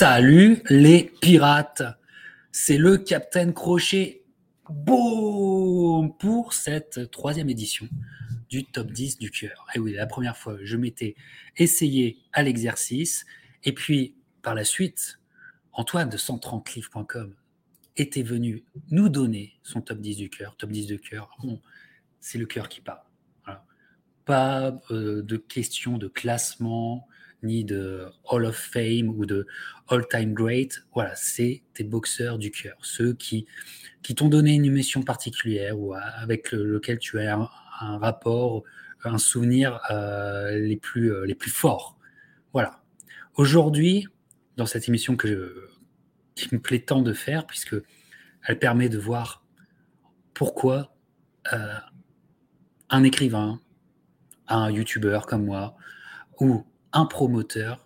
Salut 0.00 0.62
les 0.70 1.12
pirates, 1.20 1.82
c'est 2.52 2.78
le 2.78 2.96
Captain 2.96 3.52
Crochet. 3.52 4.24
Boum 4.70 6.16
pour 6.16 6.54
cette 6.54 7.10
troisième 7.10 7.50
édition 7.50 7.86
du 8.48 8.64
top 8.64 8.92
10 8.92 9.18
du 9.18 9.30
cœur. 9.30 9.66
Et 9.74 9.78
oui, 9.78 9.92
la 9.92 10.06
première 10.06 10.38
fois, 10.38 10.56
je 10.62 10.78
m'étais 10.78 11.16
essayé 11.58 12.16
à 12.32 12.42
l'exercice. 12.42 13.26
Et 13.62 13.74
puis, 13.74 14.14
par 14.40 14.54
la 14.54 14.64
suite, 14.64 15.20
Antoine 15.72 16.08
de 16.08 16.16
130livres.com 16.16 17.34
était 17.98 18.22
venu 18.22 18.64
nous 18.90 19.10
donner 19.10 19.52
son 19.62 19.82
top 19.82 20.00
10 20.00 20.16
du 20.16 20.30
cœur. 20.30 20.56
Top 20.56 20.70
10 20.70 20.86
du 20.86 20.98
cœur, 20.98 21.36
bon, 21.42 21.60
c'est 22.20 22.38
le 22.38 22.46
cœur 22.46 22.70
qui 22.70 22.80
parle. 22.80 23.02
Pas 24.24 24.80
euh, 24.92 25.20
de 25.20 25.36
question 25.36 25.98
de 25.98 26.08
classement, 26.08 27.06
ni 27.42 27.64
de 27.64 28.06
Hall 28.24 28.44
of 28.44 28.56
Fame 28.56 29.08
ou 29.08 29.26
de 29.26 29.46
All 29.88 30.06
Time 30.08 30.34
Great. 30.34 30.84
Voilà, 30.94 31.14
c'est 31.16 31.62
tes 31.74 31.84
boxeurs 31.84 32.38
du 32.38 32.50
cœur, 32.50 32.76
ceux 32.82 33.14
qui, 33.14 33.46
qui 34.02 34.14
t'ont 34.14 34.28
donné 34.28 34.52
une 34.52 34.64
émission 34.64 35.02
particulière 35.02 35.78
ou 35.78 35.94
avec 35.94 36.52
lequel 36.52 36.98
tu 36.98 37.20
as 37.20 37.36
un, 37.80 37.98
rapport, 37.98 38.62
un 39.04 39.18
souvenir 39.18 39.80
euh, 39.90 40.58
les, 40.58 40.76
plus, 40.76 41.12
euh, 41.12 41.24
les 41.24 41.34
plus 41.34 41.50
forts. 41.50 41.98
Voilà. 42.52 42.82
Aujourd'hui, 43.36 44.06
dans 44.56 44.66
cette 44.66 44.88
émission 44.88 45.16
que 45.16 45.70
qui 46.34 46.54
me 46.54 46.60
plaît 46.60 46.80
tant 46.80 47.02
de 47.02 47.12
faire, 47.12 47.46
puisque 47.46 47.76
elle 48.46 48.58
permet 48.58 48.88
de 48.88 48.98
voir 48.98 49.44
pourquoi 50.34 50.94
euh, 51.52 51.74
un 52.88 53.04
écrivain, 53.04 53.60
un 54.48 54.70
youtubeur 54.70 55.26
comme 55.26 55.44
moi, 55.44 55.76
ou 56.40 56.64
un 56.92 57.06
promoteur 57.06 57.84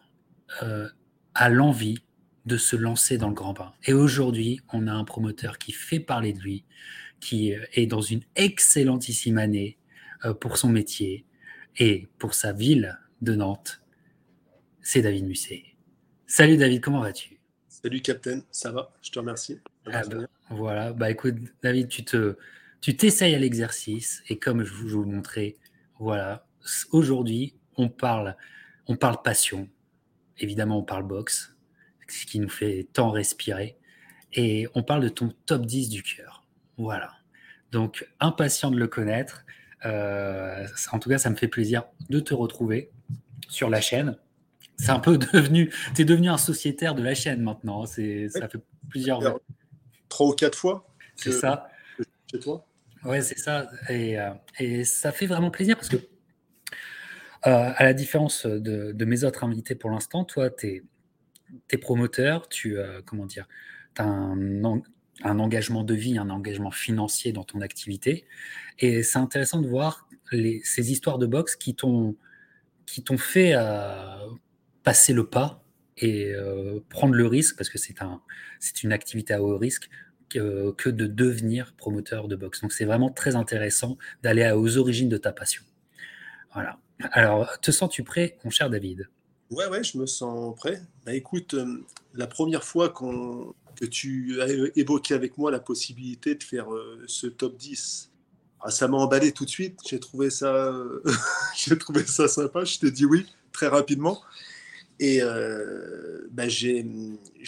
euh, 0.63 0.89
a 1.35 1.49
l'envie 1.49 1.99
de 2.47 2.57
se 2.57 2.77
lancer 2.77 3.19
dans 3.19 3.29
le 3.29 3.35
grand 3.35 3.55
bain. 3.55 3.73
Et 3.85 3.93
aujourd'hui, 3.93 4.61
on 4.73 4.87
a 4.87 4.93
un 4.93 5.05
promoteur 5.05 5.59
qui 5.59 5.73
fait 5.73 6.01
parler 6.01 6.33
de 6.33 6.41
lui, 6.41 6.65
qui 7.21 7.55
euh, 7.55 7.65
est 7.73 7.87
dans 7.87 8.01
une 8.01 8.23
excellentissime 8.37 9.39
année 9.39 9.79
euh, 10.25 10.35
pour 10.35 10.59
son 10.59 10.69
métier 10.69 11.25
et 11.79 12.09
pour 12.19 12.35
sa 12.35 12.53
ville 12.53 12.99
de 13.23 13.35
Nantes. 13.35 13.83
C'est 14.83 15.03
David 15.03 15.27
Musset. 15.27 15.65
Salut 16.27 16.57
David, 16.57 16.83
comment 16.83 17.01
vas-tu? 17.01 17.41
Salut 17.69 18.01
Captain, 18.01 18.43
ça 18.51 18.71
va? 18.71 18.93
Je 19.03 19.11
te 19.11 19.19
remercie. 19.19 19.59
Ah 19.87 20.03
bah, 20.07 20.27
voilà, 20.51 20.93
bah 20.93 21.11
écoute 21.11 21.35
David, 21.63 21.89
tu 21.89 22.05
te, 22.05 22.37
tu 22.81 22.97
t'essayes 22.97 23.35
à 23.35 23.39
l'exercice 23.39 24.23
et 24.29 24.39
comme 24.39 24.65
je 24.65 24.73
vous, 24.73 24.89
je 24.89 24.97
vous 24.97 25.05
montrais, 25.05 25.57
voilà, 25.99 26.47
aujourd'hui 26.93 27.55
on 27.77 27.89
parle 27.89 28.37
on 28.87 28.97
parle 28.97 29.23
passion, 29.23 29.69
évidemment 30.39 30.79
on 30.79 30.83
parle 30.83 31.05
boxe, 31.05 31.57
ce 32.09 32.27
qui 32.27 32.39
nous 32.41 32.49
fait 32.49 32.89
tant 32.93 33.11
respirer, 33.11 33.77
et 34.33 34.67
on 34.75 34.83
parle 34.83 35.03
de 35.03 35.09
ton 35.09 35.33
top 35.47 35.65
10 35.65 35.89
du 35.89 36.03
cœur. 36.03 36.45
Voilà. 36.77 37.13
Donc, 37.71 38.09
impatient 38.21 38.71
de 38.71 38.77
le 38.77 38.87
connaître. 38.87 39.45
Euh, 39.85 40.67
en 40.93 40.99
tout 40.99 41.09
cas, 41.09 41.19
ça 41.19 41.31
me 41.31 41.37
fait 41.37 41.49
plaisir 41.49 41.85
de 42.09 42.21
te 42.21 42.35
retrouver 42.35 42.91
sur 43.49 43.71
la 43.71 43.81
chaîne. 43.81 44.17
C'est 44.77 44.91
un 44.91 44.99
peu 44.99 45.19
devenu, 45.33 45.73
tu 45.95 46.03
es 46.03 46.05
devenu 46.05 46.29
un 46.29 46.39
sociétaire 46.39 46.95
de 46.95 47.03
la 47.03 47.15
chaîne 47.15 47.43
maintenant. 47.43 47.87
C'est, 47.87 48.29
ça 48.29 48.49
fait 48.49 48.59
plusieurs. 48.89 49.39
Trois 50.09 50.29
ou 50.29 50.33
quatre 50.33 50.59
fois. 50.59 50.87
C'est 51.17 51.33
ça. 51.33 51.69
Chez 52.31 52.39
toi. 52.41 52.67
Ouais, 53.05 53.21
c'est 53.21 53.39
ça. 53.39 53.69
Et, 53.89 54.19
euh, 54.19 54.31
et, 54.59 54.85
ça 54.85 55.13
fait 55.13 55.27
vraiment 55.27 55.51
plaisir 55.51 55.77
parce 55.77 55.89
que 55.89 55.97
à 57.45 57.85
la 57.85 57.93
différence 57.93 58.47
de, 58.47 59.05
mes 59.05 59.25
autres 59.25 59.45
invités 59.45 59.75
pour 59.75 59.91
l'instant, 59.91 60.25
toi, 60.25 60.51
tu 60.51 60.83
es, 61.71 61.79
promoteur, 61.79 62.49
tu 62.49 62.79
euh, 62.79 63.03
comment 63.05 63.27
dire, 63.27 63.47
as 63.99 64.05
un, 64.05 64.83
engagement 65.23 65.85
de 65.85 65.95
vie, 65.95 66.17
un 66.17 66.31
engagement 66.31 66.71
financier 66.71 67.33
dans 67.33 67.45
ton 67.45 67.61
activité. 67.61 68.25
Et 68.79 69.03
c'est 69.03 69.19
intéressant 69.19 69.61
de 69.61 69.69
voir 69.69 70.09
ces 70.31 70.91
histoires 70.91 71.19
de 71.19 71.27
boxe 71.27 71.55
qui 71.55 71.75
t'ont 71.75 72.17
fait 73.19 73.53
euh, 73.55 74.17
passer 74.83 75.13
le 75.13 75.27
pas 75.27 75.63
et 75.99 76.33
prendre 76.89 77.15
le 77.15 77.27
risque, 77.27 77.57
parce 77.57 77.69
que 77.69 77.79
c'est 77.79 78.03
un, 78.03 78.21
une 78.83 78.93
activité 78.93 79.35
à 79.35 79.43
haut 79.43 79.57
risque, 79.59 79.89
que, 80.31 80.73
que 80.73 80.89
de 80.89 81.07
devenir 81.07 81.75
promoteur 81.77 82.27
de 82.27 82.37
boxe. 82.37 82.63
Donc 82.63 82.73
c'est 82.73 82.87
vraiment 82.87 83.11
très 83.11 83.37
intéressant 83.37 83.99
d'aller 84.23 84.51
aux 84.51 84.79
origines 84.79 85.09
de 85.09 85.19
ta 85.19 85.33
passion. 85.33 85.63
Voilà. 86.55 86.79
Alors, 87.01 87.59
te 87.61 87.71
sens-tu 87.71 88.05
prêt, 88.05 88.39
mon 88.45 88.51
cher 88.51 88.71
David? 88.71 89.09
Ouais, 89.51 89.67
ouais, 89.67 89.85
je 89.85 89.99
me 89.99 90.07
sens 90.07 90.55
prêt. 90.57 90.81
Bah, 91.05 91.15
écoute, 91.15 91.55
euh, 91.55 91.85
la 92.15 92.27
première 92.27 92.65
fois 92.65 92.89
que 92.89 93.87
tu 93.87 94.41
as 94.41 94.49
évoqué 94.77 95.15
avec 95.15 95.37
moi 95.37 95.51
la 95.51 95.61
possibilité 95.61 96.35
de 96.35 96.43
faire 96.43 96.73
euh, 96.73 97.05
ce 97.07 97.27
top 97.27 97.57
10, 97.57 98.11
ah, 98.61 98.71
ça 98.71 98.89
m'a 98.89 98.97
emballé 98.97 99.33
tout 99.33 99.45
de 99.45 99.51
suite. 99.51 99.79
J'ai 99.87 100.01
trouvé 100.01 100.31
ça, 100.31 100.75
j'ai 101.57 101.77
trouvé 101.77 102.05
ça 102.07 102.29
sympa. 102.29 102.65
Je 102.65 102.79
t'ai 102.79 102.91
dit 102.91 103.05
oui 103.05 103.27
très 103.53 103.69
rapidement. 103.69 104.23
Et 105.01 105.19
euh, 105.21 106.29
bah, 106.31 106.49
j'ai 106.49 106.85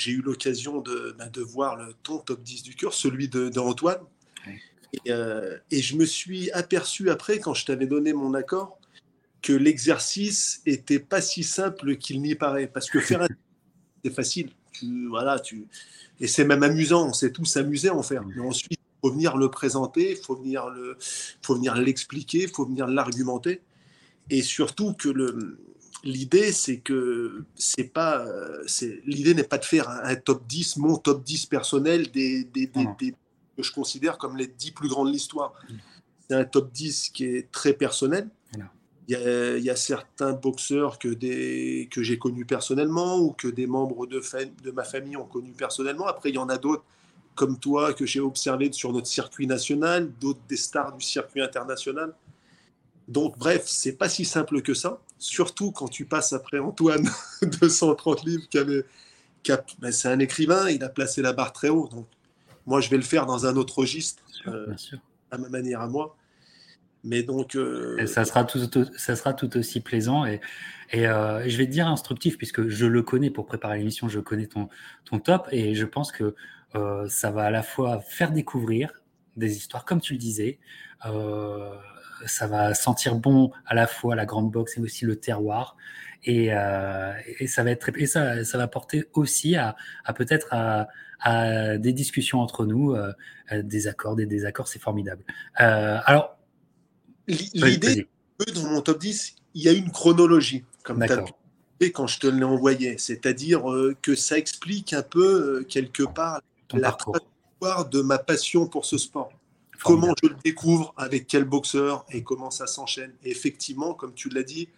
eu 0.06 0.22
l'occasion 0.22 0.80
de, 0.80 1.14
bah, 1.18 1.28
de, 1.28 1.40
voir 1.40 1.76
le, 1.76 1.94
ton 2.02 2.18
top 2.18 2.42
10 2.42 2.62
du 2.64 2.74
cœur, 2.74 2.92
celui 2.92 3.28
d'Antoine. 3.28 4.00
Et, 5.04 5.10
et, 5.70 5.82
je 5.82 5.96
me 5.96 6.04
suis 6.06 6.50
aperçu 6.52 7.10
après, 7.10 7.38
quand 7.38 7.54
je 7.54 7.66
t'avais 7.66 7.86
donné 7.86 8.12
mon 8.12 8.34
accord, 8.34 8.75
que 9.46 9.52
l'exercice 9.52 10.60
était 10.66 10.98
pas 10.98 11.20
si 11.20 11.44
simple 11.44 11.98
qu'il 11.98 12.20
n'y 12.20 12.34
paraît. 12.34 12.66
Parce 12.66 12.90
que 12.90 12.98
faire 12.98 13.22
un 13.22 13.28
c'est 14.04 14.12
facile. 14.12 14.50
Tu, 14.72 15.06
voilà, 15.06 15.38
tu... 15.38 15.68
Et 16.18 16.26
c'est 16.26 16.44
même 16.44 16.64
amusant, 16.64 17.10
on 17.10 17.12
sait 17.12 17.30
tous 17.30 17.44
s'amuser 17.44 17.88
en 17.88 18.02
faire. 18.02 18.24
Mais 18.24 18.42
ensuite, 18.42 18.72
il 18.72 19.00
faut 19.00 19.12
venir 19.12 19.36
le 19.36 19.48
présenter, 19.48 20.10
il 20.10 20.16
faut 20.16 20.34
venir 20.34 20.68
le, 20.68 20.96
faut 21.42 21.54
venir 21.54 21.76
l'expliquer, 21.76 22.42
il 22.42 22.48
faut 22.48 22.66
venir 22.66 22.88
l'argumenter. 22.88 23.60
Et 24.30 24.42
surtout 24.42 24.94
que 24.94 25.08
le, 25.08 25.60
l'idée, 26.02 26.50
c'est 26.50 26.78
que 26.78 27.44
c'est 27.54 27.92
pas, 27.92 28.26
c'est, 28.66 29.00
l'idée 29.06 29.34
n'est 29.34 29.44
pas 29.44 29.58
de 29.58 29.64
faire 29.64 29.88
un, 29.88 30.16
top 30.16 30.44
10, 30.48 30.78
mon 30.78 30.96
top 30.96 31.22
10 31.22 31.46
personnel 31.46 32.10
des, 32.10 32.42
des, 32.42 32.66
des, 32.66 33.14
que 33.56 33.62
je 33.62 33.70
considère 33.70 34.18
comme 34.18 34.36
les 34.36 34.48
10 34.48 34.72
plus 34.72 34.88
grands 34.88 35.04
de 35.04 35.12
l'histoire. 35.12 35.54
C'est 36.28 36.34
un 36.34 36.44
top 36.44 36.72
10 36.72 37.10
qui 37.10 37.26
est 37.26 37.52
très 37.52 37.74
personnel. 37.74 38.28
Il 39.08 39.62
y, 39.62 39.70
a, 39.70 39.76
certains 39.76 40.32
boxeurs 40.32 40.98
que, 40.98 41.06
des, 41.06 41.88
que 41.92 42.02
j'ai 42.02 42.18
connus 42.18 42.44
personnellement 42.44 43.18
ou 43.18 43.30
que 43.30 43.46
des 43.46 43.68
membres 43.68 44.06
de, 44.06 44.20
de 44.64 44.70
ma 44.72 44.82
famille 44.82 45.16
ont 45.16 45.26
connus 45.26 45.52
personnellement. 45.52 46.06
Après, 46.06 46.30
il 46.30 46.34
y 46.34 46.38
en 46.38 46.48
a 46.48 46.58
d'autres 46.58 46.82
comme 47.36 47.58
toi 47.58 47.92
que 47.92 48.04
j'ai 48.04 48.18
observé 48.18 48.72
sur 48.72 48.92
notre 48.92 49.06
circuit 49.06 49.46
national, 49.46 50.10
d'autres 50.20 50.40
des 50.48 50.56
stars 50.56 50.96
du 50.96 51.04
circuit 51.04 51.42
international. 51.42 52.14
Donc, 53.06 53.38
bref, 53.38 53.62
c'est 53.66 53.92
pas 53.92 54.08
si 54.08 54.24
simple 54.24 54.62
que 54.62 54.74
ça. 54.74 54.98
Surtout 55.18 55.70
quand 55.70 55.86
tu 55.86 56.06
passes 56.06 56.32
après 56.32 56.58
Antoine 56.58 57.08
de 57.42 57.68
130 57.68 58.24
livres, 58.24 58.48
qui 58.48 58.58
avait, 58.58 58.84
ben, 59.78 59.92
c'est 59.92 60.08
un 60.08 60.18
écrivain, 60.18 60.68
il 60.70 60.82
a 60.82 60.88
placé 60.88 61.22
la 61.22 61.32
barre 61.32 61.52
très 61.52 61.68
haut. 61.68 61.88
Donc, 61.88 62.06
moi, 62.66 62.80
je 62.80 62.90
vais 62.90 62.96
le 62.96 63.04
faire 63.04 63.26
dans 63.26 63.46
un 63.46 63.54
autre 63.56 63.78
registre, 63.78 64.22
euh, 64.48 64.74
à 65.30 65.38
ma 65.38 65.48
manière 65.48 65.82
à 65.82 65.86
moi. 65.86 66.16
Mais 67.06 67.22
donc. 67.22 67.54
Euh, 67.54 68.04
ça, 68.06 68.24
sera 68.24 68.44
tout, 68.44 69.56
aussi 69.56 69.80
plaisant. 69.80 70.26
Et, 70.26 70.40
et 70.92 71.06
euh, 71.06 71.48
je 71.48 71.56
vais 71.56 71.66
te 71.66 71.70
dire 71.70 71.86
instructif, 71.86 72.36
puisque 72.36 72.68
je 72.68 72.84
le 72.84 73.02
connais 73.02 73.30
pour 73.30 73.46
préparer 73.46 73.78
l'émission, 73.78 74.08
je 74.08 74.20
connais 74.20 74.46
ton, 74.46 74.68
ton 75.04 75.20
top. 75.20 75.48
Et 75.52 75.74
je 75.74 75.84
pense 75.86 76.12
que 76.12 76.34
euh, 76.74 77.08
ça 77.08 77.30
va 77.30 77.44
à 77.44 77.50
la 77.50 77.62
fois 77.62 78.00
faire 78.00 78.32
découvrir 78.32 79.00
des 79.36 79.56
histoires, 79.56 79.84
comme 79.84 80.00
tu 80.00 80.12
le 80.14 80.18
disais. 80.18 80.58
ça 82.26 82.46
va 82.46 82.74
sentir 82.74 83.14
bon 83.14 83.52
à 83.66 83.74
la 83.74 83.86
fois 83.86 84.16
la 84.16 84.26
grande 84.26 84.50
boxe 84.50 84.76
et 84.76 84.80
aussi 84.80 85.04
le 85.04 85.16
terroir. 85.16 85.76
Et, 86.24 86.48
ça 87.46 87.62
va 87.62 87.70
être 87.70 87.90
et 87.96 88.06
ça, 88.06 88.42
va 88.54 88.66
porter 88.66 89.04
aussi 89.12 89.54
à, 89.54 89.76
peut-être 90.16 90.48
à, 90.50 91.76
des 91.78 91.92
discussions 91.92 92.40
entre 92.40 92.64
nous, 92.66 92.96
des 93.52 93.86
accords, 93.86 94.16
des 94.16 94.26
désaccords, 94.26 94.66
c'est 94.66 94.80
formidable. 94.80 95.22
alors, 95.54 96.35
L'idée, 97.26 98.06
dans 98.54 98.70
mon 98.70 98.80
top 98.80 99.00
10, 99.00 99.36
il 99.54 99.62
y 99.62 99.68
a 99.68 99.72
une 99.72 99.90
chronologie, 99.90 100.64
comme 100.82 101.04
tu 101.04 101.12
as 101.12 101.24
quand 101.90 102.06
je 102.06 102.18
te 102.18 102.26
l'ai 102.26 102.44
envoyé. 102.44 102.98
C'est-à-dire 102.98 103.70
euh, 103.70 103.96
que 104.00 104.14
ça 104.14 104.38
explique 104.38 104.92
un 104.92 105.02
peu, 105.02 105.58
euh, 105.60 105.64
quelque 105.64 106.02
part, 106.02 106.40
la 106.72 106.92
trajectoire 106.92 107.88
de 107.88 108.00
ma 108.00 108.18
passion 108.18 108.66
pour 108.66 108.84
ce 108.86 108.98
sport. 108.98 109.30
Comment 109.84 110.14
je 110.22 110.28
le 110.28 110.36
découvre, 110.42 110.94
avec 110.96 111.26
quel 111.26 111.44
boxeur 111.44 112.06
et 112.10 112.22
comment 112.22 112.50
ça 112.50 112.66
s'enchaîne. 112.66 113.12
effectivement, 113.24 113.92
comme 113.92 114.14
tu 114.14 114.30
l'as 114.30 114.42
dit, 114.42 114.68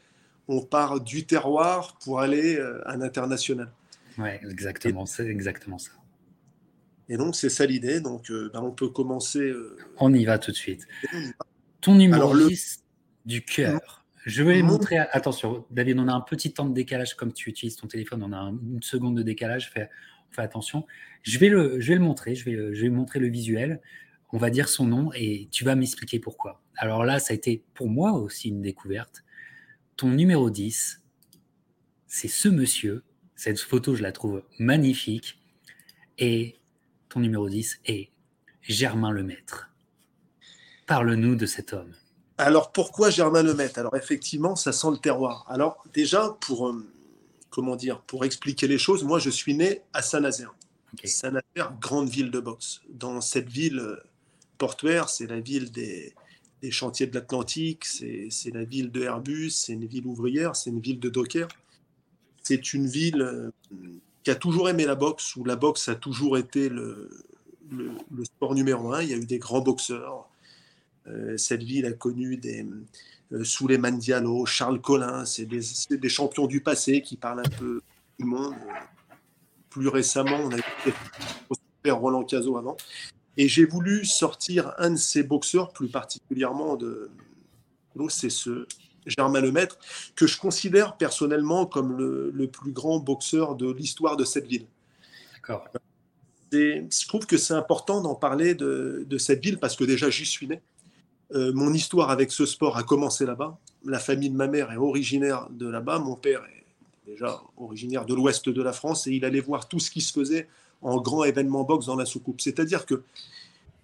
on 0.48 0.60
part 0.60 1.00
du 1.00 1.24
terroir 1.24 1.96
pour 2.02 2.20
aller 2.20 2.56
euh, 2.56 2.80
à 2.88 2.96
l'international. 2.96 3.70
Oui, 4.18 4.30
exactement, 4.50 5.06
c'est 5.06 5.26
exactement 5.26 5.78
ça. 5.78 5.92
Et 7.08 7.16
donc, 7.16 7.36
c'est 7.36 7.48
ça 7.48 7.64
l'idée. 7.64 8.00
Donc, 8.00 8.30
ben, 8.30 8.60
on 8.60 8.72
peut 8.72 8.88
commencer. 8.88 9.52
On 9.98 10.12
y 10.12 10.24
va 10.24 10.38
tout 10.38 10.50
de 10.50 10.56
suite. 10.56 10.86
Ton 11.80 11.94
numéro 11.94 12.36
10 12.36 12.84
du 13.24 13.42
cœur. 13.42 14.04
Je 14.24 14.42
vais 14.42 14.62
montrer. 14.62 14.98
Attention, 14.98 15.64
David, 15.70 15.98
on 15.98 16.08
a 16.08 16.12
un 16.12 16.20
petit 16.20 16.52
temps 16.52 16.66
de 16.66 16.74
décalage 16.74 17.14
comme 17.14 17.32
tu 17.32 17.48
utilises 17.48 17.76
ton 17.76 17.86
téléphone. 17.86 18.22
On 18.22 18.32
a 18.32 18.50
une 18.50 18.82
seconde 18.82 19.16
de 19.16 19.22
décalage. 19.22 19.70
Fais, 19.70 19.88
fais 20.30 20.42
attention. 20.42 20.86
Je 21.22 21.38
vais, 21.38 21.48
le, 21.48 21.80
je 21.80 21.88
vais 21.88 21.94
le 21.94 22.04
montrer. 22.04 22.34
Je 22.34 22.44
vais, 22.44 22.74
je 22.74 22.82
vais 22.82 22.90
montrer 22.90 23.20
le 23.20 23.28
visuel. 23.28 23.80
On 24.32 24.38
va 24.38 24.50
dire 24.50 24.68
son 24.68 24.86
nom 24.86 25.10
et 25.14 25.48
tu 25.50 25.64
vas 25.64 25.76
m'expliquer 25.76 26.18
pourquoi. 26.18 26.62
Alors 26.76 27.04
là, 27.04 27.18
ça 27.18 27.32
a 27.32 27.36
été 27.36 27.64
pour 27.74 27.88
moi 27.88 28.12
aussi 28.12 28.48
une 28.48 28.60
découverte. 28.60 29.24
Ton 29.96 30.10
numéro 30.10 30.50
10, 30.50 31.02
c'est 32.06 32.28
ce 32.28 32.48
monsieur. 32.48 33.04
Cette 33.36 33.60
photo, 33.60 33.94
je 33.94 34.02
la 34.02 34.12
trouve 34.12 34.42
magnifique. 34.58 35.40
Et 36.18 36.56
ton 37.08 37.20
numéro 37.20 37.48
10 37.48 37.80
est 37.86 38.10
Germain 38.62 39.12
Lemaître. 39.12 39.67
Parle-nous 40.88 41.36
de 41.36 41.44
cet 41.44 41.74
homme. 41.74 41.92
Alors 42.38 42.72
pourquoi 42.72 43.10
Germain 43.10 43.42
Lemaitre? 43.42 43.78
Alors 43.78 43.94
effectivement, 43.94 44.56
ça 44.56 44.72
sent 44.72 44.90
le 44.90 44.96
terroir. 44.96 45.44
Alors 45.46 45.84
déjà, 45.92 46.34
pour, 46.40 46.68
euh, 46.68 46.82
comment 47.50 47.76
dire, 47.76 48.00
pour 48.00 48.24
expliquer 48.24 48.66
les 48.66 48.78
choses, 48.78 49.04
moi 49.04 49.18
je 49.18 49.28
suis 49.28 49.54
né 49.54 49.82
à 49.92 50.00
Saint-Nazaire. 50.00 50.54
Saint-Nazaire, 51.04 51.76
grande 51.78 52.08
ville 52.08 52.30
de 52.30 52.40
boxe. 52.40 52.80
Dans 52.88 53.20
cette 53.20 53.50
ville 53.50 53.80
euh, 53.80 53.96
portuaire, 54.56 55.10
c'est 55.10 55.26
la 55.26 55.40
ville 55.40 55.70
des, 55.70 56.14
chantiers 56.70 57.06
de 57.06 57.14
l'Atlantique, 57.14 57.84
c'est 57.84 58.54
la 58.54 58.64
ville 58.64 58.90
de 58.90 59.02
Airbus, 59.02 59.50
c'est 59.50 59.74
une 59.74 59.84
ville 59.84 60.06
ouvrière, 60.06 60.56
c'est 60.56 60.70
une 60.70 60.80
ville 60.80 61.00
de 61.00 61.10
docker. 61.10 61.48
C'est 62.42 62.72
une 62.72 62.86
ville 62.86 63.20
euh, 63.20 63.50
qui 64.24 64.30
a 64.30 64.36
toujours 64.36 64.70
aimé 64.70 64.86
la 64.86 64.94
boxe, 64.94 65.36
où 65.36 65.44
la 65.44 65.56
boxe 65.56 65.90
a 65.90 65.96
toujours 65.96 66.38
été 66.38 66.70
le, 66.70 67.10
le 67.70 68.24
sport 68.24 68.54
numéro 68.54 68.90
un. 68.94 69.02
Il 69.02 69.10
y 69.10 69.12
a 69.12 69.18
eu 69.18 69.26
des 69.26 69.38
grands 69.38 69.60
boxeurs 69.60 70.26
cette 71.36 71.62
ville 71.62 71.86
a 71.86 71.92
connu 71.92 72.36
des 72.36 72.66
euh, 73.32 73.44
Souleymane 73.44 73.98
Diallo, 73.98 74.46
Charles 74.46 74.80
Collin, 74.80 75.24
c'est 75.24 75.44
des, 75.44 76.08
champions 76.08 76.46
du 76.46 76.60
passé 76.60 77.02
qui 77.02 77.16
parlent 77.16 77.40
un 77.40 77.58
peu 77.58 77.82
du 78.18 78.24
monde. 78.24 78.54
Plus 79.70 79.88
récemment, 79.88 80.38
on 80.44 80.52
a 80.52 80.56
eu 80.56 81.90
Roland 81.90 82.24
Cazot 82.24 82.56
avant. 82.56 82.76
Et 83.36 83.48
j'ai 83.48 83.66
voulu 83.66 84.04
sortir 84.04 84.74
un 84.78 84.90
de 84.90 84.96
ces 84.96 85.22
boxeurs, 85.22 85.72
plus 85.72 85.88
particulièrement 85.88 86.76
de. 86.76 87.10
C'est 88.08 88.30
ce 88.30 88.66
Germain 89.06 89.40
Lemaître, 89.40 89.76
que 90.14 90.26
je 90.26 90.38
considère 90.38 90.96
personnellement 90.96 91.66
comme 91.66 91.96
le, 91.96 92.46
plus 92.46 92.72
grand 92.72 92.98
boxeur 92.98 93.56
de 93.56 93.72
l'histoire 93.72 94.16
de 94.16 94.24
cette 94.24 94.46
ville. 94.46 94.66
D'accord. 95.34 95.66
Je 96.52 97.08
trouve 97.08 97.26
que 97.26 97.36
c'est 97.36 97.54
important 97.54 98.00
d'en 98.00 98.14
parler 98.14 98.54
de, 98.54 99.04
de, 99.06 99.18
cette 99.18 99.42
ville 99.42 99.58
parce 99.58 99.76
que 99.76 99.84
déjà 99.84 100.10
j'y 100.10 100.24
suis 100.24 100.46
né. 100.46 100.60
Euh, 101.34 101.52
mon 101.52 101.72
histoire 101.74 102.10
avec 102.10 102.32
ce 102.32 102.46
sport 102.46 102.76
a 102.76 102.82
commencé 102.82 103.26
là-bas. 103.26 103.58
La 103.84 103.98
famille 103.98 104.30
de 104.30 104.36
ma 104.36 104.46
mère 104.46 104.72
est 104.72 104.76
originaire 104.76 105.48
de 105.50 105.68
là-bas. 105.68 105.98
Mon 105.98 106.16
père 106.16 106.42
est 106.44 107.10
déjà 107.10 107.42
originaire 107.56 108.06
de 108.06 108.14
l'ouest 108.14 108.48
de 108.48 108.62
la 108.62 108.72
France 108.72 109.06
et 109.06 109.12
il 109.12 109.24
allait 109.24 109.40
voir 109.40 109.68
tout 109.68 109.78
ce 109.78 109.90
qui 109.90 110.00
se 110.00 110.12
faisait 110.12 110.48
en 110.80 111.00
grand 111.00 111.24
événement 111.24 111.64
boxe 111.64 111.86
dans 111.86 111.96
la 111.96 112.06
soucoupe. 112.06 112.40
C'est-à-dire 112.40 112.86
que 112.86 113.02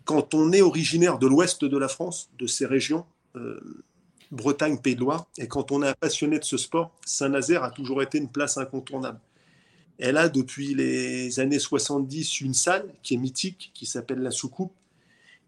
quand 0.05 0.35
on 0.35 0.52
est 0.52 0.62
originaire 0.62 1.19
de 1.19 1.26
l'ouest 1.26 1.64
de 1.64 1.79
la 1.79 1.88
France, 1.88 2.29
de 2.38 2.46
ces 2.46 2.67
régions, 2.67 3.05
euh, 3.37 3.61
Bretagne, 4.31 4.79
Pays 4.79 4.94
de 4.94 5.00
Loire, 5.00 5.26
et 5.38 5.49
quand 5.49 5.70
on 5.70 5.82
est 5.82 5.88
un 5.88 5.94
passionné 5.94 6.38
de 6.38 6.44
ce 6.44 6.56
sport, 6.56 6.90
Saint-Nazaire 7.05 7.62
a 7.62 7.70
toujours 7.70 8.02
été 8.02 8.19
une 8.19 8.29
place 8.29 8.58
incontournable. 8.58 9.19
Elle 9.99 10.17
a 10.17 10.29
depuis 10.29 10.75
les 10.75 11.38
années 11.40 11.58
70 11.58 12.40
une 12.40 12.55
salle 12.55 12.87
qui 13.02 13.14
est 13.14 13.19
mythique, 13.19 13.70
qui 13.75 13.87
s'appelle 13.87 14.20
la 14.20 14.31
soucoupe, 14.31 14.73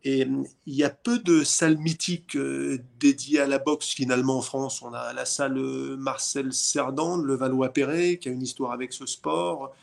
et 0.05 0.25
euh, 0.25 0.45
il 0.67 0.75
y 0.75 0.85
a 0.85 0.91
peu 0.91 1.19
de 1.19 1.43
salles 1.43 1.79
mythiques 1.79 2.37
euh, 2.37 2.79
dédiées 3.01 3.41
à 3.41 3.47
la 3.47 3.59
boxe 3.59 3.89
finalement 3.89 4.39
en 4.39 4.43
France. 4.43 4.81
On 4.83 4.93
a 4.95 5.13
la 5.13 5.25
salle 5.25 5.59
euh, 5.59 5.97
Marcel 5.97 6.53
Cerdan, 6.53 7.21
le 7.21 7.35
Valois-Perret, 7.35 8.19
qui 8.19 8.29
a 8.29 8.33
une 8.33 8.43
histoire 8.43 8.73
avec 8.73 8.93
ce 8.93 9.05
sport. 9.05 9.75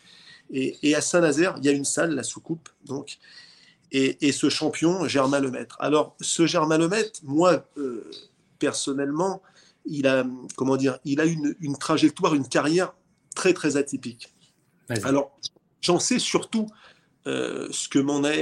Et, 0.49 0.93
à 0.95 1.01
Saint-Nazaire, 1.01 1.55
il 1.57 1.65
y 1.65 1.69
a 1.69 1.71
une 1.71 1.85
salle, 1.85 2.13
la 2.13 2.23
soucoupe, 2.23 2.69
donc. 2.85 3.17
Et, 3.91 4.31
ce 4.31 4.49
champion, 4.49 5.07
Germain 5.07 5.39
Lemaître. 5.39 5.77
Alors, 5.79 6.15
ce 6.19 6.45
Germain 6.45 6.77
Lemaître, 6.77 7.19
moi, 7.23 7.65
personnellement, 8.59 9.41
il 9.85 10.05
a, 10.05 10.25
comment 10.55 10.77
dire, 10.77 10.99
il 11.05 11.21
a 11.21 11.25
une, 11.25 11.55
une, 11.59 11.77
trajectoire, 11.77 12.35
une 12.35 12.47
carrière 12.47 12.93
très, 13.35 13.53
très 13.53 13.77
atypique. 13.77 14.33
Alors, 15.03 15.37
j'en 15.81 15.99
sais 15.99 16.19
surtout 16.19 16.67
ce 17.25 17.87
que 17.87 17.99
m'en 17.99 18.23
a 18.23 18.33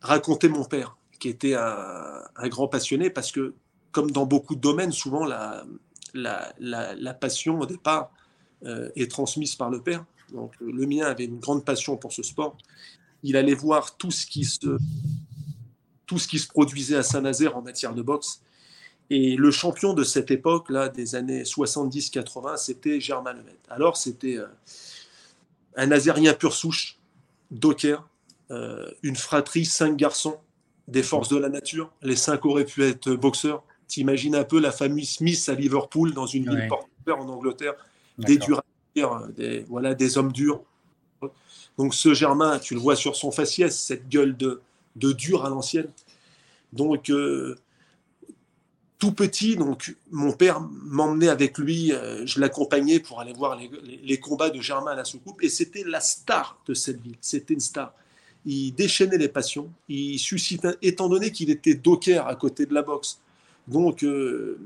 raconté 0.00 0.48
mon 0.48 0.64
père 0.64 0.96
qui 1.24 1.30
était 1.30 1.54
un, 1.54 2.48
grand 2.48 2.68
passionné 2.68 3.08
parce 3.08 3.32
que, 3.32 3.54
comme 3.92 4.10
dans 4.10 4.26
beaucoup 4.26 4.54
de 4.54 4.60
domaines, 4.60 4.92
souvent 4.92 5.24
la, 5.24 5.64
la, 6.12 7.14
passion 7.14 7.60
au 7.60 7.64
départ 7.64 8.12
euh, 8.66 8.90
est 8.94 9.10
transmise 9.10 9.54
par 9.54 9.70
le 9.70 9.80
père. 9.80 10.04
Donc, 10.34 10.52
le 10.60 10.86
mien 10.86 11.06
avait 11.06 11.24
une 11.24 11.38
grande 11.38 11.64
passion 11.64 11.96
pour 11.96 12.12
ce 12.12 12.22
sport. 12.22 12.58
Il 13.22 13.38
allait 13.38 13.54
voir 13.54 13.96
tout 13.96 14.10
ce 14.10 14.26
qui 14.26 14.44
se, 14.44 14.76
tout 16.04 16.18
ce 16.18 16.28
qui 16.28 16.38
se 16.38 16.46
produisait 16.46 16.96
à 16.96 17.02
Saint-Nazaire 17.02 17.56
en 17.56 17.62
matière 17.62 17.94
de 17.94 18.02
boxe. 18.02 18.42
Et 19.08 19.36
le 19.36 19.50
champion 19.50 19.94
de 19.94 20.04
cette 20.04 20.30
époque-là, 20.30 20.90
des 20.90 21.14
années 21.14 21.44
70-80, 21.44 22.58
c'était 22.58 23.00
Germain 23.00 23.32
Lemaitre. 23.32 23.70
Alors, 23.70 23.96
c'était 23.96 24.36
euh, 24.36 24.46
un 25.74 25.86
Nazérien 25.86 26.34
pur 26.34 26.52
souche, 26.52 26.98
docker, 27.50 28.06
euh, 28.50 28.90
une 29.02 29.16
fratrie, 29.16 29.64
cinq 29.64 29.96
garçons, 29.96 30.36
des 30.88 31.02
forces 31.02 31.28
de 31.28 31.36
la 31.36 31.48
nature. 31.48 31.90
Les 32.02 32.16
cinq 32.16 32.44
auraient 32.44 32.64
pu 32.64 32.84
être 32.84 33.12
boxeurs. 33.12 33.62
T'imagines 33.86 34.34
un 34.34 34.44
peu 34.44 34.60
la 34.60 34.72
famille 34.72 35.06
Smith 35.06 35.48
à 35.48 35.54
Liverpool, 35.54 36.14
dans 36.14 36.26
une 36.26 36.48
ville 36.48 36.68
portuaire 36.68 37.18
en 37.18 37.28
Angleterre, 37.28 37.74
des 38.18 38.38
durs, 38.38 38.62
des, 39.36 39.64
voilà, 39.68 39.94
des 39.94 40.18
hommes 40.18 40.32
durs. 40.32 40.62
Donc 41.76 41.94
ce 41.94 42.14
Germain, 42.14 42.58
tu 42.58 42.74
le 42.74 42.80
vois 42.80 42.96
sur 42.96 43.16
son 43.16 43.30
faciès, 43.30 43.76
cette 43.76 44.08
gueule 44.08 44.36
de, 44.36 44.62
de 44.96 45.12
dur 45.12 45.44
à 45.44 45.50
l'ancienne. 45.50 45.88
Donc 46.72 47.10
euh, 47.10 47.56
tout 48.98 49.12
petit, 49.12 49.56
donc 49.56 49.94
mon 50.10 50.32
père 50.32 50.60
m'emmenait 50.60 51.28
avec 51.28 51.58
lui, 51.58 51.92
euh, 51.92 52.24
je 52.26 52.40
l'accompagnais 52.40 53.00
pour 53.00 53.20
aller 53.20 53.32
voir 53.32 53.56
les, 53.56 53.70
les, 54.02 54.20
combats 54.20 54.50
de 54.50 54.60
Germain 54.60 54.92
à 54.92 54.94
la 54.94 55.04
soucoupe, 55.04 55.42
et 55.42 55.48
c'était 55.48 55.84
la 55.84 56.00
star 56.00 56.58
de 56.66 56.74
cette 56.74 57.00
ville. 57.00 57.16
C'était 57.20 57.54
une 57.54 57.60
star 57.60 57.92
il 58.46 58.72
déchaînait 58.72 59.18
les 59.18 59.28
passions, 59.28 59.70
il 59.88 60.18
suscitait, 60.18 60.76
étant 60.82 61.08
donné 61.08 61.30
qu'il 61.30 61.50
était 61.50 61.74
docker 61.74 62.26
à 62.26 62.36
côté 62.36 62.66
de 62.66 62.74
la 62.74 62.82
boxe. 62.82 63.18
Donc, 63.68 64.02
euh, 64.02 64.58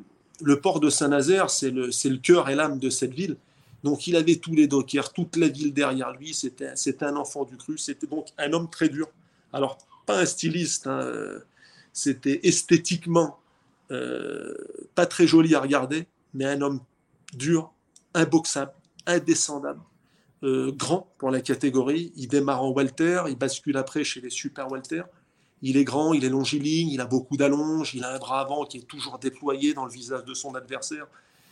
le 0.42 0.60
port 0.60 0.80
de 0.80 0.90
Saint-Nazaire, 0.90 1.50
c'est 1.50 1.70
le, 1.70 2.16
cœur 2.16 2.48
et 2.48 2.54
l'âme 2.54 2.78
de 2.78 2.90
cette 2.90 3.14
ville. 3.14 3.36
Donc, 3.84 4.06
il 4.06 4.16
avait 4.16 4.36
tous 4.36 4.54
les 4.54 4.66
dockers, 4.66 5.12
toute 5.12 5.36
la 5.36 5.48
ville 5.48 5.72
derrière 5.72 6.12
lui. 6.12 6.34
C'était 6.34 7.04
un 7.04 7.16
enfant 7.16 7.44
du 7.44 7.56
cru. 7.56 7.78
C'était 7.78 8.08
donc 8.08 8.26
un 8.36 8.52
homme 8.52 8.68
très 8.68 8.88
dur. 8.88 9.08
Alors, 9.52 9.78
pas 10.06 10.20
un 10.20 10.26
styliste. 10.26 10.88
Hein, 10.88 11.40
c'était 11.92 12.40
esthétiquement 12.42 13.38
euh, 13.90 14.54
pas 14.94 15.06
très 15.06 15.26
joli 15.26 15.54
à 15.54 15.60
regarder, 15.60 16.06
mais 16.34 16.44
un 16.44 16.60
homme 16.60 16.80
dur, 17.32 17.72
imboxable, 18.14 18.72
indescendable. 19.06 19.80
Euh, 20.44 20.70
grand 20.70 21.12
pour 21.18 21.30
la 21.30 21.40
catégorie. 21.40 22.12
Il 22.14 22.28
démarre 22.28 22.62
en 22.62 22.70
Walter, 22.70 23.24
il 23.28 23.36
bascule 23.36 23.76
après 23.76 24.04
chez 24.04 24.20
les 24.20 24.30
super 24.30 24.70
Walter. 24.70 25.02
Il 25.62 25.76
est 25.76 25.82
grand, 25.82 26.12
il 26.12 26.24
est 26.24 26.28
longiligne, 26.28 26.90
il 26.90 27.00
a 27.00 27.06
beaucoup 27.06 27.36
d'allonges, 27.36 27.92
il 27.94 28.04
a 28.04 28.14
un 28.14 28.18
bras 28.18 28.40
avant 28.40 28.64
qui 28.64 28.78
est 28.78 28.86
toujours 28.86 29.18
déployé 29.18 29.74
dans 29.74 29.84
le 29.84 29.90
visage 29.90 30.24
de 30.24 30.34
son 30.34 30.54
adversaire. 30.54 31.08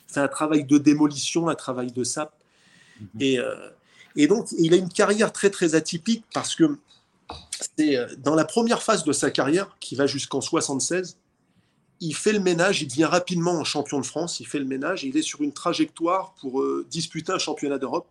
C'est 0.06 0.20
un 0.20 0.28
travail 0.28 0.64
de 0.64 0.78
démolition, 0.78 1.48
un 1.48 1.56
travail 1.56 1.90
de 1.90 2.04
sap. 2.04 2.32
Mhm. 3.00 3.08
Et, 3.18 3.40
euh, 3.40 3.70
et, 4.14 4.28
donc, 4.28 4.46
il 4.56 4.72
a 4.72 4.76
une 4.76 4.88
carrière 4.88 5.32
très, 5.32 5.50
très 5.50 5.74
atypique 5.74 6.24
parce 6.32 6.54
que 6.54 6.78
c'est 7.76 7.96
euh, 7.96 8.06
dans 8.18 8.36
la 8.36 8.44
première 8.44 8.84
phase 8.84 9.02
de 9.02 9.12
sa 9.12 9.32
carrière, 9.32 9.76
qui 9.80 9.96
va 9.96 10.06
jusqu'en 10.06 10.40
76, 10.40 11.16
il 11.98 12.14
fait 12.14 12.32
le 12.32 12.40
ménage, 12.40 12.82
il 12.82 12.86
devient 12.86 13.06
rapidement 13.06 13.64
champion 13.64 13.98
de 13.98 14.06
France, 14.06 14.38
il 14.38 14.46
fait 14.46 14.60
le 14.60 14.64
ménage, 14.64 15.02
il 15.02 15.16
est 15.16 15.22
sur 15.22 15.40
une 15.40 15.52
trajectoire 15.52 16.34
pour 16.40 16.62
disputer 16.88 17.32
un 17.32 17.38
championnat 17.38 17.78
d'Europe. 17.78 18.06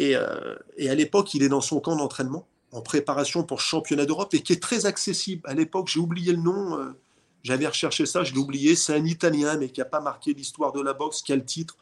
Euh, 0.00 0.56
et, 0.76 0.88
à 0.88 0.94
l'époque, 0.94 1.34
il 1.34 1.42
est 1.42 1.48
dans 1.48 1.60
son 1.60 1.80
camp 1.80 1.96
d'entraînement 1.96 2.46
en 2.72 2.80
préparation 2.80 3.44
pour 3.44 3.60
championnat 3.60 4.04
d'Europe 4.04 4.34
et 4.34 4.40
qui 4.40 4.52
est 4.52 4.62
très 4.62 4.86
accessible. 4.86 5.42
À 5.44 5.54
l'époque, 5.54 5.88
j'ai 5.88 6.00
oublié 6.00 6.32
le 6.32 6.42
nom, 6.42 6.76
euh, 6.78 6.90
j'avais 7.44 7.66
recherché 7.66 8.04
ça, 8.04 8.24
je 8.24 8.32
l'ai 8.32 8.38
oublié. 8.38 8.74
C'est 8.74 8.94
un 8.94 9.04
Italien, 9.04 9.56
mais 9.56 9.68
qui 9.68 9.80
n'a 9.80 9.86
pas 9.86 10.00
marqué 10.00 10.34
l'histoire 10.34 10.72
de 10.72 10.80
la 10.80 10.92
boxe, 10.92 11.22
qui 11.22 11.32
a 11.32 11.36
le 11.36 11.44
titre. 11.44 11.76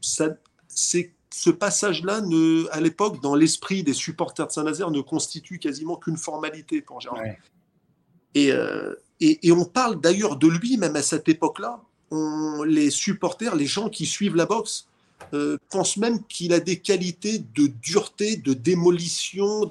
c'est, 0.00 1.14
ce 1.30 1.50
passage-là, 1.50 2.20
à 2.72 2.80
l'époque, 2.80 3.22
dans 3.22 3.34
l'esprit 3.34 3.82
des 3.82 3.94
supporters 3.94 4.48
de 4.48 4.52
Saint-Nazaire, 4.52 4.90
ne 4.90 5.00
constitue 5.00 5.58
quasiment 5.58 5.96
qu'une 5.96 6.18
formalité 6.18 6.82
pour 6.82 7.00
Gérard. 7.00 7.22
Euh, 8.36 8.94
et, 9.20 9.46
et, 9.46 9.52
on 9.52 9.64
parle 9.64 10.00
d'ailleurs 10.00 10.36
de 10.36 10.48
lui, 10.48 10.76
même 10.76 10.96
à 10.96 11.02
cette 11.02 11.28
époque-là. 11.28 11.80
les 12.66 12.90
supporters, 12.90 13.54
les 13.54 13.66
gens 13.66 13.88
qui 13.88 14.04
suivent 14.04 14.36
la 14.36 14.46
boxe, 14.46 14.88
euh, 15.32 15.58
pense 15.70 15.96
même 15.96 16.22
qu'il 16.24 16.52
a 16.52 16.60
des 16.60 16.78
qualités 16.78 17.38
de 17.38 17.66
dureté, 17.66 18.36
de 18.36 18.52
démolition, 18.52 19.68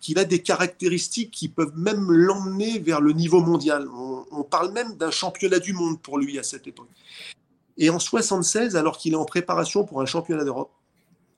qu'il 0.00 0.18
a 0.18 0.24
des 0.24 0.42
caractéristiques 0.42 1.30
qui 1.30 1.48
peuvent 1.48 1.76
même 1.76 2.10
l'emmener 2.10 2.78
vers 2.78 3.00
le 3.00 3.12
niveau 3.12 3.40
mondial. 3.40 3.88
On, 3.88 4.42
parle 4.42 4.72
même 4.72 4.96
d'un 4.96 5.10
championnat 5.10 5.58
du 5.58 5.72
monde 5.72 6.00
pour 6.00 6.18
lui 6.18 6.38
à 6.38 6.42
cette 6.42 6.66
époque. 6.66 6.88
Et 7.78 7.90
en 7.90 7.98
76, 7.98 8.76
alors 8.76 8.98
qu'il 8.98 9.12
est 9.12 9.16
en 9.16 9.24
préparation 9.24 9.84
pour 9.84 10.00
un 10.00 10.06
championnat 10.06 10.44
d'Europe, 10.44 10.70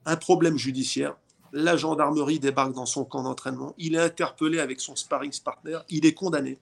un 0.07 0.17
problème 0.17 0.57
judiciaire, 0.57 1.17
la 1.53 1.77
gendarmerie 1.77 2.39
débarque 2.39 2.75
dans 2.75 2.87
son 2.87 3.05
camp 3.05 3.23
d'entraînement, 3.23 3.75
il 3.79 3.95
est 3.95 4.01
interpellé 4.01 4.61
avec 4.61 4.81
son 4.81 4.97
sparring 4.97 5.33
partner, 5.43 5.79
il 5.89 6.07
est 6.07 6.15
condamné 6.15 6.59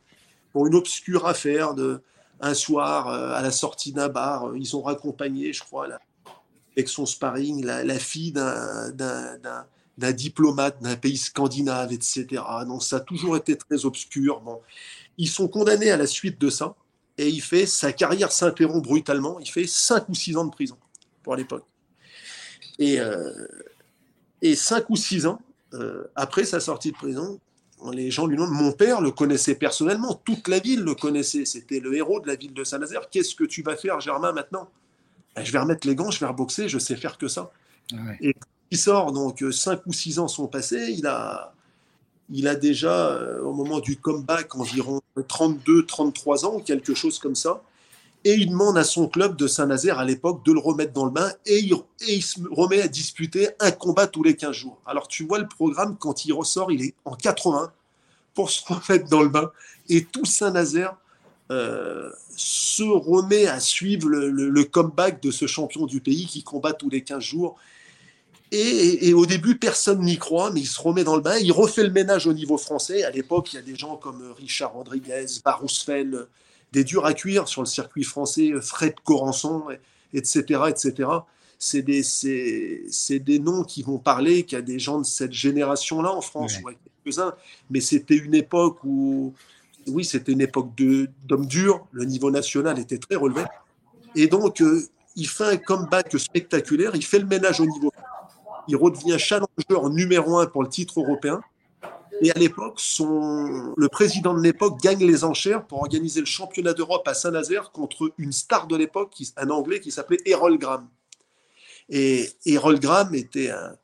pour 0.53 0.67
une 0.67 0.75
obscure 0.75 1.27
affaire 1.27 1.75
de 1.75 2.01
un 2.41 2.55
soir 2.55 3.09
euh, 3.09 3.35
à 3.35 3.43
la 3.43 3.51
sortie 3.51 3.93
d'un 3.93 4.09
bar, 4.09 4.57
ils 4.57 4.77
ont 4.77 4.83
raccompagné, 4.83 5.53
je 5.53 5.63
crois, 5.63 5.87
avec 6.77 6.89
son 6.89 7.07
sparring, 7.07 7.65
la, 7.65 7.99
fille 7.99 8.33
d'un 8.33 10.13
diplomate 10.13 10.83
d'un 10.83 10.97
pays 10.97 11.17
scandinave, 11.17 11.93
etc. 11.93 12.43
Donc 12.67 12.83
ça 12.83 12.97
a 12.97 13.01
toujours 13.01 13.37
été 13.37 13.57
très 13.57 13.85
obscur. 13.87 14.41
Bon, 14.41 14.61
ils 15.17 15.29
sont 15.29 15.49
condamnés 15.49 15.91
à 15.91 15.97
la 15.97 16.07
suite 16.07 16.41
de 16.41 16.51
ça, 16.51 16.75
et 17.17 17.29
il 17.29 17.41
fait 17.41 17.67
sa 17.67 17.93
carrière 17.93 18.31
s'interrompt 18.31 18.85
brutalement. 18.85 19.41
Il 19.41 19.49
fait 19.49 19.67
5 19.67 20.09
ou 20.09 20.15
6 20.15 20.37
ans 20.37 20.45
de 20.45 20.51
prison 20.51 20.77
pour 21.23 21.35
l'époque. 21.35 21.65
Et, 22.79 23.01
euh, 23.01 23.33
et 24.43 24.55
5 24.55 24.91
ou 24.91 24.97
6 24.97 25.27
ans 25.27 25.41
euh, 25.73 26.05
après 26.15 26.45
sa 26.45 26.61
sortie 26.61 26.93
de 26.93 26.97
prison, 26.97 27.41
les 27.93 28.11
gens 28.11 28.27
lui 28.27 28.37
demandent 28.37 28.53
Mon 28.53 28.73
père 28.73 29.01
le 29.01 29.11
connaissait 29.11 29.55
personnellement, 29.55 30.15
toute 30.25 30.49
la 30.49 30.59
ville 30.59 30.83
le 30.83 30.95
connaissait, 30.95 31.47
c'était 31.47 31.81
le 31.81 31.95
héros 31.95 32.21
de 32.21 32.27
la 32.27 32.37
ville 32.37 32.53
de 32.53 32.65
Saint-Nazaire. 32.65 33.09
Qu'est-ce 33.11 33.35
que 33.35 33.45
tu 33.45 33.63
vas 33.63 33.77
faire, 33.77 34.01
Germain, 34.01 34.33
maintenant? 34.33 34.69
Ben, 35.37 35.45
Je 35.45 35.53
vais 35.53 35.59
remettre 35.59 35.87
les 35.87 35.95
gants, 35.95 36.11
je 36.11 36.19
vais 36.19 36.27
reboxer, 36.27 36.69
je 36.69 36.79
sais 36.79 36.97
faire 36.97 37.19
que 37.19 37.29
ça. 37.29 37.51
Et 38.21 38.35
il 38.71 38.79
sort, 38.79 39.13
donc 39.13 39.45
5 39.49 39.87
ou 39.87 39.93
6 39.93 40.19
ans 40.19 40.29
sont 40.29 40.49
passés, 40.49 40.95
il 40.97 41.07
a, 41.07 41.53
il 42.31 42.49
a 42.49 42.55
déjà, 42.55 43.11
euh, 43.11 43.41
au 43.43 43.53
moment 43.53 43.79
du 43.79 43.97
comeback, 43.97 44.55
environ 44.57 45.01
32, 45.29 45.87
33 45.87 46.47
ans, 46.47 46.61
quelque 46.61 46.95
chose 46.95 47.19
comme 47.19 47.35
ça. 47.37 47.63
Et 48.25 48.35
il 48.35 48.51
demande 48.51 48.77
à 48.77 48.83
son 48.83 49.07
club 49.07 49.37
de 49.37 49.47
Saint-Nazaire 49.47 50.01
à 50.01 50.05
l'époque 50.05 50.45
de 50.45 50.53
le 50.53 50.59
remettre 50.59 50.93
dans 50.93 51.05
le 51.05 51.13
bain 51.13 51.31
et 51.45 51.61
il, 51.61 52.23
se 52.23 52.41
remet 52.51 52.83
à 52.83 52.89
disputer 52.89 53.51
un 53.61 53.71
combat 53.71 54.09
tous 54.09 54.25
les 54.25 54.35
15 54.35 54.53
jours. 54.53 54.81
Alors 54.85 55.07
tu 55.07 55.25
vois 55.25 55.39
le 55.39 55.47
programme, 55.47 55.97
quand 55.97 56.25
il 56.25 56.33
ressort, 56.33 56.73
il 56.73 56.83
est 56.83 56.95
en 57.05 57.15
80 57.15 57.71
pour 58.35 58.51
se 58.51 58.63
remettre 58.67 59.09
dans 59.09 59.23
le 59.23 59.29
bain. 59.29 59.53
Et 59.89 60.05
tout 60.05 60.25
Saint-Nazaire 60.25 60.97
euh, 61.51 62.11
se 62.37 62.83
remet 62.83 63.47
à 63.47 63.61
suivre 63.61 64.09
le, 64.09 64.31
le, 64.31 64.65
comeback 64.65 65.23
de 65.23 65.31
ce 65.31 65.47
champion 65.47 65.87
du 65.87 66.01
pays 66.01 66.27
qui 66.27 66.43
combat 66.43 66.73
tous 66.73 66.91
les 66.91 67.03
15 67.03 67.23
jours. 67.23 67.57
Et, 68.53 69.13
au 69.13 69.27
début, 69.27 69.59
personne 69.59 70.01
n'y 70.03 70.19
croit, 70.19 70.53
mais 70.53 70.61
il 70.61 70.67
se 70.67 70.81
remet 70.81 71.03
dans 71.03 71.17
le 71.17 71.23
bain. 71.23 71.37
Il 71.37 71.51
refait 71.51 71.83
le 71.83 71.91
ménage 71.91 72.27
au 72.27 72.33
niveau 72.33 72.57
français. 72.59 73.03
À 73.03 73.11
l'époque, 73.11 73.53
il 73.53 73.57
y 73.57 73.59
a 73.59 73.63
des 73.63 73.75
gens 73.75 73.97
comme 73.97 74.23
Richard 74.39 74.73
Rodriguez, 74.73 75.27
Barousfeld, 75.45 76.29
des 76.73 76.85
durs 76.85 77.05
à 77.07 77.13
cuire 77.13 77.49
sur 77.49 77.63
le 77.63 77.67
circuit 77.67 78.05
français, 78.05 78.53
Fred 78.61 78.95
Corançon, 79.05 79.65
etc. 80.15 80.61
etc. 80.69 81.09
C'est 81.59 81.83
des, 81.83 82.03
c'est, 82.03 83.19
des 83.19 83.39
noms 83.41 83.65
qui 83.65 83.83
vont 83.83 83.99
parler 83.99 84.45
qu'il 84.45 84.57
y 84.57 84.59
a 84.61 84.63
des 84.63 84.79
gens 84.79 85.01
de 85.01 85.07
cette 85.07 85.33
génération-là 85.33 86.13
en 86.13 86.21
France, 86.21 86.59
quelques-uns. 87.05 87.35
Mais 87.71 87.81
c'était 87.81 88.17
une 88.17 88.35
époque 88.35 88.79
où, 88.85 89.35
oui, 89.89 90.05
c'était 90.05 90.33
une 90.33 90.41
époque 90.41 90.71
d'hommes 91.25 91.47
durs. 91.47 91.87
Le 91.93 92.05
niveau 92.05 92.31
national 92.31 92.79
était 92.79 92.99
très 92.99 93.17
relevé. 93.17 93.43
Et 94.15 94.27
donc, 94.27 94.61
euh, 94.61 94.83
il 95.15 95.29
fait 95.29 95.45
un 95.45 95.57
comeback 95.57 96.19
spectaculaire. 96.19 96.93
Il 96.95 97.05
fait 97.05 97.19
le 97.19 97.27
ménage 97.27 97.61
au 97.61 97.67
niveau 97.67 97.93
il 98.69 98.77
redevient 98.77 99.19
challenger 99.19 99.91
numéro 99.91 100.39
un 100.39 100.47
pour 100.47 100.63
le 100.63 100.69
titre 100.69 101.01
européen. 101.01 101.41
Et 102.23 102.31
à 102.31 102.39
l'époque, 102.39 102.75
son... 102.79 103.75
le 103.77 103.89
président 103.89 104.33
de 104.35 104.43
l'époque 104.43 104.81
gagne 104.81 105.05
les 105.05 105.23
enchères 105.23 105.67
pour 105.67 105.81
organiser 105.81 106.21
le 106.21 106.27
championnat 106.27 106.73
d'Europe 106.73 107.07
à 107.07 107.15
Saint-Nazaire 107.15 107.73
contre 107.73 108.11
une 108.17 108.33
star 108.33 108.67
de 108.67 108.77
l'époque, 108.77 109.15
un 109.37 109.51
Anglais 109.51 109.81
qui 109.81 109.91
s'appelait 109.91 110.21
Errol 110.25 110.57
Graham. 110.59 110.89
Et 111.91 112.31
Errol 112.47 112.81
Graham 112.81 113.15
était 113.15 113.51
un... 113.51 113.77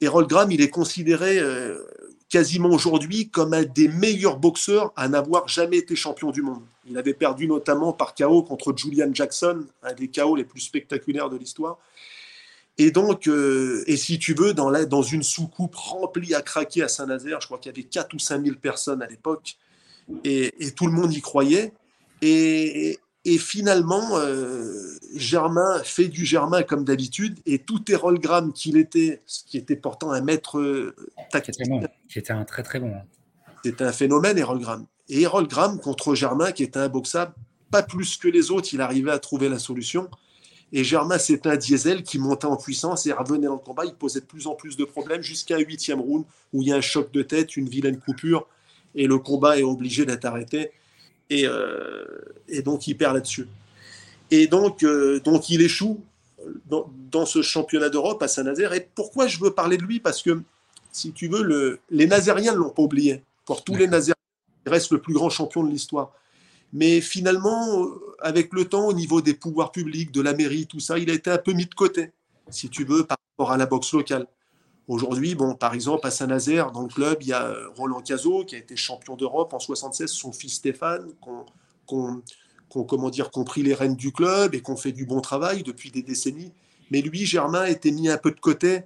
Errol 0.00 0.28
Graham, 0.28 0.52
il 0.52 0.60
est 0.60 0.70
considéré 0.70 1.40
euh, 1.40 1.84
quasiment 2.28 2.68
aujourd'hui 2.68 3.28
comme 3.28 3.54
un 3.54 3.64
des 3.64 3.88
meilleurs 3.88 4.38
boxeurs 4.38 4.92
à 4.96 5.08
n'avoir 5.08 5.48
jamais 5.48 5.78
été 5.78 5.96
champion 5.96 6.30
du 6.30 6.42
monde. 6.42 6.62
Il 6.88 6.98
avait 6.98 7.14
perdu 7.14 7.46
notamment 7.46 7.92
par 7.92 8.14
KO 8.14 8.42
contre 8.42 8.74
Julian 8.76 9.10
Jackson, 9.12 9.64
un 9.82 9.92
des 9.94 10.08
KO 10.08 10.36
les 10.36 10.44
plus 10.44 10.60
spectaculaires 10.60 11.30
de 11.30 11.36
l'histoire. 11.36 11.78
Et 12.78 12.92
donc, 12.92 13.26
euh, 13.26 13.82
et 13.86 13.96
si 13.96 14.18
tu 14.18 14.34
veux, 14.34 14.54
dans, 14.54 14.70
la, 14.70 14.84
dans 14.84 15.02
une 15.02 15.24
soucoupe 15.24 15.74
remplie 15.74 16.34
à 16.34 16.42
craquer 16.42 16.82
à 16.82 16.88
Saint-Nazaire, 16.88 17.40
je 17.40 17.46
crois 17.46 17.58
qu'il 17.58 17.72
y 17.72 17.74
avait 17.74 17.82
4 17.82 18.14
ou 18.14 18.20
5 18.20 18.44
000 18.44 18.56
personnes 18.56 19.02
à 19.02 19.06
l'époque, 19.06 19.56
et, 20.24 20.52
tout 20.76 20.86
le 20.86 20.92
monde 20.92 21.12
y 21.12 21.20
croyait. 21.20 21.72
Et, 22.22 22.98
et 23.28 23.36
finalement, 23.36 24.18
euh, 24.18 24.96
Germain 25.14 25.82
fait 25.84 26.08
du 26.08 26.24
Germain 26.24 26.62
comme 26.62 26.84
d'habitude, 26.84 27.38
et 27.44 27.58
tout 27.58 27.80
Hérolgramme 27.90 28.54
qu'il 28.54 28.78
était, 28.78 29.20
ce 29.26 29.44
qui 29.44 29.58
était 29.58 29.76
pourtant 29.76 30.12
un 30.12 30.22
maître 30.22 30.58
euh, 30.58 30.96
tactique. 31.30 31.56
Qui 32.08 32.18
était, 32.18 32.32
un 32.32 32.44
très 32.44 32.62
très 32.62 32.80
bon. 32.80 32.94
Hein. 32.94 33.02
C'était 33.62 33.84
un 33.84 33.92
phénomène, 33.92 34.38
Hérolgramme. 34.38 34.86
Et 35.10 35.20
Hérolgramme 35.22 35.78
contre 35.78 36.14
Germain, 36.14 36.52
qui 36.52 36.62
était 36.62 36.78
un 36.78 36.88
boxable, 36.88 37.34
pas 37.70 37.82
plus 37.82 38.16
que 38.16 38.28
les 38.28 38.50
autres, 38.50 38.70
il 38.72 38.80
arrivait 38.80 39.10
à 39.10 39.18
trouver 39.18 39.50
la 39.50 39.58
solution. 39.58 40.08
Et 40.72 40.82
Germain, 40.82 41.18
c'est 41.18 41.46
un 41.46 41.56
diesel 41.56 42.02
qui 42.02 42.18
montait 42.18 42.46
en 42.46 42.56
puissance 42.56 43.04
et 43.06 43.12
revenait 43.12 43.46
dans 43.46 43.54
le 43.54 43.58
combat. 43.58 43.84
Il 43.84 43.94
posait 43.94 44.20
de 44.20 44.26
plus 44.26 44.46
en 44.46 44.54
plus 44.54 44.78
de 44.78 44.84
problèmes 44.84 45.20
jusqu'à 45.20 45.56
un 45.56 45.60
huitième 45.60 46.00
round 46.00 46.24
où 46.54 46.62
il 46.62 46.68
y 46.68 46.72
a 46.72 46.76
un 46.76 46.80
choc 46.80 47.12
de 47.12 47.20
tête, 47.22 47.58
une 47.58 47.68
vilaine 47.68 47.98
coupure 47.98 48.46
et 48.94 49.06
le 49.06 49.18
combat 49.18 49.58
est 49.58 49.62
obligé 49.62 50.06
d'être 50.06 50.24
arrêté. 50.24 50.70
Et, 51.30 51.46
euh, 51.46 52.04
donc, 52.64 52.86
il 52.86 52.96
perd 52.96 53.14
là-dessus. 53.14 53.48
Et 54.30 54.46
donc, 54.46 54.82
euh, 54.82 55.20
donc, 55.20 55.50
il 55.50 55.62
échoue 55.62 56.00
dans, 56.66 57.26
ce 57.26 57.42
championnat 57.42 57.90
d'Europe 57.90 58.22
à 58.22 58.28
Saint-Nazaire. 58.28 58.72
Et 58.72 58.88
pourquoi 58.94 59.26
je 59.26 59.38
veux 59.38 59.52
parler 59.52 59.76
de 59.76 59.82
lui? 59.82 60.00
Parce 60.00 60.22
que, 60.22 60.40
si 60.92 61.12
tu 61.12 61.28
veux, 61.28 61.42
le, 61.42 61.80
les 61.90 62.06
Nazériens 62.06 62.52
ne 62.52 62.58
l'ont 62.58 62.70
pas 62.70 62.82
oublié. 62.82 63.22
Pour 63.44 63.64
tous 63.64 63.74
les 63.74 63.86
Nazériens, 63.86 64.14
il 64.66 64.72
reste 64.72 64.92
le 64.92 65.00
plus 65.00 65.14
grand 65.14 65.30
champion 65.30 65.62
de 65.62 65.70
l'histoire. 65.70 66.12
Mais 66.72 67.00
finalement, 67.00 67.88
avec 68.20 68.52
le 68.52 68.66
temps, 68.66 68.86
au 68.86 68.92
niveau 68.92 69.20
des 69.22 69.34
pouvoirs 69.34 69.72
publics, 69.72 70.12
de 70.12 70.20
la 70.20 70.34
mairie, 70.34 70.66
tout 70.66 70.80
ça, 70.80 70.98
il 70.98 71.10
a 71.10 71.14
été 71.14 71.30
un 71.30 71.38
peu 71.38 71.52
mis 71.52 71.66
de 71.66 71.74
côté, 71.74 72.12
si 72.50 72.68
tu 72.68 72.84
veux, 72.84 73.04
par 73.04 73.16
rapport 73.32 73.52
à 73.52 73.56
la 73.56 73.66
boxe 73.66 73.92
locale. 73.92 74.26
Aujourd'hui, 74.88 75.34
bon, 75.34 75.54
par 75.54 75.74
exemple, 75.74 76.06
à 76.06 76.10
Saint-Nazaire, 76.10 76.72
dans 76.72 76.80
le 76.80 76.88
club, 76.88 77.18
il 77.20 77.28
y 77.28 77.32
a 77.34 77.54
Roland 77.76 78.00
Cazot, 78.00 78.46
qui 78.46 78.54
a 78.54 78.58
été 78.58 78.74
champion 78.74 79.16
d'Europe 79.16 79.52
en 79.52 79.60
76, 79.60 80.10
son 80.10 80.32
fils 80.32 80.54
Stéphane, 80.54 81.12
qu'on 81.20 82.22
comment 82.70 83.10
dire, 83.10 83.30
pris 83.30 83.62
les 83.62 83.74
rênes 83.74 83.96
du 83.96 84.12
club 84.12 84.54
et 84.54 84.62
qu'on 84.62 84.76
fait 84.76 84.92
du 84.92 85.04
bon 85.04 85.20
travail 85.20 85.62
depuis 85.62 85.90
des 85.90 86.02
décennies. 86.02 86.52
Mais 86.90 87.02
lui, 87.02 87.26
Germain, 87.26 87.66
était 87.66 87.90
mis 87.90 88.08
un 88.08 88.16
peu 88.16 88.30
de 88.30 88.40
côté. 88.40 88.80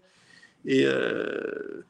Et, 0.65 0.85
euh, 0.87 1.85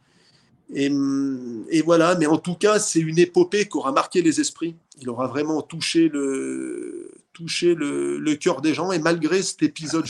et, 0.75 1.83
voilà, 1.83 2.14
mais 2.16 2.26
en 2.26 2.37
tout 2.37 2.54
cas, 2.54 2.78
c'est 2.78 3.00
une 3.00 3.19
épopée 3.19 3.66
qui 3.66 3.78
aura 3.78 3.92
marqué 3.92 4.21
les 4.21 4.40
esprits. 4.42 4.76
Il 5.00 5.09
aura 5.09 5.26
vraiment 5.26 5.62
touché 5.62 6.11
le, 6.11 7.11
touché 7.33 7.75
le, 7.75 8.19
le 8.19 8.35
cœur 8.37 8.61
des 8.61 8.75
gens. 8.75 8.92
Et 8.92 8.99
malgré 8.99 9.42
cet 9.42 9.62
épisode 9.62 10.04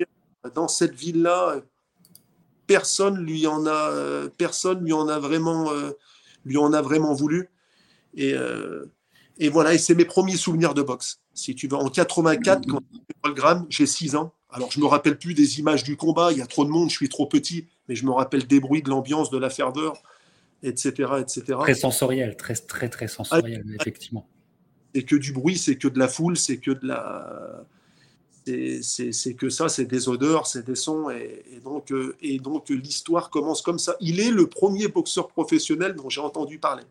dans 0.54 0.68
cette 0.68 0.94
ville-là, 0.94 1.60
personne 2.68 3.18
lui 3.24 3.48
en 3.48 3.66
a, 3.66 4.28
personne 4.36 4.84
lui 4.84 4.92
en 4.92 5.08
a 5.08 5.18
vraiment, 5.18 5.72
euh, 5.72 5.90
lui 6.44 6.58
en 6.58 6.72
a 6.72 6.80
vraiment 6.80 7.14
voulu. 7.14 7.48
Et, 8.14 8.34
euh, 8.34 8.84
et 9.38 9.48
voilà, 9.48 9.74
et 9.74 9.78
c'est 9.78 9.96
mes 9.96 10.04
premiers 10.04 10.36
souvenirs 10.36 10.74
de 10.74 10.82
boxe. 10.82 11.20
Si 11.34 11.56
tu 11.56 11.66
veux, 11.66 11.76
en 11.76 11.88
84, 11.88 12.66
quand 12.68 13.66
j'ai 13.70 13.86
6 13.86 14.14
ans. 14.14 14.32
Alors, 14.50 14.70
je 14.70 14.80
me 14.80 14.86
rappelle 14.86 15.18
plus 15.18 15.34
des 15.34 15.58
images 15.58 15.82
du 15.82 15.96
combat, 15.96 16.32
il 16.32 16.38
y 16.38 16.42
a 16.42 16.46
trop 16.46 16.64
de 16.64 16.70
monde, 16.70 16.88
je 16.88 16.96
suis 16.96 17.08
trop 17.08 17.26
petit, 17.26 17.66
mais 17.88 17.94
je 17.94 18.06
me 18.06 18.12
rappelle 18.12 18.46
des 18.46 18.60
bruits, 18.60 18.82
de 18.82 18.88
l'ambiance, 18.88 19.30
de 19.30 19.36
la 19.36 19.50
ferveur, 19.50 20.02
etc., 20.62 21.12
etc. 21.20 21.58
Très 21.60 21.74
sensoriel, 21.74 22.36
très, 22.36 22.54
très, 22.54 22.88
très 22.88 23.08
sensoriel, 23.08 23.64
ah, 23.68 23.76
effectivement. 23.80 24.26
C'est 24.94 25.02
que 25.02 25.16
du 25.16 25.32
bruit, 25.32 25.58
c'est 25.58 25.76
que 25.76 25.86
de 25.86 25.98
la 25.98 26.08
foule, 26.08 26.36
c'est 26.36 26.58
que 26.58 26.70
de 26.70 26.86
la. 26.86 27.66
C'est 28.82 29.34
que 29.34 29.48
ça, 29.50 29.68
c'est 29.68 29.84
des 29.84 30.08
odeurs, 30.08 30.46
c'est 30.46 30.64
des 30.64 30.74
sons, 30.74 31.10
et, 31.10 31.60
donc, 31.62 31.92
euh, 31.92 32.16
et 32.20 32.38
donc 32.38 32.68
l'histoire 32.68 33.30
commence 33.30 33.62
comme 33.62 33.78
ça. 33.78 33.96
Il 34.00 34.20
est 34.20 34.30
le 34.30 34.46
premier 34.46 34.88
boxeur 34.88 35.28
professionnel 35.28 35.94
dont 35.94 36.08
j'ai 36.08 36.20
entendu 36.20 36.58
parler. 36.58 36.84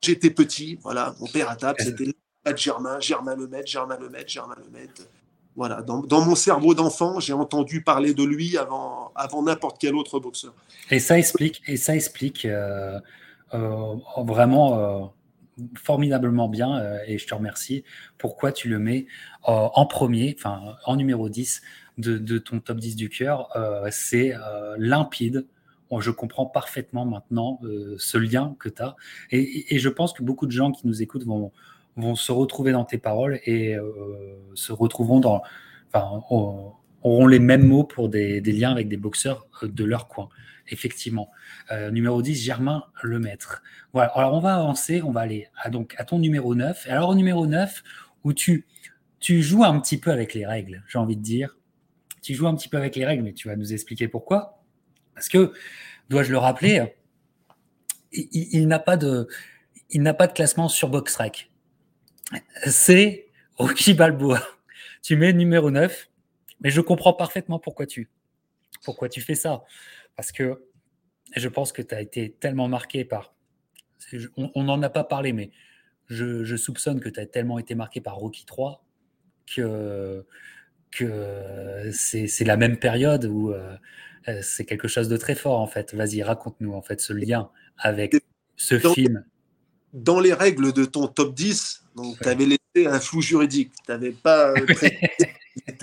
J'étais 0.00 0.30
petit, 0.30 0.78
voilà, 0.82 1.14
mon 1.20 1.26
père 1.26 1.48
à 1.48 1.56
table, 1.56 1.78
c'était 1.80 2.12
Germain, 2.56 2.98
Germain 2.98 3.36
Lemaitre, 3.36 3.68
Germain 3.68 3.96
Lemaitre, 3.98 4.28
Germain 4.28 4.56
Lemaitre. 4.64 5.02
Voilà, 5.54 5.82
dans, 5.82 6.24
mon 6.24 6.34
cerveau 6.34 6.74
d'enfant, 6.74 7.20
j'ai 7.20 7.34
entendu 7.34 7.82
parler 7.82 8.14
de 8.14 8.24
lui 8.24 8.56
avant, 8.56 9.12
avant 9.14 9.42
n'importe 9.42 9.76
quel 9.78 9.94
autre 9.94 10.18
boxeur. 10.18 10.54
Et 10.90 10.98
ça 10.98 11.18
explique, 11.18 11.62
et 11.66 11.76
ça 11.76 11.94
explique 11.94 12.46
euh, 12.46 12.98
euh, 13.52 13.94
vraiment 14.16 15.12
formidablement 15.76 16.48
bien, 16.48 16.82
et 17.06 17.18
je 17.18 17.26
te 17.26 17.34
remercie, 17.34 17.84
pourquoi 18.18 18.52
tu 18.52 18.68
le 18.68 18.78
mets 18.78 19.06
en 19.42 19.86
premier, 19.86 20.34
enfin 20.38 20.76
en 20.84 20.96
numéro 20.96 21.28
10 21.28 21.62
de, 21.98 22.38
ton 22.38 22.60
top 22.60 22.78
10 22.78 22.96
du 22.96 23.08
cœur. 23.08 23.48
C'est 23.90 24.34
limpide. 24.78 25.46
je 25.98 26.10
comprends 26.10 26.46
parfaitement 26.46 27.04
maintenant 27.04 27.60
ce 27.98 28.18
lien 28.18 28.56
que 28.58 28.68
tu 28.68 28.82
as. 28.82 28.96
Et, 29.30 29.78
je 29.78 29.88
pense 29.88 30.12
que 30.12 30.22
beaucoup 30.22 30.46
de 30.46 30.52
gens 30.52 30.72
qui 30.72 30.86
nous 30.86 31.02
écoutent 31.02 31.26
vont, 31.26 31.52
se 32.14 32.32
retrouver 32.32 32.72
dans 32.72 32.84
tes 32.84 32.98
paroles 32.98 33.40
et 33.44 33.76
se 34.54 34.72
retrouveront 34.72 35.20
dans, 35.20 35.42
auront 37.02 37.26
les 37.26 37.38
mêmes 37.38 37.66
mots 37.66 37.84
pour 37.84 38.08
des, 38.08 38.40
liens 38.40 38.70
avec 38.70 38.88
des 38.88 38.96
boxeurs 38.96 39.46
de 39.62 39.84
leur 39.84 40.08
coin. 40.08 40.28
Effectivement. 40.72 41.30
numéro 41.92 42.22
10, 42.22 42.42
Germain 42.42 42.84
Lemaître. 43.02 43.62
Voilà. 43.92 44.10
Alors, 44.14 44.34
on 44.34 44.40
va 44.40 44.56
avancer. 44.56 45.02
On 45.02 45.12
va 45.12 45.20
aller 45.20 45.48
à, 45.56 45.70
donc, 45.70 45.94
à 45.98 46.04
ton 46.04 46.18
numéro 46.18 46.54
9. 46.54 46.86
Et 46.86 46.90
alors, 46.90 47.10
au 47.10 47.14
numéro 47.14 47.46
9, 47.46 47.82
où 48.24 48.32
tu, 48.32 48.66
joues 49.20 49.64
un 49.64 49.78
petit 49.80 49.98
peu 49.98 50.10
avec 50.10 50.34
les 50.34 50.46
règles, 50.46 50.82
j'ai 50.88 50.98
envie 50.98 51.16
de 51.16 51.22
dire. 51.22 51.56
Tu 52.22 52.34
joues 52.34 52.46
un 52.46 52.54
petit 52.54 52.68
peu 52.68 52.76
avec 52.76 52.96
les 52.96 53.04
règles, 53.04 53.22
mais 53.22 53.32
tu 53.32 53.48
vas 53.48 53.56
nous 53.56 53.72
expliquer 53.72 54.08
pourquoi. 54.08 54.62
Parce 55.14 55.28
que, 55.28 55.52
dois-je 56.08 56.30
le 56.30 56.38
rappeler, 56.38 56.94
il, 58.12 58.66
n'a 58.68 58.78
pas 58.78 58.96
de, 58.96 59.28
il 59.90 60.02
n'a 60.02 60.14
pas 60.14 60.26
de 60.26 60.32
classement 60.32 60.68
sur 60.68 60.88
BoxRec. 60.88 61.50
C'est 62.66 63.26
Rocky 63.56 63.94
Balboa. 63.94 64.40
Tu 65.02 65.16
mets 65.16 65.32
numéro 65.32 65.70
9, 65.70 66.08
mais 66.60 66.70
je 66.70 66.80
comprends 66.80 67.12
parfaitement 67.12 67.58
pourquoi 67.58 67.86
tu, 67.86 68.08
pourquoi 68.84 69.08
tu 69.08 69.20
fais 69.20 69.34
ça. 69.34 69.64
Parce 70.16 70.32
que 70.32 70.62
je 71.36 71.48
pense 71.48 71.72
que 71.72 71.82
tu 71.82 71.94
as 71.94 72.00
été 72.00 72.32
tellement 72.32 72.68
marqué 72.68 73.04
par. 73.04 73.34
On 74.36 74.64
n'en 74.64 74.82
a 74.82 74.90
pas 74.90 75.04
parlé, 75.04 75.32
mais 75.32 75.50
je, 76.08 76.56
soupçonne 76.56 77.00
que 77.00 77.08
tu 77.08 77.20
as 77.20 77.26
tellement 77.26 77.58
été 77.58 77.74
marqué 77.74 78.00
par 78.00 78.16
Rocky 78.16 78.44
3 78.44 78.84
que, 79.46 80.24
que 80.90 81.90
c'est 81.92 82.44
la 82.44 82.56
même 82.56 82.78
période 82.78 83.24
où 83.24 83.52
euh, 83.52 83.76
c'est 84.42 84.64
quelque 84.64 84.88
chose 84.88 85.08
de 85.08 85.16
très 85.16 85.34
fort 85.34 85.60
en 85.60 85.66
fait. 85.66 85.94
Vas-y, 85.94 86.22
raconte-nous 86.22 86.72
en 86.72 86.82
fait 86.82 87.00
ce 87.00 87.12
lien 87.12 87.50
avec 87.78 88.16
ce 88.56 88.78
film. 88.78 89.24
Dans 89.92 90.20
les 90.20 90.32
règles 90.32 90.72
de 90.72 90.84
ton 90.84 91.06
top 91.06 91.34
10, 91.34 91.84
tu 92.22 92.28
avais 92.28 92.46
laissé 92.46 92.86
un 92.86 93.00
flou 93.00 93.20
juridique. 93.20 93.72
Tu 93.84 93.90
n'avais 93.90 94.12
pas. 94.12 94.50
Euh, 94.52 94.66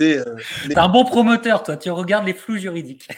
euh, 0.00 0.36
un 0.74 0.88
bon 0.88 1.04
promoteur, 1.04 1.62
toi. 1.62 1.76
Tu 1.76 1.90
regardes 1.90 2.26
les 2.26 2.34
flous 2.34 2.58
juridiques. 2.58 3.08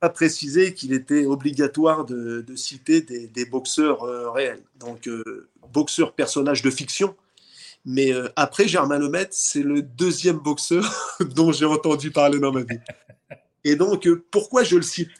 Pas 0.00 0.08
précisé 0.08 0.74
qu'il 0.74 0.92
était 0.92 1.24
obligatoire 1.24 2.04
de, 2.04 2.44
citer 2.56 3.00
des, 3.00 3.44
boxeurs 3.44 4.02
réels. 4.32 4.62
Donc, 4.78 5.08
boxeur 5.72 6.12
personnage 6.12 6.62
de 6.62 6.70
fiction. 6.70 7.14
Mais 7.84 8.12
euh, 8.12 8.28
après 8.36 8.68
Germain 8.68 8.98
Lemaitre, 8.98 9.32
c'est 9.32 9.62
le 9.62 9.82
deuxième 9.82 10.38
boxeur 10.38 11.16
dont 11.34 11.52
j'ai 11.52 11.64
entendu 11.64 12.10
parler 12.10 12.38
dans 12.38 12.52
ma 12.52 12.62
vie. 12.62 12.78
Et 13.64 13.76
donc, 13.76 14.06
euh, 14.06 14.24
pourquoi 14.30 14.62
je 14.64 14.76
le 14.76 14.82
cite? 14.82 15.10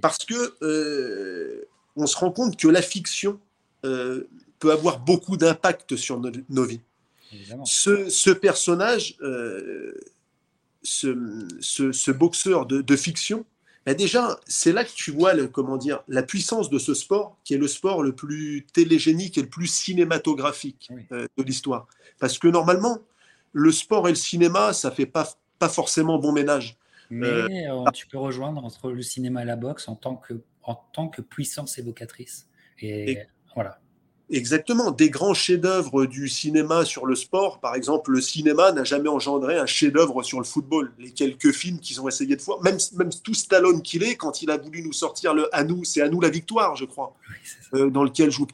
Parce 0.00 0.18
que 0.18 0.54
euh, 0.62 1.68
on 1.96 2.06
se 2.06 2.16
rend 2.16 2.30
compte 2.30 2.56
que 2.56 2.68
la 2.68 2.82
fiction 2.82 3.40
peut 3.82 4.70
avoir 4.70 5.00
beaucoup 5.00 5.36
d'impact 5.36 5.96
sur 5.96 6.20
nos, 6.20 6.64
vies. 6.64 6.80
Ce, 7.64 8.30
personnage, 8.30 9.16
ce, 10.82 12.10
boxeur 12.12 12.66
de 12.66 12.96
fiction, 12.96 13.44
bah, 13.84 13.94
déjà, 13.94 14.38
c'est 14.46 14.72
là 14.72 14.84
que 14.84 14.92
tu 14.94 15.10
vois 15.10 15.34
le, 15.34 15.48
comment 15.48 15.76
dire, 15.76 16.02
la 16.08 16.22
puissance 16.22 16.70
de 16.70 16.78
ce 16.78 16.94
sport, 16.94 17.36
qui 17.44 17.54
est 17.54 17.58
le 17.58 17.66
sport 17.66 18.02
le 18.02 18.14
plus 18.14 18.66
télégénique 18.72 19.38
et 19.38 19.42
le 19.42 19.48
plus 19.48 19.66
cinématographique 19.66 20.90
euh, 21.10 21.26
de 21.36 21.42
l'histoire. 21.42 21.86
Parce 22.18 22.38
que 22.38 22.48
normalement, 22.48 22.98
le 23.52 23.72
sport 23.72 24.06
et 24.08 24.12
le 24.12 24.16
cinéma, 24.16 24.72
ça 24.72 24.90
fait 24.90 25.06
pas, 25.06 25.28
pas 25.58 25.68
forcément 25.68 26.18
bon 26.18 26.32
ménage. 26.32 26.76
Mais 27.10 27.26
euh, 27.26 27.84
euh, 27.86 27.90
tu 27.90 28.06
peux 28.06 28.18
rejoindre 28.18 28.64
entre 28.64 28.90
le 28.90 29.02
cinéma 29.02 29.42
et 29.42 29.46
la 29.46 29.56
boxe 29.56 29.88
en 29.88 29.96
tant 29.96 30.16
que, 30.16 30.34
en 30.62 30.76
tant 30.92 31.08
que 31.08 31.20
puissance 31.20 31.78
évocatrice. 31.78 32.48
et 32.80 33.18
voilà. 33.54 33.78
Exactement, 34.30 34.90
des 34.92 35.10
grands 35.10 35.34
chefs-d'œuvre 35.34 36.06
du 36.06 36.28
cinéma 36.28 36.84
sur 36.84 37.04
le 37.04 37.14
sport. 37.14 37.60
Par 37.60 37.74
exemple, 37.74 38.12
le 38.12 38.20
cinéma 38.20 38.72
n'a 38.72 38.84
jamais 38.84 39.08
engendré 39.08 39.58
un 39.58 39.66
chef-d'œuvre 39.66 40.22
sur 40.22 40.38
le 40.38 40.44
football. 40.44 40.92
Les 40.98 41.10
quelques 41.10 41.52
films 41.52 41.78
qu'ils 41.80 42.00
ont 42.00 42.08
essayé 42.08 42.36
de 42.36 42.40
faire, 42.40 42.60
même, 42.62 42.78
même 42.96 43.10
tout 43.22 43.34
Stallone 43.34 43.82
qu'il 43.82 44.02
est, 44.02 44.16
quand 44.16 44.40
il 44.40 44.50
a 44.50 44.56
voulu 44.56 44.82
nous 44.82 44.92
sortir 44.92 45.34
le 45.34 45.54
à 45.54 45.64
nous, 45.64 45.84
c'est 45.84 46.00
à 46.00 46.08
nous 46.08 46.20
la 46.20 46.30
victoire, 46.30 46.76
je 46.76 46.86
crois, 46.86 47.14
euh, 47.74 47.90
dans 47.90 48.04
lequel 48.04 48.30
joue. 48.30 48.46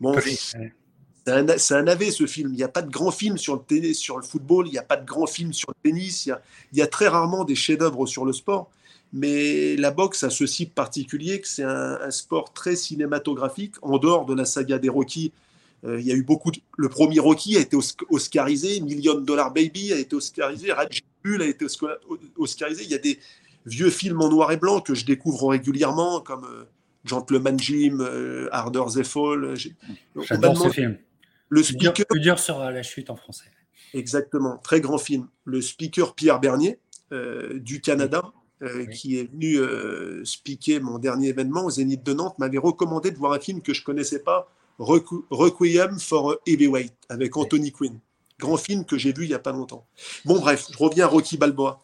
Bon, 0.00 0.14
c'est 0.20 1.32
un, 1.32 1.48
un 1.48 2.10
ce 2.10 2.26
film. 2.26 2.50
Il 2.52 2.56
n'y 2.56 2.64
a 2.64 2.68
pas 2.68 2.82
de 2.82 2.90
grand 2.90 3.10
film 3.10 3.38
sur 3.38 3.54
le, 3.54 3.62
télé, 3.62 3.94
sur 3.94 4.18
le 4.18 4.24
football, 4.24 4.66
il 4.66 4.72
n'y 4.72 4.78
a 4.78 4.82
pas 4.82 4.96
de 4.96 5.06
grand 5.06 5.26
film 5.26 5.52
sur 5.52 5.70
le 5.70 5.90
tennis. 5.90 6.26
Il 6.26 6.30
y 6.30 6.32
a, 6.32 6.42
il 6.72 6.78
y 6.78 6.82
a 6.82 6.86
très 6.86 7.08
rarement 7.08 7.44
des 7.44 7.54
chefs-d'œuvre 7.54 8.06
sur 8.06 8.24
le 8.24 8.32
sport. 8.32 8.70
Mais 9.12 9.76
la 9.76 9.90
boxe 9.90 10.24
a 10.24 10.30
ceci 10.30 10.66
de 10.66 10.70
particulier 10.70 11.40
que 11.40 11.48
c'est 11.48 11.64
un, 11.64 12.10
sport 12.10 12.52
très 12.52 12.76
cinématographique. 12.76 13.74
En 13.82 13.98
dehors 13.98 14.24
de 14.24 14.34
la 14.34 14.46
saga 14.46 14.78
des 14.78 14.88
Rocky, 14.88 15.32
euh, 15.84 16.00
il 16.00 16.06
y 16.06 16.12
a 16.12 16.14
eu 16.14 16.22
beaucoup. 16.22 16.50
Le 16.78 16.88
premier 16.88 17.18
Rocky 17.18 17.56
a 17.56 17.60
été 17.60 17.76
oscarisé, 18.08 18.80
Million 18.80 19.20
Dollar 19.20 19.52
Baby 19.52 19.92
a 19.92 19.98
été 19.98 20.16
oscarisé, 20.16 20.72
Red 20.72 20.88
Bull 21.22 21.42
a 21.42 21.46
été 21.46 21.66
oscarisé. 22.36 22.84
Il 22.84 22.90
y 22.90 22.94
a 22.94 22.98
des 22.98 23.18
vieux 23.66 23.90
films 23.90 24.22
en 24.22 24.30
noir 24.30 24.50
et 24.50 24.56
blanc 24.56 24.80
que 24.80 24.94
je 24.94 25.04
découvre 25.04 25.48
régulièrement, 25.48 26.20
comme 26.20 26.44
euh, 26.44 26.64
Gentleman 27.04 27.58
Jim, 27.58 27.98
euh, 28.00 28.48
Harder 28.50 28.84
They 28.94 29.04
Fall. 29.04 29.54
J'adore 30.16 30.56
ce 30.56 30.70
film. 30.70 30.96
Le 31.50 31.62
speaker. 31.62 32.06
Plus 32.08 32.20
dur, 32.20 32.38
sur 32.38 32.58
la 32.60 32.82
chute 32.82 33.10
en 33.10 33.16
français. 33.16 33.44
Exactement, 33.92 34.56
très 34.56 34.80
grand 34.80 34.96
film. 34.96 35.28
Le 35.44 35.60
speaker 35.60 36.14
Pierre 36.14 36.40
Bernier 36.40 36.78
du 37.60 37.82
Canada 37.82 38.32
euh, 38.62 38.86
qui 38.86 39.18
est 39.18 39.30
venu 39.30 39.56
euh, 39.56 40.24
speaker 40.24 40.80
mon 40.82 40.98
dernier 40.98 41.28
événement 41.28 41.64
au 41.64 41.70
Zénith 41.70 42.02
de 42.04 42.12
Nantes, 42.12 42.38
m'avait 42.38 42.58
recommandé 42.58 43.10
de 43.10 43.18
voir 43.18 43.32
un 43.32 43.40
film 43.40 43.60
que 43.60 43.74
je 43.74 43.82
connaissais 43.82 44.20
pas, 44.20 44.48
Requiem 44.78 45.98
for 45.98 46.36
Heavyweight, 46.46 46.92
avec 47.08 47.36
Anthony 47.36 47.72
Quinn. 47.72 47.98
Grand 48.38 48.56
film 48.56 48.84
que 48.84 48.96
j'ai 48.98 49.12
vu 49.12 49.24
il 49.24 49.28
n'y 49.28 49.34
a 49.34 49.38
pas 49.38 49.52
longtemps. 49.52 49.86
Bon, 50.24 50.38
bref, 50.38 50.66
je 50.72 50.78
reviens 50.78 51.04
à 51.04 51.08
Rocky 51.08 51.36
Balboa. 51.36 51.80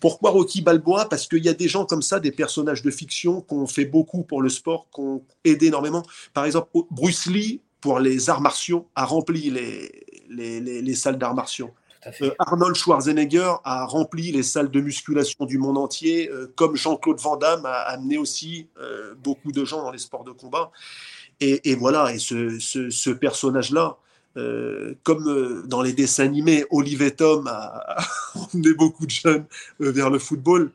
Pourquoi 0.00 0.30
Rocky 0.30 0.62
Balboa? 0.62 1.08
Parce 1.08 1.26
qu'il 1.28 1.44
y 1.44 1.48
a 1.48 1.54
des 1.54 1.68
gens 1.68 1.84
comme 1.86 2.02
ça, 2.02 2.18
des 2.18 2.32
personnages 2.32 2.82
de 2.82 2.90
fiction, 2.90 3.40
qui 3.40 3.54
ont 3.54 3.66
fait 3.66 3.84
beaucoup 3.84 4.22
pour 4.22 4.42
le 4.42 4.48
sport, 4.48 4.86
qui 4.94 5.00
ont 5.00 5.22
aidé 5.44 5.66
énormément. 5.66 6.02
Par 6.34 6.44
exemple, 6.44 6.68
Bruce 6.90 7.26
Lee, 7.26 7.60
pour 7.80 8.00
les 8.00 8.30
arts 8.30 8.40
martiaux, 8.40 8.88
a 8.94 9.04
rempli 9.04 9.50
les, 9.50 10.04
les, 10.28 10.60
les 10.60 10.94
salles 10.94 11.18
d'arts 11.18 11.34
martiaux. 11.34 11.70
Euh, 12.06 12.30
Arnold 12.38 12.74
Schwarzenegger 12.74 13.54
a 13.64 13.84
rempli 13.84 14.32
les 14.32 14.42
salles 14.42 14.70
de 14.70 14.80
musculation 14.80 15.44
du 15.44 15.58
monde 15.58 15.78
entier, 15.78 16.28
euh, 16.30 16.52
comme 16.56 16.76
Jean-Claude 16.76 17.20
Van 17.20 17.36
Damme 17.36 17.64
a 17.66 17.80
amené 17.82 18.18
aussi 18.18 18.68
euh, 18.80 19.14
beaucoup 19.22 19.52
de 19.52 19.64
gens 19.64 19.82
dans 19.82 19.90
les 19.90 19.98
sports 19.98 20.24
de 20.24 20.32
combat. 20.32 20.70
Et, 21.40 21.74
voilà, 21.74 22.14
et 22.14 22.20
ce, 22.20 23.10
personnage-là, 23.10 23.96
comme 25.02 25.64
dans 25.66 25.82
les 25.82 25.92
dessins 25.92 26.22
animés, 26.22 26.64
Olivier 26.70 27.10
Tom 27.10 27.48
a, 27.48 27.96
emmené 28.54 28.72
beaucoup 28.74 29.06
de 29.06 29.10
jeunes 29.10 29.46
vers 29.80 30.08
le 30.08 30.20
football. 30.20 30.70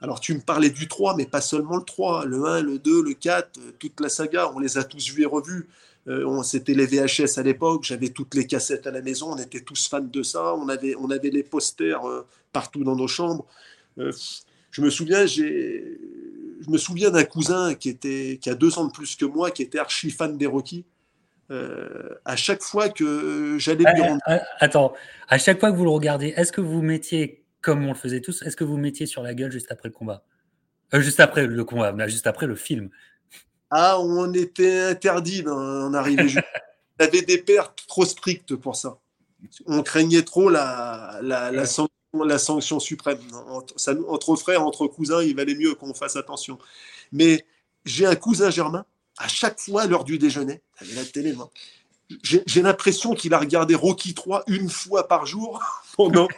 Alors 0.00 0.18
tu 0.18 0.32
me 0.32 0.40
parlais 0.40 0.70
du 0.70 0.88
3, 0.88 1.16
mais 1.16 1.26
pas 1.26 1.42
seulement 1.42 1.76
le 1.76 1.82
3, 1.82 2.24
le 2.24 2.46
1, 2.46 2.62
le 2.62 2.78
2, 2.78 3.02
le 3.02 3.12
4, 3.12 3.60
toute 3.78 4.00
la 4.00 4.08
saga, 4.08 4.50
on 4.54 4.58
les 4.58 4.78
a 4.78 4.84
tous 4.84 5.10
vus 5.10 5.24
et 5.24 5.26
revus. 5.26 5.68
Euh, 6.08 6.42
C'était 6.42 6.74
les 6.74 6.86
VHS 6.86 7.38
à 7.38 7.42
l'époque, 7.42 7.84
j'avais 7.84 8.10
toutes 8.10 8.34
les 8.34 8.46
cassettes 8.46 8.86
à 8.86 8.90
la 8.90 9.02
maison, 9.02 9.32
on 9.32 9.36
était 9.36 9.60
tous 9.60 9.88
fans 9.88 10.00
de 10.00 10.22
ça, 10.22 10.54
on 10.54 10.68
avait, 10.68 10.94
on 10.96 11.10
avait 11.10 11.30
les 11.30 11.42
posters 11.42 12.06
euh, 12.06 12.26
partout 12.52 12.84
dans 12.84 12.94
nos 12.94 13.08
chambres. 13.08 13.46
Euh, 13.98 14.12
je 14.70 14.82
me 14.82 14.90
souviens, 14.90 15.26
j'ai, 15.26 15.98
je 16.60 16.70
me 16.70 16.78
souviens 16.78 17.10
d'un 17.10 17.24
cousin 17.24 17.74
qui, 17.74 17.88
était, 17.88 18.38
qui 18.40 18.50
a 18.50 18.54
deux 18.54 18.78
ans 18.78 18.86
de 18.86 18.92
plus 18.92 19.16
que 19.16 19.24
moi, 19.24 19.50
qui 19.50 19.62
était 19.62 19.78
archi 19.78 20.10
fan 20.10 20.36
des 20.36 20.46
Rocky. 20.46 20.84
Euh, 21.50 22.08
à 22.24 22.36
chaque 22.36 22.62
fois 22.62 22.88
que 22.88 23.56
j'allais 23.58 23.84
lui 23.94 24.02
rendre... 24.02 24.20
Attends, 24.58 24.92
à 25.28 25.38
chaque 25.38 25.60
fois 25.60 25.70
que 25.70 25.76
vous 25.76 25.84
le 25.84 25.90
regardez, 25.90 26.28
est-ce 26.36 26.52
que 26.52 26.60
vous 26.60 26.82
mettiez, 26.82 27.44
comme 27.62 27.84
on 27.84 27.88
le 27.88 27.94
faisait 27.98 28.20
tous, 28.20 28.42
est-ce 28.42 28.56
que 28.56 28.64
vous 28.64 28.76
mettiez 28.76 29.06
sur 29.06 29.22
la 29.22 29.34
gueule 29.34 29.52
juste 29.52 29.70
après 29.70 29.88
le 29.88 29.94
combat? 29.94 30.24
Juste 30.92 31.20
après 31.20 31.46
le 31.46 31.64
combat, 31.64 31.94
juste 32.06 32.26
après 32.26 32.46
le 32.46 32.54
film 32.54 32.90
ah, 33.70 33.98
on 34.00 34.32
était 34.32 34.80
interdit 34.80 35.42
d'en 35.42 35.92
arriver. 35.94 36.34
on 36.98 37.04
avait 37.04 37.22
des 37.22 37.38
pères 37.38 37.74
trop 37.88 38.04
strictes 38.04 38.54
pour 38.54 38.76
ça. 38.76 38.98
On 39.66 39.82
craignait 39.82 40.22
trop 40.22 40.48
la, 40.48 41.20
la, 41.22 41.66
sanction, 42.38 42.80
suprême. 42.80 43.18
Entre, 43.48 44.36
frères, 44.36 44.64
entre 44.64 44.86
cousins, 44.86 45.22
il 45.22 45.36
valait 45.36 45.54
mieux 45.54 45.74
qu'on 45.74 45.94
fasse 45.94 46.16
attention. 46.16 46.58
Mais 47.12 47.44
j'ai 47.84 48.06
un 48.06 48.16
cousin 48.16 48.50
germain, 48.50 48.84
à 49.18 49.28
chaque 49.28 49.60
fois, 49.60 49.82
à 49.82 49.86
l'heure 49.86 50.04
du 50.04 50.18
déjeuner, 50.18 50.62
la 50.94 51.04
télé, 51.04 51.34
j'ai 52.22 52.62
l'impression 52.62 53.14
qu'il 53.14 53.34
a 53.34 53.38
regardé 53.38 53.74
Rocky 53.74 54.14
3 54.14 54.44
une 54.46 54.68
fois 54.68 55.08
par 55.08 55.26
jour 55.26 55.60
pendant 55.96 56.28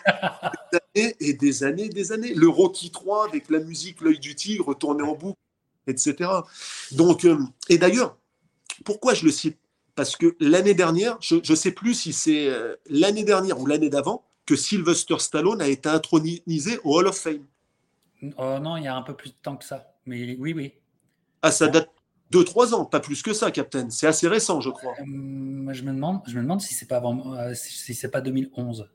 des 0.73 0.79
années 0.97 1.17
et 1.21 1.33
des 1.35 1.63
années 1.63 1.89
des 1.89 2.13
années. 2.13 2.35
Le 2.35 2.49
Rocky 2.49 2.91
3 2.91 3.29
avec 3.29 3.51
la 3.51 3.59
musique 3.59 4.01
L'œil 4.01 4.19
du 4.19 4.35
tigre 4.35 4.75
tourné 4.75 5.03
en 5.03 5.15
boucle 5.15 5.39
etc. 5.89 6.31
Donc, 6.93 7.25
euh, 7.25 7.39
et 7.69 7.79
d'ailleurs, 7.79 8.17
pourquoi 8.85 9.15
je 9.15 9.25
le 9.25 9.31
cite? 9.31 9.59
Parce 9.95 10.17
que 10.17 10.37
l'année 10.39 10.75
dernière, 10.75 11.19
je 11.21 11.37
ne 11.37 11.57
sais 11.57 11.73
plus 11.73 11.95
si 11.95 12.13
c'est 12.13 12.49
euh, 12.49 12.77
l'année 12.89 13.25
dernière 13.25 13.59
ou 13.59 13.67
l'année 13.67 13.91
d'avant, 13.91 14.25
que 14.47 14.57
Sylvester 14.57 15.19
Stallone 15.19 15.61
a 15.61 15.69
été 15.69 15.89
intronisé 15.89 16.79
au 16.85 16.99
Hall 16.99 17.09
of 17.09 17.19
Fame. 17.19 17.45
Oh 18.39 18.59
non, 18.61 18.77
il 18.77 18.85
y 18.85 18.87
a 18.87 18.97
un 18.97 19.03
peu 19.03 19.15
plus 19.15 19.31
de 19.31 19.37
temps 19.43 19.57
que 19.57 19.65
ça. 19.65 19.93
Mais 20.07 20.37
oui, 20.39 20.55
oui. 20.55 20.73
Ah, 21.43 21.51
ça 21.51 21.69
date 21.69 21.91
Deux, 22.31 22.45
trois 22.45 22.75
ans, 22.75 22.85
pas 22.85 23.01
plus 23.01 23.23
que 23.23 23.33
ça, 23.33 23.51
Captain. 23.51 23.91
C'est 23.91 24.07
assez 24.07 24.27
récent, 24.27 24.61
je 24.61 24.71
crois. 24.71 24.95
Euh, 25.01 25.73
je 25.73 25.83
me 25.83 25.93
demande, 25.93 26.21
je 26.27 26.37
me 26.37 26.43
demande 26.43 26.61
si 26.61 26.75
c'est 26.75 26.87
pas 26.87 26.97
avant, 26.97 27.35
euh, 27.35 27.53
si 27.55 27.95
c'est 27.95 28.11
pas 28.11 28.21
2011. 28.21 28.89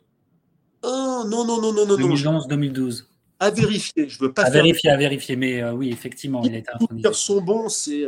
Oh, 0.83 1.23
non, 1.27 1.45
non, 1.45 1.61
non, 1.61 1.71
non, 1.71 1.85
non. 1.85 1.97
2011, 1.97 2.47
2012. 2.47 3.09
À 3.39 3.49
vérifier, 3.49 4.07
je 4.07 4.19
veux 4.19 4.33
pas. 4.33 4.43
À 4.43 4.49
vérifier, 4.49 4.89
à 4.89 4.97
vérifier, 4.97 5.35
mais 5.35 5.63
oui, 5.69 5.89
effectivement, 5.91 6.43
il 6.43 6.55
a 6.55 6.57
été 6.59 6.69
intronisé. 6.73 7.13
sont 7.13 7.41
bons, 7.41 7.69
c'est 7.69 8.05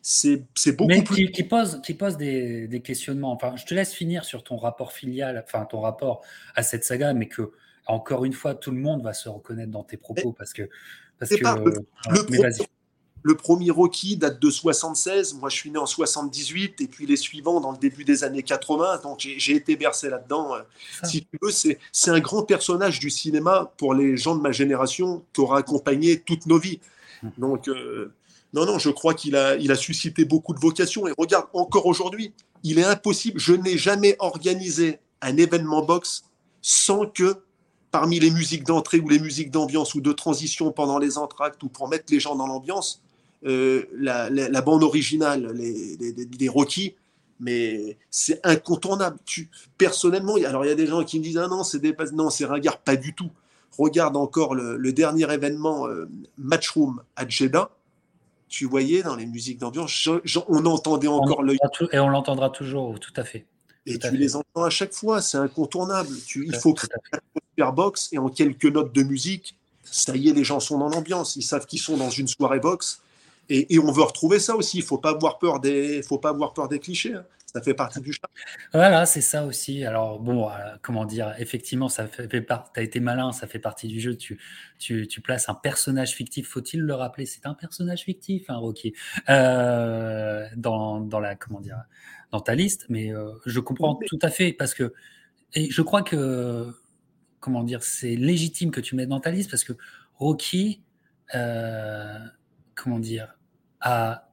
c'est 0.00 0.72
beaucoup 0.72 0.88
mais 0.88 1.02
plus. 1.02 1.30
Qui, 1.30 1.42
pose, 1.42 1.82
qui 1.82 1.92
pose 1.92 2.16
des, 2.16 2.66
des, 2.66 2.80
questionnements. 2.80 3.32
Enfin, 3.32 3.56
je 3.56 3.66
te 3.66 3.74
laisse 3.74 3.92
finir 3.92 4.24
sur 4.24 4.42
ton 4.42 4.56
rapport 4.56 4.92
filial, 4.92 5.42
enfin 5.44 5.66
ton 5.66 5.80
rapport 5.80 6.22
à 6.54 6.62
cette 6.62 6.84
saga, 6.84 7.12
mais 7.12 7.26
que 7.26 7.52
encore 7.86 8.24
une 8.24 8.32
fois, 8.32 8.54
tout 8.54 8.70
le 8.70 8.78
monde 8.78 9.02
va 9.02 9.12
se 9.12 9.28
reconnaître 9.28 9.70
dans 9.70 9.82
tes 9.82 9.96
propos 9.96 10.32
parce 10.32 10.52
que. 10.52 10.68
Parce 11.18 11.32
que 11.34 11.42
pas, 11.42 11.56
le, 11.56 11.64
le, 12.10 12.48
premier 13.34 13.70
Rocky 13.70 14.16
date 14.16 14.40
de 14.40 14.50
76. 14.50 15.34
Moi, 15.34 15.48
je 15.48 15.56
suis 15.56 15.70
né 15.70 15.78
en 15.78 15.86
78 15.86 16.80
et 16.80 16.86
puis 16.86 17.06
les 17.06 17.16
suivants 17.16 17.60
dans 17.60 17.72
le 17.72 17.78
début 17.78 18.04
des 18.04 18.24
années 18.24 18.42
80. 18.42 19.00
Donc, 19.02 19.20
j'ai 19.20 19.54
été 19.54 19.76
bercé 19.76 20.08
là-dedans. 20.08 20.56
Si 21.04 21.22
tu 21.22 21.38
veux, 21.42 21.50
c'est 21.50 22.10
un 22.10 22.20
grand 22.20 22.42
personnage 22.42 23.00
du 23.00 23.10
cinéma 23.10 23.72
pour 23.76 23.94
les 23.94 24.16
gens 24.16 24.36
de 24.36 24.40
ma 24.40 24.52
génération 24.52 25.24
qui 25.32 25.40
aura 25.40 25.58
accompagné 25.58 26.20
toutes 26.20 26.46
nos 26.46 26.58
vies. 26.58 26.80
Hum. 27.22 27.30
Donc, 27.38 27.68
euh, 27.68 28.12
non, 28.54 28.64
non, 28.64 28.78
je 28.78 28.90
crois 28.90 29.14
qu'il 29.14 29.36
a, 29.36 29.56
il 29.56 29.70
a 29.70 29.76
suscité 29.76 30.24
beaucoup 30.24 30.54
de 30.54 30.60
vocations. 30.60 31.06
Et 31.06 31.12
regarde, 31.18 31.46
encore 31.52 31.86
aujourd'hui, 31.86 32.32
il 32.62 32.78
est 32.78 32.84
impossible. 32.84 33.38
Je 33.38 33.52
n'ai 33.52 33.76
jamais 33.76 34.16
organisé 34.20 35.00
un 35.20 35.36
événement 35.36 35.82
box 35.82 36.22
sans 36.62 37.06
que, 37.06 37.42
parmi 37.90 38.20
les 38.20 38.30
musiques 38.30 38.64
d'entrée 38.64 39.00
ou 39.00 39.08
les 39.08 39.18
musiques 39.18 39.50
d'ambiance 39.50 39.94
ou 39.94 40.00
de 40.00 40.12
transition 40.12 40.72
pendant 40.72 40.98
les 40.98 41.18
entractes 41.18 41.62
ou 41.62 41.68
pour 41.68 41.88
mettre 41.88 42.06
les 42.10 42.20
gens 42.20 42.36
dans 42.36 42.46
l'ambiance, 42.46 43.02
euh, 43.44 43.84
la, 43.94 44.60
bande 44.62 44.82
originale, 44.82 45.52
les, 45.54 45.96
les, 46.38 46.48
Rocky, 46.48 46.94
mais 47.40 47.98
c'est 48.10 48.40
incontournable. 48.44 49.18
Tu, 49.24 49.48
personnellement, 49.76 50.36
alors 50.36 50.64
il 50.64 50.68
y 50.68 50.72
a 50.72 50.76
des 50.76 50.86
gens 50.86 51.04
qui 51.04 51.18
me 51.18 51.24
disent 51.24 51.38
ah 51.38 51.48
non, 51.48 51.64
c'est 51.64 51.78
des, 51.78 51.94
non, 52.12 52.30
c'est 52.30 52.44
ringard, 52.44 52.78
pas 52.78 52.96
du 52.96 53.14
tout. 53.14 53.30
Regarde 53.76 54.16
encore 54.16 54.54
le, 54.54 54.92
dernier 54.92 55.32
événement 55.32 55.86
euh, 55.86 56.08
Matchroom 56.36 57.02
à 57.16 57.28
Jeddah 57.28 57.70
tu 58.48 58.64
voyais 58.64 59.02
dans 59.02 59.14
les 59.14 59.26
musiques 59.26 59.58
d'ambiance, 59.58 60.08
on 60.48 60.66
entendait 60.66 61.08
encore 61.08 61.42
l'œil. 61.42 61.58
Et 61.92 61.98
on 61.98 62.08
l'entendra 62.08 62.50
toujours, 62.50 62.98
tout 62.98 63.12
à 63.16 63.24
fait. 63.24 63.44
Et 63.86 63.98
tu 63.98 64.16
les 64.16 64.36
entends 64.36 64.64
à 64.64 64.70
chaque 64.70 64.92
fois, 64.92 65.22
c'est 65.22 65.38
incontournable. 65.38 66.10
Tu, 66.26 66.46
il 66.46 66.56
faut 66.56 66.74
créer 66.74 66.90
un 67.58 67.72
box 67.72 68.08
et 68.12 68.18
en 68.18 68.28
quelques 68.28 68.66
notes 68.66 68.94
de 68.94 69.02
musique, 69.02 69.56
ça 69.84 70.14
y 70.16 70.28
est, 70.28 70.32
les 70.32 70.44
gens 70.44 70.60
sont 70.60 70.78
dans 70.78 70.88
l'ambiance, 70.88 71.36
ils 71.36 71.42
savent 71.42 71.66
qu'ils 71.66 71.80
sont 71.80 71.96
dans 71.96 72.10
une 72.10 72.28
soirée 72.28 72.60
box. 72.60 73.02
Et, 73.48 73.74
et, 73.74 73.78
on 73.78 73.90
veut 73.90 74.02
retrouver 74.02 74.38
ça 74.38 74.56
aussi. 74.56 74.78
Il 74.78 74.84
faut 74.84 74.98
pas 74.98 75.10
avoir 75.10 75.38
peur 75.38 75.60
des, 75.60 76.02
faut 76.02 76.18
pas 76.18 76.30
avoir 76.30 76.52
peur 76.52 76.68
des 76.68 76.78
clichés. 76.78 77.14
Hein 77.14 77.24
ça 77.52 77.62
fait 77.62 77.74
partie 77.74 78.00
du 78.00 78.12
charme. 78.12 78.32
Voilà, 78.74 79.06
c'est 79.06 79.22
ça 79.22 79.46
aussi. 79.46 79.84
Alors, 79.84 80.20
bon, 80.20 80.50
euh, 80.50 80.52
comment 80.82 81.06
dire, 81.06 81.34
effectivement, 81.38 81.88
ça 81.88 82.06
fait, 82.06 82.28
tu 82.28 82.46
as 82.76 82.82
été 82.82 83.00
malin, 83.00 83.32
ça 83.32 83.46
fait 83.46 83.58
partie 83.58 83.88
du 83.88 84.00
jeu. 84.00 84.16
Tu, 84.16 84.38
tu, 84.78 85.08
tu 85.08 85.22
places 85.22 85.48
un 85.48 85.54
personnage 85.54 86.12
fictif, 86.12 86.48
faut-il 86.48 86.80
le 86.80 86.94
rappeler? 86.94 87.24
C'est 87.24 87.46
un 87.46 87.54
personnage 87.54 88.02
fictif, 88.02 88.50
hein, 88.50 88.56
Rocky, 88.56 88.92
euh, 89.30 90.46
dans, 90.56 91.00
dans, 91.00 91.20
la, 91.20 91.36
comment 91.36 91.60
dire, 91.60 91.82
dans 92.32 92.40
ta 92.40 92.54
liste, 92.54 92.84
mais 92.90 93.14
euh, 93.14 93.32
je 93.46 93.60
comprends 93.60 93.98
tout 94.06 94.18
à 94.20 94.28
fait 94.28 94.52
parce 94.52 94.74
que, 94.74 94.92
et 95.54 95.70
je 95.70 95.80
crois 95.80 96.02
que, 96.02 96.74
comment 97.40 97.62
dire, 97.62 97.82
c'est 97.82 98.14
légitime 98.14 98.70
que 98.70 98.82
tu 98.82 98.94
mettes 98.94 99.08
dans 99.08 99.20
ta 99.20 99.30
liste 99.30 99.50
parce 99.50 99.64
que 99.64 99.72
Rocky, 100.16 100.82
comment 102.74 102.98
dire, 102.98 103.37
a, 103.80 104.30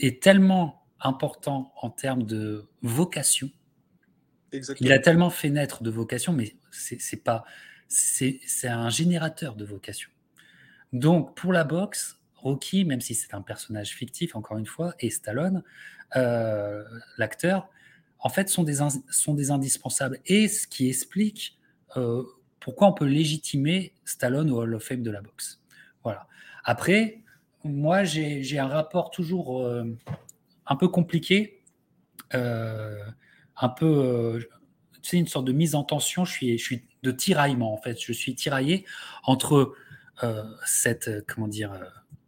est 0.00 0.22
tellement 0.22 0.84
important 1.00 1.72
en 1.76 1.90
termes 1.90 2.24
de 2.24 2.68
vocation. 2.82 3.50
Il 4.80 4.92
a 4.92 4.98
tellement 4.98 5.30
fait 5.30 5.50
naître 5.50 5.82
de 5.82 5.90
vocation, 5.90 6.32
mais 6.32 6.56
c'est 6.70 7.24
pas, 7.24 7.44
c'est 7.88 8.40
un 8.64 8.90
générateur 8.90 9.56
de 9.56 9.64
vocation. 9.64 10.10
Donc 10.92 11.34
pour 11.34 11.52
la 11.52 11.64
boxe, 11.64 12.18
Rocky, 12.34 12.84
même 12.84 13.00
si 13.00 13.14
c'est 13.14 13.34
un 13.34 13.42
personnage 13.42 13.90
fictif 13.90 14.36
encore 14.36 14.58
une 14.58 14.66
fois, 14.66 14.94
et 15.00 15.10
Stallone, 15.10 15.62
euh, 16.16 16.84
l'acteur, 17.16 17.68
en 18.18 18.28
fait 18.28 18.48
sont 18.48 18.62
des, 18.62 18.78
sont 19.10 19.34
des 19.34 19.50
indispensables. 19.50 20.20
Et 20.26 20.48
ce 20.48 20.66
qui 20.66 20.88
explique 20.88 21.58
euh, 21.96 22.22
pourquoi 22.60 22.88
on 22.88 22.92
peut 22.92 23.06
légitimer 23.06 23.94
Stallone 24.04 24.50
au 24.50 24.60
Hall 24.60 24.74
of 24.74 24.84
Fame 24.84 25.02
de 25.02 25.10
la 25.10 25.22
boxe. 25.22 25.60
Voilà. 26.04 26.28
Après, 26.64 27.21
moi 27.64 28.04
j'ai 28.04 28.58
un 28.58 28.68
rapport 28.68 29.10
toujours 29.10 29.62
euh, 29.62 29.84
un 30.66 30.76
peu 30.76 30.88
compliqué, 30.88 31.62
euh, 32.34 32.98
un 33.56 33.68
peu, 33.68 33.86
euh, 33.86 34.40
tu 35.02 35.10
sais, 35.10 35.16
une 35.18 35.26
sorte 35.26 35.44
de 35.44 35.52
mise 35.52 35.74
en 35.74 35.84
tension. 35.84 36.24
Je 36.24 36.56
suis, 36.56 36.84
de 37.02 37.10
tiraillement 37.10 37.72
en 37.72 37.78
fait. 37.78 38.00
Je 38.00 38.12
suis 38.12 38.34
tiraillé 38.34 38.84
entre 39.24 39.74
cette, 40.64 41.26
comment 41.26 41.48
dire, 41.48 41.72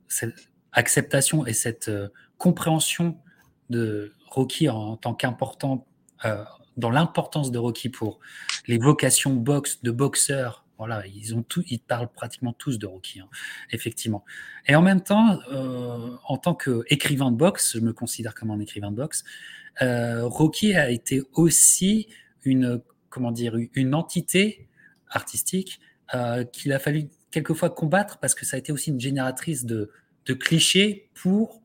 cette 0.09 0.49
acceptation 0.73 1.47
et 1.47 1.53
cette 1.53 1.89
compréhension 2.39 3.21
de 3.71 4.13
Rocky 4.27 4.69
en, 4.69 4.97
tant 4.97 5.15
qu'important, 5.15 5.87
dans 6.77 6.91
l'importance 6.91 7.53
de 7.53 7.59
Rocky 7.59 7.91
pour 7.91 8.19
les 8.67 8.79
vocations 8.79 9.33
boxe 9.33 9.81
de 9.85 9.93
boxeurs 9.93 10.64
voilà, 10.79 11.05
ils 11.07 11.81
parlent 11.87 12.11
pratiquement 12.13 12.53
tous 12.53 12.79
de 12.79 12.87
Rocky, 12.87 13.21
hein, 13.21 13.29
effectivement. 13.71 14.25
Et 14.67 14.75
en 14.75 14.83
même 14.83 15.03
temps, 15.03 15.39
euh, 15.53 16.11
en 16.27 16.37
tant 16.37 16.55
qu'écrivain 16.55 17.31
de 17.31 17.37
boxe, 17.37 17.75
je 17.75 17.81
me 17.81 17.93
considère 17.93 18.35
comme 18.35 18.51
un 18.51 18.59
écrivain 18.59 18.91
de 18.91 18.97
boxe. 18.97 19.25
Euh, 19.83 20.27
Rocky 20.27 20.75
a 20.75 20.91
été 20.91 21.23
aussi 21.35 22.09
une, 22.43 22.81
comment 23.09 23.31
dire, 23.31 23.57
une 23.75 23.95
entité 23.95 24.69
artistique 25.09 25.81
euh, 26.15 26.45
qu'il 26.45 26.73
a 26.73 26.79
fallu 26.79 27.09
quelquefois 27.31 27.71
combattre 27.71 28.19
parce 28.19 28.35
que 28.35 28.45
ça 28.45 28.57
a 28.57 28.59
été 28.59 28.73
aussi 28.73 28.91
une 28.91 29.01
génératrice 29.01 29.65
de, 29.65 29.91
clichés 30.41 31.11
pour 31.15 31.63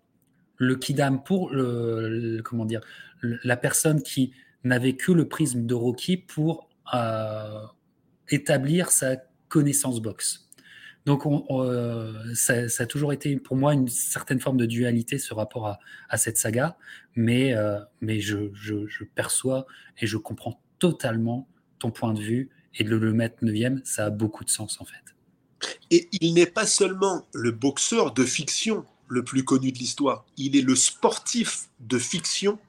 le 0.58 0.76
kidam, 0.76 1.24
pour 1.24 1.50
le, 1.52 2.42
comment 2.44 2.66
dire, 2.66 2.82
la 3.22 3.56
personne 3.56 4.04
qui 4.04 4.34
n'avait 4.64 4.98
que 4.98 5.14
le 5.14 5.28
prisme 5.28 5.66
de 5.66 5.74
Rocky 5.74 6.18
pour 6.18 6.68
établir 8.30 8.92
sa 8.92 9.18
connaissance 9.48 10.02
box. 10.02 10.50
Donc, 11.06 11.24
euh, 11.26 12.14
ça, 12.36 12.54
a 12.78 12.86
toujours 12.86 13.14
été 13.14 13.38
pour 13.38 13.56
moi 13.56 13.74
une 13.74 13.88
certaine 13.88 14.40
forme 14.40 14.58
de 14.58 14.66
dualité, 14.66 15.18
ce 15.18 15.34
rapport 15.34 15.80
à, 16.10 16.18
cette 16.18 16.38
saga, 16.38 16.78
mais, 17.16 17.54
euh, 17.54 17.80
mais 18.02 18.20
je, 18.20 19.04
perçois 19.16 19.66
et 20.00 20.08
je 20.08 20.18
comprends 20.18 20.62
totalement 20.78 21.48
ton 21.80 21.92
point 21.92 22.14
de 22.14 22.22
vue, 22.22 22.50
et 22.76 22.84
de 22.84 22.96
le 22.96 23.14
mettre 23.14 23.44
neuvième, 23.44 23.82
ça 23.84 24.06
a 24.06 24.10
beaucoup 24.10 24.44
de 24.44 24.50
sens 24.50 24.80
en 24.80 24.86
fait. 24.86 25.16
Et 25.90 26.08
il 26.22 26.34
n'est 26.36 26.46
pas 26.46 26.68
seulement 26.68 27.28
le 27.34 27.52
boxeur 27.52 28.14
de 28.14 28.24
fiction 28.24 28.86
le 29.08 29.24
plus 29.24 29.44
connu 29.44 29.72
de 29.72 29.80
l'histoire, 29.80 30.26
il 30.38 30.56
est 30.56 30.62
le 30.62 30.76
sportif 30.76 31.70
de 31.80 31.98
fiction 31.98 32.60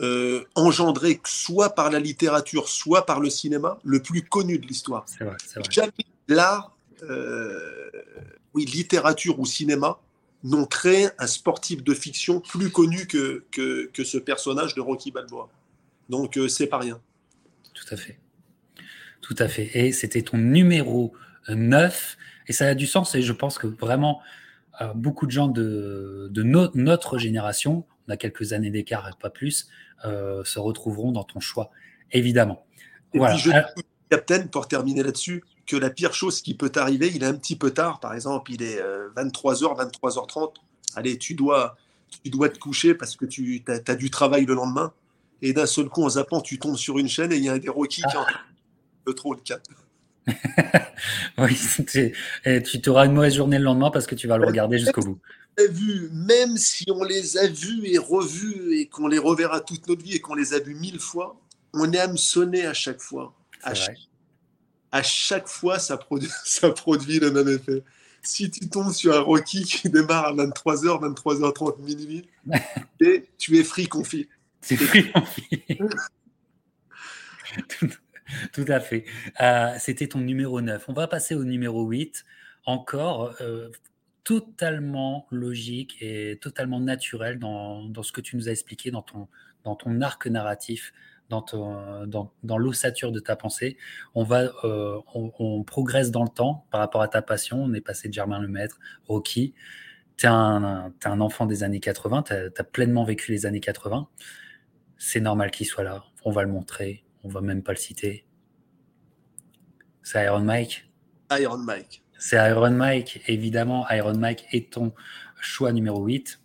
euh, 0.00 0.42
engendré 0.56 1.20
soit 1.24 1.76
par 1.76 1.88
la 1.88 2.00
littérature, 2.00 2.68
soit 2.68 3.06
par 3.06 3.20
le 3.20 3.30
cinéma, 3.30 3.78
le 3.84 4.02
plus 4.02 4.22
connu 4.22 4.58
de 4.58 4.66
l'histoire. 4.66 5.06
Jamais 5.70 5.92
l'art, 6.26 6.76
euh, 7.04 7.90
oui, 8.54 8.64
littérature 8.64 9.38
ou 9.38 9.46
cinéma, 9.46 10.00
n'ont 10.42 10.66
créé 10.66 11.10
un 11.20 11.28
sportif 11.28 11.84
de 11.84 11.94
fiction 11.94 12.40
plus 12.40 12.70
connu 12.70 13.06
que, 13.06 13.44
que, 13.52 14.04
ce 14.04 14.18
personnage 14.18 14.74
de 14.74 14.80
Rocky 14.80 15.12
Balboa. 15.12 15.48
Donc, 16.08 16.38
euh, 16.38 16.48
c'est 16.48 16.66
pas 16.66 16.78
rien. 16.78 17.00
Tout 17.72 17.86
à 17.92 17.96
fait. 17.96 18.18
Tout 19.20 19.36
à 19.38 19.46
fait. 19.46 19.70
Et 19.74 19.92
c'était 19.92 20.22
ton 20.22 20.38
numéro 20.38 21.12
9. 21.48 22.16
Et 22.48 22.52
ça 22.52 22.66
a 22.66 22.74
du 22.74 22.88
sens. 22.88 23.14
Et 23.14 23.22
je 23.22 23.32
pense 23.32 23.58
que 23.58 23.68
vraiment, 23.68 24.20
beaucoup 24.96 25.26
de 25.26 25.30
gens 25.30 25.46
de, 25.46 26.28
de 26.32 26.42
notre 26.42 27.16
génération, 27.16 27.86
on 28.08 28.12
a 28.12 28.16
quelques 28.16 28.52
années 28.52 28.70
d'écart 28.70 29.08
et 29.08 29.12
pas 29.20 29.30
plus, 29.30 29.68
euh, 30.04 30.44
se 30.44 30.58
retrouveront 30.58 31.12
dans 31.12 31.24
ton 31.24 31.40
choix, 31.40 31.70
évidemment. 32.12 32.66
Et 33.12 33.18
voilà. 33.18 33.34
puis 33.34 33.42
je 33.42 33.50
Captain, 34.10 34.46
pour 34.46 34.68
terminer 34.68 35.02
là-dessus, 35.02 35.42
que 35.66 35.76
la 35.76 35.90
pire 35.90 36.12
chose 36.12 36.42
qui 36.42 36.54
peut 36.54 36.68
t'arriver, 36.68 37.10
il 37.14 37.22
est 37.22 37.26
un 37.26 37.34
petit 37.34 37.56
peu 37.56 37.70
tard, 37.70 38.00
par 38.00 38.14
exemple, 38.14 38.52
il 38.52 38.62
est 38.62 38.80
23h, 39.16 39.80
euh, 39.80 39.84
23h30. 39.84 40.54
Allez, 40.94 41.18
tu 41.18 41.34
dois, 41.34 41.76
tu 42.22 42.30
dois 42.30 42.48
te 42.48 42.58
coucher 42.58 42.94
parce 42.94 43.16
que 43.16 43.24
tu 43.24 43.64
as, 43.66 43.94
du 43.94 44.10
travail 44.10 44.44
le 44.44 44.54
lendemain. 44.54 44.92
Et 45.42 45.52
d'un 45.52 45.66
seul 45.66 45.88
coup, 45.88 46.04
en 46.04 46.10
zappant, 46.10 46.40
tu 46.40 46.58
tombes 46.58 46.76
sur 46.76 46.98
une 46.98 47.08
chaîne 47.08 47.32
et 47.32 47.36
il 47.36 47.44
y 47.44 47.48
a 47.48 47.54
un 47.54 47.58
des 47.58 47.68
Rocky 47.68 48.02
qui 48.02 48.16
est 48.16 48.20
le 49.06 49.14
trop 49.14 49.34
le 49.34 49.40
4. 49.40 49.62
oui, 51.38 51.58
et 52.46 52.62
tu 52.62 52.88
auras 52.88 53.04
une 53.04 53.12
mauvaise 53.12 53.34
journée 53.34 53.58
le 53.58 53.64
lendemain 53.64 53.90
parce 53.90 54.06
que 54.06 54.14
tu 54.14 54.26
vas 54.26 54.38
le 54.38 54.46
regarder 54.46 54.78
jusqu'au 54.78 55.02
bout 55.02 55.20
vus, 55.68 56.10
même 56.12 56.56
si 56.56 56.84
on 56.90 57.04
les 57.04 57.36
a 57.36 57.46
vus 57.46 57.86
et 57.86 57.98
revus 57.98 58.76
et 58.78 58.86
qu'on 58.86 59.06
les 59.06 59.18
reverra 59.18 59.60
toute 59.60 59.86
notre 59.88 60.02
vie 60.02 60.14
et 60.14 60.20
qu'on 60.20 60.34
les 60.34 60.54
a 60.54 60.58
vus 60.58 60.74
mille 60.74 61.00
fois, 61.00 61.40
on 61.72 61.92
est 61.92 61.98
hameçonné 61.98 62.66
à 62.66 62.74
chaque 62.74 63.00
fois. 63.00 63.34
À 63.62 63.74
chaque, 63.74 63.96
à 64.92 65.02
chaque, 65.02 65.48
fois, 65.48 65.78
ça 65.78 65.96
produit, 65.96 66.30
ça 66.44 66.70
produit 66.70 67.18
le 67.18 67.30
même 67.30 67.48
effet. 67.48 67.82
si 68.22 68.50
tu 68.50 68.68
tombes 68.68 68.92
sur 68.92 69.14
un 69.14 69.20
Rocky 69.20 69.64
qui 69.64 69.88
démarre 69.88 70.26
à 70.26 70.32
23h, 70.34 71.14
23h30 71.14 71.82
minuit, 71.82 72.28
et 73.00 73.26
tu 73.38 73.58
es 73.58 73.64
free 73.64 73.88
confit. 73.88 74.28
C'est 74.60 74.76
free 74.76 75.10
confit. 75.12 75.48
tout, 78.52 78.64
à 78.68 78.80
fait. 78.80 79.04
Euh, 79.40 79.74
c'était 79.78 80.08
ton 80.08 80.20
numéro 80.20 80.60
9. 80.60 80.84
On 80.88 80.92
va 80.92 81.06
passer 81.06 81.34
au 81.34 81.44
numéro 81.44 81.84
8. 81.86 82.24
Encore 82.66 83.34
euh, 83.40 83.68
totalement 84.24 85.26
logique 85.30 85.96
et 86.00 86.38
totalement 86.40 86.80
naturel 86.80 87.38
dans, 87.38 87.84
dans, 87.84 88.02
ce 88.02 88.10
que 88.10 88.20
tu 88.20 88.36
nous 88.36 88.48
as 88.48 88.52
expliqué 88.52 88.90
dans 88.90 89.02
ton, 89.02 89.28
dans 89.64 89.76
ton 89.76 90.00
arc 90.00 90.26
narratif 90.26 90.92
dans, 91.28 92.30
dans, 92.42 92.58
l'ossature 92.58 93.12
de 93.12 93.20
ta 93.20 93.36
pensée. 93.36 93.76
On, 94.14 94.24
va, 94.24 94.50
euh, 94.64 95.00
on, 95.14 95.62
progresse 95.64 96.10
dans 96.10 96.22
le 96.22 96.28
temps 96.28 96.66
par 96.70 96.80
rapport 96.80 97.02
à 97.02 97.08
ta 97.08 97.22
passion. 97.22 97.62
On 97.62 97.72
est 97.74 97.80
passé 97.80 98.08
de 98.08 98.12
Germain 98.12 98.40
Lemaître, 98.40 98.78
Rocky. 99.06 99.54
Tu 100.16 100.26
es, 100.26 100.28
un 100.28 100.92
enfant 101.20 101.46
des 101.46 101.62
années 101.64 101.80
80, 101.80 102.24
tu 102.24 102.32
as, 102.32 102.64
pleinement 102.64 103.04
vécu 103.04 103.32
les 103.32 103.46
années 103.46 103.60
80. 103.60 104.08
C'est 104.96 105.20
normal 105.20 105.50
qu'il 105.50 105.66
soit 105.66 105.84
là. 105.84 106.04
On 106.24 106.30
va 106.30 106.42
le 106.42 106.50
montrer. 106.50 107.04
On 107.24 107.28
va 107.28 107.40
même 107.40 107.62
pas 107.62 107.72
le 107.72 107.78
citer. 107.78 108.26
C'est 110.02 110.24
Iron 110.24 110.40
Mike? 110.40 110.90
Iron 111.32 111.58
Mike. 111.58 112.03
C'est 112.26 112.38
Iron 112.38 112.70
Mike, 112.70 113.20
évidemment. 113.28 113.86
Iron 113.90 114.16
Mike 114.16 114.46
est 114.50 114.72
ton 114.72 114.94
choix 115.42 115.74
numéro 115.74 116.02
8. 116.02 116.40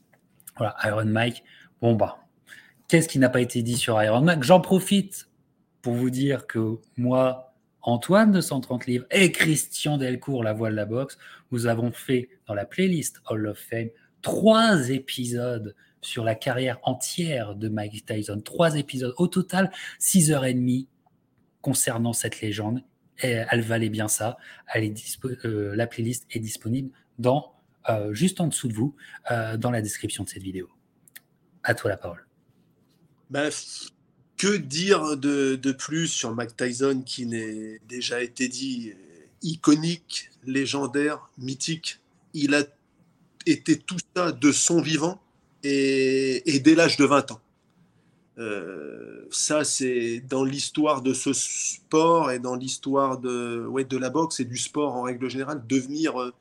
Voilà, 0.57 0.75
Iron 0.83 1.05
Mike. 1.05 1.41
Bon, 1.81 1.93
bah, 1.93 2.17
Qu'est-ce 2.89 3.07
qui 3.07 3.17
n'a 3.17 3.29
pas 3.29 3.39
été 3.39 3.63
dit 3.63 3.77
sur 3.77 4.03
Iron 4.03 4.19
Man 4.19 4.43
J'en 4.43 4.59
profite 4.59 5.29
pour 5.81 5.93
vous 5.93 6.09
dire 6.09 6.47
que 6.47 6.79
moi, 6.97 7.53
Antoine 7.81 8.33
de 8.33 8.41
130 8.41 8.87
livres 8.87 9.05
et 9.09 9.31
Christian 9.31 9.97
Delcourt, 9.97 10.43
la 10.43 10.51
voix 10.51 10.69
de 10.69 10.75
la 10.75 10.85
boxe, 10.85 11.17
nous 11.53 11.65
avons 11.65 11.93
fait 11.93 12.27
dans 12.45 12.55
la 12.55 12.65
playlist 12.65 13.21
Hall 13.29 13.47
of 13.47 13.57
Fame 13.57 13.87
trois 14.21 14.89
épisodes 14.89 15.77
sur 16.01 16.25
la 16.25 16.35
carrière 16.35 16.79
entière 16.83 17.55
de 17.55 17.69
Mike 17.69 18.05
Tyson. 18.05 18.41
Trois 18.43 18.75
épisodes. 18.75 19.13
Au 19.15 19.27
total, 19.27 19.71
6 19.99 20.33
heures 20.33 20.43
et 20.43 20.53
demie 20.53 20.89
concernant 21.61 22.11
cette 22.11 22.41
légende. 22.41 22.83
Elle 23.21 23.61
valait 23.61 23.89
bien 23.89 24.07
ça. 24.07 24.37
Euh, 24.75 25.75
la 25.75 25.87
playlist 25.87 26.25
est 26.31 26.39
disponible 26.39 26.91
dans, 27.17 27.53
euh, 27.89 28.13
juste 28.13 28.39
en 28.41 28.47
dessous 28.47 28.67
de 28.67 28.73
vous, 28.73 28.95
euh, 29.31 29.57
dans 29.57 29.71
la 29.71 29.81
description 29.81 30.23
de 30.23 30.29
cette 30.29 30.43
vidéo. 30.43 30.69
À 31.63 31.73
toi 31.73 31.89
la 31.89 31.97
parole. 31.97 32.25
Ben, 33.29 33.49
que 34.37 34.55
dire 34.55 35.17
de, 35.17 35.71
plus 35.77 36.07
sur 36.07 36.33
Mike 36.33 36.55
Tyson 36.55 37.03
qui 37.05 37.25
n'est 37.25 37.79
déjà 37.87 38.23
été 38.23 38.47
dit 38.47 38.93
iconique, 39.41 40.29
légendaire, 40.45 41.29
mythique? 41.37 41.99
Il 42.33 42.55
a 42.55 42.63
été 43.45 43.77
tout 43.77 43.97
ça 44.15 44.31
de 44.31 44.51
son 44.51 44.81
vivant 44.81 45.21
et, 45.63 46.55
et 46.55 46.59
dès 46.59 46.75
l'âge 46.75 46.97
de 46.97 47.05
20 47.05 47.31
ans. 47.31 47.41
Euh, 48.39 49.25
ça, 49.31 49.63
c'est 49.65 50.21
dans 50.21 50.45
l'histoire 50.45 51.01
de 51.01 51.13
ce 51.13 51.33
sport 51.33 52.31
et 52.31 52.39
dans 52.39 52.55
l'histoire 52.55 53.17
de, 53.17 53.65
ouais, 53.67 53.83
de 53.83 53.97
la 53.97 54.09
boxe 54.09 54.39
et 54.39 54.45
du 54.45 54.57
sport 54.57 54.95
en 54.95 55.01
règle 55.03 55.29
générale, 55.29 55.61
devenir, 55.67 56.19
euh, 56.19 56.33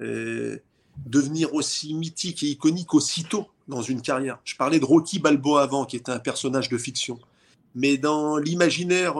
euh 0.00 0.58
devenir 1.04 1.52
aussi 1.52 1.92
mythique 1.92 2.42
et 2.42 2.46
iconique 2.46 2.94
aussitôt 2.94 3.48
dans 3.68 3.82
une 3.82 4.00
carrière. 4.00 4.38
Je 4.44 4.56
parlais 4.56 4.80
de 4.80 4.84
Rocky 4.86 5.18
Balboa 5.18 5.62
avant, 5.62 5.84
qui 5.84 5.96
était 5.96 6.12
un 6.12 6.18
personnage 6.18 6.70
de 6.70 6.78
fiction. 6.78 7.18
Mais 7.74 7.98
dans 7.98 8.38
l'imaginaire 8.38 9.16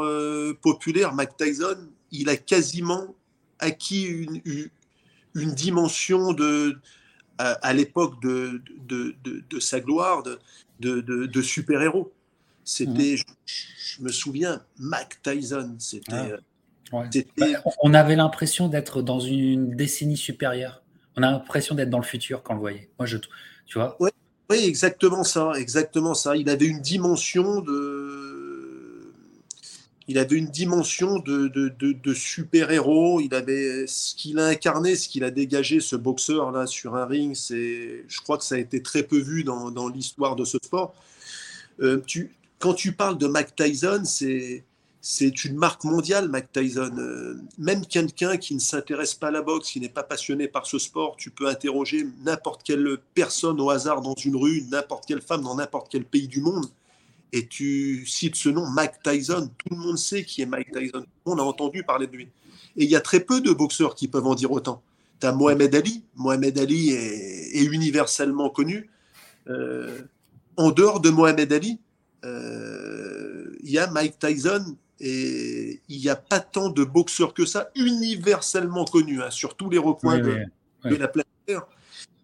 populaire, 0.62 1.12
Mike 1.12 1.36
Tyson, 1.36 1.76
il 2.12 2.30
a 2.30 2.36
quasiment 2.38 3.14
acquis 3.58 4.04
une, 4.04 4.40
une, 5.34 5.52
dimension 5.52 6.32
de, 6.32 6.78
à, 7.36 7.74
l'époque 7.74 8.22
de, 8.22 8.62
de, 8.86 9.14
de, 9.24 9.60
sa 9.60 9.80
gloire 9.80 10.22
de, 10.80 11.00
de 11.00 11.42
super-héros. 11.42 12.12
C'était, 12.64 13.16
je, 13.16 14.02
me 14.02 14.10
souviens, 14.10 14.62
Mike 14.78 15.22
Tyson, 15.22 15.76
c'était... 15.78 16.12
Ah. 16.12 16.26
Euh, 16.26 16.38
bah, 17.36 17.46
on 17.82 17.94
avait 17.94 18.16
l'impression 18.16 18.68
d'être 18.68 19.02
dans 19.02 19.18
une 19.18 19.74
décennie 19.74 20.16
supérieure. 20.16 20.82
On 21.16 21.22
a 21.22 21.30
l'impression 21.30 21.74
d'être 21.74 21.90
dans 21.90 21.98
le 21.98 22.04
futur 22.04 22.42
quand 22.42 22.52
on 22.52 22.56
le 22.56 22.60
voyait. 22.60 22.90
Moi, 22.98 23.06
je, 23.06 23.16
tu 23.66 23.78
vois. 23.78 24.00
Ouais, 24.00 24.12
oui, 24.50 24.64
exactement 24.64 25.24
ça, 25.24 25.52
exactement 25.56 26.14
ça. 26.14 26.36
Il 26.36 26.48
avait 26.48 26.66
une 26.66 26.80
dimension 26.80 27.60
de, 27.60 28.25
il 30.08 30.18
avait 30.18 30.36
une 30.36 30.46
dimension 30.46 31.18
de, 31.18 31.48
de, 31.48 31.68
de, 31.92 32.14
super-héros. 32.14 33.20
Il 33.20 33.34
avait 33.34 33.86
ce 33.86 34.14
qu'il 34.14 34.38
a 34.38 34.46
incarné, 34.46 34.94
ce 34.94 35.08
qu'il 35.08 35.24
a 35.24 35.30
dégagé, 35.30 35.80
ce 35.80 35.96
boxeur 35.96 36.52
là 36.52 36.66
sur 36.66 36.94
un 36.94 37.06
ring. 37.06 37.34
C'est, 37.34 38.04
je 38.06 38.20
crois 38.20 38.38
que 38.38 38.44
ça 38.44 38.54
a 38.54 38.58
été 38.58 38.82
très 38.82 39.02
peu 39.02 39.18
vu 39.18 39.42
dans, 39.42 39.70
dans 39.70 39.88
l'histoire 39.88 40.36
de 40.36 40.44
ce 40.44 40.58
sport. 40.62 40.94
Euh, 41.80 42.00
quand 42.58 42.74
tu 42.74 42.92
parles 42.92 43.18
de 43.18 43.26
Mike 43.26 43.56
Tyson, 43.56 44.02
c'est 44.04 44.64
c'est 45.08 45.44
une 45.44 45.54
marque 45.54 45.84
mondiale, 45.84 46.28
Mike 46.28 46.50
Tyson. 46.50 46.90
Euh, 46.98 47.40
même 47.58 47.86
quelqu'un 47.86 48.36
qui 48.38 48.56
ne 48.56 48.58
s'intéresse 48.58 49.14
pas 49.14 49.28
à 49.28 49.30
la 49.30 49.40
boxe, 49.40 49.70
qui 49.70 49.78
n'est 49.78 49.88
pas 49.88 50.02
passionné 50.02 50.48
par 50.48 50.66
ce 50.66 50.80
sport, 50.80 51.14
tu 51.16 51.30
peux 51.30 51.46
interroger 51.46 52.08
n'importe 52.24 52.64
quelle 52.64 52.98
personne 53.14 53.60
au 53.60 53.70
hasard 53.70 54.02
dans 54.02 54.16
une 54.16 54.34
rue, 54.34 54.64
n'importe 54.68 55.06
quelle 55.06 55.22
femme 55.22 55.42
dans 55.42 55.54
n'importe 55.54 55.92
quel 55.92 56.04
pays 56.04 56.26
du 56.26 56.40
monde, 56.40 56.66
et 57.37 57.46
tu 57.46 58.07
cites 58.07 58.35
ce 58.35 58.49
nom, 58.49 58.66
Mike 58.66 59.03
Tyson. 59.03 59.51
Tout 59.59 59.75
le 59.75 59.77
monde 59.77 59.99
sait 59.99 60.25
qui 60.25 60.40
est 60.40 60.46
Mike 60.46 60.72
Tyson. 60.72 61.05
On 61.27 61.38
a 61.38 61.42
entendu 61.42 61.83
parler 61.83 62.07
de 62.07 62.16
lui. 62.16 62.29
Et 62.79 62.85
il 62.85 62.90
y 62.90 62.96
a 62.96 63.03
très 63.03 63.20
peu 63.20 63.42
de 63.42 63.53
boxeurs 63.53 63.94
qui 63.94 64.09
peuvent 64.09 64.27
en 64.27 64.35
dire 64.35 64.51
autant. 64.53 64.83
Tu 65.20 65.27
as 65.27 65.33
Mohamed 65.33 65.75
Ali. 65.75 66.03
Mohamed 66.14 66.59
Ali 66.59 66.92
est, 66.92 67.62
universellement 67.62 68.49
connu. 68.49 68.88
Euh, 69.49 69.99
en 70.57 70.70
dehors 70.70 71.01
de 71.01 71.11
Mohamed 71.11 71.53
Ali, 71.53 71.79
euh, 72.25 73.55
il 73.62 73.70
y 73.70 73.79
a 73.79 73.90
Mike 73.90 74.18
Tyson 74.18 74.75
et 74.99 75.83
il 75.90 76.01
n'y 76.01 76.09
a 76.09 76.16
pas 76.16 76.40
tant 76.40 76.70
de 76.70 76.85
boxeurs 76.85 77.35
que 77.35 77.44
ça, 77.44 77.68
universellement 77.75 78.87
connus, 78.87 79.22
hein, 79.22 79.31
sur 79.31 79.57
tous 79.57 79.68
les 79.68 79.77
recoins 79.77 80.20
de, 80.20 80.46
la 80.85 81.09
planète 81.09 81.61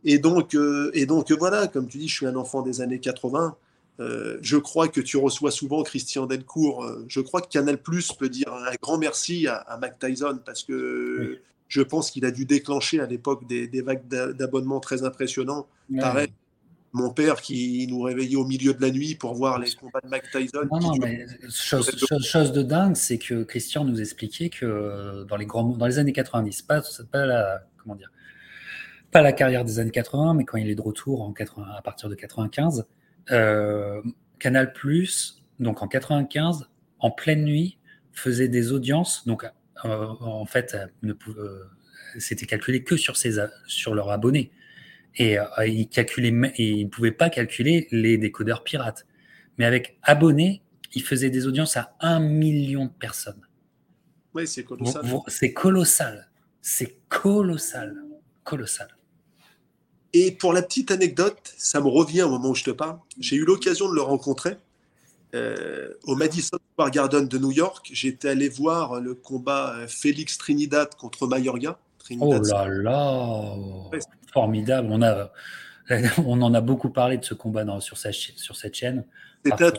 Et 0.05 0.19
donc, 0.19 0.55
euh, 0.55 0.91
et 0.95 1.05
donc 1.05 1.31
voilà, 1.33 1.67
comme 1.67 1.87
tu 1.87 1.99
dis, 1.99 2.09
je 2.09 2.15
suis 2.15 2.27
un 2.27 2.37
enfant 2.37 2.63
des 2.63 2.81
années 2.81 2.99
80. 2.99 3.55
Euh, 4.01 4.39
je 4.41 4.57
crois 4.57 4.89
que 4.89 5.01
tu 5.01 5.17
reçois 5.17 5.51
souvent 5.51 5.83
Christian 5.83 6.27
Delcourt. 6.27 6.85
Euh, 6.85 7.05
je 7.09 7.21
crois 7.21 7.41
que 7.41 7.49
Canal 7.49 7.79
Plus 7.79 8.13
peut 8.13 8.29
dire 8.29 8.53
un 8.53 8.75
grand 8.81 8.99
merci 8.99 9.47
à, 9.47 9.57
à 9.57 9.77
Mac 9.79 9.99
Tyson 9.99 10.41
parce 10.45 10.65
que 10.65 11.41
je 11.69 11.83
pense 11.83 12.11
qu'il 12.11 12.25
a 12.25 12.31
dû 12.31 12.45
déclencher 12.45 13.01
à 13.01 13.07
l'époque 13.07 13.47
des, 13.47 13.67
des 13.67 13.83
vagues 13.83 14.07
d'abonnements 14.09 14.81
très 14.81 15.05
impressionnants. 15.05 15.67
Pareil, 15.99 16.29
mon 16.93 17.11
père 17.11 17.41
qui 17.41 17.87
nous 17.89 18.03
réveillait 18.03 18.37
au 18.37 18.45
milieu 18.45 18.75
de 18.75 18.83
la 18.83 18.91
nuit 18.91 19.15
pour 19.15 19.35
voir 19.35 19.59
les 19.59 19.71
combats 19.73 20.01
de 20.03 20.09
Mike 20.09 20.31
Tyson. 20.31 20.69
Non, 20.71 20.81
non, 20.81 20.97
mais 20.97 21.27
chose, 21.51 22.53
de 22.53 22.63
dingue, 22.63 22.97
c'est 22.97 23.19
que 23.19 23.43
Christian 23.45 23.85
nous 23.85 24.01
expliquait 24.01 24.51
que 24.51 25.25
dans 25.25 25.37
les, 25.37 25.47
grands, 25.47 25.65
dans 25.65 25.87
les 25.87 25.99
années 25.99 26.13
90, 26.13 26.63
pas, 26.63 26.83
pas, 27.11 27.25
la, 27.25 27.65
comment 27.79 27.95
dire, 27.95 28.11
pas 29.13 29.23
la 29.23 29.33
carrière 29.33 29.65
des 29.65 29.79
années 29.79 29.91
80, 29.91 30.35
mais 30.35 30.45
quand 30.45 30.57
il 30.57 30.69
est 30.69 30.75
de 30.75 30.83
retour 30.83 31.23
en 31.23 31.33
80, 31.33 31.67
à 31.77 31.83
partir 31.83 32.09
de 32.09 32.15
95, 32.15 32.81
euh, 32.81 32.83
Canal 33.27 34.73
Plus, 34.73 35.43
donc 35.61 35.83
en 35.83 35.89
95, 35.89 36.69
en 36.99 37.11
pleine 37.11 37.45
nuit, 37.45 37.79
faisait 38.13 38.49
des 38.49 38.73
audiences. 38.73 39.27
Donc, 39.27 39.45
euh, 39.85 40.07
en 40.21 40.47
fait, 40.47 40.77
ne 41.03 41.13
euh, 41.13 41.65
c'était 42.19 42.47
calculé 42.47 42.83
que 42.83 42.97
sur, 42.97 43.17
ses, 43.17 43.37
sur 43.67 43.95
leurs 43.95 44.11
abonnés. 44.11 44.51
Et 45.17 45.39
euh, 45.39 45.45
il 45.67 45.89
ne 45.89 46.89
pouvait 46.89 47.13
pas 47.13 47.31
calculer 47.31 47.89
les 47.91 48.19
décodeurs 48.19 48.65
pirates. 48.65 49.07
Mais 49.59 49.65
avec 49.65 49.99
abonnés, 50.03 50.63
il 50.95 51.03
faisait 51.03 51.31
des 51.31 51.47
audiences 51.47 51.77
à 51.77 51.95
un 52.01 52.21
million 52.21 52.87
de 52.87 52.91
personnes. 52.91 53.47
Oui, 54.35 54.47
c'est 54.47 54.65
colossal. 54.65 55.05
C'est 55.27 55.53
colossal. 55.53 56.31
C'est 56.63 56.99
colossal. 57.09 57.97
Colossal. 58.45 58.89
Et 60.15 60.31
pour 60.33 60.53
la 60.53 60.63
petite 60.63 60.91
anecdote, 60.91 61.55
ça 61.57 61.81
me 61.81 61.89
revient 61.89 62.23
au 62.23 62.31
moment 62.31 62.51
où 62.51 62.55
je 62.55 62.65
te 62.65 62.71
parle. 62.71 62.99
J'ai 63.19 63.37
eu 63.37 63.45
l'occasion 63.45 63.89
de 63.89 63.95
le 63.95 64.03
rencontrer 64.03 64.57
euh, 65.35 65.95
au 66.05 66.17
Madison 66.17 66.59
Square 66.73 66.91
Garden 66.91 67.27
de 67.27 67.39
New 67.39 67.53
York. 67.53 67.89
J'étais 67.93 68.29
allé 68.29 68.49
voir 68.49 69.01
le 69.01 69.15
combat 69.15 69.75
euh, 69.77 69.87
Félix 69.89 70.37
Trinidad 70.37 70.95
contre 70.97 71.27
Mayorga. 71.27 71.79
oh 72.21 72.35
là 72.35 72.69
là 72.69 73.55
formidable. 74.33 74.89
On, 74.91 75.03
a, 75.03 75.31
on 76.27 76.43
en 76.43 76.53
a 76.53 76.61
beaucoup 76.61 76.91
parlé 76.91 77.17
de 77.17 77.25
ce 77.25 77.35
combat 77.35 77.65
dans, 77.65 77.81
sur, 77.81 77.97
sa, 77.97 78.13
sur 78.13 78.57
cette 78.57 78.75
chaîne. 78.75 79.05
C'était 79.45 79.65
un 79.65 79.73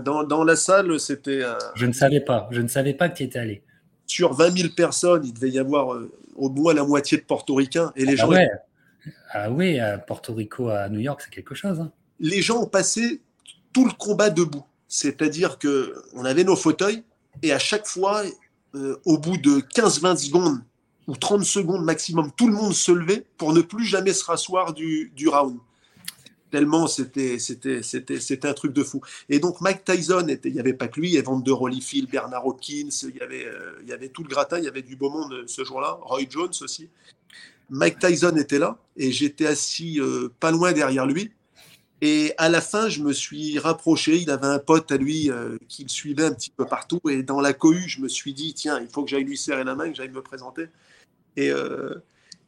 dans, 0.00 0.22
dans, 0.22 0.44
la 0.44 0.54
salle, 0.54 1.00
c'était. 1.00 1.42
Je 1.74 1.86
ne 1.86 1.92
savais 1.92 2.20
pas. 2.20 2.48
Je 2.52 2.60
ne 2.60 2.68
savais 2.68 2.94
pas 2.94 3.08
que 3.08 3.16
tu 3.16 3.24
étais 3.24 3.38
allé. 3.38 3.62
Sur 4.06 4.34
20 4.34 4.56
000 4.56 4.68
personnes, 4.76 5.22
il 5.24 5.32
devait 5.32 5.50
y 5.50 5.58
avoir 5.58 5.94
euh, 5.94 6.12
au 6.36 6.50
moins 6.50 6.74
la 6.74 6.84
moitié 6.84 7.18
de 7.18 7.22
portoricains. 7.22 7.92
Et 7.96 8.04
les 8.04 8.12
ah, 8.12 8.16
gens. 8.16 8.28
Ouais. 8.28 8.48
Ah 9.30 9.50
oui, 9.50 9.78
à 9.78 9.98
Porto 9.98 10.34
Rico, 10.34 10.68
à 10.68 10.88
New 10.88 11.00
York, 11.00 11.20
c'est 11.24 11.32
quelque 11.32 11.54
chose. 11.54 11.80
Hein. 11.80 11.90
Les 12.20 12.42
gens 12.42 12.62
ont 12.62 12.66
passé 12.66 13.20
tout 13.72 13.84
le 13.84 13.92
combat 13.92 14.30
debout. 14.30 14.64
C'est-à-dire 14.88 15.58
que 15.58 15.94
on 16.12 16.24
avait 16.24 16.44
nos 16.44 16.56
fauteuils 16.56 17.02
et 17.42 17.52
à 17.52 17.58
chaque 17.58 17.86
fois, 17.86 18.24
euh, 18.74 18.96
au 19.04 19.18
bout 19.18 19.38
de 19.38 19.60
15-20 19.60 20.16
secondes, 20.16 20.60
ou 21.06 21.16
30 21.16 21.44
secondes 21.44 21.84
maximum, 21.84 22.30
tout 22.36 22.46
le 22.46 22.54
monde 22.54 22.74
se 22.74 22.92
levait 22.92 23.24
pour 23.36 23.52
ne 23.52 23.60
plus 23.60 23.84
jamais 23.84 24.12
se 24.12 24.24
rasseoir 24.24 24.72
du, 24.74 25.10
round. 25.26 25.58
Tellement 26.50 26.86
c'était, 26.86 27.38
un 28.44 28.52
truc 28.52 28.72
de 28.72 28.84
fou. 28.84 29.00
Et 29.30 29.38
donc 29.38 29.60
Mike 29.62 29.84
Tyson, 29.84 30.28
était, 30.28 30.50
il 30.50 30.54
n'y 30.54 30.60
avait 30.60 30.74
pas 30.74 30.88
que 30.88 31.00
lui, 31.00 31.08
il 31.08 31.14
y 31.14 31.16
avait 31.16 31.24
Van 31.24 31.40
der 31.40 31.60
Holyfield, 31.60 32.10
Bernard 32.10 32.46
Hopkins, 32.46 32.90
il 33.02 33.16
y, 33.16 33.20
avait, 33.20 33.46
euh, 33.46 33.80
il 33.82 33.88
y 33.88 33.92
avait 33.92 34.10
tout 34.10 34.22
le 34.22 34.28
gratin, 34.28 34.58
il 34.58 34.64
y 34.64 34.68
avait 34.68 34.82
du 34.82 34.94
beau 34.94 35.10
monde 35.10 35.32
euh, 35.32 35.44
ce 35.46 35.64
jour-là, 35.64 35.98
Roy 36.02 36.22
Jones 36.28 36.52
aussi. 36.60 36.90
Mike 37.72 37.98
Tyson 37.98 38.36
était 38.36 38.58
là 38.60 38.78
et 38.96 39.10
j'étais 39.10 39.46
assis 39.46 39.98
euh, 40.00 40.28
pas 40.38 40.52
loin 40.52 40.72
derrière 40.72 41.06
lui. 41.06 41.32
Et 42.00 42.34
à 42.38 42.48
la 42.48 42.60
fin, 42.60 42.88
je 42.88 43.00
me 43.00 43.12
suis 43.12 43.58
rapproché. 43.58 44.16
Il 44.16 44.30
avait 44.30 44.46
un 44.46 44.58
pote 44.58 44.90
à 44.90 44.96
lui 44.96 45.30
qui 45.68 45.84
le 45.84 45.88
suivait 45.88 46.24
un 46.24 46.32
petit 46.32 46.50
peu 46.50 46.66
partout. 46.66 47.00
Et 47.08 47.22
dans 47.22 47.40
la 47.40 47.52
cohue, 47.52 47.88
je 47.88 48.00
me 48.00 48.08
suis 48.08 48.34
dit, 48.34 48.54
tiens, 48.54 48.80
il 48.80 48.88
faut 48.88 49.04
que 49.04 49.10
j'aille 49.10 49.22
lui 49.22 49.36
serrer 49.36 49.62
la 49.62 49.76
main, 49.76 49.88
que 49.88 49.94
j'aille 49.94 50.10
me 50.10 50.20
présenter. 50.20 50.66
Et, 51.36 51.52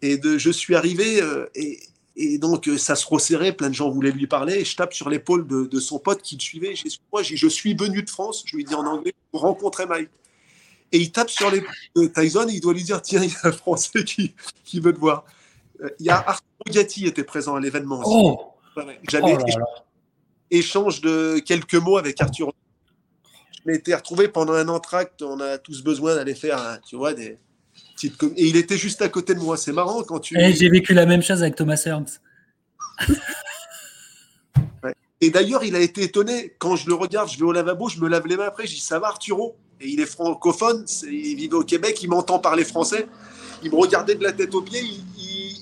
et 0.03 0.19
de, 0.19 0.39
je 0.39 0.51
suis 0.51 0.75
arrivé 0.75 1.21
et, 1.55 1.79
et 2.17 2.39
donc, 2.39 2.69
euh, 2.69 2.79
ça 2.79 2.95
se 2.95 3.07
resserrait, 3.07 3.53
plein 3.53 3.69
de 3.69 3.75
gens 3.75 3.91
voulaient 3.91 4.13
lui 4.13 4.27
parler. 4.27 4.61
Et 4.61 4.65
je 4.65 4.77
tape 4.77 4.95
sur 4.95 5.09
l'épaule 5.09 5.47
de, 5.47 5.81
son 5.81 5.99
pote 5.99 6.23
qui 6.23 6.37
le 6.37 6.41
suivait. 6.41 6.75
Je 6.77 7.49
suis 7.49 7.75
venu 7.75 8.03
de 8.03 8.11
France, 8.11 8.45
je 8.47 8.57
lui 8.57 8.65
dis 8.65 8.75
en 8.75 8.87
anglais, 8.87 9.15
pour 9.33 9.43
rencontrer 9.43 9.87
Mike. 9.87 10.11
Et 10.95 10.99
il 10.99 11.13
tape 11.13 11.29
sur 11.29 11.51
l'épaule 11.51 11.75
de 11.97 12.07
Tyson 12.07 12.47
et 12.49 12.53
il 12.53 12.61
doit 12.61 12.73
lui 12.73 12.85
dire 12.85 13.03
Tiens, 13.03 13.23
il 13.23 13.31
y 13.31 13.35
a 13.43 13.49
un 13.49 13.53
Français 13.53 14.05
qui, 14.05 14.35
qui 14.65 14.79
veut 14.81 14.95
te 14.95 15.01
voir. 15.01 15.25
Euh, 15.83 15.91
il 15.99 16.07
y 16.07 16.11
a 16.11 16.17
Arthur 16.17 16.45
Gatti 16.71 17.07
était 17.07 17.25
présent 17.25 17.57
à 17.57 17.61
l'événement 17.61 17.99
aussi. 17.99 18.11
Oh 18.13 18.55
J'avais 19.11 19.37
oh 19.37 19.61
échange 20.51 21.01
de 21.01 21.41
quelques 21.41 21.75
mots 21.75 21.99
avec 21.99 22.21
Arthur. 22.21 22.53
Je 23.65 23.71
m'étais 23.71 23.95
retrouvé 23.95 24.29
pendant 24.29 24.53
un 24.53 24.69
entracte. 24.69 25.21
On 25.23 25.41
a 25.41 25.59
tous 25.59 25.83
besoin 25.83 26.15
d'aller 26.15 26.37
faire, 26.37 26.79
tu 26.87 26.95
vois, 26.95 27.13
des, 27.13 27.39
et 28.37 28.49
il 28.49 28.57
était 28.57 28.77
juste 28.77 29.03
à 29.03 29.09
côté 29.09 29.35
de 29.35 29.41
moi. 29.41 29.57
C'est 29.57 29.73
marrant 29.73 30.03
quand 30.03 30.21
tu. 30.21 30.37
Eh, 30.39 30.53
j'ai 30.53 30.69
vécu 30.69 30.95
la 30.95 31.07
même 31.07 31.23
chose 31.23 31.43
avec 31.43 31.57
Thomas 31.57 31.83
Ernst. 31.85 32.21
Et 35.21 35.31
d'ailleurs, 35.31 35.65
il 35.65 35.75
a 35.75 35.81
été 35.81 36.03
étonné. 36.03 36.55
Quand 36.59 36.77
je 36.77 36.87
le 36.87 36.95
regarde, 36.95 37.31
je 37.31 37.39
vais 37.39 37.45
au 37.45 37.53
lavabo, 37.53 37.89
je 37.89 37.99
me 37.99 38.09
lave 38.09 38.27
les 38.27 38.37
mains 38.37 38.49
après. 38.49 38.67
Je 38.67 38.75
dis 38.75 38.81
Ça 38.81 38.99
va, 38.99 39.07
Arturo? 39.09 39.57
Et 39.85 39.89
il 39.89 40.01
est 40.01 40.07
francophone, 40.07 40.87
il 41.03 41.37
vit 41.37 41.51
au 41.53 41.63
Québec, 41.63 42.03
il 42.03 42.09
m'entend 42.09 42.39
parler 42.39 42.65
français. 42.65 43.07
Il 43.63 43.71
me 43.71 43.77
regardait 43.77 44.15
de 44.15 44.23
la 44.23 44.33
tête 44.33 44.55
aux 44.55 44.63
pieds. 44.63 44.83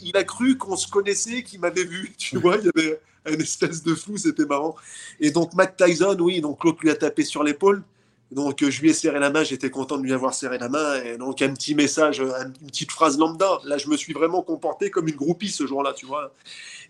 Il, 0.05 0.17
a 0.17 0.23
cru 0.23 0.57
qu'on 0.57 0.77
se 0.77 0.87
connaissait, 0.87 1.43
qu'il 1.43 1.59
m'avait 1.61 1.85
vu. 1.85 2.13
Tu 2.19 2.39
vois, 2.39 2.57
il 2.57 2.67
y 2.67 2.69
avait 2.69 3.01
une 3.27 3.41
espèce 3.41 3.83
de 3.83 3.95
flou, 3.95 4.17
c'était 4.17 4.45
marrant. 4.45 4.77
Et 5.19 5.33
donc, 5.33 5.55
Matt 5.55 5.77
Tyson, 5.77 6.17
oui, 6.21 6.41
donc 6.41 6.63
l'autre 6.63 6.79
lui 6.83 6.91
a 6.91 6.95
tapé 6.95 7.25
sur 7.25 7.43
l'épaule. 7.43 7.83
Donc, 8.31 8.65
je 8.65 8.81
lui 8.81 8.91
ai 8.91 8.93
serré 8.95 9.19
la 9.19 9.31
main, 9.31 9.43
j'étais 9.43 9.71
content 9.71 9.99
de 9.99 10.05
lui 10.05 10.13
avoir 10.13 10.35
serré 10.35 10.57
la 10.57 10.69
main. 10.69 11.03
Et 11.03 11.19
donc, 11.19 11.43
un 11.43 11.53
petit 11.53 11.75
message, 11.75 12.21
une 12.21 12.53
petite 12.69 12.93
phrase 12.93 13.19
lambda. 13.19 13.59
Là, 13.65 13.77
je 13.77 13.89
me 13.89 13.97
suis 13.97 14.13
vraiment 14.13 14.43
comporté 14.43 14.89
comme 14.91 15.09
une 15.09 15.17
groupie 15.17 15.51
ce 15.51 15.67
jour-là, 15.67 15.95
tu 15.95 16.07
vois. 16.07 16.33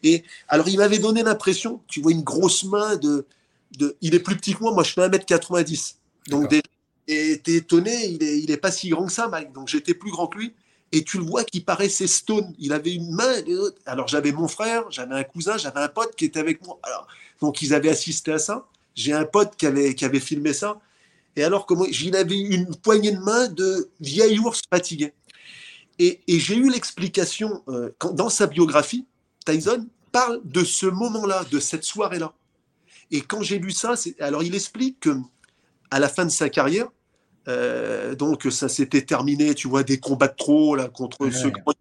Et 0.03 0.23
alors, 0.49 0.69
il 0.69 0.77
m'avait 0.77 0.99
donné 0.99 1.23
l'impression, 1.23 1.81
tu 1.89 2.03
vois, 2.03 2.13
une 2.13 2.23
grosse 2.23 2.65
main 2.65 2.97
de, 2.97 3.25
de. 3.79 3.97
Il 4.03 4.15
est 4.15 4.21
plus 4.21 4.37
petit 4.37 4.55
que 4.55 4.61
moi, 4.61 4.73
moi 4.73 4.83
je 4.85 4.93
fais 4.93 5.09
1m90. 5.09 5.95
Donc, 6.29 6.49
et 7.09 7.41
t'es 7.43 7.55
étonné, 7.55 8.07
il 8.07 8.23
est, 8.23 8.41
il 8.41 8.51
est 8.51 8.57
pas 8.57 8.71
si 8.71 8.89
grand 8.89 9.07
que 9.07 9.13
ça, 9.13 9.29
Mike. 9.29 9.53
Donc, 9.53 9.69
j'étais 9.69 9.95
plus 9.95 10.11
grand 10.11 10.29
que 10.29 10.39
lui. 10.39 10.55
Et 10.93 11.05
tu 11.05 11.19
le 11.19 11.25
vois 11.25 11.45
qu'il 11.45 11.65
paraissait 11.65 12.07
stone. 12.07 12.55
Il 12.59 12.73
avait 12.73 12.95
une 12.95 13.11
main. 13.13 13.35
Alors, 13.87 14.09
j'avais 14.09 14.33
mon 14.33 14.47
frère, 14.47 14.91
j'avais 14.91 15.15
un 15.15 15.25
cousin, 15.25 15.57
j'avais 15.57 15.81
un 15.81 15.89
pote 15.89 16.15
qui 16.15 16.27
était 16.27 16.41
avec 16.41 16.65
moi. 16.65 16.79
Alors, 16.83 17.07
donc, 17.41 17.63
ils 17.63 17.75
avaient 17.75 17.89
assisté 17.89 18.33
à 18.33 18.39
ça. 18.39 18.67
J'ai 18.95 19.13
un 19.13 19.25
pote 19.25 19.57
qui 19.57 19.67
avait, 19.67 19.95
qui 19.95 20.05
avait 20.05 20.21
filmé 20.21 20.53
ça. 20.53 20.79
Et 21.35 21.43
alors, 21.43 21.67
comment 21.67 21.87
j'y 21.91 22.15
avais 22.15 22.39
une 22.39 22.77
poignée 22.77 23.13
de 23.13 23.19
main 23.19 23.49
de 23.49 23.89
vieil 24.01 24.39
ours 24.39 24.61
fatigué. 24.71 25.15
Et, 25.99 26.21
j'ai 26.29 26.57
eu 26.57 26.69
l'explication, 26.69 27.63
euh, 27.69 27.91
dans 28.13 28.29
sa 28.29 28.47
biographie, 28.47 29.07
Tyson 29.47 29.87
parle 30.11 30.41
de 30.45 30.65
ce 30.65 30.87
moment-là, 30.87 31.45
de 31.51 31.59
cette 31.59 31.85
soirée-là. 31.85 32.35
Et 33.11 33.21
quand 33.21 33.43
j'ai 33.43 33.59
lu 33.59 33.71
ça, 33.71 33.95
alors 34.21 34.43
il 34.43 34.55
explique 34.55 35.01
que 35.01 35.11
à 35.93 36.01
la 36.01 36.09
fin 36.09 36.25
de 36.25 36.31
sa 36.31 36.49
carrière, 36.49 36.89
euh, 37.49 38.15
donc 38.15 38.47
ça 38.51 38.69
s'était 38.69 39.03
terminé, 39.03 39.55
tu 39.55 39.69
vois, 39.69 39.83
des 39.83 39.99
combats 39.99 40.29
de 40.29 40.37
trop 40.37 40.75
là, 40.75 40.89
contre 40.89 41.29
ce 41.31 41.49
grand 41.49 41.75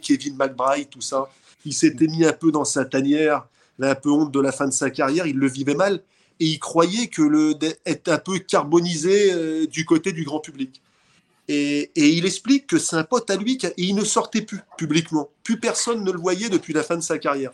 Kevin 0.00 0.36
McBride, 0.36 0.88
tout 0.88 1.00
ça. 1.00 1.28
Il 1.64 1.74
s'était 1.74 2.06
mis 2.06 2.24
un 2.24 2.32
peu 2.32 2.52
dans 2.52 2.64
sa 2.64 2.84
tanière, 2.84 3.46
un 3.80 3.94
peu 3.96 4.10
honte 4.10 4.32
de 4.32 4.40
la 4.40 4.52
fin 4.52 4.66
de 4.66 4.72
sa 4.72 4.90
carrière, 4.90 5.26
il 5.26 5.36
le 5.36 5.48
vivait 5.48 5.74
mal 5.74 6.00
et 6.38 6.46
il 6.46 6.58
croyait 6.60 7.08
que 7.08 7.22
le 7.22 7.54
est 7.84 8.08
un 8.08 8.18
peu 8.18 8.38
carbonisé 8.38 9.32
euh, 9.32 9.66
du 9.66 9.84
côté 9.84 10.12
du 10.12 10.22
grand 10.22 10.40
public. 10.40 10.80
Et, 11.48 11.90
il 11.96 12.24
explique 12.26 12.66
que 12.66 12.78
c'est 12.78 12.96
un 12.96 13.04
pote 13.04 13.30
à 13.30 13.36
lui, 13.36 13.58
et 13.62 13.72
il 13.76 13.94
ne 13.94 14.04
sortait 14.04 14.42
plus 14.42 14.60
publiquement. 14.76 15.30
Plus 15.44 15.58
personne 15.58 16.04
ne 16.04 16.10
le 16.10 16.18
voyait 16.18 16.48
depuis 16.48 16.72
la 16.72 16.82
fin 16.82 16.96
de 16.96 17.02
sa 17.02 17.18
carrière. 17.18 17.52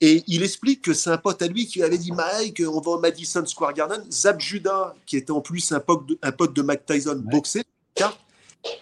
Et 0.00 0.24
il 0.26 0.42
explique 0.42 0.82
que 0.82 0.94
c'est 0.94 1.10
un 1.10 1.18
pote 1.18 1.42
à 1.42 1.46
lui 1.46 1.66
qui 1.66 1.82
avait 1.82 1.98
dit 1.98 2.12
Mike, 2.12 2.62
on 2.66 2.80
va 2.80 2.92
au 2.92 2.98
Madison 2.98 3.44
Square 3.44 3.74
Garden. 3.74 4.02
Zab 4.10 4.40
Judah, 4.40 4.94
qui 5.04 5.18
était 5.18 5.30
en 5.30 5.40
plus 5.40 5.72
un 5.72 5.80
pote 5.80 6.06
de, 6.06 6.18
un 6.22 6.32
pote 6.32 6.54
de 6.54 6.62
Mike 6.62 6.86
Tyson, 6.86 7.20
boxé, 7.22 7.62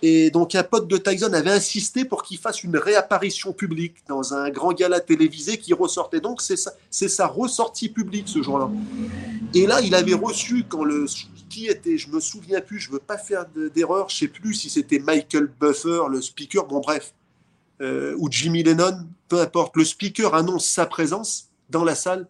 et 0.03 0.31
donc 0.31 0.55
un 0.55 0.65
pote 0.65 0.89
de 0.89 0.97
Tyson 0.97 1.33
avait 1.33 1.51
insisté 1.51 2.05
pour 2.05 2.23
qu'il 2.23 2.39
fasse 2.39 2.65
une 2.65 2.77
réapparition 2.77 3.53
publique 3.53 3.97
dans 4.09 4.35
un 4.35 4.51
grand 4.51 4.73
gala 4.73 5.01
télévisé 5.01 5.59
qui 5.59 5.73
ressortait. 5.73 6.21
Donc 6.21 6.43
c'est 6.43 6.57
sa, 6.57 6.73
c'est 6.91 7.09
sa 7.09 7.27
ressortie 7.27 7.89
publique 7.89 8.29
ce 8.29 8.43
jour-là. 8.43 8.71
Et 9.55 9.67
là, 9.67 9.81
il 9.81 9.95
avait 9.95 10.15
reçu 10.15 10.65
quand 10.69 10.85
le 10.85 11.07
qui 11.49 11.67
était, 11.67 11.97
je 11.97 12.11
me 12.11 12.21
souviens 12.21 12.61
plus, 12.61 12.79
je 12.79 12.91
veux 12.91 12.99
pas 12.99 13.17
faire 13.17 13.47
d'erreur, 13.75 14.11
je 14.11 14.17
sais 14.17 14.29
plus 14.29 14.53
si 14.53 14.69
c'était 14.69 14.99
Michael 14.99 15.51
Buffer, 15.59 16.03
le 16.11 16.21
speaker, 16.21 16.67
bon 16.67 16.81
bref, 16.81 17.15
euh, 17.81 18.15
ou 18.19 18.29
Jimmy 18.31 18.63
Lennon, 18.63 19.07
peu 19.29 19.41
importe. 19.41 19.77
Le 19.77 19.85
speaker 19.85 20.35
annonce 20.35 20.67
sa 20.67 20.87
présence 20.87 21.49
dans 21.71 21.85
la 21.85 21.95
salle, 21.95 22.29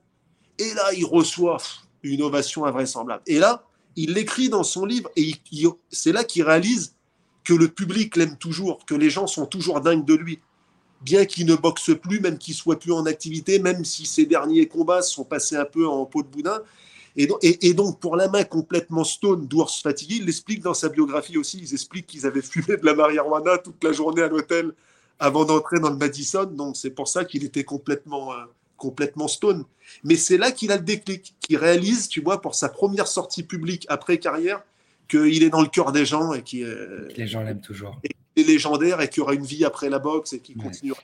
et 0.58 0.74
là, 0.74 0.92
il 0.94 1.04
reçoit 1.04 1.58
une 2.02 2.22
ovation 2.22 2.64
invraisemblable. 2.64 3.22
Et 3.26 3.38
là, 3.38 3.64
il 3.96 4.12
l'écrit 4.12 4.48
dans 4.48 4.62
son 4.62 4.84
livre, 4.84 5.10
et 5.16 5.32
c'est 5.90 6.12
là 6.12 6.24
qu'il 6.24 6.42
réalise 6.42 6.94
que 7.44 7.54
le 7.54 7.68
public 7.68 8.16
l'aime 8.16 8.36
toujours, 8.36 8.84
que 8.84 8.94
les 8.94 9.10
gens 9.10 9.26
sont 9.26 9.46
toujours 9.46 9.80
dingues 9.80 10.04
de 10.04 10.14
lui. 10.14 10.40
Bien 11.00 11.24
qu'il 11.24 11.46
ne 11.46 11.54
boxe 11.54 11.92
plus, 12.00 12.20
même 12.20 12.38
qu'il 12.38 12.54
soit 12.54 12.78
plus 12.78 12.92
en 12.92 13.06
activité, 13.06 13.58
même 13.58 13.84
si 13.84 14.04
ses 14.04 14.26
derniers 14.26 14.66
combats 14.66 15.02
sont 15.02 15.24
passés 15.24 15.56
un 15.56 15.64
peu 15.64 15.86
en 15.86 16.04
peau 16.04 16.22
de 16.22 16.28
boudin. 16.28 16.60
Et 17.16 17.26
donc, 17.26 17.38
et, 17.42 17.74
donc 17.74 17.98
pour 18.00 18.16
la 18.16 18.28
main 18.28 18.44
complètement 18.44 19.04
stone 19.04 19.46
d'ours 19.46 19.80
fatigué, 19.80 20.16
il 20.16 20.26
l'explique 20.26 20.60
dans 20.60 20.74
sa 20.74 20.88
biographie 20.88 21.38
aussi, 21.38 21.58
ils 21.58 21.72
expliquent 21.72 22.06
qu'ils 22.06 22.26
avaient 22.26 22.42
fumé 22.42 22.76
de 22.76 22.84
la 22.84 22.94
marijuana 22.94 23.58
toute 23.58 23.82
la 23.82 23.92
journée 23.92 24.22
à 24.22 24.28
l'hôtel 24.28 24.72
avant 25.18 25.44
d'entrer 25.44 25.80
dans 25.80 25.90
le 25.90 25.96
Madison. 25.96 26.44
Donc 26.44 26.76
c'est 26.76 26.90
pour 26.90 27.08
ça 27.08 27.24
qu'il 27.24 27.44
était 27.44 27.64
complètement, 27.64 28.32
euh, 28.32 28.44
complètement 28.76 29.28
stone. 29.28 29.64
Mais 30.04 30.16
c'est 30.16 30.38
là 30.38 30.52
qu'il 30.52 30.72
a 30.72 30.76
le 30.76 30.82
déclic, 30.82 31.34
qu'il 31.40 31.56
réalise, 31.56 32.08
tu 32.08 32.20
vois, 32.20 32.40
pour 32.40 32.54
sa 32.54 32.68
première 32.68 33.06
sortie 33.06 33.42
publique 33.42 33.86
après 33.88 34.18
carrière, 34.18 34.62
qu'il 35.08 35.42
est 35.42 35.50
dans 35.50 35.62
le 35.62 35.68
cœur 35.68 35.92
des 35.92 36.04
gens 36.04 36.32
et 36.32 36.42
qui 36.42 36.62
euh, 36.62 37.08
les 37.16 37.26
gens 37.26 37.42
l'aiment 37.42 37.60
toujours. 37.60 37.98
Et 38.04 38.10
est 38.40 38.44
légendaire 38.44 39.00
et 39.00 39.08
qu'il 39.08 39.18
y 39.18 39.20
aura 39.20 39.34
une 39.34 39.44
vie 39.44 39.64
après 39.64 39.88
la 39.88 39.98
boxe 39.98 40.32
et 40.32 40.40
qui 40.40 40.54
continuera. 40.54 41.00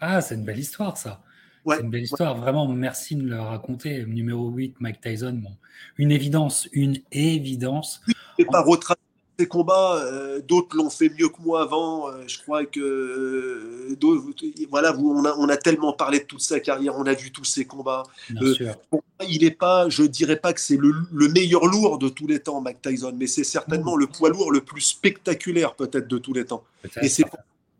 Ah, 0.00 0.20
c'est 0.20 0.34
une 0.34 0.44
belle 0.44 0.58
histoire 0.58 0.96
ça. 0.96 1.20
c'est 1.66 1.80
une 1.80 1.90
belle 1.90 2.04
histoire. 2.04 2.36
Vraiment, 2.36 2.68
merci 2.68 3.16
de 3.16 3.22
le 3.22 3.40
raconter. 3.40 4.04
Numéro 4.06 4.48
8, 4.48 4.76
Mike 4.80 5.00
Tyson. 5.00 5.40
Bon, 5.42 5.56
une 5.96 6.12
évidence, 6.12 6.68
une 6.72 6.98
évidence. 7.12 8.00
Oui, 8.38 8.44
pas 8.50 8.62
retracer 8.62 9.00
ces 9.38 9.46
combats, 9.46 10.02
euh, 10.02 10.40
d'autres 10.40 10.76
l'ont 10.76 10.90
fait 10.90 11.10
mieux 11.10 11.28
que 11.28 11.40
moi 11.40 11.62
avant. 11.62 12.08
Euh, 12.08 12.24
je 12.26 12.38
crois 12.38 12.64
que 12.64 12.80
euh, 12.80 13.96
voilà, 14.68 14.96
on 14.98 15.24
a, 15.24 15.34
on 15.38 15.48
a, 15.48 15.56
tellement 15.56 15.92
parlé 15.92 16.18
de 16.20 16.24
toute 16.24 16.40
sa 16.40 16.58
carrière, 16.58 16.96
on 16.96 17.06
a 17.06 17.14
vu 17.14 17.30
tous 17.30 17.44
ses 17.44 17.64
combats. 17.64 18.02
il 18.30 19.42
n'est 19.42 19.50
pas, 19.52 19.88
je 19.88 20.02
dirais 20.02 20.36
pas 20.36 20.52
que 20.52 20.60
c'est 20.60 20.76
le, 20.76 21.28
meilleur 21.28 21.66
lourd 21.66 21.98
de 21.98 22.08
tous 22.08 22.26
les 22.26 22.40
temps, 22.40 22.60
Mike 22.60 22.82
Tyson, 22.82 23.14
mais 23.16 23.28
c'est 23.28 23.44
certainement 23.44 23.96
le 23.96 24.08
poids 24.08 24.30
lourd 24.30 24.50
le 24.50 24.60
plus 24.60 24.80
spectaculaire 24.80 25.74
peut-être 25.74 26.08
de 26.08 26.18
tous 26.18 26.32
les 26.32 26.44
temps. 26.44 26.64
Et 27.00 27.08
c'est 27.08 27.24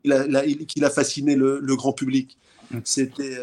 qu'il 0.05 0.13
a, 0.13 0.45
qu'il 0.45 0.85
a, 0.85 0.91
fasciné 0.91 1.35
le, 1.35 1.75
grand 1.75 1.93
public. 1.93 2.37
Mm. 2.71 2.79
C'était 2.85 3.37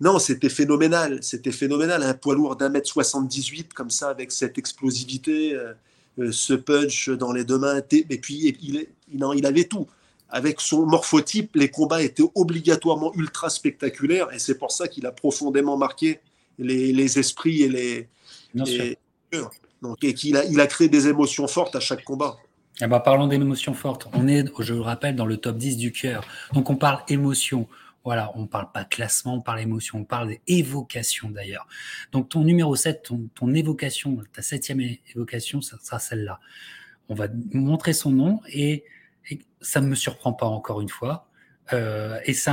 non, 0.00 0.18
c'était 0.18 0.48
phénoménal. 0.48 1.18
C'était 1.22 1.52
phénoménal. 1.52 2.02
Un 2.02 2.14
poids 2.14 2.34
lourd 2.34 2.56
d'un 2.56 2.68
mètre 2.68 2.88
78 2.88 3.72
comme 3.72 3.90
ça, 3.90 4.10
avec 4.10 4.30
cette 4.32 4.58
explosivité. 4.58 5.56
Euh, 6.18 6.30
ce 6.30 6.52
punch 6.52 7.08
dans 7.08 7.32
les 7.32 7.44
deux 7.44 7.58
mains. 7.58 7.80
Et 7.90 8.18
puis, 8.18 8.54
il, 8.62 8.86
il, 9.12 9.46
avait 9.46 9.64
tout. 9.64 9.86
Avec 10.28 10.60
son 10.60 10.84
morphotype, 10.86 11.56
les 11.56 11.70
combats 11.70 12.02
étaient 12.02 12.22
obligatoirement 12.34 13.14
ultra 13.14 13.48
spectaculaires. 13.48 14.32
Et 14.32 14.38
c'est 14.38 14.58
pour 14.58 14.72
ça 14.72 14.88
qu'il 14.88 15.06
a 15.06 15.12
profondément 15.12 15.76
marqué 15.76 16.20
les, 16.58 17.18
esprits 17.18 17.62
et 17.62 17.68
les. 17.68 18.08
Donc, 19.80 20.04
et 20.04 20.14
qu'il 20.14 20.36
a, 20.36 20.44
il 20.44 20.60
a 20.60 20.66
créé 20.66 20.88
des 20.88 21.08
émotions 21.08 21.48
fortes 21.48 21.74
à 21.74 21.80
chaque 21.80 22.04
combat. 22.04 22.36
Eh 22.80 22.86
ben, 22.86 23.00
parlons 23.00 23.26
d'émotions 23.26 23.74
fortes. 23.74 24.08
On 24.12 24.28
est, 24.28 24.44
je 24.60 24.74
le 24.74 24.80
rappelle, 24.80 25.16
dans 25.16 25.26
le 25.26 25.36
top 25.36 25.56
10 25.56 25.76
du 25.76 25.92
cœur. 25.92 26.24
Donc 26.52 26.70
on 26.70 26.76
parle 26.76 27.02
émotion, 27.08 27.66
voilà, 28.04 28.32
on 28.34 28.46
parle 28.46 28.72
pas 28.72 28.84
classement, 28.84 29.34
on 29.34 29.40
parle 29.40 29.60
émotion, 29.60 30.00
on 30.00 30.04
parle 30.04 30.36
évocation 30.46 31.30
d'ailleurs. 31.30 31.66
Donc 32.10 32.28
ton 32.28 32.42
numéro 32.42 32.74
7, 32.74 33.12
ton, 33.34 33.54
évocation, 33.54 34.18
ta 34.32 34.42
septième 34.42 34.80
évocation, 35.14 35.60
ça 35.60 35.78
sera 35.78 35.98
celle-là. 35.98 36.40
On 37.08 37.14
va 37.14 37.28
montrer 37.52 37.92
son 37.92 38.10
nom 38.10 38.40
et 38.48 38.84
Et 39.30 39.38
ça 39.60 39.80
ne 39.80 39.86
me 39.86 39.94
surprend 39.94 40.32
pas 40.32 40.46
encore 40.46 40.80
une 40.80 40.88
fois. 40.88 41.28
Euh, 41.72 42.18
et 42.24 42.34
c'est 42.34 42.50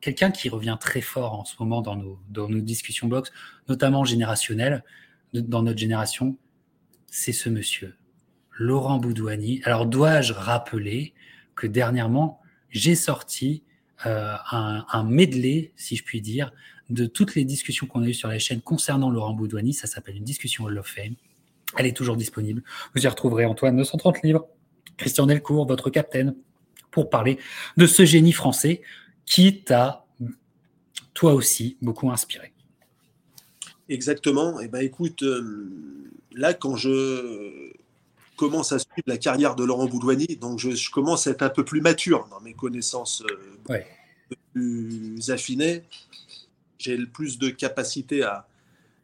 quelqu'un 0.00 0.30
qui 0.30 0.48
revient 0.48 0.76
très 0.80 1.00
fort 1.00 1.34
en 1.34 1.44
ce 1.44 1.56
moment 1.58 1.82
dans 1.82 1.96
nos, 1.96 2.18
dans 2.30 2.48
nos 2.48 2.60
discussions 2.60 3.08
box, 3.08 3.32
notamment 3.68 4.04
générationnelles, 4.04 4.84
dans 5.32 5.62
notre 5.62 5.78
génération. 5.78 6.38
C'est 7.08 7.32
ce 7.32 7.48
monsieur, 7.48 7.96
Laurent 8.52 8.98
Boudouani. 8.98 9.62
Alors, 9.64 9.86
dois-je 9.86 10.32
rappeler 10.32 11.12
que 11.56 11.66
dernièrement, 11.66 12.40
j'ai 12.70 12.94
sorti 12.94 13.64
euh, 14.04 14.34
un, 14.50 14.84
un, 14.92 15.04
medley, 15.04 15.72
si 15.76 15.96
je 15.96 16.04
puis 16.04 16.20
dire, 16.20 16.52
de 16.90 17.06
toutes 17.06 17.34
les 17.34 17.44
discussions 17.44 17.86
qu'on 17.86 18.02
a 18.02 18.08
eues 18.08 18.14
sur 18.14 18.28
la 18.28 18.38
chaîne 18.38 18.60
concernant 18.60 19.10
Laurent 19.10 19.32
Boudouani. 19.32 19.72
Ça 19.72 19.86
s'appelle 19.86 20.16
une 20.16 20.24
discussion 20.24 20.64
Hall 20.64 20.78
of 20.78 20.86
Fame. 20.86 21.14
Elle 21.76 21.86
est 21.86 21.96
toujours 21.96 22.16
disponible. 22.16 22.62
Vous 22.94 23.02
y 23.02 23.08
retrouverez 23.08 23.44
Antoine 23.44 23.76
930 23.76 24.22
livres, 24.22 24.46
Christian 24.96 25.26
Delcourt, 25.26 25.66
votre 25.66 25.90
capitaine, 25.90 26.34
pour 26.90 27.10
parler 27.10 27.38
de 27.76 27.86
ce 27.86 28.04
génie 28.04 28.32
français 28.32 28.82
qui 29.24 29.62
t'a, 29.62 30.04
toi 31.14 31.34
aussi, 31.34 31.76
beaucoup 31.82 32.10
inspiré. 32.10 32.52
Exactement. 33.88 34.60
Et 34.60 34.64
eh 34.64 34.68
ben, 34.68 34.80
écoute, 34.80 35.22
euh, 35.22 35.70
là, 36.32 36.54
quand 36.54 36.76
je 36.76 37.72
commence 38.36 38.72
à 38.72 38.78
suivre 38.78 39.06
la 39.06 39.18
carrière 39.18 39.56
de 39.56 39.64
Laurent 39.64 39.86
Boudouani, 39.86 40.36
donc 40.40 40.58
je, 40.58 40.90
commence 40.90 41.26
à 41.26 41.30
être 41.30 41.42
un 41.42 41.48
peu 41.48 41.64
plus 41.64 41.80
mature 41.80 42.28
dans 42.30 42.40
mes 42.40 42.54
connaissances 42.54 43.22
euh, 43.70 43.78
plus 44.52 45.30
affinées. 45.30 45.84
J'ai 46.78 46.96
le 46.96 47.06
plus 47.06 47.38
de 47.38 47.48
capacité 47.48 48.22
à, 48.22 48.46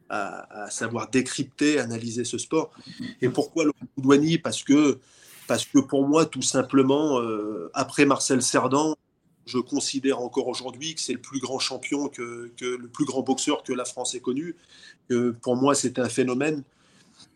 à, 0.09 0.69
savoir 0.69 1.09
décrypter, 1.09 1.79
analyser 1.79 2.23
ce 2.23 2.37
sport. 2.37 2.71
Et 3.21 3.29
pourquoi 3.29 3.65
Laurent 3.65 3.87
Boudouani? 3.97 4.37
Parce 4.37 4.63
que 4.63 4.99
parce 5.47 5.65
que 5.65 5.79
pour 5.79 6.07
moi, 6.07 6.25
tout 6.25 6.41
simplement, 6.41 7.19
euh, 7.19 7.69
après 7.73 8.05
Marcel 8.05 8.41
Cerdan, 8.41 8.95
je 9.45 9.57
considère 9.57 10.19
encore 10.19 10.47
aujourd'hui 10.47 10.95
que 10.95 11.01
c'est 11.01 11.13
le 11.13 11.19
plus 11.19 11.39
grand 11.39 11.59
champion, 11.59 12.07
que, 12.07 12.49
le 12.61 12.87
plus 12.87 13.05
grand 13.05 13.21
boxeur 13.21 13.63
que 13.63 13.73
la 13.73 13.85
France 13.85 14.15
ait 14.15 14.21
connu. 14.21 14.55
Que 15.09 15.31
pour 15.31 15.55
moi, 15.57 15.75
c'était 15.75 16.01
un 16.01 16.09
phénomène. 16.09 16.63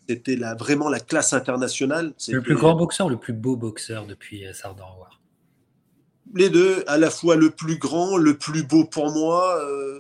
C'était 0.10 0.36
la, 0.36 0.56
vraiment 0.56 0.90
la 0.90 1.00
classe 1.00 1.34
internationale. 1.34 2.14
Le 2.30 2.42
plus 2.42 2.56
grand 2.56 2.76
boxeur, 2.76 3.10
le 3.10 3.18
plus 3.18 3.34
beau 3.34 3.56
boxeur 3.56 4.06
depuis 4.06 4.46
euh, 4.46 4.54
Sardan 4.54 4.86
Les 6.34 6.50
deux, 6.50 6.84
à 6.88 6.98
la 6.98 7.10
fois 7.10 7.36
le 7.36 7.50
plus 7.50 7.78
grand, 7.78 8.18
le 8.18 8.38
plus 8.38 8.64
beau 8.64 8.86
pour 8.86 9.12
moi. 9.12 9.60
Euh, 9.62 10.00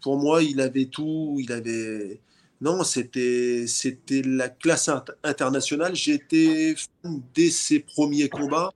pour 0.00 0.18
moi, 0.18 0.42
il 0.42 0.60
avait 0.60 0.86
tout. 0.86 1.36
Il 1.38 1.52
avait 1.52 2.20
non, 2.62 2.84
c'était 2.84 3.66
c'était 3.66 4.22
la 4.22 4.48
classe 4.48 4.90
internationale. 5.22 5.94
J'étais 5.94 6.74
fan 6.74 7.20
dès 7.34 7.50
ses 7.50 7.80
premiers 7.80 8.30
combats. 8.30 8.72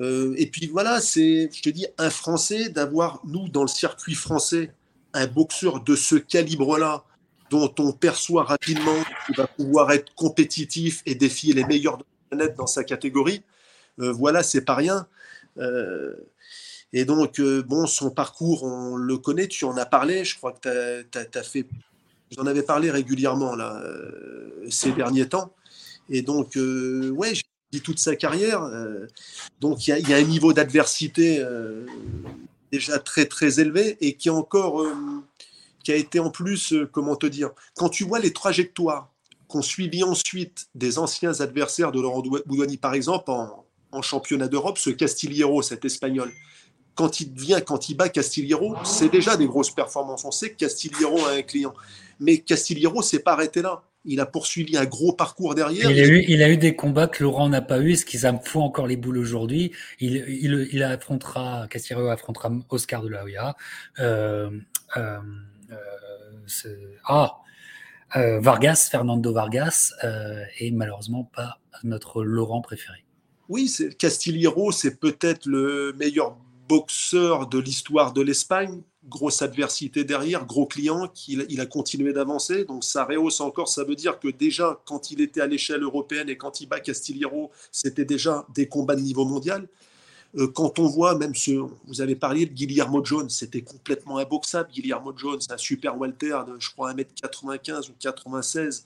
Euh, 0.00 0.34
et 0.36 0.46
puis 0.46 0.66
voilà, 0.66 1.00
c'est, 1.00 1.48
je 1.52 1.62
te 1.62 1.70
dis, 1.70 1.86
un 1.96 2.10
Français 2.10 2.68
d'avoir 2.68 3.20
nous 3.24 3.48
dans 3.48 3.62
le 3.62 3.68
circuit 3.68 4.14
français 4.14 4.72
un 5.14 5.26
boxeur 5.26 5.80
de 5.82 5.96
ce 5.96 6.16
calibre-là, 6.16 7.04
dont 7.50 7.72
on 7.78 7.92
perçoit 7.92 8.44
rapidement 8.44 9.02
qu'il 9.26 9.36
va 9.36 9.46
pouvoir 9.46 9.92
être 9.92 10.14
compétitif 10.14 11.02
et 11.06 11.14
défier 11.14 11.52
les 11.52 11.64
meilleurs 11.64 11.98
de 11.98 12.04
la 12.04 12.36
planète 12.36 12.56
dans 12.56 12.66
sa 12.66 12.84
catégorie. 12.84 13.42
Euh, 14.00 14.12
voilà, 14.12 14.42
c'est 14.42 14.64
pas 14.64 14.74
rien. 14.74 15.06
Euh, 15.58 16.14
et 16.92 17.04
donc, 17.04 17.40
bon, 17.40 17.86
son 17.86 18.10
parcours, 18.10 18.64
on 18.64 18.96
le 18.96 19.18
connaît, 19.18 19.48
tu 19.48 19.64
en 19.64 19.76
as 19.76 19.86
parlé, 19.86 20.24
je 20.24 20.36
crois 20.36 20.52
que 20.52 21.02
tu 21.02 21.38
as, 21.38 21.42
fait 21.42 21.66
J'en 22.32 22.46
avais 22.46 22.62
parlé 22.62 22.90
régulièrement 22.90 23.54
là, 23.54 23.80
euh, 23.84 24.66
ces 24.68 24.92
derniers 24.92 25.28
temps. 25.28 25.52
Et 26.08 26.22
donc, 26.22 26.56
euh, 26.56 27.10
ouais, 27.10 27.34
j'ai 27.34 27.42
dit 27.70 27.80
toute 27.80 27.98
sa 27.98 28.16
carrière. 28.16 28.62
Euh, 28.62 29.06
donc, 29.60 29.86
il 29.86 30.08
y, 30.08 30.12
a 30.12 30.16
un 30.16 30.22
niveau 30.22 30.52
d'adversité 30.52 31.44
déjà 32.72 32.98
très, 32.98 33.26
très 33.26 33.60
élevé 33.60 33.96
et 34.00 34.14
qui, 34.14 34.28
encore, 34.28 34.84
qui 35.86 35.92
a 35.92 35.94
été 35.94 36.18
en 36.18 36.30
plus, 36.30 36.74
comment 36.90 37.14
te 37.14 37.26
dire, 37.26 37.50
quand 37.76 37.88
tu 37.88 38.02
vois 38.02 38.18
les 38.18 38.32
trajectoires 38.32 39.12
qu'ont 39.46 39.62
suivi 39.62 40.02
ensuite 40.02 40.66
des 40.74 40.98
anciens 40.98 41.40
adversaires 41.40 41.92
de 41.92 42.00
Laurent 42.00 42.22
Boudouani, 42.22 42.76
par 42.76 42.92
exemple, 42.94 43.30
en, 43.30 44.02
championnat 44.02 44.48
d'Europe, 44.48 44.78
ce 44.78 44.90
Castillero, 44.90 45.62
cet 45.62 45.84
Espagnol, 45.84 46.32
quand 46.96 47.20
il 47.20 47.30
vient, 47.32 47.60
quand 47.60 47.88
il 47.88 47.94
bat 47.94 48.08
Castillero, 48.08 48.74
c'est 48.82 49.08
déjà 49.08 49.36
des 49.36 49.46
grosses 49.46 49.70
performances. 49.70 50.24
On 50.24 50.32
sait 50.32 50.50
que 50.50 50.56
Castillero 50.56 51.24
a 51.24 51.34
un 51.34 51.42
client. 51.42 51.72
Mais 52.18 52.38
Castillero 52.38 53.00
s'est 53.00 53.20
pas 53.20 53.34
arrêté 53.34 53.62
là. 53.62 53.84
Il 54.04 54.18
a 54.18 54.26
poursuivi 54.26 54.76
un 54.76 54.86
gros 54.86 55.12
parcours 55.12 55.54
derrière. 55.54 55.88
Il 55.88 56.00
a, 56.00 56.06
eu, 56.06 56.24
il 56.26 56.42
a 56.42 56.48
eu 56.48 56.56
des 56.56 56.74
combats 56.74 57.06
que 57.06 57.22
Laurent 57.22 57.48
n'a 57.48 57.62
pas 57.62 57.78
eu, 57.78 57.94
ce 57.94 58.04
qui 58.04 58.16
me 58.18 58.38
fout 58.44 58.62
encore 58.62 58.88
les 58.88 58.96
boules 58.96 59.18
aujourd'hui. 59.18 59.70
Il, 60.00 60.82
affrontera, 60.82 61.68
Castillero 61.70 62.08
affrontera 62.08 62.50
Oscar 62.70 63.02
de 63.02 63.08
la 63.08 63.22
Hoya. 63.22 63.56
Euh, 64.00 64.50
euh, 64.96 64.98
euh, 64.98 65.20
ah, 67.04 67.38
euh, 68.16 68.40
Vargas, 68.40 68.88
Fernando 68.90 69.32
Vargas, 69.32 69.92
euh, 70.04 70.44
et 70.58 70.70
malheureusement 70.70 71.24
pas 71.24 71.58
notre 71.82 72.22
Laurent 72.22 72.60
préféré. 72.60 73.04
Oui, 73.48 73.72
Castillero, 73.98 74.72
c'est 74.72 74.98
peut-être 74.98 75.46
le 75.46 75.92
meilleur 75.98 76.36
boxeur 76.68 77.46
de 77.46 77.58
l'histoire 77.58 78.12
de 78.12 78.22
l'Espagne, 78.22 78.82
grosse 79.08 79.42
adversité 79.42 80.04
derrière, 80.04 80.46
gros 80.46 80.66
client, 80.66 81.12
il 81.28 81.60
a 81.60 81.66
continué 81.66 82.12
d'avancer. 82.12 82.64
Donc 82.64 82.82
ça 82.82 83.04
rehausse 83.04 83.40
encore, 83.40 83.68
ça 83.68 83.84
veut 83.84 83.94
dire 83.94 84.18
que 84.18 84.28
déjà, 84.28 84.80
quand 84.84 85.10
il 85.10 85.20
était 85.20 85.40
à 85.40 85.46
l'échelle 85.46 85.82
européenne 85.82 86.28
et 86.28 86.36
quand 86.36 86.60
il 86.60 86.66
bat 86.66 86.80
Castillero, 86.80 87.50
c'était 87.70 88.04
déjà 88.04 88.46
des 88.54 88.68
combats 88.68 88.96
de 88.96 89.02
niveau 89.02 89.24
mondial. 89.24 89.68
Euh, 90.36 90.48
quand 90.48 90.78
on 90.78 90.86
voit 90.86 91.16
même 91.16 91.34
ce, 91.34 91.52
vous 91.86 92.00
avez 92.00 92.16
parlé 92.16 92.46
de 92.46 92.52
Guillermo 92.52 93.04
Jones, 93.04 93.30
c'était 93.30 93.62
complètement 93.62 94.18
imboxable. 94.18 94.70
Guillermo 94.70 95.12
Jones, 95.16 95.40
un 95.48 95.56
super 95.56 95.98
Walter 95.98 96.38
de, 96.46 96.56
je 96.58 96.70
crois, 96.70 96.92
1m95 96.92 97.90
ou 97.90 97.94
96, 97.98 98.84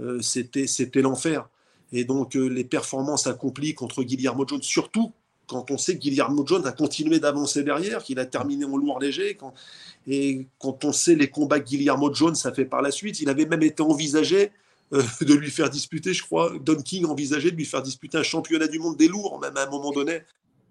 euh, 0.00 0.20
c'était, 0.22 0.66
c'était 0.66 1.02
l'enfer. 1.02 1.48
Et 1.92 2.04
donc 2.04 2.36
euh, 2.36 2.46
les 2.46 2.64
performances 2.64 3.26
accomplies 3.26 3.74
contre 3.74 4.02
Guillermo 4.02 4.46
Jones, 4.46 4.62
surtout 4.62 5.12
quand 5.46 5.70
on 5.70 5.78
sait 5.78 5.94
que 5.94 6.00
Guillermo 6.00 6.44
Jones 6.46 6.66
a 6.66 6.72
continué 6.72 7.20
d'avancer 7.20 7.62
derrière, 7.62 8.02
qu'il 8.02 8.18
a 8.18 8.26
terminé 8.26 8.64
en 8.64 8.76
lourd 8.76 8.98
léger, 8.98 9.38
et 10.08 10.46
quand 10.58 10.84
on 10.84 10.92
sait 10.92 11.14
les 11.14 11.30
combats 11.30 11.60
que 11.60 11.66
Guillermo 11.66 12.12
Jones 12.12 12.34
a 12.44 12.52
fait 12.52 12.64
par 12.64 12.82
la 12.82 12.90
suite, 12.90 13.20
il 13.20 13.28
avait 13.28 13.46
même 13.46 13.62
été 13.62 13.82
envisagé 13.82 14.50
euh, 14.92 15.02
de 15.20 15.34
lui 15.34 15.50
faire 15.50 15.70
disputer, 15.70 16.14
je 16.14 16.22
crois, 16.22 16.52
Don 16.60 16.80
King 16.82 17.06
envisageait 17.06 17.50
de 17.50 17.56
lui 17.56 17.64
faire 17.64 17.82
disputer 17.82 18.18
un 18.18 18.22
championnat 18.22 18.66
du 18.66 18.78
monde 18.78 18.96
des 18.96 19.08
lourds, 19.08 19.40
même 19.40 19.56
à 19.56 19.64
un 19.64 19.70
moment 19.70 19.92
donné. 19.92 20.20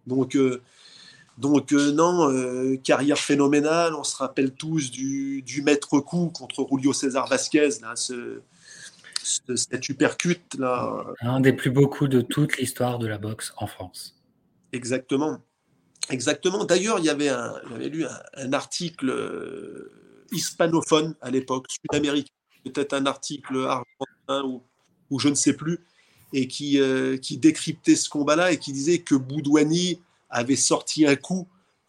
Donc, 0.08 0.36
euh, 0.36 0.62
donc 1.38 1.74
euh, 1.74 1.92
non, 1.92 2.78
carrière 2.84 3.18
phénoménale. 3.18 3.94
On 3.96 4.04
se 4.04 4.16
rappelle 4.16 4.52
tous 4.52 4.92
du, 4.92 5.62
maître 5.64 6.00
coup 6.00 6.30
contre 6.30 6.68
Julio 6.70 6.94
César 6.94 7.28
Vasquez, 7.28 7.70
là, 7.82 7.96
ce, 7.96 8.42
cet 9.56 9.90
uppercut 9.90 10.42
là. 10.58 11.04
Un 11.22 11.40
des 11.40 11.54
plus 11.54 11.72
beaux 11.72 11.88
coups 11.88 12.10
de 12.10 12.22
toute 12.22 12.58
l'histoire 12.58 13.00
de 13.00 13.08
la 13.08 13.18
boxe 13.18 13.54
en 13.58 13.68
France. 13.68 14.16
Exactement. 14.72 15.40
Exactement. 16.10 16.66
D'ailleurs, 16.66 17.00
il 17.00 17.06
y 17.06 17.10
avait 17.10 17.30
un, 17.30 17.56
j'avais 17.70 17.90
lu 17.90 18.06
un, 18.36 18.54
article 18.54 19.10
euh, 19.10 19.92
hispanophone 20.32 21.16
à 21.22 21.32
l'époque, 21.32 21.66
sud-américain, 21.70 22.32
peut-être 22.64 22.94
un 22.94 23.06
article 23.06 23.58
argentin 23.66 24.48
ou, 24.48 24.64
ou, 25.10 25.20
je 25.20 25.30
ne 25.30 25.36
sais 25.36 25.54
plus, 25.54 25.80
et 26.36 26.48
qui, 26.48 26.80
euh, 26.80 27.18
décryptait 27.32 27.96
ce 27.96 28.10
combat-là 28.10 28.52
et 28.52 28.58
qui 28.58 28.74
disait 28.74 29.00
que 29.00 29.16
Boudouani 29.16 30.02
avait 30.30 30.58
sorti 30.58 31.08
un 31.08 31.16
coup 31.16 31.48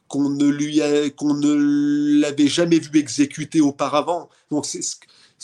qu'on 0.09 0.31
ne 0.31 0.47
lui 0.47 0.81
qu'on 1.17 1.35
ne 1.35 2.21
l'avait 2.21 2.47
jamais 2.47 2.79
vu 2.79 2.97
exécuter 2.99 3.61
auparavant. 3.61 4.29
Donc 4.53 4.67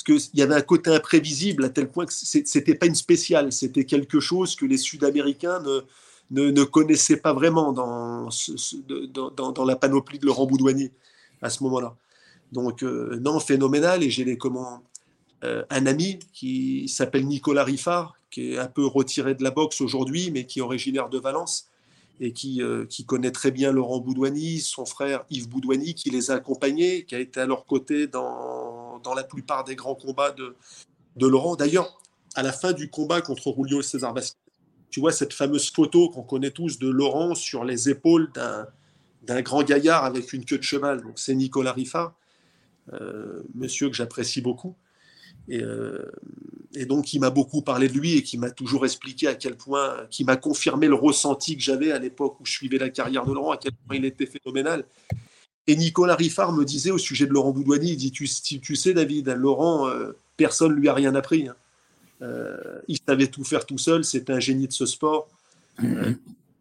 il 0.09 0.39
y 0.39 0.43
avait 0.43 0.55
un 0.55 0.63
côté 0.63 0.91
imprévisible 0.91 1.65
à 1.65 1.69
tel 1.69 1.89
point 1.89 2.07
que 2.07 2.13
c'était 2.13 2.77
pas 2.77 2.87
une 2.87 2.95
spéciale, 2.95 3.53
c'était 3.53 3.85
quelque 3.85 4.21
chose 4.21 4.55
que 4.55 4.67
les 4.67 4.79
Sud-Américains 4.79 5.61
ne, 6.31 6.63
connaissait 6.63 7.17
pas 7.17 7.33
vraiment 7.33 7.73
dans, 7.73 8.29
la 9.67 9.77
panoplie 9.77 10.21
de 10.21 10.27
Laurent 10.27 10.47
Boudouani 10.47 10.93
à 11.43 11.51
ce 11.51 11.65
moment-là. 11.65 11.97
Donc, 12.53 12.85
euh, 12.85 13.19
non, 13.21 13.41
phénoménal. 13.41 14.05
Et 14.05 14.11
j'ai 14.11 14.37
comment, 14.37 14.83
euh, 15.43 15.65
un 15.71 15.87
ami 15.87 16.21
qui 16.33 16.89
s'appelle 16.89 17.27
Nicolas 17.27 17.65
Riffard, 17.65 18.15
qui 18.33 18.55
est 18.55 18.59
un 18.59 18.67
peu 18.67 18.85
retiré 18.85 19.37
de 19.37 19.45
la 19.45 19.53
boxe 19.53 19.81
aujourd'hui, 19.81 20.33
mais 20.33 20.47
qui 20.47 20.59
est 20.59 20.63
originaire 20.63 21.09
de 21.09 21.19
Valence 21.19 21.69
et 22.19 22.33
qui, 22.33 22.63
euh, 22.63 22.87
qui 22.87 23.05
connaît 23.05 23.31
très 23.31 23.51
bien 23.51 23.73
Laurent 23.73 24.01
Boudouani, 24.01 24.61
son 24.61 24.87
frère 24.87 25.25
Yves 25.31 25.49
Boudouani, 25.49 25.95
qui 25.95 26.11
les 26.11 26.31
a 26.31 26.35
accompagnés, 26.35 27.05
qui 27.05 27.15
a 27.15 27.21
été 27.21 27.41
à 27.41 27.47
leur 27.47 27.67
côté 27.67 28.07
dans, 28.07 28.99
dans 29.01 29.15
la 29.15 29.23
plupart 29.23 29.65
des 29.65 29.77
grands 29.77 29.95
combats 29.95 30.33
de, 30.33 30.57
de 31.17 31.27
Laurent. 31.27 31.57
D'ailleurs, 31.57 32.01
à 32.35 32.43
la 32.43 32.53
fin 32.53 32.73
du 32.73 32.89
combat 32.89 33.21
contre 33.21 33.55
Julio 33.55 33.83
César 33.83 34.15
Vasquez, 34.15 34.39
tu 34.91 35.01
vois 35.01 35.13
cette 35.13 35.33
fameuse 35.33 35.71
photo 35.71 36.09
qu'on 36.09 36.23
connaît 36.23 36.51
tous 36.51 36.79
de 36.79 36.89
Laurent 36.89 37.35
sur 37.35 37.65
les 37.65 37.89
épaules 37.89 38.31
d'un 38.33 39.43
grand 39.43 39.63
gaillard 39.63 40.05
avec 40.05 40.33
une 40.33 40.45
queue 40.45 40.59
de 40.59 40.63
cheval. 40.63 41.03
Donc 41.03 41.19
c'est 41.19 41.35
Nicolas 41.35 41.73
Riffard, 41.73 42.15
euh, 42.93 43.43
monsieur 43.55 43.89
que 43.89 43.97
j'apprécie 43.97 44.41
beaucoup. 44.41 44.75
Et, 45.49 45.63
euh, 45.63 46.11
et 46.75 46.87
donc, 46.87 47.13
il 47.13 47.21
m'a 47.21 47.31
beaucoup 47.31 47.63
parlé 47.63 47.89
de 47.89 47.93
lui 47.93 48.17
et 48.17 48.23
qui 48.23 48.39
m'a 48.39 48.51
toujours 48.51 48.85
expliqué 48.85 49.27
à 49.29 49.35
quel 49.35 49.57
point, 49.57 50.07
qui 50.11 50.25
m'a 50.25 50.37
confirmé 50.37 50.89
le 50.89 50.95
ressenti 50.95 51.57
que 51.57 51.63
j'avais 51.63 51.93
à 51.93 51.99
l'époque 51.99 52.41
où 52.41 52.47
je 52.47 52.53
suivais 52.53 52.79
la 52.79 52.89
carrière 52.89 53.27
de 53.27 53.33
Laurent, 53.33 53.53
à 53.53 53.57
quel 53.59 53.73
point 53.73 53.97
il 53.97 54.05
était 54.05 54.27
phénoménal. 54.27 54.85
Et 55.67 55.77
Nicolas 55.77 56.17
Riffard 56.17 56.53
me 56.53 56.65
disait 56.65 56.91
au 56.91 56.99
sujet 56.99 57.27
de 57.27 57.33
Laurent 57.33 57.51
Boudouani, 57.51 57.91
il 57.91 57.97
dit, 57.97 58.11
tu, 58.11 58.27
tu 58.61 58.77
sais 58.77 58.95
David, 58.95 59.29
Laurent, 59.29 59.89
euh, 59.89 60.13
personne 60.37 60.73
ne 60.73 60.77
lui 60.77 60.89
a 60.89 60.95
rien 60.95 61.15
appris. 61.15 61.49
Hein. 61.49 61.55
Euh, 62.23 62.57
il 62.89 62.99
savait 63.07 63.27
tout 63.27 63.45
faire 63.45 63.67
tout 63.67 63.79
seul, 63.79 64.05
c'était 64.05 64.33
un 64.33 64.41
génie 64.41 64.67
de 64.67 64.73
ce 64.73 64.87
sport. 64.87 65.29
Euh, 65.85 66.15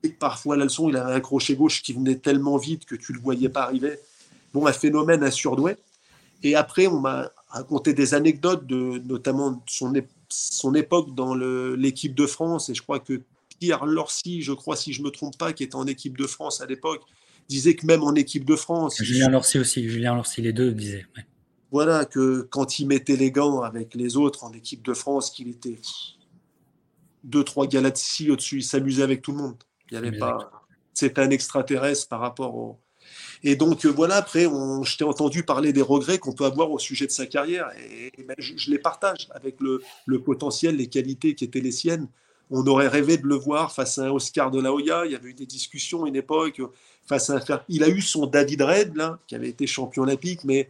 et 0.04 0.10
parfois, 0.10 0.58
la 0.58 0.66
leçon, 0.66 0.90
il 0.90 0.98
avait 0.98 1.14
un 1.14 1.20
crochet 1.20 1.56
gauche 1.56 1.82
qui 1.82 1.94
venait 1.94 2.16
tellement 2.16 2.58
vite 2.58 2.86
que 2.86 2.96
tu 2.96 3.14
ne 3.14 3.18
le 3.18 3.24
voyais 3.24 3.50
pas 3.50 3.64
arriver. 3.64 3.98
Bon, 4.54 4.68
un 4.68 4.74
phénomène, 4.74 5.24
un 5.24 5.32
surdoué. 5.32 5.78
Et 6.44 6.56
après, 6.56 6.88
on 6.88 7.00
m'a 7.00 7.32
raconté 7.52 7.94
des 7.94 8.14
anecdotes, 8.14 8.66
de, 8.66 9.02
notamment 9.06 9.52
de 9.52 9.60
son, 9.68 9.94
son 10.30 10.74
époque 10.74 11.14
dans 11.16 11.36
l'équipe 11.36 12.16
de 12.16 12.26
France. 12.26 12.70
Et 12.70 12.74
je 12.74 12.82
crois 12.82 13.00
que 13.00 13.22
Pierre 13.60 13.86
Lorcy, 13.86 14.42
je 14.42 14.54
crois, 14.54 14.76
si 14.76 14.94
je 14.94 15.02
ne 15.02 15.06
me 15.06 15.12
trompe 15.12 15.38
pas, 15.38 15.54
qui 15.54 15.64
était 15.64 15.76
en 15.76 15.86
équipe 15.86 16.18
de 16.18 16.26
France 16.26 16.62
à 16.62 16.66
l'époque, 16.66 17.04
disait 17.48 17.76
que 17.76 17.86
même 17.86 18.04
en 18.04 18.16
équipe 18.16 18.46
de 18.46 18.56
France. 18.56 19.02
Julien 19.02 19.30
Lorcy 19.30 19.60
aussi, 19.60 19.88
Julien 19.88 20.16
Lorcy, 20.16 20.42
les 20.42 20.54
deux 20.54 20.72
disaient. 20.72 21.06
Voilà, 21.72 22.06
que 22.06 22.42
quand 22.50 22.80
il 22.80 22.88
mettait 22.88 23.16
les 23.16 23.32
gants 23.32 23.62
avec 23.62 23.96
les 23.96 24.18
autres 24.18 24.44
en 24.44 24.52
équipe 24.52 24.84
de 24.84 24.94
France, 24.94 25.32
qu'il 25.32 25.50
était 25.50 25.80
deux, 27.24 27.44
trois 27.44 27.68
galaxies 27.68 28.30
au-dessus, 28.32 28.58
il 28.58 28.64
s'amusait 28.64 29.04
avec 29.04 29.22
tout 29.22 29.32
le 29.32 29.38
monde. 29.38 29.58
Il 29.90 29.96
y 29.96 29.98
avait 29.98 30.18
pas. 30.18 30.52
C'était 30.94 31.22
un 31.22 31.30
extraterrestre 31.30 32.08
par 32.08 32.20
rapport 32.20 32.56
au, 32.56 32.80
et 33.44 33.56
donc 33.56 33.86
euh, 33.86 33.90
voilà, 33.90 34.16
après, 34.18 34.46
on, 34.46 34.84
je 34.84 34.98
t'ai 34.98 35.04
entendu 35.04 35.44
parler 35.44 35.74
des 35.74 35.82
regrets 35.82 36.20
qu'on 36.20 36.34
peut 36.34 36.46
avoir 36.46 36.72
au 36.72 36.80
sujet 36.80 37.08
de 37.08 37.12
sa 37.12 37.26
carrière, 37.26 37.70
et, 37.78 38.12
ben, 38.24 38.36
je, 38.38 38.70
les 38.70 38.80
partage 38.80 39.28
avec 39.32 39.56
le, 39.60 39.82
potentiel, 40.20 40.76
les 40.76 40.88
qualités 40.88 41.36
qui 41.36 41.44
étaient 41.44 41.62
les 41.62 41.72
siennes. 41.72 42.08
On 42.52 42.68
aurait 42.68 42.90
rêvé 42.90 43.18
de 43.18 43.26
le 43.26 43.36
voir 43.36 43.72
face 43.72 43.98
à 43.98 44.04
un 44.04 44.12
Oscar 44.12 44.52
de 44.52 44.60
la 44.60 44.74
Hoya. 44.74 45.06
Il 45.06 45.14
y 45.14 45.16
avait 45.16 45.30
eu 45.30 45.34
des 45.34 45.46
discussions 45.46 46.04
à 46.04 46.10
une 46.10 46.18
époque 46.18 46.62
face 47.06 47.30
à 47.30 47.38
un. 47.38 47.62
Il 47.70 47.84
a 47.84 47.88
eu 47.88 48.02
son 48.02 48.26
David 48.28 48.62
Red, 48.62 48.96
là, 48.98 49.20
qui 49.26 49.36
avait 49.36 49.48
été 49.48 49.66
champion 49.68 50.04
olympique, 50.04 50.44
mais 50.44 50.70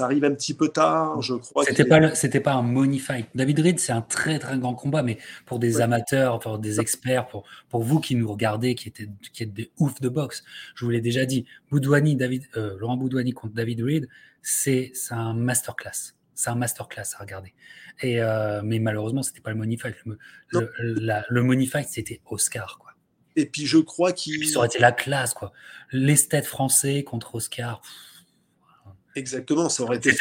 ça 0.00 0.06
arrive 0.06 0.24
un 0.24 0.34
petit 0.34 0.54
peu 0.54 0.68
tard, 0.68 1.20
je 1.20 1.34
crois. 1.34 1.62
C'était 1.64 1.84
pas, 1.84 2.14
c'était 2.14 2.40
pas 2.40 2.54
un 2.54 2.62
money 2.62 2.98
fight. 2.98 3.26
David 3.34 3.60
Reed, 3.60 3.78
c'est 3.78 3.92
un 3.92 4.00
très 4.00 4.38
très 4.38 4.58
grand 4.58 4.74
combat, 4.74 5.02
mais 5.02 5.18
pour 5.44 5.58
des 5.58 5.82
amateurs, 5.82 6.38
pour 6.38 6.58
des 6.58 6.80
experts, 6.80 7.26
pour, 7.26 7.44
pour 7.68 7.82
vous 7.82 8.00
qui 8.00 8.14
nous 8.14 8.30
regardez, 8.32 8.74
qui 8.74 8.88
êtes, 8.88 9.02
qui 9.34 9.42
êtes 9.42 9.52
des 9.52 9.70
oufs 9.78 10.00
de 10.00 10.08
boxe, 10.08 10.42
je 10.74 10.86
vous 10.86 10.90
l'ai 10.90 11.02
déjà 11.02 11.26
dit, 11.26 11.44
Boudouani, 11.70 12.16
David, 12.16 12.44
euh, 12.56 12.78
Laurent 12.78 12.96
Boudouani 12.96 13.32
contre 13.32 13.52
David 13.52 13.82
Reed, 13.82 14.08
c'est 14.40 14.92
un 15.10 15.34
masterclass. 15.34 16.14
C'est 16.34 16.48
un 16.48 16.54
masterclass 16.54 17.14
à 17.18 17.20
regarder. 17.20 17.52
Et, 18.00 18.22
euh, 18.22 18.62
mais 18.64 18.78
malheureusement, 18.78 19.22
c'était 19.22 19.42
pas 19.42 19.50
le 19.50 19.56
money 19.56 19.76
fight. 19.76 19.96
Le, 20.48 20.70
le, 20.78 21.42
money 21.42 21.66
fight, 21.66 21.88
c'était 21.90 22.22
Oscar, 22.24 22.78
quoi. 22.80 22.92
Et 23.36 23.44
puis 23.44 23.66
je 23.66 23.76
crois 23.76 24.12
qu'il. 24.12 24.48
Ça 24.48 24.60
aurait 24.60 24.68
été 24.68 24.78
la 24.78 24.92
classe, 24.92 25.34
quoi. 25.34 25.52
L'esthète 25.92 26.46
français 26.46 27.04
contre 27.04 27.34
Oscar. 27.34 27.82
Exactement, 29.16 29.68
ça 29.68 29.82
aurait 29.82 29.96
été. 29.96 30.12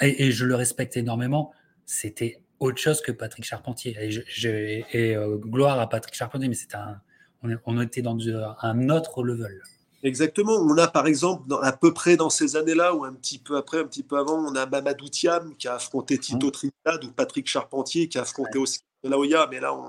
Et, 0.00 0.30
je 0.30 0.44
le 0.44 0.54
respecte 0.54 0.96
énormément. 0.96 1.52
C'était 1.86 2.40
autre 2.58 2.78
chose 2.78 3.00
que 3.00 3.12
Patrick 3.12 3.44
Charpentier. 3.44 3.96
Et, 4.00 4.84
et 4.92 5.16
euh, 5.16 5.36
gloire 5.36 5.80
à 5.80 5.88
Patrick 5.88 6.14
Charpentier, 6.14 6.48
mais 6.48 6.54
c'était 6.54 6.76
un, 6.76 7.00
on, 7.42 7.80
était 7.80 8.02
dans 8.02 8.18
un 8.62 8.88
autre 8.90 9.22
level. 9.22 9.60
Exactement. 10.02 10.54
On 10.54 10.76
a 10.78 10.88
par 10.88 11.06
exemple, 11.06 11.46
dans, 11.46 11.60
à 11.60 11.72
peu 11.72 11.92
près 11.92 12.16
dans 12.16 12.30
ces 12.30 12.56
années-là, 12.56 12.94
ou 12.94 13.04
un 13.04 13.12
petit 13.12 13.38
peu 13.38 13.56
après, 13.56 13.80
un 13.80 13.84
petit 13.84 14.02
peu 14.02 14.18
avant, 14.18 14.38
on 14.38 14.54
a 14.54 14.66
Mamadou 14.66 15.08
Thiam 15.08 15.54
qui 15.56 15.68
a 15.68 15.74
affronté 15.74 16.18
Tito 16.18 16.48
mmh. 16.48 16.52
Trinidad 16.52 17.04
ou 17.04 17.12
Patrick 17.12 17.46
Charpentier 17.48 18.08
qui 18.08 18.18
a 18.18 18.22
affronté 18.22 18.58
ouais. 18.58 18.62
Oscar 18.62 18.86
la 19.02 19.18
Hoya. 19.18 19.48
Mais 19.50 19.60
là, 19.60 19.74
on, 19.74 19.84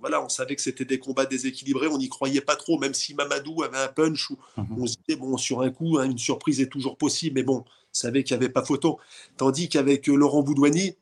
voilà, 0.00 0.22
on 0.22 0.28
savait 0.28 0.56
que 0.56 0.62
c'était 0.62 0.84
des 0.84 0.98
combats 0.98 1.26
déséquilibrés, 1.26 1.86
on 1.86 1.98
n'y 1.98 2.08
croyait 2.08 2.40
pas 2.40 2.56
trop, 2.56 2.78
même 2.78 2.94
si 2.94 3.14
Mamadou 3.14 3.62
avait 3.62 3.78
un 3.78 3.88
punch 3.88 4.30
où 4.30 4.38
mmh 4.56 4.64
on 4.78 4.86
se 4.86 4.96
disait, 5.06 5.18
bon, 5.18 5.36
sur 5.36 5.62
un 5.62 5.70
coup, 5.70 5.98
hein, 5.98 6.04
une 6.04 6.18
surprise 6.18 6.60
est 6.60 6.66
toujours 6.68 6.96
possible, 6.96 7.36
mais 7.36 7.44
bon, 7.44 7.64
savait 7.92 8.24
qu'il 8.24 8.36
n'y 8.36 8.44
avait 8.44 8.52
pas 8.52 8.64
photo. 8.64 8.98
Tandis 9.36 9.68
qu'avec 9.68 10.08
euh, 10.08 10.14
Laurent 10.14 10.42
Boudouani, 10.42 10.96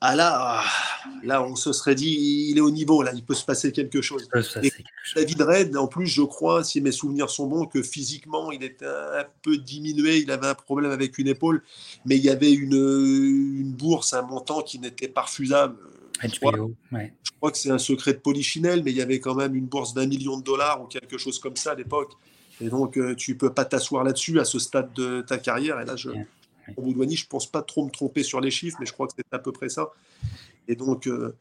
ah 0.00 0.14
là, 0.14 0.62
là, 1.24 1.42
on 1.42 1.56
se 1.56 1.72
serait 1.72 1.96
dit, 1.96 2.48
il 2.50 2.58
est 2.58 2.60
au 2.60 2.70
niveau, 2.70 3.02
là, 3.02 3.10
il 3.14 3.24
peut 3.24 3.34
se 3.34 3.44
passer 3.44 3.72
quelque 3.72 4.00
chose. 4.00 4.28
David 5.16 5.42
Red, 5.42 5.76
en 5.76 5.88
plus, 5.88 6.06
je 6.06 6.22
crois, 6.22 6.62
si 6.62 6.80
mes 6.80 6.92
souvenirs 6.92 7.30
sont 7.30 7.48
bons, 7.48 7.66
que 7.66 7.82
physiquement, 7.82 8.52
il 8.52 8.62
était 8.62 8.86
un 8.86 9.24
peu 9.42 9.58
diminué, 9.58 10.18
il 10.18 10.30
avait 10.30 10.46
un 10.46 10.54
problème 10.54 10.92
avec 10.92 11.18
une 11.18 11.26
épaule, 11.26 11.64
mais 12.04 12.16
il 12.16 12.22
y 12.22 12.30
avait 12.30 12.52
une, 12.52 12.74
une 12.74 13.72
bourse, 13.72 14.12
un 14.12 14.22
montant 14.22 14.62
qui 14.62 14.78
n'était 14.78 15.08
pas 15.08 15.22
refusable. 15.22 15.76
Je 16.22 16.38
crois, 16.38 16.52
je 16.92 17.30
crois 17.36 17.50
que 17.50 17.58
c'est 17.58 17.70
un 17.70 17.78
secret 17.78 18.12
de 18.12 18.18
polichinelle, 18.18 18.82
mais 18.84 18.92
il 18.92 18.96
y 18.96 19.02
avait 19.02 19.20
quand 19.20 19.34
même 19.34 19.54
une 19.56 19.66
bourse 19.66 19.94
d'un 19.94 20.06
million 20.06 20.38
de 20.38 20.44
dollars 20.44 20.80
ou 20.82 20.86
quelque 20.86 21.18
chose 21.18 21.38
comme 21.40 21.56
ça 21.56 21.72
à 21.72 21.74
l'époque. 21.74 22.12
Et 22.60 22.68
donc, 22.68 22.96
euh, 22.96 23.14
tu 23.14 23.36
peux 23.36 23.52
pas 23.52 23.64
t'asseoir 23.64 24.04
là-dessus 24.04 24.40
à 24.40 24.44
ce 24.44 24.58
stade 24.58 24.92
de 24.94 25.22
ta 25.22 25.38
carrière. 25.38 25.80
Et 25.80 25.84
là, 25.84 25.96
je, 25.96 26.10
pour 26.74 26.84
Boudouani, 26.84 27.16
je 27.16 27.26
pense 27.26 27.46
pas 27.46 27.62
trop 27.62 27.84
me 27.84 27.90
tromper 27.90 28.22
sur 28.22 28.40
les 28.40 28.50
chiffres, 28.50 28.76
mais 28.80 28.86
je 28.86 28.92
crois 28.92 29.06
que 29.06 29.12
c'est 29.16 29.24
à 29.32 29.38
peu 29.38 29.52
près 29.52 29.68
ça. 29.68 29.90
Et 30.66 30.74
donc, 30.74 31.06
euh, 31.06 31.36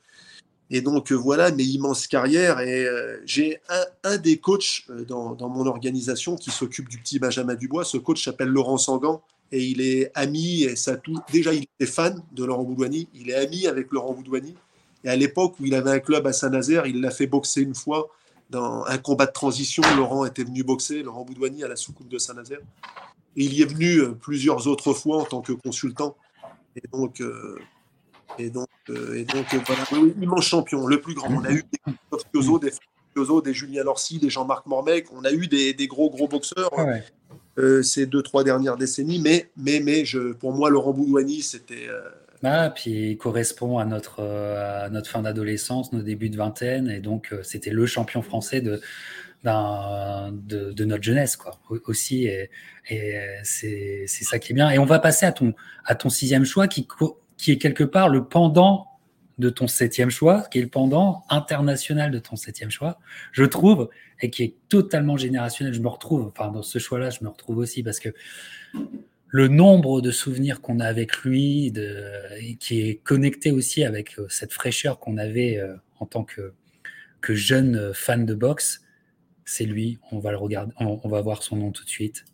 et 0.69 0.81
donc 0.81 1.11
euh, 1.11 1.15
voilà, 1.15 1.51
mes 1.51 1.63
immenses 1.63 2.07
carrières. 2.07 2.59
Et 2.59 2.87
j'ai 3.25 3.59
un, 4.03 4.17
des 4.17 4.37
coachs 4.37 4.83
dans, 5.07 5.33
dans, 5.33 5.49
mon 5.49 5.65
organisation 5.65 6.35
qui 6.35 6.51
s'occupe 6.51 6.89
du 6.89 6.99
petit 6.99 7.19
Benjamin 7.19 7.55
Dubois. 7.55 7.83
Ce 7.83 7.97
coach 7.97 8.23
s'appelle 8.23 8.49
Laurent 8.49 8.77
Sangan 8.77 9.21
et 9.51 9.65
il 9.65 9.81
est 9.81 10.11
ami. 10.13 10.63
Et 10.63 10.75
ça 10.75 10.97
tout. 10.97 11.19
Déjà, 11.31 11.53
il 11.53 11.65
est 11.79 11.85
fan 11.85 12.21
de 12.31 12.45
Laurent 12.45 12.63
Boudouani. 12.63 13.07
Il 13.15 13.31
est 13.31 13.35
ami 13.35 13.65
avec 13.65 13.91
Laurent 13.91 14.13
Boudouani. 14.13 14.55
Et 15.03 15.09
à 15.09 15.15
l'époque 15.15 15.59
où 15.59 15.65
il 15.65 15.73
avait 15.73 15.91
un 15.91 15.99
club 15.99 16.27
à 16.27 16.33
Saint-Nazaire, 16.33 16.85
il 16.85 17.01
l'a 17.01 17.11
fait 17.11 17.27
boxer 17.27 17.61
une 17.61 17.75
fois 17.75 18.09
dans 18.49 18.83
un 18.85 18.97
combat 18.97 19.25
de 19.25 19.31
transition. 19.31 19.83
Laurent 19.95 20.25
était 20.25 20.43
venu 20.43 20.63
boxer, 20.63 21.03
Laurent 21.03 21.23
Boudouani 21.23 21.63
à 21.63 21.67
la 21.67 21.75
soucoupe 21.75 22.07
de 22.07 22.17
Saint-Nazaire. 22.17 22.59
Et 23.35 23.43
il 23.43 23.53
y 23.53 23.61
est 23.61 23.65
venu 23.65 23.99
euh, 23.99 24.11
plusieurs 24.13 24.67
autres 24.67 24.93
fois 24.93 25.21
en 25.21 25.25
tant 25.25 25.41
que 25.41 25.53
consultant. 25.53 26.17
Et 26.75 26.87
donc, 26.91 27.21
euh, 27.21 27.59
et 28.39 28.49
donc, 28.49 28.69
euh, 28.89 29.15
et 29.15 29.25
donc 29.25 29.45
voilà, 29.65 29.83
immense 30.21 30.45
champion, 30.45 30.87
le 30.87 31.01
plus 31.01 31.13
grand. 31.13 31.29
On 31.31 31.43
a 31.43 31.51
eu 31.51 31.63
des 31.63 31.93
Piozo, 32.31 32.59
des 32.59 32.71
Piozo, 33.13 33.41
des 33.41 33.53
Julien 33.53 33.83
Lorcy, 33.83 34.19
des 34.19 34.29
Jean-Marc 34.29 34.65
Mormec. 34.65 35.07
On 35.11 35.23
a 35.23 35.31
eu 35.31 35.47
des, 35.47 35.73
des 35.73 35.87
gros, 35.87 36.09
gros 36.09 36.27
boxeurs 36.27 36.71
ces 37.81 38.05
deux, 38.05 38.21
trois 38.21 38.43
dernières 38.43 38.77
décennies. 38.77 39.19
Mais, 39.19 39.49
mais, 39.57 39.79
mais 39.79 40.05
je, 40.05 40.33
pour 40.33 40.53
moi, 40.53 40.69
Laurent 40.69 40.93
Boudouani, 40.93 41.41
c'était 41.41 41.87
ah, 42.43 42.71
puis 42.73 43.11
il 43.11 43.17
correspond 43.17 43.79
à 43.79 43.85
notre, 43.85 44.19
euh, 44.19 44.85
à 44.85 44.89
notre 44.89 45.09
fin 45.09 45.21
d'adolescence, 45.21 45.91
nos 45.93 46.01
débuts 46.01 46.29
de 46.29 46.37
vingtaine, 46.37 46.89
et 46.89 46.99
donc 46.99 47.33
euh, 47.33 47.41
c'était 47.43 47.71
le 47.71 47.85
champion 47.85 48.21
français 48.21 48.61
de, 48.61 48.81
de, 49.43 50.85
notre 50.85 51.03
jeunesse, 51.03 51.35
quoi, 51.35 51.59
aussi, 51.85 52.25
et, 52.25 52.49
et 52.89 53.19
c'est 53.43 54.07
ça 54.07 54.39
qui 54.39 54.51
est 54.51 54.55
bien. 54.55 54.69
Et 54.69 54.79
on 54.79 54.85
va 54.85 54.99
passer 54.99 55.25
à 55.25 55.31
ton, 55.31 55.53
à 55.85 55.95
ton 55.95 56.09
sixième 56.09 56.45
choix, 56.45 56.67
qui, 56.67 56.87
qui 57.37 57.51
est 57.51 57.57
quelque 57.57 57.83
part 57.83 58.09
le 58.09 58.25
pendant 58.25 58.87
de 59.37 59.49
ton 59.49 59.67
septième 59.67 60.09
choix, 60.09 60.43
qui 60.51 60.59
est 60.59 60.63
le 60.63 60.67
pendant 60.67 61.23
international 61.29 62.11
de 62.11 62.19
ton 62.19 62.35
septième 62.35 62.71
choix, 62.71 62.99
je 63.31 63.43
trouve, 63.43 63.89
et 64.19 64.29
qui 64.29 64.43
est 64.43 64.55
totalement 64.67 65.15
générationnel. 65.15 65.73
Je 65.73 65.79
me 65.79 65.87
retrouve, 65.87 66.31
enfin, 66.35 66.51
dans 66.51 66.63
ce 66.63 66.79
choix-là, 66.79 67.11
je 67.11 67.23
me 67.23 67.29
retrouve 67.29 67.57
aussi 67.59 67.83
parce 67.83 67.99
que 67.99 68.09
le 69.37 69.47
nombre 69.47 70.01
de 70.01 70.09
souvenirs 70.09 70.61
qu'on 70.61 70.79
a 70.79 70.87
avec 70.87 71.17
lui, 71.17 71.71
de, 71.71 72.55
qui 72.55 72.81
est 72.81 72.95
connecté 73.03 73.51
aussi 73.51 73.83
avec 73.83 74.17
euh, 74.17 74.25
cette 74.29 74.51
fraîcheur 74.51 74.97
qu'on 74.97 75.17
avait 75.17 75.59
euh, 75.59 75.75
en 75.99 76.07
tant 76.07 76.23
que, 76.23 76.55
que 77.21 77.35
jeune 77.35 77.93
fan 77.93 78.25
de 78.25 78.33
boxe, 78.33 78.81
c'est 79.45 79.65
lui. 79.65 79.99
On 80.11 80.17
va 80.17 80.31
le 80.31 80.37
regarder, 80.37 80.73
on, 80.79 81.07
va 81.07 81.21
voir 81.21 81.43
son 81.43 81.55
nom 81.55 81.71
tout 81.71 81.83
de 81.83 81.89
suite. 81.89 82.25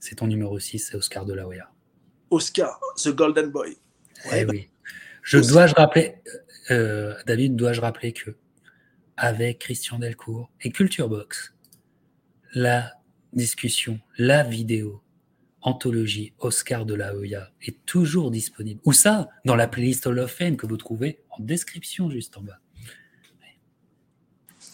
C'est 0.00 0.16
ton 0.16 0.26
numéro 0.26 0.58
6, 0.58 0.80
c'est 0.80 0.96
Oscar 0.96 1.26
de 1.26 1.32
la 1.32 1.46
Hoya. 1.46 1.70
Oscar, 2.30 2.80
The 2.96 3.10
Golden 3.10 3.52
Boy. 3.52 3.76
Eh 4.34 4.44
oui. 4.44 4.68
Je 5.22 5.38
dois-je 5.38 5.74
rappeler, 5.74 6.16
euh, 6.72 7.14
David, 7.24 7.54
dois-je 7.54 7.80
rappeler 7.80 8.12
que 8.12 8.34
avec 9.16 9.60
Christian 9.60 10.00
Delcourt 10.00 10.50
et 10.60 10.72
Culture 10.72 11.08
Box, 11.08 11.54
la 12.52 12.94
discussion, 13.32 14.00
la 14.18 14.42
vidéo 14.42 15.01
anthologie 15.62 16.32
Oscar 16.38 16.84
de 16.84 16.94
la 16.94 17.14
Hoya 17.14 17.50
est 17.62 17.84
toujours 17.86 18.30
disponible. 18.30 18.80
Ou 18.84 18.92
ça, 18.92 19.28
dans 19.44 19.56
la 19.56 19.68
playlist 19.68 20.06
Hall 20.06 20.18
of 20.18 20.30
Fame 20.30 20.56
que 20.56 20.66
vous 20.66 20.76
trouvez 20.76 21.20
en 21.30 21.42
description 21.42 22.10
juste 22.10 22.36
en 22.36 22.42
bas. 22.42 22.58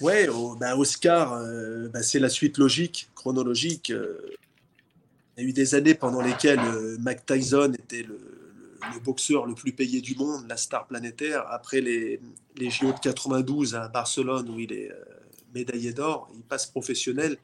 Ouais, 0.01 0.29
oh, 0.29 0.57
bah, 0.59 0.77
Oscar, 0.77 1.33
euh, 1.33 1.89
bah, 1.89 2.03
c'est 2.03 2.21
la 2.21 2.29
suite 2.29 2.59
logique, 2.59 3.09
chronologique. 3.15 3.91
Euh. 3.91 4.19
il 5.37 5.43
y 5.43 5.47
a 5.47 5.49
eu 5.49 5.53
des 5.53 5.75
années 5.75 5.95
pendant 5.95 6.23
lesquelles 6.23 6.61
euh, 6.61 6.97
Mike 7.01 7.27
Tyson 7.27 7.73
était 7.73 8.05
le, 8.05 8.19
boxeur 9.05 9.47
le 9.47 9.55
plus 9.55 9.73
payé 9.73 10.01
du 10.01 10.15
monde, 10.15 10.47
la 10.49 10.57
star 10.57 10.87
planétaire. 10.87 11.45
Après 11.51 11.81
les, 11.81 12.21
les 12.57 12.71
JO 12.71 12.93
de 12.93 12.99
92 13.01 13.75
à 13.75 13.89
Barcelone, 13.89 14.49
où 14.49 14.61
il 14.61 14.73
est 14.73 14.91
médaillé 15.55 15.93
d'or, 15.93 16.31
il 16.35 16.43
passe 16.43 16.67
professionnel. 16.67 17.37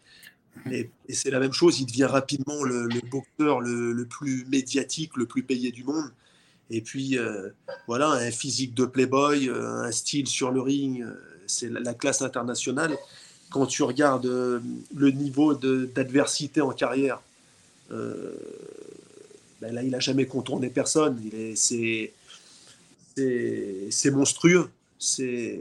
Et, 0.71 0.91
c'est 1.11 1.31
la 1.31 1.41
même 1.41 1.53
chose, 1.53 1.81
il 1.81 1.87
devient 1.87 2.05
rapidement 2.05 2.63
le, 2.63 2.89
boxeur 3.11 3.61
le, 3.61 4.05
plus 4.05 4.47
médiatique, 4.47 5.17
le 5.17 5.27
plus 5.27 5.43
payé 5.43 5.73
du 5.73 5.85
monde. 5.85 6.11
Et 6.71 6.81
puis, 6.81 7.19
voilà, 7.87 8.09
un 8.11 8.31
physique 8.31 8.75
de 8.75 8.85
playboy, 8.85 9.51
un 9.51 9.93
style 9.93 10.27
sur 10.27 10.51
le 10.51 10.61
ring, 10.61 11.05
c'est 11.47 11.71
la, 11.71 11.95
classe 11.95 12.23
internationale. 12.23 12.97
Quand 13.51 13.67
tu 13.67 13.83
regardes 13.83 14.27
le 14.27 15.11
niveau 15.11 15.55
d'adversité 15.55 16.61
en 16.61 16.71
carrière, 16.71 17.21
ben 17.91 19.73
là, 19.73 19.83
il 19.83 19.91
n'a 19.91 20.01
jamais 20.01 20.27
contourné 20.27 20.69
personne. 20.69 21.21
C'est 21.55 22.11
monstrueux. 24.11 24.71
C'est 24.99 25.61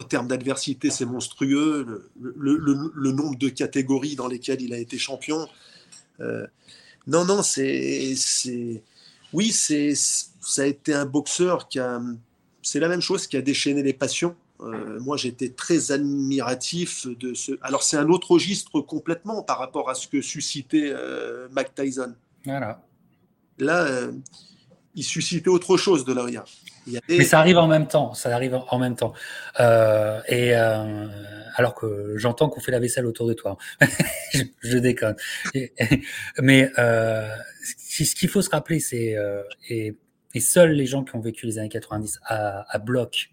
en 0.00 0.04
termes 0.04 0.28
d'adversité, 0.28 0.90
c'est 0.90 1.04
monstrueux. 1.04 2.10
Le, 2.20 3.12
nombre 3.12 3.36
de 3.36 3.48
catégories 3.48 4.16
dans 4.16 4.28
lesquelles 4.28 4.60
il 4.62 4.72
a 4.72 4.78
été 4.78 4.98
champion. 4.98 5.48
Euh, 6.20 6.46
non, 7.06 7.24
non, 7.24 7.42
c'est, 7.42 8.14
oui, 9.32 9.50
c'est, 9.52 9.94
ça 9.94 10.62
a 10.62 10.66
été 10.66 10.94
un 10.94 11.06
boxeur 11.06 11.68
qui 11.68 11.78
a, 11.78 12.00
c'est 12.62 12.80
la 12.80 12.88
même 12.88 13.00
chose 13.00 13.26
qui 13.26 13.36
a 13.36 13.42
déchaîné 13.42 13.82
les 13.82 13.92
passions. 13.92 14.36
Euh, 14.60 15.00
moi, 15.00 15.16
j'étais 15.16 15.48
très 15.50 15.90
admiratif 15.90 17.06
de 17.06 17.34
ce. 17.34 17.52
Alors, 17.62 17.82
c'est 17.82 17.96
un 17.96 18.08
autre 18.08 18.30
registre 18.30 18.80
complètement 18.80 19.42
par 19.42 19.58
rapport 19.58 19.90
à 19.90 19.94
ce 19.94 20.06
que 20.06 20.20
suscitait 20.20 20.92
euh, 20.94 21.48
Mike 21.50 21.74
Tyson. 21.74 22.14
Voilà. 22.44 22.80
Là, 23.58 24.08
il 24.94 25.04
suscitait 25.04 25.48
autre 25.48 25.76
chose 25.76 26.04
de 26.04 26.12
mais 27.08 27.24
ça 27.24 27.38
arrive 27.38 27.58
en 27.58 27.66
même 27.66 27.86
temps, 27.86 28.14
ça 28.14 28.34
arrive 28.34 28.60
en 28.68 28.78
même 28.78 28.96
temps. 28.96 29.12
Euh, 29.60 30.20
et 30.28 30.54
euh, 30.54 31.08
alors 31.54 31.74
que 31.74 32.14
j'entends 32.16 32.48
qu'on 32.48 32.60
fait 32.60 32.72
la 32.72 32.80
vaisselle 32.80 33.06
autour 33.06 33.26
de 33.26 33.34
toi, 33.34 33.56
je, 34.62 34.78
déconne. 34.78 35.16
mais 36.40 36.70
euh, 36.78 37.28
ce 37.62 38.14
qu'il 38.14 38.28
faut 38.28 38.42
se 38.42 38.50
rappeler, 38.50 38.80
c'est 38.80 39.16
et, 39.68 39.96
seuls 40.40 40.72
les 40.72 40.86
gens 40.86 41.04
qui 41.04 41.14
ont 41.14 41.20
vécu 41.20 41.46
les 41.46 41.58
années 41.58 41.68
90 41.68 42.20
à, 42.24 42.78
bloc 42.78 43.30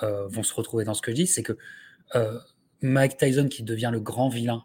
vont 0.00 0.42
se 0.42 0.54
retrouver 0.54 0.84
dans 0.84 0.94
ce 0.94 1.02
que 1.02 1.10
je 1.12 1.16
dis, 1.16 1.26
c'est 1.26 1.42
que 1.42 1.56
Mike 2.80 3.16
Tyson 3.16 3.48
qui 3.48 3.62
devient 3.62 3.90
le 3.92 4.00
grand 4.00 4.28
vilain 4.28 4.64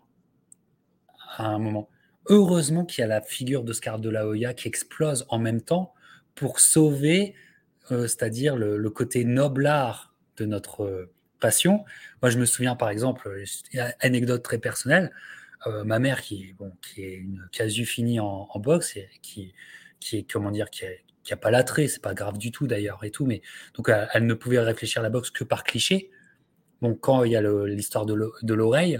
à 1.37 1.45
un 1.45 1.59
moment. 1.59 1.89
Heureusement 2.29 2.83
qu'il 2.83 3.01
y 3.01 3.05
a 3.05 3.07
la 3.07 3.21
figure 3.21 3.63
d'Oscar 3.63 3.99
de 3.99 4.09
la 4.09 4.27
Hoya 4.27 4.53
qui 4.53 4.67
explose 4.67 5.25
en 5.29 5.39
même 5.39 5.61
temps 5.61 5.93
pour 6.35 6.59
sauver 6.59 7.35
euh, 7.35 7.46
c'est-à-dire 7.89 8.55
le, 8.55 8.89
côté 8.89 9.23
noblard 9.25 10.13
de 10.37 10.45
notre 10.45 10.83
euh, 10.83 11.11
passion. 11.39 11.85
Moi, 12.21 12.29
je 12.29 12.37
me 12.37 12.45
souviens, 12.45 12.75
par 12.75 12.89
exemple, 12.89 13.43
anecdote 13.99 14.43
très 14.43 14.57
personnelle, 14.57 15.11
euh, 15.65 15.83
ma 15.83 15.99
mère 15.99 16.21
qui, 16.21 16.53
bon, 16.53 16.71
qui 16.81 17.03
est 17.03 17.15
une 17.15 17.47
casu 17.51 17.85
finie 17.85 18.19
en, 18.19 18.47
boxe 18.59 18.97
et 18.97 19.09
qui, 19.21 19.53
qui 19.99 20.17
est, 20.17 20.31
comment 20.31 20.51
dire, 20.51 20.69
qui 20.69 20.85
a 21.31 21.37
pas 21.37 21.51
l'attrait, 21.51 21.87
c'est 21.87 22.01
pas 22.01 22.13
grave 22.13 22.37
du 22.37 22.51
tout 22.51 22.67
d'ailleurs 22.67 23.03
et 23.03 23.11
tout, 23.11 23.25
mais 23.25 23.41
donc 23.75 23.89
elle, 23.89 24.25
ne 24.25 24.33
pouvait 24.33 24.59
réfléchir 24.59 25.01
à 25.01 25.03
la 25.03 25.09
boxe 25.09 25.31
que 25.31 25.43
par 25.43 25.63
cliché. 25.63 26.09
Bon, 26.81 26.95
quand 26.95 27.23
il 27.23 27.31
y 27.31 27.35
a 27.35 27.41
l'histoire 27.41 28.05
de 28.05 28.53
l'oreille, 28.53 28.99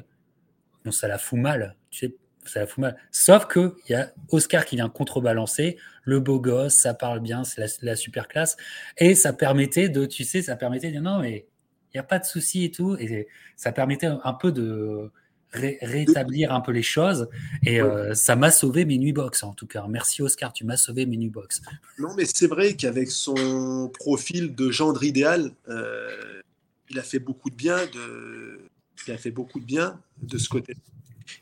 bon, 0.84 0.92
ça 0.92 1.08
la 1.08 1.18
fout 1.18 1.40
mal. 1.40 1.76
Tu 1.90 2.08
sais, 2.08 2.16
ça 2.50 2.62
la 2.62 2.68
fout 2.68 2.80
mal. 2.80 2.98
Sauf 3.12 3.48
qu'il 3.48 3.72
y 3.90 3.94
a 3.94 4.12
Oscar 4.30 4.66
qui 4.66 4.76
vient 4.76 4.90
contrebalancer, 4.90 5.78
le 6.04 6.20
beau 6.20 6.40
gosse, 6.40 6.76
ça 6.76 6.94
parle 6.94 7.20
bien, 7.20 7.44
c'est 7.44 7.82
la, 7.82 7.96
super 7.96 8.28
classe. 8.28 8.58
Et 8.98 9.16
ça 9.16 9.34
permettait 9.34 9.90
de, 9.90 10.06
tu 10.06 10.24
sais, 10.24 10.42
ça 10.42 10.56
permettait 10.56 10.88
de 10.88 10.94
dire 10.94 11.02
non, 11.02 11.20
mais 11.20 11.48
il 11.94 11.98
n'y 11.98 12.00
a 12.00 12.04
pas 12.04 12.20
de 12.20 12.26
souci 12.26 12.64
et 12.66 12.72
tout. 12.72 12.96
Et 12.96 13.28
ça 13.56 13.72
permettait 13.72 14.08
un 14.08 14.34
peu 14.34 14.52
de 14.52 15.12
rétablir 15.52 16.52
un 16.52 16.62
peu 16.62 16.72
les 16.72 16.84
choses. 16.84 17.30
Et 17.66 17.82
euh, 17.82 18.14
ça 18.14 18.36
m'a 18.36 18.52
sauvé 18.52 18.86
mes 18.86 18.98
nuits 18.98 19.14
box, 19.14 19.44
en 19.44 19.54
tout 19.54 19.68
cas. 19.68 19.86
Merci 19.88 20.22
Oscar, 20.22 20.54
tu 20.54 20.66
m'as 20.66 20.78
sauvé 20.78 21.06
mes 21.06 21.18
nuits 21.18 21.30
box. 21.30 21.62
Non, 22.00 22.10
mais 22.16 22.26
c'est 22.26 22.48
vrai 22.48 22.76
qu'avec 22.76 23.12
son 23.12 23.92
profil 23.94 24.56
de 24.56 24.72
gendre 24.72 25.04
idéal, 25.04 25.52
euh, 25.70 26.42
il 26.90 27.00
a 27.00 27.04
fait 27.04 27.20
beaucoup 27.20 27.50
de 27.50 27.56
bien 27.56 27.78
de, 27.88 28.60
il 29.08 29.14
a 29.14 29.18
fait 29.18 29.32
beaucoup 29.32 29.60
de 29.60 29.66
bien 29.66 30.00
de 30.22 30.38
ce 30.38 30.50
côté. 30.50 30.76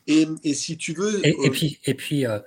Et, 0.06 0.54
si 0.54 0.76
tu 0.76 0.92
veux. 0.92 1.26
Et, 1.26 1.34
euh, 1.46 1.50
puis, 1.50 1.78
et 1.84 1.94
puis, 1.94 2.26
euh, 2.26 2.40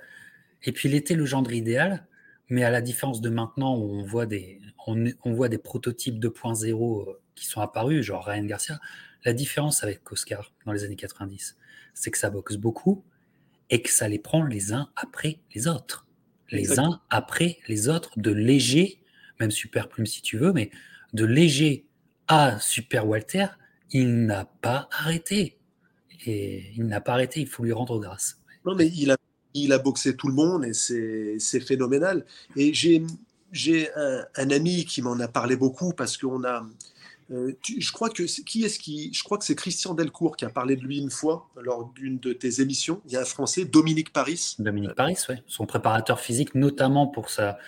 et 0.64 0.72
puis, 0.72 0.88
il 0.88 0.94
était 0.94 1.14
le 1.14 1.24
gendre 1.24 1.52
idéal, 1.52 2.06
mais 2.48 2.64
à 2.64 2.70
la 2.70 2.80
différence 2.80 3.20
de 3.20 3.30
maintenant 3.30 3.76
où 3.76 3.82
on 3.82 4.04
voit 4.04 4.26
des, 4.26 4.60
on, 4.86 5.04
on 5.24 5.32
voit 5.32 5.48
des 5.48 5.58
prototypes 5.58 6.18
2.0 6.18 7.08
euh, 7.08 7.20
qui 7.34 7.46
sont 7.46 7.60
apparus, 7.60 8.04
genre 8.04 8.24
Ryan 8.24 8.44
Garcia, 8.44 8.80
la 9.24 9.32
différence 9.32 9.82
avec 9.82 10.10
Oscar 10.10 10.52
dans 10.66 10.72
les 10.72 10.84
années 10.84 10.96
90, 10.96 11.56
c'est 11.94 12.10
que 12.10 12.18
ça 12.18 12.30
boxe 12.30 12.56
beaucoup 12.56 13.04
et 13.68 13.82
que 13.82 13.90
ça 13.90 14.08
les 14.08 14.18
prend 14.18 14.44
les 14.44 14.72
uns 14.72 14.90
après 14.96 15.40
les 15.54 15.68
autres. 15.68 16.06
Les 16.50 16.80
uns 16.80 17.00
après 17.10 17.58
les 17.68 17.88
autres, 17.88 18.18
de 18.18 18.32
léger, 18.32 19.00
même 19.38 19.52
super 19.52 19.88
plume 19.88 20.06
si 20.06 20.20
tu 20.20 20.36
veux, 20.36 20.52
mais 20.52 20.70
de 21.12 21.24
léger 21.24 21.86
à 22.26 22.58
super 22.58 23.06
Walter, 23.06 23.46
il 23.92 24.26
n'a 24.26 24.46
pas 24.60 24.88
arrêté 24.90 25.59
et 26.26 26.72
il 26.76 26.86
n'a 26.86 27.00
pas 27.00 27.12
arrêté, 27.12 27.40
il 27.40 27.46
faut 27.46 27.62
lui 27.62 27.72
rendre 27.72 27.98
grâce. 27.98 28.38
Non, 28.64 28.74
mais 28.74 28.88
il 28.88 29.10
a, 29.10 29.16
il 29.54 29.72
a 29.72 29.78
boxé 29.78 30.16
tout 30.16 30.28
le 30.28 30.34
monde 30.34 30.64
et 30.64 30.74
c'est 30.74 31.60
phénoménal. 31.60 32.24
Et 32.56 32.74
j'ai 32.74 33.02
un, 33.96 34.24
un, 34.36 34.50
ami 34.50 34.84
qui 34.84 35.02
m'en 35.02 35.18
a 35.20 35.28
parlé 35.28 35.56
beaucoup 35.56 35.92
parce 35.92 36.16
qu'on 36.16 36.44
a. 36.44 36.66
Euh, 37.32 37.52
je 37.62 37.92
crois 37.92 38.10
que 38.10 38.24
qui 38.24 38.64
est-ce 38.64 38.80
qui 38.80 39.12
Je 39.14 39.22
crois 39.22 39.38
que 39.38 39.44
c'est 39.44 39.54
Christian 39.54 39.94
Delcourt 39.94 40.36
qui 40.36 40.44
a 40.44 40.50
parlé 40.50 40.74
de 40.74 40.82
lui 40.82 40.98
une 40.98 41.10
fois 41.10 41.48
lors 41.62 41.92
d'une 41.94 42.18
de 42.18 42.32
tes 42.32 42.60
émissions. 42.60 43.00
Il 43.06 43.12
y 43.12 43.16
a 43.16 43.20
un 43.20 43.24
Français, 43.24 43.64
Dominique 43.64 44.12
Paris. 44.12 44.56
Dominique 44.58 44.94
Paris, 44.94 45.16
oui. 45.28 45.36
Son 45.46 45.64
préparateur 45.64 46.18
physique, 46.18 46.54
notamment 46.56 47.06
pour 47.06 47.30
sa, 47.30 47.58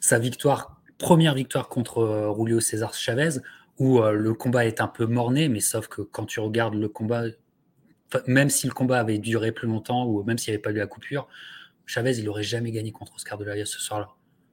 sa 0.00 0.18
victoire, 0.18 0.80
première 0.96 1.34
victoire 1.34 1.68
contre 1.68 1.98
euh, 1.98 2.34
Julio 2.34 2.60
César 2.60 2.94
Chavez, 2.94 3.40
où 3.78 4.00
euh, 4.00 4.12
le 4.12 4.32
combat 4.34 4.64
est 4.66 4.80
un 4.80 4.88
peu 4.88 5.06
morné, 5.06 5.48
mais 5.48 5.60
sauf 5.60 5.88
que 5.88 6.02
quand 6.02 6.24
tu 6.24 6.40
regardes 6.40 6.74
le 6.74 6.88
combat, 6.88 7.24
même 8.26 8.50
si 8.50 8.66
le 8.66 8.72
combat 8.72 9.00
avait 9.00 9.18
duré 9.18 9.52
plus 9.52 9.68
longtemps 9.68 10.06
ou 10.06 10.22
même 10.24 10.38
s'il 10.38 10.52
n'y 10.52 10.56
avait 10.56 10.62
pas 10.62 10.70
eu 10.70 10.76
la 10.76 10.86
coupure, 10.86 11.28
Chavez, 11.86 12.18
il 12.18 12.24
n'aurait 12.24 12.44
jamais 12.44 12.70
gagné 12.70 12.92
contre 12.92 13.14
Oscar 13.16 13.36
de 13.36 13.44
la 13.44 13.52
Hoya 13.52 13.66
ce 13.66 13.80
soir-là. 13.80 14.08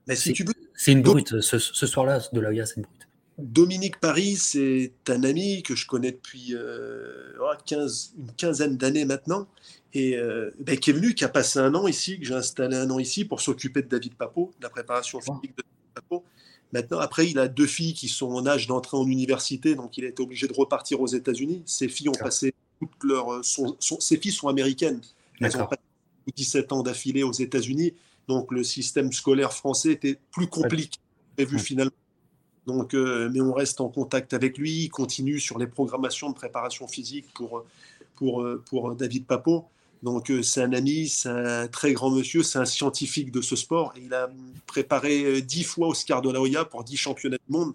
Mais 0.07 0.15
si 0.15 0.33
tu 0.33 0.43
veux. 0.43 0.53
C'est 0.73 0.91
une 0.91 1.01
brute. 1.01 1.39
Ce, 1.41 1.57
soir-là, 1.59 2.21
de 2.33 2.39
la 2.39 2.49
Hoya, 2.49 2.65
c'est 2.65 2.77
une 2.77 2.83
brute. 2.83 3.07
Dominique 3.37 3.99
Paris, 3.99 4.35
c'est 4.35 4.93
un 5.09 5.23
ami 5.23 5.61
que 5.61 5.75
je 5.75 5.85
connais 5.85 6.11
depuis 6.11 6.55
15, 7.67 8.13
euh, 8.17 8.21
une 8.21 8.31
quinzaine 8.31 8.77
d'années 8.77 9.05
maintenant, 9.05 9.47
et 9.93 10.17
euh, 10.17 10.49
ben, 10.59 10.79
qui 10.79 10.89
est 10.89 10.93
venu, 10.93 11.13
qui 11.13 11.23
a 11.23 11.29
passé 11.29 11.59
un 11.59 11.75
an 11.75 11.85
ici, 11.87 12.19
que 12.19 12.25
j'ai 12.25 12.33
installé 12.33 12.75
un 12.75 12.89
an 12.89 12.97
ici 12.97 13.25
pour 13.25 13.41
s'occuper 13.41 13.83
de 13.83 13.87
David 13.87 14.15
Papo, 14.15 14.51
de 14.57 14.63
la 14.63 14.69
préparation 14.71 15.19
physique 15.19 15.55
de 15.55 15.61
David 15.61 15.93
Papo. 15.93 16.23
Maintenant, 16.73 16.97
après, 16.99 17.29
il 17.29 17.37
a 17.37 17.47
deux 17.47 17.67
filles 17.67 17.93
qui 17.93 18.07
sont 18.07 18.31
en 18.31 18.47
âge 18.47 18.65
d'entrer 18.65 18.97
en 18.97 19.05
université, 19.05 19.75
donc 19.75 19.97
il 19.97 20.05
a 20.05 20.07
été 20.07 20.23
obligé 20.23 20.47
de 20.47 20.53
repartir 20.53 20.99
aux 20.99 21.07
États-Unis. 21.07 21.61
Ses 21.65 21.87
filles 21.87 22.09
ont 22.09 22.13
passé 22.13 22.53
toutes 22.79 23.03
leurs, 23.03 23.33
euh, 23.33 23.41
ses 23.99 24.17
filles 24.17 24.31
sont 24.31 24.47
américaines. 24.47 25.01
Elles 25.39 25.55
ont 25.57 25.65
passé 25.65 25.81
17 26.35 26.71
ans 26.73 26.83
d'affilée 26.83 27.23
aux 27.23 27.31
États-Unis, 27.31 27.93
donc 28.27 28.51
le 28.51 28.63
système 28.63 29.11
scolaire 29.13 29.53
français 29.53 29.93
était 29.93 30.19
plus 30.31 30.47
compliqué 30.47 30.99
prévu 31.35 31.59
finalement. 31.59 31.91
Donc, 32.65 32.93
euh, 32.93 33.29
mais 33.31 33.39
on 33.39 33.53
reste 33.53 33.79
en 33.79 33.87
contact 33.87 34.33
avec 34.33 34.57
lui, 34.57 34.83
il 34.85 34.89
continue 34.89 35.39
sur 35.39 35.57
les 35.57 35.67
programmations 35.67 36.29
de 36.29 36.35
préparation 36.35 36.87
physique 36.87 37.25
pour, 37.33 37.63
pour, 38.15 38.45
pour 38.69 38.93
David 38.95 39.25
Papo. 39.25 39.65
Donc 40.03 40.31
c'est 40.43 40.61
un 40.61 40.73
ami, 40.73 41.07
c'est 41.07 41.29
un 41.29 41.67
très 41.67 41.93
grand 41.93 42.11
monsieur, 42.11 42.43
c'est 42.43 42.59
un 42.59 42.65
scientifique 42.65 43.31
de 43.31 43.41
ce 43.41 43.55
sport. 43.55 43.93
Il 43.95 44.13
a 44.13 44.29
préparé 44.65 45.41
dix 45.41 45.63
fois 45.63 45.87
Oscar 45.87 46.21
de 46.21 46.29
la 46.29 46.41
Hoya 46.41 46.65
pour 46.65 46.83
dix 46.83 46.97
championnats 46.97 47.37
du 47.47 47.53
monde. 47.53 47.73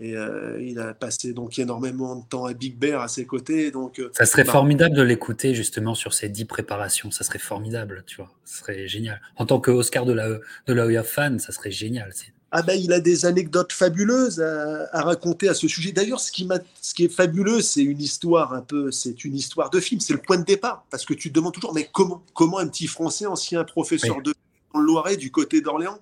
Et 0.00 0.16
euh, 0.16 0.60
il 0.60 0.80
a 0.80 0.94
passé 0.94 1.32
donc 1.32 1.58
énormément 1.58 2.16
de 2.16 2.24
temps 2.24 2.46
à 2.46 2.54
Big 2.54 2.76
Bear 2.76 3.02
à 3.02 3.08
ses 3.08 3.24
côtés. 3.24 3.70
Donc, 3.70 4.00
euh, 4.00 4.10
ça 4.14 4.26
serait 4.26 4.44
bah 4.44 4.52
formidable 4.52 4.96
de 4.96 5.02
l'écouter 5.02 5.54
justement 5.54 5.94
sur 5.94 6.12
ces 6.12 6.28
dix 6.28 6.44
préparations. 6.44 7.10
Ça 7.10 7.24
serait 7.24 7.38
formidable, 7.38 8.02
tu 8.06 8.16
vois. 8.16 8.30
Ce 8.44 8.58
serait 8.58 8.88
génial. 8.88 9.20
En 9.36 9.46
tant 9.46 9.60
que 9.60 9.70
Oscar 9.70 10.04
de 10.04 10.12
la, 10.12 10.28
de 10.28 10.72
la 10.72 10.86
Hoya 10.86 11.04
fan, 11.04 11.38
ça 11.38 11.52
serait 11.52 11.70
génial. 11.70 12.12
Ah 12.50 12.62
ben, 12.62 12.74
il 12.74 12.92
a 12.92 13.00
des 13.00 13.24
anecdotes 13.26 13.72
fabuleuses 13.72 14.40
à, 14.40 15.02
raconter 15.02 15.48
à 15.48 15.54
ce 15.54 15.68
sujet. 15.68 15.92
D'ailleurs, 15.92 16.20
ce 16.20 16.32
qui, 16.32 16.48
ce 16.80 16.94
qui 16.94 17.04
est 17.04 17.12
fabuleux, 17.12 17.62
c'est 17.62 17.82
une 17.82 18.00
histoire 18.00 18.52
un 18.52 18.60
peu, 18.60 18.90
c'est 18.90 19.24
une 19.24 19.34
histoire 19.34 19.70
de 19.70 19.80
film. 19.80 20.00
C'est 20.00 20.12
le 20.12 20.20
point 20.20 20.36
de 20.36 20.44
départ, 20.44 20.84
parce 20.90 21.06
que 21.06 21.14
tu 21.14 21.30
te 21.30 21.34
demandes 21.34 21.54
toujours, 21.54 21.72
mais 21.72 21.88
comment, 21.92 22.22
comment 22.34 22.58
un 22.58 22.68
petit 22.68 22.88
Français, 22.88 23.24
ancien 23.24 23.64
professeur 23.64 24.20
de 24.20 24.34
dans 24.72 24.80
le 24.80 24.86
Loiret, 24.86 25.16
du 25.16 25.30
côté 25.30 25.60
d'Orléans, 25.60 25.98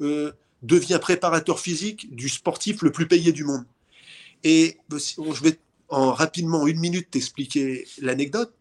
euh, 0.00 0.32
devient 0.64 0.98
préparateur 1.00 1.60
physique 1.60 2.14
du 2.14 2.28
sportif 2.28 2.82
le 2.82 2.90
plus 2.90 3.06
payé 3.06 3.32
du 3.32 3.44
monde. 3.44 3.64
Et 4.42 4.78
je 4.90 5.42
vais 5.42 5.58
en 5.88 6.12
rapidement 6.12 6.66
une 6.66 6.80
minute 6.80 7.10
t'expliquer 7.10 7.86
l'anecdote. 8.00 8.52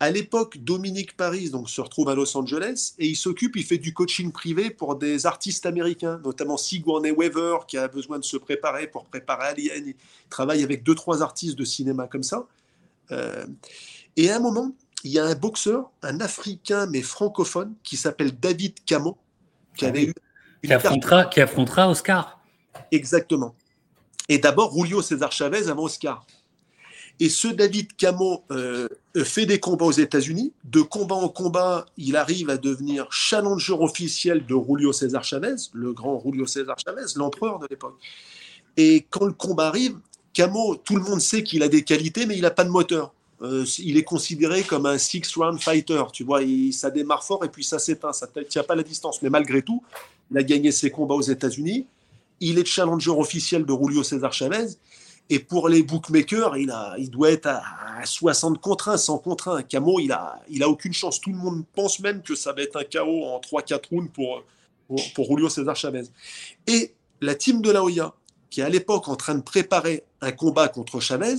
À 0.00 0.10
l'époque, 0.10 0.58
Dominique 0.58 1.16
Paris 1.16 1.50
donc, 1.50 1.68
se 1.68 1.80
retrouve 1.80 2.08
à 2.08 2.14
Los 2.14 2.36
Angeles 2.36 2.94
et 3.00 3.08
il 3.08 3.16
s'occupe, 3.16 3.56
il 3.56 3.64
fait 3.64 3.78
du 3.78 3.92
coaching 3.92 4.30
privé 4.30 4.70
pour 4.70 4.94
des 4.94 5.26
artistes 5.26 5.66
américains, 5.66 6.20
notamment 6.24 6.56
Sigourney 6.56 7.10
Weaver 7.10 7.58
qui 7.66 7.76
a 7.76 7.88
besoin 7.88 8.20
de 8.20 8.24
se 8.24 8.36
préparer 8.36 8.86
pour 8.86 9.06
préparer 9.06 9.48
Alien. 9.48 9.88
Il 9.88 9.94
travaille 10.30 10.62
avec 10.62 10.84
deux, 10.84 10.94
trois 10.94 11.20
artistes 11.20 11.58
de 11.58 11.64
cinéma 11.64 12.06
comme 12.06 12.22
ça. 12.22 12.46
Euh, 13.10 13.44
et 14.16 14.30
à 14.30 14.36
un 14.36 14.40
moment, 14.40 14.72
il 15.02 15.10
y 15.10 15.18
a 15.18 15.24
un 15.24 15.34
boxeur, 15.34 15.90
un 16.02 16.20
Africain 16.20 16.86
mais 16.86 17.02
francophone, 17.02 17.74
qui 17.82 17.96
s'appelle 17.96 18.38
David 18.38 18.74
Camon, 18.86 19.16
qui 19.76 19.84
ah 19.84 19.88
avait 19.88 20.04
eu 20.04 20.14
Qui 20.64 20.72
affrontera, 20.72 21.24
qui 21.26 21.40
affrontera 21.40 21.88
Oscar. 21.90 22.40
Exactement. 22.90 23.54
Et 24.28 24.38
d'abord, 24.38 24.74
Julio 24.76 25.02
César 25.02 25.32
Chavez 25.32 25.68
avant 25.68 25.84
Oscar. 25.84 26.26
Et 27.20 27.28
ce 27.28 27.48
David 27.48 27.96
Camo 27.96 28.44
euh, 28.50 28.86
fait 29.24 29.46
des 29.46 29.58
combats 29.58 29.86
aux 29.86 29.92
États-Unis. 29.92 30.52
De 30.64 30.82
combat 30.82 31.16
en 31.16 31.28
combat, 31.28 31.86
il 31.96 32.16
arrive 32.16 32.48
à 32.50 32.56
devenir 32.56 33.08
challenger 33.10 33.72
officiel 33.72 34.46
de 34.46 34.54
Julio 34.54 34.92
César 34.92 35.24
Chavez, 35.24 35.56
le 35.72 35.92
grand 35.92 36.22
Julio 36.24 36.46
César 36.46 36.76
Chavez, 36.78 37.06
l'empereur 37.16 37.58
de 37.58 37.66
l'époque. 37.68 37.98
Et 38.76 39.06
quand 39.10 39.24
le 39.24 39.32
combat 39.32 39.68
arrive, 39.68 39.98
Camo, 40.32 40.76
tout 40.76 40.94
le 40.94 41.02
monde 41.02 41.20
sait 41.20 41.42
qu'il 41.42 41.64
a 41.64 41.68
des 41.68 41.82
qualités, 41.82 42.26
mais 42.26 42.36
il 42.36 42.42
n'a 42.42 42.52
pas 42.52 42.64
de 42.64 42.70
moteur. 42.70 43.12
Euh, 43.42 43.64
il 43.78 43.96
est 43.96 44.04
considéré 44.04 44.62
comme 44.62 44.86
un 44.86 44.98
six-round 44.98 45.60
fighter. 45.60 46.02
Tu 46.12 46.22
vois, 46.22 46.40
ça 46.72 46.90
démarre 46.90 47.24
fort 47.24 47.44
et 47.44 47.48
puis 47.48 47.64
ça 47.64 47.80
s'éteint. 47.80 48.12
Ça 48.12 48.28
ne 48.34 48.42
tient 48.42 48.62
pas 48.62 48.76
la 48.76 48.84
distance. 48.84 49.22
Mais 49.22 49.30
malgré 49.30 49.62
tout, 49.62 49.82
il 50.30 50.38
a 50.38 50.42
gagné 50.42 50.72
ses 50.72 50.90
combats 50.90 51.14
aux 51.14 51.22
États-Unis. 51.22 51.86
Il 52.40 52.58
est 52.58 52.64
challenger 52.64 53.10
officiel 53.10 53.64
de 53.64 53.72
Julio 53.72 54.02
César 54.02 54.32
Chavez. 54.32 54.66
Et 55.30 55.38
pour 55.38 55.68
les 55.68 55.82
bookmakers, 55.82 56.56
il, 56.56 56.70
a, 56.70 56.96
doit 57.10 57.30
être 57.30 57.46
à 57.46 58.04
60 58.04 58.60
contre 58.60 58.88
1, 58.88 58.96
100 58.96 59.18
contre 59.18 59.48
1. 59.48 59.62
Camo, 59.64 60.00
il 60.00 60.12
a, 60.12 60.40
aucune 60.66 60.92
chance. 60.92 61.20
Tout 61.20 61.30
le 61.30 61.36
monde 61.36 61.64
pense 61.74 62.00
même 62.00 62.22
que 62.22 62.34
ça 62.34 62.52
va 62.52 62.62
être 62.62 62.76
un 62.76 62.84
KO 62.84 63.24
en 63.24 63.40
3-4 63.40 63.88
rounds 63.90 64.10
pour, 64.12 64.44
Julio 65.26 65.48
César 65.48 65.76
Chavez. 65.76 66.04
Et 66.66 66.94
la 67.20 67.34
team 67.34 67.60
de 67.60 67.70
la 67.70 67.82
Hoya, 67.82 68.14
qui 68.48 68.60
est 68.60 68.64
à 68.64 68.70
l'époque 68.70 69.08
en 69.08 69.16
train 69.16 69.34
de 69.34 69.42
préparer 69.42 70.04
un 70.22 70.32
combat 70.32 70.68
contre 70.68 71.00
Chavez, 71.00 71.36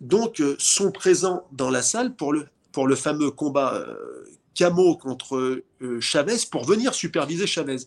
donc 0.00 0.40
euh, 0.40 0.54
sont 0.58 0.92
présents 0.92 1.44
dans 1.52 1.70
la 1.70 1.82
salle 1.82 2.14
pour 2.14 2.32
le, 2.32 2.46
pour 2.72 2.86
le 2.86 2.94
fameux 2.94 3.30
combat 3.30 3.74
euh, 3.74 4.24
Camo 4.54 4.96
contre 4.96 5.62
euh, 5.80 6.00
Chavez 6.00 6.38
pour 6.50 6.64
venir 6.64 6.94
superviser 6.94 7.46
Chavez. 7.46 7.86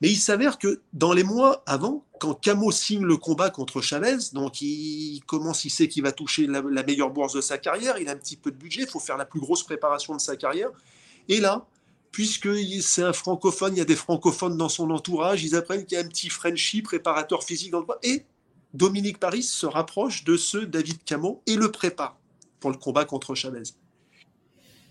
Mais 0.00 0.08
il 0.08 0.16
s'avère 0.16 0.58
que 0.58 0.80
dans 0.94 1.12
les 1.12 1.24
mois 1.24 1.62
avant, 1.66 2.06
quand 2.20 2.34
Camo 2.34 2.70
signe 2.70 3.04
le 3.04 3.18
combat 3.18 3.50
contre 3.50 3.82
Chavez, 3.82 4.16
donc 4.32 4.62
il 4.62 5.20
commence, 5.26 5.64
il 5.64 5.70
sait 5.70 5.88
qu'il 5.88 6.02
va 6.02 6.12
toucher 6.12 6.46
la, 6.46 6.82
meilleure 6.82 7.10
bourse 7.10 7.34
de 7.34 7.42
sa 7.42 7.58
carrière, 7.58 7.98
il 7.98 8.08
a 8.08 8.12
un 8.12 8.16
petit 8.16 8.36
peu 8.36 8.50
de 8.50 8.56
budget, 8.56 8.82
il 8.82 8.88
faut 8.88 9.00
faire 9.00 9.18
la 9.18 9.26
plus 9.26 9.40
grosse 9.40 9.62
préparation 9.62 10.14
de 10.14 10.20
sa 10.20 10.36
carrière. 10.36 10.70
Et 11.28 11.38
là, 11.38 11.66
puisque 12.12 12.48
c'est 12.80 13.02
un 13.02 13.12
francophone, 13.12 13.74
il 13.74 13.78
y 13.78 13.82
a 13.82 13.86
des 13.86 13.96
francophones 13.96 14.56
dans 14.56 14.70
son 14.70 14.90
entourage, 14.90 15.44
ils 15.44 15.54
apprennent 15.54 15.84
qu'il 15.84 15.98
y 15.98 16.00
a 16.00 16.04
un 16.04 16.08
petit 16.08 16.30
Frenchie, 16.30 16.80
préparateur 16.80 17.44
physique 17.44 17.70
dans 17.70 17.80
le 17.80 17.86
Et 18.02 18.24
Dominique 18.72 19.18
Paris 19.18 19.42
se 19.42 19.66
rapproche 19.66 20.24
de 20.24 20.36
ce 20.36 20.58
David 20.58 21.04
Camo 21.04 21.42
et 21.46 21.56
le 21.56 21.70
prépare 21.70 22.16
pour 22.58 22.70
le 22.70 22.76
combat 22.78 23.04
contre 23.04 23.34
Chavez. 23.34 23.62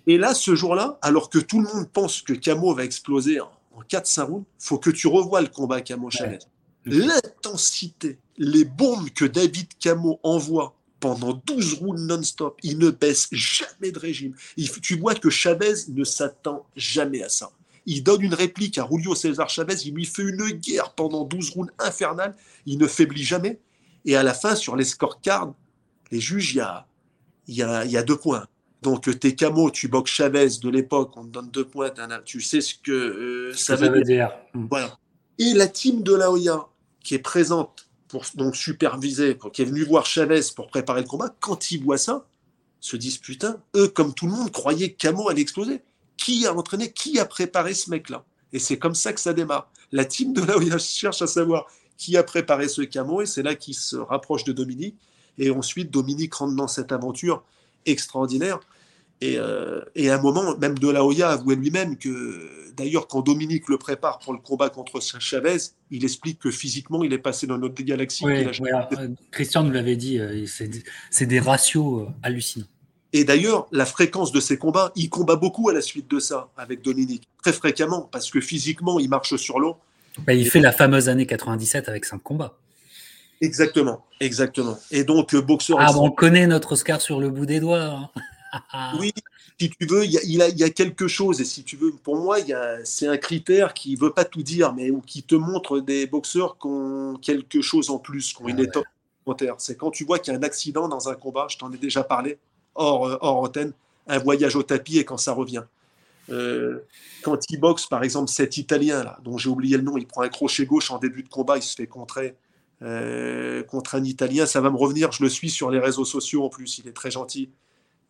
Et 0.10 0.18
là, 0.18 0.34
ce 0.34 0.55
jour-là, 0.55 0.97
alors 1.03 1.30
que 1.30 1.38
tout 1.38 1.62
le 1.62 1.72
monde 1.72 1.88
pense 1.88 2.24
que 2.24 2.34
Camo 2.34 2.74
va 2.74 2.84
exploser 2.84 3.39
en, 3.41 3.51
4-5 3.88 4.22
rounds, 4.24 4.45
faut 4.57 4.80
que 4.80 4.89
tu 4.89 5.05
revoies 5.05 5.39
le 5.39 5.49
combat 5.49 5.82
Camo-Chavez. 5.82 6.39
L'intensité, 6.86 8.18
les 8.36 8.66
bombes 8.66 9.12
que 9.12 9.26
David 9.26 9.68
Camo 9.80 10.20
envoie 10.24 10.74
pendant 10.99 11.34
12 11.45 11.76
rounds 11.76 12.01
non-stop, 12.01 12.57
il 12.64 12.80
ne 12.80 12.89
baisse 12.89 13.28
jamais 13.32 13.91
de 13.91 13.99
régime. 13.99 14.34
tu 14.82 14.97
vois 14.97 15.14
que 15.14 15.30
Chavez 15.30 15.76
ne 15.89 16.03
s'attend 16.03 16.66
jamais 16.76 17.22
à 17.22 17.30
ça. 17.30 17.51
Il 17.86 18.03
donne 18.03 18.24
une 18.24 18.34
réplique 18.34 18.80
à 18.80 18.88
Julio 18.89 19.14
César 19.14 19.47
Chavez, 19.47 19.76
il 19.86 19.93
lui 19.93 20.05
fait 20.05 20.24
une 20.24 20.49
guerre 20.53 20.95
pendant 20.95 21.24
12 21.24 21.51
rounds 21.51 21.72
infernales, 21.78 22.36
il 22.66 22.80
ne 22.80 22.88
faiblit 22.88 23.24
jamais. 23.24 23.60
Et 24.05 24.16
à 24.16 24.24
la 24.24 24.34
fin, 24.34 24.55
sur 24.55 24.76
les 24.76 24.86
scorecards, 24.86 25.53
les 26.10 26.20
juges, 26.20 26.55
il 26.55 26.57
y 26.57 26.62
a, 26.62 26.88
y, 27.47 27.62
a, 27.62 27.86
y 27.86 27.95
a 27.95 28.01
deux 28.01 28.18
points. 28.18 28.47
Donc, 28.82 29.19
tes 29.19 29.36
camo, 29.36 29.71
tu 29.71 29.88
boxes 29.89 30.11
Chavez 30.11 30.47
de 30.61 30.69
l'époque, 30.69 31.17
on 31.17 31.25
te 31.25 31.30
donne 31.30 31.49
deux 31.49 31.65
points, 31.65 31.91
tu 32.23 32.39
sais 32.39 32.61
ce 32.61 32.75
que 32.75 32.91
euh, 32.91 33.53
ça, 33.53 33.75
veut 33.75 34.01
dire. 34.03 34.32
Hmm. 34.53 34.67
Voilà. 34.69 34.97
Et 35.38 35.53
la 35.53 35.67
team 35.67 36.01
de 36.01 36.13
la 36.13 36.32
Hoya, 36.32 36.67
qui 37.03 37.15
est 37.15 37.19
présente 37.19 37.89
pour 38.07 38.25
donc 38.36 38.55
superviser, 38.55 39.38
qui 39.53 39.61
est 39.61 39.65
venue 39.65 39.84
voir 39.84 40.05
Chavez 40.05 40.41
pour 40.55 40.67
préparer 40.67 41.01
le 41.01 41.07
combat, 41.07 41.34
quand 41.39 41.71
ils 41.71 41.84
voient 41.84 41.97
ça, 41.97 42.25
se 42.80 42.95
disent 42.95 43.17
putain, 43.17 43.61
eux, 43.75 43.89
comme 43.89 44.13
tout 44.13 44.25
le 44.25 44.32
monde, 44.32 44.51
croyaient 44.51 44.91
que 44.91 44.97
Camo 44.97 45.30
allait 45.30 45.41
exploser. 45.41 45.82
Qui 46.17 46.45
a 46.45 46.53
entraîné, 46.53 46.91
qui 46.91 47.19
a 47.19 47.25
préparé 47.25 47.73
ce 47.73 47.89
mec-là? 47.89 48.25
Et 48.51 48.59
c'est 48.59 48.77
comme 48.77 48.95
ça 48.95 49.13
que 49.13 49.19
ça 49.19 49.34
démarre. 49.34 49.71
La 49.91 50.05
team 50.05 50.34
de 50.34 50.41
la 50.41 50.57
Hoya 50.57 50.77
cherche 50.77 51.21
à 51.21 51.27
savoir 51.27 51.67
qui 51.97 52.15
a 52.15 52.23
préparé 52.23 52.69
ce 52.69 52.82
camo, 52.82 53.21
et 53.21 53.25
c'est 53.25 53.43
là 53.43 53.55
qu'il 53.55 53.75
se 53.75 53.97
rapproche 53.97 54.45
de 54.45 54.53
Dominique. 54.53 54.95
Et 55.38 55.51
ensuite, 55.51 55.91
Dominique 55.91 56.34
rentre 56.34 56.55
dans 56.55 56.67
cette 56.67 56.91
aventure 56.91 57.43
extraordinaire. 57.86 58.59
Et, 59.21 59.36
euh, 59.38 59.82
à 59.97 60.13
un 60.13 60.21
moment, 60.21 60.57
même 60.57 60.77
De 60.77 60.89
La 60.89 61.03
Hoya 61.03 61.30
avouait 61.30 61.55
lui-même 61.55 61.97
que, 61.97 62.71
d'ailleurs, 62.75 63.07
quand 63.07 63.21
Dominique 63.21 63.67
le 63.67 63.77
prépare 63.77 64.19
pour 64.19 64.32
le 64.34 64.39
combat 64.39 64.69
contre 64.69 65.01
Chavez, 65.01 65.57
il 65.91 66.05
explique 66.05 66.39
que 66.39 66.51
physiquement, 66.51 67.03
il 67.03 67.11
est 67.11 67.19
passé 67.19 67.45
dans 67.45 67.57
notre 67.57 67.82
galaxie. 67.84 68.25
Christian 69.32 69.63
nous 69.63 69.71
l'avait 69.71 69.97
dit, 69.97 70.19
euh, 70.19 70.45
c'est 71.11 71.25
des 71.25 71.39
ratios 71.39 72.03
euh, 72.03 72.11
hallucinants. 72.23 72.67
Et 73.11 73.23
d'ailleurs, 73.23 73.67
la 73.71 73.86
fréquence 73.86 74.32
de 74.32 74.39
ses 74.39 74.57
combats, 74.57 74.91
il 74.95 75.09
combat 75.09 75.36
beaucoup 75.36 75.67
à 75.69 75.73
la 75.73 75.82
suite 75.82 76.09
de 76.09 76.19
ça 76.19 76.49
avec 76.55 76.84
Dominique, 76.84 77.27
très 77.41 77.53
fréquemment, 77.53 78.07
parce 78.11 78.30
que 78.30 78.39
physiquement, 78.39 78.99
il 78.99 79.09
marche 79.09 79.36
sur 79.36 79.59
l'eau. 79.59 79.77
Bah, 80.25 80.34
il 80.34 80.47
fait 80.49 80.59
la 80.59 80.71
fameuse 80.71 81.09
année 81.09 81.25
97 81.25 81.89
avec 81.89 82.05
5 82.05 82.21
combats. 82.21 82.55
Exactement, 83.41 84.05
exactement. 84.19 84.77
Et 84.91 85.03
donc, 85.03 85.33
euh, 85.33 85.41
boxeur. 85.41 85.77
Ah, 85.79 85.91
on 85.97 86.11
connaît 86.11 86.47
notre 86.47 86.73
Oscar 86.73 86.99
sur 86.99 87.19
le 87.19 87.29
bout 87.29 87.45
des 87.45 87.59
doigts. 87.59 87.83
Hein. 87.83 88.09
oui, 88.99 89.13
si 89.59 89.69
tu 89.69 89.85
veux, 89.85 90.05
il 90.05 90.11
y, 90.11 90.41
a, 90.41 90.49
y, 90.49 90.63
a, 90.63 90.69
quelque 90.69 91.07
chose. 91.07 91.41
Et 91.41 91.45
si 91.45 91.63
tu 91.63 91.75
veux, 91.75 91.91
pour 91.91 92.17
moi, 92.17 92.37
c'est 92.83 93.07
un 93.07 93.17
critère 93.17 93.73
qui 93.73 93.93
ne 93.95 93.99
veut 93.99 94.11
pas 94.11 94.25
tout 94.25 94.43
dire, 94.43 94.73
mais 94.73 94.89
qui 95.05 95.23
te 95.23 95.35
montre 95.35 95.79
des 95.79 96.07
boxeurs 96.07 96.57
qui 96.57 96.67
ont 96.67 97.17
quelque 97.21 97.61
chose 97.61 97.89
en 97.89 97.99
plus, 97.99 98.33
qui 98.33 98.41
ont 98.41 98.47
une 98.47 98.59
ah 98.59 98.63
étape 98.63 99.55
C'est 99.57 99.77
quand 99.77 99.91
tu 99.91 100.05
vois 100.05 100.19
qu'il 100.19 100.33
y 100.33 100.35
a 100.35 100.39
un 100.39 100.43
accident 100.43 100.87
dans 100.87 101.09
un 101.09 101.15
combat, 101.15 101.47
je 101.49 101.57
t'en 101.57 101.71
ai 101.71 101.77
déjà 101.77 102.03
parlé, 102.03 102.37
hors, 102.75 103.07
euh, 103.07 103.17
hors 103.21 103.37
antenne, 103.37 103.73
un 104.07 104.17
voyage 104.17 104.55
au 104.55 104.63
tapis 104.63 104.97
et 104.97 105.05
quand 105.05 105.17
ça 105.17 105.33
revient. 105.33 105.63
Euh, 106.29 106.79
quand 107.21 107.49
il 107.49 107.59
boxe, 107.59 107.85
par 107.85 108.03
exemple, 108.03 108.29
cet 108.29 108.57
Italien, 108.57 109.03
là, 109.03 109.17
dont 109.23 109.37
j'ai 109.37 109.49
oublié 109.49 109.77
le 109.77 109.83
nom, 109.83 109.97
il 109.97 110.07
prend 110.07 110.21
un 110.21 110.29
crochet 110.29 110.65
gauche 110.65 110.91
en 110.91 110.99
début 110.99 111.23
de 111.23 111.29
combat, 111.29 111.57
il 111.57 111.63
se 111.63 111.75
fait 111.75 111.87
contrer 111.87 112.35
euh, 112.82 113.63
contre 113.63 113.95
un 113.95 114.03
Italien. 114.03 114.45
Ça 114.45 114.61
va 114.61 114.69
me 114.69 114.77
revenir, 114.77 115.11
je 115.11 115.23
le 115.23 115.30
suis 115.30 115.49
sur 115.49 115.69
les 115.71 115.80
réseaux 115.80 116.05
sociaux 116.05 116.45
en 116.45 116.49
plus, 116.49 116.80
il 116.80 116.88
est 116.88 116.93
très 116.93 117.11
gentil. 117.11 117.49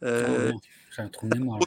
Euh, 0.03 0.51
ah 0.97 1.03
un 1.03 1.07
trou 1.07 1.27
de 1.27 1.37
mémoire. 1.37 1.59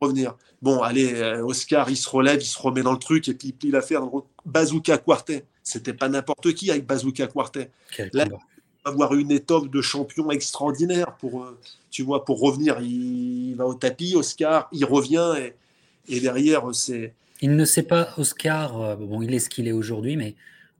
Revenir. 0.00 0.36
Bon, 0.62 0.80
allez, 0.80 1.20
Oscar, 1.42 1.90
il 1.90 1.96
se 1.96 2.08
relève, 2.08 2.40
il 2.40 2.46
se 2.46 2.58
remet 2.58 2.82
dans 2.82 2.92
le 2.92 2.98
truc 2.98 3.28
et 3.28 3.34
puis 3.34 3.48
il 3.48 3.52
plie 3.52 3.70
l'affaire. 3.70 4.02
Bazooka 4.44 4.98
Quartet, 4.98 5.44
c'était 5.62 5.92
pas 5.92 6.08
n'importe 6.08 6.54
qui 6.54 6.70
avec 6.70 6.86
Bazooka 6.86 7.26
Quartet. 7.26 7.70
Là, 8.12 8.26
avoir 8.84 9.14
une 9.14 9.32
étoffe 9.32 9.68
de 9.68 9.82
champion 9.82 10.30
extraordinaire 10.30 11.16
pour, 11.16 11.46
tu 11.90 12.02
vois, 12.04 12.24
pour 12.24 12.40
revenir. 12.40 12.80
Il, 12.80 13.50
il 13.50 13.54
va 13.56 13.66
au 13.66 13.74
tapis, 13.74 14.14
Oscar, 14.14 14.68
il 14.72 14.84
revient 14.84 15.34
et 15.38 15.54
et 16.08 16.20
derrière, 16.20 16.62
c'est. 16.72 17.12
Il 17.40 17.54
ne 17.54 17.64
sait 17.64 17.82
pas, 17.82 18.08
Oscar, 18.16 18.80
euh, 18.80 18.96
bon, 18.96 19.22
il 19.22 19.32
est 19.32 19.38
ce 19.38 19.48
qu'il 19.48 19.68
est 19.68 19.72
aujourd'hui, 19.72 20.16
mais 20.16 20.34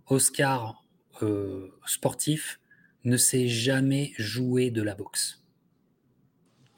Oscar 0.09 0.83
euh, 1.25 1.73
sportif 1.87 2.61
ne 3.05 3.16
sait 3.16 3.49
jamais 3.49 4.12
jouer 4.19 4.71
de 4.71 4.83
la 4.83 4.95
boxe. 4.95 5.43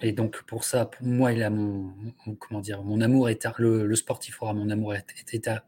Et 0.02 0.12
donc 0.12 0.42
pour 0.44 0.64
ça, 0.64 0.86
pour 0.86 1.06
moi, 1.06 1.32
il 1.32 1.42
a 1.42 1.50
mon, 1.50 1.92
comment 2.38 2.60
dire, 2.60 2.82
mon 2.82 3.00
amour 3.00 3.28
éternel. 3.28 3.82
Le, 3.82 3.96
sportif 3.96 4.40
aura 4.42 4.54
mon 4.54 4.70
amour 4.70 4.94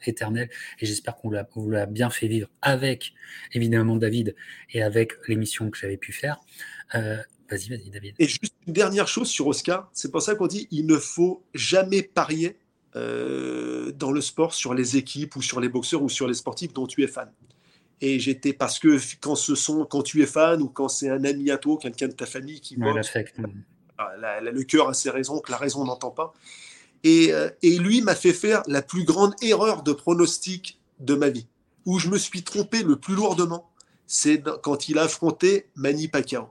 éternel. 0.07 0.49
Et 0.81 0.87
j'espère 0.87 1.17
qu'on 1.17 1.31
l'a 1.31 1.87
bien 1.87 2.09
fait 2.09 2.29
vivre 2.29 2.49
avec, 2.63 3.13
évidemment, 3.53 3.97
David 3.97 4.35
et 4.71 4.83
avec 4.83 5.13
l'émission 5.29 5.71
que 5.71 5.79
j'avais 5.79 5.99
pu 5.99 6.13
faire. 6.13 6.41
Euh, 6.95 7.19
vas-y, 7.51 7.69
vas-y, 7.69 7.91
David. 7.91 8.15
Et 8.19 8.27
juste 8.27 8.55
une 8.67 8.73
dernière 8.73 9.09
chose 9.09 9.29
sur 9.29 9.47
Oscar, 9.47 9.91
c'est 9.93 10.11
pour 10.11 10.23
ça 10.23 10.35
qu'on 10.35 10.47
dit 10.47 10.67
il 10.71 10.87
ne 10.87 10.97
faut 10.97 11.45
jamais 11.55 12.03
parier 12.03 12.57
euh, 12.97 13.93
dans 13.93 14.13
le 14.13 14.21
sport 14.21 14.55
sur 14.55 14.73
les 14.73 14.97
équipes 14.97 15.37
ou 15.37 15.43
sur 15.43 15.61
les 15.61 15.69
boxeurs 15.69 16.03
ou 16.03 16.09
sur 16.09 16.27
les 16.27 16.35
sportifs 16.35 16.73
dont 16.73 16.87
tu 16.87 17.03
es 17.03 17.07
fan. 17.07 17.31
Et 18.05 18.19
j'étais 18.19 18.53
parce 18.53 18.81
que 18.81 18.99
quand 19.21 19.37
ce 19.37 19.55
sont 19.55 19.87
quand 19.87 20.03
tu 20.03 20.23
es 20.23 20.27
fan 20.27 20.61
ou 20.61 20.69
quand 20.69 20.89
c'est 20.89 21.09
un 21.09 21.23
ami 21.25 21.53
à 21.53 21.57
toi, 21.57 21.79
quelqu'un 21.81 22.09
de 22.09 22.13
ta 22.13 22.27
famille 22.27 22.61
qui 22.61 22.77
boxe, 22.77 23.17
ah, 23.97 24.41
le 24.41 24.63
cœur 24.65 24.89
a 24.89 24.95
ses 24.95 25.09
raisons 25.09 25.39
que 25.39 25.53
la 25.53 25.57
raison 25.57 25.85
n'entend 25.85 26.11
pas. 26.11 26.35
Et, 27.05 27.33
euh, 27.33 27.49
et 27.63 27.79
lui 27.79 28.03
m'a 28.03 28.17
fait 28.17 28.33
faire 28.33 28.65
la 28.67 28.83
plus 28.83 29.05
grande 29.05 29.35
erreur 29.41 29.85
de 29.85 29.93
pronostic 29.93 30.81
de 30.99 31.15
ma 31.15 31.29
vie, 31.29 31.47
où 31.85 32.01
je 32.01 32.09
me 32.09 32.19
suis 32.19 32.43
trompé 32.43 32.83
le 32.83 32.97
plus 32.97 33.15
lourdement, 33.15 33.71
c'est 34.07 34.43
quand 34.63 34.89
il 34.89 34.99
a 34.99 35.03
affronté 35.03 35.69
Manny 35.77 36.09
Pacquiao. 36.09 36.49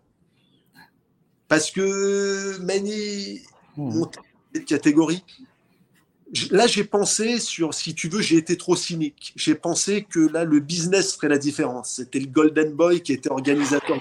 Parce 1.50 1.70
que 1.70 2.58
Manny 2.60 3.42
mmh. 3.76 3.94
montait 3.94 4.20
de 4.54 4.60
catégorie, 4.60 5.24
là, 6.52 6.68
j'ai 6.68 6.84
pensé 6.84 7.40
sur, 7.40 7.74
si 7.74 7.94
tu 7.94 8.08
veux, 8.08 8.22
j'ai 8.22 8.38
été 8.38 8.58
trop 8.58 8.76
cynique. 8.76 9.34
J'ai 9.36 9.56
pensé 9.56 10.06
que 10.10 10.20
là, 10.20 10.44
le 10.44 10.60
business 10.60 11.16
ferait 11.16 11.30
la 11.30 11.38
différence. 11.38 11.96
C'était 11.96 12.20
le 12.20 12.28
Golden 12.28 12.74
Boy 12.74 13.02
qui 13.02 13.14
était 13.14 13.32
organisateur. 13.32 14.00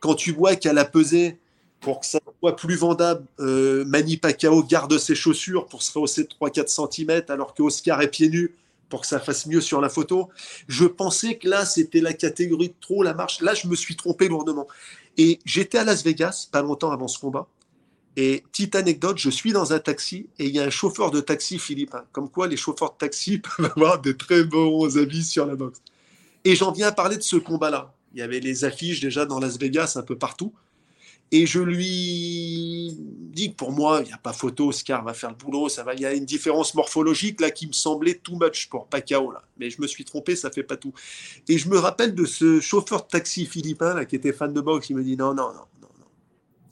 Quand 0.00 0.14
tu 0.14 0.32
vois 0.32 0.56
qu'elle 0.56 0.78
a 0.78 0.84
pesé 0.84 1.38
pour 1.80 2.00
que 2.00 2.06
ça 2.06 2.18
soit 2.40 2.56
plus 2.56 2.76
vendable, 2.76 3.26
euh, 3.40 3.84
Manny 3.84 4.16
Pacquiao 4.16 4.62
garde 4.62 4.96
ses 4.98 5.14
chaussures 5.14 5.66
pour 5.66 5.82
se 5.82 5.92
rehausser 5.92 6.24
de 6.24 6.28
3-4 6.28 6.68
cm 6.68 7.22
alors 7.28 7.54
que 7.54 7.62
Oscar 7.62 8.00
est 8.00 8.08
pieds 8.08 8.30
nus 8.30 8.54
pour 8.88 9.02
que 9.02 9.06
ça 9.06 9.20
fasse 9.20 9.46
mieux 9.46 9.60
sur 9.60 9.80
la 9.80 9.88
photo. 9.88 10.30
Je 10.68 10.84
pensais 10.84 11.36
que 11.36 11.48
là, 11.48 11.64
c'était 11.64 12.00
la 12.00 12.12
catégorie 12.12 12.68
de 12.68 12.74
trop, 12.80 13.02
la 13.02 13.12
marche. 13.12 13.40
Là, 13.40 13.54
je 13.54 13.66
me 13.66 13.76
suis 13.76 13.96
trompé 13.96 14.28
lourdement. 14.28 14.66
Et 15.16 15.40
j'étais 15.44 15.78
à 15.78 15.84
Las 15.84 16.04
Vegas, 16.04 16.48
pas 16.50 16.62
longtemps 16.62 16.90
avant 16.90 17.08
ce 17.08 17.18
combat. 17.18 17.46
Et 18.16 18.44
petite 18.52 18.76
anecdote, 18.76 19.18
je 19.18 19.30
suis 19.30 19.52
dans 19.52 19.72
un 19.72 19.80
taxi 19.80 20.28
et 20.38 20.46
il 20.46 20.54
y 20.54 20.60
a 20.60 20.64
un 20.64 20.70
chauffeur 20.70 21.10
de 21.10 21.20
taxi 21.20 21.58
philippin. 21.58 22.04
Comme 22.12 22.30
quoi, 22.30 22.46
les 22.46 22.56
chauffeurs 22.56 22.92
de 22.92 22.98
taxi 22.98 23.38
peuvent 23.56 23.72
avoir 23.76 24.00
des 24.00 24.16
très 24.16 24.44
bons 24.44 24.96
avis 24.96 25.24
sur 25.24 25.46
la 25.46 25.56
boxe. 25.56 25.80
Et 26.44 26.54
j'en 26.54 26.72
viens 26.72 26.88
à 26.88 26.92
parler 26.92 27.16
de 27.16 27.22
ce 27.22 27.36
combat-là. 27.36 27.94
Il 28.12 28.20
y 28.20 28.22
avait 28.22 28.40
les 28.40 28.64
affiches 28.64 29.00
déjà 29.00 29.26
dans 29.26 29.40
Las 29.40 29.58
Vegas, 29.58 29.94
un 29.96 30.02
peu 30.02 30.16
partout. 30.16 30.52
Et 31.32 31.46
je 31.46 31.58
lui 31.58 32.96
dis 33.32 33.50
que 33.50 33.56
pour 33.56 33.72
moi, 33.72 34.00
il 34.02 34.06
n'y 34.06 34.12
a 34.12 34.18
pas 34.18 34.32
photo, 34.32 34.68
Oscar 34.68 35.02
va 35.02 35.14
faire 35.14 35.30
le 35.30 35.36
boulot, 35.36 35.68
ça 35.68 35.82
va. 35.82 35.94
Il 35.94 36.00
y 36.00 36.06
a 36.06 36.12
une 36.12 36.26
différence 36.26 36.74
morphologique 36.74 37.40
là 37.40 37.50
qui 37.50 37.66
me 37.66 37.72
semblait 37.72 38.14
too 38.14 38.36
much 38.36 38.68
pour 38.68 38.86
Pacquiao 38.86 39.32
là. 39.32 39.42
Mais 39.58 39.70
je 39.70 39.80
me 39.82 39.88
suis 39.88 40.04
trompé, 40.04 40.36
ça 40.36 40.52
fait 40.52 40.62
pas 40.62 40.76
tout. 40.76 40.92
Et 41.48 41.58
je 41.58 41.68
me 41.68 41.78
rappelle 41.78 42.14
de 42.14 42.24
ce 42.24 42.60
chauffeur 42.60 43.02
de 43.02 43.08
taxi 43.08 43.46
philippin 43.46 43.94
là 43.94 44.04
qui 44.04 44.14
était 44.14 44.32
fan 44.32 44.52
de 44.52 44.60
boxe, 44.60 44.90
il 44.90 44.96
me 44.96 45.02
dit 45.02 45.16
non 45.16 45.34
non 45.34 45.52
non 45.52 45.66
non 45.82 45.88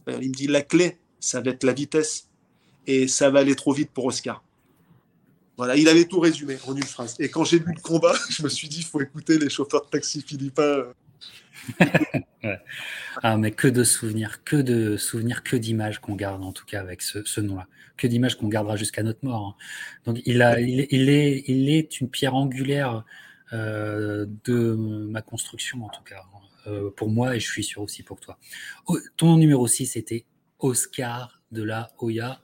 non. 0.06 0.18
Il 0.20 0.28
me 0.28 0.34
dit 0.34 0.46
la 0.46 0.62
clé, 0.62 0.98
ça 1.22 1.40
va 1.40 1.52
être 1.52 1.64
la 1.64 1.72
vitesse 1.72 2.28
et 2.86 3.06
ça 3.08 3.30
va 3.30 3.38
aller 3.38 3.54
trop 3.54 3.72
vite 3.72 3.90
pour 3.90 4.04
Oscar. 4.06 4.42
Voilà, 5.56 5.76
il 5.76 5.88
avait 5.88 6.06
tout 6.06 6.18
résumé 6.18 6.58
en 6.66 6.74
une 6.74 6.82
phrase. 6.82 7.14
Et 7.20 7.28
quand 7.28 7.44
j'ai 7.44 7.58
vu 7.58 7.72
le 7.74 7.80
combat, 7.80 8.14
je 8.30 8.42
me 8.42 8.48
suis 8.48 8.68
dit, 8.68 8.78
il 8.78 8.84
faut 8.84 9.00
écouter 9.00 9.38
les 9.38 9.48
chauffeurs 9.48 9.84
de 9.84 9.90
taxi 9.90 10.20
philippins 10.20 10.84
ah, 13.22 13.36
mais 13.36 13.52
que 13.52 13.68
de 13.68 13.84
souvenirs, 13.84 14.42
que 14.42 14.56
de 14.56 14.96
souvenirs, 14.96 15.44
que 15.44 15.54
d'images 15.54 16.00
qu'on 16.00 16.16
garde 16.16 16.42
en 16.42 16.50
tout 16.50 16.64
cas 16.64 16.80
avec 16.80 17.02
ce, 17.02 17.40
nom-là, 17.40 17.68
que 17.96 18.08
d'images 18.08 18.36
qu'on 18.36 18.48
gardera 18.48 18.74
jusqu'à 18.74 19.04
notre 19.04 19.24
mort. 19.24 19.56
Hein. 19.56 19.64
Donc 20.06 20.20
il, 20.24 20.40
est, 20.42 22.00
une 22.00 22.10
pierre 22.10 22.34
angulaire 22.34 23.04
euh, 23.52 24.26
de 24.44 24.74
ma 24.74 25.22
construction 25.22 25.84
en 25.84 25.88
tout 25.88 26.02
cas, 26.02 26.24
euh, 26.66 26.90
pour 26.90 27.10
moi 27.10 27.36
et 27.36 27.40
je 27.40 27.48
suis 27.48 27.62
sûr 27.62 27.82
aussi 27.82 28.02
pour 28.02 28.18
toi. 28.18 28.38
Oh, 28.86 28.98
ton 29.16 29.36
numéro 29.36 29.68
6 29.68 29.86
c'était 29.86 30.24
Oscar 30.62 31.42
de 31.50 31.62
la 31.62 31.90
Hoya. 31.98 32.40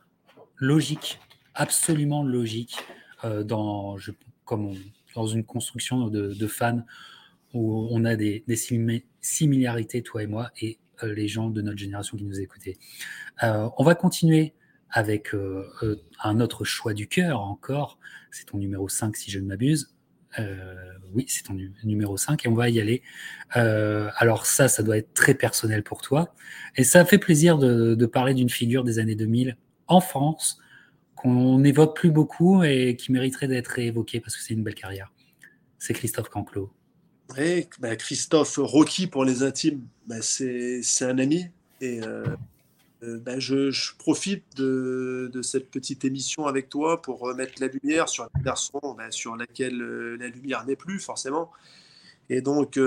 Logique, 0.57 1.21
absolument 1.55 2.23
logique 2.23 2.77
euh, 3.25 3.45
dans, 3.45 3.97
comme 4.45 4.75
dans 5.15 5.27
une 5.27 5.45
construction 5.45 6.09
de, 6.09 6.47
fans 6.47 6.85
où 7.55 7.89
on 7.91 8.05
a 8.05 8.17
des, 8.17 8.45
similarités, 9.21 10.03
toi 10.03 10.23
et 10.23 10.27
moi, 10.27 10.51
et 10.61 10.79
euh, 11.03 11.15
les 11.15 11.29
gens 11.29 11.49
de 11.49 11.63
notre 11.63 11.79
génération 11.79 12.17
qui 12.17 12.25
nous 12.25 12.41
écoutaient. 12.41 12.77
Euh, 13.45 13.69
on 13.79 13.85
va 13.85 13.95
continuer 13.95 14.55
avec 14.91 15.35
un 16.23 16.41
autre 16.41 16.65
choix 16.65 16.95
du 16.95 17.09
cœur 17.09 17.41
encore. 17.41 17.99
C'est 18.31 18.47
ton 18.47 18.59
numéro 18.59 18.89
5 18.89 19.17
si 19.17 19.31
je 19.31 19.39
ne 19.39 19.47
m'abuse. 19.47 19.95
Oui, 21.15 21.25
c'est 21.29 21.45
ton 21.45 21.57
numéro 21.85 22.17
5 22.17 22.45
et 22.45 22.49
on 22.49 22.55
va 22.55 22.69
y 22.69 22.81
aller. 22.81 23.03
alors 23.53 24.47
ça, 24.47 24.69
ça 24.69 24.83
doit 24.83 24.99
être 24.99 25.15
très 25.15 25.35
personnel 25.35 25.83
pour 25.83 26.03
toi. 26.03 26.35
Et 26.77 26.85
ça 26.85 27.05
fait 27.05 27.19
plaisir 27.19 27.59
de, 27.59 28.07
parler 28.07 28.35
d'une 28.35 28.51
figure 28.51 28.85
des 28.85 28.99
années 28.99 29.15
2000 29.15 29.57
en 29.87 30.01
France 30.01 30.59
qu'on 31.17 31.59
n'évoque 31.59 31.97
plus 31.97 32.11
beaucoup 32.11 32.63
et 32.63 32.97
qui 32.97 33.11
mériterait 33.11 33.49
d'être 33.49 33.79
évoquée 33.79 34.21
parce 34.21 34.37
que 34.37 34.43
c'est 34.43 34.55
une 34.55 34.63
belle 34.63 34.77
carrière. 34.77 35.13
C'est 35.79 35.95
Christophe 35.95 36.29
Canclot. 36.29 36.71
Oui, 37.37 37.69
bah, 37.81 37.97
Christophe 37.97 38.59
Rocky 38.59 39.07
pour 39.07 39.25
les 39.25 39.43
intimes, 39.43 39.83
bah, 40.07 40.23
c'est 40.23 40.83
un 41.03 41.19
ami. 41.19 41.47
Et 41.81 42.01
euh, 42.03 42.25
euh, 43.03 43.19
bah, 43.19 43.39
je, 43.39 43.71
profite 43.97 44.45
de, 44.57 45.31
cette 45.43 45.71
petite 45.71 46.05
émission 46.05 46.47
avec 46.47 46.69
toi 46.69 47.01
pour 47.01 47.21
remettre 47.21 47.55
la 47.61 47.69
lumière 47.69 48.09
sur 48.09 48.25
un 48.25 48.41
garçon 48.43 48.81
sur 49.11 49.37
laquelle 49.37 49.81
euh, 49.81 50.17
la 50.17 50.29
lumière 50.29 50.67
n'est 50.67 50.77
plus 50.77 50.99
forcément. 50.99 51.51
Et 52.31 52.43
donc, 52.43 52.79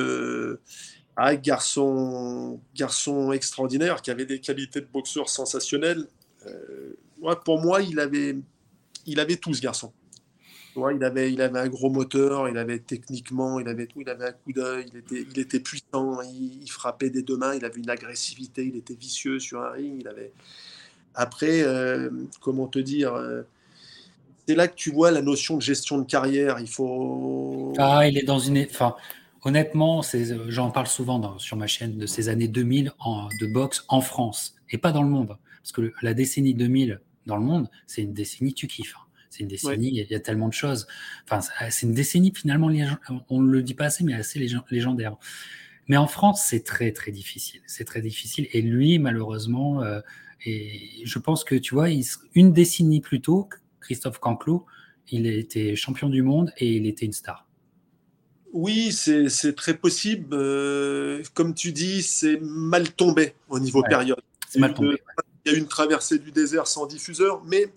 un 1.18 1.36
garçon, 1.36 2.60
garçon 2.76 3.32
extraordinaire 3.32 4.02
qui 4.04 4.12
avait 4.12 4.28
des 4.28 4.40
qualités 4.40 4.82
de 4.82 4.88
boxeur 4.92 5.30
sensationnelles. 5.30 6.06
pour 7.44 7.60
moi, 7.60 7.82
il 7.82 8.00
avait, 8.00 8.38
il 9.08 9.20
avait 9.20 9.38
tout 9.38 9.54
ce 9.54 9.62
garçon 9.62 9.92
il, 10.76 11.04
avait, 11.04 11.32
il 11.32 11.42
avait 11.42 11.60
un 11.60 11.68
gros 11.68 11.90
moteur, 11.90 12.48
il 12.48 12.58
avait 12.58 12.80
techniquement, 12.80 13.60
il 13.60 13.68
avait 13.68 13.88
tout, 13.88 14.02
il 14.02 14.10
avait 14.10 14.28
un 14.28 14.32
coup 14.32 14.54
d'œil, 14.54 14.86
il 15.12 15.40
était, 15.40 15.60
puissant, 15.60 16.22
il, 16.22 16.70
frappait 16.70 17.10
des 17.10 17.24
deux 17.24 17.38
mains, 17.38 17.56
il 17.56 17.66
avait 17.66 17.80
une 17.80 17.90
agressivité, 17.90 18.66
il 18.66 18.78
était 18.78 18.94
vicieux 18.94 19.40
sur 19.40 19.62
un 19.62 19.72
ring. 19.72 19.98
Il 20.00 20.08
avait... 20.08 20.32
Après, 21.14 21.62
euh, 21.64 22.10
comment 22.40 22.68
te 22.68 22.80
dire 22.80 23.14
euh, 23.14 23.42
C'est 24.48 24.56
là 24.56 24.68
que 24.68 24.76
tu 24.76 24.92
vois 24.92 25.12
la 25.12 25.22
notion 25.22 25.58
de 25.58 25.62
gestion 25.62 25.98
de 25.98 26.06
carrière. 26.06 26.60
Il 26.60 26.70
faut. 26.70 27.74
Ah, 27.78 28.08
il 28.08 28.18
est 28.18 28.24
dans 28.24 28.40
une. 28.40 28.58
Enfin, 28.60 28.96
honnêtement, 29.44 30.02
j'en 30.48 30.72
parle 30.72 30.88
souvent 30.88 31.38
sur 31.38 31.58
ma 31.58 31.68
chaîne 31.68 31.98
de 31.98 32.06
ces 32.06 32.30
années 32.30 32.48
2000 32.48 32.94
en, 33.00 33.28
de 33.40 33.48
boxe 33.48 33.84
en 33.90 34.00
France 34.00 34.56
et 34.70 34.78
pas 34.78 34.92
dans 34.94 35.04
le 35.04 35.10
monde. 35.10 35.38
Parce 35.62 35.74
que 35.74 35.94
la 36.02 36.14
décennie 36.14 36.54
2000 36.54 37.02
dans 37.26 37.38
le 37.38 37.44
monde, 37.44 37.70
c'est 37.88 38.02
une 38.02 38.14
décennie 38.14 38.54
tu 38.54 38.68
kiffes. 38.68 38.96
Hein. 38.98 39.11
C'est 39.32 39.40
une 39.40 39.48
décennie, 39.48 39.88
il, 39.88 40.12
y 40.12 40.16
a, 40.16 40.20
tellement 40.20 40.50
de 40.50 40.54
choses. 40.54 40.88
Enfin, 41.24 41.40
c'est 41.70 41.86
une 41.86 41.94
décennie 41.94 42.34
finalement, 42.36 42.70
on 43.30 43.42
ne 43.42 43.50
le 43.50 43.64
dit 43.64 43.74
pas 43.74 43.86
assez, 43.86 44.04
mais 44.04 44.14
assez 44.14 44.40
légendaire. 44.70 45.16
Mais 45.88 45.98
en 45.98 46.08
France, 46.08 46.44
c'est 46.48 46.64
très 46.64 46.92
très 46.92 47.12
difficile. 47.12 47.62
C'est 47.66 47.86
très 47.86 48.02
difficile. 48.02 48.48
Et 48.52 48.62
lui, 48.62 49.00
malheureusement, 49.00 49.82
euh, 49.84 50.02
et 50.46 51.02
je 51.06 51.18
pense 51.18 51.44
que 51.44 51.56
tu 51.56 51.74
vois, 51.74 51.88
une 52.36 52.52
décennie 52.52 53.02
plus 53.02 53.22
tôt, 53.22 53.50
Christophe 53.80 54.20
Canclot, 54.20 54.66
il 55.10 55.28
était 55.28 55.76
champion 55.76 56.10
du 56.10 56.24
monde 56.24 56.52
et 56.58 56.76
il 56.76 56.86
était 56.88 57.06
une 57.06 57.14
star. 57.14 57.48
Oui, 58.54 58.92
c'est 58.92 59.56
très 59.56 59.78
possible. 59.78 60.28
Euh, 60.34 61.24
comme 61.34 61.54
tu 61.54 61.72
dis, 61.72 62.02
c'est 62.02 62.40
mal 62.42 62.92
tombé 62.92 63.34
au 63.48 63.60
niveau 63.60 63.82
période. 63.82 64.22
Mal 64.58 64.74
tombé. 64.74 64.98
Il 65.46 65.52
y 65.52 65.56
a 65.56 65.58
eu 65.58 65.62
une 65.62 65.68
traversée 65.68 66.20
du 66.20 66.32
désert 66.32 66.68
sans 66.68 66.86
diffuseur, 66.86 67.44
mais 67.46 67.72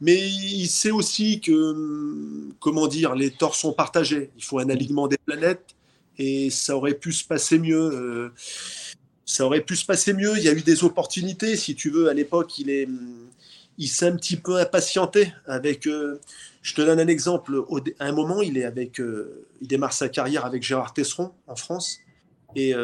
mais 0.00 0.16
il 0.28 0.68
sait 0.68 0.90
aussi 0.90 1.40
que, 1.40 2.50
comment 2.60 2.86
dire, 2.86 3.14
les 3.14 3.30
torts 3.30 3.56
sont 3.56 3.72
partagés. 3.72 4.30
Il 4.36 4.44
faut 4.44 4.58
un 4.58 4.68
alignement 4.68 5.08
des 5.08 5.18
planètes 5.18 5.74
et 6.18 6.50
ça 6.50 6.76
aurait 6.76 6.94
pu 6.94 7.12
se 7.12 7.24
passer 7.24 7.58
mieux. 7.58 7.90
Euh, 7.92 8.32
ça 9.24 9.44
aurait 9.44 9.62
pu 9.62 9.76
se 9.76 9.84
passer 9.84 10.12
mieux. 10.12 10.36
Il 10.36 10.44
y 10.44 10.48
a 10.48 10.52
eu 10.52 10.62
des 10.62 10.84
opportunités, 10.84 11.56
si 11.56 11.74
tu 11.74 11.90
veux. 11.90 12.08
À 12.08 12.14
l'époque, 12.14 12.58
il 12.58 12.70
est, 12.70 12.88
il 13.76 13.88
s'est 13.88 14.06
un 14.06 14.16
petit 14.16 14.36
peu 14.36 14.56
impatienté 14.56 15.32
avec. 15.46 15.86
Euh, 15.86 16.20
je 16.62 16.74
te 16.74 16.82
donne 16.82 17.00
un 17.00 17.08
exemple. 17.08 17.64
À 17.98 18.06
un 18.06 18.12
moment, 18.12 18.40
il 18.40 18.56
est 18.56 18.64
avec, 18.64 19.00
euh, 19.00 19.46
il 19.60 19.68
démarre 19.68 19.92
sa 19.92 20.08
carrière 20.08 20.44
avec 20.44 20.62
Gérard 20.62 20.94
Tesseron 20.94 21.32
en 21.46 21.56
France 21.56 21.98
et 22.56 22.74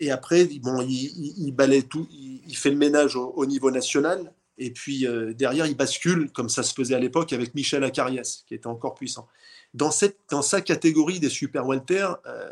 et 0.00 0.10
après, 0.10 0.44
bon, 0.60 0.82
il, 0.82 1.52
balaye 1.52 1.84
tout, 1.84 2.06
il, 2.10 2.56
fait 2.56 2.70
le 2.70 2.76
ménage 2.76 3.16
au 3.16 3.46
niveau 3.46 3.70
national 3.70 4.32
et 4.58 4.70
puis 4.70 5.06
euh, 5.06 5.32
derrière, 5.34 5.66
il 5.66 5.76
bascule, 5.76 6.30
comme 6.30 6.48
ça 6.48 6.62
se 6.62 6.74
faisait 6.74 6.94
à 6.94 7.00
l'époque, 7.00 7.32
avec 7.32 7.54
Michel 7.54 7.82
Acariès, 7.84 8.44
qui 8.46 8.54
était 8.54 8.66
encore 8.66 8.94
puissant. 8.94 9.28
Dans, 9.72 9.90
cette, 9.90 10.18
dans 10.30 10.42
sa 10.42 10.60
catégorie 10.60 11.18
des 11.18 11.28
super 11.28 11.66
Walter, 11.66 12.08
euh, 12.26 12.50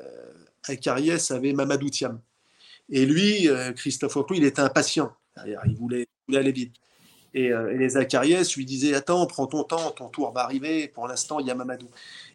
avait 1.31 1.53
Mamadou 1.53 1.91
Thiam. 1.91 2.21
Et 2.91 3.07
lui, 3.07 3.49
euh, 3.49 3.73
Christophe 3.73 4.17
Oclou, 4.17 4.37
il 4.37 4.45
était 4.45 4.61
impatient. 4.61 5.13
Il 5.47 5.77
voulait, 5.77 6.07
aller 6.35 6.53
vite. 6.53 6.75
Et, 7.35 7.51
les 7.75 7.97
Acariès 7.97 8.55
lui 8.57 8.67
disaient 8.67 8.95
Attends, 8.95 9.27
prends 9.27 9.47
ton 9.47 9.65
temps, 9.65 9.91
ton 9.93 10.09
tour 10.09 10.33
va 10.33 10.43
arriver. 10.43 10.89
Pour 10.89 11.09
l'instant, 11.09 11.41
il 11.41 11.47
y 11.47 11.51
a 11.51 11.55
Mamadou. 11.55 11.89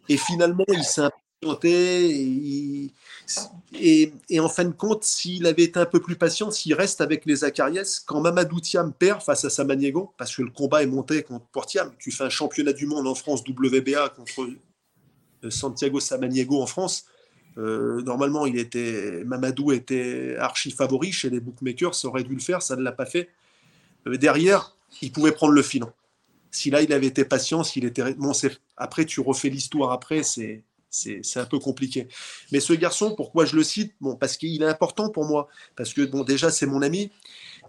Et 0.08 0.16
finalement, 0.16 0.64
il 0.68 0.82
s'est 0.82 1.02
et, 1.42 2.92
et, 4.28 4.40
en 4.40 4.48
fin 4.48 4.64
de 4.64 4.72
compte, 4.72 5.04
s'il 5.04 5.46
avait 5.46 5.62
été 5.64 5.78
un 5.78 5.86
peu 5.86 6.00
plus 6.00 6.16
patient, 6.16 6.50
s'il 6.50 6.74
reste 6.74 7.00
avec 7.00 7.26
les 7.26 7.44
Acariès, 7.44 8.00
quand 8.00 8.20
Mamadou 8.20 8.60
Thiam 8.60 8.92
perd 8.92 9.22
face 9.22 9.44
à 9.44 9.50
Samaniego, 9.50 10.12
parce 10.18 10.34
que 10.34 10.42
le 10.42 10.50
combat 10.50 10.82
est 10.82 10.86
monté 10.86 11.22
contre 11.22 11.46
Portiam, 11.46 11.92
tu 11.98 12.10
fais 12.10 12.24
un 12.24 12.30
championnat 12.30 12.72
du 12.72 12.86
monde 12.86 13.06
en 13.06 13.14
France 13.14 13.42
WBA 13.46 14.08
contre 14.10 14.48
euh, 15.44 15.50
Santiago 15.50 16.00
Samaniego 16.00 16.60
en 16.60 16.66
France. 16.66 17.04
Euh, 17.56 18.02
normalement, 18.02 18.46
il 18.46 18.58
était, 18.58 19.22
Mamadou 19.24 19.72
était 19.72 20.36
archi 20.38 20.70
favori 20.70 21.12
chez 21.12 21.30
les 21.30 21.40
bookmakers, 21.40 21.94
ça 21.94 22.08
aurait 22.08 22.24
dû 22.24 22.34
le 22.34 22.40
faire, 22.40 22.62
ça 22.62 22.74
ne 22.74 22.82
l'a 22.82 22.92
pas 22.92 23.06
fait. 23.06 23.28
Euh, 24.06 24.16
derrière, 24.16 24.76
il 25.02 25.12
pouvait 25.12 25.32
prendre 25.32 25.52
le 25.52 25.62
filon. 25.62 25.92
Si 26.50 26.70
là, 26.70 26.82
il 26.82 26.92
avait 26.92 27.06
été 27.06 27.24
patient, 27.24 27.62
s'il 27.62 27.84
était. 27.84 28.14
Bon, 28.14 28.32
après, 28.76 29.04
tu 29.04 29.20
refais 29.20 29.50
l'histoire 29.50 29.92
après, 29.92 30.22
c'est 30.22 30.64
c'est 30.90 31.36
un 31.36 31.44
peu 31.44 31.58
compliqué. 31.58 32.08
Mais 32.52 32.60
ce 32.60 32.72
garçon, 32.72 33.14
pourquoi 33.14 33.44
je 33.44 33.56
le 33.56 33.62
cite? 33.62 33.94
Bon, 34.00 34.16
parce 34.16 34.36
qu'il 34.36 34.62
est 34.62 34.66
important 34.66 35.10
pour 35.10 35.24
moi. 35.24 35.48
Parce 35.76 35.92
que, 35.92 36.02
bon, 36.02 36.24
déjà, 36.24 36.50
c'est 36.50 36.66
mon 36.66 36.82
ami. 36.82 37.10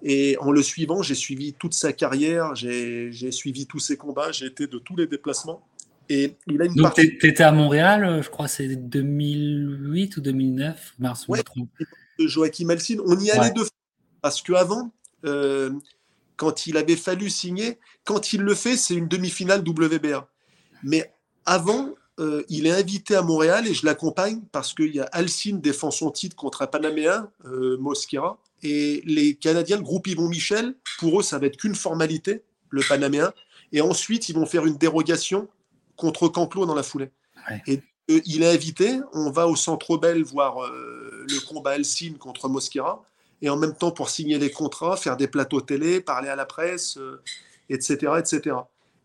Et 0.02 0.38
en 0.40 0.52
le 0.52 0.64
suivant, 0.64 1.02
j'ai 1.02 1.16
suivi 1.16 1.54
toute 1.54 1.74
sa 1.74 1.92
carrière, 1.92 2.56
j'ai 2.56 3.32
suivi 3.32 3.68
tous 3.68 3.80
ses 3.80 3.98
combats, 3.98 4.32
j'ai 4.32 4.46
été 4.46 4.68
de 4.68 4.78
tous 4.78 4.96
les 4.96 5.08
déplacements. 5.08 5.68
Et 6.10 6.38
il 6.48 6.62
a 6.62 6.66
une 6.66 6.74
Donc, 6.74 6.96
tu 6.96 7.28
étais 7.28 7.44
à 7.44 7.52
Montréal, 7.52 8.04
euh, 8.04 8.22
je 8.24 8.30
crois, 8.32 8.48
c'est 8.48 8.68
2008 8.68 10.18
ou 10.18 10.22
2009, 10.22 10.96
mars, 10.98 11.28
ouais, 11.28 11.44
Joachim 12.18 12.70
Alcine. 12.70 13.00
On 13.06 13.18
y 13.20 13.30
allait 13.30 13.52
deux 13.52 13.64
fois. 13.64 13.72
Parce 14.22 14.42
qu'avant, 14.42 14.92
euh, 15.26 15.72
quand 16.36 16.66
il 16.66 16.78
avait 16.78 16.96
fallu 16.96 17.30
signer, 17.30 17.78
quand 18.06 18.34
il 18.34 18.42
le 18.42 18.56
fait, 18.56 18.76
c'est 18.76 18.96
une 18.96 19.08
demi-finale 19.08 19.62
WBA. 19.62 20.28
Mais 20.84 21.14
avant, 21.46 21.94
euh, 22.20 22.44
il 22.50 22.68
est 22.68 22.72
invité 22.72 23.16
à 23.16 23.22
Montréal 23.22 23.66
et 23.66 23.74
je 23.74 23.86
l'accompagne 23.86 24.42
parce 24.52 24.74
qu'il 24.74 24.94
y 24.94 25.00
a 25.00 25.06
Alcine 25.14 25.62
défend 25.62 25.90
son 25.90 26.12
titre 26.12 26.36
contre 26.36 26.62
un 26.62 26.68
Panaméen, 26.68 27.30
euh, 27.46 27.78
Mosquera. 27.78 28.38
Et 28.62 29.02
les 29.06 29.36
Canadiens, 29.36 29.78
le 29.78 29.84
groupe 29.84 30.08
Yvon 30.08 30.28
Michel, 30.28 30.76
pour 31.00 31.22
eux, 31.22 31.24
ça 31.24 31.38
va 31.38 31.48
être 31.48 31.56
qu'une 31.56 31.76
formalité, 31.76 32.44
le 32.72 32.82
Panaméen. 32.88 33.32
Et 33.72 33.80
ensuite, 33.80 34.28
ils 34.28 34.36
vont 34.36 34.46
faire 34.46 34.66
une 34.66 34.76
dérogation 34.76 35.48
contre 35.96 36.28
Canclo 36.28 36.66
dans 36.66 36.76
la 36.76 36.84
foulée. 36.84 37.10
Et 37.68 37.82
euh, 38.12 38.20
il 38.26 38.44
est 38.44 38.54
invité. 38.54 39.00
On 39.14 39.32
va 39.32 39.48
au 39.48 39.56
Centre 39.56 39.98
Bell 39.98 40.22
voir 40.24 40.58
le 40.70 41.48
combat 41.48 41.72
Alcine 41.72 42.18
contre 42.18 42.50
Mosquera. 42.50 43.02
Et 43.42 43.50
en 43.50 43.56
même 43.56 43.76
temps, 43.76 43.92
pour 43.92 44.10
signer 44.10 44.38
les 44.38 44.52
contrats, 44.52 44.98
faire 44.98 45.16
des 45.16 45.30
plateaux 45.30 45.62
télé, 45.62 46.02
parler 46.02 46.28
à 46.28 46.36
la 46.36 46.46
presse, 46.46 47.00
etc., 47.70 48.12
etc. 48.20 48.58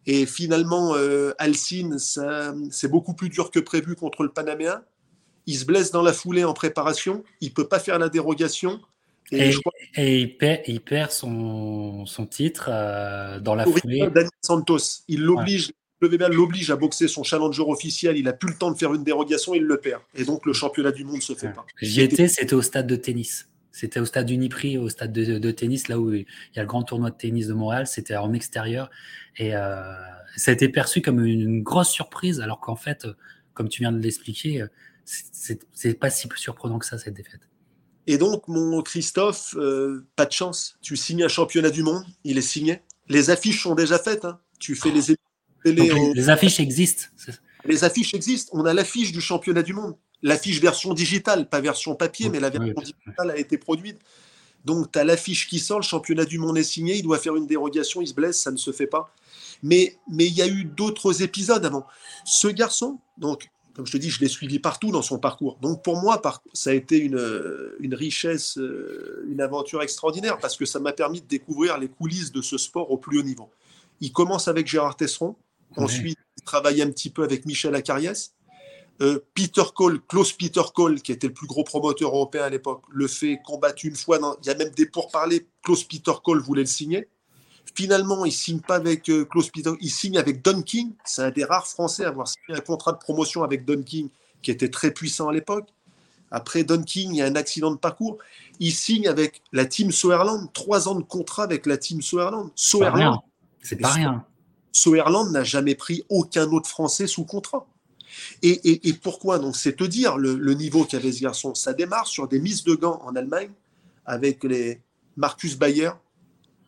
Et 0.06 0.26
finalement, 0.26 0.94
euh, 0.96 1.32
Alcine, 1.38 1.98
c'est 1.98 2.88
beaucoup 2.88 3.14
plus 3.14 3.28
dur 3.28 3.50
que 3.50 3.60
prévu 3.60 3.94
contre 3.96 4.22
le 4.22 4.28
Panaméen. 4.28 4.82
Il 5.46 5.56
se 5.56 5.64
blesse 5.64 5.90
dans 5.90 6.02
la 6.02 6.12
foulée 6.12 6.44
en 6.44 6.54
préparation. 6.54 7.24
Il 7.40 7.52
peut 7.52 7.68
pas 7.68 7.78
faire 7.78 7.98
la 7.98 8.08
dérogation. 8.08 8.80
Et, 9.32 9.50
il, 9.96 10.36
perd, 10.36 11.10
son, 11.10 12.04
titre 12.30 12.68
euh, 12.68 13.40
dans 13.40 13.54
la 13.54 13.64
foulée. 13.64 14.00
Daniel 14.00 14.30
Santos, 14.40 15.02
il 15.08 15.22
l'oblige. 15.22 15.72
Le 16.00 16.08
l'oblige 16.28 16.70
à 16.70 16.76
boxer 16.76 17.08
son 17.08 17.22
challenger 17.22 17.62
officiel. 17.62 18.18
Il 18.18 18.28
a 18.28 18.34
plus 18.34 18.50
le 18.50 18.58
temps 18.58 18.70
de 18.70 18.76
faire 18.76 18.92
une 18.92 19.04
dérogation, 19.04 19.54
il 19.54 19.62
le 19.62 19.78
perd. 19.78 20.02
Et 20.14 20.24
donc 20.24 20.44
le 20.44 20.52
championnat 20.52 20.92
du 20.92 21.02
monde 21.02 21.22
se 21.22 21.32
fait 21.32 21.48
pas. 21.48 21.64
J'y 21.80 22.02
étais, 22.02 22.28
c'était 22.28 22.52
au 22.52 22.60
stade 22.60 22.86
de 22.86 22.96
tennis. 22.96 23.48
C'était 23.74 23.98
au 23.98 24.04
stade 24.04 24.30
Uniprix, 24.30 24.78
au 24.78 24.88
stade 24.88 25.10
de, 25.10 25.50
tennis, 25.50 25.88
là 25.88 25.98
où 25.98 26.14
il 26.14 26.26
y 26.54 26.58
a 26.60 26.62
le 26.62 26.68
grand 26.68 26.84
tournoi 26.84 27.10
de 27.10 27.16
tennis 27.16 27.48
de 27.48 27.54
Montréal. 27.54 27.88
C'était 27.88 28.14
en 28.14 28.32
extérieur. 28.32 28.88
Et 29.36 29.56
euh, 29.56 29.92
ça 30.36 30.52
a 30.52 30.54
été 30.54 30.68
perçu 30.68 31.02
comme 31.02 31.24
une 31.24 31.60
grosse 31.60 31.90
surprise, 31.90 32.40
alors 32.40 32.60
qu'en 32.60 32.76
fait, 32.76 33.04
comme 33.52 33.68
tu 33.68 33.82
viens 33.82 33.90
de 33.90 33.98
l'expliquer, 33.98 34.62
euh, 34.62 34.68
c'est 35.04 35.98
pas 35.98 36.08
si 36.08 36.28
surprenant 36.36 36.78
que 36.78 36.86
ça, 36.86 36.98
cette 36.98 37.14
défaite. 37.14 37.48
Et 38.06 38.16
donc, 38.16 38.46
mon 38.46 38.80
Christophe, 38.80 39.56
euh, 39.56 40.06
pas 40.14 40.26
de 40.26 40.32
chance. 40.32 40.78
Tu 40.80 40.96
signes 40.96 41.24
un 41.24 41.28
championnat 41.28 41.70
du 41.70 41.82
monde, 41.82 42.04
il 42.22 42.38
est 42.38 42.42
signé. 42.42 42.80
Les 43.08 43.30
affiches 43.30 43.64
sont 43.64 43.74
déjà 43.74 43.98
faites. 43.98 44.24
Hein. 44.24 44.38
Tu 44.60 44.76
fais 44.76 44.92
les, 44.92 45.16
les, 46.14 46.30
affiches 46.30 46.60
existent. 46.60 47.06
Les 47.64 47.82
affiches 47.82 48.14
existent. 48.14 48.56
On 48.56 48.66
a 48.66 48.72
l'affiche 48.72 49.10
du 49.10 49.20
championnat 49.20 49.64
du 49.64 49.72
monde 49.72 49.96
l'affiche 50.24 50.60
version 50.60 50.94
digitale, 50.94 51.48
pas 51.48 51.60
version 51.60 51.94
papier, 51.94 52.30
mais 52.30 52.40
la 52.40 52.50
version 52.50 52.80
digitale 52.80 53.30
a 53.30 53.36
été 53.36 53.58
produite. 53.58 53.98
Donc, 54.64 54.90
tu 54.90 54.98
as 54.98 55.04
l'affiche 55.04 55.46
qui 55.46 55.58
sort, 55.58 55.78
le 55.78 55.84
championnat 55.84 56.24
du 56.24 56.38
monde 56.38 56.56
est 56.56 56.64
signé, 56.64 56.96
il 56.96 57.02
doit 57.02 57.18
faire 57.18 57.36
une 57.36 57.46
dérogation, 57.46 58.00
il 58.00 58.08
se 58.08 58.14
blesse, 58.14 58.40
ça 58.40 58.50
ne 58.50 58.56
se 58.56 58.72
fait 58.72 58.86
pas. 58.86 59.14
Mais 59.62 59.98
mais 60.10 60.26
il 60.26 60.32
y 60.32 60.40
a 60.40 60.48
eu 60.48 60.64
d'autres 60.64 61.22
épisodes 61.22 61.64
avant. 61.64 61.86
Ce 62.24 62.48
garçon, 62.48 62.98
donc, 63.18 63.50
comme 63.74 63.86
je 63.86 63.92
te 63.92 63.98
dis, 63.98 64.08
je 64.08 64.20
l'ai 64.20 64.28
suivi 64.28 64.58
partout 64.58 64.90
dans 64.90 65.02
son 65.02 65.18
parcours. 65.18 65.58
Donc, 65.60 65.84
pour 65.84 66.00
moi, 66.00 66.22
ça 66.54 66.70
a 66.70 66.72
été 66.72 66.96
une, 66.96 67.20
une 67.80 67.94
richesse, 67.94 68.56
euh, 68.56 69.26
une 69.28 69.42
aventure 69.42 69.82
extraordinaire, 69.82 70.38
parce 70.38 70.56
que 70.56 70.64
ça 70.64 70.80
m'a 70.80 70.94
permis 70.94 71.20
de 71.20 71.26
découvrir 71.26 71.76
les 71.76 71.88
coulisses 71.88 72.32
de 72.32 72.40
ce 72.40 72.56
sport 72.56 72.90
au 72.90 72.96
plus 72.96 73.18
haut 73.18 73.22
niveau. 73.22 73.50
Il 74.00 74.12
commence 74.12 74.48
avec 74.48 74.66
Gérard 74.66 74.96
Tesseron, 74.96 75.36
ensuite, 75.76 76.18
il 76.38 76.42
travaille 76.44 76.80
un 76.80 76.90
petit 76.90 77.10
peu 77.10 77.24
avec 77.24 77.44
Michel 77.44 77.74
Acariès, 77.74 78.32
Peter 79.34 79.62
Cole, 79.74 80.00
Klaus 80.06 80.32
Peter 80.32 80.62
Cole, 80.74 81.00
qui 81.00 81.12
était 81.12 81.26
le 81.26 81.34
plus 81.34 81.46
gros 81.46 81.64
promoteur 81.64 82.10
européen 82.10 82.44
à 82.44 82.50
l'époque, 82.50 82.82
le 82.90 83.08
fait 83.08 83.40
combattre 83.44 83.84
une 83.84 83.96
fois. 83.96 84.18
il 84.42 84.46
y 84.46 84.50
a 84.50 84.54
même 84.54 84.70
des 84.70 84.86
pourparlers. 84.86 85.46
Klaus 85.62 85.84
Peter 85.84 86.12
Cole 86.22 86.40
voulait 86.40 86.62
le 86.62 86.68
signer. 86.68 87.08
Finalement, 87.74 88.24
il 88.24 88.32
signe 88.32 88.60
pas 88.60 88.76
avec 88.76 89.08
euh, 89.08 89.24
Klaus 89.24 89.50
Peter, 89.50 89.72
il 89.80 89.90
signe 89.90 90.16
avec 90.16 90.42
Don 90.42 90.62
King. 90.62 90.92
C'est 91.04 91.22
un 91.22 91.30
des 91.30 91.44
rares 91.44 91.66
Français 91.66 92.04
à 92.04 92.08
avoir 92.08 92.28
signé 92.28 92.56
un 92.56 92.60
contrat 92.60 92.92
de 92.92 92.98
promotion 92.98 93.42
avec 93.42 93.64
Don 93.64 93.82
King, 93.82 94.10
qui 94.42 94.52
était 94.52 94.70
très 94.70 94.92
puissant 94.92 95.28
à 95.28 95.32
l'époque. 95.32 95.68
Après 96.30 96.62
Don 96.62 96.82
King, 96.82 97.10
il 97.12 97.16
y 97.16 97.22
a 97.22 97.26
un 97.26 97.36
accident 97.36 97.72
de 97.72 97.76
parcours. 97.76 98.18
Il 98.60 98.72
signe 98.72 99.08
avec 99.08 99.42
la 99.52 99.66
team 99.66 99.90
Soerland, 99.90 100.52
trois 100.52 100.88
ans 100.88 100.94
de 100.94 101.02
contrat 101.02 101.42
avec 101.44 101.66
la 101.66 101.76
team 101.76 102.00
Soerland. 102.00 102.50
Soerland, 102.54 103.20
c'est 103.60 103.76
pas 103.76 103.88
rien. 103.88 104.24
Soerland 104.72 105.30
n'a 105.30 105.44
jamais 105.44 105.74
pris 105.74 106.04
aucun 106.08 106.50
autre 106.50 106.68
Français 106.68 107.06
sous 107.06 107.24
contrat. 107.24 107.66
Et, 108.42 108.92
pourquoi 109.02 109.38
Donc, 109.38 109.56
c'est 109.56 109.76
te 109.76 109.84
dire 109.84 110.16
le, 110.16 110.54
niveau 110.54 110.84
qu'avait 110.84 111.12
ce 111.12 111.22
garçon. 111.22 111.54
Ça 111.54 111.72
démarre 111.72 112.06
sur 112.06 112.28
des 112.28 112.38
mises 112.38 112.64
de 112.64 112.74
gants 112.74 113.00
en 113.04 113.16
Allemagne 113.16 113.50
avec 114.06 114.44
les 114.44 114.80
Marcus 115.16 115.56
Bayer, 115.56 115.90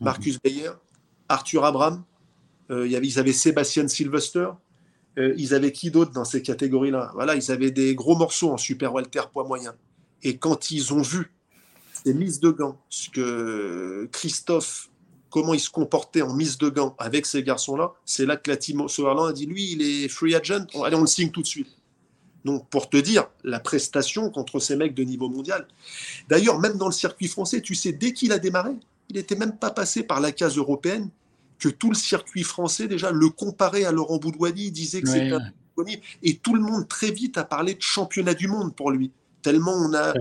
Marcus 0.00 0.34
mhm. 0.34 0.40
Bayer, 0.44 0.70
Arthur 1.28 1.64
Abraham. 1.64 2.04
Euh, 2.70 2.86
y 2.88 2.96
avait, 2.96 3.06
ils 3.06 3.18
avaient 3.18 3.32
Sébastien 3.32 3.86
Sylvester. 3.88 4.48
Euh, 5.18 5.34
ils 5.36 5.54
avaient 5.54 5.72
qui 5.72 5.90
d'autre 5.90 6.12
dans 6.12 6.24
ces 6.24 6.42
catégories-là? 6.42 7.12
Voilà, 7.14 7.34
ils 7.34 7.50
avaient 7.50 7.70
des 7.70 7.94
gros 7.94 8.16
morceaux 8.16 8.50
en 8.50 8.56
super 8.56 8.92
welter 8.92 9.22
poids 9.32 9.44
moyen. 9.44 9.74
Et 10.22 10.36
quand 10.36 10.70
ils 10.70 10.92
ont 10.92 11.02
vu 11.02 11.32
ces 12.04 12.12
mises 12.12 12.40
de 12.40 12.50
gants, 12.50 12.78
ce 12.88 13.10
que 13.10 14.08
Christophe 14.12 14.90
comment 15.36 15.52
il 15.52 15.60
se 15.60 15.68
comportait 15.68 16.22
en 16.22 16.32
mise 16.32 16.56
de 16.56 16.70
gants 16.70 16.96
avec 16.96 17.26
ces 17.26 17.42
garçons-là, 17.42 17.92
c'est 18.06 18.24
là 18.24 18.38
que 18.38 18.50
la 18.50 18.56
team 18.56 18.88
Sauerland 18.88 19.26
a 19.26 19.34
dit 19.34 19.44
lui, 19.44 19.72
il 19.72 19.82
est 19.82 20.08
free 20.08 20.34
agent, 20.34 20.64
allez, 20.82 20.96
on 20.96 21.02
le 21.02 21.06
signe 21.06 21.30
tout 21.30 21.42
de 21.42 21.46
suite. 21.46 21.68
Donc, 22.46 22.66
pour 22.70 22.88
te 22.88 22.96
dire, 22.96 23.28
la 23.44 23.60
prestation 23.60 24.30
contre 24.30 24.60
ces 24.60 24.76
mecs 24.76 24.94
de 24.94 25.02
niveau 25.02 25.28
mondial. 25.28 25.68
D'ailleurs, 26.30 26.58
même 26.58 26.78
dans 26.78 26.86
le 26.86 26.92
circuit 26.92 27.28
français, 27.28 27.60
tu 27.60 27.74
sais, 27.74 27.92
dès 27.92 28.14
qu'il 28.14 28.32
a 28.32 28.38
démarré, 28.38 28.70
il 29.10 29.16
n'était 29.16 29.36
même 29.36 29.58
pas 29.58 29.70
passé 29.70 30.04
par 30.04 30.20
la 30.20 30.32
case 30.32 30.56
européenne, 30.56 31.10
que 31.58 31.68
tout 31.68 31.90
le 31.90 31.96
circuit 31.96 32.42
français, 32.42 32.88
déjà, 32.88 33.10
le 33.10 33.28
comparait 33.28 33.84
à 33.84 33.92
Laurent 33.92 34.16
Boudouani, 34.16 34.70
disait 34.70 35.02
que 35.02 35.08
c'était 35.08 35.32
un 35.32 35.52
et 36.22 36.36
tout 36.38 36.54
le 36.54 36.62
monde 36.62 36.88
très 36.88 37.10
vite 37.10 37.36
a 37.36 37.44
parlé 37.44 37.74
de 37.74 37.82
championnat 37.82 38.32
du 38.32 38.48
monde 38.48 38.74
pour 38.74 38.90
lui, 38.90 39.10
tellement 39.42 39.74
on 39.74 39.92
a 39.92 40.14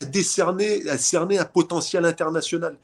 décerné, 0.00 0.88
a 0.88 0.98
cerné 0.98 1.36
un 1.36 1.44
potentiel 1.44 2.04
international. 2.04 2.76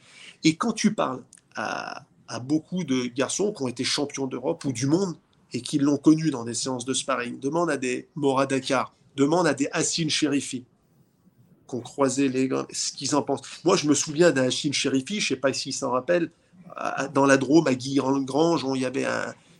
Et 0.43 0.57
quand 0.57 0.73
tu 0.73 0.93
parles 0.93 1.23
à, 1.57 2.07
beaucoup 2.45 2.83
de 2.83 3.07
garçons 3.07 3.53
qui 3.53 3.63
ont 3.63 3.69
été 3.69 3.85
champions 3.85 4.27
d'Europe 4.27 4.65
ou 4.65 4.73
du 4.73 4.87
monde 4.87 5.17
et 5.53 5.61
qui 5.61 5.79
l'ont 5.79 5.99
connu 5.99 6.31
dans 6.31 6.45
des 6.45 6.55
séances 6.55 6.87
de 6.87 6.95
sparring. 6.95 7.39
Demande 7.39 7.71
à 7.71 7.77
des 7.77 8.09
Mora 8.15 8.47
Dakar, 8.47 8.95
demande 9.17 9.47
à 9.47 9.53
des 9.53 9.69
Hassin 9.73 10.09
Sherifi 10.09 10.65
qui 11.69 11.75
ont 11.75 11.81
croisé 11.81 12.31
les 12.31 12.49
ce 12.71 12.93
qu'ils 12.93 13.15
en 13.15 13.23
pensent. 13.23 13.43
Moi, 13.65 13.77
je 13.77 13.87
me 13.87 13.95
souviens 13.95 14.31
d'un 14.31 14.45
Hassin 14.45 14.73
Sherifi, 14.73 15.21
je 15.21 15.27
ne 15.27 15.37
sais 15.37 15.41
pas 15.41 15.53
s'il 15.53 15.75
s'en 15.75 15.91
rappelle, 15.91 16.31
dans 17.13 17.27
la 17.27 17.37
Drôme, 17.37 17.67
à 17.67 17.75
Guy-Grange, 17.75 18.65
il 18.75 18.81
y 18.81 18.87
avait 18.87 19.07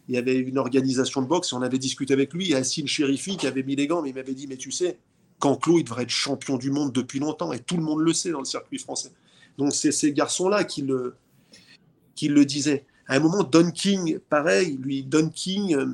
il 0.09 0.15
y 0.15 0.19
avait 0.19 0.37
une 0.37 0.59
organisation 0.59 1.23
de 1.23 1.27
boxe, 1.27 1.53
et 1.53 1.57
on 1.57 1.63
avait 1.63 1.79
discuté 1.79 2.13
avec 2.13 2.33
lui, 2.33 2.55
Hassin 2.55 2.87
Sherifi 2.87 3.37
qui 3.37 3.47
avait 3.47 3.63
mis 3.63 3.77
les 3.77 3.87
gants, 3.87 4.03
mais 4.03 4.11
il 4.11 4.15
m'avait 4.15 4.35
dit, 4.35 4.47
mais 4.47 4.57
tu 4.57 4.73
sais, 4.73 4.99
Canclo, 5.39 5.79
il 5.79 5.85
devrait 5.85 6.05
être 6.05 6.11
champion 6.11 6.57
du 6.57 6.71
monde 6.71 6.93
depuis 6.93 7.19
longtemps, 7.19 7.53
et 7.53 7.61
tout 7.61 7.77
le 7.77 7.83
monde 7.83 8.01
le 8.01 8.13
sait 8.13 8.31
dans 8.31 8.41
le 8.41 8.45
circuit 8.45 8.79
français. 8.79 9.13
Donc 9.59 9.73
c'est 9.75 9.93
ces 9.93 10.13
garçons-là 10.13 10.65
qui 10.65 10.83
le, 10.83 11.15
qui 12.23 12.29
le 12.29 12.45
disait. 12.45 12.85
À 13.09 13.17
un 13.17 13.19
moment, 13.19 13.43
Don 13.43 13.73
King, 13.73 14.21
pareil, 14.21 14.79
lui, 14.81 15.03
Don 15.03 15.29
King, 15.29 15.75
euh, 15.75 15.87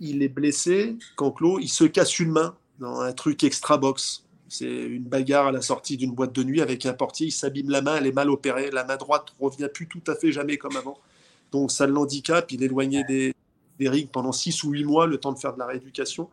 il 0.00 0.22
est 0.22 0.30
blessé, 0.30 0.96
Canclo, 1.14 1.58
il 1.58 1.68
se 1.68 1.84
casse 1.84 2.18
une 2.18 2.30
main 2.30 2.56
dans 2.78 3.00
un 3.00 3.12
truc 3.12 3.44
extra 3.44 3.76
box. 3.76 4.24
C'est 4.48 4.64
une 4.64 5.02
bagarre 5.02 5.48
à 5.48 5.52
la 5.52 5.60
sortie 5.60 5.98
d'une 5.98 6.12
boîte 6.12 6.32
de 6.32 6.42
nuit 6.42 6.62
avec 6.62 6.86
un 6.86 6.94
portier, 6.94 7.26
il 7.26 7.32
s'abîme 7.32 7.68
la 7.68 7.82
main, 7.82 7.96
elle 7.98 8.06
est 8.06 8.14
mal 8.14 8.30
opérée, 8.30 8.70
la 8.70 8.84
main 8.84 8.96
droite 8.96 9.26
revient 9.38 9.68
plus 9.70 9.86
tout 9.86 10.00
à 10.06 10.14
fait 10.14 10.32
jamais 10.32 10.56
comme 10.56 10.74
avant. 10.74 10.96
Donc 11.52 11.70
ça 11.70 11.86
l'handicape, 11.86 12.50
il 12.52 12.62
est 12.62 12.66
éloigné 12.66 13.04
des, 13.04 13.34
des 13.78 13.90
rings 13.90 14.08
pendant 14.08 14.32
6 14.32 14.64
ou 14.64 14.70
8 14.70 14.84
mois, 14.84 15.06
le 15.06 15.18
temps 15.18 15.32
de 15.32 15.38
faire 15.38 15.52
de 15.52 15.58
la 15.58 15.66
rééducation. 15.66 16.30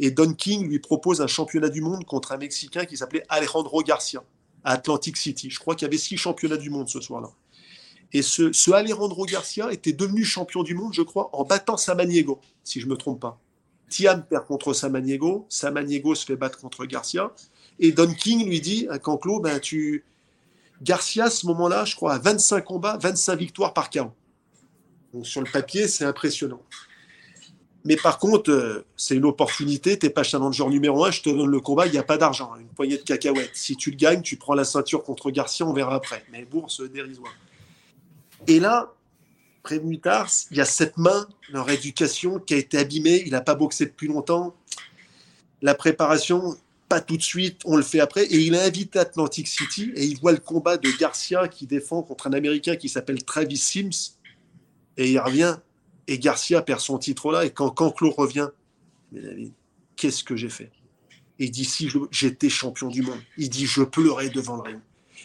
Et 0.00 0.10
Don 0.10 0.34
King 0.34 0.66
lui 0.66 0.80
propose 0.80 1.20
un 1.20 1.28
championnat 1.28 1.68
du 1.68 1.80
monde 1.80 2.04
contre 2.06 2.32
un 2.32 2.38
Mexicain 2.38 2.86
qui 2.86 2.96
s'appelait 2.96 3.22
Alejandro 3.28 3.84
Garcia 3.84 4.24
à 4.64 4.72
Atlantic 4.72 5.16
City. 5.16 5.48
Je 5.48 5.60
crois 5.60 5.76
qu'il 5.76 5.86
y 5.86 5.88
avait 5.88 5.96
six 5.96 6.16
championnats 6.16 6.56
du 6.56 6.70
monde 6.70 6.88
ce 6.88 7.00
soir-là. 7.00 7.30
Et 8.14 8.22
ce, 8.22 8.72
Alejandro 8.72 9.24
Garcia 9.24 9.72
était 9.72 9.92
devenu 9.92 10.24
champion 10.24 10.62
du 10.62 10.74
monde, 10.74 10.92
je 10.92 11.02
crois, 11.02 11.30
en 11.32 11.44
battant 11.44 11.76
Samaniego, 11.76 12.40
si 12.62 12.80
je 12.80 12.86
ne 12.86 12.90
me 12.90 12.96
trompe 12.96 13.20
pas. 13.20 13.38
Tiam 13.88 14.24
perd 14.24 14.46
contre 14.46 14.74
Samaniego, 14.74 15.46
Samaniego 15.48 16.14
se 16.14 16.24
fait 16.26 16.36
battre 16.36 16.58
contre 16.58 16.84
Garcia, 16.84 17.32
et 17.78 17.92
Don 17.92 18.12
King 18.12 18.46
lui 18.46 18.60
dit 18.60 18.86
à 18.90 18.98
Canclo, 18.98 19.40
ben 19.40 19.58
tu... 19.58 20.04
Garcia, 20.82 21.26
à 21.26 21.30
ce 21.30 21.46
moment-là, 21.46 21.84
je 21.84 21.94
crois, 21.94 22.14
a 22.14 22.18
25 22.18 22.64
combats, 22.64 22.98
25 23.00 23.36
victoires 23.38 23.72
par 23.72 23.88
KO. 23.88 24.10
Donc 25.14 25.26
sur 25.26 25.40
le 25.40 25.50
papier, 25.50 25.86
c'est 25.86 26.04
impressionnant. 26.04 26.60
Mais 27.84 27.96
par 27.96 28.18
contre, 28.18 28.50
euh, 28.50 28.84
c'est 28.96 29.16
une 29.16 29.24
opportunité, 29.24 29.98
tu 29.98 30.06
n'es 30.06 30.10
pas 30.10 30.22
challenger 30.22 30.64
numéro 30.66 31.04
1, 31.04 31.10
je 31.10 31.22
te 31.22 31.30
donne 31.30 31.50
le 31.50 31.60
combat, 31.60 31.86
il 31.86 31.92
n'y 31.92 31.98
a 31.98 32.02
pas 32.02 32.16
d'argent, 32.16 32.54
une 32.56 32.68
poignée 32.68 32.96
de 32.96 33.02
cacahuètes. 33.02 33.50
Si 33.54 33.76
tu 33.76 33.90
le 33.90 33.96
gagnes, 33.96 34.22
tu 34.22 34.36
prends 34.36 34.54
la 34.54 34.64
ceinture 34.64 35.02
contre 35.02 35.30
Garcia, 35.30 35.66
on 35.66 35.72
verra 35.72 35.94
après. 35.94 36.24
Mais 36.30 36.44
bourse 36.44 36.80
dérisoire. 36.80 37.32
Et 38.46 38.60
là, 38.60 38.92
prévenu 39.62 40.00
tard, 40.00 40.28
il 40.50 40.56
y 40.56 40.60
a 40.60 40.64
cette 40.64 40.98
main, 40.98 41.28
leur 41.50 41.70
éducation, 41.70 42.38
qui 42.38 42.54
a 42.54 42.56
été 42.56 42.78
abîmée. 42.78 43.22
Il 43.24 43.32
n'a 43.32 43.40
pas 43.40 43.54
boxé 43.54 43.86
depuis 43.86 44.08
longtemps. 44.08 44.56
La 45.60 45.74
préparation, 45.74 46.56
pas 46.88 47.00
tout 47.00 47.16
de 47.16 47.22
suite, 47.22 47.60
on 47.64 47.76
le 47.76 47.82
fait 47.82 48.00
après. 48.00 48.24
Et 48.24 48.38
il 48.38 48.54
est 48.54 48.62
invité 48.62 48.98
Atlantic 48.98 49.46
City 49.46 49.92
et 49.94 50.04
il 50.04 50.18
voit 50.18 50.32
le 50.32 50.38
combat 50.38 50.76
de 50.76 50.90
Garcia 50.98 51.48
qui 51.48 51.66
défend 51.66 52.02
contre 52.02 52.26
un 52.26 52.32
Américain 52.32 52.76
qui 52.76 52.88
s'appelle 52.88 53.22
Travis 53.24 53.56
Sims. 53.56 54.16
Et 54.96 55.12
il 55.12 55.18
revient. 55.18 55.56
Et 56.08 56.18
Garcia 56.18 56.62
perd 56.62 56.80
son 56.80 56.98
titre 56.98 57.30
là. 57.30 57.44
Et 57.44 57.50
quand 57.50 57.70
Canclo 57.70 58.10
revient, 58.10 58.48
qu'est-ce 59.96 60.24
que 60.24 60.36
j'ai 60.36 60.50
fait? 60.50 60.72
Il 61.38 61.50
dit, 61.50 61.64
si 61.64 61.88
j'étais 62.10 62.48
champion 62.48 62.88
du 62.88 63.02
monde, 63.02 63.20
il 63.38 63.48
dit, 63.48 63.66
je 63.66 63.82
pleurais 63.82 64.28
devant 64.28 64.56
le 64.56 64.62
ring. 64.62 64.80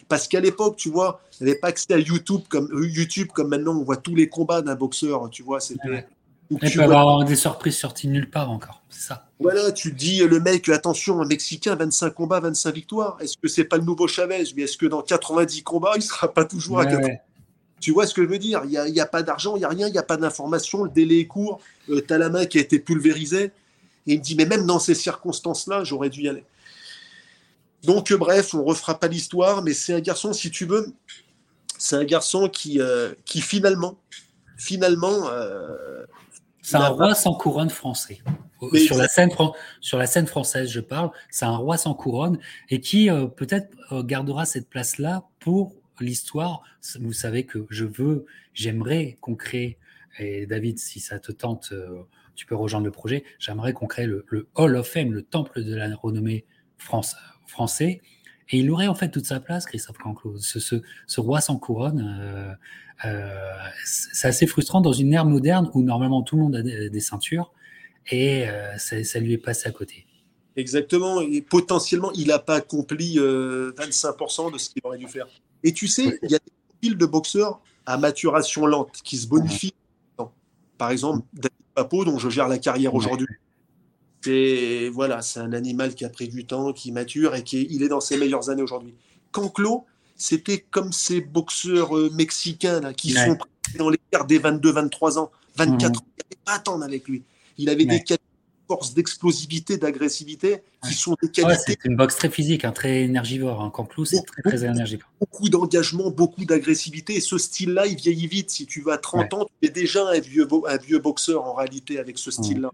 Parce 0.08 0.28
qu'à 0.28 0.40
l'époque, 0.40 0.76
tu 0.76 0.90
vois, 0.90 1.20
il 1.40 1.44
n'y 1.44 1.50
avait 1.50 1.58
pas 1.58 1.68
accès 1.68 1.92
à 1.92 1.98
YouTube 1.98 2.42
comme, 2.48 2.68
euh, 2.72 2.86
YouTube 2.86 3.28
comme 3.32 3.48
maintenant 3.48 3.76
on 3.76 3.84
voit 3.84 3.96
tous 3.96 4.14
les 4.14 4.28
combats 4.28 4.62
d'un 4.62 4.74
boxeur, 4.74 5.28
tu 5.30 5.42
vois. 5.42 5.60
C'était. 5.60 6.06
Il 6.50 6.58
peut 6.58 6.82
avoir 6.82 7.24
des 7.24 7.36
surprises 7.36 7.76
sorties 7.76 8.08
nulle 8.08 8.30
part 8.30 8.50
encore, 8.50 8.82
c'est 8.88 9.08
ça. 9.08 9.26
Voilà, 9.38 9.70
tu 9.70 9.92
dis 9.92 10.20
le 10.20 10.40
mec, 10.40 10.68
attention, 10.70 11.20
un 11.20 11.26
Mexicain, 11.26 11.74
25 11.74 12.10
combats, 12.10 12.40
25 12.40 12.74
victoires. 12.74 13.18
Est-ce 13.20 13.36
que 13.36 13.48
c'est 13.48 13.64
pas 13.64 13.76
le 13.76 13.84
nouveau 13.84 14.08
Chavez? 14.08 14.44
Mais 14.56 14.62
est-ce 14.62 14.78
que 14.78 14.86
dans 14.86 15.02
90 15.02 15.62
combats, 15.62 15.92
il 15.96 16.02
sera 16.02 16.32
pas 16.32 16.46
toujours 16.46 16.80
à 16.80 16.86
80 16.86 17.16
Tu 17.80 17.92
vois 17.92 18.06
ce 18.06 18.14
que 18.14 18.22
je 18.22 18.28
veux 18.28 18.38
dire? 18.38 18.62
Il 18.64 18.70
n'y 18.70 18.78
a, 18.78 18.88
y 18.88 19.00
a, 19.00 19.06
pas 19.06 19.22
d'argent, 19.22 19.56
il 19.56 19.58
n'y 19.58 19.66
a 19.66 19.68
rien, 19.68 19.88
il 19.88 19.92
n'y 19.92 19.98
a 19.98 20.02
pas 20.02 20.16
d'information, 20.16 20.84
le 20.84 20.90
délai 20.90 21.20
est 21.20 21.26
court, 21.26 21.60
euh, 21.90 22.00
tu 22.06 22.14
as 22.14 22.18
la 22.18 22.30
main 22.30 22.46
qui 22.46 22.56
a 22.56 22.62
été 22.62 22.78
pulvérisée. 22.78 23.52
Et 24.06 24.14
il 24.14 24.18
me 24.18 24.24
dit, 24.24 24.34
mais 24.34 24.46
même 24.46 24.64
dans 24.64 24.78
ces 24.78 24.94
circonstances-là, 24.94 25.84
j'aurais 25.84 26.08
dû 26.08 26.22
y 26.22 26.28
aller. 26.28 26.44
Donc, 27.84 28.12
bref, 28.12 28.54
on 28.54 28.64
refera 28.64 28.98
pas 28.98 29.08
l'histoire, 29.08 29.62
mais 29.62 29.72
c'est 29.72 29.94
un 29.94 30.00
garçon, 30.00 30.32
si 30.32 30.50
tu 30.50 30.64
veux, 30.64 30.92
c'est 31.78 31.96
un 31.96 32.04
garçon 32.04 32.48
qui, 32.48 32.80
euh, 32.80 33.14
qui 33.24 33.40
finalement, 33.40 33.98
finalement. 34.56 35.28
Euh, 35.30 36.04
c'est 36.60 36.76
un 36.76 36.88
roi 36.88 37.14
sans 37.14 37.34
couronne 37.34 37.70
français. 37.70 38.20
sur, 38.74 38.98
la 38.98 39.08
scène, 39.08 39.30
sur 39.80 39.96
la 39.96 40.06
scène 40.06 40.26
française, 40.26 40.68
je 40.68 40.80
parle, 40.80 41.10
c'est 41.30 41.46
un 41.46 41.56
roi 41.56 41.78
sans 41.78 41.94
couronne 41.94 42.38
et 42.68 42.80
qui 42.80 43.08
euh, 43.08 43.26
peut-être 43.26 43.70
gardera 44.02 44.44
cette 44.44 44.68
place-là 44.68 45.22
pour 45.38 45.76
l'histoire. 46.00 46.62
Vous 47.00 47.12
savez 47.12 47.46
que 47.46 47.66
je 47.70 47.84
veux, 47.84 48.26
j'aimerais 48.52 49.16
qu'on 49.20 49.34
crée, 49.34 49.78
et 50.18 50.46
David, 50.46 50.78
si 50.78 51.00
ça 51.00 51.18
te 51.20 51.32
tente, 51.32 51.72
tu 52.34 52.44
peux 52.44 52.56
rejoindre 52.56 52.84
le 52.84 52.92
projet, 52.92 53.24
j'aimerais 53.38 53.72
qu'on 53.72 53.86
crée 53.86 54.06
le, 54.06 54.26
le, 54.28 54.48
Hall 54.54 54.76
of 54.76 54.88
Fame, 54.88 55.12
le 55.12 55.22
temple 55.22 55.64
de 55.64 55.74
la 55.74 55.94
renommée 55.96 56.44
France, 56.76 57.16
français. 57.48 58.00
Et 58.50 58.58
il 58.58 58.70
aurait 58.70 58.86
en 58.86 58.94
fait 58.94 59.10
toute 59.10 59.26
sa 59.26 59.40
place, 59.40 59.66
Christophe 59.66 59.98
Canclot. 59.98 60.38
Ce, 60.38 60.58
ce, 60.58 61.20
roi 61.20 61.40
sans 61.40 61.56
couronne, 61.56 62.00
euh, 62.20 62.52
euh, 63.04 63.56
c'est 63.84 64.28
assez 64.28 64.46
frustrant 64.46 64.80
dans 64.80 64.92
une 64.92 65.12
ère 65.12 65.26
moderne 65.26 65.70
où 65.74 65.82
normalement 65.82 66.22
tout 66.22 66.36
le 66.36 66.42
monde 66.42 66.56
a 66.56 66.62
des, 66.62 67.00
ceintures 67.00 67.52
et 68.10 68.48
euh, 68.48 68.76
ça, 68.78 69.18
lui 69.18 69.34
est 69.34 69.38
passé 69.38 69.68
à 69.68 69.72
côté. 69.72 70.06
Exactement. 70.56 71.20
Et 71.20 71.42
potentiellement, 71.42 72.10
il 72.12 72.28
n'a 72.28 72.38
pas 72.38 72.56
accompli 72.56 73.18
25% 73.18 74.52
de 74.52 74.58
ce 74.58 74.70
qu'il 74.70 74.80
aurait 74.84 74.98
dû 74.98 75.06
faire. 75.06 75.26
Et 75.62 75.72
tu 75.72 75.86
sais, 75.86 76.18
il 76.22 76.30
y 76.30 76.34
a 76.34 76.38
des 76.38 76.52
profils 76.68 76.96
de 76.96 77.06
boxeurs 77.06 77.60
à 77.84 77.98
maturation 77.98 78.66
lente 78.66 79.00
qui 79.04 79.18
se 79.18 79.26
bonifient. 79.26 79.74
Par 80.78 80.90
exemple, 80.90 81.26
David 81.34 81.52
Papo, 81.74 82.04
dont 82.04 82.18
je 82.18 82.30
gère 82.30 82.48
la 82.48 82.58
carrière 82.58 82.94
aujourd'hui 82.94 83.26
c'est 84.28 84.90
voilà, 84.92 85.22
c'est 85.22 85.40
un 85.40 85.52
animal 85.52 85.94
qui 85.94 86.04
a 86.04 86.08
pris 86.08 86.28
du 86.28 86.44
temps, 86.44 86.72
qui 86.72 86.92
mature 86.92 87.34
et 87.34 87.42
qui 87.42 87.58
est, 87.58 87.66
il 87.70 87.82
est 87.82 87.88
dans 87.88 88.00
ses 88.00 88.18
meilleures 88.18 88.50
années 88.50 88.62
aujourd'hui. 88.62 88.94
Canclo, 89.32 89.86
c'était 90.16 90.58
comme 90.70 90.92
ces 90.92 91.20
boxeurs 91.20 91.96
euh, 91.96 92.10
mexicains 92.12 92.80
là, 92.80 92.92
qui 92.92 93.12
sont 93.12 93.38
dans 93.78 93.88
les 93.88 93.98
guerres 94.12 94.26
des 94.26 94.38
22-23 94.38 95.18
ans, 95.18 95.30
24 95.56 95.90
mhm. 95.90 95.96
ans. 95.96 96.02
Il 96.06 96.20
n'y 96.20 96.24
avait 96.26 96.42
pas 96.44 96.52
à 96.52 96.54
attendre 96.56 96.84
avec 96.84 97.08
lui. 97.08 97.22
Il 97.56 97.70
avait 97.70 97.84
des 97.86 98.02
forces 98.68 98.92
d'explosivité, 98.92 99.78
d'agressivité 99.78 100.58
qui 100.86 100.92
sont 100.92 101.16
des 101.22 101.30
qualités. 101.30 101.62
c'est 101.66 101.84
une 101.86 101.96
boxe 101.96 102.16
très 102.16 102.28
physique, 102.28 102.66
hein, 102.66 102.72
très 102.72 103.00
énergivore. 103.02 103.62
Hein. 103.62 103.70
Canclo, 103.70 104.04
c'est 104.04 104.22
très, 104.22 104.42
très 104.42 104.64
énergivore. 104.64 105.08
Beaucoup 105.18 105.48
d'engagement, 105.48 106.10
beaucoup 106.10 106.44
d'agressivité. 106.44 107.14
Et 107.16 107.20
ce 107.20 107.38
style-là, 107.38 107.86
il 107.86 107.96
vieillit 107.96 108.26
vite. 108.26 108.50
Si 108.50 108.66
tu 108.66 108.82
vas 108.82 108.94
à 108.94 108.98
30 108.98 109.34
ans, 109.34 109.46
tu 109.62 109.68
es 109.68 109.70
déjà 109.70 110.06
un 110.06 110.20
vieux, 110.20 110.46
un 110.66 110.76
vieux 110.76 110.98
boxeur 110.98 111.44
en 111.44 111.54
réalité 111.54 111.98
avec 111.98 112.18
ce 112.18 112.28
mhm. 112.28 112.44
style-là. 112.44 112.70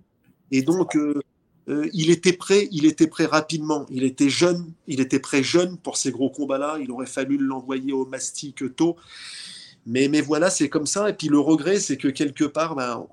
Et 0.51 0.63
donc, 0.63 0.97
euh, 0.97 1.23
euh, 1.69 1.89
il 1.93 2.11
était 2.11 2.33
prêt, 2.33 2.69
il 2.73 2.85
était 2.87 3.07
prêt 3.07 3.27
rapidement. 3.27 3.87
Il 3.91 4.05
était 4.05 4.29
jeune, 4.29 4.73
il 4.87 5.01
était 5.01 5.19
prêt 5.19 5.43
jeune 5.43 5.79
pour 5.79 5.97
ces 5.97 6.11
gros 6.11 6.31
combats-là. 6.31 6.79
Il 6.81 6.91
aurait 6.91 7.07
fallu 7.07 7.39
l'envoyer 7.39 7.93
au 7.93 8.07
mastic 8.07 8.77
tôt. 8.77 8.97
Mais, 9.87 10.09
mais 10.09 10.21
voilà, 10.21 10.51
c'est 10.51 10.69
comme 10.69 10.87
ça. 10.87 11.11
Et 11.11 11.15
puis 11.15 11.29
le 11.29 11.39
regret, 11.39 11.79
c'est 11.79 11.97
que 11.97 12.09
quelque 12.09 12.45
part, 12.45 12.75
ben, 12.75 13.07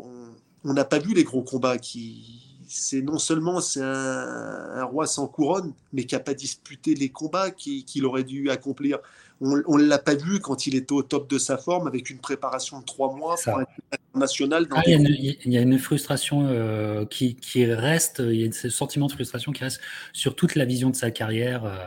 on 0.63 0.73
n'a 0.73 0.85
pas 0.85 0.99
vu 0.99 1.13
les 1.13 1.23
gros 1.23 1.43
combats. 1.43 1.77
Qui, 1.77 2.41
c'est 2.67 3.01
non 3.01 3.17
seulement 3.19 3.61
c'est 3.61 3.81
un, 3.81 4.83
roi 4.85 5.07
sans 5.07 5.27
couronne, 5.27 5.73
mais 5.93 6.05
qui 6.05 6.15
n'a 6.15 6.21
pas 6.21 6.33
disputé 6.33 6.95
les 6.95 7.09
combats 7.09 7.51
qu'il 7.51 8.05
aurait 8.05 8.23
dû 8.23 8.49
accomplir 8.49 8.99
on 9.41 9.77
ne 9.77 9.83
l'a 9.83 9.97
pas 9.97 10.13
vu 10.13 10.39
quand 10.39 10.67
il 10.67 10.75
était 10.75 10.93
au 10.93 11.01
top 11.01 11.29
de 11.29 11.39
sa 11.39 11.57
forme 11.57 11.87
avec 11.87 12.09
une 12.09 12.19
préparation 12.19 12.79
de 12.79 12.85
trois 12.85 13.13
mois 13.13 13.35
pour 13.43 13.61
être 13.61 13.71
international. 14.13 14.67
Ah, 14.71 14.83
il, 14.85 15.37
y 15.45 15.57
a 15.57 15.61
une, 15.61 15.79
frustration 15.79 16.47
euh, 16.47 17.05
qui, 17.05 17.65
reste, 17.65 18.19
il 18.19 18.35
y 18.35 18.47
a 18.47 18.51
ce 18.51 18.69
sentiment 18.69 19.07
de 19.07 19.13
frustration 19.13 19.51
qui 19.51 19.63
reste 19.63 19.81
sur 20.13 20.35
toute 20.35 20.53
la 20.55 20.65
vision 20.65 20.91
de 20.91 20.95
sa 20.95 21.09
carrière. 21.09 21.65
Euh, 21.65 21.77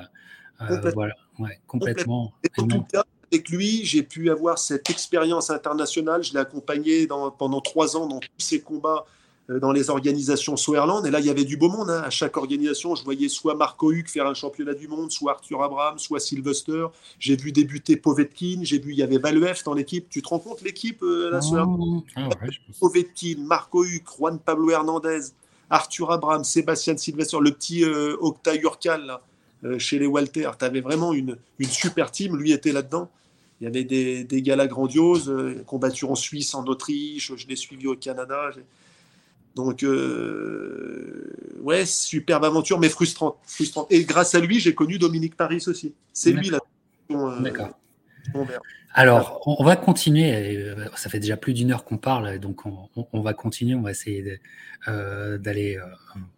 euh, 0.62 0.66
complètement. 0.66 1.06
voilà, 1.38 1.54
complètement. 1.66 2.32
en 2.58 2.66
tout 2.66 2.82
cas, 2.92 3.04
avec 3.30 3.48
lui, 3.48 3.84
j'ai 3.84 4.02
pu 4.02 4.30
avoir 4.30 4.58
cette 4.58 4.90
expérience 4.90 5.50
internationale. 5.50 6.24
Je 6.24 6.32
l'ai 6.32 6.40
accompagné 6.40 7.06
pendant 7.06 7.60
trois 7.60 7.96
ans 7.96 8.08
dans 8.08 8.18
tous 8.18 8.28
ses 8.38 8.60
combats 8.60 9.04
dans 9.48 9.72
les 9.72 9.90
organisations 9.90 10.56
Swerland. 10.56 11.06
Et 11.06 11.10
là, 11.10 11.20
il 11.20 11.26
y 11.26 11.30
avait 11.30 11.44
du 11.44 11.56
beau 11.56 11.68
monde. 11.68 11.90
Hein. 11.90 12.02
À 12.04 12.10
chaque 12.10 12.36
organisation, 12.36 12.94
je 12.94 13.04
voyais 13.04 13.28
soit 13.28 13.54
Marco 13.54 13.92
Huck 13.92 14.08
faire 14.08 14.26
un 14.26 14.34
championnat 14.34 14.74
du 14.74 14.88
monde, 14.88 15.10
soit 15.10 15.32
Arthur 15.32 15.62
Abraham, 15.62 15.98
soit 15.98 16.20
Sylvester. 16.20 16.86
J'ai 17.18 17.36
vu 17.36 17.52
débuter 17.52 17.96
Povetkin. 17.96 18.60
J'ai 18.62 18.78
vu, 18.78 18.92
il 18.92 18.98
y 18.98 19.02
avait 19.02 19.18
Valuef 19.18 19.62
dans 19.64 19.74
l'équipe. 19.74 20.08
Tu 20.08 20.22
te 20.22 20.28
rends 20.28 20.38
compte 20.38 20.62
l'équipe, 20.62 21.02
euh, 21.02 21.30
la 21.30 21.40
ah, 22.16 22.28
Povetkin, 22.80 23.36
Marco 23.40 23.84
Huck, 23.84 24.04
Juan 24.16 24.38
Pablo 24.38 24.70
Hernandez, 24.70 25.20
Arthur 25.68 26.10
Abraham, 26.10 26.42
Sébastien 26.42 26.96
Sylvester, 26.96 27.38
le 27.40 27.50
petit 27.50 27.84
euh, 27.84 28.16
Octa 28.20 28.54
Yurkal 28.54 29.18
euh, 29.64 29.78
chez 29.78 29.98
les 29.98 30.06
Walter. 30.06 30.50
Tu 30.58 30.64
avais 30.64 30.80
vraiment 30.80 31.12
une, 31.12 31.36
une, 31.58 31.68
super 31.68 32.10
team. 32.10 32.36
Lui 32.36 32.52
était 32.52 32.72
là-dedans. 32.72 33.10
Il 33.60 33.64
y 33.64 33.66
avait 33.66 33.84
des, 33.84 34.24
des 34.24 34.42
galas 34.42 34.66
grandioses, 34.66 35.32
combattus 35.66 36.08
en 36.08 36.14
Suisse, 36.14 36.54
en 36.54 36.64
Autriche. 36.64 37.32
Je 37.36 37.46
l'ai 37.46 37.56
suivi 37.56 37.86
au 37.86 37.94
Canada. 37.94 38.50
Donc, 39.54 39.84
euh, 39.84 41.32
ouais, 41.60 41.86
superbe 41.86 42.44
aventure, 42.44 42.80
mais 42.80 42.88
frustrante, 42.88 43.36
frustrante. 43.44 43.86
Et 43.90 44.04
grâce 44.04 44.34
à 44.34 44.40
lui, 44.40 44.58
j'ai 44.58 44.74
connu 44.74 44.98
Dominique 44.98 45.36
Paris 45.36 45.62
aussi. 45.66 45.94
C'est 46.12 46.32
lui 46.32 46.50
la. 46.50 46.58
Euh, 47.10 47.40
D'accord. 47.40 47.78
Alors, 48.94 49.42
on 49.46 49.64
va 49.64 49.76
continuer. 49.76 50.56
Euh, 50.56 50.86
ça 50.96 51.08
fait 51.08 51.20
déjà 51.20 51.36
plus 51.36 51.52
d'une 51.52 51.70
heure 51.70 51.84
qu'on 51.84 51.98
parle, 51.98 52.38
donc 52.38 52.62
on, 52.66 53.20
va 53.20 53.32
continuer. 53.32 53.74
On 53.74 53.82
va 53.82 53.92
essayer 53.92 54.40
d'aller, 54.86 55.78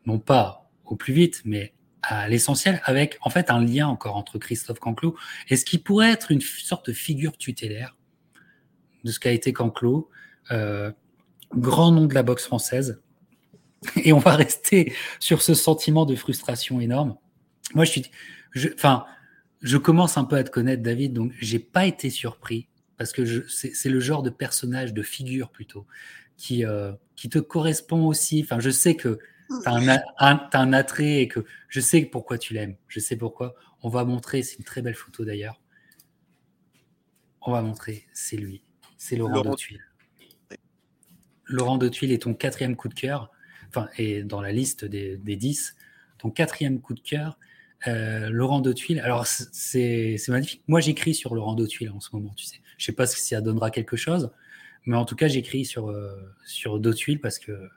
non 0.04 0.18
pas 0.18 0.68
au 0.84 0.96
plus 0.96 1.14
vite, 1.14 1.42
mais 1.44 1.72
à 2.02 2.28
l'essentiel, 2.28 2.80
avec 2.84 3.18
en 3.22 3.30
fait 3.30 3.50
un 3.50 3.64
lien 3.64 3.88
encore 3.88 4.16
entre 4.16 4.38
Christophe 4.38 4.78
Canclot 4.78 5.16
et 5.48 5.56
ce 5.56 5.64
qui 5.64 5.78
pourrait 5.78 6.12
être 6.12 6.30
une 6.30 6.40
sorte 6.40 6.88
de 6.90 6.92
figure 6.92 7.36
tutélaire 7.36 7.96
de 9.04 9.10
ce 9.10 9.18
qu'a 9.18 9.32
été 9.32 9.52
Canclot, 9.52 10.08
grand 10.50 11.92
nom 11.92 12.06
de 12.06 12.14
la 12.14 12.22
boxe 12.22 12.44
française, 12.44 13.00
et 13.96 14.12
on 14.12 14.18
va 14.18 14.36
rester 14.36 14.92
sur 15.20 15.42
ce 15.42 15.54
sentiment 15.54 16.06
de 16.06 16.14
frustration 16.14 16.80
énorme. 16.80 17.16
Moi, 17.74 17.84
je 17.84 17.90
suis, 17.90 18.10
je, 18.52 18.68
enfin, 18.74 19.04
je 19.62 19.76
commence 19.76 20.16
un 20.16 20.24
peu 20.24 20.36
à 20.36 20.44
te 20.44 20.50
connaître, 20.50 20.82
David, 20.82 21.12
donc 21.12 21.32
j'ai 21.40 21.58
pas 21.58 21.86
été 21.86 22.10
surpris 22.10 22.68
parce 22.96 23.12
que 23.12 23.46
c'est 23.48 23.88
le 23.90 24.00
genre 24.00 24.22
de 24.22 24.30
personnage, 24.30 24.94
de 24.94 25.02
figure 25.02 25.50
plutôt, 25.50 25.86
qui, 26.36 26.64
euh, 26.64 26.92
qui 27.14 27.28
te 27.28 27.38
correspond 27.38 28.06
aussi. 28.06 28.40
Enfin, 28.42 28.58
je 28.58 28.70
sais 28.70 28.96
que 28.96 29.18
tu 29.48 29.68
as, 29.68 30.08
un 30.18 30.72
attrait 30.72 31.20
et 31.20 31.28
que 31.28 31.44
je 31.68 31.80
sais 31.80 32.02
pourquoi 32.02 32.38
tu 32.38 32.54
l'aimes. 32.54 32.76
Je 32.88 33.00
sais 33.00 33.16
pourquoi. 33.16 33.54
On 33.82 33.88
va 33.88 34.04
montrer, 34.04 34.42
c'est 34.42 34.56
une 34.58 34.64
très 34.64 34.82
belle 34.82 34.94
photo 34.94 35.24
d'ailleurs. 35.24 35.60
On 37.42 37.52
va 37.52 37.62
montrer, 37.62 38.06
c'est 38.12 38.36
lui, 38.36 38.62
c'est 38.96 39.16
Laurent, 39.16 39.34
Laurent. 39.34 39.50
de 39.50 39.56
Tuile. 39.56 39.84
Laurent 41.44 41.78
de 41.78 41.88
Tuile 41.88 42.12
est 42.12 42.22
ton 42.22 42.34
quatrième 42.34 42.74
coup 42.74 42.88
de 42.88 42.94
cœur 42.94 43.30
enfin, 43.68 43.88
et 43.98 44.22
dans 44.22 44.40
la 44.40 44.52
liste 44.52 44.84
des, 44.84 45.16
des 45.16 45.36
10, 45.36 45.76
ton 46.18 46.30
quatrième 46.30 46.80
coup 46.80 46.94
de 46.94 47.01
cœur, 47.01 47.38
euh, 47.86 48.30
Laurent 48.30 48.60
Dautuil. 48.60 48.98
Alors, 49.01 49.26
c'est 49.26 50.16
magnifique. 50.28 50.62
Moi, 50.66 50.80
j'écris 50.80 51.14
sur 51.14 51.34
Laurent 51.34 51.55
Dautuil 51.55 51.88
en 51.88 52.01
ce 52.01 52.09
moment, 52.12 52.32
tu 52.36 52.44
sais. 52.44 52.60
Je 52.78 52.84
sais 52.84 52.93
pas 52.93 53.06
si 53.06 53.20
ça 53.20 53.40
donnera 53.40 53.70
quelque 53.70 53.97
chose, 53.97 54.30
mais 54.84 54.97
en 54.97 55.05
tout 55.05 55.16
cas, 55.16 55.28
j'écris 55.28 55.64
sur, 55.64 55.88
euh, 55.88 56.14
sur 56.44 56.78
Dautuil 56.78 57.18
parce 57.18 57.38
que 57.38 57.68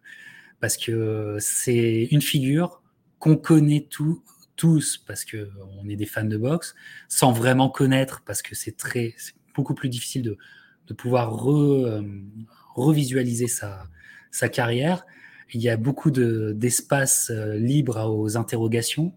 parce 0.59 0.75
que 0.75 1.37
c'est 1.39 2.09
une 2.11 2.21
figure 2.21 2.81
qu'on 3.17 3.37
connaît 3.37 3.87
tous 3.89 4.97
parce 5.07 5.23
que 5.23 5.49
on 5.79 5.87
est 5.87 5.95
des 5.95 6.05
fans 6.05 6.25
de 6.25 6.37
boxe, 6.37 6.75
sans 7.07 7.31
vraiment 7.31 7.69
connaître 7.69 8.23
parce 8.25 8.41
que 8.41 8.55
c'est 8.55 8.75
beaucoup 9.55 9.73
plus 9.73 9.87
difficile 9.87 10.21
de, 10.21 10.37
de 10.87 10.93
pouvoir 10.93 11.49
euh, 11.49 12.01
revisualiser 12.75 13.47
sa, 13.47 13.87
sa 14.31 14.49
carrière. 14.49 15.05
Il 15.53 15.61
y 15.61 15.69
a 15.69 15.77
beaucoup 15.77 16.11
d'espace 16.11 17.31
euh, 17.31 17.55
libre 17.55 18.09
aux 18.09 18.37
interrogations. 18.37 19.13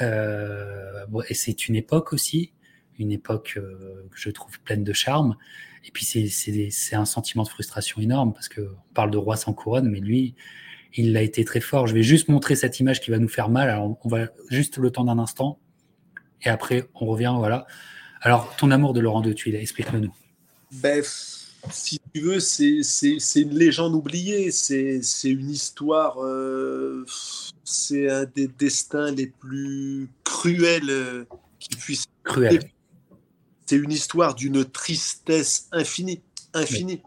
Euh, 0.00 1.04
et 1.28 1.34
c'est 1.34 1.68
une 1.68 1.76
époque 1.76 2.12
aussi, 2.12 2.52
une 2.98 3.12
époque 3.12 3.54
euh, 3.56 4.06
que 4.10 4.18
je 4.18 4.30
trouve 4.30 4.60
pleine 4.60 4.84
de 4.84 4.92
charme. 4.92 5.36
Et 5.84 5.90
puis 5.90 6.04
c'est 6.04 6.96
un 6.96 7.04
sentiment 7.04 7.42
de 7.44 7.48
frustration 7.48 8.00
énorme 8.00 8.32
parce 8.32 8.48
qu'on 8.48 8.76
parle 8.94 9.10
de 9.10 9.18
roi 9.18 9.36
sans 9.36 9.52
couronne, 9.52 9.88
mais 9.88 10.00
lui, 10.00 10.34
il 10.94 11.16
a 11.16 11.22
été 11.22 11.44
très 11.44 11.60
fort. 11.60 11.86
Je 11.86 11.94
vais 11.94 12.02
juste 12.02 12.28
montrer 12.28 12.56
cette 12.56 12.80
image 12.80 13.00
qui 13.00 13.10
va 13.10 13.18
nous 13.18 13.28
faire 13.28 13.48
mal. 13.48 13.70
Alors, 13.70 13.98
on 14.04 14.08
va 14.08 14.26
juste 14.50 14.76
le 14.76 14.90
temps 14.90 15.04
d'un 15.04 15.18
instant. 15.18 15.58
Et 16.42 16.48
après, 16.48 16.88
on 16.94 17.06
revient. 17.06 17.34
Voilà. 17.36 17.66
Alors, 18.20 18.54
ton 18.56 18.70
amour 18.70 18.92
de 18.92 19.00
Laurent 19.00 19.20
de 19.20 19.32
Tuile, 19.32 19.54
explique-le 19.54 20.00
nous. 20.00 20.14
Ben, 20.72 21.02
si 21.70 22.00
tu 22.14 22.20
veux, 22.20 22.40
c'est 22.40 22.82
une 23.36 23.54
légende 23.56 23.94
oubliée. 23.94 24.50
C'est 24.50 25.00
une 25.24 25.50
histoire. 25.50 26.22
Euh, 26.22 27.04
c'est 27.64 28.10
un 28.10 28.24
des 28.24 28.48
destins 28.48 29.10
les 29.12 29.26
plus 29.26 30.08
cruels 30.24 30.90
euh, 30.90 31.24
qui 31.58 31.76
puisse. 31.76 32.06
Cruel. 32.24 32.70
C'est 33.66 33.76
une 33.76 33.92
histoire 33.92 34.34
d'une 34.34 34.64
tristesse 34.64 35.68
infinie, 35.72 36.20
infinie, 36.54 37.02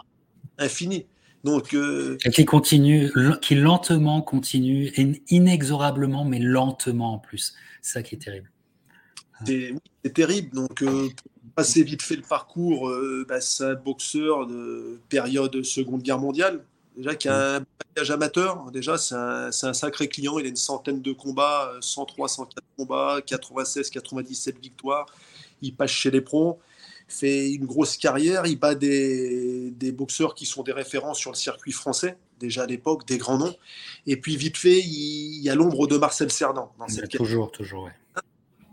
infinie. 0.58 1.06
Donc, 1.44 1.74
euh, 1.74 2.18
et 2.24 2.32
qui 2.32 2.46
continue, 2.46 3.12
qui 3.42 3.56
lentement 3.56 4.22
continue, 4.22 4.94
inexorablement, 5.28 6.24
mais 6.24 6.40
lentement 6.40 7.16
en 7.16 7.20
plus. 7.20 7.54
C'est 7.82 7.94
ça 7.94 8.04
qui 8.04 8.16
est 8.16 8.20
terrible. 8.20 8.50
C'est 9.46 10.14
terrible. 10.14 10.56
Donc, 10.56 10.82
euh, 10.82 11.10
pour 11.10 11.32
passer 11.56 11.84
vite 11.84 12.02
fait 12.02 12.16
le 12.16 12.22
parcours, 12.22 12.90
euh, 12.90 13.26
bah, 13.28 13.42
c'est 13.42 13.64
un 13.64 13.76
boxeur 13.76 14.48
de 14.48 15.00
période 15.10 15.64
Seconde 15.64 16.02
Guerre 16.02 16.20
mondiale. 16.20 16.64
Déjà, 16.96 17.16
qui 17.16 17.28
a 17.28 17.56
un 17.56 17.66
bagage 17.96 18.12
amateur. 18.12 18.72
Déjà, 18.72 19.00
c'est 19.00 19.16
un, 19.16 19.48
un, 19.48 19.74
sacré 19.74 20.08
client. 20.08 20.38
Il 20.38 20.46
a 20.46 20.50
une 20.50 20.56
centaine 20.56 21.02
de 21.02 21.12
combats, 21.12 21.72
103, 21.82 22.28
104 22.28 22.64
combats, 22.78 23.20
96, 23.26 23.90
97 23.90 24.60
victoires. 24.60 25.08
Il 25.64 25.76
passe 25.76 25.90
chez 25.90 26.12
les 26.12 26.22
pros 26.22 26.60
fait 27.08 27.52
une 27.52 27.66
grosse 27.66 27.98
carrière. 27.98 28.46
Il 28.46 28.60
bat 28.60 28.76
des, 28.76 29.72
des, 29.72 29.92
boxeurs 29.92 30.36
qui 30.36 30.46
sont 30.46 30.64
des 30.64 30.72
références 30.72 31.20
sur 31.20 31.32
le 31.32 31.36
circuit 31.36 31.72
français, 31.72 32.18
déjà 32.40 32.64
à 32.64 32.66
l'époque, 32.66 33.08
des 33.08 33.18
grands 33.18 33.38
noms. 33.38 33.56
Et 34.08 34.18
puis, 34.18 34.36
vite 34.36 34.58
fait, 34.58 34.80
il, 34.80 35.42
y 35.42 35.50
a 35.50 35.56
l'ombre 35.56 35.88
de 35.88 35.98
Marcel 35.98 36.32
Cerdan. 36.32 36.72
Dans 36.80 36.88
cette 36.88 37.12
toujours, 37.12 37.52
toujours, 37.52 37.90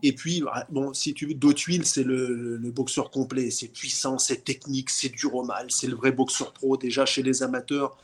Et 0.03 0.13
puis, 0.13 0.41
bah, 0.41 0.67
bon, 0.71 0.95
si 0.95 1.15
tu 1.15 1.27
veux, 1.27 1.35
Dautuil, 1.35 1.83
c'est 1.85 2.05
le, 2.05 2.57
le, 2.57 2.71
boxeur 2.71 3.11
complet. 3.11 3.51
C'est 3.51 3.69
puissant, 3.69 4.19
c'est 4.19 4.45
technique, 4.45 4.91
c'est 4.91 5.11
dur 5.11 5.35
au 5.35 5.45
mal. 5.45 5.67
C'est 5.71 5.87
le 5.87 5.97
vrai 5.97 6.13
boxeur 6.13 6.53
pro. 6.53 6.77
Déjà, 6.77 7.05
chez 7.07 7.23
les 7.23 7.43
amateurs, 7.43 7.97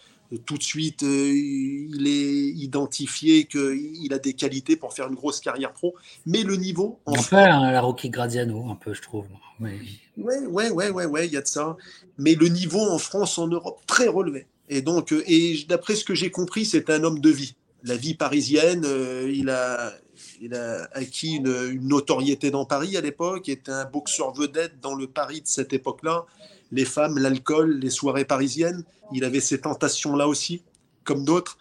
tout 0.45 0.59
de 0.59 0.63
suite, 0.63 1.03
euh, 1.03 1.33
il 1.35 2.07
est 2.07 2.49
identifié 2.49 3.45
qu'il 3.45 4.13
a 4.13 4.19
des 4.19 4.33
qualités 4.33 4.77
pour 4.77 4.93
faire 4.93 5.09
une 5.09 5.15
grosse 5.15 5.41
carrière 5.41 5.73
pro. 5.73 5.95
Mais 6.27 6.43
le 6.43 6.57
niveau. 6.57 6.99
En 7.07 7.15
un 7.15 7.23
peu 7.23 7.37
la 7.37 7.81
Rocky 7.81 8.11
Gradiano, 8.11 8.69
un 8.71 8.75
peu, 8.75 8.93
je 8.93 9.03
trouve. 9.03 9.27
Mais... 9.61 9.79
Ouais, 10.17 10.41
ouais, 10.47 10.71
ouais, 10.71 10.91
ouais, 10.91 11.07
ouais, 11.07 11.27
il 11.27 11.33
y 11.33 11.37
a 11.37 11.43
de 11.43 11.47
ça. 11.47 11.77
Mais 12.19 12.35
le 12.35 12.49
niveau 12.49 12.81
en 12.81 12.99
France, 12.99 13.39
en 13.39 13.49
Europe, 13.49 13.81
très 13.87 14.09
relevé. 14.09 14.47
Et 14.69 14.83
donc, 14.83 15.13
euh, 15.13 15.23
et 15.27 15.65
d'après 15.69 15.95
ce 15.95 16.05
que 16.05 16.15
j'ai 16.15 16.31
compris, 16.31 16.65
c'est 16.65 16.91
un 16.91 17.05
homme 17.05 17.21
de 17.21 17.31
vie. 17.31 17.55
La 17.85 17.97
vie 17.97 18.15
parisienne, 18.15 18.83
euh, 18.85 19.31
il, 19.33 19.49
a, 19.49 19.93
il 20.41 20.55
a 20.55 20.89
acquis 20.93 21.37
une, 21.37 21.81
notoriété 21.87 22.51
dans 22.51 22.65
Paris 22.65 22.97
à 22.97 23.01
l'époque, 23.01 23.49
était 23.49 23.73
un 23.73 23.85
boxeur 23.85 24.33
vedette 24.33 24.81
dans 24.81 24.95
le 24.95 25.07
Paris 25.07 25.41
de 25.41 25.47
cette 25.47 25.73
époque-là 25.73 26.27
les 26.73 26.85
femmes, 26.85 27.19
l'alcool, 27.19 27.79
les 27.79 27.91
soirées 27.91 28.25
parisiennes. 28.25 28.85
Il 29.13 29.25
avait 29.25 29.41
ces 29.41 29.61
tentations-là 29.61 30.29
aussi, 30.29 30.63
comme 31.05 31.25
d'autres. 31.25 31.59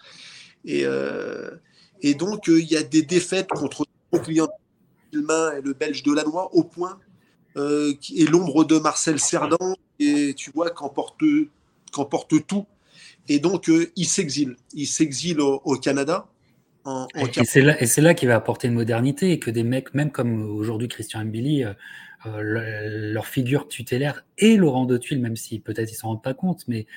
Et, 0.64 0.82
euh, 0.86 1.52
donc, 2.18 2.50
euh, 2.50 2.60
il 2.60 2.68
y 2.68 2.76
a 2.76 2.84
des 2.84 3.02
défaites 3.02 3.50
contre 3.50 3.86
le 4.12 4.20
client 4.20 4.50
et 5.14 5.18
le 5.18 5.74
Belge 5.74 6.04
de 6.04 6.12
Lannoy 6.12 6.50
au 6.52 6.64
point, 6.64 7.00
euh, 7.56 7.94
et 8.14 8.26
l'ombre 8.26 8.66
de 8.66 8.78
Marcel 8.78 9.20
Cerdan, 9.20 9.76
et 10.00 10.34
tu 10.36 10.52
vois, 10.52 10.70
qu'emporte 10.72 11.18
tout. 12.48 12.66
Et 13.28 13.40
donc, 13.40 13.72
il 13.96 14.06
s'exile. 14.06 14.58
Il 14.74 14.88
s'exile 14.88 15.40
au, 15.40 15.78
Canada. 15.78 16.28
Et 17.16 17.46
c'est 17.46 17.62
là, 17.62 17.76
là 17.98 18.14
qu'il 18.14 18.28
va 18.28 18.36
apporter 18.36 18.68
une 18.68 18.74
modernité 18.74 19.32
et 19.32 19.40
que 19.40 19.50
des 19.52 19.64
mecs, 19.64 19.94
même 19.94 20.12
comme 20.12 20.42
aujourd'hui 20.42 20.88
Christian 20.88 21.26
Mbili, 21.26 21.66
euh, 22.26 22.42
leur 23.12 23.28
figure 23.28 23.68
tutélaire 23.68 24.26
et 24.38 24.58
Laurent 24.58 24.86
de 24.86 24.98
Tuile, 24.98 25.22
même 25.22 25.36
si 25.36 25.60
peut-être 25.60 25.92
ils 25.92 25.96
s'en 25.96 26.08
rendent 26.10 26.24
pas 26.24 26.34
compte, 26.34 26.68
mais 26.68 26.88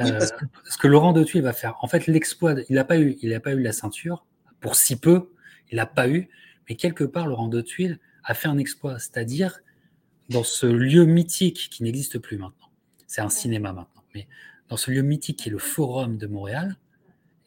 euh, 0.00 0.20
ce 0.64 0.78
que 0.78 0.86
Laurent 0.86 1.12
de 1.12 1.24
Tuile 1.24 1.42
va 1.42 1.52
faire, 1.52 1.76
en 1.82 1.88
fait, 1.88 2.06
l'exploit, 2.06 2.54
il 2.68 2.74
n'a 2.74 2.84
pas 2.84 2.98
eu, 2.98 3.16
il 3.20 3.34
a 3.34 3.40
pas 3.40 3.52
eu 3.52 3.60
la 3.60 3.72
ceinture 3.72 4.24
pour 4.60 4.76
si 4.76 4.96
peu, 4.96 5.30
il 5.70 5.76
n'a 5.76 5.84
pas 5.86 6.08
eu, 6.08 6.28
mais 6.68 6.76
quelque 6.76 7.04
part, 7.04 7.26
Laurent 7.26 7.48
de 7.48 7.60
Tuile 7.60 7.98
a 8.24 8.32
fait 8.32 8.48
un 8.48 8.56
exploit, 8.56 8.98
c'est-à-dire 8.98 9.60
dans 10.30 10.44
ce 10.44 10.66
lieu 10.66 11.04
mythique 11.04 11.68
qui 11.70 11.82
n'existe 11.82 12.18
plus 12.18 12.38
maintenant. 12.38 12.70
C'est 13.06 13.20
un 13.20 13.30
cinéma 13.30 13.72
maintenant, 13.72 14.04
mais 14.14 14.26
dans 14.68 14.76
ce 14.76 14.90
lieu 14.90 15.02
mythique 15.02 15.40
qui 15.40 15.48
est 15.48 15.52
le 15.52 15.58
Forum 15.58 16.16
de 16.16 16.26
Montréal 16.26 16.76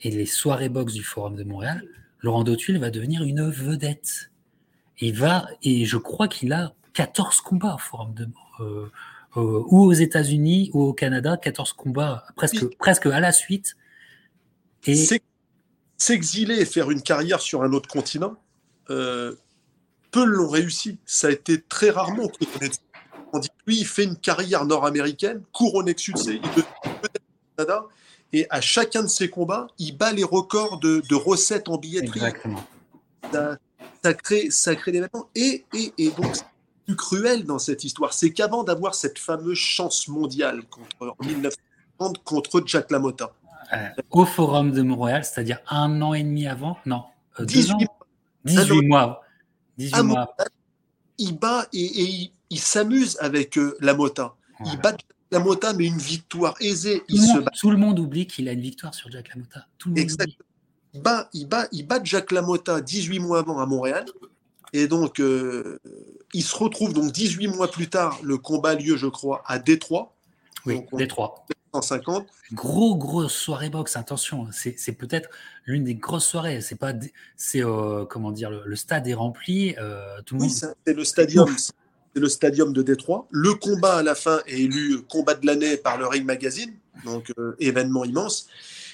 et 0.02 0.12
les 0.12 0.26
soirées 0.26 0.70
box 0.70 0.94
du 0.94 1.04
Forum 1.04 1.36
de 1.36 1.44
Montréal, 1.44 1.84
Laurent 2.22 2.44
de 2.44 2.56
Tuile 2.56 2.80
va 2.80 2.90
devenir 2.90 3.24
une 3.24 3.50
vedette. 3.50 4.32
Il 5.00 5.16
va, 5.16 5.48
et 5.64 5.86
je 5.86 5.98
crois 5.98 6.28
qu'il 6.28 6.54
a 6.54 6.74
14 6.94 7.42
combats 7.42 7.76
au 7.76 7.78
Forum 7.78 8.14
de 8.14 8.28
euh, 8.60 8.88
euh, 9.38 9.64
ou 9.68 9.86
aux 9.86 9.94
États-Unis 9.94 10.72
ou 10.74 10.84
au 10.84 10.94
Canada, 10.94 11.38
14 11.38 11.74
combats 11.74 12.26
presque, 12.36 12.66
presque 12.78 13.06
à 13.06 13.20
la 13.20 13.32
suite. 13.32 13.76
Et 14.86 15.08
s'exiler 15.98 16.60
et 16.60 16.66
faire 16.66 16.92
une 16.92 17.02
carrière 17.02 17.40
sur 17.40 17.64
un 17.64 17.72
autre 17.74 17.88
continent, 17.88 18.36
euh, 18.90 19.36
peu 20.12 20.26
l'ont 20.26 20.50
réussi. 20.50 20.98
Ça 21.06 21.28
a 21.28 21.32
été 21.32 21.62
très 21.62 21.92
rarement 21.92 22.30
On 23.34 23.40
dit 23.40 23.50
lui, 23.66 23.80
il 23.80 23.86
fait 23.86 24.04
une 24.04 24.18
carrière 24.18 24.66
nord-américaine, 24.66 25.44
couronné 25.54 25.94
de 25.94 26.00
succès, 26.00 26.42
il 26.44 26.50
veut 26.50 26.66
Canada, 27.56 27.86
et 28.34 28.48
à 28.50 28.62
chacun 28.62 29.04
de 29.04 29.08
ses 29.08 29.30
combats, 29.30 29.68
il 29.78 29.98
bat 29.98 30.14
les 30.14 30.24
records 30.24 30.80
de, 30.80 31.16
recettes 31.16 31.70
en 31.70 31.78
billetterie. 31.78 32.20
Exactement. 32.20 32.64
Ça, 34.04 34.14
crée, 34.14 34.50
ça 34.50 34.76
crée 34.76 34.92
des 34.92 35.02
vêtements. 35.02 35.30
Et, 35.36 35.66
et, 35.74 35.94
et 35.98 36.10
donc, 36.10 36.36
cruel 36.96 37.46
dans 37.46 37.60
cette 37.60 37.84
histoire, 37.84 38.14
c'est 38.14 38.32
qu'avant 38.32 38.64
d'avoir 38.64 38.96
cette 38.96 39.20
fameuse 39.20 39.58
chance 39.58 40.08
mondiale 40.08 40.64
contre, 40.70 41.16
en 41.20 41.26
1930 41.26 42.24
contre 42.24 42.64
Jack 42.66 42.92
LaMotta. 42.92 43.32
Euh, 43.74 43.88
au 44.10 44.26
Forum 44.26 44.72
de 44.72 44.82
Montréal, 44.82 45.24
c'est-à-dire 45.24 45.60
un 45.70 46.02
an 46.02 46.14
et 46.14 46.24
demi 46.24 46.48
avant? 46.48 46.78
Non, 46.86 47.04
18, 47.40 47.74
euh, 47.74 47.86
18 48.46 48.88
mois. 48.88 49.22
18 49.78 50.04
mois. 50.04 50.36
il 51.18 51.38
bat 51.38 51.66
et, 51.74 52.32
il, 52.50 52.60
s'amuse 52.60 53.18
avec 53.22 53.58
euh, 53.58 53.78
LaMotta. 53.80 54.36
Il 54.66 54.78
bat 54.80 54.96
LaMotta, 55.32 55.74
mais 55.74 55.86
une 55.86 55.98
victoire 55.98 56.56
aisée. 56.60 57.00
Tout, 57.00 57.06
il 57.10 57.22
le, 57.22 57.34
monde, 57.34 57.50
tout 57.60 57.72
le 57.72 57.78
monde 57.78 58.00
oublie 58.00 58.28
qu'il 58.28 58.50
a 58.50 58.52
une 58.52 58.62
victoire 58.62 58.94
sur 58.94 59.10
Jack 59.12 59.30
LaMotta. 59.30 59.66
Tout 59.78 59.90
le 59.90 59.96
monde 59.96 60.00
Exactement. 60.00 60.46
Bat, 60.94 61.30
il, 61.34 61.48
bat, 61.48 61.68
il 61.72 61.88
bat 61.88 62.00
Jack 62.04 62.32
LaMotta 62.32 62.82
18 62.82 63.20
mois 63.20 63.40
avant 63.40 63.60
à 63.60 63.66
Montréal. 63.66 64.06
Et 64.74 64.88
donc, 64.88 65.20
euh, 65.20 65.80
il 66.34 66.44
se 66.44 66.56
retrouve 66.56 66.94
donc 66.94 67.12
18 67.12 67.48
mois 67.48 67.70
plus 67.70 67.90
tard, 67.90 68.20
le 68.24 68.38
combat 68.38 68.72
a 68.72 68.76
lieu, 68.76 68.96
je 68.96 69.08
crois, 69.08 69.44
à 69.46 69.60
Détroit. 69.60 70.14
Oui, 70.66 70.82
Détroit. 70.94 71.46
150. 71.74 72.28
Gros, 72.54 72.96
grosse 72.96 73.34
soirée 73.34 73.70
boxe, 73.70 73.96
attention, 73.96 74.48
c'est 74.52 74.92
peut-être 74.92 75.30
l'une 75.66 75.86
des 75.86 75.96
grosses 75.96 76.28
soirées. 76.28 76.62
C'est 76.62 76.76
pas, 76.76 76.94
c'est 77.38 77.64
euh, 77.64 78.06
comment 78.06 78.32
dire, 78.32 78.50
le, 78.50 78.76
stade 78.76 79.08
est 79.08 79.14
rempli. 79.14 79.76
Euh, 79.78 80.22
tout 80.26 80.36
le 80.36 80.42
oui, 80.42 80.50
c'est 80.50 80.94
le 80.94 81.04
stadium. 81.06 81.48
C'est 82.14 82.20
le 82.20 82.30
stadium 82.30 82.74
de 82.74 82.82
Détroit. 82.82 83.28
Le 83.32 83.54
combat 83.54 83.98
à 83.98 84.04
la 84.04 84.16
fin 84.16 84.42
est 84.48 84.60
élu 84.60 85.02
combat 85.04 85.34
de 85.34 85.46
l'année 85.46 85.78
par 85.78 85.98
le 85.98 86.08
Ring 86.08 86.26
Magazine, 86.26 86.74
donc 87.06 87.32
événement 87.60 88.04
immense. 88.04 88.48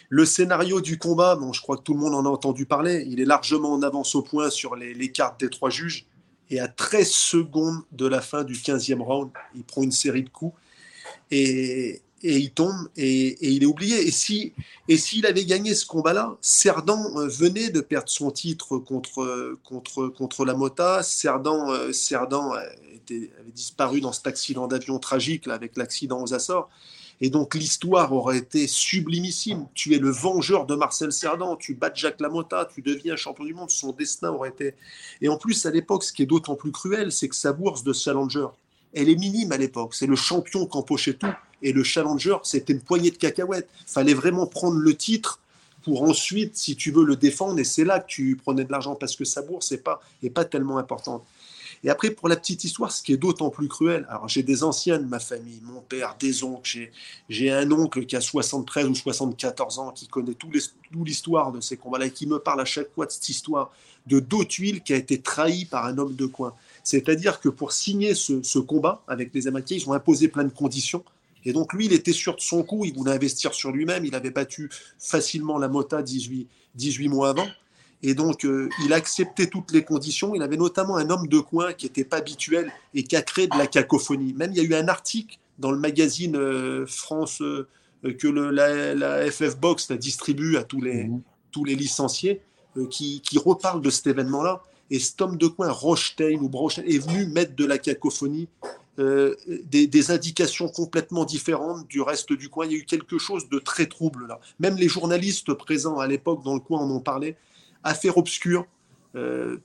Le 0.10 0.26
scénario 0.26 0.80
du 0.80 0.98
combat, 0.98 1.36
bon, 1.36 1.52
je 1.52 1.62
crois 1.62 1.78
que 1.78 1.82
tout 1.82 1.94
le 1.94 2.00
monde 2.00 2.14
en 2.14 2.26
a 2.26 2.30
entendu 2.30 2.66
parler, 2.66 3.06
il 3.10 3.20
est 3.20 3.26
largement 3.26 3.74
en 3.74 3.82
avance 3.82 4.16
au 4.16 4.22
point 4.22 4.50
sur 4.50 4.76
les, 4.76 5.12
cartes 5.12 5.40
des 5.40 5.50
trois 5.50 5.70
juges. 5.70 6.06
Et 6.50 6.62
à 6.62 6.70
13 6.70 7.10
secondes 7.10 7.82
de 7.92 8.08
la 8.08 8.22
fin 8.22 8.46
du 8.46 8.54
15e 8.54 9.02
round, 9.02 9.32
il 9.54 9.64
prend 9.64 9.84
une 9.84 9.92
série 9.92 10.24
de 10.24 10.30
coups 10.30 10.56
et, 11.30 12.02
il 12.24 12.52
tombe 12.52 12.90
et, 12.96 13.38
il 13.54 13.64
est 13.64 13.68
oublié. 13.68 14.08
Et 14.08 14.12
s'il 14.12 14.52
et 14.88 14.98
s'il 14.98 15.26
avait 15.26 15.46
gagné 15.46 15.76
ce 15.76 15.86
combat-là, 15.86 16.38
Cerdan 16.42 17.18
euh, 17.18 17.28
venait 17.28 17.70
de 17.70 17.82
perdre 17.82 18.10
son 18.10 18.32
titre 18.32 18.78
contre, 18.78 19.58
contre, 19.64 20.08
contre 20.08 20.46
la 20.46 20.54
Mota. 20.54 21.04
Cerdan, 21.04 21.70
euh, 21.72 21.92
Cerdan 21.92 22.52
avait 22.52 23.32
disparu 23.54 24.02
dans 24.02 24.12
cet 24.12 24.28
accident 24.28 24.68
d'avion 24.68 25.00
tragique 25.00 25.46
là, 25.46 25.54
avec 25.54 25.78
l'accident 25.78 26.22
aux 26.22 26.34
Açores. 26.34 26.70
Et 27.20 27.30
donc 27.30 27.56
l'histoire 27.56 28.14
aurait 28.14 28.38
été 28.38 28.68
sublimissime. 28.68 29.68
Tu 29.74 29.96
es 29.96 30.00
le 30.00 30.12
vengeur 30.12 30.66
de 30.66 30.76
Marcel 30.76 31.12
Cerdan, 31.12 31.58
tu 31.58 31.74
bats 31.74 31.92
Jacques 31.94 32.22
Lamotta, 32.22 32.66
tu 32.74 32.82
deviens 32.82 33.16
champion 33.16 33.46
du 33.46 33.54
monde, 33.54 33.72
son 33.72 33.92
destin 33.92 34.30
aurait 34.30 34.50
été... 34.50 34.76
Et 35.22 35.30
en 35.30 35.38
plus, 35.38 35.66
à 35.66 35.72
l'époque, 35.72 36.04
ce 36.04 36.14
qui 36.14 36.22
est 36.22 36.28
d'autant 36.28 36.56
plus 36.56 36.72
cruel, 36.72 37.12
c'est 37.12 37.28
que 37.28 37.36
sa 37.36 37.54
bourse 37.54 37.84
de 37.84 37.92
challenger, 37.92 38.48
elle 38.98 39.10
est 39.10 39.16
minime 39.16 39.52
à 39.52 39.58
l'époque. 39.58 39.94
C'est 39.94 40.08
le 40.08 40.16
champion 40.16 40.66
qui 40.66 40.78
empochait 40.78 41.14
tout. 41.14 41.34
Et 41.62 41.72
le 41.72 41.84
challenger, 41.84 42.38
c'était 42.44 42.74
une 42.74 42.82
poignée 42.82 43.12
de 43.12 43.18
cacahuètes. 43.18 43.70
fallait 43.86 44.14
vraiment 44.14 44.48
prendre 44.48 44.78
le 44.78 44.96
titre 44.96 45.40
pour 45.84 46.04
ensuite, 46.04 46.58
si 46.58 46.76
tu 46.76 46.92
veux, 46.92 47.06
le 47.06 47.16
défendre. 47.16 47.60
Et 47.60 47.64
c'est 47.64 47.86
là 47.86 48.00
que 48.00 48.08
tu 48.08 48.36
prenais 48.36 48.64
de 48.64 48.72
l'argent 48.72 48.96
parce 48.96 49.16
que 49.16 49.26
sa 49.26 49.42
bourse 49.42 49.72
n'est 49.72 49.78
pas, 49.78 50.02
est 50.22 50.30
pas 50.30 50.46
tellement 50.46 50.78
importante. 50.78 51.24
Et 51.84 51.90
après, 51.90 52.10
pour 52.10 52.28
la 52.28 52.36
petite 52.36 52.64
histoire, 52.64 52.92
ce 52.92 53.04
qui 53.04 53.14
est 53.14 53.18
d'autant 53.18 53.50
plus 53.50 53.68
cruel, 53.68 54.06
alors 54.10 54.28
j'ai 54.28 54.42
des 54.42 54.64
anciens 54.64 54.98
de 54.98 55.06
ma 55.06 55.20
famille, 55.20 55.62
mon 55.64 55.82
père, 55.82 56.16
des 56.20 56.44
oncles, 56.44 56.90
j'ai 57.30 57.52
un 57.52 57.72
oncle 57.72 58.06
qui 58.06 58.16
a 58.16 58.22
73 58.22 58.88
ou 58.88 58.96
74 58.96 59.80
ans, 59.80 59.92
qui 59.92 60.08
connaît 60.08 60.34
tout 60.34 60.50
l'histoire 61.06 61.52
de 61.52 61.62
ces 61.62 61.78
combats-là 61.78 62.08
et 62.08 62.12
qui 62.12 62.26
me 62.26 62.40
parle 62.40 62.62
à 62.62 62.66
chaque 62.66 62.92
fois 62.94 63.06
de 63.06 63.12
cette 63.12 63.30
histoire 63.30 63.72
de 64.08 64.20
Dautuil 64.20 64.82
qui 64.82 64.94
a 64.94 64.96
été 64.96 65.22
trahi 65.22 65.66
par 65.66 65.86
un 65.86 65.98
homme 65.98 66.16
de 66.16 66.26
coin. 66.26 66.54
C'est-à-dire 66.88 67.42
que 67.42 67.50
pour 67.50 67.74
signer 67.74 68.16
ce, 68.16 68.60
combat 68.60 69.04
avec 69.10 69.34
les 69.34 69.46
Américains, 69.48 69.76
ils 69.76 69.90
ont 69.90 69.92
imposé 69.92 70.30
plein 70.30 70.46
de 70.46 70.54
conditions. 70.54 71.04
Et 71.44 71.52
donc 71.52 71.74
lui, 71.74 71.88
il 71.88 71.92
était 71.92 72.14
sûr 72.14 72.38
de 72.38 72.40
son 72.40 72.64
coup, 72.64 72.86
il 72.86 72.94
voulait 72.96 73.12
investir 73.12 73.54
sur 73.54 73.74
lui-même, 73.74 74.06
il 74.06 74.16
avait 74.16 74.32
battu 74.32 74.70
facilement 74.98 75.58
la 75.58 75.68
Mota 75.68 76.02
18, 76.02 76.48
18 76.76 77.10
mois 77.10 77.32
avant. 77.32 77.48
Et 78.04 78.14
donc, 78.14 78.46
euh, 78.46 78.70
il 78.86 78.94
acceptait 78.94 79.48
toutes 79.48 79.74
les 79.74 79.84
conditions. 79.84 80.34
Il 80.34 80.42
avait 80.42 80.56
notamment 80.56 80.96
un 80.96 81.10
homme 81.10 81.28
de 81.28 81.40
coin 81.40 81.74
qui 81.74 81.88
n'était 81.88 82.06
pas 82.06 82.18
habituel 82.18 82.72
et 82.94 83.04
qui 83.04 83.18
a 83.18 83.22
créé 83.22 83.48
de 83.48 83.58
la 83.58 83.68
cacophonie. 83.68 84.32
Même, 84.32 84.52
il 84.54 84.58
y 84.58 84.62
a 84.62 84.64
eu 84.64 84.74
un 84.74 84.88
article 84.88 85.40
dans 85.60 85.72
le 85.72 85.80
magazine 85.80 86.38
euh, 86.38 86.86
France 86.86 87.42
euh, 87.42 87.68
que 88.18 88.30
le, 88.30 88.50
la, 88.50 89.30
FF 89.30 89.58
Box 89.58 89.90
la 89.90 89.98
distribue 89.98 90.56
à 90.56 90.64
tous 90.64 90.80
les, 90.80 91.04
mhm. 91.04 91.22
tous 91.52 91.66
les 91.66 91.76
licenciés 91.76 92.40
qui, 92.90 93.20
qui, 93.20 93.38
reparle 93.40 93.82
de 93.82 93.90
cet 93.90 94.08
événement-là. 94.08 94.62
Et 94.90 95.00
cet 95.00 95.22
homme 95.22 95.38
de 95.38 95.48
coin, 95.48 95.70
Rochetein 95.70 96.38
ou 96.42 96.50
Brochein, 96.50 96.84
est 96.84 97.00
venu 97.00 97.26
mettre 97.28 97.56
de 97.56 97.66
la 97.66 97.78
cacophonie, 97.78 98.48
des, 98.98 99.86
des, 99.86 100.12
indications 100.12 100.68
complètement 100.70 101.24
différentes 101.24 101.88
du 101.88 102.02
reste 102.02 102.34
du 102.34 102.50
coin. 102.50 102.66
Il 102.66 102.72
y 102.72 102.76
a 102.76 102.80
eu 102.80 102.86
quelque 102.86 103.20
chose 103.20 103.48
de 103.48 103.60
très 103.60 103.86
trouble 103.86 104.26
là. 104.28 104.40
Même 104.60 104.76
les 104.76 104.88
journalistes 104.88 105.54
présents 105.54 106.00
à 106.00 106.08
l'époque 106.08 106.44
dans 106.44 106.56
le 106.56 106.60
coin 106.60 106.80
en 106.80 106.90
ont 106.90 107.00
parlé 107.00 107.36
affaire 107.84 108.18
obscure. 108.18 108.66
Euh, 109.16 109.58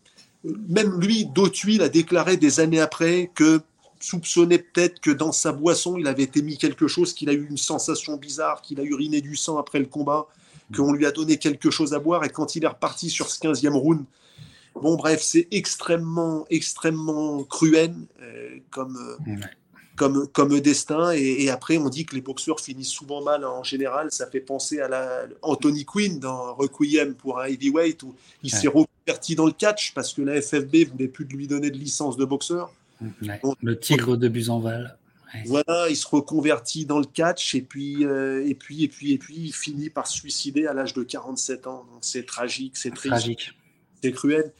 même 0.44 1.00
lui, 1.00 1.26
Dautuil, 1.26 1.80
a 1.82 1.88
déclaré 1.88 2.36
des 2.36 2.60
années 2.60 2.80
après 2.80 3.30
que 3.34 3.60
soupçonnait 4.00 4.58
peut-être 4.58 5.00
que 5.00 5.10
dans 5.10 5.30
sa 5.30 5.52
boisson, 5.52 5.96
il 5.96 6.06
avait 6.08 6.24
été 6.24 6.42
mis 6.42 6.58
quelque 6.58 6.88
chose, 6.88 7.12
qu'il 7.12 7.28
a 7.28 7.32
eu 7.32 7.46
une 7.48 7.56
sensation 7.56 8.16
bizarre, 8.16 8.60
qu'il 8.60 8.80
a 8.80 8.82
uriné 8.82 9.20
du 9.20 9.36
sang 9.36 9.58
après 9.58 9.78
le 9.78 9.86
combat, 9.86 10.26
qu'on 10.74 10.92
lui 10.92 11.06
a 11.06 11.12
donné 11.12 11.36
quelque 11.36 11.70
chose 11.70 11.94
à 11.94 12.00
boire, 12.00 12.24
et 12.24 12.28
quand 12.28 12.56
il 12.56 12.64
est 12.64 12.68
reparti 12.68 13.10
sur 13.10 13.28
ce 13.28 13.38
15e 13.38 13.74
round, 13.74 14.04
bon 14.74 14.96
bref, 14.96 15.20
c'est 15.22 15.48
extrêmement, 15.50 16.44
extrêmement 16.50 17.44
cruel 17.44 17.94
euh, 18.20 18.58
comme, 18.70 18.96
euh, 19.26 19.36
comme, 19.96 20.26
comme 20.28 20.60
destin. 20.60 21.12
Et, 21.12 21.50
après, 21.50 21.76
on 21.76 21.88
dit 21.88 22.04
que 22.04 22.14
les 22.14 22.20
boxeurs 22.20 22.60
finissent 22.60 22.88
souvent 22.88 23.22
mal 23.22 23.44
en 23.44 23.62
général. 23.62 24.10
Ça 24.10 24.26
fait 24.26 24.40
penser 24.40 24.80
à 24.80 24.88
la, 24.88 25.24
Anthony 25.42 25.84
Quinn 25.84 26.18
dans 26.18 26.54
Requiem 26.54 27.14
pour 27.14 27.40
un 27.40 27.46
heavyweight 27.46 28.02
où 28.02 28.14
il 28.42 28.50
s'est 28.50 28.68
reconverti 28.68 29.34
dans 29.34 29.46
le 29.46 29.52
catch 29.52 29.94
parce 29.94 30.12
que 30.12 30.22
la 30.22 30.40
FFB 30.40 30.90
voulait 30.90 31.08
plus 31.08 31.24
de 31.24 31.32
lui 31.32 31.46
donner 31.46 31.70
de 31.70 31.78
licence 31.78 32.16
de 32.16 32.24
boxeur. 32.24 32.72
le 33.62 33.78
tigre 33.78 34.16
de 34.16 34.28
Buzenval. 34.28 34.96
Voilà, 35.46 35.86
il 35.88 35.96
se 35.96 36.06
reconvertit 36.06 36.84
dans 36.84 36.98
le 36.98 37.06
catch 37.06 37.54
et 37.54 37.62
puis, 37.62 38.04
euh, 38.04 38.46
et 38.46 38.54
puis, 38.54 38.84
et 38.84 38.88
puis, 38.88 39.12
et 39.12 39.18
puis, 39.18 39.36
il 39.36 39.52
finit 39.52 39.88
par 39.88 40.06
se 40.06 40.18
suicider 40.18 40.66
à 40.66 40.74
l'âge 40.74 40.92
de 40.92 41.02
47 41.02 41.66
ans. 41.66 41.86
C'est 42.00 42.26
tragique, 42.26 42.76
c'est 42.76 42.90
triste, 42.90 43.54
c'est 44.02 44.12
cruel. 44.12 44.52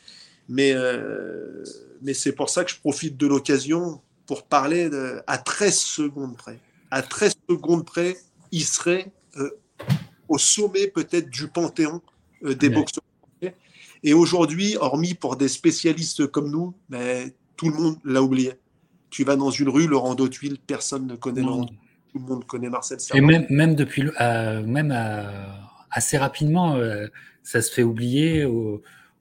Mais, 0.49 0.73
euh, 0.75 1.65
mais 2.03 2.15
c'est 2.15 2.33
pour 2.33 2.51
ça 2.51 2.65
que 2.65 2.71
je 2.71 2.79
profite 2.79 3.17
de 3.17 3.27
l'occasion 3.27 4.01
pour 4.27 4.45
parler 4.45 4.89
de, 4.89 5.21
à 5.27 5.39
13 5.39 5.77
secondes 5.77 6.37
près. 6.37 6.59
À 6.91 7.03
13 7.03 7.35
secondes 7.49 7.85
près, 7.85 8.17
il 8.51 8.65
serait 8.65 9.11
euh, 9.37 9.51
au 10.29 10.39
sommet 10.39 10.89
peut-être 10.89 11.31
du 11.31 11.49
panthéon 11.49 12.03
euh, 12.45 12.55
des 12.55 12.69
boxeurs. 12.69 13.03
Et 14.05 14.15
aujourd'hui, 14.15 14.77
hormis 14.81 15.15
pour 15.15 15.37
des 15.37 15.47
spécialistes 15.47 16.27
comme 16.27 16.51
nous, 16.51 16.75
mais 16.89 17.35
tout 17.57 17.69
le 17.69 17.77
monde 17.77 17.99
l'a 18.05 18.21
oublié. 18.21 18.55
Tu 19.11 19.23
vas 19.23 19.37
dans 19.37 19.51
une 19.51 19.69
rue, 19.69 19.87
Laurent 19.87 20.17
Dautuil, 20.17 20.59
personne 20.67 21.07
ne 21.07 21.15
connaît 21.15 21.43
Laurent. 21.43 21.67
Tout 21.67 22.19
le 22.19 22.25
monde 22.25 22.45
connaît 22.45 22.69
Marcel 22.69 22.99
Et 23.15 23.21
même, 23.21 23.47
même 23.49 23.77
depuis, 23.77 24.05
euh, 24.21 24.63
même 24.65 24.91
assez 25.91 26.19
rapidement, 26.19 26.77
ça 27.45 27.63
se 27.63 27.73
fait 27.73 27.85
oublier 27.85 28.45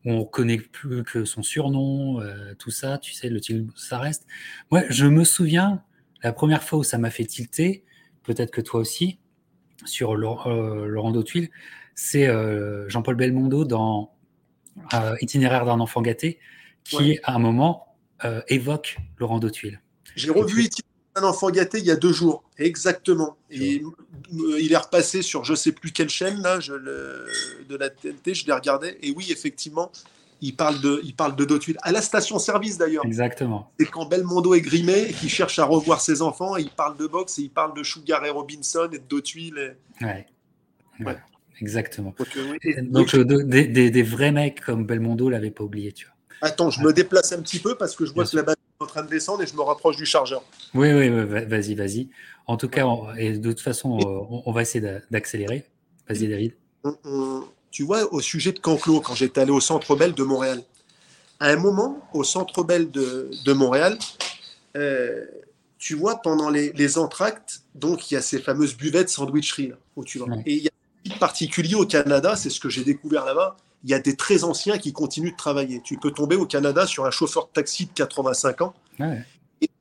on 0.05 0.25
connaît 0.25 0.57
plus 0.57 1.03
que 1.03 1.25
son 1.25 1.43
surnom, 1.43 2.21
euh, 2.21 2.53
tout 2.55 2.71
ça, 2.71 2.97
tu 2.97 3.13
sais, 3.13 3.29
le 3.29 3.39
ça 3.75 3.99
reste. 3.99 4.25
Moi, 4.71 4.83
je 4.89 5.05
me 5.05 5.23
souviens, 5.23 5.83
la 6.23 6.33
première 6.33 6.63
fois 6.63 6.79
où 6.79 6.83
ça 6.83 6.97
m'a 6.97 7.09
fait 7.09 7.25
tilter, 7.25 7.83
peut-être 8.23 8.51
que 8.51 8.61
toi 8.61 8.79
aussi, 8.79 9.19
sur 9.85 10.15
Laurent, 10.15 10.49
euh, 10.51 11.47
c'est 11.95 12.27
euh, 12.27 12.87
Jean-Paul 12.89 13.15
Belmondo 13.15 13.65
dans 13.65 14.13
euh, 14.93 15.15
Itinéraire 15.21 15.65
d'un 15.65 15.79
enfant 15.79 16.01
gâté, 16.01 16.39
qui, 16.83 17.19
à 17.23 17.35
un 17.35 17.39
moment, 17.39 17.95
évoque 18.47 18.97
Laurent 19.17 19.39
Dautuil. 19.39 19.79
J'ai 20.15 20.29
revu 20.29 20.63
Itinéraire 20.63 20.90
un 21.15 21.23
enfant 21.23 21.49
gâté 21.49 21.79
il 21.79 21.85
y 21.85 21.91
a 21.91 21.95
deux 21.95 22.13
jours, 22.13 22.43
exactement. 22.57 23.37
Et 23.49 23.83
il 24.31 24.71
est 24.71 24.77
repassé 24.77 25.21
sur 25.21 25.43
je 25.43 25.55
sais 25.55 25.71
plus 25.71 25.91
quelle 25.91 26.09
chaîne 26.09 26.41
là, 26.41 26.59
je 26.59 26.73
de 26.73 27.75
la 27.75 27.89
TNT, 27.89 28.33
je 28.33 28.45
l'ai 28.45 28.53
regardé. 28.53 28.97
Et 29.01 29.11
oui, 29.11 29.27
effectivement, 29.29 29.91
il 30.41 30.55
parle 30.55 30.81
de, 30.81 31.01
il 31.03 31.15
parle 31.15 31.35
de 31.35 31.45
Dautuil. 31.45 31.75
À 31.81 31.91
la 31.91 32.01
station-service 32.01 32.77
d'ailleurs. 32.77 33.05
Exactement. 33.05 33.71
C'est 33.79 33.85
quand 33.85 34.05
Belmondo 34.05 34.53
est 34.53 34.61
grimé 34.61 35.07
et 35.09 35.13
qu'il 35.13 35.29
cherche 35.29 35.59
à 35.59 35.65
revoir 35.65 36.01
ses 36.01 36.21
enfants, 36.21 36.57
et 36.57 36.61
il 36.61 36.71
parle 36.71 36.97
de 36.97 37.07
boxe 37.07 37.39
et 37.39 37.43
il 37.43 37.51
parle 37.51 37.75
de 37.75 37.83
Sugar 37.83 38.25
et 38.25 38.29
Robinson 38.29 38.89
et 38.91 38.97
de 38.97 39.03
Dautuil. 39.07 39.53
Et... 39.57 40.03
Ouais. 40.03 40.27
ouais. 41.01 41.17
Exactement. 41.59 42.15
Donc, 42.81 43.15
des, 43.15 43.91
des, 43.91 44.03
vrais 44.03 44.31
mecs 44.31 44.61
comme 44.61 44.85
Belmondo 44.85 45.29
l'avaient 45.29 45.51
pas 45.51 45.63
oublié, 45.63 45.91
tu 45.91 46.05
vois. 46.05 46.15
Attends, 46.41 46.71
je 46.71 46.81
me 46.81 46.91
déplace 46.91 47.31
un 47.33 47.41
petit 47.41 47.59
peu 47.59 47.75
parce 47.75 47.95
que 47.95 48.03
je 48.05 48.13
vois 48.13 48.25
que 48.25 48.35
est 48.35 48.57
en 48.81 48.87
train 48.87 49.03
de 49.03 49.09
descendre 49.09 49.43
et 49.43 49.47
je 49.47 49.55
me 49.55 49.61
rapproche 49.61 49.95
du 49.95 50.05
chargeur. 50.05 50.43
Oui, 50.73 50.91
oui, 50.93 51.09
vas-y, 51.09 51.75
vas-y. 51.75 52.09
En 52.47 52.57
tout 52.57 52.69
cas, 52.69 52.85
et 53.17 53.37
de 53.37 53.49
toute 53.51 53.61
façon, 53.61 53.99
on, 54.45 54.51
va 54.51 54.61
essayer 54.61 54.85
d'accélérer. 55.09 55.65
Vas-y, 56.09 56.27
David. 56.27 56.53
tu 57.71 57.83
vois, 57.83 58.11
au 58.13 58.19
sujet 58.19 58.51
de 58.51 58.59
Canclo, 58.59 58.99
quand 58.99 59.15
j'étais 59.15 59.41
allé 59.41 59.51
au 59.51 59.61
Centre 59.61 59.95
Bell 59.95 60.13
de 60.13 60.23
Montréal, 60.23 60.63
à 61.39 61.47
un 61.47 61.55
moment, 61.55 61.99
au 62.13 62.23
Centre 62.23 62.63
Bell 62.63 62.91
de, 62.91 63.31
de 63.45 63.53
Montréal, 63.53 63.97
euh, 64.77 65.25
tu 65.77 65.95
vois, 65.95 66.21
pendant 66.21 66.49
les, 66.49 66.71
les, 66.73 66.97
entractes, 66.97 67.63
donc 67.73 68.11
il 68.11 68.13
y 68.13 68.17
a 68.17 68.21
ces 68.21 68.39
fameuses 68.39 68.77
buvettes 68.77 69.09
sandwicheries, 69.09 69.73
où 69.95 70.03
tu 70.03 70.19
vas. 70.19 70.25
Et 70.45 70.53
il 70.53 70.63
y 70.63 70.67
a 70.67 71.15
un 71.15 71.17
particulier 71.17 71.73
au 71.73 71.85
Canada, 71.85 72.35
c'est 72.35 72.51
ce 72.51 72.59
que 72.59 72.69
j'ai 72.69 72.83
découvert 72.83 73.25
là-bas, 73.25 73.57
il 73.83 73.89
y 73.89 73.93
a 73.93 73.99
des 73.99 74.15
très 74.15 74.43
anciens 74.43 74.77
qui 74.77 74.93
continuent 74.93 75.31
de 75.31 75.37
travailler. 75.37 75.81
Tu 75.81 75.97
peux 75.97 76.11
tomber 76.11 76.35
au 76.35 76.45
Canada 76.45 76.85
sur 76.85 77.05
un 77.05 77.11
chauffeur 77.11 77.47
de 77.47 77.51
taxi 77.51 77.87
de 77.87 77.91
85 77.93 78.61
ans 78.61 78.73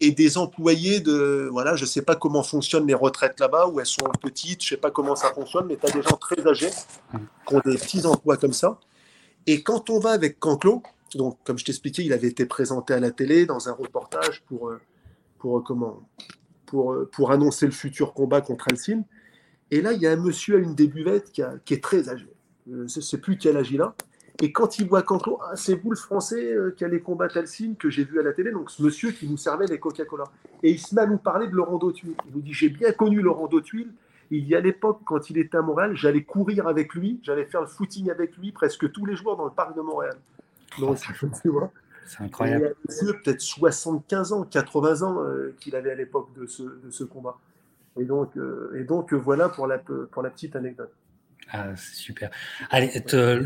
et, 0.00 0.10
des 0.12 0.38
employés 0.38 1.00
de. 1.00 1.48
Voilà, 1.50 1.76
je 1.76 1.84
ne 1.84 1.88
sais 1.88 2.02
pas 2.02 2.16
comment 2.16 2.42
fonctionnent 2.42 2.86
les 2.86 2.94
retraites 2.94 3.38
là-bas, 3.40 3.68
où 3.68 3.80
elles 3.80 3.86
sont 3.86 4.04
petites, 4.20 4.62
je 4.62 4.74
ne 4.74 4.76
sais 4.76 4.80
pas 4.80 4.90
comment 4.90 5.16
ça 5.16 5.32
fonctionne, 5.32 5.66
mais 5.66 5.76
tu 5.76 5.86
as 5.86 5.90
des 5.90 6.02
gens 6.02 6.16
très 6.16 6.46
âgés 6.46 6.70
qui 7.46 7.54
ont 7.54 7.60
des 7.64 7.76
petits 7.76 8.06
emplois 8.06 8.36
comme 8.36 8.52
ça. 8.52 8.78
Et 9.46 9.62
quand 9.62 9.90
on 9.90 9.98
va 9.98 10.10
avec 10.10 10.38
Canclo, 10.38 10.82
donc 11.14 11.38
comme 11.44 11.58
je 11.58 11.64
t'expliquais, 11.64 12.04
il 12.04 12.12
avait 12.12 12.28
été 12.28 12.46
présenté 12.46 12.94
à 12.94 13.00
la 13.00 13.10
télé 13.10 13.46
dans 13.46 13.68
un 13.68 13.72
reportage 13.72 14.42
pour, 14.42 14.68
euh, 14.68 14.80
pour, 15.38 15.58
euh, 15.58 15.62
comment, 15.62 16.08
pour, 16.66 16.92
euh, 16.92 17.08
pour 17.12 17.32
annoncer 17.32 17.66
le 17.66 17.72
futur 17.72 18.12
combat 18.12 18.40
contre 18.40 18.68
Alcine. 18.70 19.04
Et 19.70 19.80
là, 19.80 19.92
il 19.92 20.00
y 20.00 20.06
a 20.06 20.12
un 20.12 20.16
monsieur 20.16 20.56
à 20.56 20.58
une 20.58 20.74
des 20.74 20.88
buvettes 20.88 21.32
qui, 21.32 21.42
qui 21.64 21.74
est 21.74 21.82
très 21.82 22.08
âgé 22.08 22.26
je 22.70 22.82
ne 22.82 22.86
sais 22.86 23.18
plus 23.18 23.36
quel 23.36 23.56
âge 23.56 23.70
il 23.70 23.80
a. 23.80 23.94
Et 24.42 24.52
quand 24.52 24.78
il 24.78 24.88
voit 24.88 25.02
Canclo, 25.02 25.38
ah, 25.42 25.54
c'est 25.54 25.74
vous 25.74 25.90
le 25.90 25.96
français 25.96 26.52
euh, 26.52 26.74
qui 26.74 26.84
allait 26.84 27.00
combattre 27.00 27.36
Alcine 27.36 27.76
que 27.76 27.90
j'ai 27.90 28.04
vu 28.04 28.18
à 28.18 28.22
la 28.22 28.32
télé, 28.32 28.52
donc 28.52 28.70
ce 28.70 28.82
monsieur 28.82 29.10
qui 29.10 29.28
nous 29.28 29.36
servait 29.36 29.66
des 29.66 29.78
Coca-Cola. 29.78 30.24
Et 30.62 30.70
il 30.70 30.78
se 30.78 30.94
met 30.94 31.02
à 31.02 31.06
nous 31.06 31.18
parler 31.18 31.46
de 31.46 31.54
Laurent 31.54 31.76
Dautuil. 31.76 32.14
Il 32.26 32.34
nous 32.34 32.40
dit 32.40 32.54
J'ai 32.54 32.70
bien 32.70 32.92
connu 32.92 33.20
Laurent 33.20 33.48
Dautuil. 33.48 33.88
Il 34.30 34.46
y 34.46 34.54
a 34.54 34.60
l'époque, 34.60 35.00
quand 35.04 35.28
il 35.28 35.38
était 35.38 35.58
à 35.58 35.62
Montréal, 35.62 35.94
j'allais 35.94 36.22
courir 36.22 36.68
avec 36.68 36.94
lui, 36.94 37.20
j'allais 37.22 37.44
faire 37.44 37.60
le 37.60 37.66
footing 37.66 38.10
avec 38.10 38.36
lui 38.36 38.52
presque 38.52 38.90
tous 38.92 39.04
les 39.04 39.16
jours 39.16 39.36
dans 39.36 39.44
le 39.44 39.50
parc 39.50 39.76
de 39.76 39.82
Montréal. 39.82 40.16
Donc, 40.78 40.98
C'est 42.06 42.24
incroyable. 42.24 42.74
Il 42.88 43.06
y 43.06 43.10
a 43.10 43.12
peut-être 43.12 43.40
75 43.40 44.32
ans, 44.32 44.44
80 44.44 45.02
ans 45.02 45.22
euh, 45.22 45.54
qu'il 45.60 45.76
avait 45.76 45.90
à 45.90 45.94
l'époque 45.94 46.28
de 46.36 46.46
ce, 46.46 46.62
de 46.62 46.90
ce, 46.90 47.04
combat. 47.04 47.36
Et 47.98 48.04
donc, 48.04 48.36
euh, 48.36 48.72
et 48.76 48.84
donc 48.84 49.12
voilà 49.12 49.48
pour 49.48 49.66
la, 49.66 49.78
pour 49.78 50.22
la 50.22 50.30
petite 50.30 50.56
anecdote. 50.56 50.92
Ah, 51.52 51.66
c'est 51.76 51.96
super. 51.96 52.30
Allez, 52.70 53.02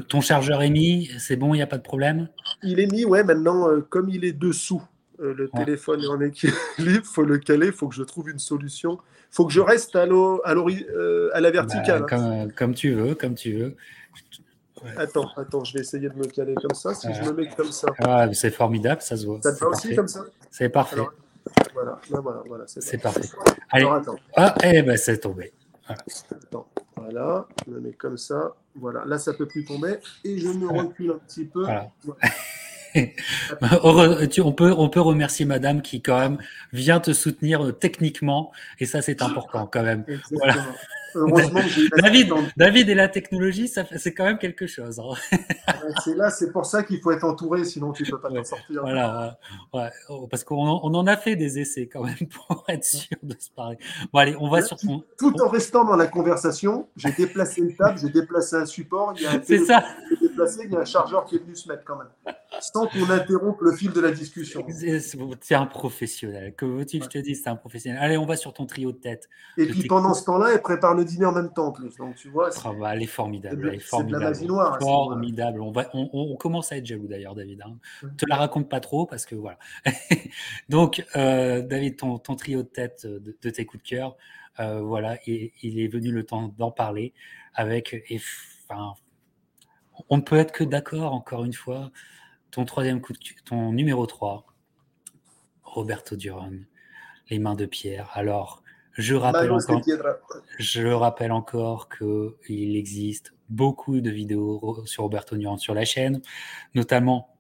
ton 0.09 0.21
chargeur 0.21 0.63
est 0.63 0.71
mis, 0.71 1.11
c'est 1.19 1.37
bon, 1.37 1.55
il 1.55 1.59
n'y 1.59 1.63
a 1.63 1.67
pas 1.67 1.79
de 1.79 1.83
problème? 1.83 2.29
Il 2.63 2.81
est 2.81 2.91
mis, 2.91 3.05
ouais, 3.05 3.25
maintenant, 3.25 3.69
euh, 3.69 3.81
comme 3.81 4.11
il 4.11 4.25
est 4.25 4.33
dessous, 4.33 4.83
euh, 5.21 5.33
le 5.35 5.49
téléphone 5.49 6.03
est 6.03 6.09
en 6.09 6.21
équilibre, 6.21 6.59
il 6.79 7.01
faut 7.05 7.23
le 7.23 7.39
caler, 7.39 7.69
il 7.69 7.73
faut 7.73 7.89
que 7.89 7.95
je 7.95 8.03
trouve 8.03 8.29
une 8.29 8.39
solution. 8.39 8.99
Il 9.33 9.37
faut 9.37 9.47
que 9.47 9.53
je 9.53 9.61
reste 9.61 9.97
à, 9.97 10.05
euh, 10.05 11.31
à, 11.33 11.41
la 11.41 11.51
verticale. 11.51 12.05
Bah, 12.09 12.17
hein. 12.17 12.49
comme, 12.55 12.75
tu 12.75 12.93
veux, 12.93 13.15
comme 13.15 13.35
tu 13.35 13.55
veux. 13.55 13.77
Attends, 14.97 15.31
attends, 15.37 15.65
je 15.65 15.73
vais 15.73 15.81
essayer 15.81 16.09
de 16.11 16.15
me 16.15 16.27
caler 16.27 16.55
comme 16.55 16.75
ça. 16.75 16.95
Si 16.95 17.09
je 17.15 17.23
me 17.23 17.33
mets 17.33 17.49
comme 17.49 17.73
ça. 17.73 17.89
Ah, 18.01 18.33
c'est 18.33 18.51
formidable, 18.51 19.01
ça 19.01 19.17
se 19.17 19.25
voit. 19.25 19.41
Ça 19.43 19.55
te 19.55 19.61
va 19.61 19.69
aussi 19.69 19.97
comme 19.97 20.09
ça? 20.09 20.25
C'est 20.51 20.69
parfait. 20.69 21.01
voilà, 21.73 21.99
voilà, 22.11 22.43
voilà 22.47 22.65
c'est 22.67 22.99
parfait. 22.99 23.23
Allez. 23.71 23.87
attends. 23.87 24.17
Ah, 24.37 24.55
eh 24.63 24.83
ben, 24.83 24.97
c'est 24.97 25.19
tombé. 25.19 25.53
Attends. 25.89 26.69
Voilà, 26.97 27.47
je 27.67 27.73
me 27.73 27.81
mets 27.81 27.93
comme 27.93 28.17
ça. 28.17 28.55
Voilà, 28.75 29.05
là 29.05 29.19
ça 29.19 29.35
peut 29.35 29.47
plus 29.47 29.65
tomber. 29.65 29.97
Et 30.25 30.39
je 30.39 30.49
me 30.49 30.69
recule 30.69 31.13
un 31.13 31.19
petit 31.27 31.45
peu. 31.45 31.67
on, 33.83 34.53
peut, 34.53 34.75
on 34.77 34.89
peut 34.89 35.01
remercier 35.01 35.45
madame 35.45 35.83
qui, 35.83 36.01
quand 36.01 36.19
même, 36.19 36.39
vient 36.73 37.01
te 37.01 37.13
soutenir 37.13 37.65
euh, 37.65 37.73
techniquement. 37.73 38.53
Et 38.79 38.87
ça, 38.87 39.03
c'est 39.03 39.23
important, 39.23 39.67
quand 39.67 39.83
même. 39.83 40.05
Voilà. 40.31 40.55
Heureusement 41.15 41.61
David, 41.97 42.33
David 42.57 42.89
et 42.89 42.95
la 42.95 43.09
technologie, 43.09 43.69
c'est 43.69 44.15
quand 44.15 44.25
même 44.25 44.39
quelque 44.39 44.67
chose. 44.67 44.99
Hein. 44.99 45.39
c'est 46.05 46.15
là, 46.15 46.31
c'est 46.31 46.53
pour 46.53 46.67
ça 46.67 46.83
qu'il 46.83 47.01
faut 47.01 47.13
être 47.13 47.25
entouré, 47.25 47.65
sinon 47.65 47.93
tu 47.93 48.03
ne 48.05 48.11
peux 48.11 48.21
pas 48.21 48.31
t'en 48.31 48.45
sortir. 48.45 48.81
Voilà, 48.83 49.39
oh, 50.09 50.27
parce 50.29 50.45
qu'on 50.45 50.57
en 50.59 51.07
a 51.07 51.17
fait 51.17 51.37
des 51.37 51.59
essais 51.59 51.87
quand 51.87 52.05
même 52.05 52.15
pour 52.49 52.65
être 52.69 52.85
sûr 52.85 53.17
de 53.23 53.35
se 53.39 53.51
parler. 53.51 53.79
Bon, 54.13 54.19
allez, 54.19 54.37
on 54.39 54.49
va 54.49 54.63
sur 54.63 54.77
ton. 54.77 55.03
Tout 55.19 55.35
en 55.43 55.49
restant 55.49 55.85
dans 55.85 55.97
la 55.97 56.07
conversation, 56.07 56.89
j'ai 56.97 57.13
déplacé 57.13 57.61
une 57.61 57.75
table, 57.77 57.99
j'ai 58.01 58.11
déplacé 58.11 58.57
un 58.57 58.67
support, 58.67 59.15
il 59.17 59.23
y 59.23 59.27
a 59.27 59.33
un 59.33 59.41
c'est 59.45 59.65
ça. 59.65 59.85
déplacé, 60.21 60.63
il 60.65 60.73
y 60.73 60.77
a 60.77 60.81
un 60.81 60.85
chargeur 60.85 61.25
qui 61.25 61.37
est 61.37 61.39
venu 61.39 61.55
se 61.55 61.69
mettre 61.69 61.85
quand 61.85 61.97
même, 61.97 62.35
sans 62.61 62.87
qu'on 62.87 63.11
interrompe 63.11 63.61
le 63.61 63.73
fil 63.73 63.93
de 63.93 64.01
la 64.01 64.11
discussion. 64.11 64.65
C'est 65.41 65.55
un 65.55 65.67
professionnel. 65.67 66.55
Que 66.57 66.67
veux-tu 66.67 66.99
que 66.99 67.05
je 67.05 67.11
te 67.11 67.19
dise 67.19 67.43
C'est 67.43 67.51
un 67.51 67.57
professionnel. 67.57 67.99
Allez, 68.03 68.17
on 68.17 68.27
va 68.27 68.37
sur 68.37 68.53
ton 68.53 68.67
trio 68.67 68.93
de 68.93 68.99
tête. 68.99 69.29
Et 69.57 69.67
puis 69.67 69.87
pendant 69.87 70.15
ce 70.15 70.25
temps-là, 70.25 70.51
elle 70.53 70.63
prépare 70.63 70.95
le 70.95 71.04
dîner 71.05 71.27
en 71.27 71.33
même 71.33 71.53
temps 71.53 71.69
en 71.69 71.73
plus. 71.73 71.97
Donc 71.97 72.17
tu 72.17 72.29
vois. 72.29 72.51
Oh, 72.65 72.73
bah, 72.79 72.95
elle 72.95 73.03
est 73.03 73.07
formidable. 73.07 73.69
Elle 73.69 73.75
est 73.77 73.79
formidable. 73.79 74.35
De 74.35 74.41
la 74.41 74.47
noire, 74.47 74.79
formidable. 74.81 75.61
On, 75.61 75.71
va, 75.71 75.89
on, 75.95 76.37
commence 76.37 76.73
à 76.73 76.77
être 76.77 76.87
jaloux 76.87 77.07
d'ailleurs, 77.07 77.35
David. 77.35 77.63
Hein. 77.63 77.79
Te 78.17 78.27
la 78.29 78.37
raconte 78.37 78.69
pas 78.69 78.81
trop 78.81 79.07
parce 79.07 79.27
que 79.27 79.35
voilà. 79.35 79.59
donc, 80.69 81.05
euh, 81.17 81.63
David, 81.63 81.97
ton, 81.97 82.19
ton, 82.19 82.37
trio 82.37 82.63
de 82.63 82.69
tête 82.69 83.07
de, 83.07 83.51
tes 83.51 83.65
coups 83.67 83.83
de 83.83 83.89
cœur, 83.89 84.17
euh, 84.61 84.81
voilà, 84.81 85.19
il 85.27 85.81
est 85.81 85.89
venu 85.89 86.11
le 86.11 86.25
temps 86.25 86.49
d'en 86.59 86.71
parler 86.71 87.15
avec. 87.55 87.95
Et, 88.09 88.21
enfin, 88.69 88.95
on 90.09 90.17
ne 90.17 90.23
peut 90.23 90.37
être 90.37 90.53
que 90.53 90.65
d'accord, 90.65 91.13
encore 91.13 91.45
une 91.45 91.53
fois. 91.53 91.91
Ton 92.51 92.65
troisième 92.65 93.01
coup 93.01 93.13
de 93.13 93.19
ton 93.45 93.73
numéro 93.73 94.07
3, 94.07 94.47
Roberto 95.65 96.15
Duran, 96.15 96.53
Les 97.29 97.41
mains 97.41 97.57
de 97.57 97.67
pierre. 97.67 98.11
Alors, 98.15 98.64
je 98.95 99.15
rappelle, 99.15 99.51
encore, 99.51 99.83
je 100.59 100.87
rappelle 100.87 101.33
encore 101.33 101.89
qu'il 101.89 102.77
existe 102.77 103.35
beaucoup 103.49 104.01
de 104.01 104.11
vidéos 104.11 104.83
sur 104.87 105.03
Roberto 105.03 105.37
Duran 105.37 105.57
sur 105.57 105.75
la 105.75 105.85
chaîne, 105.85 106.23
notamment 106.75 107.37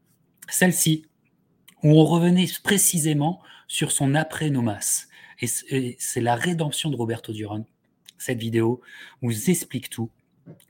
celle-ci, 0.48 1.06
où 1.82 2.00
on 2.00 2.04
revenait 2.04 2.46
précisément 2.62 3.40
sur 3.68 3.92
son 3.92 4.14
après-nomas. 4.14 5.06
Et 5.40 5.96
c'est 5.98 6.20
la 6.20 6.34
rédemption 6.34 6.90
de 6.90 6.96
Roberto 6.96 7.32
Duran. 7.32 7.66
Cette 8.18 8.38
vidéo 8.38 8.80
vous 9.22 9.50
explique 9.50 9.90
tout. 9.90 10.10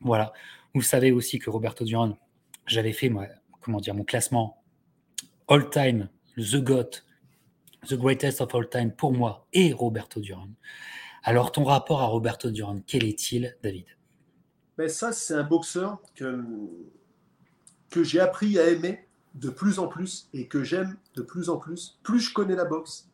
Voilà. 0.01 0.33
Vous 0.75 0.83
savez 0.83 1.13
aussi 1.13 1.39
que 1.39 1.51
Roberto 1.51 1.85
Duran, 1.85 2.19
j'avais 2.67 2.93
fait 2.93 3.09
moi, 3.09 3.27
comment 3.61 3.81
dire, 3.81 3.95
mon 3.95 4.05
classement 4.05 4.63
all-time, 5.49 6.09
The 6.37 6.57
GOAT, 6.57 7.03
The 7.85 7.95
Greatest 7.95 8.41
of 8.41 8.55
All 8.55 8.69
Time 8.69 8.93
pour 8.93 9.13
moi 9.13 9.47
et 9.53 9.73
Roberto 9.73 10.21
Duran. 10.21 10.49
Alors, 11.23 11.53
ton 11.53 11.65
rapport 11.65 12.03
à 12.03 12.07
Roberto 12.07 12.51
Duran, 12.51 12.81
quel 12.87 13.05
est-il, 13.05 13.57
David? 13.63 13.87
Ben 14.77 14.89
Ça, 14.89 15.13
c'est 15.13 15.35
un 15.35 15.43
boxeur 15.43 16.01
que, 16.15 16.45
que 17.91 18.03
j'ai 18.03 18.21
appris 18.21 18.59
à 18.59 18.69
aimer 18.69 19.09
de 19.35 19.51
plus 19.51 19.79
en 19.79 19.89
plus 19.89 20.29
et 20.33 20.47
que 20.49 20.63
j'aime 20.63 20.97
de 21.15 21.23
plus 21.23 21.49
en 21.49 21.57
plus. 21.57 21.99
Plus 22.03 22.21
je 22.21 22.33
connais 22.33 22.57
la 22.57 22.65
boxe, 22.65 23.09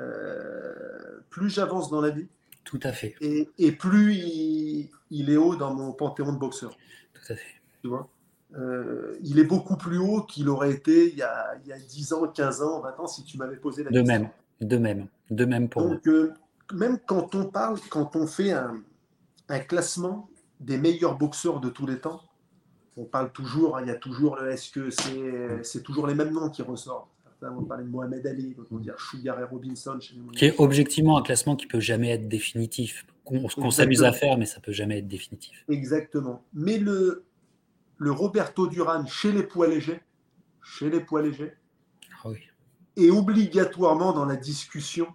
euh, 0.00 1.20
plus 1.30 1.50
j'avance 1.50 1.90
dans 1.90 2.00
la 2.00 2.10
vie. 2.10 2.28
Tout 2.64 2.80
à 2.82 2.92
fait. 2.92 3.16
Et, 3.20 3.48
et 3.58 3.72
plus 3.72 4.14
il, 4.14 4.90
il, 5.10 5.30
est 5.30 5.36
haut 5.36 5.56
dans 5.56 5.74
mon 5.74 5.92
panthéon 5.92 6.32
de 6.32 6.38
boxeurs. 6.38 6.76
Tout 7.12 7.32
à 7.32 7.36
fait. 7.36 7.60
Tu 7.82 7.88
vois? 7.88 8.08
Euh, 8.54 9.16
il 9.22 9.38
est 9.38 9.44
beaucoup 9.44 9.76
plus 9.76 9.98
haut 9.98 10.22
qu'il 10.22 10.48
aurait 10.48 10.72
été 10.72 11.08
il 11.08 11.16
y, 11.16 11.22
a, 11.22 11.54
il 11.62 11.68
y, 11.68 11.72
a, 11.72 11.78
10 11.78 12.12
ans, 12.12 12.26
15 12.26 12.62
ans, 12.62 12.80
20 12.80 13.00
ans 13.00 13.06
si 13.06 13.24
tu 13.24 13.38
m'avais 13.38 13.56
posé 13.56 13.82
la 13.82 13.90
de 13.90 14.00
question. 14.00 14.14
Même, 14.14 14.28
de 14.60 14.76
même, 14.76 15.06
de 15.30 15.44
même 15.44 15.68
pour 15.68 15.82
Donc, 15.88 16.06
euh, 16.06 16.34
même 16.74 16.98
quand 17.06 17.34
on 17.34 17.46
parle, 17.46 17.78
quand 17.88 18.14
on 18.14 18.26
fait 18.26 18.52
un, 18.52 18.82
un, 19.48 19.58
classement 19.58 20.28
des 20.60 20.76
meilleurs 20.76 21.16
boxeurs 21.16 21.60
de 21.60 21.70
tous 21.70 21.86
les 21.86 21.98
temps, 21.98 22.20
on 22.98 23.04
parle 23.04 23.32
toujours, 23.32 23.80
il 23.80 23.88
y 23.88 23.90
a 23.90 23.94
toujours 23.94 24.36
le 24.36 24.50
est-ce 24.50 24.70
que 24.70 24.90
c'est, 24.90 25.62
c'est 25.62 25.82
toujours 25.82 26.06
les 26.06 26.14
mêmes 26.14 26.32
noms 26.32 26.50
qui 26.50 26.60
ressortent. 26.60 27.08
Certains 27.24 27.56
vont 27.56 27.64
parler 27.64 27.84
de 27.84 27.88
Mohamed 27.88 28.26
Ali, 28.26 28.54
d'autres 28.54 28.70
vont 28.70 28.80
dire 28.80 29.00
Sugar 29.00 29.40
et 29.40 29.44
Robinson. 29.44 29.98
qui 30.36 30.44
est 30.44 30.60
objectivement 30.60 31.16
un 31.16 31.22
classement 31.22 31.56
qui 31.56 31.66
peut 31.66 31.80
jamais 31.80 32.10
être 32.10 32.28
définitif. 32.28 33.06
Qu'on, 33.24 33.46
qu'on 33.48 33.70
s'amuse 33.70 34.02
à 34.02 34.12
faire, 34.12 34.36
mais 34.36 34.46
ça 34.46 34.60
peut 34.60 34.72
jamais 34.72 34.98
être 34.98 35.08
définitif. 35.08 35.64
Exactement. 35.68 36.42
Mais 36.52 36.78
le, 36.78 37.24
le 38.02 38.10
Roberto 38.10 38.66
Duran 38.66 39.06
chez 39.06 39.30
les 39.30 39.44
poids 39.44 39.68
légers, 39.68 40.00
chez 40.60 40.90
les 40.90 41.00
poids 41.00 41.22
légers, 41.22 41.54
ah 42.24 42.30
est 42.96 43.10
obligatoirement 43.10 44.12
dans 44.12 44.24
la 44.24 44.36
discussion 44.36 45.06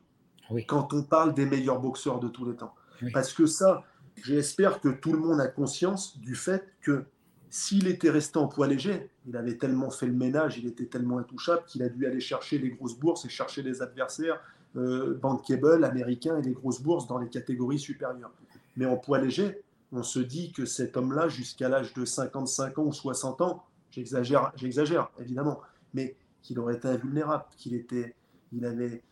quand 0.68 0.94
on 0.94 1.04
parle 1.04 1.34
des 1.34 1.46
meilleurs 1.46 1.82
boxeurs 1.82 2.20
de 2.20 2.30
tous 2.30 2.50
les 2.50 2.56
temps. 2.56 2.74
Parce 3.14 3.34
que 3.34 3.46
ça, 3.46 3.84
j'espère 4.24 4.80
que 4.80 4.88
tout 4.88 5.12
le 5.12 5.20
monde 5.20 5.42
a 5.42 5.48
conscience 5.48 6.18
du 6.18 6.36
fait 6.36 6.64
que 6.82 7.06
s'il 7.50 7.88
était 7.88 8.10
resté 8.10 8.40
en 8.40 8.48
poids 8.48 8.68
léger, 8.68 9.10
il 9.26 9.36
avait 9.36 9.58
tellement 9.58 9.90
fait 9.90 10.08
le 10.08 10.14
ménage, 10.14 10.58
il 10.58 10.66
était 10.66 10.86
tellement 10.86 11.18
intouchable 11.18 11.64
qu'il 11.68 11.84
a 11.84 11.90
dû 11.90 12.06
aller 12.06 12.22
chercher 12.22 12.58
les 12.58 12.72
grosses 12.72 12.98
bourses 12.98 13.26
et 13.26 13.30
chercher 13.30 13.64
les 13.64 13.82
adversaires 13.82 14.40
euh, 14.78 15.14
bankable, 15.16 15.84
américains 15.84 16.38
et 16.38 16.42
les 16.42 16.54
grosses 16.54 16.82
bourses 16.82 17.08
dans 17.08 17.20
les 17.20 17.30
catégories 17.30 17.80
supérieures. 17.80 18.32
Mais 18.78 18.86
en 18.86 18.96
poids 18.96 19.20
léger, 19.20 19.62
on 19.92 20.04
se 20.04 20.20
dit 20.20 20.52
que 20.52 20.66
cet 20.66 20.98
homme-là, 20.98 21.30
jusqu'à 21.30 21.70
l'âge 21.70 21.94
de 21.94 22.06
55 22.06 22.78
ans 22.78 22.86
ou 22.86 22.94
60 22.94 23.42
ans, 23.42 23.64
j'exagère, 23.92 24.52
j'exagère 24.56 25.10
évidemment, 25.20 25.62
mais 25.94 26.16
qu'il 26.42 26.60
aurait 26.60 26.76
été 26.76 26.88
invulnérable, 26.88 27.46
qu'il 27.58 27.74
était, 27.74 28.16
il 28.52 28.66
avait 28.66 29.04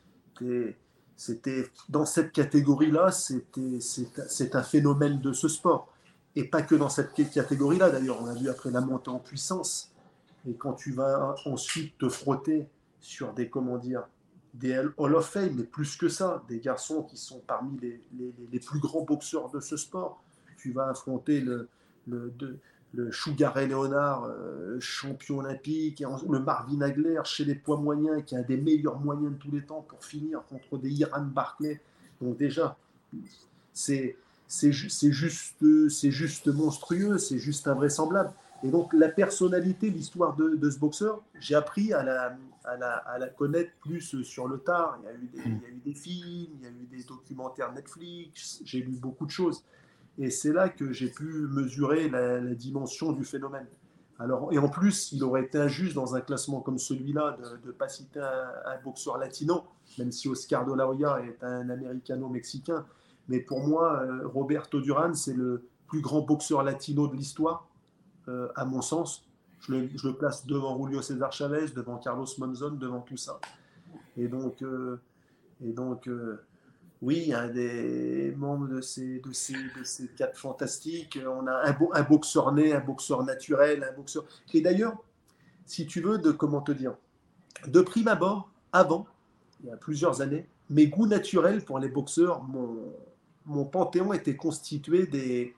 c'était 1.16 1.70
dans 1.90 2.06
cette 2.06 2.32
catégorie-là, 2.32 3.12
c'était, 3.12 3.80
c'est, 3.80 4.56
un 4.56 4.64
phénomène 4.64 5.22
de 5.22 5.34
ce 5.34 5.48
sport. 5.48 5.92
Et 6.36 6.44
pas 6.44 6.62
que 6.62 6.76
dans 6.76 6.90
cette 6.90 7.14
catégorie-là, 7.14 7.90
d'ailleurs, 7.90 8.22
on 8.22 8.26
a 8.26 8.34
vu 8.34 8.50
après 8.50 8.70
la 8.70 8.82
montée 8.82 9.10
en 9.10 9.20
puissance. 9.20 9.94
Et 10.48 10.56
quand 10.56 10.74
tu 10.74 10.92
vas 10.92 11.36
ensuite 11.46 11.98
te 11.98 12.10
frotter 12.10 12.68
sur 13.00 13.34
des, 13.34 13.50
comment 13.50 13.78
dire, 13.78 14.04
des 14.54 14.78
Hall 14.98 15.16
of 15.16 15.30
Fame, 15.30 15.54
mais 15.56 15.64
plus 15.64 15.96
que 15.96 16.10
ça, 16.10 16.44
des 16.50 16.60
garçons 16.60 17.04
qui 17.04 17.18
sont 17.18 17.42
parmi 17.48 17.80
les 18.52 18.60
plus 18.60 18.80
grands 18.80 19.04
boxeurs 19.04 19.50
de 19.50 19.62
ce 19.62 19.78
sport, 19.78 20.25
tu 20.66 20.72
vas 20.72 20.90
affronter 20.90 21.42
le, 21.42 21.70
le, 22.08 22.60
Ray 23.54 23.68
Leonard, 23.68 24.24
euh, 24.24 24.80
champion 24.80 25.38
olympique, 25.38 26.02
et 26.02 26.06
le 26.28 26.40
Marvin 26.40 26.82
Hagler 26.82 27.22
chez 27.24 27.46
les 27.46 27.54
poids 27.54 27.78
moyens, 27.78 28.24
qui 28.26 28.36
a 28.36 28.42
des 28.42 28.58
meilleurs 28.58 29.00
moyens 29.00 29.34
de 29.34 29.38
tous 29.38 29.52
les 29.52 29.62
temps 29.62 29.86
pour 29.88 30.04
finir 30.04 30.42
contre 30.50 30.80
des 30.80 30.90
Iran 30.90 31.22
Barclay. 31.22 31.80
Donc 32.20 32.38
déjà, 32.38 32.78
c'est 33.74 34.18
c'est 34.48 34.72
juste, 34.72 35.64
juste 35.92 36.48
monstrueux, 36.48 37.20
c'est 37.20 37.40
juste 37.40 37.68
invraisemblable. 37.68 38.32
Et 38.64 38.70
donc 38.70 38.92
la 38.94 39.10
personnalité, 39.10 39.92
l'histoire 39.92 40.36
de, 40.36 40.56
de, 40.56 40.70
ce 40.72 40.80
boxeur, 40.80 41.22
j'ai 41.40 41.56
appris 41.56 41.94
à 41.94 42.04
la, 42.04 42.38
à, 42.64 43.18
la, 43.20 43.28
connaître 43.28 43.72
plus 43.82 44.24
sur 44.24 44.48
le 44.48 44.58
tard. 44.58 44.98
Il 45.04 45.40
y 45.40 45.44
a 45.44 45.70
eu 45.70 45.82
des 45.86 45.94
films, 45.94 46.54
il 46.60 46.64
y 46.64 46.66
a 46.66 46.70
eu 46.70 46.88
des 46.90 47.04
documentaires 47.04 47.72
Netflix, 47.74 48.62
j'ai 48.64 48.80
lu 48.80 48.98
beaucoup 48.98 49.26
de 49.26 49.32
choses. 49.32 49.64
Et 50.18 50.30
c'est 50.30 50.54
là 50.54 50.70
que 50.70 50.92
j'ai 50.92 51.10
pu 51.10 51.26
mesurer 51.26 52.10
la, 52.10 52.40
dimension 52.56 53.12
du 53.12 53.26
phénomène. 53.26 53.68
Alors, 54.18 54.54
et 54.54 54.58
en 54.58 54.70
plus, 54.70 55.12
il 55.12 55.24
aurait 55.24 55.44
été 55.44 55.58
injuste 55.58 55.94
dans 55.94 56.16
un 56.16 56.22
classement 56.22 56.62
comme 56.62 56.78
celui-là 56.78 57.38
de 57.62 57.68
ne 57.68 57.72
pas 57.74 57.90
citer 57.90 58.22
un, 58.22 58.82
boxeur 58.84 59.18
latino, 59.18 59.66
même 59.98 60.12
si 60.12 60.30
Oscar 60.30 60.66
de 60.66 60.74
la 60.74 60.88
Hoya 60.88 61.22
est 61.22 61.44
un 61.44 61.70
américano-mexicain. 61.70 62.86
Mais 63.28 63.40
pour 63.42 63.60
moi, 63.60 64.04
euh, 64.04 64.28
Roberto 64.28 64.80
Duran, 64.80 65.14
c'est 65.16 65.34
le 65.34 65.68
plus 65.88 66.00
grand 66.00 66.22
boxeur 66.22 66.64
latino 66.64 67.08
de 67.08 67.16
l'histoire, 67.16 67.68
euh, 68.30 68.48
à 68.56 68.64
mon 68.64 68.82
sens. 68.82 69.28
Je 69.60 69.74
le, 69.74 70.14
place 70.14 70.46
devant 70.46 70.82
Julio 70.82 71.02
César 71.02 71.34
Chavez, 71.34 71.68
devant 71.76 71.98
Carlos 71.98 72.28
Monzon, 72.38 72.72
devant 72.72 73.02
tout 73.02 73.18
ça. 73.18 73.40
Et 74.16 74.28
donc, 74.28 74.62
euh, 74.62 75.02
et 75.62 75.74
donc 75.74 76.08
oui, 77.02 77.34
un 77.34 77.48
des 77.48 78.34
membres 78.38 78.68
de 78.68 78.82
ces, 78.82 79.20
de 79.20 79.32
ces, 79.32 79.54
de 79.54 79.84
ces 79.84 80.08
quatre 80.08 80.38
fantastiques. 80.38 81.20
On 81.26 81.46
a 81.48 81.70
un, 81.70 81.78
un 81.94 82.04
boxeur 82.04 82.52
né, 82.54 82.74
un 82.74 82.80
boxeur 82.80 83.24
naturel, 83.24 83.84
un 83.84 83.96
boxeur. 83.96 84.26
Et 84.54 84.62
d'ailleurs, 84.62 84.98
si 85.66 85.86
tu 85.86 86.02
veux, 86.02 86.18
de 86.18 86.32
comment 86.32 86.62
te 86.62 86.72
dire, 86.72 86.96
de 87.68 87.82
prime 87.82 88.08
abord, 88.08 88.50
avant, 88.72 89.08
il 89.64 89.70
y 89.70 89.72
a 89.72 89.78
plusieurs 89.78 90.22
années, 90.22 90.48
mes 90.70 90.88
goûts 90.88 91.08
naturels 91.08 91.64
pour 91.64 91.80
les 91.80 91.90
boxeurs, 91.90 92.44
mon, 92.44 92.94
mon 93.46 93.66
panthéon 93.66 94.14
était 94.14 94.36
constitué 94.36 95.06
des, 95.06 95.56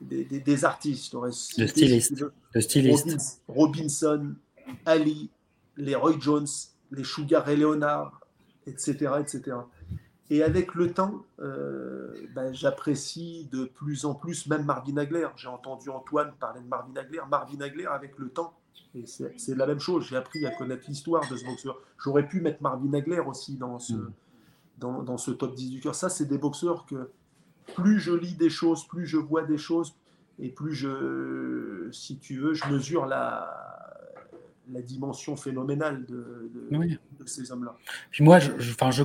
des, 0.00 0.24
des, 0.24 0.64
artistes. 0.64 1.14
Le 1.14 1.30
styliste. 1.66 2.24
le 2.52 2.60
styliste. 2.60 3.42
Robinson, 3.48 4.34
Ali, 4.86 5.30
les 5.76 5.94
Roy 5.94 6.16
Jones, 6.20 6.46
les 6.92 7.04
Sugar 7.04 7.48
et 7.48 7.56
Leonard, 7.56 8.20
etc., 8.66 9.12
etc. 9.20 9.56
Et 10.30 10.42
avec 10.42 10.74
le 10.74 10.92
temps, 10.92 11.24
ben, 11.38 12.52
j'apprécie 12.52 13.46
de 13.52 13.66
plus 13.66 14.04
en 14.06 14.14
plus 14.14 14.46
même 14.46 14.64
Marvin 14.64 14.96
Hagler. 14.96 15.28
J'ai 15.36 15.48
entendu 15.48 15.90
Antoine 15.90 16.32
parler 16.40 16.62
de 16.62 16.66
Marvin 16.66 16.96
Hagler. 16.96 17.20
Marvin 17.28 17.60
Hagler, 17.60 17.86
avec 17.86 18.18
le 18.18 18.30
temps, 18.30 18.54
et 18.94 19.06
c'est 19.06 19.54
la 19.54 19.66
même 19.66 19.80
chose. 19.80 20.06
J'ai 20.08 20.16
appris 20.16 20.46
à 20.46 20.50
connaître 20.50 20.84
l'histoire 20.88 21.28
de 21.28 21.36
ce 21.36 21.44
boxeur. 21.44 21.78
J'aurais 21.98 22.26
pu 22.26 22.40
mettre 22.40 22.62
Marvin 22.62 22.92
Hagler 22.94 23.20
aussi 23.20 23.56
dans 23.56 23.78
ce, 23.78 23.94
mm. 23.94 24.12
dans, 24.78 25.02
dans, 25.02 25.18
ce 25.18 25.30
top 25.32 25.54
10 25.54 25.70
du 25.70 25.80
cœur. 25.80 25.94
Ça, 25.94 26.08
c'est 26.08 26.26
des 26.26 26.38
boxeurs 26.38 26.86
que 26.86 27.10
plus 27.74 27.98
je 27.98 28.12
lis 28.12 28.34
des 28.34 28.50
choses, 28.50 28.86
plus 28.86 29.06
je 29.06 29.16
vois 29.16 29.42
des 29.42 29.58
choses, 29.58 29.94
et 30.38 30.48
plus 30.48 30.74
je, 30.74 31.88
si 31.92 32.18
tu 32.18 32.38
veux, 32.38 32.54
je 32.54 32.66
mesure 32.68 33.06
la, 33.06 33.63
la 34.72 34.82
dimension 34.82 35.36
phénoménale 35.36 36.04
de, 36.06 36.50
de, 36.70 36.98
ces 37.26 37.52
hommes-là. 37.52 37.76
Puis 38.10 38.24
moi, 38.24 38.38
je, 38.38 38.50
enfin, 38.70 38.90
je, 38.90 39.04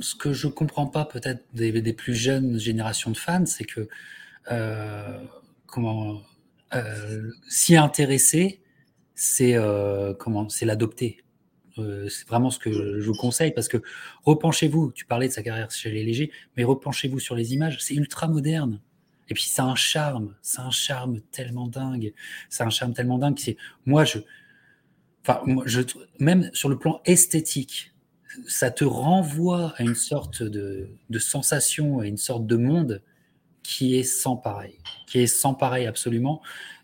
ce 0.00 0.14
que 0.14 0.32
je 0.32 0.48
comprends 0.48 0.86
pas 0.86 1.04
peut-être 1.04 1.44
des, 1.54 1.72
des, 1.80 1.92
plus 1.92 2.14
jeunes 2.14 2.58
générations 2.58 3.10
de 3.10 3.16
fans, 3.16 3.46
c'est 3.46 3.64
que 3.64 3.88
euh, 4.50 5.18
comment 5.66 6.22
euh, 6.74 7.30
s'y 7.48 7.76
intéresser, 7.76 8.62
c'est 9.14 9.54
euh, 9.54 10.14
comment 10.14 10.48
c'est 10.48 10.66
l'adopter. 10.66 11.18
C'est 12.08 12.26
vraiment 12.26 12.50
ce 12.50 12.58
que 12.58 12.72
je, 12.72 13.06
vous 13.06 13.14
conseille 13.14 13.52
parce 13.52 13.68
que 13.68 13.80
repenchez-vous. 14.24 14.90
Tu 14.96 15.04
parlais 15.04 15.28
de 15.28 15.32
sa 15.32 15.44
carrière 15.44 15.70
chez 15.70 15.92
les 15.92 16.02
légers, 16.02 16.32
mais 16.56 16.64
repenchez-vous 16.64 17.20
sur 17.20 17.36
les 17.36 17.54
images. 17.54 17.78
C'est 17.80 17.94
ultra 17.94 18.26
moderne. 18.26 18.80
Et 19.28 19.34
puis 19.34 19.44
c'est 19.44 19.62
un 19.62 19.76
charme, 19.76 20.34
c'est 20.42 20.60
un 20.60 20.72
charme 20.72 21.20
tellement 21.30 21.68
dingue. 21.68 22.14
C'est 22.48 22.64
un 22.64 22.70
charme 22.70 22.94
tellement 22.94 23.18
dingue. 23.18 23.38
C'est 23.38 23.56
moi 23.86 24.04
je, 24.04 24.18
je 25.66 25.80
même 26.18 26.50
sur 26.52 26.68
le 26.68 26.78
plan 26.78 27.00
esthétique, 27.04 27.92
ça 28.46 28.70
te 28.70 28.84
renvoie 28.84 29.74
à 29.76 29.82
une 29.82 29.94
sorte 29.94 30.42
de, 30.42 30.90
sensation, 31.18 32.00
à 32.00 32.06
une 32.06 32.16
sorte 32.16 32.46
de 32.46 32.56
monde 32.56 33.02
qui 33.62 33.96
est 33.96 34.04
sans 34.04 34.36
pareil, 34.36 34.78
qui 35.06 35.20
est 35.20 35.26
sans 35.26 35.54
pareil 35.54 35.86
absolument. 35.86 36.40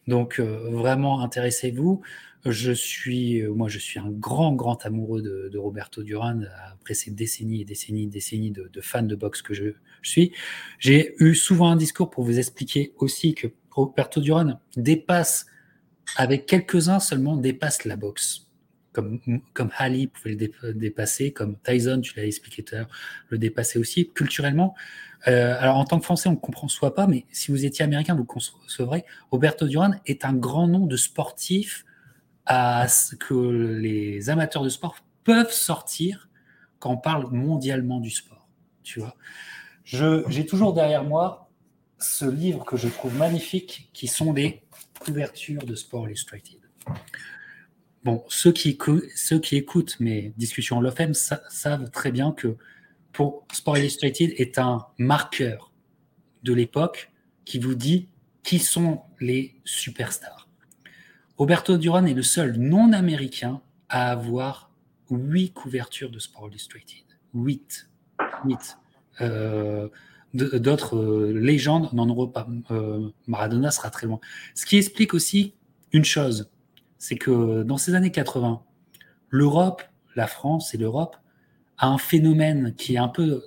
Donc 0.07 0.39
euh, 0.39 0.69
vraiment 0.71 1.21
intéressez-vous. 1.21 2.03
Je 2.47 2.73
suis, 2.73 3.41
euh, 3.41 3.55
moi, 3.55 3.69
je 3.69 3.79
suis 3.79 3.99
un 3.99 4.11
grand, 4.11 4.53
grand 4.53 4.85
amoureux 4.85 5.23
de, 5.23 5.57
Roberto 5.57 6.03
Duran 6.03 6.43
après 6.73 6.93
ces 6.93 7.11
décennies 7.11 7.63
et 7.63 7.65
décennies, 7.65 8.07
décennies 8.07 8.51
de, 8.51 8.69
de 8.71 8.81
fans 8.83 9.03
de 9.03 9.17
boxe 9.17 9.41
que 9.41 9.55
je, 9.55 9.73
suis. 10.03 10.33
J'ai 10.79 11.15
eu 11.19 11.35
souvent 11.35 11.71
un 11.71 11.77
discours 11.77 12.11
pour 12.11 12.25
vous 12.25 12.39
expliquer 12.39 12.93
aussi 12.99 13.35
que 13.35 13.49
Roberto 13.71 14.21
Duran 14.21 14.61
dépasse, 14.77 15.47
avec 16.17 16.47
quelques-uns 16.47 17.01
seulement, 17.01 17.37
dépasse 17.37 17.85
la 17.85 17.97
boxe. 17.97 18.43
Comme, 18.93 19.21
comme 19.55 19.71
pouvait 19.71 20.37
le 20.63 20.75
dépasser, 20.75 21.33
comme 21.33 21.59
Tyson, 21.59 22.01
tu 22.01 22.17
l'as 22.17 22.27
expliqué 22.27 22.63
tout 22.63 22.77
à 22.77 22.79
l'heure, 22.79 22.91
le 23.29 23.39
dépasser 23.39 23.81
aussi. 23.81 24.11
Culturellement, 24.15 24.77
euh, 25.27 25.57
alors 25.59 25.79
en 25.79 25.85
tant 25.85 25.99
que 25.99 26.05
Français, 26.05 26.29
on 26.29 26.33
ne 26.33 26.37
comprend 26.37 26.69
soit 26.69 26.95
pas, 26.95 27.07
mais 27.07 27.25
si 27.33 27.51
vous 27.51 27.65
étiez 27.65 27.85
Américain, 27.85 28.15
vous 28.15 28.25
concevrez, 28.25 29.05
Roberto 29.31 29.67
Duran 29.67 29.93
est 30.07 30.25
un 30.25 30.35
grand 30.35 30.69
nom 30.69 30.87
de 30.87 30.97
sportif 30.97 31.85
à 32.47 32.87
ce 32.89 33.17
que 33.17 33.35
les 33.35 34.29
amateurs 34.29 34.63
de 34.63 34.69
sport 34.69 34.97
peuvent 35.25 35.53
sortir 35.53 36.29
quand 36.79 36.91
on 36.91 36.97
parle 36.99 37.31
mondialement 37.33 38.01
du 38.01 38.11
sport. 38.11 38.47
Tu 38.83 39.01
vois, 39.01 39.17
j'ai 39.85 40.45
toujours 40.47 40.75
derrière 40.75 41.05
moi 41.05 41.51
ce 41.99 42.27
livre 42.27 42.65
que 42.65 42.77
je 42.77 42.89
trouve 42.89 43.17
magnifique, 43.17 43.89
qui 43.95 44.09
sont 44.09 44.35
des 44.35 44.64
couvertures 44.99 45.65
de 45.65 45.75
Sport 45.75 46.09
Illustrated. 46.09 46.61
Bon, 48.05 48.23
ceux 48.29 48.53
qui, 48.53 48.79
ceux 49.15 49.39
qui 49.39 49.57
écoutent 49.57 49.99
mes 49.99 50.35
discussions 50.37 50.77
en 50.77 50.81
LOFM 50.81 51.15
savent 51.15 51.91
très 51.91 52.13
bien 52.13 52.33
que 52.33 52.57
pour 53.13 53.47
Sport 53.53 53.79
Illustrated 53.79 54.35
est 54.37 54.59
un 54.59 54.87
marqueur 54.99 55.73
de 56.43 56.53
l'époque 56.53 57.11
qui 57.45 57.59
vous 57.59 57.75
dit 57.75 58.09
qui 58.43 58.59
sont 58.59 59.03
les 59.21 59.55
superstars. 59.65 60.49
Roberto 61.39 61.79
Duran 61.79 62.05
est 62.05 62.15
le 62.15 62.23
seul 62.23 62.57
non-américain 62.59 63.63
à 63.89 64.11
avoir 64.11 64.71
huit 65.11 65.53
couvertures 65.53 66.11
de 66.11 66.19
Sport 66.19 66.49
Illustrated. 66.49 67.05
Huit. 67.33 67.89
Huit. 68.45 68.79
Euh, 69.21 69.89
d'autres 70.35 70.97
euh, 70.97 71.33
légendes 71.33 71.93
n'en 71.93 72.09
auront 72.09 72.27
pas. 72.27 72.47
Euh, 72.71 73.09
Maradona 73.27 73.71
sera 73.71 73.91
très 73.91 74.07
loin. 74.07 74.21
Ce 74.55 74.67
qui 74.67 74.77
explique 74.77 75.15
aussi 75.15 75.55
une 75.93 76.05
chose, 76.05 76.51
c'est 76.99 77.17
que 77.17 77.63
dans 77.63 77.77
ces 77.77 77.95
années 77.95 78.11
80, 78.11 78.63
l'Europe, 79.31 79.83
la 80.17 80.27
France 80.27 80.75
et 80.75 80.79
l'Europe 80.79 81.17
a 81.79 81.87
un 81.87 81.99
phénomène 81.99 82.75
qui 82.75 82.95
est 82.95 82.99
un 82.99 83.09
peu, 83.09 83.43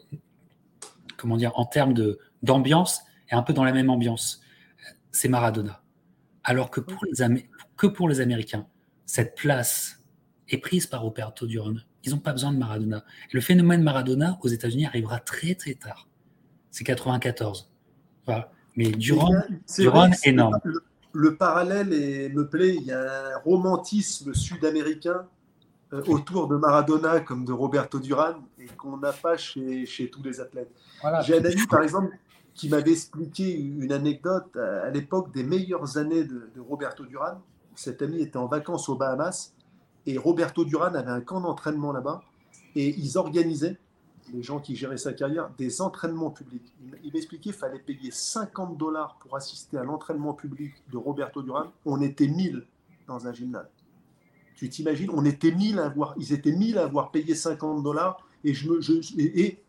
comment 1.18 1.38
dire, 1.38 1.52
en 1.56 1.66
termes 1.66 1.94
d'ambiance, 2.42 3.02
est 3.30 3.36
un 3.36 3.44
peu 3.44 3.54
dans 3.54 3.64
la 3.64 3.74
même 3.74 3.90
ambiance. 3.90 4.42
C'est 5.12 5.28
Maradona. 5.28 5.82
Alors 6.44 6.72
que 6.72 6.80
pour, 6.80 7.04
les 7.06 7.48
que 7.76 7.88
pour 7.88 8.08
les 8.08 8.22
Américains, 8.22 8.68
cette 9.06 9.36
place 9.36 10.02
est 10.48 10.58
prise 10.58 10.88
par 10.88 11.02
Roberto 11.02 11.46
Duran. 11.46 11.76
Ils 12.04 12.12
n'ont 12.12 12.20
pas 12.20 12.32
besoin 12.32 12.54
de 12.54 12.58
Maradona. 12.58 13.04
le 13.34 13.42
phénomène 13.42 13.84
Maradona 13.84 14.38
aux 14.42 14.48
États-Unis 14.48 14.86
arrivera 14.86 15.20
très 15.20 15.56
très 15.56 15.74
tard. 15.74 16.08
C'est 16.72 16.84
94. 16.84 17.69
Voilà. 18.26 18.52
Mais 18.76 18.91
Duran, 18.91 19.34
c'est 19.65 19.84
Duran 19.84 20.11
énorme. 20.23 20.60
Le, 20.64 20.84
le, 21.14 21.35
parallèle 21.35 21.94
est, 21.94 22.30
me 22.30 22.48
plaît. 22.48 22.76
Il 22.76 22.84
y 22.84 22.91
a 22.91 23.35
un 23.35 23.38
romantisme 23.39 24.34
sud-américain 24.34 25.26
euh, 25.94 26.03
autour 26.07 26.49
de 26.49 26.57
Maradona 26.57 27.22
comme 27.22 27.45
de 27.45 27.53
Roberto 27.53 27.99
Duran 27.99 28.35
et 28.60 28.65
qu'on 28.65 28.98
n'a 28.98 29.14
pas 29.14 29.38
chez, 29.38 29.85
chez, 29.85 30.10
tous 30.10 30.22
les 30.22 30.41
athlètes. 30.41 30.69
J'ai 31.22 31.39
un 31.39 31.45
ami, 31.45 31.65
par 31.69 31.81
exemple, 31.81 32.11
qui 32.53 32.68
m'avait 32.68 32.91
expliqué 32.91 33.57
une 33.57 33.94
anecdote 33.94 34.57
à, 34.57 34.89
l'époque 34.89 35.34
des 35.34 35.44
meilleures 35.44 35.98
années 35.98 36.26
de, 36.26 36.49
Roberto 36.60 37.06
Duran. 37.06 37.41
Cet 37.76 38.02
ami 38.02 38.19
était 38.19 38.38
en 38.38 38.48
vacances 38.48 38.89
aux 38.89 38.95
Bahamas 38.95 39.53
et 40.06 40.18
Roberto 40.18 40.65
Duran 40.65 40.94
avait 40.94 41.11
un 41.11 41.22
camp 41.22 41.39
d'entraînement 41.39 41.94
là-bas 41.94 42.22
et 42.76 42.94
ils 42.98 43.18
organisaient, 43.18 43.77
les 44.34 44.44
gens 44.44 44.60
qui 44.60 44.76
géraient 44.76 44.98
sa 44.98 45.14
carrière, 45.14 45.49
des 45.58 45.82
entraînements 45.82 46.32
publics. 46.32 46.74
Il 47.04 47.14
m'expliquait 47.14 47.44
qu'il 47.44 47.54
fallait 47.54 47.80
payer 47.80 48.12
50 48.12 48.78
dollars 48.78 49.18
pour 49.20 49.36
assister 49.36 49.78
à 49.78 49.84
l'entraînement 49.84 50.34
public 50.34 50.74
de 50.91 50.98
Roberto 50.98 51.41
Duran. 51.41 51.72
On 51.86 52.02
était 52.02 52.28
1000 52.28 52.66
dans 53.08 53.28
un 53.28 53.34
gymnase. 53.34 53.68
Tu 54.56 54.70
t'imagines, 54.70 55.10
on 55.14 55.24
était 55.24 55.52
1000 55.52 55.80
à 55.80 55.86
avoir, 55.86 56.16
ils 56.18 56.34
étaient 56.34 56.52
1000 56.52 56.78
à 56.78 56.84
avoir 56.84 57.12
payé 57.12 57.36
50 57.36 57.84
dollars 57.84 58.28
et 58.44 58.54
je 58.54 58.70
me, 58.70 58.82
je, 58.82 58.94
et, 59.18 59.60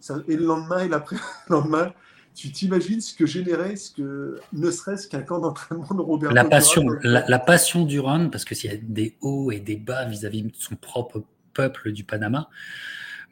ça, 0.00 0.16
et, 0.26 0.36
le 0.36 0.44
lendemain 0.44 0.80
et 0.80 0.88
l'après 0.88 1.16
lendemain, 1.48 1.92
tu 2.34 2.50
t'imagines 2.50 3.00
ce 3.00 3.14
que 3.14 3.26
générait, 3.26 3.76
ce 3.76 3.90
que 3.92 4.40
ne 4.52 4.70
serait-ce 4.70 5.08
qu'un 5.08 5.22
camp 5.22 5.38
d'entraînement 5.38 5.94
de 5.94 6.00
Robert. 6.00 6.32
La 6.32 6.44
passion, 6.44 6.86
la, 7.02 7.38
passion 7.38 7.84
du 7.84 8.00
run, 8.00 8.28
parce 8.28 8.44
que 8.44 8.54
s'il 8.54 8.70
y 8.70 8.74
a 8.74 8.78
des 8.80 9.16
hauts 9.20 9.50
et 9.50 9.60
des 9.60 9.76
bas 9.76 10.04
vis-à-vis 10.04 10.42
de 10.42 10.52
son 10.54 10.76
propre 10.76 11.22
peuple 11.52 11.92
du 11.92 12.04
Panama. 12.04 12.48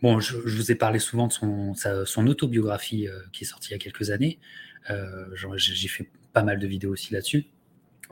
Bon, 0.02 0.20
je, 0.20 0.36
vous 0.36 0.70
ai 0.70 0.74
parlé 0.76 0.98
souvent 0.98 1.26
de 1.26 1.32
son, 1.32 1.74
son 2.04 2.26
autobiographie 2.26 3.08
euh, 3.08 3.20
qui 3.32 3.44
est 3.44 3.46
sortie 3.46 3.70
il 3.70 3.72
y 3.72 3.74
a 3.74 3.78
quelques 3.78 4.10
années. 4.10 4.38
Euh, 4.90 5.26
J'ai 5.56 5.88
fait 5.88 6.08
pas 6.32 6.42
mal 6.42 6.58
de 6.58 6.66
vidéos 6.66 6.92
aussi 6.92 7.12
là-dessus. 7.12 7.46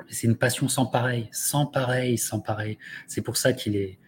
C'est 0.08 0.26
une 0.26 0.36
passion 0.36 0.68
sans 0.68 0.86
pareil, 0.86 1.28
sans 1.32 1.66
pareil, 1.66 2.18
sans 2.18 2.40
pareil. 2.40 2.78
C'est 3.06 3.22
pour 3.22 3.36
ça 3.36 3.52
qu'il 3.52 3.76
est, 3.76 3.98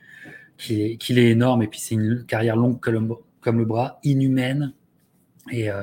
qu'il 0.59 1.19
est, 1.19 1.31
énorme. 1.31 1.63
Et 1.63 1.69
puis 1.69 1.81
c'est 1.81 1.95
une 1.95 2.25
carrière 2.25 2.57
longue 2.57 2.81
comme, 2.81 3.17
comme 3.41 3.59
le 3.59 3.65
bras, 3.65 3.99
inhumaine. 4.05 4.73
Et 5.51 5.71
euh, 5.71 5.83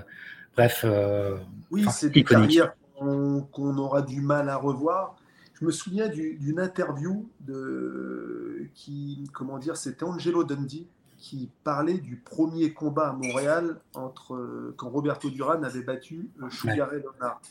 bref. 0.55 0.81
Euh, 0.83 1.37
oui, 1.71 1.85
c'est 1.91 2.15
une 2.15 2.23
carrière 2.23 2.75
qu'on 2.99 3.77
aura 3.77 4.01
du 4.01 4.21
mal 4.21 4.49
à 4.49 4.57
revoir. 4.57 5.17
Je 5.59 5.65
me 5.65 5.71
souviens 5.71 6.09
d'une 6.09 6.59
interview 6.59 7.29
de 7.39 8.67
qui, 8.73 9.29
comment 9.33 9.57
dire, 9.57 9.77
c'était 9.77 10.03
Angelo 10.03 10.43
Dundee 10.43 10.87
qui 11.25 11.49
parlait 11.63 11.97
du 11.97 12.17
premier 12.17 12.71
combat 12.71 13.09
à 13.09 13.13
Montréal 13.13 13.79
entre 13.95 14.73
quand 14.77 14.89
Roberto 14.89 15.31
Duran 15.31 15.63
avait 15.63 15.81
battu 15.81 16.29
euh, 16.43 16.51
Sugar. 16.51 16.91
Leonard. 16.91 17.41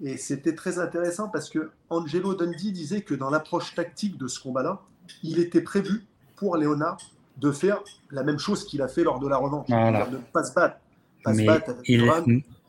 Et 0.00 0.16
c'était 0.16 0.54
très 0.54 0.78
intéressant 0.78 1.28
parce 1.28 1.50
que 1.50 1.72
Angelo 1.90 2.36
Dundee 2.36 2.70
disait 2.70 3.02
que 3.02 3.14
dans 3.14 3.28
l'approche 3.28 3.74
tactique 3.74 4.18
de 4.18 4.28
ce 4.28 4.38
combat-là, 4.38 4.82
il 5.24 5.40
était 5.40 5.62
prévu 5.62 6.06
pour 6.36 6.56
Léonard 6.56 6.98
de 7.38 7.50
faire 7.50 7.82
la 8.12 8.22
même 8.22 8.38
chose 8.38 8.64
qu'il 8.64 8.82
a 8.82 8.88
fait 8.88 9.02
lors 9.02 9.18
de 9.18 9.26
la 9.26 9.38
revanche, 9.38 9.66
de 9.66 9.74
ne 9.74 10.22
pas 10.32 10.44
se 10.44 10.54
battre. 10.54 10.76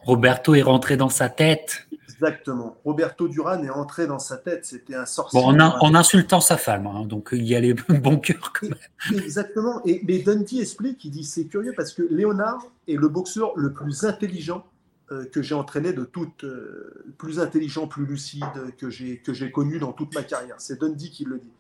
Roberto 0.02 0.56
est 0.56 0.64
rentré 0.64 0.98
dans 0.98 1.10
sa 1.10 1.30
tête. 1.30 1.88
Exactement. 2.22 2.78
Roberto 2.84 3.28
Duran 3.28 3.64
est 3.64 3.70
entré 3.70 4.08
dans 4.08 4.20
sa 4.20 4.38
tête. 4.38 4.66
C'était 4.66 4.96
un 4.96 5.06
sorcier. 5.06 5.40
Bon, 5.40 5.58
en, 5.60 5.96
insultant 5.96 6.42
sa 6.42 6.58
femme, 6.58 6.88
hein, 6.88 7.06
donc 7.06 7.30
il 7.32 7.46
y 7.46 7.56
a 7.56 7.60
les 7.60 7.74
bons 7.90 8.18
cœurs 8.18 8.54
quand 8.54 8.68
même. 8.68 8.78
Exactement. 9.24 9.82
Et, 9.86 10.02
mais 10.08 10.20
Dundee 10.20 10.62
explique, 10.62 11.04
il 11.06 11.12
dit 11.12 11.24
c'est 11.24 11.46
curieux 11.46 11.74
parce 11.76 11.94
que 11.94 12.04
Léonard 12.04 12.66
est 12.88 12.96
le 12.96 13.08
boxeur 13.08 13.54
le 13.56 13.72
plus 13.72 14.06
intelligent 14.06 14.66
euh, 15.12 15.26
que 15.26 15.42
j'ai 15.42 15.56
entraîné 15.56 15.94
de 15.94 16.04
toute, 16.04 16.44
euh, 16.44 17.14
plus 17.18 17.40
intelligent, 17.40 17.88
plus 17.88 18.06
lucide 18.06 18.46
que 18.78 18.90
j'ai 18.90 19.18
que 19.18 19.34
j'ai 19.34 19.52
connu 19.52 19.80
dans 19.80 19.94
toute 19.94 20.14
ma 20.14 20.24
carrière. 20.24 20.56
C'est 20.58 20.80
Dundee 20.80 21.12
qui 21.12 21.26
le 21.26 21.40
dit. 21.40 21.52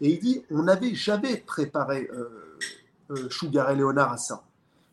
Et 0.00 0.10
il 0.10 0.18
dit 0.18 0.42
on 0.50 0.64
n'avait 0.64 0.94
jamais 0.94 1.36
préparé 1.36 2.10
euh, 3.10 3.28
Sugar 3.30 3.70
et 3.70 3.76
Léonard 3.76 4.12
à 4.12 4.16
ça. 4.16 4.42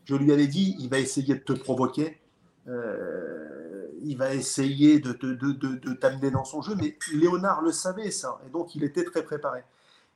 Je 0.06 0.16
lui 0.16 0.32
avais 0.32 0.48
dit, 0.48 0.76
il 0.80 0.90
va 0.90 1.00
essayer 1.00 1.34
de 1.34 1.40
te 1.40 1.54
provoquer, 1.54 2.18
euh, 2.68 3.65
il 4.06 4.18
va 4.18 4.34
essayer 4.34 5.00
de, 5.00 5.14
de, 5.14 5.34
de, 5.34 5.52
de 5.52 5.94
t'amener 5.94 6.30
dans 6.30 6.46
son 6.46 6.62
jeu, 6.62 6.76
mais 6.76 6.98
Léonard 7.12 7.62
le 7.62 7.72
savait 7.72 8.12
ça, 8.12 8.40
et 8.46 8.50
donc 8.50 8.76
il 8.76 8.84
était 8.84 9.04
très 9.04 9.24
préparé. 9.24 9.64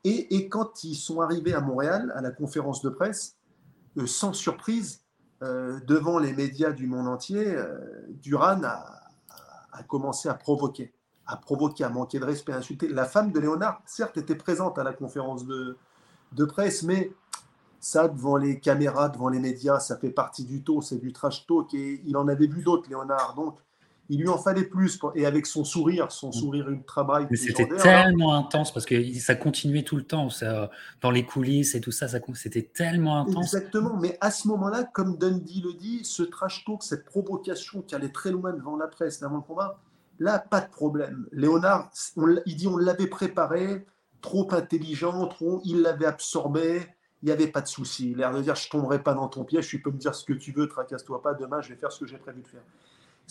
Et, 0.04 0.36
et 0.36 0.48
quand 0.48 0.84
ils 0.84 0.96
sont 0.96 1.22
arrivés 1.22 1.54
à 1.54 1.62
Montréal, 1.62 2.14
à 2.16 2.22
la 2.22 2.32
conférence 2.32 2.82
de 2.82 2.90
presse, 2.90 3.36
euh, 3.98 4.06
sans 4.06 4.34
surprise, 4.34 5.02
euh, 5.42 5.80
devant 5.88 6.20
les 6.20 6.34
médias 6.34 6.72
du 6.72 6.86
monde 6.86 7.08
entier, 7.08 7.46
euh, 7.48 7.80
Duran 8.10 8.62
a, 8.64 9.02
a, 9.72 9.84
commencé 9.84 10.30
à 10.30 10.36
provoquer, 10.36 10.94
à 11.26 11.36
provoquer, 11.36 11.84
à 11.84 11.90
manquer 11.90 12.20
de 12.20 12.26
respect, 12.26 12.54
à 12.54 12.58
insulter. 12.58 12.88
La 12.88 13.06
femme 13.06 13.32
de 13.32 13.40
Léonard, 13.40 13.82
certes, 13.86 14.18
était 14.18 14.36
présente 14.36 14.78
à 14.78 14.84
la 14.84 14.94
conférence 14.94 15.46
de, 15.46 15.78
de 16.34 16.46
presse, 16.46 16.84
mais 16.84 17.12
ça, 17.80 18.08
devant 18.08 18.38
les 18.38 18.60
caméras, 18.60 19.10
devant 19.10 19.30
les 19.30 19.40
médias, 19.40 19.80
ça 19.80 19.98
fait 19.98 20.12
partie 20.12 20.44
du 20.44 20.62
taux, 20.64 20.82
c'est 20.82 20.98
du 20.98 21.12
trash 21.12 21.48
talk. 21.48 21.74
Et 21.74 22.02
il 22.06 22.16
en 22.18 22.28
avait 22.28 22.48
vu 22.48 22.62
d'autres, 22.62 22.90
Léonard. 22.90 23.34
Donc, 23.36 23.58
il 24.10 24.20
lui 24.22 24.28
en 24.28 24.38
fallait 24.38 24.64
plus. 24.64 25.00
Et 25.16 25.26
avec 25.26 25.46
son 25.46 25.64
sourire, 25.64 26.12
son 26.12 26.32
sourire 26.32 26.70
ultra 26.70 27.04
bright. 27.04 27.28
Mais 27.30 27.38
c'était 27.38 27.68
tellement 27.68 28.34
intense 28.34 28.74
parce 28.74 28.86
que 28.86 29.14
ça 29.20 29.36
continuait 29.36 29.84
tout 29.84 29.96
le 29.96 30.04
temps. 30.04 30.30
Ça, 30.30 30.72
dans 31.02 31.12
les 31.12 31.26
coulisses 31.26 31.76
et 31.76 31.82
tout 31.82 31.92
ça, 31.92 32.08
ça 32.08 32.20
c'était 32.34 32.64
tellement 32.64 33.22
intense. 33.22 33.54
Exactement. 33.54 33.98
Mais 33.98 34.18
à 34.20 34.32
ce 34.32 34.48
moment-là, 34.48 34.84
comme 34.84 35.18
Dundee 35.18 35.62
le 35.62 35.74
dit, 35.74 36.02
ce 36.04 36.24
trash 36.24 36.66
talk, 36.66 36.84
cette 36.84 37.06
provocation 37.06 37.82
qui 37.82 37.96
allait 37.96 38.10
très 38.10 38.32
loin 38.32 38.52
devant 38.52 38.76
la 38.76 38.88
presse, 38.88 39.22
avant 39.22 39.38
le 39.38 39.42
combat, 39.42 39.80
là, 40.20 40.40
pas 40.40 40.62
de 40.62 40.70
problème. 40.70 41.28
Léonard, 41.32 41.92
il 42.46 42.56
dit 42.56 42.68
on 42.68 42.78
l'avait 42.78 43.08
préparé, 43.08 43.86
trop 44.22 44.48
intelligent, 44.54 45.28
trop, 45.28 45.62
il 45.64 45.82
l'avait 45.82 46.06
absorbé 46.06 46.82
il 47.22 47.26
n'y 47.26 47.32
avait 47.32 47.48
pas 47.48 47.62
de 47.62 47.68
souci. 47.68 48.16
L'air 48.16 48.32
de 48.34 48.42
dire 48.42 48.56
je 48.56 48.68
ne 48.68 48.72
tomberai 48.72 49.04
pas 49.04 49.14
dans 49.14 49.28
ton 49.28 49.44
piège, 49.44 49.68
tu 49.68 49.82
peux 49.82 49.92
me 49.92 49.98
dire 49.98 50.16
ce 50.16 50.24
que 50.24 50.34
tu 50.34 50.52
veux, 50.52 50.68
tracasse-toi 50.68 51.22
pas, 51.22 51.34
demain 51.34 51.62
je 51.62 51.70
vais 51.70 51.76
faire 51.76 51.92
ce 51.92 52.00
que 52.00 52.06
j'ai 52.06 52.18
prévu 52.18 52.42
de 52.42 52.48
faire. 52.48 52.62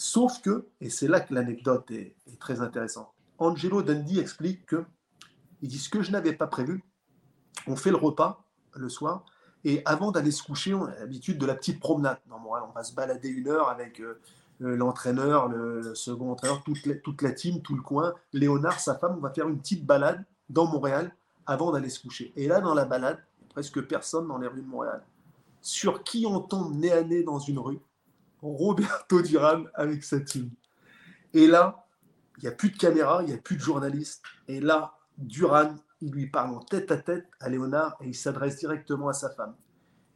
Sauf 0.01 0.41
que, 0.43 0.69
et 0.81 0.91
c'est 0.91 1.09
là 1.09 1.19
que 1.19 1.35
l'anecdote 1.35 1.91
est, 1.91 2.15
très 2.39 2.61
intéressante, 2.61 3.13
Angelo 3.39 3.83
Dundee 3.83 4.21
explique 4.21 4.65
que, 4.65 4.85
il 5.61 5.69
dit 5.69 5.81
ce 5.81 5.89
que 5.89 6.03
je 6.03 6.13
n'avais 6.13 6.35
pas 6.35 6.47
prévu, 6.47 6.85
on 7.67 7.75
fait 7.75 7.91
le 7.91 7.97
repas 7.97 8.45
le 8.75 8.89
soir, 8.89 9.25
et 9.65 9.83
avant 9.87 10.13
d'aller 10.13 10.31
se 10.31 10.45
coucher, 10.45 10.73
on 10.73 10.85
a 10.85 10.95
l'habitude 10.95 11.37
de 11.37 11.47
la 11.47 11.57
petite 11.57 11.81
promenade. 11.81 12.21
Montréal, 12.29 12.67
on 12.69 12.73
va 12.73 12.85
se 12.85 12.95
balader 12.95 13.29
une 13.29 13.49
heure 13.49 13.71
avec 13.71 13.99
euh, 13.99 14.21
l'entraîneur, 14.61 15.49
le, 15.49 15.93
second 15.97 16.31
entraîneur, 16.31 16.63
toute 16.63 16.87
la, 16.87 16.95
toute 16.95 17.21
la 17.21 17.33
team, 17.33 17.61
tout 17.61 17.75
le 17.75 17.83
coin. 17.83 18.15
Léonard, 18.33 18.79
sa 18.79 18.95
femme, 18.95 19.17
on 19.19 19.21
va 19.21 19.31
faire 19.31 19.49
une 19.49 19.59
petite 19.59 19.85
balade 19.85 20.25
dans 20.49 20.67
Montréal 20.67 21.13
avant 21.45 21.73
d'aller 21.73 21.91
se 21.91 22.01
coucher. 22.01 22.33
Et 22.37 22.47
là, 22.47 22.61
dans 22.61 22.75
la 22.75 22.85
balade, 22.85 23.19
presque 23.49 23.83
personne 23.83 24.29
dans 24.29 24.39
les 24.39 24.47
rues 24.47 24.63
de 24.63 24.69
Montréal. 24.69 25.03
Sur 25.61 26.05
qui 26.05 26.25
on 26.25 26.39
tombe 26.39 26.77
nez 26.77 26.93
à 26.93 27.03
nez 27.03 27.25
dans 27.25 27.41
une 27.41 27.59
rue 27.59 27.81
Roberto 28.43 29.23
Duran 29.23 29.65
avec 29.75 30.05
sa 30.05 30.21
team. 30.21 30.51
Et 31.35 31.47
là, 31.47 31.85
il 32.39 32.43
n'y 32.43 32.49
a 32.49 32.53
plus 32.53 32.71
de 32.71 32.77
caméra, 32.77 33.23
il 33.23 33.29
n'y 33.29 33.35
a 33.35 33.39
plus 33.39 33.57
de 33.57 33.61
journalistes. 33.61 34.23
Et 34.47 34.61
là, 34.61 34.95
Duran, 35.19 35.75
il 36.01 36.13
lui 36.13 36.29
parle 36.29 36.55
en 36.55 36.61
tête 36.61 36.91
à 36.93 36.97
tête 36.97 37.27
à 37.41 37.49
Léonard 37.49 37.97
et 38.01 38.09
il 38.09 38.15
s'adresse 38.15 38.57
directement 38.57 39.09
à 39.09 39.13
sa 39.13 39.31
femme. 39.31 39.55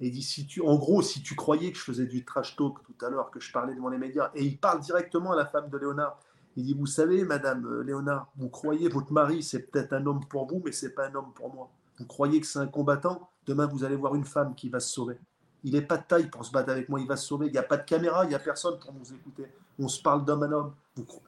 Et 0.01 0.07
il 0.07 0.13
dit, 0.13 0.23
si 0.23 0.47
tu, 0.47 0.61
en 0.63 0.77
gros, 0.77 1.03
si 1.03 1.23
tu 1.23 1.35
croyais 1.35 1.71
que 1.73 1.79
je 1.79 1.85
faisais 1.85 2.07
du 2.07 2.25
trash 2.25 2.57
talk 2.57 2.83
tout 2.83 3.05
à 3.05 3.11
l'heure, 3.11 3.31
que 3.31 3.41
je 3.41 3.53
parlais 3.53 3.75
devant 3.75 3.89
les 3.89 3.99
médias, 3.99 4.31
et 4.35 4.45
il 4.45 4.59
parle 4.59 4.81
directement 4.81 5.33
à 5.33 5.37
la 5.37 5.47
femme 5.47 5.69
de 5.69 5.77
Léonard. 5.79 6.19
Il 6.57 6.65
dit, 6.65 6.75
vous 6.75 6.87
savez, 6.87 7.25
Madame 7.25 7.65
euh, 7.67 7.83
Léonard, 7.83 8.31
vous 8.37 8.49
croyez 8.49 8.89
votre 8.89 9.13
mari, 9.13 9.43
c'est 9.43 9.71
peut-être 9.71 9.93
un 9.93 10.05
homme 10.07 10.27
pour 10.29 10.47
vous, 10.47 10.61
mais 10.65 10.73
c'est 10.73 10.91
pas 10.91 11.09
un 11.09 11.15
homme 11.15 11.33
pour 11.35 11.55
moi. 11.55 11.71
Vous 11.99 12.07
croyez 12.07 12.41
que 12.41 12.47
c'est 12.47 12.59
un 12.59 12.67
combattant? 12.67 13.31
Demain, 13.47 13.67
vous 13.67 13.85
allez 13.85 13.97
voir 13.97 14.15
une 14.15 14.25
femme 14.25 14.55
qui 14.55 14.69
va 14.69 14.81
se 14.81 14.93
sauver. 14.93 15.19
Il 15.65 15.73
n'est 15.73 15.83
pas 15.83 15.97
de 15.97 16.05
taille 16.05 16.29
pour 16.29 16.45
se 16.45 16.51
battre 16.51 16.71
avec 16.71 16.89
moi, 16.89 17.01
il 17.01 17.07
va 17.07 17.17
se 17.17 17.27
sauver. 17.27 17.47
Il 17.47 17.53
n'y 17.53 17.59
a 17.59 17.63
pas 17.63 17.77
de 17.77 17.85
caméra, 17.85 18.25
il 18.25 18.29
n'y 18.29 18.35
a 18.35 18.39
personne 18.39 18.79
pour 18.79 18.93
nous 18.93 19.13
écouter. 19.13 19.47
On 19.79 19.89
se 19.89 20.03
parle 20.03 20.25
d'homme 20.25 20.43
à 20.43 20.47
homme, 20.47 20.75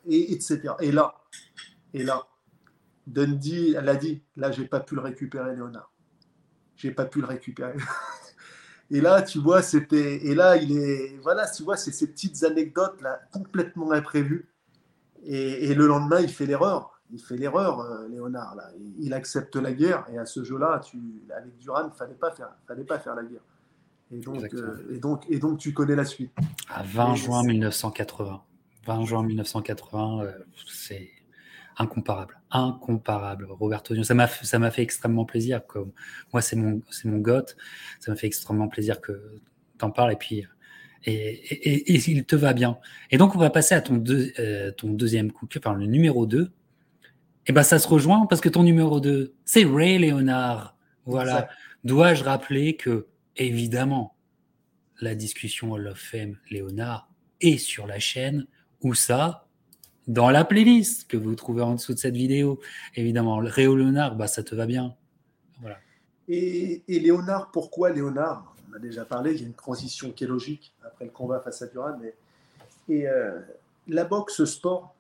et, 0.07 0.33
etc. 0.33 0.75
Et 0.81 0.93
là, 0.93 1.15
et 1.93 2.03
là, 2.03 2.27
Dundee, 3.07 3.75
elle 3.77 3.89
a 3.89 3.97
dit, 3.97 4.23
là, 4.37 4.51
j'ai 4.51 4.67
pas 4.67 4.81
pu 4.81 4.95
le 4.95 5.03
récupérer, 5.03 5.55
Léonard. 5.55 5.91
J'ai 6.77 6.91
pas 6.91 7.05
pu 7.05 7.21
le 7.21 7.27
récupérer. 7.27 7.75
et 8.91 9.01
là, 9.01 9.23
tu 9.23 9.39
vois, 9.39 9.63
c'était, 9.63 10.27
et 10.27 10.35
là, 10.35 10.57
il 10.57 10.77
est, 10.77 11.19
voilà, 11.23 11.49
tu 11.49 11.63
vois, 11.63 11.77
c'est 11.77 11.93
ces 11.93 12.09
petites 12.09 12.43
anecdotes 12.43 13.01
là, 13.01 13.21
complètement 13.33 13.93
imprévues. 13.93 14.49
Et, 15.27 15.75
le 15.75 15.87
lendemain, 15.87 16.21
il 16.21 16.29
fait 16.29 16.47
l'erreur 16.47 16.95
il 17.11 17.21
fait 17.21 17.37
l'erreur, 17.37 17.81
euh, 17.81 18.09
Léonard. 18.09 18.57
Il 18.99 19.15
accepte 19.15 19.55
la 19.57 19.73
guerre 19.73 20.05
et 20.13 20.19
à 20.19 20.27
ce 20.27 20.43
jeu-là, 20.43 20.81
avec 21.37 21.59
Duran, 21.59 21.87
il 21.87 21.97
faire, 21.97 22.57
fallait 22.67 22.85
pas 22.85 22.99
faire 22.99 23.15
la 23.15 23.23
guerre. 23.23 23.43
Et 24.11 24.19
donc, 24.19 24.43
euh, 24.55 24.95
et 24.95 24.99
donc, 24.99 25.25
et 25.29 25.39
donc, 25.39 25.59
tu 25.59 25.73
connais 25.73 25.97
la 25.97 26.05
suite. 26.05 26.33
À 26.69 26.83
20 26.83 27.15
juin 27.17 27.43
1980. 27.43 28.43
20 28.87 29.05
juin 29.07 29.23
1980, 29.23 30.23
euh, 30.23 30.33
c'est 30.67 31.11
incomparable, 31.77 32.41
incomparable. 32.51 33.47
Roberto 33.51 34.01
ça 34.05 34.15
m'a 34.15 34.29
ça 34.29 34.59
m'a 34.59 34.71
fait 34.71 34.83
extrêmement 34.83 35.25
plaisir. 35.25 35.63
Moi, 36.33 36.43
c'est 36.43 36.57
mon 36.57 36.83
c'est 36.91 37.09
mon 37.09 37.19
goth. 37.19 37.57
Ça 37.99 38.13
m'a 38.13 38.17
fait 38.17 38.27
extrêmement 38.27 38.69
plaisir 38.69 39.01
que 39.01 39.41
tu 39.79 39.85
en 39.85 39.91
parles 39.91 40.13
et 40.13 40.17
puis. 40.17 40.47
Et, 41.07 41.13
et, 41.13 41.93
et, 41.95 42.11
il 42.11 42.25
te 42.25 42.35
va 42.35 42.55
bien. 42.55 42.79
Et 43.11 43.19
donc, 43.19 43.37
on 43.37 43.39
va 43.39 43.51
passer 43.51 43.75
à 43.75 43.83
ton, 43.83 43.97
deux, 43.97 44.33
ton 44.79 44.89
deuxième 44.89 45.33
coup, 45.33 45.47
enfin 45.55 45.75
le 45.75 45.85
numéro 45.85 46.25
2, 46.25 46.51
eh 47.47 47.53
ben, 47.53 47.63
ça 47.63 47.79
se 47.79 47.87
rejoint 47.87 48.27
parce 48.27 48.41
que 48.41 48.49
ton 48.49 48.63
numéro 48.63 49.01
2, 49.01 49.35
c'est 49.45 49.65
Ray 49.65 49.99
Leonard. 49.99 50.77
Voilà. 51.05 51.49
Dois-je 51.85 52.25
rappeler 52.25 52.77
que, 52.77 53.07
évidemment, 53.37 54.15
la 55.01 55.15
discussion 55.15 55.73
Hall 55.73 55.89
of 55.89 55.99
Fame 55.99 56.37
Léonard 56.51 57.09
est 57.41 57.59
sur 57.59 57.87
la 57.87 57.99
chaîne. 57.99 58.47
Où 58.83 58.93
ça 58.93 59.47
Dans 60.07 60.29
la 60.29 60.45
playlist 60.45 61.09
que 61.09 61.17
vous 61.17 61.35
trouvez 61.35 61.63
en 61.63 61.75
dessous 61.75 61.95
de 61.95 61.99
cette 61.99 62.15
vidéo. 62.15 62.61
Évidemment, 62.97 63.39
Ray 63.39 63.65
Léonard, 63.65 64.15
bah, 64.17 64.27
ça 64.27 64.43
te 64.43 64.55
va 64.55 64.67
bien. 64.67 64.95
Voilà. 65.61 65.79
Et, 66.29 66.83
Léonard, 66.89 67.51
pourquoi 67.51 67.91
Léonard? 67.91 68.55
On 68.71 68.77
a 68.77 68.79
déjà 68.79 69.05
parlé, 69.05 69.33
il 69.33 69.41
y 69.41 69.45
a 69.45 69.47
une 69.47 69.55
transition 69.55 70.11
qui 70.13 70.25
est 70.25 70.27
logique 70.27 70.75
après 70.85 71.07
le 71.07 71.11
combat 71.11 71.41
face 71.41 71.63
à 71.63 71.67
Duran. 71.67 71.99
Et 72.89 73.09
euh, 73.09 73.41
la 73.89 74.05
boxe 74.05 74.45
sport, 74.45 74.95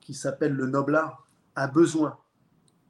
qui 0.00 0.12
s'appelle 0.12 0.52
le 0.52 0.66
Noblard, 0.66 1.26
a 1.54 1.68
besoin 1.68 2.18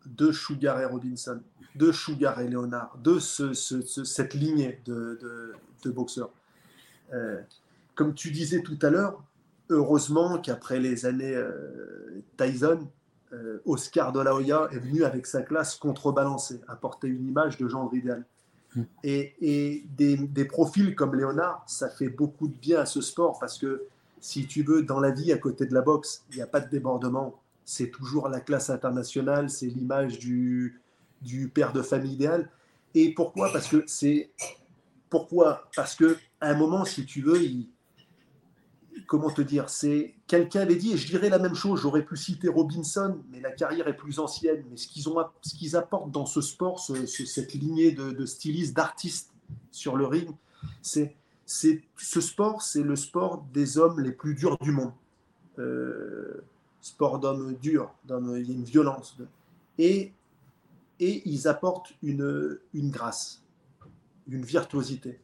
de 0.06 0.32
Sugar 0.32 0.80
et 0.80 0.84
Robinson, 0.84 1.40
de 1.74 1.92
Sugar 1.92 2.40
et 2.40 2.48
Leonard, 2.48 2.96
de 3.02 3.18
cette 3.18 4.34
lignée 4.34 4.80
de, 4.84 5.54
boxeurs. 5.86 6.30
Euh, 7.12 7.40
comme 7.94 8.14
tu 8.14 8.30
disais 8.30 8.62
tout 8.62 8.78
à 8.82 8.90
l'heure, 8.90 9.22
heureusement 9.68 10.38
qu'après 10.38 10.80
les 10.80 11.06
années 11.06 11.34
euh, 11.34 12.22
Tyson, 12.36 12.88
euh, 13.32 13.58
Oscar 13.64 14.12
de 14.12 14.20
la 14.20 14.34
Hoya 14.34 14.68
est 14.72 14.78
venu 14.78 15.04
avec 15.04 15.26
sa 15.26 15.42
classe 15.42 15.76
contrebalancée, 15.76 16.60
apporter 16.68 17.08
une 17.08 17.26
image 17.26 17.56
de 17.56 17.68
genre 17.68 17.92
idéal. 17.94 18.24
Hmm. 18.74 18.82
Et, 19.02 19.84
des, 19.96 20.16
des, 20.16 20.44
profils 20.44 20.94
comme 20.94 21.14
Léonard, 21.14 21.64
ça 21.66 21.90
fait 21.90 22.08
beaucoup 22.08 22.48
de 22.48 22.56
bien 22.56 22.80
à 22.80 22.86
ce 22.86 23.00
sport 23.00 23.38
parce 23.38 23.58
que 23.58 23.84
si 24.20 24.46
tu 24.46 24.62
veux, 24.62 24.82
dans 24.82 25.00
la 25.00 25.10
vie, 25.10 25.32
à 25.32 25.38
côté 25.38 25.66
de 25.66 25.74
la 25.74 25.82
boxe, 25.82 26.24
il 26.30 26.36
n'y 26.36 26.42
a 26.42 26.46
pas 26.46 26.60
de 26.60 26.70
débordement, 26.70 27.40
c'est 27.64 27.90
toujours 27.90 28.28
la 28.28 28.40
classe 28.40 28.70
internationale, 28.70 29.50
c'est 29.50 29.66
l'image 29.66 30.18
du, 30.18 30.80
du 31.22 31.48
père 31.48 31.72
de 31.72 31.82
famille 31.82 32.14
idéal. 32.14 32.50
Et 32.94 33.14
pourquoi? 33.14 33.50
Parce 33.52 33.68
que 33.68 33.84
c'est 33.86 34.30
pourquoi? 35.08 35.68
Parce 35.76 35.94
que 35.94 36.16
à 36.40 36.50
un 36.50 36.54
moment, 36.54 36.84
si 36.84 37.06
tu 37.06 37.22
veux, 37.22 37.38
comment 39.06 39.30
te 39.30 39.42
dire, 39.42 39.68
c'est 39.68 40.14
quelqu'un 40.26 40.60
avait 40.60 40.76
dit, 40.76 40.92
et 40.92 40.96
je 40.96 41.06
dirais 41.06 41.28
la 41.28 41.38
même 41.38 41.54
chose. 41.54 41.80
J'aurais 41.80 42.04
pu 42.04 42.16
citer 42.16 42.48
Robinson, 42.48 43.20
mais 43.30 43.40
la 43.40 43.50
carrière 43.50 43.88
est 43.88 43.96
plus 43.96 44.18
ancienne. 44.18 44.64
Mais 44.70 44.76
ce 44.76 44.88
qu'ils 44.88 45.08
ont, 45.08 45.16
ce 45.42 45.54
qu'ils 45.54 45.76
apportent 45.76 46.10
dans 46.10 46.26
ce 46.26 46.40
sport, 46.40 46.80
cette 46.80 47.54
lignée 47.54 47.92
de, 47.92 48.26
stylistes, 48.26 48.74
d'artistes 48.74 49.30
sur 49.70 49.96
le 49.96 50.06
ring, 50.06 50.30
c'est, 50.80 51.14
c'est 51.46 51.82
ce 51.96 52.20
sport, 52.20 52.62
c'est 52.62 52.82
le 52.82 52.96
sport 52.96 53.44
des 53.52 53.78
hommes 53.78 54.00
les 54.00 54.12
plus 54.12 54.34
durs 54.34 54.58
du 54.58 54.70
monde. 54.70 54.92
Euh, 55.58 56.42
sport 56.80 57.18
d'homme 57.18 57.54
dur, 57.60 57.92
il 58.08 58.46
y 58.46 58.50
a 58.50 58.54
une 58.54 58.64
violence. 58.64 59.16
Et, 59.78 60.12
et 61.02 61.28
ils 61.28 61.48
apportent 61.48 61.92
une, 62.00 62.60
une 62.74 62.90
grâce, 62.90 63.42
une 64.28 64.44
virtuosité. 64.44 65.20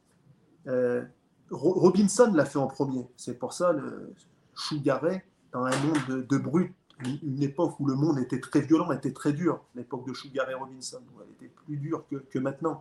Euh, 0.67 1.05
Robinson 1.53 2.33
l'a 2.35 2.45
fait 2.45 2.59
en 2.59 2.67
premier. 2.67 3.09
C'est 3.17 3.39
pour 3.39 3.53
ça 3.53 3.73
le 3.73 4.13
Chougaret, 4.57 5.25
dans 5.53 5.65
un 5.65 5.79
monde 5.79 5.99
de, 6.09 6.23
de 6.23 6.37
brut, 6.37 6.75
une, 7.23 7.43
époque 7.45 7.79
où 7.79 7.87
le 7.87 7.95
monde 7.95 8.19
était 8.19 8.41
très 8.41 8.61
violent, 8.61 8.91
était 8.91 9.13
très 9.13 9.33
dur, 9.33 9.63
l'époque 9.77 10.05
de 10.05 10.13
Chougaret 10.13 10.55
Robinson, 10.55 11.01
où 11.15 11.23
elle 11.23 11.31
était 11.31 11.55
plus 11.65 11.77
dure 11.77 12.05
que, 12.11 12.17
que, 12.17 12.41
maintenant. 12.41 12.81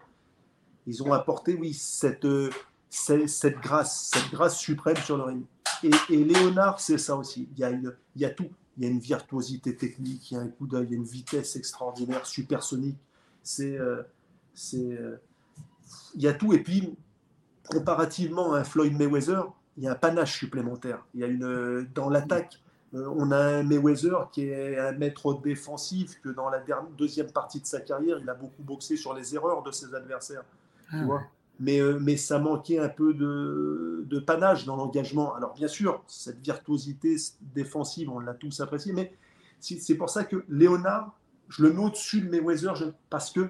Ils 0.88 1.04
ont 1.04 1.14
apporté, 1.14 1.54
oui, 1.54 1.76
cette, 1.76 2.26
cette, 2.90 3.30
cette, 3.30 3.60
grâce, 3.60 4.10
cette 4.12 4.32
grâce 4.32 4.58
suprême 4.58 4.98
sur 4.98 5.18
le 5.18 5.24
ring. 5.24 5.44
Et, 5.84 5.92
et 6.10 6.24
Léonard, 6.24 6.80
c'est 6.80 6.98
ça 6.98 7.16
aussi. 7.16 7.48
Il 7.52 7.60
y, 7.60 7.64
a 7.64 7.70
il 7.70 7.94
y 8.16 8.26
a 8.26 8.32
tout 8.32 8.50
il 8.78 8.84
y 8.84 8.88
a 8.88 8.90
une 8.90 9.00
virtuosité 9.00 9.76
technique, 9.76 10.32
il 10.32 10.36
y 10.36 10.38
a 10.38 10.42
un 10.42 10.48
coup 10.48 10.68
d'œil, 10.68 10.86
il 10.86 10.92
y 10.92 10.94
a 10.94 10.98
une 10.98 11.04
vitesse 11.04 11.56
comparativement 17.70 18.54
à 18.54 18.60
un 18.60 18.64
Floyd 18.64 18.94
Mayweather, 18.94 19.52
il 19.78 19.84
y 19.84 19.88
a 19.88 19.92
un 19.92 19.96
panache 19.96 20.38
supplémentaire. 20.38 21.06
Il 21.14 21.22
y 21.22 21.24
a 21.24 21.28
une, 21.28 21.88
dans 21.94 22.10
l'attaque, 22.10 22.60
euh, 22.94 23.08
on 23.16 23.32
a 23.32 23.38
un 23.38 23.64
Mayweather 23.64 24.30
qui 24.32 24.44
est 24.44 24.78
un 24.78 24.92
maître 24.94 25.34
défensif, 25.42 26.20
que 26.22 26.30
dans 26.30 26.50
la 26.50 26.64
deuxième 26.98 27.32
partie 27.32 27.60
de 27.60 27.66
sa 27.66 27.82
carrière, 27.82 28.18
il 28.20 28.30
a 28.30 28.34
beaucoup 28.34 28.64
boxé 28.64 28.96
sur 28.96 29.14
les 29.14 29.36
erreurs 29.36 29.64
de 29.64 29.72
ses 29.72 29.94
adversaires. 29.94 30.44
Ah 30.92 31.04
mais, 31.04 31.12
euh, 31.12 31.18
mais 31.60 32.18
ça 32.18 32.40
manquait 32.40 32.80
un 32.80 32.90
peu 32.90 33.14
de, 33.14 34.04
de 34.06 34.20
panache 34.20 34.66
dans 34.66 34.76
l'engagement. 34.76 35.34
Alors 35.36 35.54
bien 35.54 35.68
sûr, 35.68 36.04
cette 36.08 36.40
virtuosité 36.44 37.16
défensive, 37.56 38.10
on 38.10 38.20
l'a 38.20 38.34
tous 38.34 38.60
apprécié, 38.60 38.94
mais 38.94 39.14
c'est 39.60 39.96
pour 39.96 40.10
ça 40.10 40.24
que 40.24 40.44
Léonard, 40.50 41.18
je 41.50 41.64
le 41.64 41.74
mets 41.74 41.84
au-dessus 41.84 42.22
de 42.22 42.30
Mayweather 42.30 42.94
parce 43.10 43.32
qu'il 43.32 43.50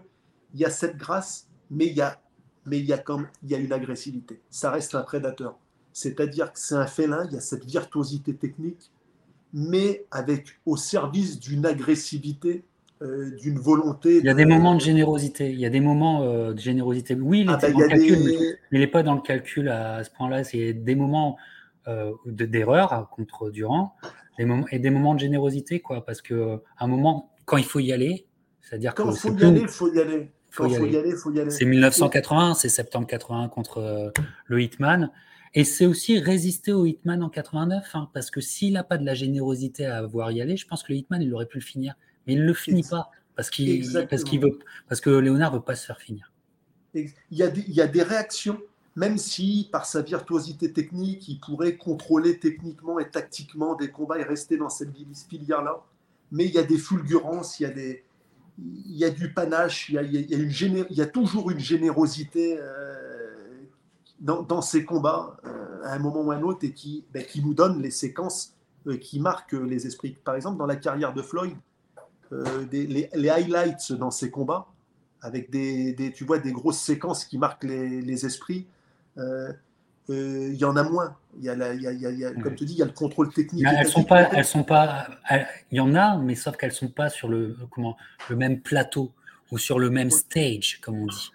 y 0.56 0.66
a 0.66 0.70
cette 0.70 0.98
grâce, 0.98 1.48
mais 1.70 1.88
il 1.88 1.96
y 1.96 2.02
a, 2.02 2.22
mais 2.66 2.80
il 2.80 2.86
y 2.86 2.94
a, 2.94 2.98
comme, 2.98 3.28
il 3.44 3.52
y 3.52 3.56
a 3.56 3.58
une 3.58 3.74
agressivité. 3.74 4.42
Ça 4.50 4.72
reste 4.72 4.96
un 4.96 5.02
prédateur. 5.02 5.58
C'est-à-dire 5.94 6.54
que 6.54 6.60
c'est 6.60 6.76
un 6.76 6.86
félin, 6.86 7.26
il 7.26 7.34
y 7.34 7.38
a 7.38 7.42
cette 7.42 7.66
virtuosité 7.66 8.36
technique, 8.36 8.92
mais 9.52 10.06
avec 10.12 10.60
au 10.66 10.78
service 10.78 11.40
d'une 11.40 11.66
agressivité, 11.66 12.66
euh, 13.02 13.32
d'une 13.38 13.60
volonté. 13.60 14.18
Il 14.18 14.26
y 14.26 14.30
a 14.30 14.34
des 14.34 14.46
moments 14.46 14.74
de 14.74 14.82
générosité. 14.82 15.52
Il 15.52 15.60
y 15.60 15.66
a 15.66 15.70
des 15.70 15.80
moments 15.80 16.24
euh, 16.24 16.54
de 16.54 16.60
générosité. 16.60 17.14
Oui, 17.14 17.42
il 17.42 17.50
ah 17.50 17.56
était 17.56 17.72
ben, 17.72 17.88
calcul, 17.88 18.18
mais 18.26 18.58
il 18.72 18.80
n'est 18.80 18.88
pas 18.88 19.04
dans 19.04 19.14
le 19.14 19.22
calcul 19.22 19.70
à 19.70 20.04
ce 20.04 20.10
point-là. 20.10 20.44
C'est 20.44 20.74
des 20.74 20.96
moments 20.96 21.38
euh, 21.88 22.12
d'erreur 22.26 23.08
contre 23.12 23.52
Durand 23.52 23.94
des 24.40 24.46
moments, 24.46 24.66
et 24.72 24.80
des 24.80 24.90
moments 24.90 25.14
de 25.14 25.20
générosité, 25.20 25.80
quoi. 25.80 26.06
Parce 26.06 26.22
que 26.22 26.60
un 26.80 26.88
moment, 26.88 27.34
quand 27.46 27.58
il 27.58 27.66
faut 27.66 27.80
y 27.80 27.94
aller, 27.94 28.28
c'est-à-dire 28.62 28.96
quand 28.96 29.12
il 29.12 29.18
faut, 29.18 29.38
y 29.38 29.44
aller, 29.44 29.62
il 29.62 29.68
faut 29.68 29.94
y 29.94 30.00
aller. 30.00 30.32
Faut 30.50 30.66
y 30.68 30.76
aller, 30.76 31.16
faut 31.16 31.32
y 31.32 31.40
aller. 31.40 31.52
C'est 31.52 31.66
1980, 31.66 32.56
c'est 32.56 32.70
septembre 32.70 33.06
81 33.06 33.50
contre 33.50 34.12
le 34.48 34.62
Hitman. 34.62 35.12
Et 35.54 35.64
c'est 35.64 35.86
aussi 35.86 36.20
résister 36.20 36.72
au 36.72 36.86
Hitman 36.86 37.24
en 37.24 37.30
89, 37.30 37.96
hein, 37.96 38.10
parce 38.14 38.32
que 38.32 38.42
s'il 38.42 38.74
n'a 38.74 38.84
pas 38.84 38.98
de 38.98 39.06
la 39.06 39.14
générosité 39.14 39.86
à 39.86 40.02
voir 40.04 40.32
y 40.32 40.42
aller, 40.42 40.58
je 40.58 40.68
pense 40.68 40.84
que 40.84 40.92
le 40.92 41.00
Hitman, 41.00 41.22
il 41.22 41.34
aurait 41.34 41.46
pu 41.46 41.58
le 41.58 41.64
finir. 41.64 41.96
Mais 42.28 42.34
il 42.34 42.42
ne 42.42 42.46
le 42.46 42.54
finit 42.54 42.84
pas, 42.84 43.10
parce, 43.36 43.50
qu'il, 43.50 43.88
parce, 44.10 44.24
qu'il 44.24 44.42
veut, 44.42 44.60
parce 44.88 45.02
que 45.02 45.10
Léonard 45.10 45.52
ne 45.54 45.58
veut 45.58 45.64
pas 45.64 45.76
se 45.76 45.86
faire 45.86 46.00
finir. 46.00 46.32
Il 46.94 47.12
y, 47.32 47.44
a 47.44 47.48
des, 47.48 47.62
il 47.68 47.74
y 47.74 47.82
a 47.82 47.88
des 47.88 48.04
réactions, 48.04 48.60
même 48.96 49.18
si 49.18 49.70
par 49.72 49.86
sa 49.86 50.02
virtuosité 50.02 50.74
technique, 50.74 51.28
il 51.28 51.40
pourrait 51.40 51.78
contrôler 51.78 52.40
techniquement 52.40 53.00
et 53.00 53.10
tactiquement 53.10 53.76
des 53.76 53.92
combats 53.92 54.20
et 54.20 54.24
rester 54.24 54.58
dans 54.58 54.70
cette 54.70 54.90
filière-là. 55.30 55.84
Mais 56.32 56.46
il 56.46 56.52
y 56.52 56.58
a 56.58 56.64
des 56.64 56.78
fulgurances, 56.78 57.60
il 57.60 57.64
y 57.64 57.66
a, 57.68 57.70
des, 57.70 58.04
il 58.58 58.98
y 58.98 59.06
a 59.06 59.10
du 59.10 59.32
panache, 59.34 59.90
il 59.90 59.96
y 59.96 59.98
a, 59.98 60.02
il 60.02 60.30
y 60.30 60.36
a, 60.36 60.38
une 60.38 60.86
il 60.90 60.98
y 60.98 61.02
a 61.02 61.06
toujours 61.06 61.52
une 61.52 61.60
générosité. 61.60 62.58
Euh, 62.60 62.98
dans, 64.20 64.62
ces 64.62 64.84
combats 64.84 65.38
euh, 65.46 65.84
à 65.84 65.94
un 65.94 66.00
moment 66.00 66.22
ou 66.22 66.32
à 66.32 66.36
un 66.36 66.42
autre 66.42 66.60
et 66.64 66.72
qui, 66.72 67.06
ben, 67.14 67.24
qui 67.24 67.42
nous 67.44 67.54
donne 67.54 67.82
les 67.82 67.92
séquences 67.92 68.54
euh, 68.88 68.98
qui 68.98 69.20
marquent 69.20 69.54
les 69.54 69.86
esprits. 69.86 70.18
Par 70.24 70.36
exemple, 70.36 70.58
dans 70.58 70.66
la 70.66 70.76
carrière 70.76 71.14
de 71.14 71.22
Floyd, 71.22 71.56
euh, 72.32 72.66
les, 72.72 73.30
highlights 73.30 73.92
dans 73.94 74.12
ces 74.12 74.32
combats, 74.32 74.68
avec 75.22 75.50
des, 75.50 75.94
des, 75.94 76.12
tu 76.12 76.24
vois, 76.24 76.40
des 76.40 76.52
grosses 76.52 76.80
séquences 76.80 77.26
qui 77.26 77.38
marquent 77.38 77.64
les, 77.64 78.02
les 78.02 78.26
esprits, 78.26 78.68
il 80.10 80.56
y 80.56 80.66
en 80.66 80.76
a 80.76 80.84
moins. 80.84 81.16
Il 81.40 81.44
y 81.44 81.50
a, 81.50 81.56
la, 81.56 81.74
il 81.74 81.82
y 81.82 81.88
a, 81.88 81.92
y 81.92 82.26
a 82.26 82.32
comme 82.32 82.56
tu 82.56 82.66
dis, 82.66 82.74
il 82.74 82.80
y 82.80 82.82
a 82.82 82.86
le 82.86 82.92
contrôle 82.92 83.32
technique. 83.32 83.66
Elles 83.68 83.88
sont 83.88 84.04
pas, 84.04 84.30
elles 84.34 84.46
sont 84.46 84.64
pas. 84.64 85.08
Il 85.72 85.78
y 85.78 85.80
en 85.80 85.94
a, 85.96 86.18
mais 86.18 86.36
sauf 86.36 86.56
qu'elles 86.58 86.72
sont 86.72 86.90
pas 86.90 87.10
sur 87.10 87.28
le 87.28 87.56
comment 87.72 87.98
le 88.30 88.36
même 88.36 88.62
plateau 88.62 89.12
ou 89.52 89.58
sur 89.58 89.80
le 89.80 89.90
même 89.90 90.12
stage, 90.12 90.80
comme 90.82 91.00
on 91.00 91.06
dit. 91.06 91.32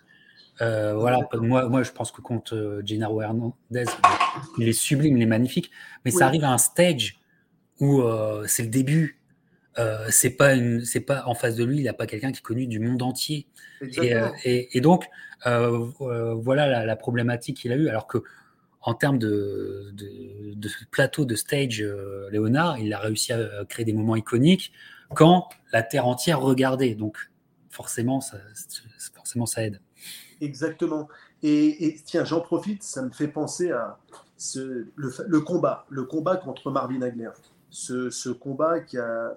Euh, 0.60 0.94
voilà, 0.94 1.20
moi, 1.34 1.68
moi, 1.68 1.82
je 1.82 1.90
pense 1.90 2.12
que 2.12 2.20
contre 2.20 2.54
euh, 2.54 2.82
Gennaro 2.84 3.22
Hernandez, 3.22 3.84
il 4.58 4.68
est 4.68 4.72
sublime, 4.72 5.16
il 5.16 5.22
est 5.22 5.26
magnifique, 5.26 5.70
mais 6.04 6.10
ça 6.10 6.26
arrive 6.26 6.44
à 6.44 6.52
un 6.52 6.58
stage 6.58 7.18
où 7.80 8.02
euh, 8.02 8.44
c'est 8.46 8.62
le 8.62 8.68
début. 8.68 9.18
C'est 10.08 10.36
pas 10.36 10.54
une, 10.54 10.84
c'est 10.84 11.00
pas 11.00 11.24
en 11.26 11.34
face 11.34 11.56
de 11.56 11.64
lui, 11.64 11.78
il 11.78 11.84
n'a 11.84 11.92
pas 11.92 12.06
quelqu'un 12.06 12.32
qui 12.32 12.38
est 12.38 12.42
connu 12.42 12.66
du 12.66 12.78
monde 12.78 13.02
entier. 13.02 13.46
Et, 14.44 14.80
donc, 14.80 15.06
voilà 15.44 16.84
la, 16.84 16.96
problématique 16.96 17.58
qu'il 17.58 17.72
a 17.72 17.76
eu. 17.76 17.88
Alors 17.88 18.06
que 18.06 18.18
en 18.84 18.94
termes 18.94 19.18
de, 19.18 19.92
de, 19.94 20.68
plateau 20.90 21.24
de 21.24 21.34
stage, 21.36 21.84
Léonard, 22.30 22.78
il 22.78 22.92
a 22.92 22.98
réussi 22.98 23.32
à 23.32 23.64
créer 23.68 23.84
des 23.84 23.92
moments 23.92 24.16
iconiques 24.16 24.72
quand 25.14 25.48
la 25.72 25.82
terre 25.82 26.06
entière 26.06 26.40
regardait. 26.40 26.94
Donc, 26.94 27.30
forcément, 27.70 28.20
ça, 28.20 28.38
forcément, 29.14 29.46
ça 29.46 29.64
aide. 29.64 29.80
Exactement. 30.40 31.08
Et, 31.42 31.96
tiens, 32.04 32.24
j'en 32.24 32.40
profite, 32.40 32.82
ça 32.82 33.02
me 33.02 33.10
fait 33.10 33.28
penser 33.28 33.70
à 33.70 33.98
ce, 34.36 34.86
le, 34.94 35.40
combat, 35.40 35.86
le 35.88 36.04
combat 36.04 36.36
contre 36.36 36.70
Marvin 36.70 37.02
Hagler. 37.02 37.30
Ce, 37.72 38.28
combat 38.28 38.80
qui 38.80 38.98
a, 38.98 39.34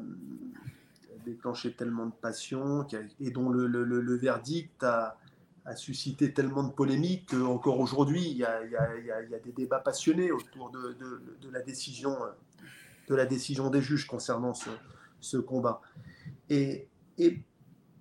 déclenché 1.26 1.74
tellement 1.74 2.06
de 2.06 2.12
passion 2.12 2.86
et 3.20 3.32
dont 3.32 3.49
le, 3.49 4.16
verdict 4.16 4.84
a, 4.84 5.18
suscité 5.76 6.32
tellement 6.32 6.64
de 6.64 6.72
polémiques 6.72 7.30
qu'encore 7.32 7.80
aujourd'hui, 7.80 8.30
il, 8.30 8.38
y 8.38 8.45
a, 8.45 9.40
des 9.44 9.52
débats 9.52 9.80
passionnés 9.80 10.32
autour 10.32 10.70
de, 10.70 11.49
la, 11.52 11.62
décision, 11.62 12.16
de 13.07 13.16
la 13.16 13.26
décision 13.26 13.70
des 13.70 13.82
juges 13.82 14.06
concernant 14.06 14.53
ce, 15.20 15.38
combat. 15.38 15.82
Et, 16.49 16.88
et 17.18 17.41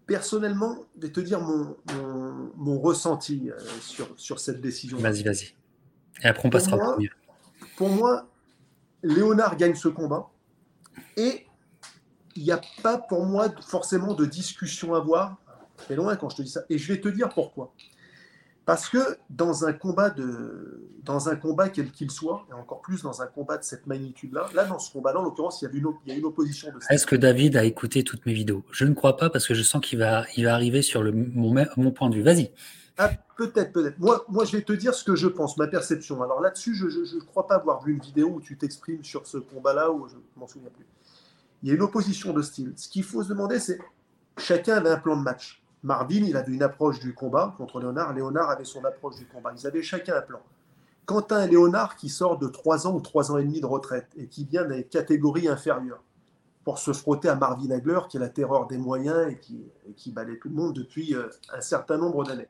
personnellement, 0.07 0.85
je 0.97 1.07
vais 1.07 1.13
te 1.13 1.21
dire 1.21 1.41
mon, 1.41 1.77
mon, 2.57 2.79
ressenti 2.81 3.51
euh, 3.51 3.59
sur, 3.81 4.09
sur 4.17 4.41
cette 4.41 4.61
décision. 4.61 4.99
Vas-y, 4.99 5.23
vas-y. 5.23 5.55
Et 6.23 6.27
après, 6.27 6.47
on 6.47 6.51
passera 6.51 6.77
au 6.77 6.93
premier. 6.93 7.11
Pour 7.77 7.89
moi, 7.89 8.29
Léonard 9.05 9.57
gagne 9.57 9.75
ce 9.75 9.89
combat. 9.89 10.31
Et 11.17 11.47
il 12.35 12.43
n'y 12.43 12.51
a 12.51 12.61
pas 12.83 12.99
pour 12.99 13.25
moi 13.25 13.49
forcément 13.65 14.15
de 14.15 14.25
discussion 14.25 14.95
à 14.95 15.01
voir. 15.01 15.37
C'est 15.87 15.95
loin 15.97 16.17
quand 16.17 16.29
je 16.31 16.37
te 16.37 16.43
dis 16.43 16.51
ça. 16.51 16.63
Et 16.69 16.79
je 16.79 16.93
vais 16.93 17.01
te 17.01 17.09
dire 17.09 17.29
pourquoi. 17.29 17.73
Parce 18.65 18.89
que 18.89 19.19
dans 19.29 19.67
un 19.67 19.75
combat, 19.75 20.09
de, 20.09 20.89
dans 21.03 21.29
un 21.29 21.37
combat 21.37 21.69
quel 21.69 21.91
qu'il 21.91 22.11
soit, 22.11 22.47
et 22.49 22.55
encore 22.55 22.81
plus 22.81 23.03
dans 23.03 23.21
un 23.21 23.27
combat 23.27 23.59
de 23.59 23.63
cette 23.63 23.87
magnitude-là, 23.87 24.49
là, 24.55 24.65
dans 24.65 24.79
ce 24.79 24.91
combat-là, 24.91 25.21
en 25.21 25.25
l'occurrence, 25.25 25.61
il 25.61 25.67
y, 25.67 25.69
a 25.69 25.71
une, 25.71 25.87
il 26.07 26.13
y 26.13 26.17
a 26.17 26.19
une 26.19 26.25
opposition 26.25 26.73
de 26.73 26.79
Est-ce 26.89 27.07
que 27.07 27.17
David 27.17 27.59
a 27.59 27.65
écouté 27.65 28.05
toutes 28.05 28.25
mes 28.25 28.33
vidéos? 28.33 28.65
Je 28.73 28.87
ne 28.87 28.95
crois 28.95 29.19
pas 29.19 29.29
parce 29.29 29.47
que 29.47 29.53
je 29.53 29.63
sens 29.63 29.85
qu'il 29.85 29.99
va, 29.99 30.25
il 30.37 30.45
va 30.45 30.55
arriver 30.55 30.81
sur 30.81 31.03
le, 31.03 31.13
mon, 31.13 31.55
mon 31.77 31.91
point 31.91 32.09
de 32.09 32.15
vue. 32.15 32.23
Vas-y. 32.23 32.53
Ah, 32.97 33.11
peut-être, 33.37 33.73
peut-être. 33.73 33.99
Moi, 33.99 34.25
moi, 34.29 34.45
je 34.45 34.57
vais 34.57 34.63
te 34.63 34.73
dire 34.73 34.95
ce 34.95 35.03
que 35.03 35.17
je 35.17 35.27
pense, 35.27 35.57
ma 35.57 35.67
perception. 35.67 36.23
Alors 36.23 36.41
là-dessus, 36.41 36.75
je 36.75 36.87
ne 36.87 37.21
crois 37.25 37.47
pas 37.47 37.57
avoir 37.57 37.83
vu 37.83 37.93
une 37.93 38.01
vidéo 38.01 38.29
où 38.29 38.41
tu 38.41 38.57
t'exprimes 38.57 39.03
sur 39.03 39.27
ce 39.27 39.39
combat-là, 39.39 39.91
ou 39.91 40.07
je 40.09 40.15
ne 40.15 40.21
m'en 40.37 40.47
souviens 40.47 40.71
plus. 40.71 40.87
Il 41.63 41.69
y 41.69 41.73
a 41.73 41.75
une 41.75 41.83
opposition 41.83 42.33
de 42.33 42.43
style. 42.43 42.73
Ce 42.77 42.89
qu'il 42.89 43.03
faut 43.03 43.23
se 43.23 43.29
demander, 43.29 43.59
c'est 43.59 43.79
chacun 44.37 44.77
avait 44.77 44.91
un 44.91 44.99
plan 44.99 45.17
de 45.17 45.23
match. 45.23 45.63
Marvin, 45.83 46.25
il 46.25 46.37
avait 46.37 46.53
une 46.53 46.63
approche 46.63 47.01
du 47.01 47.15
combat 47.15 47.55
contre 47.59 47.81
Léonard. 47.81 48.13
Léonard 48.13 48.51
avait 48.51 48.65
son 48.65 48.85
approche 48.85 49.17
du 49.17 49.27
combat. 49.27 49.53
Ils 49.59 49.67
avaient 49.67 49.83
chacun 49.83 50.17
un 50.17 50.23
plan. 50.23 50.41
Quentin 51.05 51.47
Léonard 51.47 51.97
qui 51.97 52.09
sort 52.09 52.39
de 52.39 52.49
3 52.49 52.87
ans 52.87 52.95
ou 52.95 53.01
3 53.01 53.33
ans 53.33 53.39
et 53.39 53.45
demi 53.45 53.61
de 53.61 53.67
retraite 53.67 54.09
et 54.17 54.27
qui 54.27 54.45
vient 54.45 54.65
des 54.65 54.85
catégories 54.85 55.49
inférieures 55.49 56.03
pour 56.65 56.79
se 56.79 56.93
frotter 56.93 57.29
à 57.29 57.35
Marvin 57.35 57.71
Hagler, 57.71 58.01
qui 58.09 58.17
est 58.17 58.21
la 58.21 58.31
terreur 58.31 58.67
des 58.67 58.79
moyens 58.79 59.31
et 59.31 59.39
qui, 59.95 60.13
balaie 60.13 60.39
tout 60.39 60.49
le 60.49 60.55
monde 60.55 60.75
depuis 60.75 61.15
euh, 61.15 61.29
un 61.53 61.61
certain 61.61 61.99
nombre 61.99 62.25
d'années. 62.25 62.49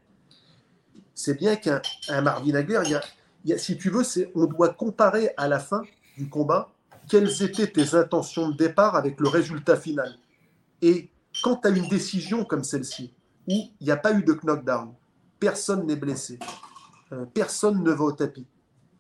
C'est 1.15 1.35
bien 1.35 1.57
qu'un 1.57 1.81
Marvin 2.23 2.55
Hagler, 2.55 2.82
si 3.57 3.77
tu 3.77 3.91
veux, 3.91 4.03
on 4.35 4.47
doit 4.47 4.70
comparer 4.70 5.31
à 5.36 5.49
la 5.49 5.59
fin 5.59 5.82
du 6.16 6.28
combat 6.28 6.70
quelles 7.09 7.43
étaient 7.43 7.70
tes 7.70 7.95
intentions 7.95 8.49
de 8.49 8.57
départ 8.57 8.97
avec 8.97 9.20
le 9.20 9.28
résultat 9.28 9.77
final. 9.77 10.16
Et 10.82 11.11
quand 11.43 11.57
tu 11.57 11.69
as 11.69 11.70
une 11.70 11.89
décision 11.89 12.45
comme 12.45 12.65
celle-ci, 12.65 13.12
où 13.49 13.53
il 13.81 13.85
n'y 13.85 13.91
a 13.91 13.97
pas 13.97 14.12
eu 14.12 14.23
de 14.23 14.39
knockdown. 14.43 14.93
Personne 15.39 15.86
n'est 15.86 15.97
blessé. 15.97 16.39
Euh, 17.12 17.24
personne 17.27 17.82
ne 17.82 17.91
va 17.91 18.05
au 18.05 18.12
tapis. 18.12 18.47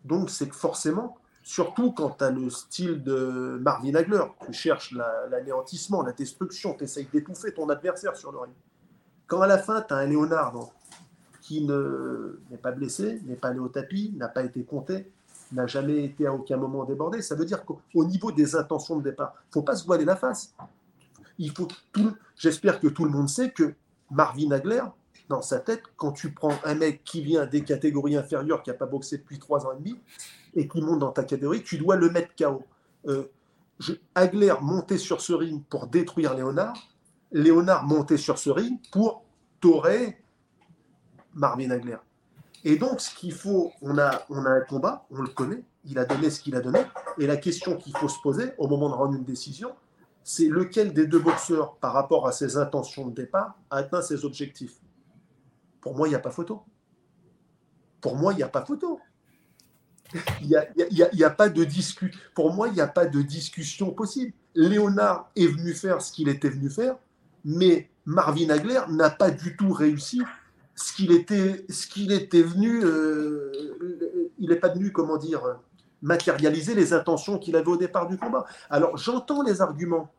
Donc 0.04 0.30
c'est 0.30 0.48
que 0.48 0.54
forcément, 0.54 1.16
surtout 1.42 1.92
quand 1.92 2.10
tu 2.18 2.24
as 2.24 2.30
le 2.30 2.50
style 2.50 3.02
de 3.02 3.58
Marvin 3.62 3.94
Hagler, 3.94 4.24
tu 4.44 4.52
cherches 4.52 4.92
l'anéantissement, 5.30 6.02
la, 6.02 6.12
destruction, 6.12 6.74
tu 6.74 6.84
essayes 6.84 7.08
d'étouffer 7.12 7.54
ton 7.54 7.68
adversaire 7.68 8.16
sur 8.16 8.32
le 8.32 8.38
ring. 8.38 8.54
Quand 9.26 9.40
à 9.40 9.46
la 9.46 9.58
fin, 9.58 9.80
tu 9.80 9.94
as 9.94 9.98
un 9.98 10.06
Léonard 10.06 10.54
qui 11.44 11.60
n'est 11.60 12.56
pas 12.56 12.72
blessé, 12.72 13.20
n'est 13.26 13.36
pas 13.36 13.48
allé 13.48 13.58
au 13.58 13.68
tapis, 13.68 14.14
n'a 14.16 14.28
pas 14.28 14.44
été 14.44 14.62
compté, 14.64 15.12
n'a 15.52 15.66
jamais 15.66 16.02
été 16.02 16.26
à 16.26 16.32
aucun 16.32 16.56
moment 16.56 16.84
débordé, 16.84 17.20
ça 17.20 17.34
veut 17.34 17.44
dire 17.44 17.66
qu'au 17.66 18.04
niveau 18.04 18.32
des 18.32 18.56
intentions 18.56 18.96
de 18.96 19.02
départ, 19.02 19.34
il 19.36 19.48
ne 19.48 19.52
faut 19.52 19.62
pas 19.62 19.76
se 19.76 19.84
voiler 19.84 20.06
la 20.06 20.16
face. 20.16 20.54
Il 21.38 21.50
faut 21.52 21.68
J'espère 22.36 22.80
que 22.80 22.88
tout 22.88 23.04
le 23.04 23.10
monde 23.10 23.28
sait 23.28 23.50
que 23.50 23.74
Marvin 24.10 24.52
Hagler, 24.52 24.82
dans 25.28 25.42
sa 25.42 25.58
tête, 25.60 25.82
quand 25.96 26.12
tu 26.12 26.32
prends 26.32 26.54
un 26.64 26.74
mec 26.76 27.04
qui 27.04 27.20
vient 27.20 27.44
des 27.44 27.62
catégories 27.62 28.16
inférieures, 28.16 28.62
qui 28.62 28.70
n'a 28.70 28.76
pas 28.76 28.86
boxé 28.86 29.18
depuis 29.18 29.38
trois 29.38 29.66
ans 29.66 29.72
et 29.72 29.78
demi, 29.78 30.00
et 30.54 30.66
qui 30.66 30.80
monte 30.80 31.00
dans 31.00 31.12
ta 31.12 31.24
catégorie, 31.24 31.62
tu 31.62 31.76
dois 31.76 31.96
le 31.96 32.08
mettre 32.08 32.34
KO. 32.36 32.62
Euh, 33.06 33.24
Hagler 34.14 34.54
montait 34.62 34.98
sur 34.98 35.20
ce 35.20 35.34
ring 35.34 35.62
pour 35.68 35.88
détruire 35.88 36.32
Léonard, 36.34 36.88
Léonard 37.32 37.84
montait 37.84 38.16
sur 38.16 38.38
ce 38.38 38.48
ring 38.48 38.78
pour 38.90 39.24
torer 39.60 40.23
Marvin 41.34 41.70
Hagler. 41.70 41.98
Et 42.64 42.76
donc, 42.76 43.00
ce 43.00 43.14
qu'il 43.14 43.32
faut, 43.32 43.72
on 43.82 43.98
a, 43.98 44.22
on 44.30 44.44
a 44.46 44.50
un 44.50 44.60
combat, 44.62 45.06
on 45.10 45.20
le 45.20 45.28
connaît, 45.28 45.62
il 45.84 45.98
a 45.98 46.06
donné 46.06 46.30
ce 46.30 46.40
qu'il 46.40 46.56
a 46.56 46.60
donné. 46.60 46.80
Et 47.18 47.26
la 47.26 47.36
question 47.36 47.76
qu'il 47.76 47.96
faut 47.96 48.08
se 48.08 48.20
poser 48.20 48.52
au 48.56 48.68
moment 48.68 48.88
de 48.88 48.94
rendre 48.94 49.14
une 49.14 49.24
décision, 49.24 49.72
c'est 50.22 50.48
lequel 50.48 50.94
des 50.94 51.06
deux 51.06 51.18
boxeurs, 51.18 51.76
par 51.76 51.92
rapport 51.92 52.26
à 52.26 52.32
ses 52.32 52.56
intentions 52.56 53.06
de 53.08 53.14
départ, 53.14 53.58
a 53.70 53.76
atteint 53.76 54.00
ses 54.00 54.24
objectifs. 54.24 54.80
Pour 55.82 55.94
moi, 55.94 56.08
il 56.08 56.12
n'y 56.12 56.16
a 56.16 56.20
pas 56.20 56.30
photo. 56.30 56.62
Pour 58.00 58.16
moi, 58.16 58.32
il 58.32 58.36
n'y 58.36 58.42
a 58.42 58.48
pas 58.48 58.64
photo. 58.64 58.98
Il 60.40 60.48
n'y 60.48 60.56
a, 60.56 60.66
y 60.78 61.24
a, 61.24 61.30
pas 61.30 61.50
de 61.50 61.64
discussion. 61.64 62.18
Pour 62.34 62.54
moi, 62.54 62.68
il 62.68 62.74
n'y 62.74 62.80
a 62.80 62.86
pas 62.86 63.04
de 63.04 63.20
discussion 63.20 63.90
possible. 63.90 64.32
Léonard 64.54 65.30
est 65.36 65.46
venu 65.46 65.74
faire 65.74 66.00
ce 66.00 66.12
qu'il 66.12 66.28
était 66.28 66.48
venu 66.48 66.70
faire, 66.70 66.96
mais 67.44 67.90
Marvin 68.06 68.48
Hagler 68.48 68.80
n'a 68.88 69.10
pas 69.10 69.30
du 69.30 69.56
tout 69.56 69.72
réussi 69.72 70.22
ce 70.74 70.92
qu'il 70.92 71.12
était, 71.12 71.64
ce 71.68 71.86
qu'il 71.86 72.12
était 72.12 72.42
venu. 72.42 72.84
Euh, 72.84 73.52
il 74.38 74.48
n'est 74.50 74.56
pas 74.56 74.68
venu, 74.68 74.92
comment 74.92 75.16
dire, 75.16 75.42
matérialiser 76.02 76.74
les 76.74 76.92
intentions 76.92 77.38
qu'il 77.38 77.56
avait 77.56 77.68
au 77.68 77.76
départ 77.76 78.06
du 78.06 78.18
combat. 78.18 78.44
Alors 78.70 78.96
j'entends 78.96 79.42
les 79.42 79.60
arguments 79.60 80.12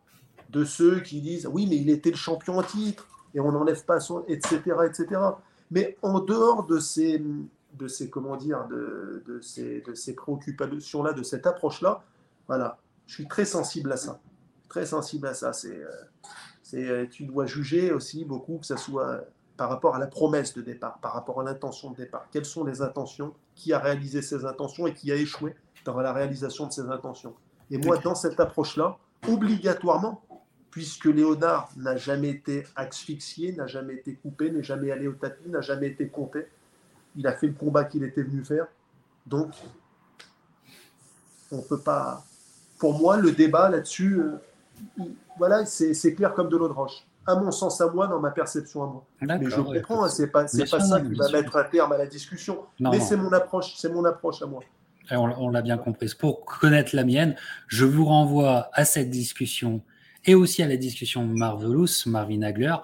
de 0.49 0.65
ceux 0.65 0.99
qui 0.99 1.21
disent 1.21 1.47
oui, 1.51 1.67
mais 1.69 1.77
il 1.77 1.89
était 1.89 2.11
le 2.11 2.17
champion 2.17 2.57
en 2.57 2.63
titre 2.63 3.07
et 3.33 3.39
on 3.39 3.51
n'enlève 3.51 3.83
pas 3.85 3.99
son, 3.99 4.23
etc., 4.27 4.61
etc. 4.87 5.21
Mais 5.71 5.97
en 6.01 6.19
dehors 6.19 6.65
de 6.65 6.79
ces, 6.79 7.21
de 7.73 7.87
ces 7.87 8.09
comment 8.09 8.37
dire, 8.37 8.67
de, 8.67 9.23
de 9.27 9.41
ces, 9.41 9.81
de 9.81 9.93
ces 9.93 10.15
préoccupations-là, 10.15 11.13
de 11.13 11.23
cette 11.23 11.45
approche-là, 11.45 12.03
voilà, 12.47 12.77
je 13.07 13.13
suis 13.13 13.27
très 13.27 13.45
sensible 13.45 13.91
à 13.91 13.97
ça, 13.97 14.19
très 14.69 14.85
sensible 14.85 15.27
à 15.27 15.33
ça. 15.33 15.53
C'est, 15.53 15.83
euh, 15.83 15.89
c'est, 16.63 16.87
euh, 16.87 17.05
tu 17.09 17.25
dois 17.25 17.45
juger 17.45 17.91
aussi 17.91 18.25
beaucoup 18.25 18.57
que 18.57 18.65
ça 18.65 18.77
soit 18.77 19.25
par 19.57 19.69
rapport 19.69 19.95
à 19.95 19.99
la 19.99 20.07
promesse 20.07 20.53
de 20.53 20.61
départ, 20.61 20.99
par 20.99 21.13
rapport 21.13 21.41
à 21.41 21.43
l'intention 21.43 21.91
de 21.91 21.97
départ. 21.97 22.27
Quelles 22.31 22.45
sont 22.45 22.63
les 22.63 22.81
intentions? 22.81 23.33
Qui 23.55 23.73
a 23.73 23.79
réalisé 23.79 24.21
ces 24.21 24.45
intentions 24.45 24.87
et 24.87 24.93
qui 24.93 25.11
a 25.11 25.15
échoué 25.15 25.55
dans 25.85 25.99
la 25.99 26.11
réalisation 26.11 26.67
de 26.67 26.73
ses 26.73 26.89
intentions? 26.89 27.33
Et 27.71 27.77
moi, 27.77 27.97
dans 27.97 28.15
cette 28.15 28.39
approche-là, 28.39 28.97
obligatoirement, 29.27 30.21
puisque 30.71 31.05
Léonard 31.05 31.69
n'a 31.77 31.95
jamais 31.95 32.29
été 32.29 32.65
asphyxié, 32.75 33.53
n'a 33.53 33.65
jamais 33.65 33.95
été 33.95 34.15
coupé, 34.15 34.51
n'est 34.51 34.63
jamais 34.63 34.91
allé 34.91 35.07
au 35.07 35.13
tapis, 35.13 35.49
n'a 35.49 35.61
jamais 35.61 35.87
été 35.87 36.09
compté, 36.09 36.47
il 37.15 37.25
a 37.27 37.31
fait 37.31 37.47
le 37.47 37.53
combat 37.53 37.85
qu'il 37.85 38.03
était 38.03 38.23
venu 38.23 38.43
faire. 38.43 38.67
Donc, 39.25 39.51
on 41.51 41.57
ne 41.57 41.61
peut 41.61 41.79
pas. 41.79 42.25
Pour 42.77 42.93
moi, 42.99 43.17
le 43.17 43.31
débat 43.31 43.69
là-dessus, 43.69 44.19
euh, 44.19 45.05
voilà, 45.37 45.65
c'est 45.65 46.13
clair 46.13 46.33
comme 46.33 46.49
de 46.49 46.57
l'eau 46.57 46.67
de 46.67 46.73
roche 46.73 47.05
à 47.27 47.35
mon 47.35 47.51
sens 47.51 47.81
à 47.81 47.87
moi, 47.89 48.07
dans 48.07 48.19
ma 48.19 48.31
perception 48.31 48.83
à 48.83 48.87
moi. 48.87 49.05
Mais 49.21 49.49
je 49.49 49.61
comprends, 49.61 50.05
hein, 50.05 50.09
c'est 50.09 50.27
pas, 50.27 50.43
pas 50.43 50.79
ça 50.79 51.01
qui 51.01 51.13
va 51.13 51.29
mettre 51.29 51.55
un 51.55 51.63
terme 51.63 51.91
à 51.91 51.97
la 51.97 52.05
discussion. 52.05 52.65
mais 52.79 52.99
c'est 52.99 53.17
mon 53.17 53.31
approche, 53.33 53.75
c'est 53.77 53.89
mon 53.89 54.05
approche 54.05 54.41
à 54.41 54.45
moi. 54.45 54.61
on, 55.11 55.49
l'a 55.49 55.61
bien 55.61 55.77
compris. 55.77 56.13
Pour 56.17 56.45
connaître 56.45 56.95
la 56.95 57.03
mienne, 57.03 57.35
je 57.67 57.85
vous 57.85 58.05
renvoie 58.05 58.69
à 58.73 58.85
cette 58.85 59.09
discussion 59.09 59.81
et 60.25 60.35
aussi 60.35 60.63
à 60.63 60.67
la 60.67 60.77
discussion 60.77 61.23
Marvelous, 61.25 61.87
Marvin 62.07 62.41
Hagler, 62.41 62.75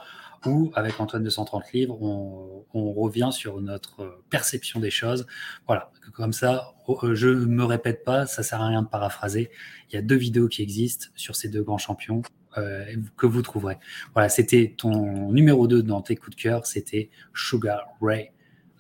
où 0.46 0.72
avec 0.76 1.00
Antoine 1.00 1.24
de 1.24 1.30
130 1.30 1.72
livres, 1.74 2.02
on, 2.02 2.66
on, 2.74 2.94
revient 2.94 3.30
sur 3.32 3.62
notre 3.62 4.22
perception 4.30 4.80
des 4.80 4.90
choses. 4.90 5.28
Voilà, 5.68 5.92
comme 6.14 6.34
ça, 6.34 6.74
oh, 6.88 7.00
je 7.14 7.28
ne 7.28 7.46
me 7.46 7.64
répète 7.64 8.04
pas, 8.04 8.26
ça 8.26 8.42
sert 8.44 8.62
à 8.62 8.68
rien 8.68 8.82
de 8.82 8.88
paraphraser. 8.88 9.52
Il 9.90 9.96
y 9.96 10.00
a 10.00 10.02
deux 10.02 10.16
vidéos 10.16 10.48
qui 10.48 10.62
existent 10.62 11.08
sur 11.16 11.36
ces 11.36 11.50
deux 11.50 11.64
grands 11.64 11.78
champions. 11.78 12.22
Euh, 12.58 12.84
que 13.18 13.26
vous 13.26 13.42
trouverez. 13.42 13.78
Voilà, 14.14 14.28
c'était 14.28 14.74
ton 14.78 15.32
numéro 15.32 15.68
2 15.68 15.84
dans 15.84 16.02
tes 16.02 16.18
coups 16.18 16.36
de 16.36 16.42
cœur, 16.42 16.66
c'était 16.66 17.10
Sugar 17.34 17.86
Ray 18.02 18.32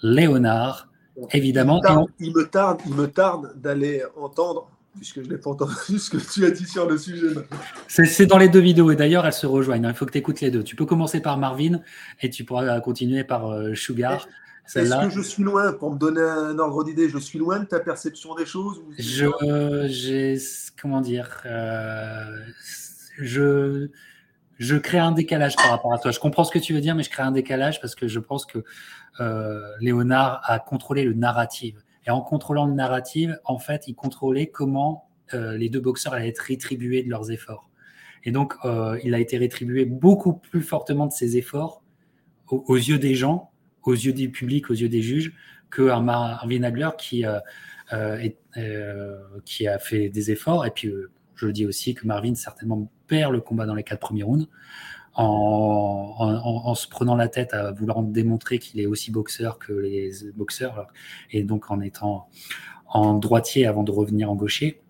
Léonard, 0.02 0.89
évidemment. 1.31 1.81
Il, 2.19 2.34
me 2.34 2.43
tarde, 2.43 2.81
il 2.85 2.93
me 2.93 3.07
tarde 3.07 3.53
d'aller 3.56 4.03
entendre, 4.18 4.69
puisque 4.98 5.23
je 5.23 5.30
n'ai 5.30 5.38
pas 5.38 5.52
entendu 5.52 5.73
ce 5.99 6.10
que 6.10 6.18
tu 6.18 6.45
as 6.45 6.52
dit 6.52 6.65
sur 6.65 6.89
le 6.89 6.98
sujet. 6.98 7.27
C'est 7.88 8.26
dans 8.26 8.38
les 8.38 8.49
deux 8.49 8.60
vidéos, 8.60 8.91
et 8.91 8.98
d'ailleurs, 8.98 9.26
elles 9.26 9.31
se 9.31 9.48
rejoignent. 9.48 9.85
Hein. 9.85 9.91
Il 9.91 9.95
faut 9.95 10.06
que 10.06 10.11
tu 10.11 10.18
écoutes 10.18 10.41
les 10.41 10.52
deux. 10.52 10.64
Tu 10.64 10.76
peux 10.76 10.85
commencer 10.85 11.22
par 11.22 11.38
Marvin, 11.38 11.80
et 12.22 12.30
tu 12.30 12.43
pourras 12.43 12.81
continuer 12.81 13.23
par 13.23 13.52
euh, 13.52 13.73
Sugar. 13.73 14.27
Est-ce 14.76 15.06
que 15.06 15.10
je 15.10 15.22
suis 15.22 15.43
loin, 15.43 15.73
pour 15.73 15.93
me 15.93 15.98
donner 15.98 16.22
un 16.22 16.57
ordre 16.60 16.84
d'idée, 16.84 17.10
je 17.10 17.18
suis 17.18 17.39
loin 17.39 17.60
de 17.60 17.65
ta 17.65 17.80
perception 17.80 18.35
des 18.35 18.45
choses 18.45 18.81
Je, 18.98 19.27
j'ai, 19.88 20.38
comment 20.81 21.02
dire, 21.02 21.41
euh, 21.45 22.26
je, 23.18 23.88
crée 24.78 25.00
un 25.00 25.12
décalage 25.12 25.56
par 25.56 25.70
rapport 25.70 25.94
à 25.94 26.00
toi. 26.00 26.12
Je 26.12 26.20
comprends 26.20 26.44
ce 26.44 26.52
que 26.52 26.60
tu 26.60 26.74
veux 26.74 26.82
dire, 26.82 26.96
mais 26.96 27.04
je 27.04 27.10
crée 27.10 27.24
un 27.24 27.32
décalage 27.32 27.82
parce 27.82 27.96
que 27.96 28.08
je 28.08 28.20
pense 28.20 28.46
que 28.46 28.64
euh, 29.20 29.62
Léonard 29.80 30.42
a 30.46 30.60
contrôlé 30.60 31.04
le 31.04 31.14
narratif. 31.14 31.76
Et 32.08 32.10
en 32.10 32.22
contrôlant 32.22 32.66
le 32.66 32.74
narratif, 32.74 33.32
en 33.46 33.60
fait, 33.60 33.88
il 33.88 33.96
contrôlait 33.96 34.48
comment 34.48 35.10
euh, 35.34 35.58
les 35.58 35.70
deux 35.70 35.80
boxeurs 35.80 36.14
allaient 36.14 36.30
être 36.30 36.40
rétribués 36.40 37.04
de 37.04 37.10
leurs 37.10 37.32
efforts. 37.32 37.70
Et 38.24 38.32
donc, 38.32 38.54
euh, 38.66 39.00
il 39.04 39.14
a 39.14 39.20
été 39.20 39.38
rétribué 39.38 39.86
beaucoup 39.86 40.34
plus 40.34 40.62
fortement 40.62 41.08
de 41.08 41.12
ses 41.12 41.38
efforts 41.38 41.84
aux, 42.48 42.76
yeux 42.76 43.00
des 43.00 43.16
gens, 43.16 43.52
aux 43.84 43.94
yeux 43.94 44.14
du 44.14 44.30
public, 44.30 44.70
aux 44.70 44.74
yeux 44.74 44.90
des 44.90 45.02
juges, 45.02 45.34
que 45.70 45.90
un 45.90 46.02
Marvin 46.02 46.64
Hagler 46.64 46.90
qui, 46.98 47.24
qui 49.46 49.68
a 49.68 49.80
fait 49.80 50.10
des 50.10 50.32
efforts. 50.32 50.66
Et 50.66 50.72
puis, 50.72 50.92
je 51.42 51.48
le 51.48 51.54
dis 51.54 51.66
aussi 51.66 51.96
que 51.96 52.06
Marvin 52.06 52.36
certainement 52.36 52.88
perd 53.08 53.34
le 53.34 53.42
combat 53.42 53.66
dans 53.66 53.74
les 53.74 53.84
quatre 53.84 54.00
premiers 54.00 54.22
rounds 54.22 54.48
en, 55.16 56.74
se 56.76 56.88
prenant 56.88 57.16
la 57.16 57.28
tête 57.28 57.54
à 57.54 57.72
vouloir 57.72 58.04
démontrer 58.04 58.60
qu'il 58.60 58.80
est 58.80 58.86
aussi 58.86 59.12
boxeur 59.12 59.58
que 59.58 59.74
les 59.74 60.12
boxeurs 60.36 60.88
et 61.32 61.44
donc 61.44 61.72
en 61.72 61.82
étant 61.82 62.30
en 62.88 63.16
droitier 63.16 63.66
avant 63.66 63.84
de 63.84 63.92
revenir 63.92 64.30
en 64.32 64.36
gaucher. 64.36 64.82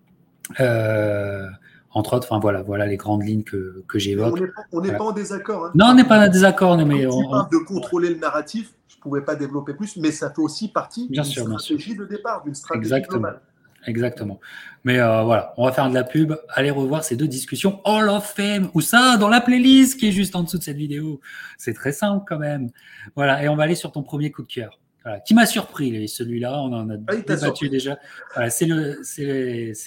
Euh, 0.60 1.48
entre 1.90 2.16
autres, 2.16 2.28
enfin 2.30 2.40
voilà, 2.40 2.62
voilà 2.62 2.86
les 2.86 2.96
grandes 2.96 3.24
lignes 3.24 3.44
que, 3.44 3.82
que 3.88 3.98
j'évoque. 3.98 4.38
On 4.72 4.80
n'est 4.80 4.92
pas, 4.92 5.04
en 5.04 5.12
désaccord. 5.12 5.66
Hein. 5.66 5.72
Non, 5.74 5.86
on 5.86 5.94
n'est 5.94 6.04
pas 6.04 6.26
en 6.26 6.28
désaccord, 6.28 6.76
mais 6.76 7.06
on, 7.06 7.30
parle 7.30 7.50
de 7.50 7.58
contrôler 7.58 8.10
le 8.10 8.16
narratif. 8.16 8.74
Je 8.88 8.96
ne 8.96 9.00
pouvais 9.00 9.22
pas 9.22 9.36
développer 9.36 9.74
plus, 9.74 9.96
mais 9.96 10.10
ça 10.10 10.30
fait 10.30 10.40
aussi 10.40 10.68
partie 10.68 11.08
d'une 11.08 11.24
stratégie 11.24 11.96
de 11.96 12.04
départ, 12.04 12.44
d'une 12.44 12.54
stratégie 12.54 12.92
Exactement. 12.92 13.20
globale. 13.20 13.40
Exactement. 13.86 14.40
Mais 14.84 15.00
euh, 15.00 15.22
voilà, 15.22 15.54
on 15.56 15.64
va 15.64 15.72
faire 15.72 15.88
de 15.88 15.94
la 15.94 16.04
pub. 16.04 16.34
Allez 16.48 16.70
revoir 16.70 17.04
ces 17.04 17.16
deux 17.16 17.26
discussions 17.26 17.80
Hall 17.84 18.08
of 18.08 18.32
Fame 18.34 18.70
ou 18.74 18.80
ça 18.80 19.16
dans 19.16 19.28
la 19.28 19.40
playlist 19.40 19.98
qui 19.98 20.08
est 20.08 20.12
juste 20.12 20.36
en 20.36 20.42
dessous 20.42 20.58
de 20.58 20.62
cette 20.62 20.76
vidéo. 20.76 21.20
C'est 21.58 21.74
très 21.74 21.92
simple 21.92 22.24
quand 22.26 22.38
même. 22.38 22.70
Voilà, 23.16 23.42
et 23.42 23.48
on 23.48 23.56
va 23.56 23.64
aller 23.64 23.74
sur 23.74 23.92
ton 23.92 24.02
premier 24.02 24.30
coup 24.30 24.42
de 24.42 24.52
cœur. 24.52 24.78
Voilà, 25.04 25.18
qui 25.20 25.34
m'a 25.34 25.46
surpris, 25.46 26.06
celui-là, 26.06 26.60
on 26.60 26.72
en 26.72 26.88
a 26.88 26.94
ah, 27.08 27.16
débattu 27.16 27.68
déjà. 27.68 27.98
Voilà, 28.34 28.50
c'est 28.50 28.66
le, 28.66 29.00
c'est 29.02 29.24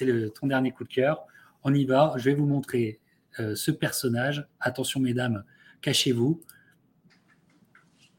le, 0.02 0.30
ton 0.30 0.48
dernier 0.48 0.72
coup 0.72 0.84
de 0.84 0.90
cœur. 0.90 1.26
On 1.64 1.74
y 1.74 1.86
va. 1.86 2.14
Je 2.18 2.26
vais 2.26 2.36
vous 2.36 2.46
montrer 2.46 3.00
euh, 3.40 3.56
ce 3.56 3.72
personnage. 3.72 4.46
Attention, 4.60 5.00
mesdames, 5.00 5.44
cachez-vous. 5.82 6.42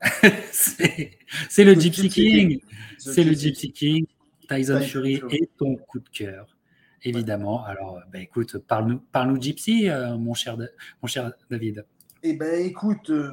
c'est 0.53 1.65
le 1.65 1.75
Gypsy 1.75 2.09
King. 2.09 2.61
C'est 2.99 3.25
le 3.25 3.33
Gypsy 3.35 3.73
King. 3.73 4.07
Tyson 4.47 4.81
Fury 4.81 5.23
est 5.31 5.51
ton 5.57 5.77
coup 5.77 5.99
de 5.99 6.09
cœur, 6.09 6.57
évidemment. 7.03 7.65
Alors, 7.65 8.01
bah, 8.13 8.21
écoute, 8.21 8.59
parle-nous 8.59 9.01
parle 9.13 9.41
Gypsy, 9.41 9.89
euh, 9.89 10.17
mon, 10.17 10.35
cher, 10.35 10.57
mon 11.03 11.09
cher 11.09 11.33
David. 11.51 11.85
Eh 12.23 12.35
ben, 12.35 12.65
écoute, 12.65 13.11
euh, 13.11 13.33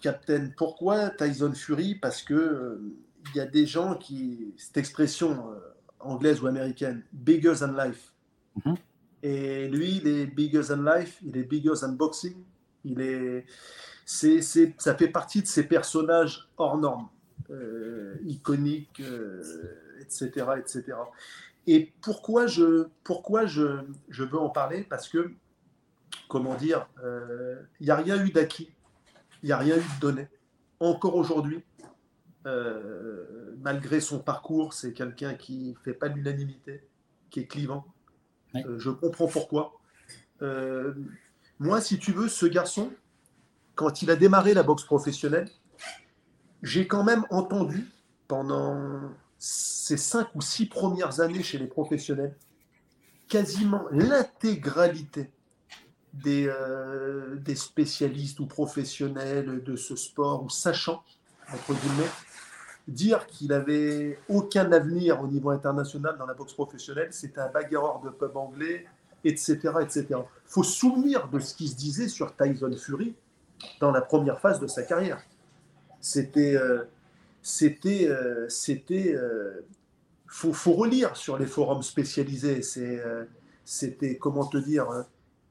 Captain, 0.00 0.50
pourquoi 0.56 1.10
Tyson 1.10 1.52
Fury? 1.52 1.94
Parce 1.96 2.22
que 2.22 2.34
euh, 2.34 2.96
il 3.34 3.38
y 3.38 3.40
a 3.40 3.46
des 3.46 3.66
gens 3.66 3.96
qui, 3.96 4.54
cette 4.56 4.76
expression 4.76 5.44
anglaise 5.98 6.40
ou 6.42 6.46
américaine, 6.46 7.04
bigger 7.12 7.54
than 7.60 7.72
life. 7.72 8.12
Mhm. 8.64 8.76
Et 9.22 9.68
lui, 9.68 10.00
il 10.02 10.08
est 10.08 10.26
bigger 10.26 10.62
than 10.68 10.82
life, 10.82 11.18
il 11.22 11.36
est 11.36 11.44
bigger 11.44 11.72
than 11.80 11.92
boxing. 11.92 12.36
Il 12.84 13.00
est, 13.02 13.44
c'est, 14.06 14.40
ça 14.40 14.94
fait 14.94 15.08
partie 15.08 15.42
de 15.42 15.46
ces 15.46 15.64
personnages 15.64 16.48
hors 16.56 16.78
normes, 16.78 17.08
iconiques 18.24 19.02
etc., 20.00 20.46
etc. 20.58 20.96
Et 21.66 21.92
pourquoi 22.00 22.46
je, 22.46 22.88
pourquoi 23.04 23.46
je, 23.46 23.84
je 24.08 24.24
veux 24.24 24.38
en 24.38 24.50
parler? 24.50 24.82
Parce 24.82 25.08
que, 25.08 25.32
comment 26.28 26.54
dire, 26.54 26.88
il 26.98 27.04
euh, 27.04 27.62
n'y 27.80 27.90
a 27.90 27.96
rien 27.96 28.24
eu 28.24 28.30
d'acquis, 28.30 28.70
il 29.42 29.46
n'y 29.46 29.52
a 29.52 29.58
rien 29.58 29.76
eu 29.76 29.80
de 29.80 30.00
donné. 30.00 30.28
Encore 30.80 31.16
aujourd'hui, 31.16 31.62
euh, 32.46 33.54
malgré 33.60 34.00
son 34.00 34.18
parcours, 34.18 34.72
c'est 34.72 34.92
quelqu'un 34.92 35.34
qui 35.34 35.70
ne 35.70 35.84
fait 35.84 35.94
pas 35.94 36.08
l'unanimité, 36.08 36.82
qui 37.28 37.40
est 37.40 37.46
clivant. 37.46 37.86
Euh, 38.56 38.78
je 38.78 38.90
comprends 38.90 39.28
pourquoi. 39.28 39.74
moi, 41.58 41.80
si 41.80 41.98
tu 41.98 42.12
veux, 42.12 42.28
ce 42.28 42.46
garçon, 42.46 42.90
quand 43.74 44.02
il 44.02 44.10
a 44.10 44.16
démarré 44.16 44.54
la 44.54 44.62
boxe 44.62 44.84
professionnelle, 44.84 45.48
j'ai 46.62 46.86
quand 46.86 47.04
même 47.04 47.24
entendu 47.30 47.86
pendant 48.28 49.12
ces 49.40 49.96
cinq 49.96 50.28
ou 50.34 50.42
six 50.42 50.66
premières 50.66 51.20
années 51.20 51.42
chez 51.42 51.56
les 51.56 51.66
professionnels, 51.66 52.36
quasiment 53.26 53.86
l'intégralité 53.90 55.30
des, 56.12 56.46
euh, 56.46 57.36
des, 57.36 57.54
spécialistes 57.54 58.38
ou 58.40 58.46
professionnels 58.46 59.64
de 59.64 59.76
ce 59.76 59.96
sport 59.96 60.44
ou 60.44 60.50
sachant, 60.50 61.02
entre 61.50 61.72
guillemets, 61.72 62.10
dire 62.86 63.26
qu'il 63.26 63.54
avait 63.54 64.18
aucun 64.28 64.70
avenir 64.72 65.22
au 65.22 65.26
niveau 65.26 65.50
international 65.50 66.18
dans 66.18 66.26
la 66.26 66.34
boxe 66.34 66.52
professionnelle, 66.52 67.08
c'était 67.12 67.40
un 67.40 67.48
bagarreur 67.48 68.00
de 68.00 68.10
pub 68.10 68.36
anglais, 68.36 68.84
etc. 69.24 69.56
etc. 69.80 70.06
Faut 70.44 70.64
souvenir 70.64 71.28
de 71.28 71.38
ce 71.38 71.54
qui 71.54 71.68
se 71.68 71.76
disait 71.76 72.08
sur 72.08 72.36
Tyson 72.36 72.76
Fury 72.76 73.14
dans 73.80 73.90
la 73.90 74.02
première 74.02 74.38
phase 74.38 74.60
de 74.60 74.66
sa 74.66 74.82
carrière. 74.82 75.22
C'était. 75.98 76.56
Euh, 76.56 76.84
c'était. 77.42 78.06
Euh, 78.08 78.48
c'était 78.48 79.14
euh, 79.14 79.66
faut, 80.26 80.52
faut, 80.52 80.72
relire 80.72 81.16
sur 81.16 81.38
les 81.38 81.46
forums 81.46 81.82
spécialisés. 81.82 82.62
C'était. 83.64 84.16
comment 84.18 84.46
te 84.46 84.58
dire 84.58 84.86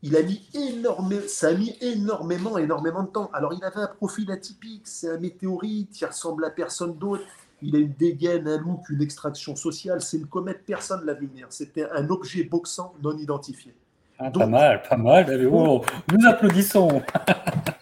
il 0.02 0.16
a 0.16 0.24
mis 0.24 0.48
énormément, 0.53 1.22
ça 1.28 1.49
a 1.49 1.53
mis 1.53 1.76
énormément, 1.82 2.57
énormément 2.57 3.03
de 3.03 3.10
temps. 3.10 3.30
Alors, 3.34 3.53
il 3.53 3.64
avait 3.64 3.82
un 3.82 3.88
profil 3.88 4.32
atypique, 4.32 4.84
c'est 4.86 5.10
un 5.10 5.18
météorite, 5.18 5.99
il 5.99 6.06
ressemble 6.06 6.45
à 6.45 6.49
personne 6.49 6.98
d'autre. 6.98 7.24
Il 7.61 7.76
a 7.76 7.80
une 7.80 7.94
dégaine, 7.94 8.48
un 8.48 8.57
look, 8.57 8.88
une 8.90 9.02
extraction 9.02 9.57
sociale. 9.57 10.02
C'est 10.02 10.18
une 10.18 10.28
comète, 10.28 10.64
personne 10.66 11.02
ne 11.02 11.06
l'a 11.06 11.14
vu 11.14 11.28
venir. 11.28 11.48
C'était 11.49 11.90
un 11.91 12.10
objet 12.10 12.45
boxant 12.45 12.94
non 13.03 13.18
identifié. 13.18 13.74
Ah, 14.18 14.32
pas 14.32 14.48
mal, 14.48 14.82
pas 14.90 14.95
mal. 14.95 15.49
Oh, 15.52 15.84
nous 16.11 16.28
applaudissons. 16.28 17.02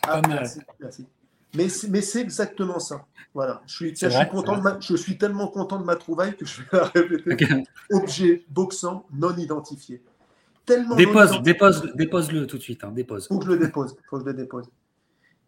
Ah, 0.09 0.21
merci, 0.27 0.61
merci. 0.79 1.05
Mais, 1.57 1.67
mais 1.89 2.01
c'est 2.01 2.21
exactement 2.21 2.79
ça. 2.79 3.05
Voilà. 3.33 3.61
Je 3.67 3.75
suis, 3.75 3.95
je, 3.95 4.07
suis 4.07 4.29
content 4.29 4.57
de 4.57 4.69
je 4.79 4.95
suis 4.95 5.17
tellement 5.17 5.47
content 5.47 5.79
de 5.79 5.85
ma 5.85 5.95
trouvaille 5.95 6.35
que 6.37 6.45
je 6.45 6.61
vais 6.61 6.67
la 6.71 6.83
répéter. 6.85 7.63
Objet 7.91 8.45
boxant 8.49 9.05
non 9.11 9.35
identifié 9.35 10.01
dépose, 10.67 11.41
dépose, 11.41 11.91
dépose-le 11.95 12.47
tout 12.47 12.57
de 12.57 12.61
suite. 12.63 12.83
Hein, 12.83 12.91
dépose. 12.91 13.27
Faut 13.27 13.39
que 13.39 13.45
je 13.45 13.51
le 13.51 13.57
dépose. 13.57 13.95
Faut 14.09 14.17
que 14.17 14.23
je 14.23 14.27
le 14.27 14.33
dépose. 14.33 14.69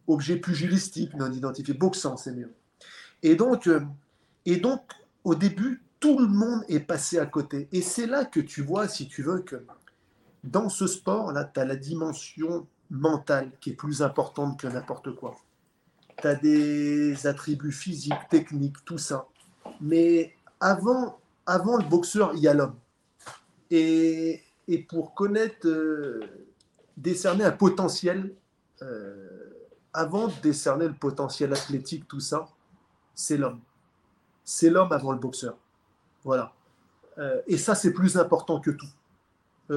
Objet 0.07 0.37
pugilistique 0.37 1.13
non 1.15 1.31
identifié, 1.31 1.73
boxant, 1.73 2.17
c'est 2.17 2.31
mieux. 2.31 2.51
Et 3.21 3.35
donc, 3.35 3.67
euh, 3.67 3.81
et 4.45 4.57
donc, 4.57 4.81
au 5.23 5.35
début, 5.35 5.83
tout 5.99 6.17
le 6.17 6.27
monde 6.27 6.63
est 6.67 6.79
passé 6.79 7.19
à 7.19 7.25
côté. 7.25 7.67
Et 7.71 7.81
c'est 7.81 8.07
là 8.07 8.25
que 8.25 8.39
tu 8.39 8.61
vois, 8.61 8.87
si 8.87 9.07
tu 9.07 9.21
veux, 9.21 9.39
que 9.39 9.63
dans 10.43 10.69
ce 10.69 10.87
sport-là, 10.87 11.43
tu 11.53 11.59
as 11.59 11.65
la 11.65 11.75
dimension 11.75 12.65
mentale 12.89 13.51
qui 13.59 13.71
est 13.71 13.73
plus 13.73 14.01
importante 14.01 14.59
que 14.59 14.67
n'importe 14.67 15.13
quoi. 15.13 15.35
Tu 16.21 16.27
as 16.27 16.35
des 16.35 17.27
attributs 17.27 17.71
physiques, 17.71 18.27
techniques, 18.29 18.83
tout 18.85 18.97
ça. 18.97 19.27
Mais 19.81 20.35
avant, 20.59 21.19
avant 21.45 21.77
le 21.77 21.83
boxeur, 21.83 22.31
il 22.33 22.41
y 22.41 22.47
a 22.47 22.53
l'homme. 22.53 22.75
Et, 23.71 24.41
et 24.67 24.79
pour 24.79 25.13
connaître, 25.13 25.67
euh, 25.67 26.21
décerner 26.97 27.43
un 27.45 27.51
potentiel, 27.51 28.33
euh, 28.81 29.49
avant 29.93 30.27
de 30.27 30.33
décerner 30.41 30.87
le 30.87 30.93
potentiel 30.93 31.53
athlétique, 31.53 32.07
tout 32.07 32.19
ça, 32.19 32.47
c'est 33.15 33.37
l'homme. 33.37 33.59
C'est 34.43 34.69
l'homme 34.69 34.91
avant 34.91 35.11
le 35.11 35.19
boxeur. 35.19 35.57
Voilà. 36.23 36.53
Euh, 37.17 37.41
et 37.47 37.57
ça, 37.57 37.75
c'est 37.75 37.93
plus 37.93 38.17
important 38.17 38.59
que 38.59 38.71
tout. 38.71 38.89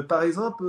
Par 0.08 0.22
exemple, 0.22 0.64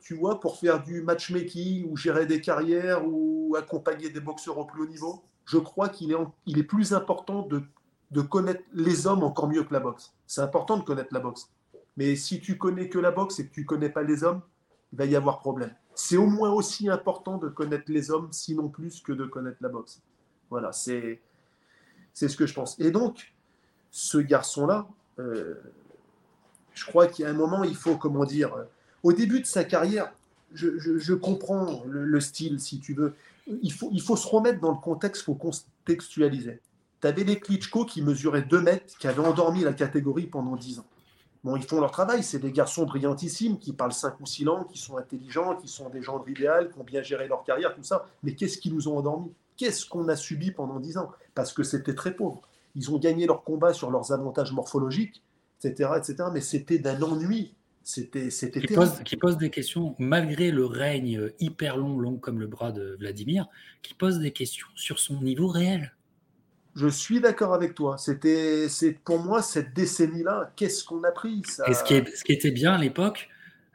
tu 0.00 0.14
vois, 0.14 0.40
pour 0.40 0.58
faire 0.58 0.82
du 0.82 1.02
matchmaking 1.02 1.90
ou 1.90 1.96
gérer 1.96 2.26
des 2.26 2.40
carrières 2.40 3.06
ou 3.06 3.56
accompagner 3.56 4.10
des 4.10 4.20
boxeurs 4.20 4.58
au 4.58 4.66
plus 4.66 4.82
haut 4.82 4.86
niveau, 4.86 5.22
je 5.46 5.56
crois 5.58 5.88
qu'il 5.88 6.12
est, 6.12 6.16
il 6.44 6.58
est 6.58 6.64
plus 6.64 6.92
important 6.92 7.42
de, 7.42 7.62
de 8.10 8.20
connaître 8.20 8.62
les 8.74 9.06
hommes 9.06 9.22
encore 9.22 9.48
mieux 9.48 9.64
que 9.64 9.72
la 9.72 9.80
boxe. 9.80 10.12
C'est 10.26 10.42
important 10.42 10.76
de 10.76 10.82
connaître 10.82 11.14
la 11.14 11.20
boxe. 11.20 11.50
Mais 11.96 12.14
si 12.16 12.40
tu 12.40 12.58
connais 12.58 12.88
que 12.88 12.98
la 12.98 13.10
boxe 13.10 13.38
et 13.38 13.46
que 13.48 13.54
tu 13.54 13.64
connais 13.64 13.88
pas 13.88 14.02
les 14.02 14.22
hommes, 14.22 14.42
il 14.92 14.98
va 14.98 15.06
y 15.06 15.16
avoir 15.16 15.38
problème. 15.38 15.74
C'est 15.94 16.16
au 16.16 16.26
moins 16.26 16.50
aussi 16.50 16.88
important 16.88 17.38
de 17.38 17.48
connaître 17.48 17.86
les 17.88 18.10
hommes, 18.10 18.28
sinon 18.30 18.68
plus 18.68 19.00
que 19.00 19.12
de 19.12 19.24
connaître 19.24 19.58
la 19.60 19.68
boxe. 19.68 20.00
Voilà, 20.50 20.72
c'est 20.72 21.20
c'est 22.14 22.28
ce 22.28 22.36
que 22.36 22.46
je 22.46 22.54
pense. 22.54 22.78
Et 22.78 22.90
donc, 22.90 23.34
ce 23.90 24.18
garçon-là, 24.18 24.88
euh, 25.18 25.54
je 26.78 26.86
crois 26.86 27.06
qu'il 27.06 27.24
y 27.24 27.28
a 27.28 27.30
un 27.30 27.34
moment, 27.34 27.64
il 27.64 27.74
faut, 27.74 27.96
comment 27.96 28.24
dire, 28.24 28.54
au 29.02 29.12
début 29.12 29.40
de 29.40 29.46
sa 29.46 29.64
carrière, 29.64 30.12
je, 30.54 31.14
comprends 31.14 31.82
le, 31.86 32.20
style, 32.20 32.60
si 32.60 32.80
tu 32.80 32.94
veux. 32.94 33.14
Il 33.62 33.72
faut, 33.72 33.90
il 33.92 34.00
faut 34.00 34.16
se 34.16 34.26
remettre 34.26 34.60
dans 34.60 34.70
le 34.70 34.78
contexte, 34.78 35.22
il 35.22 35.24
faut 35.24 35.34
contextualiser. 35.34 36.60
Tu 37.00 37.06
avais 37.06 37.24
les 37.24 37.38
Klitschko 37.38 37.84
qui 37.84 38.02
mesuraient 38.02 38.42
2 38.42 38.60
mètres, 38.60 38.96
qui 38.98 39.06
avaient 39.06 39.26
endormi 39.26 39.62
la 39.62 39.72
catégorie 39.72 40.26
pendant 40.26 40.56
10 40.56 40.80
ans. 40.80 40.86
Bon, 41.44 41.54
ils 41.56 41.62
font 41.62 41.80
leur 41.80 41.92
travail, 41.92 42.24
c'est 42.24 42.40
des 42.40 42.50
garçons 42.50 42.84
brillantissimes 42.84 43.58
qui 43.58 43.72
parlent 43.72 43.92
cinq 43.92 44.18
ou 44.20 44.26
six 44.26 44.42
langues, 44.42 44.66
qui 44.66 44.78
sont 44.78 44.96
intelligents, 44.96 45.54
qui 45.54 45.68
sont 45.68 45.88
des 45.88 46.02
gens 46.02 46.18
de 46.18 46.26
l'idéal, 46.26 46.70
qui 46.70 46.78
ont 46.78 46.84
bien 46.84 47.02
géré 47.02 47.28
leur 47.28 47.44
carrière, 47.44 47.74
tout 47.74 47.84
ça. 47.84 48.06
Mais 48.24 48.34
qu'est-ce 48.34 48.58
qui 48.58 48.72
nous 48.72 48.88
ont 48.88 48.98
endormis? 48.98 49.32
Qu'est-ce 49.56 49.86
qu'on 49.86 50.08
a 50.08 50.16
subi 50.16 50.50
pendant 50.50 50.80
dix 50.80 50.98
ans? 50.98 51.12
Parce 51.34 51.52
que 51.52 51.62
c'était 51.62 51.94
très 51.94 52.14
pauvre. 52.14 52.42
Ils 52.74 52.90
ont 52.90 52.98
gagné 52.98 53.26
leur 53.26 53.44
combat 53.44 53.72
sur 53.72 53.90
leurs 53.90 54.12
avantages 54.12 54.52
morphologiques, 54.52 55.22
etc. 55.62 55.90
etc. 55.96 56.28
mais 56.32 56.40
c'était 56.40 56.78
d'un 56.78 57.00
ennui. 57.02 57.54
C'était, 57.82 58.28
c'était 58.28 58.60
qui, 58.60 58.74
pose, 58.74 59.00
qui 59.02 59.16
pose 59.16 59.38
des 59.38 59.48
questions, 59.48 59.94
malgré 59.98 60.50
le 60.50 60.66
règne 60.66 61.30
hyper 61.40 61.78
long, 61.78 61.98
long 61.98 62.18
comme 62.18 62.38
le 62.38 62.46
bras 62.46 62.70
de 62.70 62.96
Vladimir, 62.98 63.48
qui 63.80 63.94
pose 63.94 64.18
des 64.18 64.30
questions 64.30 64.66
sur 64.74 64.98
son 64.98 65.22
niveau 65.22 65.48
réel. 65.48 65.94
Je 66.74 66.86
suis 66.86 67.18
d'accord 67.20 67.54
avec 67.54 67.74
toi. 67.74 67.96
C'était, 67.96 68.68
c'est 68.68 68.92
pour 68.92 69.18
moi 69.20 69.40
cette 69.40 69.72
décennie-là. 69.72 70.52
Qu'est-ce 70.54 70.84
qu'on 70.84 71.02
a 71.02 71.10
pris 71.10 71.42
Et 71.66 71.72
ce 71.72 71.82
qui, 71.82 71.94
ce 72.14 72.24
qui, 72.24 72.32
était 72.32 72.50
bien 72.50 72.74
à 72.74 72.78
l'époque, 72.78 73.30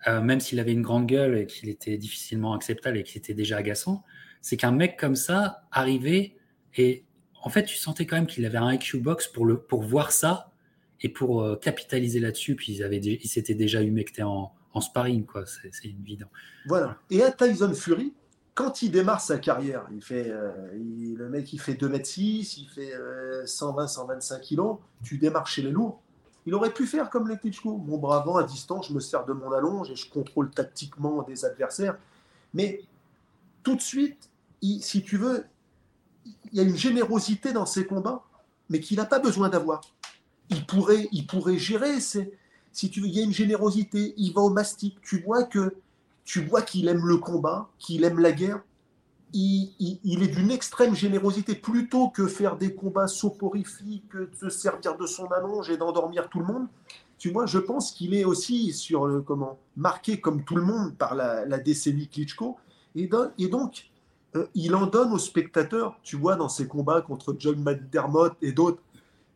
euh, 0.07 0.22
même 0.22 0.39
s'il 0.39 0.60
avait 0.60 0.73
une 0.73 0.84
grande 0.84 1.07
gueule 1.07 1.39
et 1.39 1.45
qu'il 1.47 1.69
était 1.69 1.97
difficilement 1.97 2.53
acceptable 2.53 2.97
et 2.99 3.03
qu'il 3.03 3.18
était 3.18 3.34
déjà 3.34 3.57
agaçant, 3.57 4.03
c'est 4.41 4.57
qu'un 4.57 4.72
mec 4.72 4.95
comme 4.95 5.15
ça 5.15 5.64
arrivait 5.72 6.35
et 6.76 7.03
en 7.43 7.49
fait, 7.49 7.64
tu 7.64 7.76
sentais 7.76 8.05
quand 8.05 8.15
même 8.15 8.27
qu'il 8.27 8.45
avait 8.45 8.57
un 8.57 8.72
IQ 8.72 8.99
box 8.99 9.27
pour 9.27 9.45
le 9.45 9.60
pour 9.60 9.84
voir 9.84 10.11
ça 10.11 10.52
et 11.01 11.09
pour 11.09 11.41
euh, 11.41 11.55
capitaliser 11.55 12.19
là-dessus. 12.19 12.55
Puis 12.55 12.73
ils 12.73 12.83
avaient, 12.83 12.97
il 12.97 13.27
s'était 13.27 13.55
déjà 13.55 13.81
humecté 13.81 14.23
en, 14.23 14.51
en 14.73 14.81
sparring, 14.81 15.25
quoi. 15.25 15.45
C'est, 15.45 15.85
évident. 15.85 16.27
Voilà. 16.65 16.97
Et 17.09 17.21
à 17.23 17.31
Tyson 17.31 17.73
Fury, 17.73 18.13
quand 18.55 18.81
il 18.81 18.91
démarre 18.91 19.21
sa 19.21 19.37
carrière, 19.37 19.87
il 19.93 20.01
fait, 20.01 20.29
euh, 20.29 20.51
le 20.73 21.29
mec 21.29 21.51
il 21.53 21.59
fait 21.59 21.73
2m6, 21.73 22.59
il 22.59 22.69
fait 22.69 22.93
120-125 23.45 24.33
euh, 24.33 24.39
kilos, 24.39 24.77
tu 25.03 25.17
démarres 25.17 25.47
chez 25.47 25.61
les 25.61 25.71
lourds. 25.71 26.01
Il 26.45 26.53
aurait 26.55 26.73
pu 26.73 26.85
faire 26.85 27.09
comme 27.09 27.29
les 27.29 27.37
Klitschko. 27.37 27.77
Mon 27.77 27.97
bras 27.97 28.21
avant, 28.21 28.35
à 28.35 28.43
distance, 28.43 28.89
je 28.89 28.93
me 28.93 28.99
sers 28.99 29.25
de 29.25 29.31
mon 29.31 29.51
allonge 29.53 29.89
et 29.89 29.95
je 29.95 30.09
contrôle 30.09 30.51
tactiquement 30.51 31.23
des 31.23 31.45
adversaires. 31.45 31.97
Mais 32.53 32.81
tout 33.63 33.75
de 33.75 33.81
suite, 33.81 34.29
si 34.61 35.03
tu 35.03 35.17
veux, 35.17 35.45
il 36.25 36.57
y 36.57 36.59
a 36.59 36.63
une 36.63 36.75
générosité 36.75 37.53
dans 37.53 37.65
ses 37.65 37.85
combats, 37.85 38.23
mais 38.69 38.81
qu'il 38.81 38.97
n'a 38.97 39.05
pas 39.05 39.19
besoin 39.19 39.47
d'avoir. 39.47 39.81
Il 40.49 40.65
pourrait, 40.65 41.07
il 41.11 41.25
pourrait 41.25 41.57
gérer. 41.57 41.99
Si 41.99 42.89
tu 42.89 43.01
veux, 43.01 43.07
il 43.07 43.15
y 43.15 43.19
a 43.19 43.23
une 43.23 43.33
générosité. 43.33 44.13
Il 44.17 44.33
va 44.33 44.41
au 44.41 44.49
mastic. 44.49 44.99
Tu 45.01 45.21
vois 45.21 45.43
que 45.43 45.75
tu 46.25 46.45
vois 46.45 46.61
qu'il 46.61 46.87
aime 46.87 47.05
le 47.05 47.17
combat, 47.17 47.69
qu'il 47.79 48.03
aime 48.03 48.19
la 48.19 48.31
guerre. 48.31 48.61
Il, 49.35 49.71
est 50.03 50.27
d'une 50.27 50.51
extrême 50.51 50.95
générosité. 50.95 51.55
Plutôt 51.55 52.09
que 52.09 52.27
faire 52.27 52.55
des 52.55 52.75
combats 52.75 53.07
soporifiques, 53.07 54.07
que 54.09 54.29
de 54.29 54.35
se 54.39 54.49
servir 54.49 54.95
de 54.95 55.07
son 55.07 55.25
allonge 55.31 55.69
et 55.71 55.77
d'endormir 55.77 56.29
tout 56.29 56.39
le 56.39 56.45
monde, 56.45 56.67
tu 57.17 57.31
vois, 57.31 57.45
je 57.45 57.57
pense 57.57 57.91
qu'il 57.91 58.13
est 58.13 58.25
aussi 58.25 58.73
sur 58.73 59.07
le, 59.07 59.21
comment, 59.21 59.57
marqué 59.75 60.19
comme 60.19 60.43
tout 60.43 60.55
le 60.55 60.61
monde 60.61 60.95
par 60.95 61.15
la, 61.15 61.57
décennie 61.57 62.07
Klitschko. 62.07 62.57
Et, 62.95 63.09
et 63.39 63.47
donc, 63.47 63.89
euh, 64.35 64.45
il 64.53 64.75
en 64.75 64.85
donne 64.85 65.13
aux 65.13 65.19
spectateurs, 65.19 65.97
tu 66.03 66.15
vois, 66.15 66.35
dans 66.35 66.49
ses 66.49 66.67
combats 66.67 67.01
contre 67.01 67.35
John 67.39 67.59
McDermott 67.59 68.33
et 68.41 68.51
d'autres, 68.51 68.81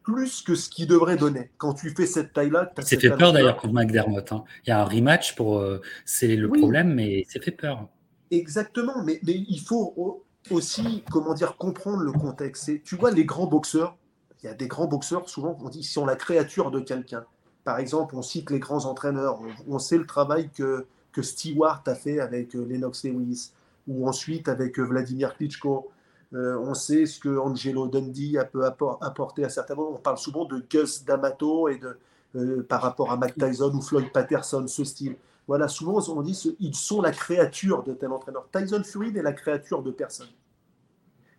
plus 0.07 0.41
que 0.41 0.55
ce 0.55 0.69
qu'il 0.69 0.87
devrait 0.87 1.17
donner. 1.17 1.51
Quand 1.57 1.73
tu 1.73 1.89
fais 1.89 2.05
cette 2.05 2.31
taille-là, 2.31 2.71
tu 2.73 2.81
C'est 2.85 2.97
fait 2.97 3.09
peur 3.09 3.33
d'ailleurs 3.33 3.57
contre 3.57 3.73
McDermott. 3.73 4.31
Hein. 4.31 4.45
Il 4.65 4.69
y 4.69 4.71
a 4.71 4.79
un 4.79 4.85
rematch 4.85 5.35
pour. 5.35 5.57
Euh, 5.59 5.81
c'est 6.05 6.37
le 6.37 6.47
problème, 6.47 6.93
mais 6.93 7.25
c'est 7.27 7.43
fait 7.43 7.51
peur. 7.51 7.89
Exactement, 8.31 9.03
mais, 9.03 9.19
mais, 9.23 9.33
il 9.33 9.59
faut 9.59 10.23
aussi, 10.49 11.03
comment 11.11 11.33
dire, 11.33 11.57
comprendre 11.57 12.03
le 12.03 12.13
contexte. 12.13 12.81
tu 12.83 12.95
vois, 12.95 13.11
les 13.11 13.25
grands 13.25 13.47
boxeurs, 13.47 13.97
il 14.41 14.45
y 14.45 14.49
a 14.49 14.53
des 14.53 14.67
grands 14.67 14.87
boxeurs, 14.87 15.27
souvent, 15.27 15.57
on 15.61 15.67
dit, 15.67 15.83
sont 15.83 16.05
la 16.05 16.15
créature 16.15 16.71
de 16.71 16.79
quelqu'un. 16.79 17.25
Par 17.65 17.77
exemple, 17.77 18.15
on 18.15 18.21
cite 18.21 18.49
les 18.49 18.59
grands 18.59 18.85
entraîneurs. 18.85 19.41
On, 19.67 19.77
sait 19.77 19.97
le 19.97 20.05
travail 20.05 20.49
que, 20.55 20.85
que 21.11 21.21
Stewart 21.21 21.83
a 21.85 21.95
fait 21.95 22.21
avec 22.21 22.55
euh, 22.55 22.65
Lennox 22.65 23.03
Lewis, 23.03 23.51
ou 23.89 24.07
ensuite 24.07 24.47
avec 24.47 24.79
euh, 24.79 24.83
Vladimir 24.83 25.35
Klitschko. 25.35 25.91
Euh, 26.33 26.57
on 26.59 26.73
sait 26.73 27.05
ce 27.05 27.19
que 27.19 27.37
Angelo 27.37 27.87
Dundee 27.87 28.37
a 28.37 28.45
peut 28.45 28.65
apporter 28.65 29.45
à 29.45 29.49
certains 29.49 29.75
moments. 29.75 29.95
On 29.95 29.99
parle 29.99 30.17
souvent 30.17 30.45
de 30.45 30.63
Gus 30.69 31.05
D'Amato 31.05 31.69
et 31.69 31.77
de, 31.77 31.97
euh, 32.35 32.63
par 32.63 32.81
rapport 32.81 33.11
à 33.11 33.17
Mike 33.17 33.35
Tyson 33.37 33.71
ou 33.73 33.81
Floyd 33.81 34.11
Patterson, 34.11 34.65
ce 34.67 34.83
style. 34.83 35.15
Voilà, 35.47 35.69
souvent 35.69 35.99
on 36.09 36.21
dit 36.21 36.33
qu'ils 36.33 36.75
sont 36.75 37.01
la 37.01 37.11
créature 37.11 37.83
de 37.83 37.93
tel 37.93 38.11
entraîneur. 38.11 38.49
Tyson 38.51 38.83
Fury 38.83 39.13
n'est 39.13 39.21
la 39.21 39.31
créature 39.31 39.81
de 39.81 39.91
personne. 39.91 40.27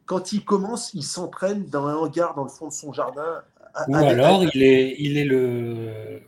Quand 0.06 0.32
il 0.32 0.42
commence, 0.42 0.94
il 0.94 1.02
s'entraîne 1.02 1.66
dans 1.66 1.86
un 1.86 1.94
hangar 1.94 2.34
dans 2.34 2.44
le 2.44 2.48
fond 2.48 2.68
de 2.68 2.72
son 2.72 2.94
jardin. 2.94 3.42
ou 3.88 3.94
alors 3.94 4.42
il 4.54 4.62
est, 4.62 4.96
il 4.98 5.18
est 5.18 5.26
le. 5.26 6.20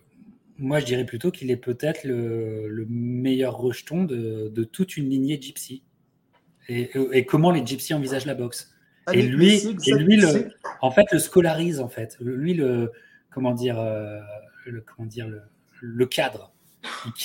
Moi, 0.59 0.81
je 0.81 0.85
dirais 0.85 1.07
plutôt 1.07 1.31
qu'il 1.31 1.51
est 1.51 1.57
peut-être 1.57 2.05
le, 2.05 2.85
meilleur 2.91 3.57
rejeton 3.57 4.05
de, 4.05 4.49
de 4.49 4.65
toute 4.65 4.99
une 4.99 5.09
lignée 5.09 5.41
gypsy 5.41 5.83
et, 6.69 7.25
comment 7.27 7.51
les 7.51 7.65
gypsies 7.65 7.95
envisagent 7.95 8.27
la 8.27 8.35
boxe. 8.35 8.73
Ah, 9.07 9.15
et 9.15 9.23
lui, 9.23 9.77
et 9.87 9.95
lui 9.95 10.17
le, 10.17 10.53
en 10.83 10.91
fait, 10.91 11.07
le 11.11 11.19
scolarise, 11.19 11.81
en 11.81 11.89
fait. 11.89 12.17
Lui, 12.21 12.55
le, 12.55 12.93
comment 13.31 13.53
dire, 13.53 13.79
euh, 13.81 14.21
le, 14.67 14.83
comment 14.83 15.07
dire, 15.09 15.27
le, 15.27 15.43
le 15.81 16.07
cadre. 16.07 16.53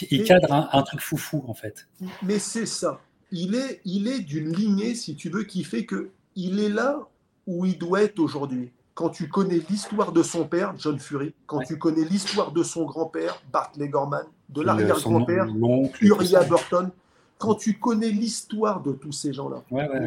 Il, 0.09 0.23
cadre 0.23 0.51
un, 0.71 0.83
truc 0.83 1.01
foufou, 1.01 1.43
en 1.47 1.53
fait. 1.53 1.87
Mais 2.23 2.39
c'est 2.39 2.65
ça. 2.65 3.01
Il 3.31 3.55
est, 3.55 3.81
il 3.85 4.07
est 4.07 4.19
d'une 4.19 4.53
lignée, 4.53 4.95
si 4.95 5.15
tu 5.15 5.29
veux, 5.29 5.43
qui 5.43 5.63
fait 5.63 5.85
que 5.85 6.09
il 6.35 6.59
est 6.59 6.69
là 6.69 7.07
où 7.47 7.65
il 7.65 7.77
doit 7.77 8.03
être 8.03 8.19
aujourd'hui. 8.19 8.71
Quand 8.93 9.09
tu 9.09 9.27
connais 9.27 9.59
l'histoire 9.69 10.11
de 10.11 10.23
son 10.23 10.45
père, 10.45 10.73
John 10.77 10.97
Fury, 10.99 11.33
quand 11.45 11.59
tu 11.59 11.77
connais 11.77 12.05
l'histoire 12.05 12.51
de 12.51 12.63
son 12.63 12.85
grand-père, 12.85 13.41
Bartley 13.51 13.89
Gorman, 13.89 14.25
de 14.49 14.61
l'arrière-grand-père, 14.61 15.47
Uriah 16.01 16.43
Burton, 16.43 16.91
quand 17.37 17.55
tu 17.55 17.77
connais 17.77 18.09
l'histoire 18.09 18.81
de 18.81 18.93
tous 18.93 19.11
ces 19.11 19.33
gens-là, 19.33 19.63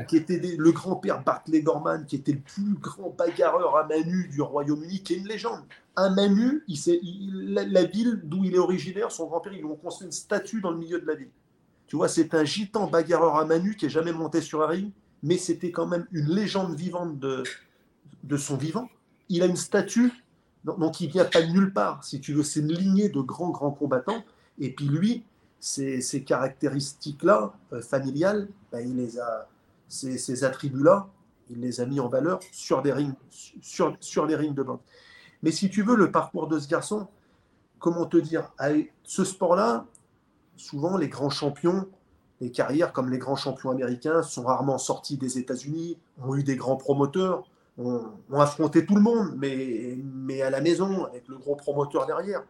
qui 0.07 0.17
était 0.17 0.41
le 0.57 0.73
grand-père 0.73 1.23
Bartley 1.23 1.61
Gorman, 1.61 2.07
qui 2.07 2.17
était 2.17 2.33
le 2.33 2.41
plus 2.41 2.75
grand 2.75 3.15
bagarreur 3.17 3.77
à 3.77 3.87
main 3.87 4.03
nue 4.03 4.29
du 4.29 4.41
Royaume-Uni, 4.41 5.03
qui 5.03 5.15
est 5.15 5.17
une 5.19 5.29
légende. 5.29 5.61
À 5.95 6.09
main 6.11 6.29
nue, 6.29 6.65
il, 6.69 7.55
la, 7.55 7.85
ville 7.85 8.21
d'où 8.25 8.45
il 8.45 8.55
est 8.55 8.59
originaire, 8.59 9.13
son 9.13 9.27
grand-père, 9.27 9.53
ils 9.53 9.59
lui 9.59 9.67
ont 9.67 9.77
construit 9.77 10.07
une 10.07 10.13
statue 10.13 10.61
dans 10.61 10.71
le 10.71 10.79
milieu 10.79 11.01
de 11.01 11.07
la 11.07 11.15
ville. 11.15 11.31
Tu 11.87 11.97
vois, 11.97 12.09
c'est 12.09 12.35
un 12.35 12.45
gitan 12.45 12.87
bagarreur 12.87 13.37
à 13.37 13.45
main 13.45 13.59
nue 13.59 13.77
qui 13.77 13.85
n'est 13.85 13.91
jamais 13.91 14.13
monté 14.13 14.41
sur 14.41 14.63
un 14.63 14.67
ring, 14.67 14.91
mais 15.23 15.37
c'était 15.37 15.71
quand 15.71 15.87
même 15.87 16.07
une 16.13 16.29
légende 16.29 16.75
vivante 16.77 17.19
de, 17.19 17.43
de 18.23 18.37
son 18.37 18.57
vivant. 18.57 18.89
Il 19.29 19.43
a 19.43 19.47
une 19.47 19.57
statue, 19.57 20.13
donc 20.65 21.01
il 21.01 21.11
vient 21.11 21.25
pas 21.25 21.43
de 21.43 21.51
nulle 21.53 21.73
part, 21.73 22.05
si 22.05 22.21
tu 22.21 22.33
veux. 22.33 22.43
C'est 22.43 22.61
une 22.61 22.73
lignée 22.73 23.09
de 23.11 23.21
grands, 23.21 23.51
grands 23.51 23.71
combattants. 23.71 24.25
Et 24.59 24.71
puis 24.73 24.87
lui, 24.87 25.25
ces, 25.61 26.25
caractéristiques-là, 26.25 27.53
euh, 27.73 27.83
familiales, 27.83 28.49
ben, 28.73 28.81
il 28.81 28.97
les 28.97 29.19
a, 29.19 29.49
ces, 29.89 30.45
attributs-là, 30.45 31.09
il 31.51 31.61
les 31.61 31.81
a 31.81 31.87
mis 31.87 32.01
en 32.01 32.09
valeur 32.09 32.41
sur, 32.53 32.83
des 32.83 32.93
rings, 32.93 33.15
sur, 33.61 34.27
les 34.27 34.37
rings 34.37 34.55
de 34.55 34.63
boxe. 34.63 34.85
Mais 35.43 35.51
si 35.51 35.71
tu 35.71 35.83
veux, 35.83 35.97
le 35.97 36.11
parcours 36.11 36.49
de 36.49 36.59
ce 36.59 36.69
garçon, 36.69 37.09
comment 37.79 38.07
te 38.07 38.17
dire, 38.17 38.53
ce 39.05 39.25
sport-là, 39.25 39.87
souvent 40.57 40.97
les 40.97 41.09
grands 41.09 41.31
champions, 41.31 41.89
les 42.41 42.51
carrières 42.51 42.93
comme 42.93 43.11
les 43.11 43.19
grands 43.19 43.37
champions 43.37 43.71
américains 43.71 44.23
sont 44.23 44.45
rarement 44.45 44.79
sortis 44.79 45.17
des 45.17 45.39
États-Unis, 45.39 45.97
ont 46.23 46.37
eu 46.37 46.43
des 46.43 46.57
grands 46.57 46.77
promoteurs, 46.77 47.49
ont, 47.79 48.03
ont, 48.31 48.41
affronté 48.41 48.85
tout 48.85 48.97
le 48.97 49.01
monde, 49.01 49.35
mais, 49.37 49.97
mais 50.05 50.43
à 50.43 50.51
la 50.51 50.61
maison, 50.61 51.05
avec 51.07 51.27
le 51.29 51.39
gros 51.39 51.57
promoteur 51.57 52.07
derrière. 52.07 52.45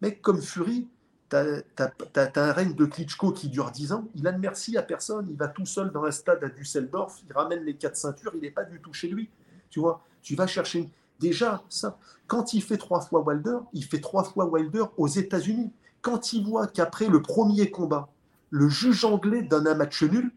Mais 0.00 0.14
comme 0.14 0.40
Fury, 0.40 0.88
tu 1.30 1.36
as, 1.36 2.30
un 2.36 2.52
règne 2.52 2.74
de 2.74 2.84
Klitschko 2.84 3.32
qui 3.32 3.48
dure 3.48 3.70
10 3.70 3.92
ans, 3.92 4.08
il 4.14 4.26
a 4.26 4.32
de 4.32 4.38
merci 4.38 4.76
à 4.76 4.82
personne, 4.82 5.26
il 5.30 5.36
va 5.36 5.48
tout 5.48 5.66
seul 5.66 5.90
dans 5.90 6.04
un 6.04 6.10
stade 6.10 6.42
à 6.42 6.48
Düsseldorf, 6.48 7.20
il 7.28 7.32
ramène 7.32 7.64
les 7.64 7.74
quatre 7.74 7.96
ceintures, 7.96 8.32
il 8.34 8.40
n'est 8.40 8.50
pas 8.50 8.64
du 8.64 8.80
tout 8.80 8.92
chez 8.92 9.08
lui. 9.08 9.28
Tu 9.70 9.80
vois, 9.80 10.02
tu 10.22 10.34
vas 10.34 10.46
chercher. 10.46 10.88
Déjà, 11.20 11.62
ça, 11.68 11.98
quand 12.26 12.54
il 12.54 12.62
fait 12.62 12.78
trois 12.78 13.00
fois 13.00 13.20
Wilder, 13.20 13.58
il 13.72 13.84
fait 13.84 14.00
trois 14.00 14.24
fois 14.24 14.46
Wilder 14.46 14.84
aux 14.96 15.08
États-Unis. 15.08 15.72
Quand 16.00 16.32
il 16.32 16.46
voit 16.46 16.66
qu'après 16.66 17.08
le 17.08 17.20
premier 17.20 17.70
combat, 17.70 18.08
le 18.50 18.68
juge 18.68 19.04
anglais 19.04 19.42
donne 19.42 19.66
un 19.66 19.74
match 19.74 20.02
nul, 20.02 20.30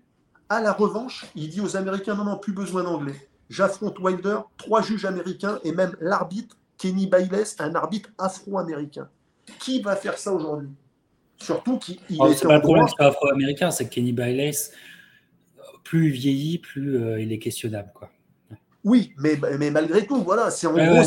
à 0.50 0.60
la 0.60 0.74
revanche, 0.74 1.26
il 1.36 1.50
dit 1.50 1.62
aux 1.62 1.78
Américains 1.78 2.16
non, 2.16 2.26
non, 2.26 2.38
plus 2.38 2.52
besoin 2.52 2.84
d'anglais. 2.84 3.30
J'affronte 3.50 4.00
Wilder, 4.00 4.40
trois 4.58 4.82
juges 4.82 5.06
américains 5.06 5.60
et 5.64 5.72
même 5.72 5.96
l'arbitre 6.02 6.58
Kenny 6.78 7.08
Bayless, 7.08 7.56
un 7.60 7.76
arbitre 7.76 8.10
afro-américain. 8.18 9.08
Qui 9.60 9.82
va 9.82 9.96
faire 9.96 10.18
ça 10.18 10.34
aujourd'hui? 10.34 10.70
Surtout 11.38 11.78
qu'il 11.78 12.00
oh, 12.20 12.28
est. 12.28 12.36
C'est 12.36 12.48
pas 12.48 12.56
le 12.56 12.62
problème, 12.62 12.88
c'est 12.88 12.98
pas 12.98 13.08
afro-américain, 13.08 13.72
c'est 13.72 13.86
que 13.86 13.94
Kenny 13.96 14.14
Bayless, 14.14 14.72
plus 15.84 16.08
il 16.08 16.12
vieillit, 16.12 16.58
plus 16.60 16.98
euh, 16.98 17.22
il 17.22 17.32
est 17.32 17.40
questionnable. 17.40 17.92
Quoi. 17.94 18.10
Oui, 18.84 19.14
mais, 19.18 19.40
mais 19.60 19.70
malgré 19.70 20.06
tout, 20.06 20.24
voilà, 20.24 20.50
c'est 20.50 20.66
en 20.66 20.74
gros, 20.74 21.04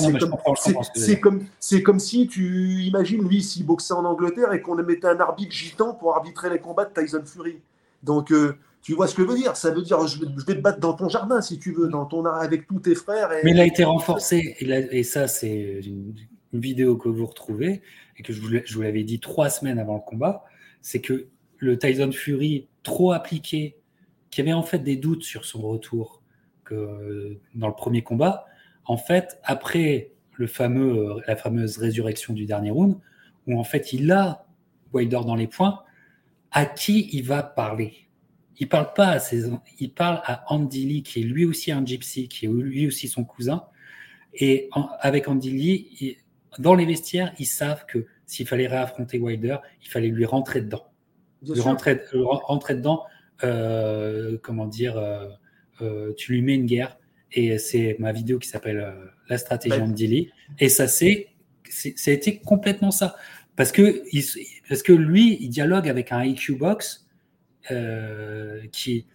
c'est 0.94 1.18
comme, 1.18 1.44
c'est 1.58 1.82
comme, 1.82 1.98
si 1.98 2.28
tu 2.28 2.82
imagines 2.84 3.26
lui 3.26 3.42
s'il 3.42 3.66
boxait 3.66 3.94
en 3.94 4.04
Angleterre 4.04 4.52
et 4.52 4.60
qu'on 4.60 4.76
mettait 4.76 5.08
un 5.08 5.18
arbitre 5.18 5.52
gitan 5.52 5.94
pour 5.94 6.14
arbitrer 6.14 6.50
les 6.50 6.60
combats 6.60 6.84
de 6.84 6.92
Tyson 6.94 7.22
Fury. 7.24 7.58
Donc, 8.04 8.30
euh, 8.30 8.56
tu 8.82 8.92
vois 8.92 9.08
ce 9.08 9.14
que 9.16 9.22
je 9.22 9.28
veux 9.28 9.36
dire? 9.36 9.56
Ça 9.56 9.72
veut 9.72 9.82
dire 9.82 10.06
je 10.06 10.20
vais, 10.20 10.54
te 10.54 10.60
battre 10.60 10.78
dans 10.78 10.92
ton 10.92 11.08
jardin 11.08 11.40
si 11.40 11.58
tu 11.58 11.72
veux, 11.72 11.88
dans 11.88 12.04
ton 12.04 12.24
avec 12.26 12.68
tous 12.68 12.78
tes 12.78 12.94
frères. 12.94 13.30
Mais 13.42 13.50
il 13.50 13.58
a 13.58 13.64
été 13.64 13.82
renforcé, 13.82 14.56
et, 14.60 15.02
ça, 15.02 15.26
c'est 15.26 15.80
une, 15.84 16.14
vidéo 16.60 16.96
que 16.96 17.08
vous 17.08 17.26
retrouvez 17.26 17.82
et 18.16 18.22
que 18.22 18.32
je 18.32 18.40
vous, 18.40 18.82
l'avais 18.82 19.04
dit 19.04 19.20
trois 19.20 19.50
semaines 19.50 19.78
avant 19.78 19.94
le 19.94 20.00
combat, 20.00 20.44
c'est 20.80 21.00
que 21.00 21.28
le 21.58 21.78
Tyson 21.78 22.12
Fury 22.12 22.68
trop 22.82 23.12
appliqué, 23.12 23.76
qui 24.30 24.40
avait 24.40 24.52
en 24.52 24.62
fait 24.62 24.80
des 24.80 24.96
doutes 24.96 25.22
sur 25.22 25.44
son 25.44 25.62
retour 25.62 26.22
que 26.64 27.38
dans 27.54 27.68
le 27.68 27.74
premier 27.74 28.02
combat, 28.02 28.46
en 28.84 28.96
fait, 28.96 29.38
après 29.44 30.12
le 30.32 30.46
fameux, 30.46 31.20
la 31.26 31.36
fameuse 31.36 31.78
résurrection 31.78 32.34
du 32.34 32.44
dernier 32.46 32.70
round, 32.70 32.98
où 33.46 33.58
en 33.58 33.64
fait 33.64 33.92
il 33.92 34.10
a 34.10 34.46
Wilder 34.92 35.20
dans 35.26 35.34
les 35.36 35.46
points, 35.46 35.82
à 36.50 36.66
qui 36.66 37.08
il 37.12 37.24
va 37.24 37.42
parler 37.42 38.08
Il 38.58 38.68
parle 38.68 38.92
pas 38.94 39.08
à 39.08 39.18
ses, 39.18 39.50
il 39.78 39.92
parle 39.92 40.20
à 40.24 40.44
Andy 40.52 40.86
Lee, 40.86 41.02
qui 41.02 41.20
est 41.20 41.24
lui 41.24 41.44
aussi 41.44 41.72
un 41.72 41.84
gypsy, 41.84 42.28
qui 42.28 42.46
est 42.46 42.48
lui 42.48 42.86
aussi 42.86 43.08
son 43.08 43.24
cousin. 43.24 43.64
Et 44.34 44.68
avec 45.00 45.28
Andy 45.28 45.50
Lee, 45.50 46.16
dans 46.58 46.74
les 46.74 46.86
vestiaires, 46.86 47.32
ils 47.38 47.46
savent 47.46 47.86
que 47.86 48.06
s'il 48.26 48.46
fallait 48.46 48.66
réaffronter 48.66 49.18
Wilder, 49.18 49.58
il 49.82 49.88
fallait 49.88 50.08
lui 50.08 50.24
rentrer 50.24 50.60
dedans. 50.60 50.86
lui 51.42 51.60
rentrer, 51.60 52.00
rentrer, 52.14 52.74
dedans, 52.74 53.04
euh, 53.42 54.38
comment 54.42 54.66
dire, 54.66 54.96
euh, 54.96 55.28
euh, 55.82 56.12
tu 56.16 56.32
lui 56.32 56.42
mets 56.42 56.54
une 56.54 56.66
guerre. 56.66 56.98
Et 57.32 57.58
c'est 57.58 57.96
ma 57.98 58.12
vidéo 58.12 58.38
qui 58.38 58.48
s'appelle 58.48 58.78
euh, 58.78 59.06
La 59.28 59.38
stratégie 59.38 59.80
en 59.80 59.88
Lee. 59.88 60.30
Et 60.58 60.68
ça, 60.68 60.86
c'est, 60.86 61.28
ça 61.68 62.10
a 62.10 62.14
été 62.14 62.38
complètement 62.38 62.90
ça. 62.90 63.16
Parce 63.56 63.72
que, 63.72 64.02
parce 64.68 64.82
que 64.82 64.92
lui, 64.92 65.38
il 65.40 65.48
dialogue 65.48 65.88
avec 65.88 66.12
un 66.12 66.24
IQ 66.24 66.56
box 66.56 67.06
euh, 67.70 68.60
qui 68.72 69.06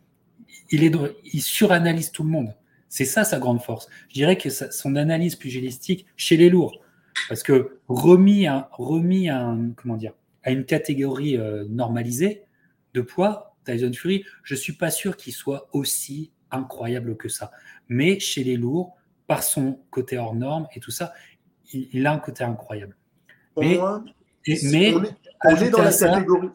il, 0.71 0.83
est, 0.83 0.93
il 1.33 1.41
suranalyse 1.41 2.11
tout 2.11 2.23
le 2.23 2.29
monde. 2.29 2.55
C'est 2.87 3.05
ça 3.05 3.23
sa 3.23 3.39
grande 3.39 3.61
force. 3.61 3.87
Je 4.09 4.15
dirais 4.15 4.37
que 4.37 4.49
son 4.49 4.95
analyse 4.95 5.35
pugilistique 5.35 6.05
chez 6.15 6.37
les 6.37 6.49
lourds, 6.49 6.81
parce 7.29 7.43
que 7.43 7.79
remis 7.87 8.47
à, 8.47 8.69
remis 8.73 9.29
à, 9.29 9.55
comment 9.77 9.95
dire, 9.95 10.13
à 10.43 10.51
une 10.51 10.65
catégorie 10.65 11.37
normalisée 11.69 12.43
de 12.93 13.01
poids, 13.01 13.55
Tyson 13.63 13.93
Fury, 13.93 14.25
je 14.43 14.55
suis 14.55 14.73
pas 14.73 14.91
sûr 14.91 15.15
qu'il 15.15 15.33
soit 15.33 15.69
aussi 15.71 16.31
incroyable 16.51 17.15
que 17.15 17.29
ça. 17.29 17.51
Mais 17.87 18.19
chez 18.19 18.43
les 18.43 18.57
lourds, 18.57 18.97
par 19.27 19.43
son 19.43 19.79
côté 19.91 20.17
hors 20.17 20.35
norme 20.35 20.67
et 20.75 20.79
tout 20.79 20.91
ça, 20.91 21.13
il, 21.71 22.07
a 22.07 22.11
un 22.11 22.17
côté 22.17 22.43
incroyable. 22.43 22.97
mais, 23.55 23.77
mais 24.63 24.91
dans 25.69 25.83
la 25.83 25.91
ça, 25.91 26.09
catégorie. 26.09 26.49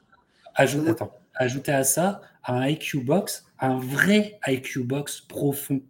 ajouter 1.34 1.72
à 1.72 1.84
ça 1.84 2.20
un 2.46 2.66
IQ 2.66 3.04
box, 3.04 3.46
un 3.60 3.78
vrai 3.78 4.40
IQ 4.46 4.82
box 4.82 5.20
profond. 5.20 5.82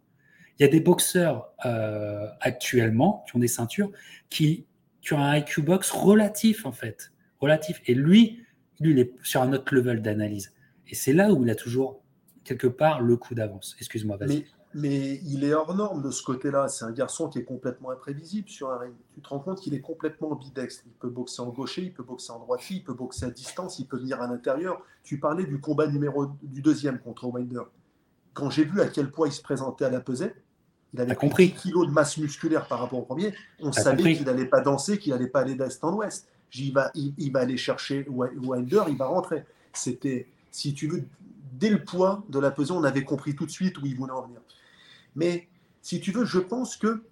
Il 0.58 0.62
y 0.62 0.66
a 0.66 0.68
des 0.68 0.80
boxeurs 0.80 1.52
euh, 1.64 2.28
actuellement 2.40 3.24
qui 3.26 3.36
ont 3.36 3.40
des 3.40 3.48
ceintures 3.48 3.90
qui, 4.28 4.66
qui 5.04 5.12
ont 5.12 5.22
un 5.22 5.36
IQ 5.36 5.62
box 5.62 5.90
relatif 5.90 6.64
en 6.64 6.72
fait, 6.72 7.12
relatif. 7.40 7.80
Et 7.86 7.94
lui, 7.94 8.42
lui, 8.80 8.92
il 8.92 8.98
est 8.98 9.12
sur 9.22 9.42
un 9.42 9.52
autre 9.52 9.74
level 9.74 10.02
d'analyse. 10.02 10.52
Et 10.88 10.94
c'est 10.94 11.12
là 11.12 11.32
où 11.32 11.44
il 11.44 11.50
a 11.50 11.54
toujours 11.54 12.00
quelque 12.42 12.66
part 12.66 13.00
le 13.02 13.16
coup 13.16 13.34
d'avance. 13.34 13.76
Excuse-moi. 13.78 14.18
Mais, 14.76 15.20
il 15.24 15.44
est 15.44 15.54
hors 15.54 15.72
norme 15.74 16.02
de 16.02 16.10
ce 16.10 16.22
côté-là. 16.24 16.66
C'est 16.68 16.84
un 16.84 16.90
garçon 16.90 17.28
qui 17.28 17.38
est 17.38 17.44
complètement 17.44 17.90
imprévisible 17.90 18.48
sur 18.48 18.70
un 18.70 18.78
ring. 18.78 18.94
Tu 19.14 19.20
te 19.20 19.28
rends 19.28 19.38
compte 19.38 19.60
qu'il 19.60 19.72
est 19.74 19.80
complètement 19.80 20.32
ambidextre. 20.32 20.82
Il 20.86 20.92
peut 20.92 21.08
boxer 21.08 21.42
en 21.42 21.50
gaucher, 21.50 21.82
il 21.82 21.92
peut 21.92 22.02
boxer 22.02 22.32
en 22.32 22.40
droite, 22.40 22.60
il 22.70 22.82
peut 22.82 22.92
boxer 22.92 23.26
à 23.26 23.30
distance, 23.30 23.78
il 23.78 23.86
peut 23.86 23.98
venir 23.98 24.20
à 24.20 24.26
l'intérieur. 24.26 24.82
Tu 25.04 25.20
parlais 25.20 25.44
du 25.44 25.60
combat 25.60 25.86
numéro 25.86 26.26
du 26.42 26.60
deuxième 26.60 26.98
contre 26.98 27.26
Wilder. 27.26 27.62
Quand 28.32 28.50
j'ai 28.50 28.64
vu 28.64 28.80
à 28.80 28.88
quel 28.88 29.12
point 29.12 29.28
il 29.28 29.32
se 29.32 29.42
présentait 29.42 29.84
à 29.84 29.90
la 29.90 30.00
pesée, 30.00 30.34
il 30.94 31.00
avait 31.00 31.16
compris 31.16 31.52
kilos 31.52 31.88
de 31.88 31.92
masse 31.92 32.16
musculaire 32.18 32.68
par 32.68 32.78
rapport 32.78 33.00
au 33.00 33.02
premier. 33.02 33.34
On 33.60 33.72
savait 33.72 34.14
qu'il 34.14 34.24
n'allait 34.24 34.46
pas 34.46 34.60
danser, 34.60 34.98
qu'il 34.98 35.12
n'allait 35.12 35.26
pas 35.26 35.40
aller 35.40 35.56
d'est 35.56 35.82
en 35.82 35.92
ouest. 35.94 36.28
Il 36.56 36.72
va, 36.72 36.92
il 36.94 37.32
va 37.32 37.40
aller 37.40 37.56
chercher 37.56 38.06
Wilder, 38.08 38.84
il 38.88 38.96
va 38.96 39.06
rentrer. 39.06 39.44
C'était, 39.72 40.28
si 40.52 40.72
tu 40.72 40.86
veux, 40.86 41.04
dès 41.52 41.68
le 41.68 41.84
poids 41.84 42.22
de 42.28 42.38
la 42.38 42.52
pesée, 42.52 42.72
on 42.72 42.84
avait 42.84 43.02
compris 43.02 43.34
tout 43.34 43.44
de 43.44 43.50
suite 43.50 43.76
où 43.78 43.86
il 43.86 43.96
voulait 43.96 44.12
en 44.12 44.22
venir. 44.22 44.40
Mais 45.16 45.48
si 45.82 46.00
tu 46.00 46.12
veux, 46.12 46.24
je 46.24 46.38
pense 46.38 46.76
que 46.76 47.02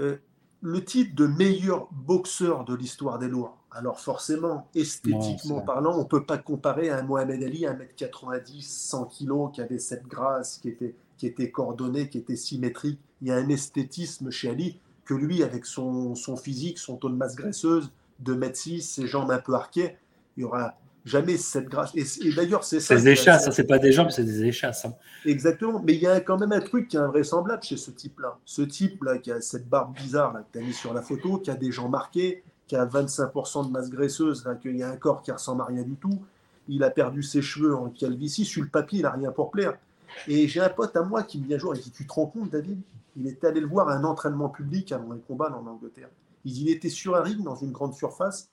euh, 0.00 0.18
le 0.60 0.84
titre 0.84 1.14
de 1.16 1.26
meilleur 1.26 1.88
boxeur 1.90 2.64
de 2.64 2.74
l'histoire 2.74 3.18
des 3.18 3.28
lois, 3.28 3.56
alors 3.72 3.98
forcément, 3.98 4.68
esthétiquement 4.74 5.60
parlant, 5.60 5.94
on 5.94 6.00
ne 6.00 6.08
peut 6.08 6.24
pas 6.24 6.38
comparer 6.38 6.90
à 6.90 6.98
un 6.98 7.02
Mohamed 7.02 7.42
Ali, 7.42 7.64
1m90, 7.64 8.62
100 8.62 9.04
kg, 9.06 9.50
qui 9.52 9.60
avait 9.60 9.78
cette 9.78 10.06
grâce, 10.06 10.58
qui 10.58 10.68
était, 10.68 10.94
qui 11.20 11.26
était 11.26 11.50
coordonnée, 11.50 12.08
qui 12.08 12.16
était 12.16 12.34
symétrique. 12.34 12.98
Il 13.20 13.28
y 13.28 13.30
a 13.30 13.36
un 13.36 13.50
esthétisme 13.50 14.30
chez 14.30 14.48
Ali 14.48 14.78
que 15.04 15.12
lui, 15.12 15.42
avec 15.42 15.66
son, 15.66 16.14
son 16.14 16.34
physique, 16.36 16.78
son 16.78 16.96
taux 16.96 17.10
de 17.10 17.14
masse 17.14 17.36
graisseuse, 17.36 17.92
2m6, 18.24 18.80
ses 18.80 19.06
jambes 19.06 19.30
un 19.30 19.38
peu 19.38 19.52
arquées, 19.52 19.96
il 20.38 20.40
y 20.40 20.44
aura 20.44 20.78
Jamais 21.04 21.38
cette 21.38 21.66
grâce. 21.66 21.92
Et, 21.94 22.04
d'ailleurs, 22.34 22.62
c'est 22.62 22.78
ça. 22.78 22.96
C'est 22.96 23.02
des 23.02 23.10
échasses, 23.10 23.46
ce 23.46 23.50
c'est 23.52 23.64
pas 23.64 23.78
des 23.78 23.90
jambes, 23.90 24.10
c'est 24.10 24.24
des 24.24 24.44
échasses. 24.44 24.84
Hein. 24.84 24.94
Exactement. 25.24 25.82
Mais 25.82 25.94
il 25.94 26.00
y 26.00 26.06
a 26.06 26.20
quand 26.20 26.38
même 26.38 26.52
un 26.52 26.60
truc 26.60 26.88
qui 26.88 26.96
est 26.96 27.00
invraisemblable 27.00 27.62
chez 27.62 27.78
ce 27.78 27.90
type-là. 27.90 28.36
Ce 28.44 28.60
type-là 28.60 29.16
qui 29.16 29.32
a 29.32 29.40
cette 29.40 29.66
barbe 29.68 29.94
bizarre 29.94 30.34
là, 30.34 30.40
que 30.40 30.58
tu 30.58 30.62
as 30.62 30.66
mis 30.66 30.74
sur 30.74 30.92
la 30.92 31.00
photo, 31.00 31.38
qui 31.38 31.50
a 31.50 31.54
des 31.54 31.72
gens 31.72 31.88
marqués, 31.88 32.42
qui 32.66 32.76
a 32.76 32.84
25% 32.84 33.66
de 33.66 33.72
masse 33.72 33.88
graisseuse, 33.88 34.46
qu'il 34.60 34.76
y 34.76 34.82
a 34.82 34.90
un 34.90 34.96
corps 34.96 35.22
qui 35.22 35.32
ressemble 35.32 35.62
à 35.62 35.64
rien 35.64 35.82
du 35.82 35.96
tout. 35.96 36.22
Il 36.68 36.84
a 36.84 36.90
perdu 36.90 37.22
ses 37.22 37.40
cheveux 37.40 37.74
en 37.74 37.88
calvitie. 37.88 38.44
Sur 38.44 38.62
le 38.62 38.68
papier, 38.68 38.98
il 38.98 39.02
n'a 39.02 39.10
rien 39.10 39.32
pour 39.32 39.50
plaire. 39.50 39.78
Et 40.26 40.48
j'ai 40.48 40.60
un 40.60 40.68
pote 40.68 40.96
à 40.96 41.02
moi 41.02 41.22
qui 41.22 41.38
me 41.38 41.46
dit 41.46 41.54
un 41.54 41.58
jour, 41.58 41.74
il 41.74 41.82
dit, 41.82 41.90
tu 41.90 42.06
te 42.06 42.12
rends 42.12 42.26
compte, 42.26 42.50
David? 42.50 42.80
Il 43.16 43.26
était 43.26 43.48
allé 43.48 43.60
le 43.60 43.66
voir 43.66 43.88
à 43.88 43.94
un 43.94 44.04
entraînement 44.04 44.48
public 44.48 44.92
avant 44.92 45.12
un 45.12 45.18
combat 45.18 45.50
en 45.50 45.66
Angleterre. 45.66 46.08
Il 46.44 46.56
il 46.56 46.70
était 46.70 46.88
sur 46.88 47.16
un 47.16 47.22
ring 47.22 47.42
dans 47.42 47.56
une 47.56 47.72
grande 47.72 47.94
surface 47.94 48.48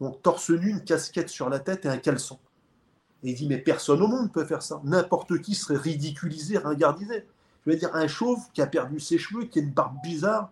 donc 0.00 0.22
torse 0.22 0.50
nu, 0.50 0.70
une 0.70 0.84
casquette 0.84 1.28
sur 1.28 1.50
la 1.50 1.60
tête 1.60 1.84
et 1.84 1.88
un 1.88 1.98
caleçon. 1.98 2.38
Et 3.22 3.30
il 3.30 3.34
dit, 3.34 3.46
mais 3.46 3.58
personne 3.58 4.00
au 4.00 4.08
monde 4.08 4.32
peut 4.32 4.46
faire 4.46 4.62
ça. 4.62 4.80
N'importe 4.82 5.40
qui 5.42 5.54
serait 5.54 5.76
ridiculisé, 5.76 6.56
ringardisé. 6.56 7.26
Je 7.64 7.70
veux 7.70 7.76
dire, 7.76 7.94
un 7.94 8.08
chauve 8.08 8.40
qui 8.54 8.62
a 8.62 8.66
perdu 8.66 8.98
ses 8.98 9.18
cheveux, 9.18 9.44
qui 9.44 9.58
a 9.58 9.62
une 9.62 9.70
barbe 9.70 9.96
bizarre, 10.02 10.50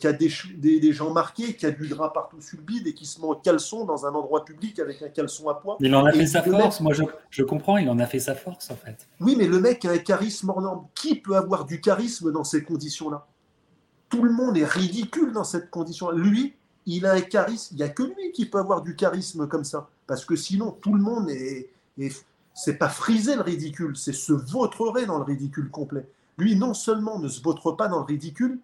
qui 0.00 0.06
a 0.06 0.12
des, 0.12 0.30
des, 0.56 0.92
gens 0.92 1.12
marqués, 1.12 1.54
qui 1.54 1.64
a 1.64 1.70
du 1.70 1.86
gras 1.86 2.10
partout 2.12 2.40
sur 2.40 2.58
le 2.58 2.64
bide 2.64 2.86
et 2.88 2.94
qui 2.94 3.06
se 3.06 3.20
met 3.20 3.26
en 3.26 3.36
caleçon 3.36 3.84
dans 3.84 4.06
un 4.06 4.14
endroit 4.14 4.44
public 4.44 4.78
avec 4.80 5.02
un 5.02 5.08
caleçon 5.08 5.48
à 5.48 5.54
poids. 5.54 5.76
Il 5.80 5.94
en 5.94 6.04
a 6.04 6.12
fait 6.12 6.26
sa 6.26 6.42
force, 6.42 6.80
moi 6.80 6.92
je, 6.92 7.04
je, 7.30 7.44
comprends, 7.44 7.76
il 7.76 7.88
en 7.88 7.98
a 8.00 8.06
fait 8.06 8.18
sa 8.18 8.34
force 8.34 8.70
en 8.70 8.76
fait. 8.76 9.06
Oui, 9.20 9.36
mais 9.38 9.46
le 9.46 9.60
mec 9.60 9.84
a 9.84 9.92
un 9.92 9.98
charisme 9.98 10.50
hors 10.50 10.60
norme. 10.60 10.86
Qui 10.94 11.14
peut 11.14 11.36
avoir 11.36 11.64
du 11.64 11.80
charisme 11.80 12.32
dans 12.32 12.44
ces 12.44 12.64
conditions-là? 12.64 13.26
Tout 14.08 14.24
le 14.24 14.32
monde 14.32 14.56
est 14.56 14.64
ridicule 14.64 15.32
dans 15.32 15.44
cette 15.44 15.70
condition-là. 15.70 16.16
Lui, 16.18 16.54
il 16.86 17.06
a 17.06 17.12
un 17.12 17.20
charisme. 17.20 17.74
Il 17.74 17.76
n'y 17.76 17.84
a 17.84 17.88
que 17.88 18.02
lui 18.02 18.32
qui 18.32 18.46
peut 18.46 18.58
avoir 18.58 18.82
du 18.82 18.96
charisme 18.96 19.46
comme 19.46 19.64
ça. 19.64 19.88
Parce 20.06 20.24
que 20.24 20.34
sinon, 20.34 20.72
tout 20.72 20.94
le 20.94 21.02
monde 21.02 21.30
est. 21.30 21.70
c'est 22.54 22.78
pas 22.78 22.88
friser 22.88 23.36
le 23.36 23.42
ridicule, 23.42 23.96
c'est 23.96 24.14
se 24.14 24.32
vautrer 24.32 25.06
dans 25.06 25.18
le 25.18 25.24
ridicule 25.24 25.70
complet. 25.70 26.08
Lui, 26.36 26.56
non 26.56 26.74
seulement 26.74 27.18
ne 27.18 27.28
se 27.28 27.42
vautre 27.42 27.72
pas 27.72 27.88
dans 27.88 27.98
le 27.98 28.04
ridicule, 28.04 28.58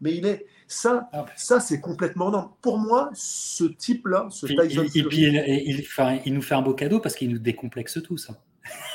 mais 0.00 0.14
il 0.14 0.26
est. 0.26 0.46
Ça, 0.66 1.08
ah 1.12 1.24
ça 1.36 1.60
c'est 1.60 1.80
complètement 1.80 2.30
non. 2.30 2.50
Pour 2.60 2.78
moi, 2.78 3.10
ce 3.14 3.64
type-là, 3.64 4.28
ce 4.30 4.46
Tyson 4.46 4.84
Et 4.94 5.02
puis, 5.02 5.22
il, 5.22 5.84
il, 6.26 6.34
nous 6.34 6.42
fait 6.42 6.54
un 6.54 6.62
beau 6.62 6.74
cadeau 6.74 7.00
parce 7.00 7.14
qu'il 7.14 7.30
nous 7.30 7.38
décomplexe 7.38 7.98
tout 8.02 8.18
ça. 8.18 8.34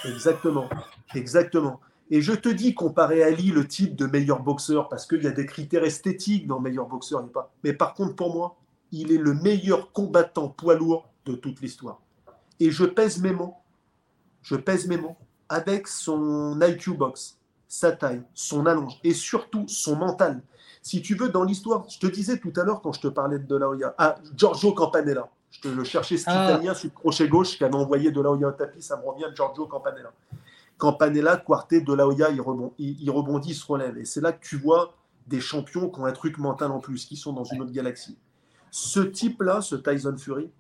Exactement. 0.06 0.70
Exactement. 1.16 1.80
Et 2.12 2.22
je 2.22 2.34
te 2.34 2.50
dis, 2.50 2.74
comparé 2.74 3.24
à 3.24 3.28
Ali, 3.28 3.50
le 3.50 3.68
type 3.68 3.96
de 3.96 4.06
meilleur 4.06 4.42
boxeur, 4.44 4.90
parce 4.90 5.08
qu'il 5.08 5.24
y 5.24 5.28
a 5.28 5.32
des 5.32 5.46
critères 5.46 5.84
esthétiques 5.84 6.48
dans 6.48 6.60
meilleur 6.60 6.88
boxeur, 6.88 7.28
pas. 7.32 7.52
Mais 7.64 7.74
par 7.74 7.94
contre, 7.94 8.16
pour 8.16 8.34
moi, 8.34 8.58
il 8.92 9.12
est 9.12 9.18
le 9.18 9.34
meilleur 9.34 9.92
combattant 9.92 10.50
poids 10.50 10.76
lourd 10.76 11.10
de 11.26 11.34
toute 11.34 11.62
l'histoire. 11.62 12.02
Et 12.60 12.70
je 12.70 12.86
pèse 12.86 13.20
mes 13.20 13.32
mots, 13.32 13.56
je 14.44 14.56
pèse 14.56 14.88
mes 14.88 14.98
mots, 14.98 15.16
avec 15.50 15.88
son 15.88 16.60
IQ 16.62 16.94
box, 16.94 17.40
sa 17.68 17.92
taille, 17.92 18.22
son 18.34 18.66
allonge 18.68 19.00
et 19.04 19.14
surtout 19.14 19.66
son 19.68 19.96
mental. 19.96 20.44
Si 20.84 21.02
tu 21.02 21.16
veux, 21.16 21.30
dans 21.30 21.46
l'histoire, 21.46 21.86
je 21.90 21.98
te 21.98 22.08
disais 22.08 22.38
tout 22.38 22.52
à 22.58 22.64
l'heure 22.64 22.82
quand 22.82 22.92
je 22.92 23.00
te 23.00 23.08
parlais 23.08 23.40
de 23.40 23.46
De 23.46 23.56
La 23.56 23.70
Hoya, 23.70 23.96
ah, 23.98 24.16
Giorgio 24.36 24.74
Campanella. 24.74 25.30
Je 25.50 25.62
te 25.62 25.68
le 25.70 25.84
cherchais, 25.86 26.18
cet 26.18 26.28
ah. 26.28 26.52
italien 26.52 26.74
sur 26.74 26.90
le 26.90 26.94
crochet 26.94 27.28
gauche 27.30 27.58
qui 27.58 27.64
avait 27.64 27.74
envoyé 27.74 28.12
De 28.12 28.22
La 28.22 28.32
Hoya 28.32 28.50
au 28.50 28.52
tapis, 28.52 28.82
ça 28.82 28.98
me 28.98 29.04
revient 29.08 29.26
de 29.32 29.36
Giorgio 29.36 29.66
Campanella. 29.66 30.12
Campanella, 30.78 31.38
Quartet, 31.38 31.82
De 31.82 31.94
La 31.94 32.06
Hoya, 32.06 32.32
il 32.32 32.42
rebondit, 32.42 32.98
il, 33.00 33.10
rebondit, 33.10 33.52
il 33.52 33.56
se 33.56 33.66
relève. 33.66 33.98
Et 33.98 34.04
c'est 34.04 34.20
là 34.20 34.34
que 34.34 34.46
tu 34.46 34.58
vois 34.58 34.94
des 35.26 35.40
champions 35.40 35.90
qui 35.90 36.02
ont 36.02 36.06
un 36.06 36.12
truc 36.12 36.38
mental 36.38 36.70
en 36.70 36.80
plus, 36.80 37.06
qui 37.06 37.16
sont 37.16 37.32
dans 37.32 37.46
une 37.46 37.62
autre 37.62 37.72
galaxie. 37.72 38.18
Ce 38.70 39.00
type-là, 39.00 39.62
ce 39.62 39.78
Tyson 39.78 40.18
Fury, 40.18 40.52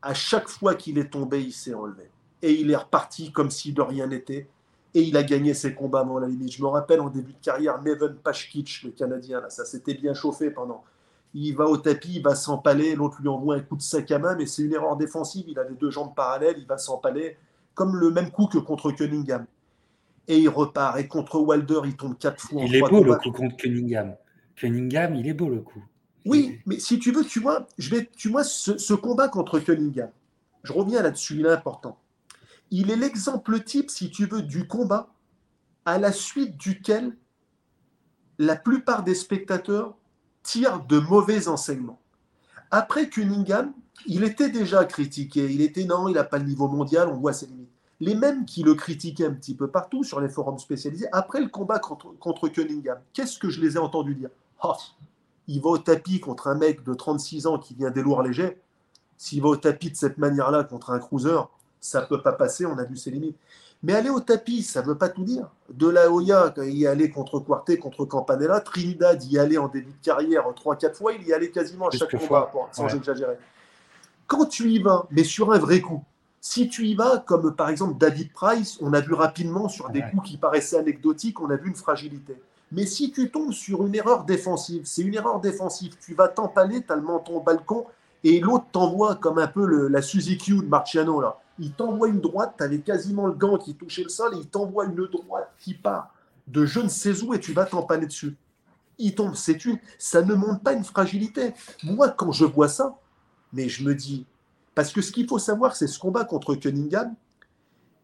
à 0.00 0.14
chaque 0.14 0.48
fois 0.48 0.74
qu'il 0.74 0.96
est 0.96 1.10
tombé, 1.10 1.42
il 1.42 1.52
s'est 1.52 1.74
enlevé. 1.74 2.10
Et 2.40 2.52
il 2.52 2.70
est 2.70 2.76
reparti 2.76 3.30
comme 3.30 3.50
si 3.50 3.74
de 3.74 3.82
rien 3.82 4.06
n'était. 4.06 4.48
Et 4.96 5.02
il 5.02 5.16
a 5.18 5.22
gagné 5.22 5.52
ses 5.52 5.74
combats 5.74 6.00
avant 6.00 6.18
la 6.18 6.26
limite. 6.26 6.52
Je 6.52 6.62
me 6.62 6.68
rappelle 6.68 7.02
en 7.02 7.10
début 7.10 7.34
de 7.34 7.44
carrière, 7.44 7.82
Neven 7.82 8.14
Pashkic, 8.14 8.80
le 8.82 8.92
Canadien, 8.92 9.42
là, 9.42 9.50
ça 9.50 9.66
s'était 9.66 9.92
bien 9.92 10.14
chauffé 10.14 10.50
pendant. 10.50 10.84
Il 11.34 11.54
va 11.54 11.66
au 11.66 11.76
tapis, 11.76 12.14
il 12.14 12.22
va 12.22 12.34
s'empaler, 12.34 12.94
l'autre 12.94 13.18
lui 13.20 13.28
envoie 13.28 13.56
un 13.56 13.60
coup 13.60 13.76
de 13.76 13.82
sac 13.82 14.10
à 14.10 14.18
main, 14.18 14.34
mais 14.36 14.46
c'est 14.46 14.62
une 14.62 14.72
erreur 14.72 14.96
défensive. 14.96 15.44
Il 15.48 15.58
a 15.58 15.64
les 15.64 15.74
deux 15.74 15.90
jambes 15.90 16.14
parallèles, 16.16 16.56
il 16.56 16.66
va 16.66 16.78
s'empaler, 16.78 17.36
comme 17.74 17.94
le 17.94 18.10
même 18.10 18.30
coup 18.30 18.46
que 18.46 18.56
contre 18.56 18.90
Cunningham. 18.90 19.44
Et 20.28 20.38
il 20.38 20.48
repart. 20.48 20.98
Et 20.98 21.06
contre 21.06 21.40
Wilder, 21.40 21.80
il 21.84 21.94
tombe 21.94 22.16
quatre 22.16 22.40
fois. 22.40 22.62
Il 22.64 22.74
est 22.74 22.80
beau 22.80 23.04
le 23.04 23.16
coup 23.16 23.32
contre 23.32 23.54
Cunningham. 23.58 24.14
Cunningham, 24.54 25.14
il 25.14 25.28
est 25.28 25.34
beau 25.34 25.50
le 25.50 25.60
coup. 25.60 25.84
Oui, 26.24 26.58
mais 26.64 26.78
si 26.78 26.98
tu 26.98 27.12
veux, 27.12 27.22
tu 27.22 27.40
vois, 27.40 27.66
je 27.76 27.94
vais, 27.94 28.08
tu 28.16 28.30
vois 28.30 28.44
ce, 28.44 28.94
combat 28.94 29.28
contre 29.28 29.58
Cunningham, 29.58 30.08
je 30.62 30.72
reviens 30.72 31.02
là-dessus, 31.02 31.34
il 31.34 31.44
est 31.44 31.50
important. 31.50 31.98
Il 32.70 32.90
est 32.90 32.96
l'exemple 32.96 33.62
type, 33.62 33.90
si 33.90 34.10
tu 34.10 34.26
veux, 34.26 34.42
du 34.42 34.66
combat 34.66 35.08
à 35.84 35.98
la 35.98 36.12
suite 36.12 36.56
duquel 36.56 37.16
la 38.38 38.56
plupart 38.56 39.02
des 39.04 39.14
spectateurs 39.14 39.94
tirent 40.42 40.84
de 40.84 40.98
mauvais 40.98 41.48
enseignements. 41.48 42.00
Après 42.70 43.08
Cunningham, 43.08 43.72
il 44.06 44.24
était 44.24 44.50
déjà 44.50 44.84
critiqué. 44.84 45.50
Il 45.50 45.60
était 45.60 45.84
non, 45.84 46.08
il 46.08 46.14
n'a 46.14 46.24
pas 46.24 46.38
le 46.38 46.44
niveau 46.44 46.68
mondial, 46.68 47.08
on 47.08 47.16
voit 47.16 47.32
ses 47.32 47.46
limites. 47.46 47.70
Les 48.00 48.14
mêmes 48.14 48.44
qui 48.44 48.62
le 48.62 48.74
critiquaient 48.74 49.26
un 49.26 49.32
petit 49.32 49.54
peu 49.54 49.68
partout 49.68 50.04
sur 50.04 50.20
les 50.20 50.28
forums 50.28 50.58
spécialisés, 50.58 51.08
après 51.12 51.40
le 51.40 51.48
combat 51.48 51.78
contre, 51.78 52.48
Cunningham, 52.52 52.98
qu'est-ce 53.12 53.38
que 53.38 53.48
je 53.48 53.60
les 53.60 53.76
ai 53.76 53.78
entendus 53.78 54.14
dire? 54.14 54.28
Oh, 54.62 54.74
il 55.46 55.62
va 55.62 55.70
au 55.70 55.78
tapis 55.78 56.20
contre 56.20 56.48
un 56.48 56.56
mec 56.56 56.82
de 56.82 56.92
36 56.92 57.46
ans 57.46 57.58
qui 57.58 57.74
vient 57.74 57.90
des 57.90 58.02
lourds 58.02 58.22
légers, 58.22 58.60
s'il 59.16 59.40
va 59.40 59.48
au 59.48 59.56
tapis 59.56 59.90
de 59.90 59.96
cette 59.96 60.18
manière-là 60.18 60.64
contre 60.64 60.90
un 60.90 60.98
cruiser, 60.98 61.38
ça 61.80 62.02
ne 62.02 62.06
peut 62.06 62.22
pas 62.22 62.32
passer, 62.32 62.66
on 62.66 62.78
a 62.78 62.84
vu 62.84 62.96
ses 62.96 63.10
limites. 63.10 63.36
Mais 63.82 63.92
aller 63.92 64.10
au 64.10 64.20
tapis, 64.20 64.62
ça 64.62 64.82
ne 64.82 64.86
veut 64.86 64.96
pas 64.96 65.08
tout 65.08 65.22
dire. 65.22 65.48
De 65.70 65.88
la 65.88 66.10
Hoya, 66.10 66.54
y 66.58 66.86
allait 66.86 67.10
contre 67.10 67.38
Quartet, 67.40 67.76
contre 67.76 68.04
Campanella, 68.04 68.60
Trinidad 68.60 69.22
y 69.24 69.38
allait 69.38 69.58
en 69.58 69.68
début 69.68 69.92
de 69.92 70.04
carrière 70.04 70.44
3-4 70.48 70.94
fois, 70.94 71.12
il 71.12 71.26
y 71.26 71.32
allait 71.32 71.50
quasiment 71.50 71.88
à 71.88 71.90
chaque 71.90 72.16
fois, 72.18 72.50
sans 72.72 72.88
exagérer. 72.88 73.36
Quand 74.26 74.46
tu 74.46 74.70
y 74.70 74.82
vas, 74.82 75.06
mais 75.10 75.24
sur 75.24 75.52
un 75.52 75.58
vrai 75.58 75.80
coup, 75.80 76.02
si 76.40 76.68
tu 76.68 76.86
y 76.86 76.94
vas, 76.94 77.18
comme 77.18 77.54
par 77.54 77.68
exemple 77.68 77.98
David 77.98 78.32
Price, 78.32 78.78
on 78.80 78.92
a 78.92 79.00
vu 79.00 79.14
rapidement 79.14 79.68
sur 79.68 79.90
des 79.90 80.02
coups 80.02 80.30
qui 80.30 80.36
paraissaient 80.36 80.78
anecdotiques, 80.78 81.40
on 81.40 81.50
a 81.50 81.56
vu 81.56 81.68
une 81.68 81.76
fragilité. 81.76 82.40
Mais 82.72 82.86
si 82.86 83.12
tu 83.12 83.30
tombes 83.30 83.52
sur 83.52 83.86
une 83.86 83.94
erreur 83.94 84.24
défensive, 84.24 84.82
c'est 84.84 85.02
une 85.02 85.14
erreur 85.14 85.40
défensive, 85.40 85.94
tu 86.00 86.14
vas 86.14 86.28
t'empaler, 86.28 86.82
tu 86.82 86.92
as 86.92 86.96
le 86.96 87.02
menton 87.02 87.36
au 87.36 87.40
balcon, 87.40 87.86
et 88.24 88.40
l'autre 88.40 88.64
t'envoie 88.72 89.14
comme 89.16 89.38
un 89.38 89.46
peu 89.46 89.88
la 89.88 90.02
Suzy 90.02 90.38
Q 90.38 90.56
de 90.56 90.68
Marciano. 90.68 91.20
Là. 91.20 91.38
Il 91.58 91.72
t'envoie 91.72 92.08
une 92.08 92.20
droite, 92.20 92.54
tu 92.58 92.64
avais 92.64 92.80
quasiment 92.80 93.26
le 93.26 93.32
gant 93.32 93.58
qui 93.58 93.74
touchait 93.74 94.02
le 94.02 94.08
sol, 94.08 94.34
et 94.34 94.38
il 94.38 94.46
t'envoie 94.46 94.84
une 94.86 95.06
droite 95.06 95.52
qui 95.58 95.74
part 95.74 96.14
de 96.46 96.64
je 96.64 96.80
ne 96.80 96.88
sais 96.88 97.22
où, 97.22 97.34
et 97.34 97.40
tu 97.40 97.52
vas 97.52 97.64
t'empaler 97.64 98.06
dessus. 98.06 98.36
Il 98.98 99.14
tombe, 99.14 99.34
c'est 99.34 99.64
une, 99.64 99.78
ça 99.98 100.22
ne 100.22 100.34
montre 100.34 100.60
pas 100.60 100.72
une 100.72 100.84
fragilité. 100.84 101.52
Moi, 101.82 102.10
quand 102.10 102.32
je 102.32 102.44
vois 102.44 102.68
ça, 102.68 102.98
mais 103.52 103.68
je 103.68 103.84
me 103.84 103.94
dis, 103.94 104.26
parce 104.74 104.92
que 104.92 105.02
ce 105.02 105.12
qu'il 105.12 105.26
faut 105.26 105.38
savoir, 105.38 105.76
c'est 105.76 105.86
ce 105.86 105.98
combat 105.98 106.24
contre 106.24 106.54
Cunningham, 106.54 107.14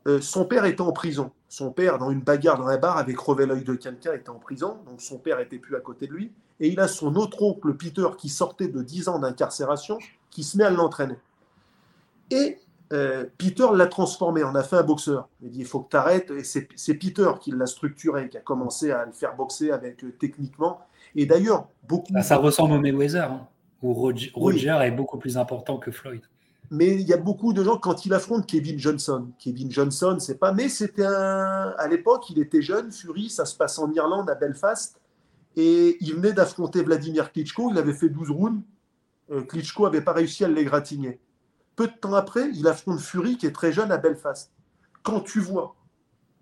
euh, 0.06 0.20
son 0.20 0.44
père 0.44 0.64
était 0.64 0.80
en 0.80 0.92
prison. 0.92 1.30
Son 1.48 1.70
père, 1.70 1.98
dans 1.98 2.10
une 2.10 2.20
bagarre 2.20 2.58
dans 2.58 2.66
un 2.66 2.78
bar, 2.78 2.96
avait 2.96 3.14
crevé 3.14 3.46
l'œil 3.46 3.62
de 3.62 3.74
quelqu'un, 3.74 4.14
était 4.14 4.30
en 4.30 4.38
prison. 4.38 4.78
Donc 4.86 5.00
son 5.00 5.18
père 5.18 5.38
était 5.38 5.58
plus 5.58 5.76
à 5.76 5.80
côté 5.80 6.06
de 6.06 6.12
lui. 6.12 6.32
Et 6.60 6.68
il 6.68 6.80
a 6.80 6.88
son 6.88 7.14
autre 7.16 7.42
oncle, 7.42 7.74
Peter, 7.74 8.06
qui 8.18 8.28
sortait 8.28 8.68
de 8.68 8.82
10 8.82 9.08
ans 9.08 9.18
d'incarcération, 9.18 9.98
qui 10.30 10.44
se 10.44 10.56
met 10.56 10.64
à 10.64 10.70
l'entraîner. 10.70 11.18
Et 12.30 12.58
euh, 12.92 13.24
Peter 13.38 13.66
l'a 13.74 13.86
transformé, 13.86 14.42
en 14.44 14.54
a 14.54 14.62
fait 14.62 14.76
un 14.76 14.82
boxeur. 14.82 15.28
Il 15.42 15.50
dit 15.50 15.60
il 15.60 15.66
faut 15.66 15.80
que 15.80 15.90
tu 15.90 15.96
arrêtes. 15.96 16.30
Et 16.30 16.44
c'est 16.44 16.94
Peter 16.94 17.30
qui 17.40 17.50
l'a 17.50 17.66
structuré, 17.66 18.28
qui 18.28 18.36
a 18.36 18.40
commencé 18.40 18.90
à 18.90 19.06
le 19.06 19.12
faire 19.12 19.34
boxer 19.34 19.70
avec 19.70 20.04
euh, 20.04 20.14
techniquement. 20.18 20.80
Et 21.14 21.26
d'ailleurs, 21.26 21.68
beaucoup. 21.88 22.12
ça 22.22 22.36
ressemble 22.36 22.74
au 22.74 22.80
Mayweather, 22.80 23.30
hein, 23.30 23.48
où 23.82 23.92
Roger, 23.94 24.78
est 24.82 24.90
beaucoup 24.90 25.18
plus 25.18 25.36
important 25.36 25.78
que 25.78 25.90
Floyd 25.90 26.22
mais 26.74 26.94
il 26.94 27.02
y 27.02 27.12
a 27.12 27.18
beaucoup 27.18 27.52
de 27.52 27.62
gens 27.62 27.76
quand 27.76 28.06
il 28.06 28.14
affronte 28.14 28.46
Kevin 28.46 28.78
Johnson. 28.78 29.28
Kevin 29.38 29.70
Johnson, 29.70 30.16
c'est 30.18 30.38
pas, 30.38 30.52
mais 30.52 30.70
c'était 30.70 31.04
un. 31.04 31.74
À 31.76 31.86
l'époque, 31.86 32.30
il 32.30 32.38
était 32.38 32.62
jeune, 32.62 32.90
Fury, 32.90 33.28
ça 33.28 33.44
se 33.44 33.54
passe 33.54 33.78
en 33.78 33.92
Irlande, 33.92 34.30
à 34.30 34.34
Belfast, 34.34 34.98
et 35.54 35.98
il 36.00 36.14
venait 36.14 36.32
d'affronter 36.32 36.82
Vladimir 36.82 37.30
Klitschko. 37.30 37.72
Il 37.72 37.78
avait 37.78 37.92
fait 37.92 38.08
12 38.08 38.30
rounds. 38.30 38.62
Euh, 39.30 39.42
Klitschko 39.42 39.84
n'avait 39.84 40.00
pas 40.00 40.14
réussi 40.14 40.46
à 40.46 40.48
l'égratigner. 40.48 41.20
Peu 41.76 41.86
de 41.86 41.92
temps 41.92 42.14
après, 42.14 42.50
il 42.50 42.66
affronte 42.68 43.00
Fury, 43.00 43.38
qui 43.38 43.46
est 43.46 43.52
très 43.52 43.72
jeune 43.72 43.90
à 43.90 43.98
Belfast. 43.98 44.52
Quand 45.02 45.20
tu 45.20 45.40
vois 45.40 45.74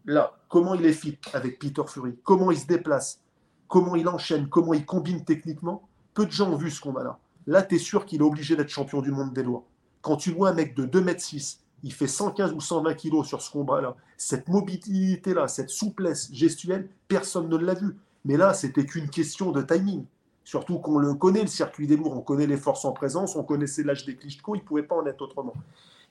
là 0.07 0.36
comment 0.48 0.74
il 0.74 0.85
est 0.85 0.93
fit 0.93 1.19
avec 1.32 1.59
Peter 1.59 1.82
Fury, 1.86 2.19
comment 2.24 2.51
il 2.51 2.59
se 2.59 2.66
déplace, 2.66 3.20
comment 3.69 3.94
il 3.94 4.09
enchaîne, 4.09 4.48
comment 4.48 4.74
il 4.74 4.85
combine 4.85 5.24
techniquement, 5.24 5.89
peu 6.15 6.27
de 6.27 6.32
gens 6.32 6.51
ont 6.51 6.57
vu 6.57 6.70
ce 6.70 6.81
combat-là. 6.81 7.19
Là, 7.47 7.62
tu 7.62 7.77
es 7.77 7.78
sûr 7.78 8.05
qu'il 8.05 8.20
est 8.20 8.24
obligé 8.24 8.57
d'être 8.57 8.69
champion 8.69 9.01
du 9.01 9.12
monde 9.12 9.32
des 9.32 9.43
lois. 9.43 9.65
Quand 10.02 10.16
tu 10.16 10.32
vois 10.32 10.51
un 10.51 10.55
mec 10.55 10.74
de 10.74 10.86
2m6, 10.86 11.59
il 11.82 11.93
fait 11.93 12.07
115 12.07 12.52
ou 12.52 12.61
120 12.61 12.94
kg 12.94 13.24
sur 13.24 13.40
ce 13.40 13.51
combat-là, 13.51 13.97
cette 14.16 14.48
mobilité-là, 14.48 15.48
cette 15.48 15.70
souplesse 15.70 16.31
gestuelle, 16.32 16.90
personne 17.09 17.48
ne 17.48 17.57
l'a 17.57 17.74
vu. 17.74 17.97
Mais 18.24 18.36
là, 18.36 18.52
c'était 18.52 18.85
qu'une 18.85 19.09
question 19.09 19.51
de 19.51 19.62
timing. 19.62 20.05
Surtout 20.44 20.78
qu'on 20.78 20.98
le 20.98 21.14
connaît, 21.14 21.42
le 21.42 21.48
circuit 21.48 21.86
des 21.86 21.96
lourds, 21.96 22.16
on 22.16 22.22
connaît 22.22 22.46
les 22.46 22.56
forces 22.56 22.84
en 22.84 22.92
présence, 22.92 23.36
on 23.36 23.44
connaissait 23.44 23.82
l'âge 23.82 24.04
des 24.04 24.16
Klitschko, 24.16 24.54
il 24.54 24.60
ne 24.60 24.64
pouvait 24.64 24.82
pas 24.82 24.96
en 24.96 25.06
être 25.06 25.20
autrement. 25.22 25.54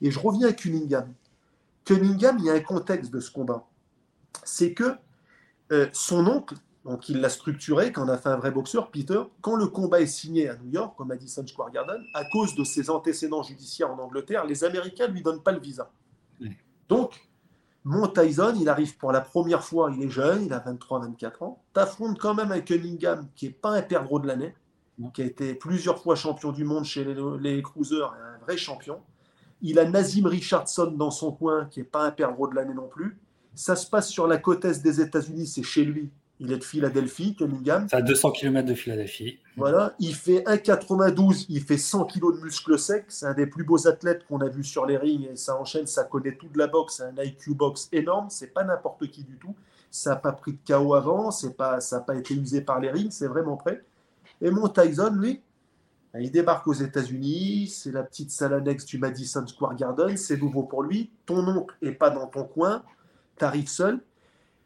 Et 0.01 0.11
je 0.11 0.19
reviens 0.19 0.47
à 0.47 0.53
Cunningham. 0.53 1.13
Cunningham, 1.83 2.37
il 2.39 2.45
y 2.45 2.49
a 2.49 2.53
un 2.53 2.59
contexte 2.61 3.11
de 3.11 3.19
ce 3.19 3.31
combat. 3.31 3.65
C'est 4.43 4.73
que 4.73 4.95
euh, 5.71 5.87
son 5.91 6.25
oncle, 6.27 6.55
donc 6.85 7.09
il 7.09 7.19
l'a 7.19 7.29
structuré, 7.29 7.91
quand 7.91 8.05
on 8.05 8.09
a 8.09 8.17
fait 8.17 8.29
un 8.29 8.37
vrai 8.37 8.51
boxeur, 8.51 8.91
Peter, 8.91 9.21
quand 9.41 9.55
le 9.55 9.67
combat 9.67 10.01
est 10.01 10.07
signé 10.07 10.49
à 10.49 10.55
New 10.55 10.71
York, 10.71 10.95
comme 10.97 11.09
Madison 11.09 11.45
Square 11.45 11.71
Garden, 11.71 12.01
à 12.13 12.23
cause 12.25 12.55
de 12.55 12.63
ses 12.63 12.89
antécédents 12.89 13.43
judiciaires 13.43 13.91
en 13.91 13.99
Angleterre, 13.99 14.45
les 14.45 14.63
Américains 14.63 15.07
ne 15.07 15.13
lui 15.13 15.21
donnent 15.21 15.43
pas 15.43 15.51
le 15.51 15.59
visa. 15.59 15.91
Donc, 16.87 17.28
mon 17.89 18.07
Tyson, 18.07 18.53
il 18.61 18.69
arrive 18.69 18.97
pour 18.97 19.11
la 19.11 19.19
première 19.19 19.63
fois, 19.63 19.91
il 19.91 20.03
est 20.03 20.11
jeune, 20.11 20.45
il 20.45 20.53
a 20.53 20.59
23-24 20.59 21.43
ans. 21.43 21.59
T'affrontes 21.73 22.19
quand 22.19 22.35
même 22.35 22.51
un 22.51 22.59
Cunningham 22.59 23.27
qui 23.35 23.47
n'est 23.47 23.51
pas 23.51 23.71
un 23.71 23.81
perdreau 23.81 24.19
de 24.19 24.27
l'année, 24.27 24.53
qui 25.11 25.23
a 25.23 25.25
été 25.25 25.55
plusieurs 25.55 25.97
fois 25.99 26.13
champion 26.13 26.51
du 26.51 26.63
monde 26.63 26.85
chez 26.85 27.03
les, 27.03 27.15
les 27.39 27.63
cruisers, 27.63 28.13
un 28.13 28.37
vrai 28.45 28.57
champion. 28.57 28.99
Il 29.63 29.79
a 29.79 29.89
Nazim 29.89 30.27
Richardson 30.27 30.91
dans 30.91 31.09
son 31.09 31.31
coin, 31.31 31.65
qui 31.65 31.79
n'est 31.79 31.85
pas 31.85 32.05
un 32.05 32.11
perdreau 32.11 32.47
de 32.47 32.53
l'année 32.53 32.75
non 32.75 32.87
plus. 32.87 33.17
Ça 33.55 33.75
se 33.75 33.89
passe 33.89 34.09
sur 34.09 34.27
la 34.27 34.37
côte 34.37 34.65
est 34.65 34.83
des 34.83 35.01
États-Unis, 35.01 35.47
c'est 35.47 35.63
chez 35.63 35.83
lui. 35.83 36.11
Il 36.41 36.53
est 36.53 36.57
de 36.57 36.63
Philadelphie, 36.63 37.35
Cunningham. 37.35 37.87
C'est 37.89 37.97
à 37.97 38.01
200 38.01 38.31
km 38.31 38.67
de 38.67 38.73
Philadelphie. 38.73 39.39
Voilà, 39.57 39.93
il 39.99 40.15
fait 40.15 40.41
1,92, 40.47 41.47
il 41.49 41.61
fait 41.61 41.77
100 41.77 42.05
kg 42.05 42.37
de 42.37 42.43
muscles 42.43 42.79
secs. 42.79 43.05
C'est 43.09 43.25
un 43.25 43.33
des 43.33 43.45
plus 43.45 43.65
beaux 43.65 43.87
athlètes 43.87 44.25
qu'on 44.25 44.39
a 44.39 44.47
vu 44.47 44.63
sur 44.63 44.85
les 44.85 44.95
rings 44.95 45.27
et 45.29 45.35
ça 45.35 45.59
enchaîne, 45.59 45.85
ça 45.85 46.05
connaît 46.05 46.35
tout 46.35 46.47
de 46.47 46.57
la 46.57 46.67
boxe. 46.67 46.97
C'est 46.97 47.21
un 47.21 47.23
IQ 47.23 47.55
box 47.55 47.89
énorme, 47.91 48.27
c'est 48.29 48.53
pas 48.53 48.63
n'importe 48.63 49.05
qui 49.09 49.23
du 49.23 49.37
tout. 49.37 49.53
Ça 49.91 50.11
n'a 50.11 50.15
pas 50.15 50.31
pris 50.31 50.53
de 50.53 50.59
KO 50.65 50.93
avant, 50.93 51.31
c'est 51.31 51.57
pas, 51.57 51.81
ça 51.81 51.97
n'a 51.97 52.03
pas 52.03 52.15
été 52.15 52.33
usé 52.33 52.61
par 52.61 52.79
les 52.79 52.89
rings, 52.89 53.11
c'est 53.11 53.27
vraiment 53.27 53.57
prêt. 53.57 53.83
Et 54.41 54.49
mon 54.51 54.69
Tyson, 54.69 55.11
lui, 55.15 55.41
ben, 56.13 56.21
il 56.21 56.31
débarque 56.31 56.67
aux 56.67 56.73
États-Unis, 56.73 57.67
c'est 57.67 57.91
la 57.91 58.03
petite 58.03 58.31
salle 58.31 58.53
annexe 58.53 58.85
du 58.85 58.97
Madison 58.97 59.45
Square 59.45 59.75
Garden, 59.75 60.15
c'est 60.17 60.37
nouveau 60.37 60.63
pour 60.63 60.83
lui. 60.83 61.11
Ton 61.25 61.45
oncle 61.47 61.75
n'est 61.81 61.91
pas 61.91 62.09
dans 62.09 62.27
ton 62.27 62.45
coin, 62.45 62.83
tu 63.37 63.45
arrives 63.45 63.67
seul. 63.67 63.99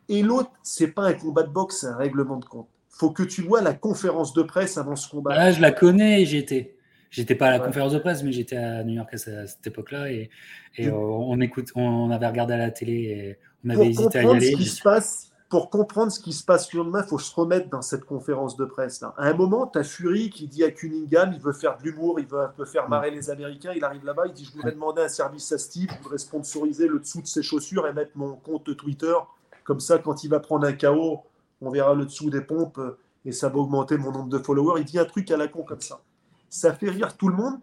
Et 0.10 0.22
l'autre, 0.22 0.52
c'est 0.64 0.88
pas 0.88 1.04
un 1.04 1.14
combat 1.14 1.44
de 1.44 1.52
boxe, 1.52 1.82
c'est 1.82 1.88
un 1.88 1.96
règlement 1.96 2.38
de 2.38 2.46
compte. 2.46 2.68
Faut 2.90 3.12
que 3.12 3.24
tu 3.24 3.42
vois 3.42 3.62
la 3.62 3.74
conférence 3.74 4.34
de 4.34 4.44
presse 4.44 4.78
avant 4.78 4.96
ce 4.96 5.10
combat. 5.10 5.32
Ah, 5.36 5.52
je 5.52 5.62
la 5.62 5.72
connais, 5.72 6.26
j'y 6.26 6.38
étais. 6.38 6.76
J'étais 7.10 7.36
pas 7.36 7.48
à 7.48 7.52
la 7.52 7.60
conférence 7.60 7.94
de 7.94 8.00
presse, 8.00 8.24
mais 8.24 8.32
j'étais 8.32 8.58
à 8.58 8.84
New 8.84 8.96
York 8.96 9.14
à 9.14 9.18
cette 9.18 9.68
époque-là 9.68 10.12
et, 10.12 10.32
et 10.78 10.90
on, 10.90 11.40
écoute, 11.42 11.72
on 11.76 12.10
avait 12.10 12.28
regardé 12.28 12.56
à 12.56 12.58
la 12.58 12.72
télé 12.72 12.94
et 12.94 13.38
on 13.64 13.70
avait 13.70 13.90
hésité 13.90 14.20
à 14.20 14.24
y 14.24 14.30
aller. 14.30 14.52
Ce 14.52 14.58
qui 14.58 14.66
se 14.66 14.82
passe, 14.82 15.32
pour 15.54 15.70
comprendre 15.70 16.12
ce 16.12 16.20
qui 16.20 16.34
se 16.34 16.44
passe 16.44 16.74
le 16.74 16.80
lendemain, 16.80 17.04
il 17.06 17.08
faut 17.08 17.20
se 17.20 17.36
remettre 17.36 17.70
dans 17.70 17.84
cette 17.84 18.06
conférence 18.06 18.58
de 18.58 18.66
presse. 18.66 19.02
Là. 19.02 19.14
À 19.20 19.28
un 19.28 19.36
moment, 19.36 19.68
tu 19.68 19.78
as 19.78 19.84
Fury 19.84 20.32
qui 20.32 20.48
dit 20.48 20.64
à 20.64 20.72
Cunningham, 20.72 21.32
il 21.32 21.40
veut 21.40 21.54
faire 21.54 21.78
de 21.78 21.84
l'humour, 21.84 22.20
il 22.20 22.26
veut 22.26 22.42
un 22.42 22.48
peu 22.48 22.66
faire 22.66 22.90
marrer 22.90 23.12
les 23.12 23.30
Américains. 23.30 23.74
Il 23.76 23.84
arrive 23.84 24.04
là-bas, 24.04 24.24
il 24.26 24.34
dit 24.34 24.46
Je 24.46 24.54
voudrais 24.54 24.72
demander 24.72 25.04
un 25.04 25.08
service 25.08 25.52
à 25.52 25.60
Steve, 25.60 25.90
je 25.96 26.02
voudrais 26.02 26.18
sponsoriser 26.18 26.88
le 26.88 26.98
dessous 26.98 27.22
de 27.22 27.28
ses 27.28 27.44
chaussures 27.44 27.86
et 27.86 27.94
mettre 27.94 28.14
mon 28.16 28.36
compte 28.38 28.76
Twitter 28.76 29.14
comme 29.64 29.80
ça, 29.80 29.98
quand 29.98 30.24
il 30.24 30.30
va 30.30 30.40
prendre 30.40 30.68
un 30.68 30.74
KO, 30.74 31.22
on 31.62 31.72
verra 31.72 31.94
le 31.94 32.06
dessous 32.06 32.30
des 32.30 32.42
pompes 32.42 32.78
euh, 32.78 32.98
et 33.26 33.32
ça 33.32 33.50
va 33.50 33.58
augmenter 33.58 33.98
mon 33.98 34.12
nombre 34.12 34.30
de 34.30 34.38
followers. 34.38 34.82
Il 34.82 34.86
dit 34.86 35.00
un 35.00 35.06
truc 35.06 35.32
à 35.32 35.38
la 35.38 35.48
con 35.48 35.64
comme 35.64 35.82
ça. 35.82 36.02
Ça 36.50 36.74
fait 36.74 36.90
rire 36.90 37.16
tout 37.18 37.30
le 37.30 37.36
monde. 37.36 37.56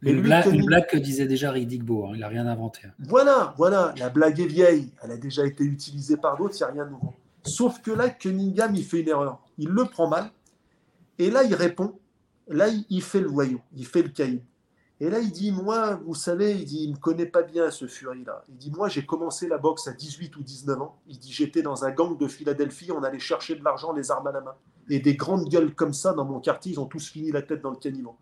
Mais 0.00 0.12
une, 0.12 0.22
blague, 0.22 0.86
que 0.86 0.96
disait 0.96 1.26
déjà 1.26 1.50
Riddick 1.50 1.82
hein. 1.82 2.10
il 2.14 2.20
n'a 2.20 2.28
rien 2.28 2.46
inventé. 2.46 2.82
Hein. 2.86 2.92
Voilà, 3.00 3.52
voilà, 3.56 3.92
la 3.98 4.10
blague 4.10 4.38
est 4.38 4.46
vieille, 4.46 4.92
elle 5.02 5.10
a 5.10 5.16
déjà 5.16 5.44
été 5.44 5.64
utilisée 5.64 6.16
par 6.16 6.36
d'autres, 6.36 6.54
il 6.54 6.62
n'y 6.62 6.70
a 6.70 6.72
rien 6.72 6.84
de 6.84 6.90
nouveau. 6.90 7.14
Sauf 7.42 7.82
que 7.82 7.90
là, 7.90 8.08
Cunningham, 8.08 8.76
il 8.76 8.84
fait 8.84 9.00
une 9.00 9.08
erreur. 9.08 9.40
Il 9.58 9.70
le 9.70 9.86
prend 9.86 10.08
mal, 10.08 10.30
et 11.18 11.32
là, 11.32 11.42
il 11.42 11.52
répond, 11.52 11.98
là, 12.46 12.68
il 12.88 13.02
fait 13.02 13.20
le 13.20 13.26
voyou, 13.26 13.60
il 13.74 13.86
fait 13.86 14.02
le 14.02 14.10
caïd. 14.10 14.40
Et 15.00 15.10
là, 15.10 15.20
il 15.20 15.30
dit, 15.30 15.52
moi, 15.52 16.00
vous 16.04 16.14
savez, 16.14 16.56
il 16.56 16.64
dit, 16.64 16.82
il 16.82 16.90
ne 16.90 16.96
me 16.96 17.00
connaît 17.00 17.26
pas 17.26 17.42
bien 17.42 17.70
ce 17.70 17.86
Fury-là. 17.86 18.42
Il 18.48 18.56
dit, 18.56 18.72
moi, 18.72 18.88
j'ai 18.88 19.06
commencé 19.06 19.46
la 19.46 19.56
boxe 19.56 19.86
à 19.86 19.92
18 19.92 20.36
ou 20.36 20.42
19 20.42 20.80
ans. 20.82 20.98
Il 21.06 21.18
dit, 21.18 21.32
j'étais 21.32 21.62
dans 21.62 21.84
un 21.84 21.92
gang 21.92 22.18
de 22.18 22.26
Philadelphie, 22.26 22.90
on 22.90 23.04
allait 23.04 23.20
chercher 23.20 23.54
de 23.54 23.62
l'argent, 23.62 23.92
les 23.92 24.10
armes 24.10 24.26
à 24.26 24.32
la 24.32 24.40
main. 24.40 24.54
Et 24.90 24.98
des 24.98 25.14
grandes 25.14 25.48
gueules 25.48 25.72
comme 25.72 25.92
ça, 25.92 26.14
dans 26.14 26.24
mon 26.24 26.40
quartier, 26.40 26.72
ils 26.72 26.80
ont 26.80 26.86
tous 26.86 27.10
fini 27.10 27.30
la 27.30 27.42
tête 27.42 27.62
dans 27.62 27.70
le 27.70 27.76
caniveau. 27.76 28.16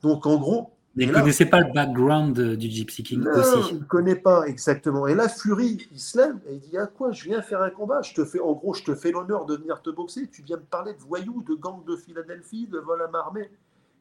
Donc, 0.00 0.26
en 0.26 0.38
gros... 0.38 0.70
Mais 0.96 1.04
il 1.04 1.10
ne 1.10 1.14
connaissait 1.14 1.46
pas 1.46 1.60
le 1.60 1.72
background 1.72 2.56
du 2.56 2.70
Gypsy 2.70 3.02
King 3.02 3.20
non, 3.20 3.30
aussi. 3.32 3.74
Il 3.74 3.80
ne 3.80 3.84
connaît 3.84 4.16
pas, 4.16 4.46
exactement. 4.46 5.06
Et 5.06 5.14
là, 5.14 5.28
Fury, 5.28 5.86
il 5.92 6.00
se 6.00 6.18
lève 6.18 6.36
et 6.48 6.54
il 6.54 6.60
dit, 6.60 6.78
à 6.78 6.86
quoi 6.86 7.12
Je 7.12 7.24
viens 7.24 7.42
faire 7.42 7.60
un 7.60 7.70
combat. 7.70 8.00
Je 8.00 8.14
te 8.14 8.24
fais, 8.24 8.40
en 8.40 8.52
gros, 8.54 8.72
je 8.72 8.82
te 8.82 8.94
fais 8.94 9.12
l'honneur 9.12 9.44
de 9.44 9.56
venir 9.56 9.82
te 9.82 9.90
boxer. 9.90 10.26
Tu 10.28 10.42
viens 10.42 10.56
me 10.56 10.62
parler 10.62 10.94
de 10.94 11.00
voyous, 11.00 11.44
de 11.46 11.54
gang 11.54 11.84
de 11.84 11.94
Philadelphie, 11.96 12.66
de 12.66 12.78
vol 12.78 13.02
à 13.02 13.08
marmée. 13.08 13.50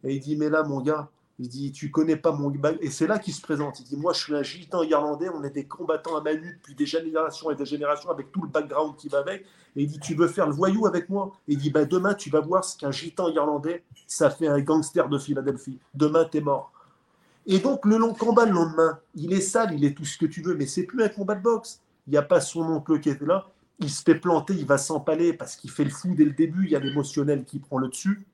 Et 0.03 0.15
il 0.15 0.21
dit, 0.21 0.37
mais 0.37 0.49
là, 0.49 0.63
mon 0.63 0.81
gars, 0.81 1.09
il 1.39 1.49
dit, 1.49 1.71
tu 1.71 1.91
connais 1.91 2.15
pas 2.15 2.31
mon 2.31 2.51
Et 2.81 2.89
c'est 2.89 3.05
là 3.05 3.19
qu'il 3.19 3.33
se 3.33 3.41
présente. 3.41 3.79
Il 3.79 3.83
dit, 3.83 3.95
moi, 3.95 4.11
je 4.13 4.19
suis 4.19 4.35
un 4.35 4.41
gitan 4.41 4.81
irlandais, 4.81 5.29
on 5.29 5.43
est 5.43 5.51
des 5.51 5.67
combattants 5.67 6.15
à 6.15 6.21
Manu 6.21 6.55
depuis 6.57 6.73
des 6.73 6.87
générations 6.87 7.51
et 7.51 7.55
des 7.55 7.65
générations 7.65 8.09
avec 8.09 8.31
tout 8.31 8.41
le 8.41 8.49
background 8.49 8.95
qui 8.95 9.07
va 9.07 9.19
avec. 9.19 9.45
Et 9.75 9.83
il 9.83 9.87
dit, 9.87 9.99
tu 9.99 10.15
veux 10.15 10.27
faire 10.27 10.47
le 10.47 10.53
voyou 10.53 10.87
avec 10.87 11.09
moi? 11.09 11.33
Et 11.47 11.53
il 11.53 11.59
dit, 11.59 11.69
bah, 11.69 11.85
demain, 11.85 12.15
tu 12.15 12.31
vas 12.31 12.41
voir 12.41 12.65
ce 12.65 12.75
qu'un 12.75 12.89
gitan 12.89 13.29
irlandais, 13.29 13.83
ça 14.07 14.31
fait 14.31 14.47
un 14.47 14.59
gangster 14.59 15.07
de 15.09 15.19
Philadelphie. 15.19 15.77
Demain, 15.93 16.25
t'es 16.25 16.41
mort. 16.41 16.71
Et 17.45 17.59
donc, 17.59 17.85
le 17.85 17.97
long 17.97 18.15
combat 18.15 18.45
le 18.45 18.53
lendemain, 18.53 18.99
il 19.13 19.31
est 19.31 19.41
sale, 19.41 19.73
il 19.73 19.85
est 19.85 19.95
tout 19.95 20.05
ce 20.05 20.17
que 20.17 20.25
tu 20.25 20.41
veux, 20.41 20.55
mais 20.55 20.65
c'est 20.65 20.83
plus 20.83 21.03
un 21.03 21.09
combat 21.09 21.35
de 21.35 21.43
boxe. 21.43 21.81
Il 22.07 22.11
n'y 22.11 22.17
a 22.17 22.23
pas 22.23 22.41
son 22.41 22.61
oncle 22.61 22.99
qui 22.99 23.09
était 23.09 23.25
là. 23.25 23.47
Il 23.79 23.91
se 23.91 24.01
fait 24.01 24.15
planter, 24.15 24.55
il 24.55 24.65
va 24.65 24.79
s'empaler 24.79 25.33
parce 25.33 25.55
qu'il 25.55 25.69
fait 25.69 25.83
le 25.83 25.91
fou 25.91 26.15
dès 26.15 26.25
le 26.25 26.31
début. 26.31 26.65
Il 26.65 26.71
y 26.71 26.75
a 26.75 26.79
l'émotionnel 26.79 27.45
qui 27.45 27.59
prend 27.59 27.77
le 27.77 27.89
dessus. 27.89 28.25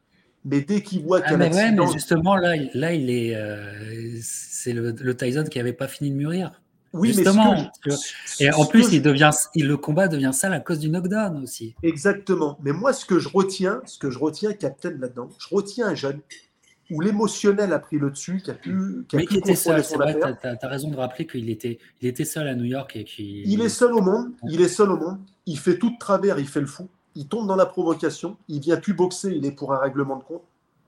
Mais 0.46 0.62
dès 0.62 0.82
qu'il 0.82 1.04
voit 1.04 1.22
qu'il 1.22 1.32
y 1.32 1.42
a 1.42 1.50
ah, 1.52 1.72
mais 1.72 1.94
justement, 1.94 2.36
là, 2.36 2.56
là 2.74 2.94
il 2.94 3.10
est, 3.10 3.36
euh, 3.36 4.18
c'est 4.22 4.74
le, 4.74 5.16
Tyson 5.16 5.46
qui 5.50 5.58
n'avait 5.58 5.74
pas 5.74 5.88
fini 5.88 6.12
de 6.12 6.16
mûrir. 6.16 6.52
Oui, 6.92 7.12
justement. 7.12 7.56
Mais 7.86 7.94
et 8.40 8.52
en 8.52 8.66
plus, 8.66 8.92
il 8.92 9.02
devient, 9.02 9.32
il, 9.56 9.68
le 9.68 9.78
combat 9.78 10.08
devient 10.08 10.32
sale 10.34 10.54
à 10.54 10.60
cause 10.60 10.80
du 10.80 10.90
knockdown 10.90 11.42
aussi. 11.42 11.76
Exactement. 11.82 12.60
Mais 12.62 12.72
moi, 12.72 12.94
ce 12.94 13.06
que 13.06 13.18
je 13.20 13.30
retiens, 13.30 13.82
ce 13.86 13.98
que 13.98 14.12
je 14.12 14.20
retiens, 14.20 14.54
Captain 14.54 14.92
là-dedans, 14.92 15.30
je 15.40 15.56
retiens 15.56 15.88
un 15.88 15.96
jeune 15.96 16.20
où 16.92 17.02
l'émotionnel 17.02 17.74
a 17.74 17.80
pris 17.80 17.98
le 17.98 18.12
dessus, 18.12 18.42
qui 18.44 18.52
a 18.52 18.54
pu, 18.54 19.06
qui 19.08 19.16
a 19.16 19.20
mais 19.20 19.26
il 19.32 19.38
était 19.38 19.56
seul. 19.56 19.84
C'est 19.84 19.96
vrai. 19.96 20.20
Tu 20.20 20.48
as, 20.48 20.68
raison 20.68 20.92
de 20.92 20.98
rappeler 20.98 21.26
qu'il 21.26 21.50
était, 21.50 21.80
il 22.02 22.08
était 22.08 22.26
seul 22.26 22.48
à 22.48 22.54
New 22.54 22.66
York 22.66 22.96
et 22.96 23.06
qu'il. 23.06 23.50
Il 23.50 23.62
est 23.62 23.70
seul 23.70 23.94
au 23.94 24.02
monde. 24.02 24.34
Il 24.50 24.62
est 24.62 24.68
seul 24.68 24.92
au 24.92 24.98
monde. 24.98 25.20
Il 25.48 25.58
fait 25.58 25.80
tout 25.80 25.90
de 25.90 25.98
travers. 25.98 26.38
Il 26.38 26.48
fait 26.48 26.62
le 26.62 26.68
fou 26.68 26.90
il 27.16 27.28
tombe 27.28 27.48
dans 27.48 27.56
la 27.56 27.66
provocation, 27.66 28.38
il 28.48 28.60
vient 28.60 28.78
plus 28.78 28.94
boxer, 28.94 29.32
il 29.36 29.46
est 29.46 29.52
pour 29.52 29.74
un 29.74 29.78
règlement 29.78 30.18
de 30.18 30.24
compte. 30.24 30.44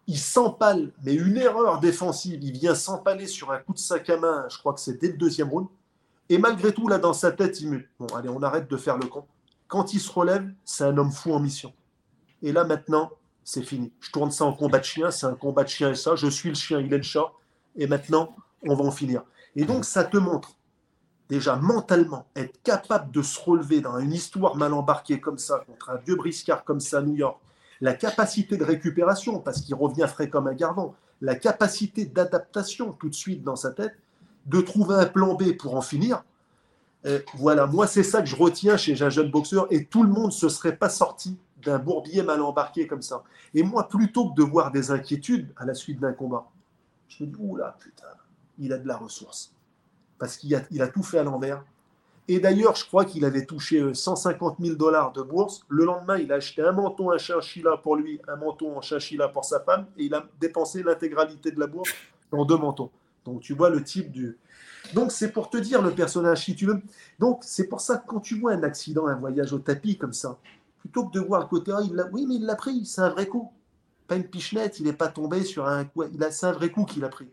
Il 0.07 0.19
s'empale, 0.19 0.91
mais 1.03 1.13
une 1.13 1.37
erreur 1.37 1.79
défensive, 1.79 2.43
il 2.43 2.51
vient 2.51 2.75
s'empaler 2.75 3.27
sur 3.27 3.51
un 3.51 3.57
coup 3.57 3.73
de 3.73 3.79
sac 3.79 4.09
à 4.09 4.17
main, 4.17 4.45
je 4.49 4.57
crois 4.57 4.73
que 4.73 4.79
c'est 4.79 4.99
dès 4.99 5.07
le 5.07 5.17
deuxième 5.17 5.49
round. 5.49 5.67
Et 6.29 6.37
malgré 6.37 6.73
tout, 6.73 6.87
là, 6.87 6.97
dans 6.97 7.13
sa 7.13 7.31
tête, 7.31 7.59
il 7.61 7.69
mute. 7.69 7.87
Bon, 7.99 8.07
allez, 8.15 8.29
on 8.29 8.41
arrête 8.41 8.69
de 8.69 8.77
faire 8.77 8.97
le 8.97 9.07
con. 9.07 9.25
Quand 9.67 9.93
il 9.93 9.99
se 9.99 10.11
relève, 10.11 10.51
c'est 10.63 10.83
un 10.83 10.97
homme 10.97 11.11
fou 11.11 11.33
en 11.33 11.39
mission. 11.39 11.73
Et 12.41 12.51
là, 12.51 12.63
maintenant, 12.63 13.11
c'est 13.43 13.63
fini. 13.63 13.91
Je 13.99 14.11
tourne 14.11 14.31
ça 14.31 14.45
en 14.45 14.53
combat 14.53 14.79
de 14.79 14.83
chien, 14.83 15.11
c'est 15.11 15.27
un 15.27 15.35
combat 15.35 15.63
de 15.63 15.69
chien 15.69 15.91
et 15.91 15.95
ça. 15.95 16.15
Je 16.15 16.27
suis 16.27 16.49
le 16.49 16.55
chien, 16.55 16.79
il 16.79 16.91
est 16.93 16.97
le 16.97 17.03
chat. 17.03 17.31
Et 17.75 17.87
maintenant, 17.87 18.35
on 18.63 18.75
va 18.75 18.83
en 18.83 18.91
finir. 18.91 19.23
Et 19.55 19.65
donc, 19.65 19.85
ça 19.85 20.03
te 20.03 20.17
montre 20.17 20.55
déjà 21.29 21.55
mentalement, 21.55 22.25
être 22.35 22.61
capable 22.63 23.11
de 23.11 23.21
se 23.21 23.39
relever 23.39 23.81
dans 23.81 23.97
une 23.99 24.13
histoire 24.13 24.55
mal 24.55 24.73
embarquée 24.73 25.19
comme 25.19 25.37
ça, 25.37 25.63
contre 25.65 25.89
un 25.89 25.97
vieux 25.97 26.15
briscard 26.15 26.63
comme 26.63 26.79
ça 26.79 26.99
à 26.99 27.01
New 27.01 27.15
York, 27.15 27.39
la 27.81 27.93
capacité 27.93 28.57
de 28.57 28.63
récupération, 28.63 29.39
parce 29.39 29.61
qu'il 29.61 29.75
revient 29.75 30.07
frais 30.07 30.29
comme 30.29 30.47
un 30.47 30.53
gardon, 30.53 30.93
la 31.21 31.35
capacité 31.35 32.05
d'adaptation 32.05 32.91
tout 32.93 33.09
de 33.09 33.15
suite 33.15 33.43
dans 33.43 33.55
sa 33.55 33.71
tête, 33.71 33.95
de 34.45 34.61
trouver 34.61 34.95
un 34.95 35.05
plan 35.05 35.33
B 35.33 35.53
pour 35.57 35.75
en 35.75 35.81
finir. 35.81 36.23
Euh, 37.05 37.19
voilà, 37.35 37.67
moi 37.67 37.87
c'est 37.87 38.03
ça 38.03 38.21
que 38.21 38.27
je 38.27 38.35
retiens 38.35 38.77
chez 38.77 39.01
un 39.01 39.09
jeune 39.09 39.31
boxeur 39.31 39.67
et 39.71 39.85
tout 39.85 40.03
le 40.03 40.09
monde 40.09 40.27
ne 40.27 40.31
se 40.31 40.49
serait 40.49 40.75
pas 40.75 40.89
sorti 40.89 41.37
d'un 41.63 41.79
bourbier 41.79 42.21
mal 42.21 42.41
embarqué 42.41 42.87
comme 42.87 43.01
ça. 43.01 43.23
Et 43.53 43.63
moi, 43.63 43.87
plutôt 43.87 44.29
que 44.29 44.35
de 44.35 44.43
voir 44.43 44.71
des 44.71 44.91
inquiétudes 44.91 45.51
à 45.57 45.65
la 45.65 45.73
suite 45.73 45.99
d'un 45.99 46.13
combat, 46.13 46.47
je 47.07 47.23
me 47.23 47.29
dis, 47.29 47.35
oula, 47.39 47.75
putain, 47.79 48.05
il 48.59 48.71
a 48.71 48.77
de 48.77 48.87
la 48.87 48.97
ressource 48.97 49.54
parce 50.17 50.37
qu'il 50.37 50.55
a, 50.55 50.87
tout 50.87 51.03
fait 51.03 51.19
à 51.19 51.23
l'envers. 51.23 51.63
Et 52.27 52.39
d'ailleurs, 52.39 52.75
je 52.75 52.85
crois 52.85 53.05
qu'il 53.05 53.23
avait 53.23 53.45
touché 53.45 53.93
150 53.93 54.59
euh, 54.59 54.63
000 54.63 54.75
dollars 54.77 55.11
de 55.11 55.21
bourse. 55.21 55.63
Le 55.69 55.85
lendemain, 55.85 56.17
il 56.17 56.31
a 56.31 56.35
acheté 56.35 56.63
un 56.63 56.71
manteau 56.71 57.13
en 57.13 57.17
chinchilla 57.17 57.77
pour 57.77 57.95
lui, 57.95 58.19
un 58.27 58.35
manteau 58.35 58.69
en 58.75 58.81
chinchilla 58.81 59.27
pour 59.27 59.45
sa 59.45 59.59
femme, 59.59 59.85
et 59.97 60.05
il 60.05 60.13
a 60.13 60.25
dépensé 60.39 60.81
l'intégralité 60.81 61.51
de 61.51 61.59
la 61.59 61.67
bourse 61.67 61.91
dans 62.31 62.45
deux 62.45 62.57
manteaux. 62.57 62.91
Donc 63.25 63.41
tu 63.41 63.53
vois 63.53 63.69
le 63.69 63.83
type 63.83 64.11
du. 64.11 64.37
Donc 64.93 65.11
c'est 65.11 65.31
pour 65.31 65.49
te 65.49 65.57
dire 65.57 65.81
le 65.81 65.91
personnage 65.91 66.45
si 66.45 66.55
tu 66.55 66.65
veux. 66.65 66.81
Donc 67.19 67.39
c'est 67.43 67.67
pour 67.67 67.81
ça 67.81 67.97
que 67.97 68.07
quand 68.07 68.19
tu 68.19 68.39
vois 68.39 68.53
un 68.53 68.63
accident, 68.63 69.07
un 69.07 69.15
voyage 69.15 69.51
au 69.53 69.59
tapis 69.59 69.97
comme 69.97 70.13
ça, 70.13 70.37
plutôt 70.79 71.05
que 71.05 71.11
de 71.13 71.19
voir 71.19 71.41
le 71.41 71.47
côté, 71.47 71.71
ah, 71.75 71.81
il 71.83 72.09
oui 72.11 72.25
mais 72.27 72.35
il 72.35 72.45
l'a 72.45 72.55
pris, 72.55 72.85
c'est 72.85 73.01
un 73.01 73.09
vrai 73.09 73.27
coup. 73.27 73.51
Pas 74.07 74.15
une 74.15 74.27
pichenette, 74.27 74.79
il 74.79 74.85
n'est 74.85 74.93
pas 74.93 75.07
tombé 75.07 75.43
sur 75.43 75.67
un 75.67 75.85
coup, 75.85 76.03
il 76.03 76.23
a, 76.23 76.29
c'est 76.29 76.45
un 76.45 76.51
vrai 76.51 76.69
coup 76.69 76.85
qu'il 76.85 77.03
a 77.03 77.09
pris. 77.09 77.27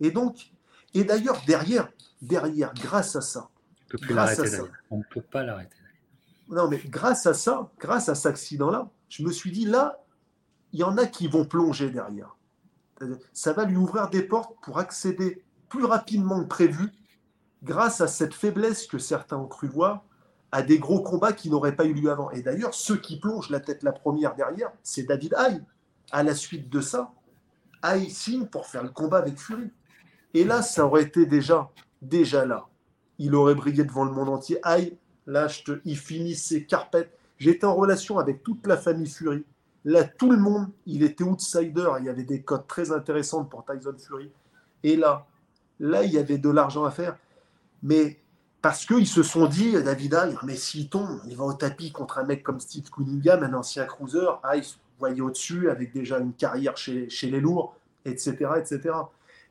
Et 0.00 0.10
donc 0.10 0.50
et 0.98 1.04
d'ailleurs, 1.04 1.40
derrière, 1.46 1.88
derrière, 2.20 2.74
grâce 2.74 3.14
à 3.14 3.20
ça, 3.20 3.48
on 4.90 4.98
ne 4.98 5.04
peut 5.04 5.22
pas 5.22 5.44
l'arrêter. 5.44 5.76
Non, 6.48 6.68
mais 6.68 6.80
grâce 6.86 7.26
à 7.26 7.34
ça, 7.34 7.70
grâce 7.78 8.08
à 8.08 8.16
cet 8.16 8.26
accident-là, 8.26 8.90
je 9.08 9.22
me 9.22 9.30
suis 9.30 9.52
dit, 9.52 9.64
là, 9.64 10.02
il 10.72 10.80
y 10.80 10.82
en 10.82 10.98
a 10.98 11.06
qui 11.06 11.28
vont 11.28 11.44
plonger 11.44 11.90
derrière. 11.90 12.36
Ça 13.32 13.52
va 13.52 13.64
lui 13.64 13.76
ouvrir 13.76 14.10
des 14.10 14.22
portes 14.22 14.56
pour 14.60 14.80
accéder 14.80 15.44
plus 15.68 15.84
rapidement 15.84 16.42
que 16.42 16.48
prévu, 16.48 16.90
grâce 17.62 18.00
à 18.00 18.08
cette 18.08 18.34
faiblesse 18.34 18.88
que 18.88 18.98
certains 18.98 19.36
ont 19.36 19.46
cru 19.46 19.68
voir, 19.68 20.04
à 20.50 20.62
des 20.62 20.80
gros 20.80 21.02
combats 21.02 21.32
qui 21.32 21.48
n'auraient 21.48 21.76
pas 21.76 21.84
eu 21.84 21.92
lieu 21.92 22.10
avant. 22.10 22.32
Et 22.32 22.42
d'ailleurs, 22.42 22.74
ceux 22.74 22.96
qui 22.96 23.20
plongent 23.20 23.50
la 23.50 23.60
tête 23.60 23.84
la 23.84 23.92
première 23.92 24.34
derrière, 24.34 24.72
c'est 24.82 25.04
David 25.04 25.36
Haye. 25.38 25.62
À 26.10 26.24
la 26.24 26.34
suite 26.34 26.68
de 26.68 26.80
ça, 26.80 27.12
Haye 27.84 28.10
signe 28.10 28.46
pour 28.46 28.66
faire 28.66 28.82
le 28.82 28.88
combat 28.88 29.18
avec 29.18 29.38
Fury. 29.38 29.70
Et 30.34 30.44
là, 30.44 30.62
ça 30.62 30.86
aurait 30.86 31.02
été 31.02 31.26
déjà, 31.26 31.70
déjà 32.02 32.44
là. 32.44 32.66
Il 33.18 33.34
aurait 33.34 33.54
brillé 33.54 33.84
devant 33.84 34.04
le 34.04 34.12
monde 34.12 34.28
entier. 34.28 34.60
Haye, 34.64 34.96
là, 35.26 35.48
je 35.48 35.62
te, 35.62 35.80
il 35.84 35.96
finit 35.96 36.36
ses 36.36 36.64
carpettes. 36.64 37.10
J'étais 37.38 37.66
en 37.66 37.74
relation 37.74 38.18
avec 38.18 38.42
toute 38.42 38.66
la 38.66 38.76
famille 38.76 39.08
Fury. 39.08 39.44
Là, 39.84 40.04
tout 40.04 40.30
le 40.30 40.38
monde, 40.38 40.68
il 40.86 41.02
était 41.02 41.24
outsider. 41.24 41.88
Il 42.00 42.04
y 42.04 42.08
avait 42.08 42.24
des 42.24 42.42
codes 42.42 42.66
très 42.66 42.92
intéressantes 42.92 43.48
pour 43.48 43.64
Tyson 43.64 43.94
Fury. 43.98 44.30
Et 44.82 44.96
là, 44.96 45.26
là, 45.80 46.04
il 46.04 46.12
y 46.12 46.18
avait 46.18 46.38
de 46.38 46.50
l'argent 46.50 46.84
à 46.84 46.90
faire. 46.90 47.16
Mais 47.82 48.20
parce 48.60 48.84
qu'ils 48.84 49.06
se 49.06 49.22
sont 49.22 49.46
dit, 49.46 49.72
David 49.82 50.14
Haye, 50.14 50.36
mais 50.42 50.56
s'il 50.56 50.88
tombe, 50.88 51.20
il 51.26 51.36
va 51.36 51.44
au 51.44 51.52
tapis 51.52 51.92
contre 51.92 52.18
un 52.18 52.24
mec 52.24 52.42
comme 52.42 52.60
Steve 52.60 52.90
Cunningham, 52.90 53.42
un 53.42 53.54
ancien 53.54 53.84
cruiser, 53.84 54.26
Haye 54.52 54.62
voyait 54.98 55.20
au-dessus 55.20 55.70
avec 55.70 55.92
déjà 55.92 56.18
une 56.18 56.32
carrière 56.32 56.76
chez, 56.76 57.08
chez 57.08 57.30
les 57.30 57.40
lourds, 57.40 57.76
etc., 58.04 58.32
etc. 58.58 58.94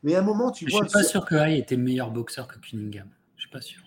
Mais 0.04 0.16
à 0.16 0.20
un 0.20 0.24
moment, 0.24 0.52
tu 0.52 0.70
vois. 0.70 0.82
Je 0.84 0.90
suis 0.90 0.94
pas 0.94 1.04
sûr 1.04 1.26
que 1.26 1.36
Haye 1.36 1.60
était 1.60 1.78
meilleur 1.78 2.12
boxeur 2.12 2.48
que 2.48 2.60
Cunningham. 2.60 3.08
Je 3.36 3.42
suis 3.42 3.50
pas 3.50 3.62
sûr. 3.62 3.82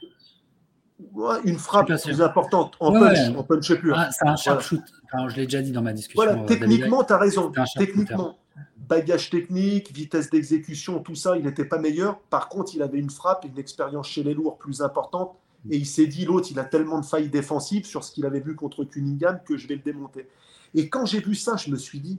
une 1.45 1.59
frappe 1.59 1.87
plus 1.87 2.23
importante. 2.23 2.75
En 2.81 2.93
punch, 2.93 3.37
en 3.37 3.43
punch 3.43 3.75
plus. 3.75 3.93
Ah, 3.95 4.11
c'est 4.13 4.27
un 4.27 4.37
sharpshoot. 4.37 4.83
je 5.29 5.37
l'ai 5.37 5.45
déjà 5.45 5.63
dit 5.63 5.73
dans 5.73 5.83
ma 5.83 5.93
discussion. 5.93 6.23
Voilà, 6.23 6.41
euh, 6.41 6.47
techniquement, 6.47 7.05
tu 7.05 7.13
as 7.13 7.19
raison. 7.19 7.53
Techniquement, 7.77 8.39
bagage 8.77 9.31
technique, 9.31 9.93
vitesse 9.93 10.31
d'exécution, 10.31 10.99
tout 10.99 11.15
ça, 11.15 11.37
il 11.37 11.45
n'était 11.45 11.65
pas 11.65 11.79
meilleur. 11.79 12.19
Par 12.23 12.49
contre, 12.49 12.75
il 12.75 12.83
avait 12.83 12.99
une 12.99 13.11
frappe, 13.11 13.45
une 13.45 13.59
expérience 13.59 14.09
chez 14.09 14.23
les 14.23 14.35
lourds 14.35 14.59
plus 14.59 14.83
importante. 14.83 15.37
Et 15.71 15.77
il 15.77 15.87
s'est 15.87 16.07
dit, 16.07 16.25
l'autre, 16.25 16.49
il 16.51 16.59
a 16.59 16.65
tellement 16.65 17.01
de 17.01 17.05
failles 17.05 17.29
défensives 17.29 17.85
sur 17.85 18.03
ce 18.03 18.13
qu'il 18.13 18.27
avait 18.27 18.41
vu 18.41 18.57
contre 18.57 18.85
Cunningham 18.85 19.41
que 19.45 19.57
je 19.57 19.69
vais 19.69 19.77
le 19.77 19.83
démonter. 19.83 20.27
Et 20.75 20.89
quand 20.89 21.05
j'ai 21.05 21.21
vu 21.21 21.35
ça, 21.35 21.57
je 21.57 21.71
me 21.71 21.77
suis 21.77 22.01
dit, 22.01 22.19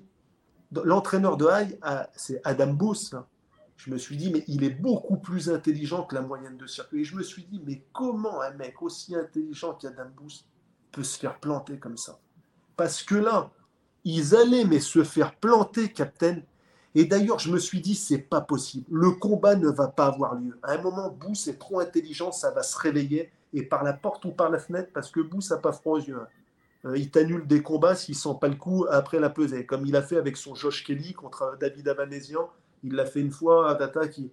l'entraîneur 0.83 1.37
de 1.37 1.45
Haï, 1.47 1.77
ah, 1.81 2.07
c'est 2.15 2.39
Adam 2.43 2.73
Booth. 2.73 3.15
Je 3.83 3.89
me 3.89 3.97
suis 3.97 4.15
dit, 4.15 4.29
mais 4.29 4.43
il 4.47 4.63
est 4.63 4.69
beaucoup 4.69 5.17
plus 5.17 5.49
intelligent 5.49 6.03
que 6.03 6.13
la 6.13 6.21
moyenne 6.21 6.55
de 6.55 6.67
circuit. 6.67 7.01
Et 7.01 7.03
je 7.03 7.15
me 7.15 7.23
suis 7.23 7.45
dit, 7.45 7.59
mais 7.65 7.81
comment 7.93 8.39
un 8.39 8.51
mec 8.51 8.79
aussi 8.83 9.15
intelligent 9.15 9.73
qu'Adam 9.73 10.05
Booth 10.15 10.45
peut 10.91 11.03
se 11.03 11.17
faire 11.17 11.39
planter 11.39 11.79
comme 11.79 11.97
ça? 11.97 12.19
Parce 12.77 13.01
que 13.01 13.15
là, 13.15 13.49
ils 14.03 14.35
allaient 14.35 14.65
mais 14.65 14.79
se 14.79 15.03
faire 15.03 15.33
planter, 15.33 15.91
Captain, 15.91 16.41
et 16.93 17.05
d'ailleurs, 17.05 17.39
je 17.39 17.51
me 17.51 17.57
suis 17.57 17.81
dit, 17.81 17.95
c'est 17.95 18.19
pas 18.19 18.41
possible. 18.41 18.85
Le 18.91 19.09
combat 19.13 19.55
ne 19.55 19.69
va 19.69 19.87
pas 19.87 20.05
avoir 20.05 20.35
lieu. 20.35 20.59
À 20.61 20.73
un 20.73 20.81
moment, 20.83 21.09
Booth 21.09 21.47
est 21.47 21.57
trop 21.57 21.79
intelligent, 21.79 22.31
ça 22.31 22.51
va 22.51 22.61
se 22.61 22.77
réveiller, 22.77 23.31
et 23.51 23.63
par 23.63 23.83
la 23.83 23.93
porte 23.93 24.25
ou 24.25 24.31
par 24.31 24.51
la 24.51 24.59
fenêtre, 24.59 24.91
parce 24.93 25.09
que 25.09 25.21
Booth 25.21 25.49
n'a 25.49 25.57
pas 25.57 25.71
froid 25.71 25.97
aux 25.97 26.03
yeux. 26.03 26.19
Hein. 26.21 26.27
Euh, 26.85 26.97
il 26.99 27.09
t'annule 27.09 27.47
des 27.47 27.63
combats 27.63 27.95
s'il 27.95 28.15
sent 28.15 28.37
pas 28.39 28.47
le 28.47 28.57
coup 28.57 28.85
après 28.91 29.19
la 29.19 29.31
pesée, 29.31 29.65
comme 29.65 29.87
il 29.87 29.95
a 29.95 30.03
fait 30.03 30.17
avec 30.17 30.37
son 30.37 30.53
Josh 30.53 30.83
Kelly 30.83 31.13
contre 31.13 31.57
David 31.59 31.87
Avanesian. 31.87 32.47
Il 32.83 32.93
l'a 32.93 33.05
fait 33.05 33.21
une 33.21 33.31
fois 33.31 33.69
à 33.69 33.75
Data 33.75 34.07
qui, 34.07 34.31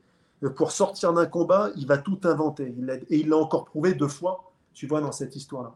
pour 0.57 0.71
sortir 0.71 1.13
d'un 1.13 1.27
combat, 1.27 1.71
il 1.77 1.87
va 1.87 1.99
tout 1.99 2.21
inventer. 2.25 2.75
et 3.11 3.17
il 3.17 3.29
l'a 3.29 3.37
encore 3.37 3.65
prouvé 3.65 3.95
deux 3.95 4.09
fois, 4.09 4.53
tu 4.75 4.87
vois, 4.87 5.01
dans 5.01 5.13
cette 5.13 5.37
histoire-là. 5.37 5.75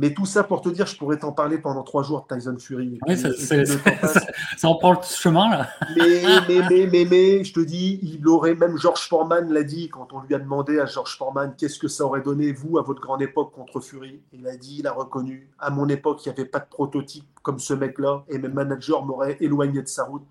Mais 0.00 0.14
tout 0.14 0.26
ça 0.26 0.44
pour 0.44 0.60
te 0.60 0.68
dire, 0.68 0.86
je 0.86 0.96
pourrais 0.96 1.18
t'en 1.18 1.32
parler 1.32 1.58
pendant 1.58 1.82
trois 1.82 2.04
jours 2.04 2.24
de 2.24 2.32
Tyson 2.32 2.56
Fury. 2.56 3.00
Oui, 3.08 3.16
ça, 3.16 3.30
ça, 4.56 4.68
en 4.68 4.76
prend 4.76 4.92
le 4.92 4.98
chemin 5.02 5.50
là. 5.50 5.68
Mais, 5.96 6.22
mais, 6.46 6.62
mais, 6.70 6.86
mais, 6.86 7.04
mais, 7.04 7.44
je 7.44 7.52
te 7.52 7.58
dis, 7.58 7.98
il 8.02 8.26
aurait, 8.28 8.54
même 8.54 8.78
George 8.78 9.08
Foreman 9.08 9.52
l'a 9.52 9.64
dit 9.64 9.88
quand 9.88 10.12
on 10.12 10.20
lui 10.20 10.36
a 10.36 10.38
demandé 10.38 10.78
à 10.78 10.86
George 10.86 11.18
Foreman 11.18 11.52
qu'est-ce 11.58 11.80
que 11.80 11.88
ça 11.88 12.04
aurait 12.04 12.22
donné, 12.22 12.52
vous, 12.52 12.78
à 12.78 12.82
votre 12.82 13.00
grande 13.00 13.22
époque 13.22 13.52
contre 13.52 13.80
Fury? 13.80 14.20
Il 14.32 14.46
a 14.46 14.56
dit, 14.56 14.76
il 14.78 14.86
a 14.86 14.92
reconnu, 14.92 15.50
à 15.58 15.70
mon 15.70 15.88
époque, 15.88 16.24
il 16.24 16.28
n'y 16.28 16.34
avait 16.38 16.48
pas 16.48 16.60
de 16.60 16.68
prototype 16.70 17.26
comme 17.42 17.58
ce 17.58 17.74
mec-là 17.74 18.22
et 18.28 18.38
mes 18.38 18.48
managers 18.48 19.02
m'auraient 19.04 19.38
éloigné 19.40 19.82
de 19.82 19.88
sa 19.88 20.04
route. 20.04 20.22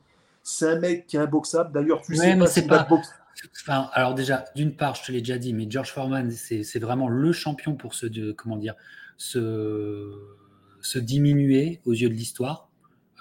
C'est 0.50 0.70
un 0.70 0.80
mec 0.80 1.08
qui 1.08 1.18
est 1.18 1.20
imboxable. 1.20 1.74
D'ailleurs, 1.74 2.02
tu 2.02 2.16
sais 2.16 2.38
pas, 2.38 2.48
c'est 2.48 2.68
pas, 2.68 2.88
Enfin, 3.62 3.90
alors 3.92 4.16
déjà, 4.16 4.46
d'une 4.56 4.78
part, 4.78 4.96
je 4.96 5.04
te 5.04 5.12
l'ai 5.12 5.20
déjà 5.20 5.38
dit, 5.38 5.54
mais 5.54 5.68
George 5.70 5.92
Foreman, 5.92 6.32
c'est 6.32 6.80
vraiment 6.80 7.10
le 7.10 7.34
champion 7.34 7.76
pour 7.76 7.94
de, 8.02 8.32
comment 8.32 8.56
dire, 8.56 8.76
se, 9.18 10.10
se 10.80 11.00
diminuer 11.00 11.82
aux 11.86 11.92
yeux 11.92 12.08
de 12.08 12.14
l'histoire. 12.14 12.70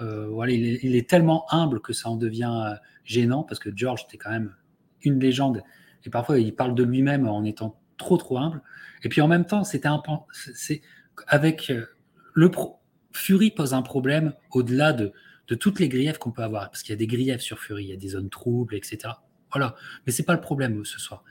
Euh, 0.01 0.29
voilà, 0.29 0.53
il 0.53 0.95
est, 0.95 1.11
tellement 1.11 1.53
humble 1.53 1.81
que 1.81 1.93
ça 1.93 2.09
en 2.09 2.17
devient 2.17 2.65
euh, 2.65 2.77
gênant 3.05 3.43
parce 3.43 3.59
que 3.59 3.71
George 3.75 4.05
était 4.07 4.19
quand 4.19 4.31
même 4.31 4.55
une 5.03 5.19
légende 5.19 5.63
et 6.05 6.11
parfois 6.11 6.39
il 6.39 6.55
parle 6.55 6.75
de 6.75 6.85
lui-même 6.85 7.27
en 7.27 7.43
étant 7.45 7.81
trop 7.97 8.19
trop 8.19 8.39
humble. 8.39 8.63
Et 9.03 9.09
puis 9.09 9.21
en 9.21 9.27
même 9.27 9.47
temps, 9.47 9.65
c'était 9.65 9.89
un 9.89 10.01
c'est 10.33 10.81
avec 11.27 11.71
euh, 11.71 11.87
le 12.35 12.53
pro, 12.53 12.79
Fury 13.11 13.51
pose 13.51 13.75
un 13.75 13.83
problème 13.83 14.35
au-delà 14.53 14.93
de, 14.93 15.13
de 15.49 15.55
toutes 15.55 15.79
les 15.81 15.89
griefs 15.89 16.19
qu'on 16.19 16.33
peut 16.33 16.43
avoir 16.43 16.71
parce 16.71 16.83
qu'il 16.83 16.93
y 16.93 16.95
a 16.95 16.97
des 16.97 17.07
griefs 17.07 17.41
sur 17.41 17.59
Fury, 17.59 17.85
il 17.85 17.91
y 17.91 17.93
a 17.93 17.97
des 17.97 18.09
zones 18.09 18.31
troubles, 18.31 18.75
etc. 18.75 19.15
Voilà, 19.53 19.77
mais 20.07 20.13
c'est 20.13 20.25
pas 20.25 20.35
le 20.35 20.41
problème 20.41 20.85
ce 20.85 20.99
soir. 20.99 21.23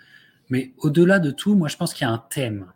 Mais 0.49 0.73
au-delà 0.77 1.19
de 1.19 1.31
tout, 1.31 1.55
moi 1.55 1.67
je 1.67 1.77
pense 1.77 1.93
qu'il 1.93 2.05
y 2.05 2.09
a 2.09 2.13
un 2.13 2.23
thème 2.29 2.71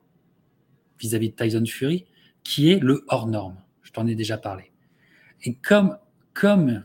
vis-à-vis 0.99 1.29
de 1.29 1.35
Tyson 1.35 1.65
Fury, 1.65 2.05
qui 2.43 2.71
est 2.71 2.79
le 2.79 3.05
hors 3.07 3.27
norme. 3.27 3.57
Je 3.83 3.91
t'en 3.91 4.05
ai 4.07 4.15
déjà 4.15 4.37
parlé. 4.37 4.71
Et 5.43 5.55
comme, 5.55 5.97
comme 6.33 6.83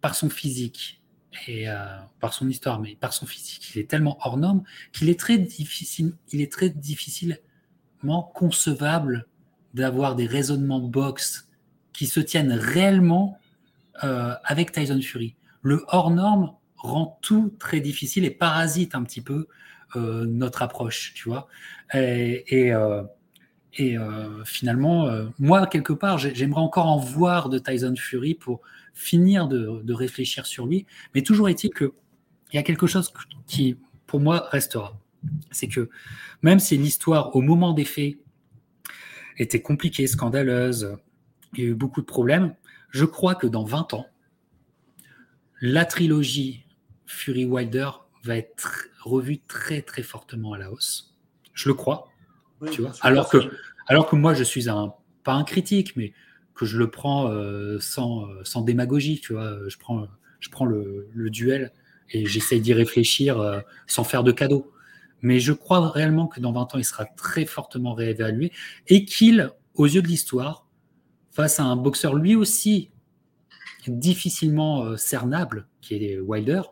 par 0.00 0.14
son 0.14 0.30
physique 0.30 1.02
et 1.48 1.68
euh, 1.68 1.74
par 2.20 2.32
son 2.32 2.48
histoire, 2.48 2.80
mais 2.80 2.96
par 2.96 3.12
son 3.12 3.26
physique, 3.26 3.74
il 3.74 3.80
est 3.80 3.90
tellement 3.90 4.18
hors 4.20 4.36
norme 4.36 4.62
qu'il 4.92 5.08
est 5.10 5.18
très 5.18 5.38
difficile, 5.38 6.14
il 6.32 6.40
est 6.40 6.50
très 6.50 6.70
difficilement 6.70 8.22
concevable 8.34 9.26
d'avoir 9.74 10.14
des 10.16 10.26
raisonnements 10.26 10.80
box 10.80 11.48
qui 11.92 12.06
se 12.06 12.20
tiennent 12.20 12.52
réellement 12.52 13.38
euh, 14.04 14.34
avec 14.44 14.72
Tyson 14.72 15.00
Fury. 15.00 15.36
Le 15.62 15.84
hors 15.88 16.10
norme 16.10 16.52
rend 16.76 17.18
tout 17.22 17.54
très 17.58 17.80
difficile 17.80 18.24
et 18.24 18.30
parasite 18.30 18.94
un 18.94 19.02
petit 19.02 19.20
peu 19.20 19.48
euh, 19.96 20.24
notre 20.26 20.62
approche, 20.62 21.12
tu 21.14 21.28
vois. 21.28 21.48
Et, 21.94 22.72
euh, 22.72 23.02
finalement, 24.44 25.10
moi, 25.38 25.66
quelque 25.66 25.92
part, 25.92 26.18
j'aimerais 26.18 26.60
encore 26.60 26.86
en 26.86 26.98
voir 26.98 27.48
de 27.48 27.58
Tyson 27.58 27.94
Fury 27.96 28.34
pour 28.34 28.62
finir 28.94 29.48
de, 29.48 29.92
réfléchir 29.92 30.46
sur 30.46 30.66
lui. 30.66 30.86
Mais 31.14 31.22
toujours 31.22 31.48
est-il 31.48 31.70
qu'il 31.74 31.90
y 32.54 32.58
a 32.58 32.62
quelque 32.62 32.86
chose 32.86 33.12
qui, 33.46 33.76
pour 34.06 34.20
moi, 34.20 34.48
restera. 34.50 34.98
C'est 35.50 35.68
que 35.68 35.90
même 36.42 36.58
si 36.58 36.78
l'histoire, 36.78 37.36
au 37.36 37.42
moment 37.42 37.72
des 37.72 37.84
faits, 37.84 38.16
était 39.38 39.60
compliquée, 39.60 40.06
scandaleuse, 40.06 40.96
il 41.54 41.64
y 41.64 41.66
a 41.66 41.70
eu 41.70 41.74
beaucoup 41.74 42.00
de 42.00 42.06
problèmes, 42.06 42.54
je 42.96 43.04
crois 43.04 43.34
que 43.34 43.46
dans 43.46 43.64
20 43.64 43.92
ans, 43.92 44.06
la 45.60 45.84
trilogie 45.84 46.64
Fury 47.04 47.44
Wilder 47.44 47.90
va 48.24 48.38
être 48.38 48.86
revue 49.02 49.38
très 49.38 49.82
très 49.82 50.02
fortement 50.02 50.54
à 50.54 50.58
la 50.58 50.72
hausse. 50.72 51.14
Je 51.52 51.68
le 51.68 51.74
crois 51.74 52.08
alors, 53.02 53.28
que, 53.28 53.36
alors 53.86 54.08
que 54.08 54.16
moi, 54.16 54.32
je 54.32 54.42
suis 54.42 54.70
un, 54.70 54.94
pas 55.24 55.34
un 55.34 55.44
critique, 55.44 55.94
mais 55.96 56.14
que 56.54 56.64
je 56.64 56.78
le 56.78 56.90
prends 56.90 57.30
euh, 57.30 57.78
sans, 57.80 58.26
euh, 58.30 58.40
sans, 58.44 58.62
démagogie, 58.62 59.20
tu 59.20 59.34
vois. 59.34 59.58
Je 59.68 59.76
prends, 59.76 60.08
je 60.40 60.48
prends 60.48 60.64
le, 60.64 61.06
duel 61.28 61.72
et 62.10 62.24
j'essaye 62.24 62.62
d'y 62.62 62.72
réfléchir 62.72 63.38
euh, 63.38 63.60
sans 63.86 64.04
faire 64.04 64.24
de 64.24 64.32
cadeau. 64.32 64.72
Mais 65.20 65.38
je 65.38 65.52
crois 65.52 65.90
réellement 65.90 66.28
que 66.28 66.40
dans 66.40 66.52
20 66.52 66.74
ans, 66.74 66.78
il 66.78 66.84
sera 66.84 67.04
très 67.04 67.44
fortement 67.44 67.92
réévalué 67.92 68.52
et 68.88 69.04
qu'il, 69.04 69.50
aux 69.74 69.86
yeux 69.86 70.00
de 70.00 70.08
l'histoire, 70.08 70.65
face 71.36 71.60
à 71.60 71.64
un 71.64 71.76
boxeur 71.76 72.14
lui 72.14 72.34
aussi 72.34 72.90
difficilement 73.86 74.96
cernable, 74.96 75.68
qui 75.80 75.94
est 75.94 76.18
Wilder, 76.18 76.62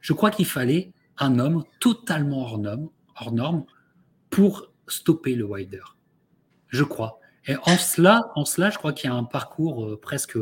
je 0.00 0.12
crois 0.14 0.30
qu'il 0.30 0.46
fallait 0.46 0.92
un 1.18 1.38
homme 1.38 1.64
totalement 1.80 2.42
hors 2.42 2.58
norme, 2.58 2.88
hors 3.20 3.32
norme 3.32 3.64
pour 4.30 4.72
stopper 4.86 5.34
le 5.34 5.44
Wilder. 5.44 5.82
Je 6.68 6.84
crois. 6.84 7.20
Et 7.46 7.56
en 7.56 7.76
cela, 7.76 8.30
en 8.34 8.44
cela 8.44 8.70
je 8.70 8.78
crois 8.78 8.92
qu'il 8.92 9.10
y 9.10 9.12
a 9.12 9.16
un 9.16 9.24
parcours 9.24 9.84
euh, 9.84 10.00
presque. 10.00 10.38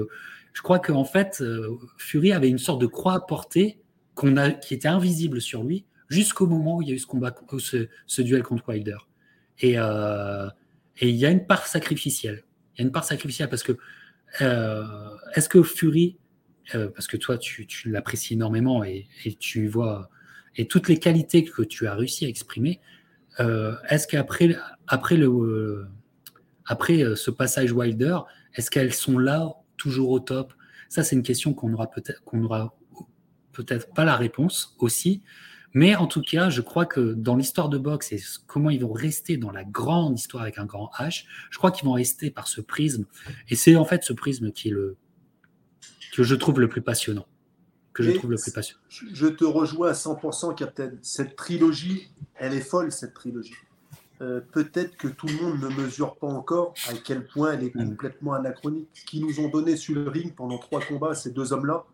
Je 0.53 0.63
crois 0.63 0.79
qu'en 0.79 1.05
fait, 1.05 1.39
euh, 1.41 1.79
Fury 1.99 2.33
avait 2.33 2.49
une 2.49 2.59
sorte 2.59 2.81
de 2.81 2.87
croix 2.87 3.15
à 3.15 3.21
porter 3.21 3.81
a, 4.23 4.51
qui 4.51 4.75
était 4.75 4.89
invisible 4.89 5.41
sur 5.41 5.63
lui 5.63 5.85
jusqu'au 6.09 6.47
moment 6.47 6.77
où 6.77 6.83
il 6.83 6.89
y 6.89 6.93
a 6.93 6.95
eu 6.95 6.99
ce 6.99 7.07
combat, 7.07 7.35
ce, 7.59 8.23
duel 8.23 8.43
contre 8.43 8.69
Wilder. 8.69 8.97
Euh, 9.65 10.49
et, 10.99 11.09
il 11.11 11.17
y 11.17 11.27
a 11.27 11.31
une 11.31 11.47
part 11.47 11.67
sacrificielle. 11.67 12.45
Il 12.77 12.83
y 12.83 12.83
a 12.83 12.87
une 12.87 12.93
part 12.93 13.05
sacrificielle 13.05 13.49
parce 13.49 13.63
que 13.63 13.73
est-ce 15.35 15.49
que 15.49 15.63
Fury, 15.63 16.17
parce 16.73 17.07
que 17.07 17.17
toi 17.17 17.39
tu, 17.39 17.67
tu 17.67 17.91
l'apprécies 17.91 18.35
énormément 18.35 18.85
et, 18.85 19.07
et, 19.25 19.35
tu 19.35 19.67
vois 19.69 20.11
et 20.57 20.67
toutes 20.67 20.89
les 20.89 20.99
qualités 20.99 21.45
que 21.45 21.63
tu 21.63 21.87
as 21.87 21.95
réussi 21.95 22.25
à 22.25 22.29
exprimer, 22.29 22.81
euh, 23.41 23.75
est-ce 23.89 24.07
qu'après 24.07 24.57
après 24.87 25.17
le, 25.17 25.27
euh, 25.27 25.87
après 26.65 27.03
euh, 27.03 27.15
ce 27.15 27.31
passage 27.31 27.73
Wilder, 27.73 28.19
est-ce 28.55 28.71
qu'elles 28.71 28.95
sont 28.95 29.19
là 29.19 29.53
toujours 29.77 30.11
au 30.11 30.21
top? 30.21 30.55
Ça, 30.89 31.03
c'est 31.03 31.17
une 31.17 31.23
question 31.23 31.53
qu'on 31.53 31.73
aura 31.73 31.91
peut-être 31.91 32.23
qu'on 32.25 32.43
aura 32.43 32.75
peut-être 33.53 33.93
pas 33.93 34.05
la 34.05 34.17
réponse 34.17 34.75
aussi. 34.79 35.23
Mais 35.77 35.95
en 35.95 36.07
tout 36.07 36.23
cas, 36.23 36.49
je 36.49 36.63
crois 36.63 36.87
que 36.87 37.13
dans 37.13 37.37
l'histoire 37.37 37.69
de 37.69 37.77
boxe 37.77 38.11
et 38.11 38.19
comment 38.47 38.71
ils 38.71 38.81
vont 38.81 38.95
rester 38.95 39.37
dans 39.37 39.51
la 39.51 39.63
grande 39.63 40.19
histoire 40.19 40.43
avec 40.43 40.57
un 40.57 40.65
grand 40.65 40.91
H, 40.99 41.27
je 41.51 41.59
crois 41.59 41.71
qu'ils 41.71 41.85
vont 41.85 41.93
rester 41.93 42.31
par 42.31 42.49
ce 42.49 42.63
prisme. 42.63 43.05
Et 43.51 43.57
c'est 43.57 43.77
en 43.77 43.85
fait 43.85 44.03
ce 44.03 44.15
prisme 44.15 44.53
qui 44.53 44.69
est 44.69 44.71
le 44.71 44.97
que 46.15 46.23
je 46.23 46.35
trouve 46.35 46.61
le 46.61 46.69
plus 46.71 46.81
passionnant. 46.81 47.27
Que 47.93 48.03
je 48.03 48.11
trouve 48.13 48.31
le 48.31 48.39
plus 48.39 48.53
passionnant. 48.53 48.81
Je 48.89 49.27
te 49.27 49.45
rejoins 49.45 49.91
à 49.91 49.93
100%, 49.93 50.55
Captain. 50.55 50.93
Cette 51.03 51.37
trilogie, 51.37 52.11
elle 52.37 52.55
est 52.55 52.61
folle, 52.61 52.91
cette 52.91 53.13
trilogie. 53.13 53.53
Euh, 54.23 54.41
peut-être 54.41 54.97
que 54.97 55.09
tout 55.09 55.27
le 55.27 55.35
monde 55.35 55.61
ne 55.61 55.69
mesure 55.69 56.17
pas 56.17 56.27
encore 56.27 56.73
à 56.89 56.95
quel 56.95 57.27
point 57.27 57.53
elle 57.53 57.65
est 57.65 57.75
mm. 57.75 57.91
complètement 57.91 58.33
anachronique. 58.33 58.89
Ce 58.95 59.05
qu'ils 59.05 59.27
nous 59.27 59.41
ont 59.41 59.49
donné 59.51 59.77
sur 59.77 59.95
le 59.95 60.09
ring 60.09 60.35
pendant 60.35 60.57
trois 60.57 60.81
combats, 60.81 61.15
ces 61.15 61.33
deux 61.33 61.53
hommes-là, 61.53 61.85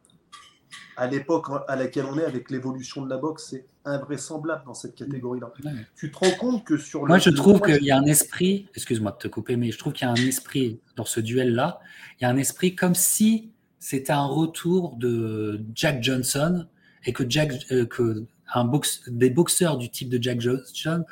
à 0.97 1.07
l'époque 1.07 1.47
à 1.69 1.77
laquelle 1.77 2.05
on 2.07 2.19
est 2.19 2.25
avec 2.25 2.51
l'évolution 2.51 3.03
de 3.03 3.11
la 3.11 3.17
boxe, 3.17 3.49
c'est 3.51 3.67
invraisemblable 3.85 4.65
dans 4.67 4.75
cette 4.75 4.95
catégorie-là. 4.95 5.53
Tu 5.97 6.11
te 6.11 6.19
rends 6.19 6.37
compte 6.39 6.65
que 6.65 6.77
sur 6.77 7.03
le. 7.03 7.09
Moi, 7.09 7.19
je 7.19 7.31
trouve 7.31 7.61
qu'il 7.61 7.85
y 7.85 7.91
a 7.91 7.99
un 7.99 8.05
esprit, 8.05 8.69
excuse-moi 8.75 9.13
de 9.13 9.17
te 9.17 9.29
couper, 9.29 9.57
mais 9.57 9.71
je 9.71 9.79
trouve 9.79 9.93
qu'il 9.93 10.07
y 10.07 10.09
a 10.09 10.13
un 10.13 10.27
esprit 10.27 10.81
dans 10.97 11.05
ce 11.05 11.21
duel-là, 11.21 11.81
il 12.21 12.25
y 12.25 12.27
a 12.27 12.31
un 12.31 12.37
esprit 12.37 12.75
comme 12.75 12.95
si 12.95 13.51
c'était 13.79 14.13
un 14.13 14.27
retour 14.27 14.97
de 14.97 15.61
Jack 15.75 16.03
Johnson 16.03 16.67
et 17.05 17.13
que, 17.13 17.25
Jack, 17.29 17.53
euh, 17.73 17.85
que 17.87 18.25
un 18.55 18.65
box, 18.65 19.03
des 19.09 19.31
boxeurs 19.31 19.79
du 19.79 19.91
type 19.91 20.09
de 20.09 20.23
Jack 20.23 20.41
Johnson, 20.41 21.05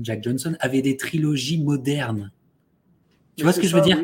Jack 0.00 0.24
Johnson 0.24 0.56
avaient 0.60 0.82
des 0.82 0.96
trilogies 0.96 1.62
modernes. 1.62 2.32
Tu 3.36 3.44
vois 3.44 3.52
ce 3.52 3.60
que 3.60 3.68
je 3.68 3.76
veux 3.76 3.82
dire? 3.82 3.98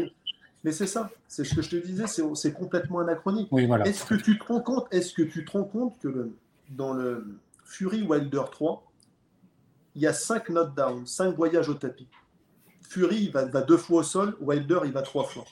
Mais 0.64 0.72
c'est 0.72 0.86
ça, 0.86 1.10
c'est 1.28 1.44
ce 1.44 1.54
que 1.54 1.60
je 1.60 1.70
te 1.70 1.76
disais, 1.76 2.06
c'est 2.06 2.52
complètement 2.54 3.00
anachronique. 3.00 3.48
Oui, 3.52 3.66
voilà. 3.66 3.86
Est-ce 3.86 4.06
que 4.06 4.14
tu 4.14 4.38
te 4.38 4.44
rends 4.44 4.62
compte, 4.62 4.86
est-ce 4.90 5.12
que 5.12 5.22
tu 5.22 5.44
te 5.44 5.52
rends 5.52 5.64
compte 5.64 5.98
que 5.98 6.30
dans 6.70 6.94
le 6.94 7.38
Fury 7.64 8.02
Wilder 8.02 8.42
3, 8.50 8.82
il 9.94 10.02
y 10.02 10.06
a 10.06 10.14
cinq 10.14 10.48
knockdowns, 10.48 11.06
cinq 11.06 11.36
voyages 11.36 11.68
au 11.68 11.74
tapis. 11.74 12.08
Fury 12.80 13.24
il 13.24 13.30
va, 13.30 13.44
deux 13.44 13.76
fois 13.76 14.00
au 14.00 14.02
sol, 14.02 14.36
Wilder 14.40 14.80
il 14.86 14.92
va 14.92 15.02
trois 15.02 15.24
fois. 15.24 15.44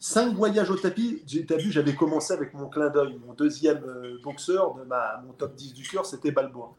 Cinq 0.00 0.34
voyages 0.34 0.70
au 0.70 0.76
tapis, 0.76 1.22
tu 1.24 1.46
as 1.48 1.56
vu, 1.56 1.70
j'avais 1.70 1.94
commencé 1.94 2.32
avec 2.32 2.52
mon 2.52 2.68
clin 2.68 2.90
d'œil. 2.90 3.20
Mon 3.24 3.34
deuxième 3.34 3.84
euh, 3.84 4.18
boxeur 4.24 4.74
de 4.74 4.82
ma, 4.82 5.22
mon 5.24 5.32
top 5.32 5.54
10 5.54 5.72
du 5.74 5.88
cœur, 5.88 6.04
c'était 6.04 6.32
Balboa. 6.32 6.74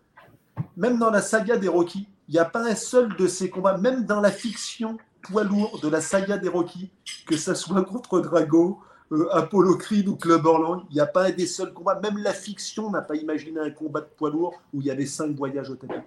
Même 0.75 0.99
dans 0.99 1.09
la 1.09 1.21
saga 1.21 1.55
des 1.57 1.69
Rocky, 1.69 2.09
il 2.27 2.33
n'y 2.33 2.39
a 2.39 2.45
pas 2.45 2.67
un 2.67 2.75
seul 2.75 3.15
de 3.15 3.27
ces 3.27 3.49
combats, 3.49 3.77
même 3.77 4.05
dans 4.05 4.19
la 4.19 4.31
fiction 4.31 4.97
poids 5.23 5.43
lourd 5.43 5.79
de 5.81 5.87
la 5.87 6.01
saga 6.01 6.37
des 6.37 6.49
Rocky, 6.49 6.91
que 7.25 7.37
ce 7.37 7.53
soit 7.53 7.83
contre 7.85 8.19
Drago, 8.19 8.79
euh, 9.11 9.27
Apollo 9.31 9.77
Creed 9.77 10.07
ou 10.07 10.15
Club 10.15 10.45
Orland, 10.45 10.85
il 10.89 10.95
n'y 10.95 10.99
a 10.99 11.05
pas 11.05 11.25
un 11.25 11.31
des 11.31 11.45
seuls 11.45 11.73
combats. 11.73 11.99
Même 12.01 12.17
la 12.17 12.33
fiction 12.33 12.89
n'a 12.89 13.01
pas 13.01 13.15
imaginé 13.15 13.59
un 13.59 13.69
combat 13.69 14.01
de 14.01 14.09
poids 14.17 14.29
lourd 14.29 14.61
où 14.73 14.81
il 14.81 14.87
y 14.87 14.91
avait 14.91 15.05
cinq 15.05 15.35
voyages 15.35 15.69
au 15.69 15.75
tapis. 15.75 16.01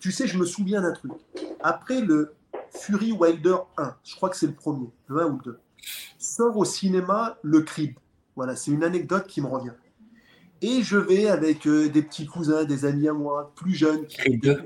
Tu 0.00 0.12
sais, 0.12 0.26
je 0.26 0.38
me 0.38 0.44
souviens 0.44 0.82
d'un 0.82 0.92
truc. 0.92 1.12
Après 1.60 2.00
le 2.00 2.34
Fury 2.70 3.12
Wilder 3.12 3.56
1, 3.76 3.96
je 4.04 4.16
crois 4.16 4.30
que 4.30 4.36
c'est 4.36 4.46
le 4.46 4.54
premier, 4.54 4.90
le 5.06 5.20
1 5.20 5.26
ou 5.26 5.38
le 5.44 5.52
2, 5.52 5.58
sort 6.18 6.56
au 6.56 6.64
cinéma 6.64 7.38
le 7.42 7.60
Creed. 7.62 7.94
Voilà, 8.36 8.56
c'est 8.56 8.70
une 8.70 8.84
anecdote 8.84 9.26
qui 9.26 9.40
me 9.40 9.46
revient. 9.46 9.72
Et 10.62 10.82
je 10.82 10.96
vais 10.96 11.28
avec 11.28 11.66
euh, 11.66 11.88
des 11.88 12.02
petits 12.02 12.26
cousins, 12.26 12.64
des 12.64 12.84
amis 12.84 13.08
à 13.08 13.12
moi, 13.12 13.52
plus 13.56 13.74
jeunes. 13.74 14.06
Creed 14.06 14.42
2, 14.42 14.64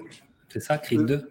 c'est 0.48 0.60
ça, 0.60 0.78
Creed 0.78 1.05
2 1.05 1.14
euh, 1.14 1.31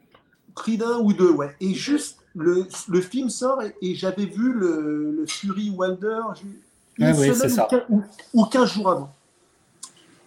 Creed 0.55 0.83
1 0.83 0.99
ou 0.99 1.13
2, 1.13 1.31
ouais. 1.31 1.55
Et 1.59 1.73
juste 1.73 2.24
le, 2.35 2.67
le, 2.89 3.01
film 3.01 3.29
sort 3.29 3.61
et, 3.81 3.95
j'avais 3.95 4.25
vu 4.25 4.53
le, 4.53 5.11
le, 5.11 5.25
Fury 5.25 5.69
Wilder 5.69 6.21
une 6.97 7.13
semaine 7.13 7.85
ou, 8.33 8.45
15, 8.45 8.73
jours 8.73 8.91
avant. 8.91 9.15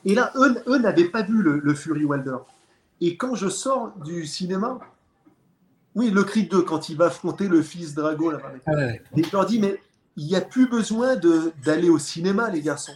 Et 0.04 0.14
là, 0.14 0.32
eux, 0.36 0.62
eux 0.66 0.78
n'avaient 0.78 1.08
pas 1.08 1.22
vu 1.22 1.42
le, 1.42 1.74
Fury 1.74 2.04
Wilder. 2.04 2.36
Et 3.00 3.16
quand 3.16 3.34
je 3.34 3.48
sors 3.48 3.92
du 4.04 4.26
cinéma, 4.26 4.78
oui, 5.94 6.10
le 6.10 6.24
cri 6.24 6.44
2, 6.44 6.62
quand 6.62 6.88
il 6.88 6.96
va 6.96 7.06
affronter 7.06 7.48
le 7.48 7.62
fils 7.62 7.94
Drago, 7.94 8.30
là, 8.30 8.40
et 9.16 9.22
je 9.22 9.32
leur 9.32 9.46
dis, 9.46 9.58
mais 9.58 9.80
il 10.16 10.26
n'y 10.26 10.36
a 10.36 10.40
plus 10.40 10.68
besoin 10.68 11.16
d'aller 11.64 11.88
au 11.88 11.98
cinéma, 11.98 12.50
les 12.50 12.60
garçons. 12.60 12.94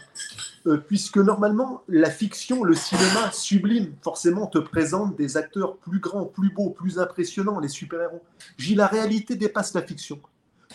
Euh, 0.67 0.77
puisque 0.77 1.17
normalement, 1.17 1.83
la 1.89 2.11
fiction, 2.11 2.63
le 2.63 2.75
cinéma 2.75 3.33
sublime, 3.33 3.95
forcément 4.01 4.47
te 4.47 4.59
présente 4.59 5.17
des 5.17 5.37
acteurs 5.37 5.77
plus 5.79 5.99
grands, 5.99 6.25
plus 6.25 6.51
beaux, 6.51 6.71
plus 6.71 7.01
impressionnants, 7.01 7.59
les 7.59 7.69
super-héros. 7.69 8.23
J'ai 8.59 8.77
la 8.77 8.87
réalité 8.87 9.35
dépasse 9.35 9.75
la 9.75 9.83
fiction. 9.83 10.21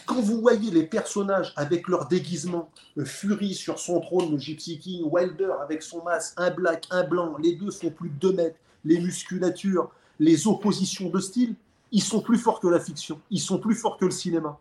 Quand 0.06 0.20
vous 0.20 0.42
voyez 0.42 0.72
les 0.72 0.84
personnages 0.84 1.54
avec 1.56 1.88
leur 1.88 2.08
déguisement, 2.08 2.70
euh, 2.98 3.06
Fury 3.06 3.54
sur 3.54 3.80
son 3.80 4.02
trône, 4.02 4.32
le 4.32 4.38
Gypsy 4.38 4.78
King, 4.78 5.04
Wilder 5.06 5.54
avec 5.62 5.82
son 5.82 6.04
masque, 6.04 6.34
un 6.38 6.52
black, 6.52 6.86
un 6.92 7.04
blanc, 7.04 7.38
les 7.42 7.56
deux 7.56 7.72
font 7.72 7.90
plus 7.90 8.10
de 8.10 8.16
2 8.16 8.34
mètres, 8.34 8.60
les 8.84 9.00
musculatures, 9.00 9.90
les 10.20 10.48
oppositions 10.48 11.10
de 11.10 11.20
style, 11.20 11.56
ils 11.92 12.04
sont 12.04 12.22
plus 12.22 12.38
forts 12.38 12.60
que 12.60 12.68
la 12.68 12.80
fiction, 12.80 13.22
ils 13.32 13.40
sont 13.40 13.58
plus 13.58 13.76
forts 13.76 13.98
que 13.98 14.06
le 14.06 14.12
cinéma. 14.12 14.60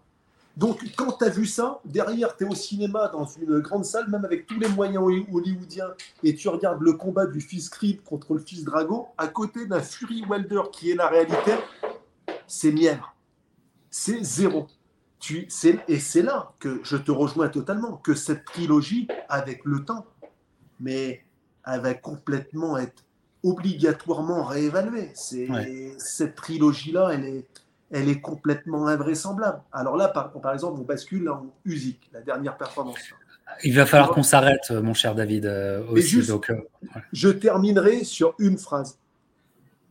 Donc, 0.57 0.83
quand 0.97 1.13
tu 1.13 1.25
as 1.25 1.29
vu 1.29 1.45
ça, 1.45 1.81
derrière, 1.85 2.35
tu 2.35 2.45
es 2.45 2.49
au 2.49 2.55
cinéma, 2.55 3.09
dans 3.09 3.27
une 3.27 3.61
grande 3.61 3.85
salle, 3.85 4.09
même 4.09 4.25
avec 4.25 4.47
tous 4.47 4.59
les 4.59 4.69
moyens 4.69 5.05
hollywoodiens, 5.05 5.93
et 6.23 6.35
tu 6.35 6.49
regardes 6.49 6.81
le 6.81 6.95
combat 6.95 7.27
du 7.27 7.43
fils 7.43 7.69
Creed 7.69 8.03
contre 8.03 8.33
le 8.33 8.41
fils 8.41 8.65
Drago, 8.65 9.09
à 9.19 9.29
côté 9.29 9.67
d'un 9.67 9.81
Fury 9.81 10.25
Wilder 10.25 10.63
qui 10.73 10.91
est 10.91 10.95
la 10.95 11.09
réalité, 11.09 11.53
c'est 12.47 12.73
mièvre. 12.73 13.15
C'est 13.91 14.25
zéro. 14.25 14.67
Tu, 15.19 15.49
et 15.89 15.99
c'est 15.99 16.23
là 16.23 16.53
que 16.59 16.81
je 16.85 16.97
te 16.97 17.11
rejoins 17.11 17.49
totalement, 17.49 17.97
que 17.99 18.15
cette 18.15 18.45
trilogie, 18.45 19.09
avec 19.29 19.65
le 19.65 19.85
temps, 19.85 20.07
mais 20.81 21.25
elle 21.67 21.81
va 21.81 21.95
complètement 21.95 22.79
être 22.79 23.03
obligatoirement 23.43 24.45
réévaluée. 24.45 25.13
Cette 25.99 26.35
trilogie-là, 26.35 27.11
elle 27.13 27.25
est 27.25 27.47
elle 27.91 28.09
est 28.09 28.21
complètement 28.21 28.87
invraisemblable. 28.87 29.63
Alors 29.73 29.97
là, 29.97 30.09
par, 30.09 30.33
par 30.33 30.53
exemple, 30.53 30.81
on 30.81 30.85
bascule 30.85 31.29
en 31.29 31.47
Usyk, 31.65 32.11
la 32.13 32.21
dernière 32.21 32.57
performance. 32.57 32.99
Il 33.63 33.75
va 33.75 33.87
falloir 33.87 34.11
qu'on 34.11 34.23
s'arrête, 34.23 34.71
mon 34.71 34.95
cher 34.95 35.15
David. 35.15 35.47
Euh, 35.47 35.87
aussi, 35.91 36.27
donc, 36.27 36.51
euh, 36.51 36.57
Je 37.13 37.29
terminerai 37.29 38.05
sur 38.05 38.35
une 38.39 38.59
phrase. 38.59 38.99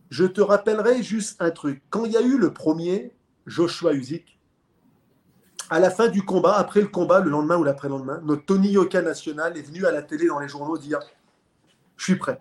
Je 0.10 0.26
te 0.26 0.42
rappellerai 0.42 1.04
juste 1.04 1.42
un 1.42 1.52
truc. 1.52 1.82
Quand 1.90 2.06
il 2.06 2.12
y 2.12 2.18
a 2.18 2.22
eu 2.22 2.38
le 2.38 2.54
premier 2.54 3.14
Joshua 3.48 3.94
Usyk, 3.94 4.38
à 5.70 5.80
la 5.80 5.90
fin 5.90 6.10
du 6.10 6.22
combat, 6.22 6.56
après 6.56 6.82
le 6.82 6.88
combat, 6.88 7.22
le 7.22 7.32
lendemain 7.32 7.58
ou 7.58 7.64
l'après-lendemain, 7.64 8.22
notre 8.24 8.46
Tony 8.46 8.70
Yoka 8.70 9.02
national 9.02 9.58
est 9.58 9.64
venu 9.64 9.86
à 9.86 9.92
la 9.92 10.04
télé 10.04 10.28
dans 10.28 10.40
les 10.40 10.48
journaux 10.48 10.78
dire 10.78 11.00
Je 11.98 12.04
suis 12.04 12.16
prêt 12.18 12.38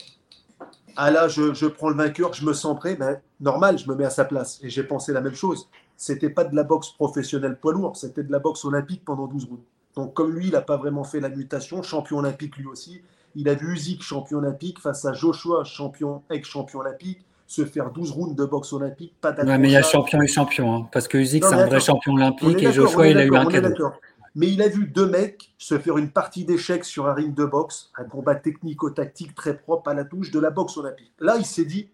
ah 0.96 1.10
là, 1.10 1.28
je, 1.28 1.66
prends 1.66 1.88
le 1.88 1.96
vainqueur, 1.96 2.32
je 2.34 2.44
me 2.44 2.52
sens 2.52 2.76
prêt, 2.76 2.94
ben, 2.94 3.20
normal, 3.40 3.78
je 3.78 3.88
me 3.88 3.94
mets 3.94 4.04
à 4.04 4.10
sa 4.10 4.24
place. 4.24 4.60
Et 4.62 4.70
j'ai 4.70 4.84
pensé 4.84 5.12
la 5.12 5.20
même 5.20 5.34
chose. 5.34 5.68
C'était 5.96 6.30
pas 6.30 6.44
de 6.44 6.54
la 6.54 6.64
boxe 6.64 6.90
professionnelle 6.90 7.56
poids 7.56 7.72
lourd, 7.72 7.96
c'était 7.96 8.22
de 8.22 8.32
la 8.32 8.38
boxe 8.38 8.64
olympique 8.64 9.02
pendant 9.04 9.26
12 9.26 9.44
rounds. 9.44 9.62
Donc 9.96 10.14
comme 10.14 10.32
lui, 10.32 10.46
il 10.46 10.52
n'a 10.52 10.60
pas 10.60 10.76
vraiment 10.76 11.04
fait 11.04 11.20
la 11.20 11.28
mutation, 11.28 11.82
champion 11.82 12.18
olympique 12.18 12.56
lui 12.56 12.66
aussi, 12.66 13.00
il 13.36 13.48
a 13.48 13.54
vu 13.54 13.74
Usyk 13.74 14.02
champion 14.02 14.38
olympique 14.38 14.80
face 14.80 15.04
à 15.04 15.12
Joshua, 15.12 15.64
champion 15.64 16.22
ex-champion 16.30 16.80
olympique, 16.80 17.24
se 17.46 17.64
faire 17.64 17.90
12 17.90 18.10
rounds 18.10 18.34
de 18.34 18.44
boxe 18.44 18.72
olympique, 18.72 19.14
pas 19.20 19.32
Ouais, 19.32 19.58
mais 19.58 19.68
il 19.68 19.72
y 19.72 19.76
a 19.76 19.82
champion 19.82 20.20
et 20.20 20.26
champion, 20.26 20.74
hein, 20.74 20.88
parce 20.92 21.06
que 21.06 21.18
Usyk, 21.18 21.44
c'est 21.44 21.54
un 21.54 21.66
vrai 21.66 21.80
champion 21.80 22.14
olympique 22.14 22.62
et 22.62 22.72
Joshua, 22.72 23.08
il 23.08 23.18
a 23.18 23.24
eu 23.24 23.36
un 23.36 23.46
cadeau 23.46 23.92
mais 24.34 24.48
il 24.48 24.60
a 24.62 24.68
vu 24.68 24.86
deux 24.86 25.06
mecs 25.06 25.54
se 25.58 25.78
faire 25.78 25.96
une 25.96 26.10
partie 26.10 26.44
d'échecs 26.44 26.84
sur 26.84 27.06
un 27.06 27.14
ring 27.14 27.34
de 27.34 27.44
boxe, 27.44 27.90
un 27.96 28.04
combat 28.04 28.34
technico-tactique 28.34 29.34
très 29.34 29.56
propre 29.56 29.90
à 29.90 29.94
la 29.94 30.04
touche 30.04 30.30
de 30.30 30.40
la 30.40 30.50
boxe 30.50 30.76
olympique. 30.76 31.12
Là, 31.20 31.36
il 31.38 31.46
s'est 31.46 31.64
dit, 31.64 31.90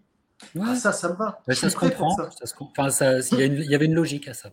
ah, 0.61 0.75
ça, 0.75 0.93
ça 0.93 1.11
me 1.11 1.17
va. 1.17 1.41
ça 1.49 1.69
se 1.69 1.77
comprend. 1.77 2.17
il, 3.33 3.71
y 3.71 3.75
avait 3.75 3.85
une 3.85 3.95
logique 3.95 4.29
à 4.29 4.35
ça. 4.35 4.51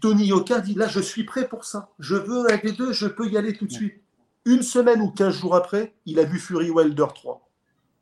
Tony 0.00 0.26
Yoka 0.26 0.60
dit, 0.60 0.74
là, 0.74 0.86
je 0.86 1.00
suis 1.00 1.24
prêt 1.24 1.48
pour 1.48 1.64
ça. 1.64 1.90
Je 1.98 2.14
veux 2.14 2.50
un 2.50 2.56
des 2.58 2.72
deux, 2.72 2.92
je 2.92 3.06
peux 3.06 3.28
y 3.28 3.36
aller 3.36 3.52
tout 3.52 3.66
de 3.66 3.72
suite. 3.72 3.94
Une 4.44 4.62
semaine 4.62 5.02
ou 5.02 5.10
quinze 5.10 5.34
jours 5.34 5.56
après, 5.56 5.94
il 6.06 6.18
a 6.20 6.24
vu 6.24 6.38
Fury 6.38 6.70
Wilder 6.70 7.06
3. 7.14 7.44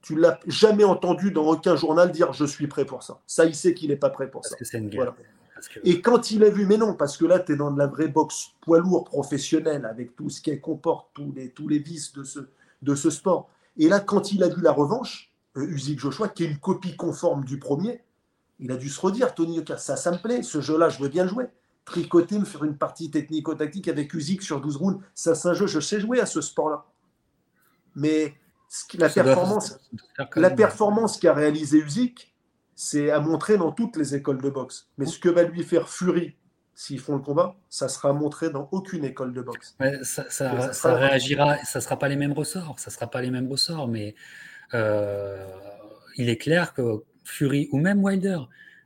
Tu 0.03 0.15
l'as 0.15 0.39
jamais 0.47 0.85
entendu 0.85 1.33
dans 1.33 1.47
aucun 1.47 1.75
journal 1.75 2.13
dire 2.13 2.33
je 2.33 2.45
suis 2.45 2.69
prêt 2.69 2.85
pour 2.85 3.03
ça. 3.03 3.21
Ça, 3.27 3.47
il 3.47 3.55
sait 3.55 3.75
qu'il 3.75 3.89
n'est 3.89 3.97
pas 3.97 4.11
prêt 4.11 4.31
pour 4.31 4.43
Parce 4.43 4.51
ça. 4.51 4.57
Que 4.57 4.65
c'est 4.65 4.79
une 4.79 4.89
guerre. 4.89 5.15
Et 5.85 6.01
quand 6.01 6.31
il 6.31 6.45
a 6.45 6.51
vu, 6.51 6.67
mais 6.67 6.77
non, 6.77 6.95
parce 6.95 7.17
que 7.17 7.25
là, 7.25 7.39
tu 7.39 7.53
es 7.53 7.57
dans 7.57 7.71
de 7.71 7.79
la 7.79 7.87
vraie 7.87 8.09
boxe 8.09 8.53
poids 8.61 8.79
lourd 8.79 9.05
professionnelle, 9.05 9.85
avec 9.87 10.15
tout 10.17 10.29
ce 10.29 10.41
qu'elle 10.43 10.61
comporte, 10.61 11.09
tous 11.15 11.33
les, 11.35 11.51
tous 11.51 11.69
les 11.69 11.79
vices 11.79 12.13
de 12.13 12.25
ce, 12.25 12.41
de 12.83 12.95
ce 12.95 13.11
sport. 13.11 13.49
Et 13.77 13.89
là, 13.89 14.01
quand 14.01 14.33
il 14.33 14.43
a 14.43 14.49
vu 14.49 14.61
la 14.63 14.73
revanche, 14.73 15.33
euh, 15.57 15.67
Usyk 15.67 15.99
Joshua, 15.99 16.29
qui 16.29 16.45
est 16.45 16.49
une 16.49 16.59
copie 16.59 16.97
conforme 16.97 17.45
du 17.45 17.59
premier, 17.59 18.03
il 18.59 18.71
a 18.73 18.77
dû 18.77 18.89
se 18.89 19.01
redire, 19.01 19.35
Tony 19.35 19.63
ça, 19.77 19.97
ça 19.97 20.13
me 20.13 20.19
plaît, 20.19 20.43
ce 20.43 20.61
jeu-là, 20.61 20.89
je 20.89 20.99
veux 21.01 21.09
bien 21.09 21.25
le 21.25 21.31
jouer. 21.31 21.47
Tricoter, 21.85 22.39
me 22.39 22.45
faire 22.45 22.65
une 22.65 22.77
partie 22.77 23.11
technico-tactique 23.11 23.89
avec 23.89 24.13
Usyk 24.13 24.43
sur 24.43 24.61
12 24.61 24.77
rounds, 24.77 25.01
ça, 25.15 25.35
c'est 25.35 25.49
un 25.49 25.55
jeu, 25.55 25.67
je 25.67 25.79
sais 25.79 26.01
jouer 26.01 26.21
à 26.21 26.27
ce 26.27 26.41
sport-là. 26.41 26.85
Mais 27.95 28.35
la 28.95 29.09
performance, 29.09 29.79
la 30.35 30.51
performance 30.51 31.19
qu'a 31.19 31.33
réalisé 31.33 31.79
Usyk, 31.79 32.35
c'est 32.77 33.11
à 33.11 33.21
montrer 33.21 33.57
dans 33.57 33.73
toutes 33.73 33.97
les 33.97 34.15
écoles 34.15 34.41
de 34.41 34.51
boxe. 34.51 34.91
Mais 34.99 35.07
ce 35.07 35.19
que 35.19 35.31
va 35.31 35.43
lui 35.43 35.65
faire 35.65 35.89
Fury 35.89 36.37
s'ils 36.75 37.01
font 37.01 37.15
le 37.15 37.23
combat, 37.23 37.57
ça 37.71 37.89
sera 37.89 38.13
montré 38.13 38.51
dans 38.51 38.69
aucune 38.71 39.03
école 39.03 39.33
de 39.33 39.41
boxe. 39.41 39.75
ça, 40.03 40.27
ça, 40.29 40.95
réagira, 40.95 41.57
ça 41.65 41.81
sera 41.81 41.99
pas 41.99 42.07
les 42.07 42.17
mêmes 42.17 42.35
ressorts, 42.35 42.79
ça 42.79 42.91
sera 42.91 43.11
pas 43.11 43.23
les 43.23 43.31
mêmes 43.31 43.51
ressorts, 43.51 43.89
mais 43.89 44.15
euh, 44.75 45.49
il 46.19 46.29
est 46.29 46.37
clair 46.37 46.75
que 46.75 47.03
Fury 47.25 47.71
ou 47.73 47.79
même 47.79 48.05
Wilder, 48.05 48.41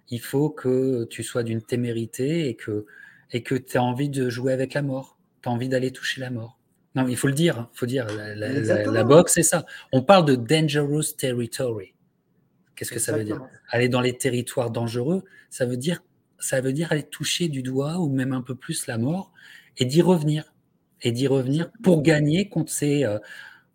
il 0.08 0.20
faut 0.20 0.50
que 0.50 1.04
tu 1.10 1.24
sois 1.24 1.42
d'une 1.42 1.62
témérité 1.62 2.48
et 2.48 2.54
que 2.54 2.86
et 3.32 3.42
que 3.42 3.56
tu 3.56 3.76
as 3.76 3.82
envie 3.82 4.08
de 4.08 4.30
jouer 4.30 4.52
avec 4.52 4.74
la 4.74 4.82
mort, 4.82 5.18
tu 5.42 5.48
as 5.48 5.52
envie 5.52 5.68
d'aller 5.68 5.92
toucher 5.92 6.20
la 6.20 6.30
mort. 6.30 6.58
Non, 6.94 7.06
il 7.08 7.16
faut 7.16 7.28
le 7.28 7.34
dire, 7.34 7.68
faut 7.72 7.86
dire, 7.86 8.06
la, 8.06 8.34
la, 8.34 8.84
la 8.84 9.04
boxe, 9.04 9.34
c'est 9.34 9.44
ça. 9.44 9.64
On 9.92 10.02
parle 10.02 10.24
de 10.24 10.34
dangerous 10.34 11.12
territory. 11.16 11.94
Qu'est-ce 12.80 12.92
que 12.92 12.98
ça 12.98 13.12
veut 13.12 13.24
dire 13.24 13.46
Aller 13.68 13.90
dans 13.90 14.00
les 14.00 14.16
territoires 14.16 14.70
dangereux, 14.70 15.22
ça 15.50 15.66
veut 15.66 15.76
dire, 15.76 16.02
ça 16.38 16.62
veut 16.62 16.72
dire 16.72 16.92
aller 16.92 17.02
toucher 17.02 17.48
du 17.48 17.62
doigt 17.62 17.98
ou 17.98 18.08
même 18.08 18.32
un 18.32 18.40
peu 18.40 18.54
plus 18.54 18.86
la 18.86 18.96
mort 18.96 19.34
et 19.76 19.84
d'y 19.84 20.00
revenir. 20.00 20.54
Et 21.02 21.12
d'y 21.12 21.26
revenir 21.26 21.70
pour 21.82 22.00
gagner 22.00 22.48
contre 22.48 22.72
ces, 22.72 23.04
euh, 23.04 23.18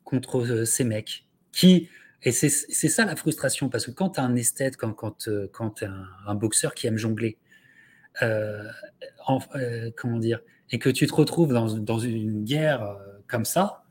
contre 0.03 0.40
euh, 0.40 0.65
ces 0.65 0.84
mecs 0.84 1.27
qui. 1.52 1.88
Et 2.23 2.32
c'est 2.32 2.49
ça 2.49 3.06
la 3.06 3.15
frustration, 3.15 3.69
parce 3.69 3.86
que 3.86 3.91
quand 3.91 4.10
tu 4.10 4.19
as 4.19 4.23
un 4.23 4.36
esthète, 4.36 4.76
quand, 4.76 4.94
quand, 4.94 5.27
euh, 5.27 5.48
quand 5.53 5.69
tu 5.69 5.86
un, 5.86 6.07
un, 6.26 6.34
boxeur 6.34 6.73
qui 6.73 6.88
aime 6.88 6.98
jongler, 6.98 7.38
euh, 8.23 8.64
en, 9.27 9.40
euh, 9.53 9.91
comment 9.95 10.18
dire, 10.18 10.40
et 10.72 10.80
que 10.80 10.90
tu 10.90 11.06
te 11.06 11.14
retrouves 11.14 11.53
dans, 11.53 11.77
dans 11.77 11.99
une 11.99 12.44
guerre 12.44 12.98
comme 13.27 13.45
ça, 13.45 13.84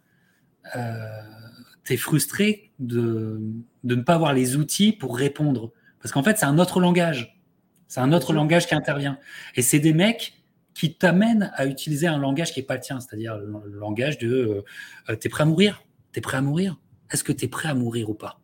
tu 1.84 1.92
es 1.92 1.96
frustré 1.96 2.72
de, 2.78 3.40
de 3.84 3.94
ne 3.94 4.02
pas 4.02 4.14
avoir 4.14 4.32
les 4.32 4.56
outils 4.56 4.92
pour 4.92 5.16
répondre. 5.16 5.72
Parce 6.00 6.12
qu'en 6.12 6.22
fait, 6.22 6.38
c'est 6.38 6.46
un 6.46 6.58
autre 6.58 6.80
langage. 6.80 7.40
C'est 7.88 8.00
un 8.00 8.12
autre 8.12 8.32
langage 8.32 8.66
qui 8.66 8.74
intervient. 8.74 9.18
Et 9.54 9.62
c'est 9.62 9.78
des 9.78 9.92
mecs 9.92 10.34
qui 10.74 10.96
t'amènent 10.96 11.52
à 11.54 11.66
utiliser 11.66 12.06
un 12.06 12.18
langage 12.18 12.52
qui 12.52 12.60
n'est 12.60 12.66
pas 12.66 12.74
le 12.74 12.80
tien, 12.80 13.00
c'est-à-dire 13.00 13.36
le 13.36 13.78
langage 13.78 14.18
de 14.18 14.64
euh, 15.08 15.16
t'es 15.16 15.28
prêt 15.28 15.42
à 15.42 15.46
mourir? 15.46 15.84
T'es 16.12 16.20
prêt 16.20 16.36
à 16.36 16.42
mourir? 16.42 16.80
Est-ce 17.10 17.22
que 17.22 17.32
t'es 17.32 17.48
prêt 17.48 17.68
à 17.68 17.74
mourir 17.74 18.10
ou 18.10 18.14
pas? 18.14 18.40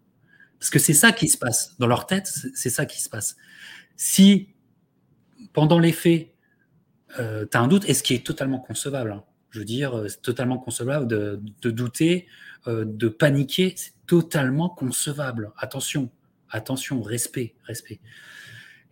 Parce 0.59 0.71
que 0.71 0.79
c'est 0.79 0.95
ça 0.95 1.11
qui 1.11 1.29
se 1.29 1.37
passe. 1.37 1.75
Dans 1.79 1.87
leur 1.87 2.07
tête, 2.07 2.33
c'est 2.55 2.71
ça 2.71 2.87
qui 2.87 3.03
se 3.03 3.09
passe. 3.09 3.37
Si 3.97 4.51
pendant 5.53 5.79
les 5.79 5.93
faits, 5.93 6.29
euh, 7.19 7.47
tu 7.51 7.57
as 7.57 7.61
un 7.61 7.67
doute, 7.67 7.89
et 7.89 7.95
ce 7.95 8.03
qui 8.03 8.15
est 8.15 8.25
totalement 8.25 8.61
concevable, 8.61 9.13
hein, 9.13 9.25
je 9.51 9.59
veux 9.59 9.65
dire, 9.65 10.05
c'est 10.09 10.23
totalement 10.23 10.59
concevable 10.59 11.07
de, 11.07 11.71
douter, 11.71 12.27
euh, 12.67 12.85
de 12.87 13.09
paniquer, 13.09 13.75
c'est 13.77 13.93
totalement 14.07 14.69
concevable. 14.69 15.53
Attention, 15.57 16.11
attention, 16.51 17.03
respect, 17.03 17.55
respect. 17.65 18.01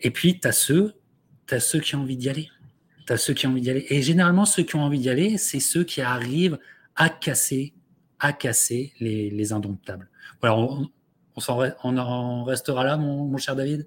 Et 0.01 0.11
puis, 0.11 0.41
tu 0.41 0.49
as 0.49 0.53
ceux, 0.53 0.95
ceux 1.59 1.81
qui 1.81 1.95
ont 1.95 2.01
envie 2.01 2.17
d'y 2.17 2.29
aller. 2.29 2.49
Ceux 3.17 3.33
qui 3.33 3.47
ont 3.47 3.51
envie 3.51 3.63
d'y 3.63 3.71
aller. 3.71 3.87
Et 3.89 4.03
généralement, 4.03 4.45
ceux 4.45 4.63
qui 4.63 4.77
ont 4.77 4.83
envie 4.83 4.99
d'y 4.99 5.09
aller, 5.09 5.39
c'est 5.39 5.61
ceux 5.61 5.85
qui 5.85 6.03
arrivent 6.03 6.59
à 6.95 7.09
casser, 7.09 7.73
à 8.19 8.33
casser 8.33 8.93
les, 9.01 9.31
les 9.31 9.53
indomptables. 9.53 10.11
Voilà, 10.41 10.57
on, 10.57 11.97
en 11.97 12.45
restera 12.45 12.85
là, 12.85 12.97
mon 12.97 13.37
cher 13.39 13.57
David? 13.57 13.87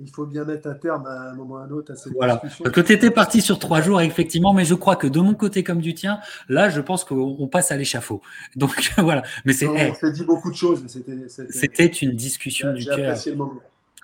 Il 0.00 0.10
faut 0.10 0.26
bien 0.26 0.44
mettre 0.44 0.68
un 0.68 0.74
terme 0.74 1.06
à 1.06 1.30
un 1.30 1.34
moment 1.34 1.54
ou 1.54 1.56
à 1.58 1.62
un 1.62 1.70
autre 1.70 1.92
à 1.92 1.96
cette 1.96 2.12
voilà. 2.12 2.40
discussion. 2.42 2.64
Que 2.64 2.80
tu 2.80 2.92
étais 2.92 3.10
parti 3.10 3.40
sur 3.40 3.58
trois 3.58 3.80
jours, 3.80 4.00
effectivement, 4.00 4.52
mais 4.52 4.64
je 4.64 4.74
crois 4.74 4.96
que 4.96 5.06
de 5.06 5.20
mon 5.20 5.34
côté 5.34 5.62
comme 5.62 5.80
du 5.80 5.94
tien, 5.94 6.20
là, 6.48 6.70
je 6.70 6.80
pense 6.80 7.04
qu'on 7.04 7.48
passe 7.48 7.72
à 7.72 7.76
l'échafaud. 7.76 8.20
Donc 8.56 8.92
voilà. 8.98 9.22
Mais 9.44 9.52
c'est. 9.52 9.66
On 9.66 9.94
s'est 9.94 10.12
dit 10.12 10.24
beaucoup 10.24 10.50
de 10.50 10.56
choses. 10.56 10.84
C'était 11.50 11.86
une 11.86 12.12
discussion 12.12 12.72
du 12.72 12.84
cœur. 12.84 13.16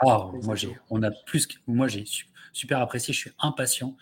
Ah, 0.01 0.31
moi 0.45 0.55
j'ai, 0.55 0.77
on 0.91 1.03
a 1.03 1.11
plus, 1.27 1.49
moi 1.67 1.89
j'ai 1.89 2.05
super 2.53 2.81
apprécié. 2.81 3.13
Je 3.13 3.19
suis 3.19 3.33
impatient 3.41 3.97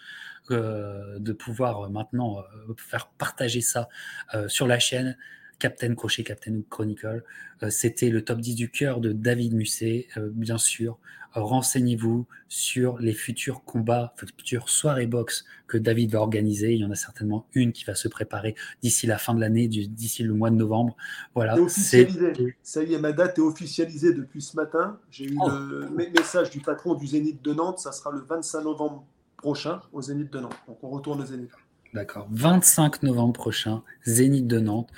euh, 0.50 1.18
de 1.18 1.32
pouvoir 1.32 1.90
maintenant 1.90 2.38
euh, 2.38 2.74
faire 2.76 3.08
partager 3.18 3.60
ça 3.60 3.88
euh, 4.34 4.46
sur 4.48 4.66
la 4.66 4.78
chaîne. 4.78 5.16
Captain 5.58 5.94
Crochet, 5.94 6.22
Captain 6.22 6.60
Chronicle. 6.68 7.24
Euh, 7.62 7.70
C'était 7.70 8.10
le 8.10 8.24
top 8.24 8.40
10 8.40 8.54
du 8.54 8.70
cœur 8.70 9.00
de 9.00 9.12
David 9.12 9.54
Musset, 9.54 10.08
euh, 10.16 10.30
bien 10.32 10.58
sûr. 10.58 10.98
Renseignez-vous 11.32 12.26
sur 12.48 12.98
les 12.98 13.12
futurs 13.12 13.62
combats, 13.64 14.14
futures 14.16 14.70
soirées 14.70 15.06
box 15.06 15.44
que 15.66 15.76
David 15.76 16.12
va 16.12 16.20
organiser. 16.20 16.72
Il 16.72 16.80
y 16.80 16.84
en 16.84 16.90
a 16.90 16.94
certainement 16.94 17.46
une 17.52 17.72
qui 17.72 17.84
va 17.84 17.94
se 17.94 18.08
préparer 18.08 18.54
d'ici 18.80 19.06
la 19.06 19.18
fin 19.18 19.34
de 19.34 19.40
l'année, 19.40 19.68
d'ici 19.68 20.22
le 20.22 20.32
mois 20.32 20.48
de 20.48 20.54
novembre. 20.54 20.96
Voilà. 21.34 21.60
Officialisé. 21.60 22.56
Ça 22.62 22.82
y 22.82 22.94
est, 22.94 22.98
ma 22.98 23.12
date 23.12 23.38
est 23.38 23.42
officialisée 23.42 24.14
depuis 24.14 24.40
ce 24.40 24.56
matin. 24.56 24.98
J'ai 25.10 25.26
eu 25.26 25.36
oh. 25.38 25.50
le 25.50 26.10
message 26.10 26.48
du 26.48 26.60
patron 26.60 26.94
du 26.94 27.06
Zénith 27.06 27.42
de 27.42 27.52
Nantes. 27.52 27.80
Ça 27.80 27.92
sera 27.92 28.10
le 28.12 28.20
25 28.20 28.62
novembre 28.62 29.04
prochain 29.36 29.82
au 29.92 30.00
Zénith 30.00 30.32
de 30.32 30.40
Nantes. 30.40 30.56
Donc 30.66 30.78
on 30.82 30.88
retourne 30.88 31.20
au 31.20 31.26
Zénith. 31.26 31.50
D'accord. 31.92 32.28
25 32.30 33.02
novembre 33.02 33.34
prochain, 33.34 33.82
Zénith 34.04 34.46
de 34.46 34.58
Nantes 34.58 34.90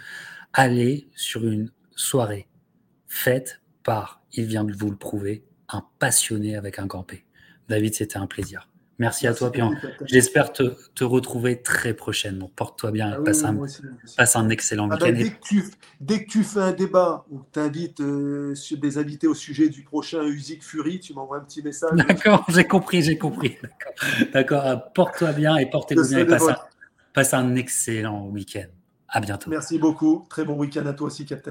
aller 0.58 1.08
sur 1.14 1.46
une 1.46 1.70
soirée 1.94 2.48
faite 3.06 3.60
par, 3.84 4.20
il 4.32 4.44
vient 4.44 4.64
de 4.64 4.74
vous 4.74 4.90
le 4.90 4.96
prouver, 4.96 5.44
un 5.68 5.84
passionné 6.00 6.56
avec 6.56 6.80
un 6.80 6.86
grand 6.86 7.04
P. 7.04 7.24
David, 7.68 7.94
c'était 7.94 8.16
un 8.16 8.26
plaisir. 8.26 8.68
Merci, 8.98 9.26
Merci 9.26 9.26
à 9.28 9.38
toi, 9.38 9.52
Pian. 9.52 9.72
J'espère 10.04 10.52
te, 10.52 10.74
te, 10.96 11.04
retrouver 11.04 11.62
très 11.62 11.94
prochainement. 11.94 12.50
Porte-toi 12.56 12.90
bien 12.90 13.12
ah 13.14 13.20
et 13.20 13.24
passe, 13.24 13.42
oui, 13.42 13.46
un, 13.46 13.56
aussi, 13.58 13.82
passe, 14.16 14.34
un, 14.34 14.48
excellent 14.48 14.88
ah 14.90 14.94
week-end. 14.94 15.12
Bah, 15.12 15.22
dès, 15.22 15.30
que 15.30 15.40
tu, 15.40 15.64
dès, 16.00 16.24
que 16.24 16.28
tu, 16.28 16.42
fais 16.42 16.58
un 16.58 16.72
débat 16.72 17.24
où 17.30 17.42
tu 17.52 17.60
invites 17.60 18.00
euh, 18.00 18.54
des 18.72 18.98
invités 18.98 19.28
au 19.28 19.34
sujet 19.34 19.68
du 19.68 19.84
prochain 19.84 20.24
Usyk 20.24 20.64
Fury, 20.64 20.98
tu 20.98 21.14
m'envoies 21.14 21.36
un 21.36 21.44
petit 21.44 21.62
message. 21.62 21.92
D'accord, 22.08 22.44
j'ai 22.48 22.64
compris, 22.64 23.02
j'ai 23.02 23.16
compris. 23.16 23.56
D'accord, 24.32 24.92
porte-toi 24.92 25.30
bien 25.30 25.56
et 25.56 25.70
portez-vous 25.70 26.08
bien 26.08 26.18
et 26.18 26.26
passe 26.26 26.48
un, 26.48 26.56
passe 27.12 27.32
un 27.32 27.54
excellent 27.54 28.26
week-end. 28.26 28.66
À 29.08 29.20
bientôt. 29.20 29.50
Merci 29.50 29.78
beaucoup. 29.78 30.26
Très 30.28 30.44
bon 30.44 30.54
week-end 30.54 30.84
à 30.86 30.92
toi 30.92 31.06
aussi, 31.06 31.24
Captain. 31.24 31.46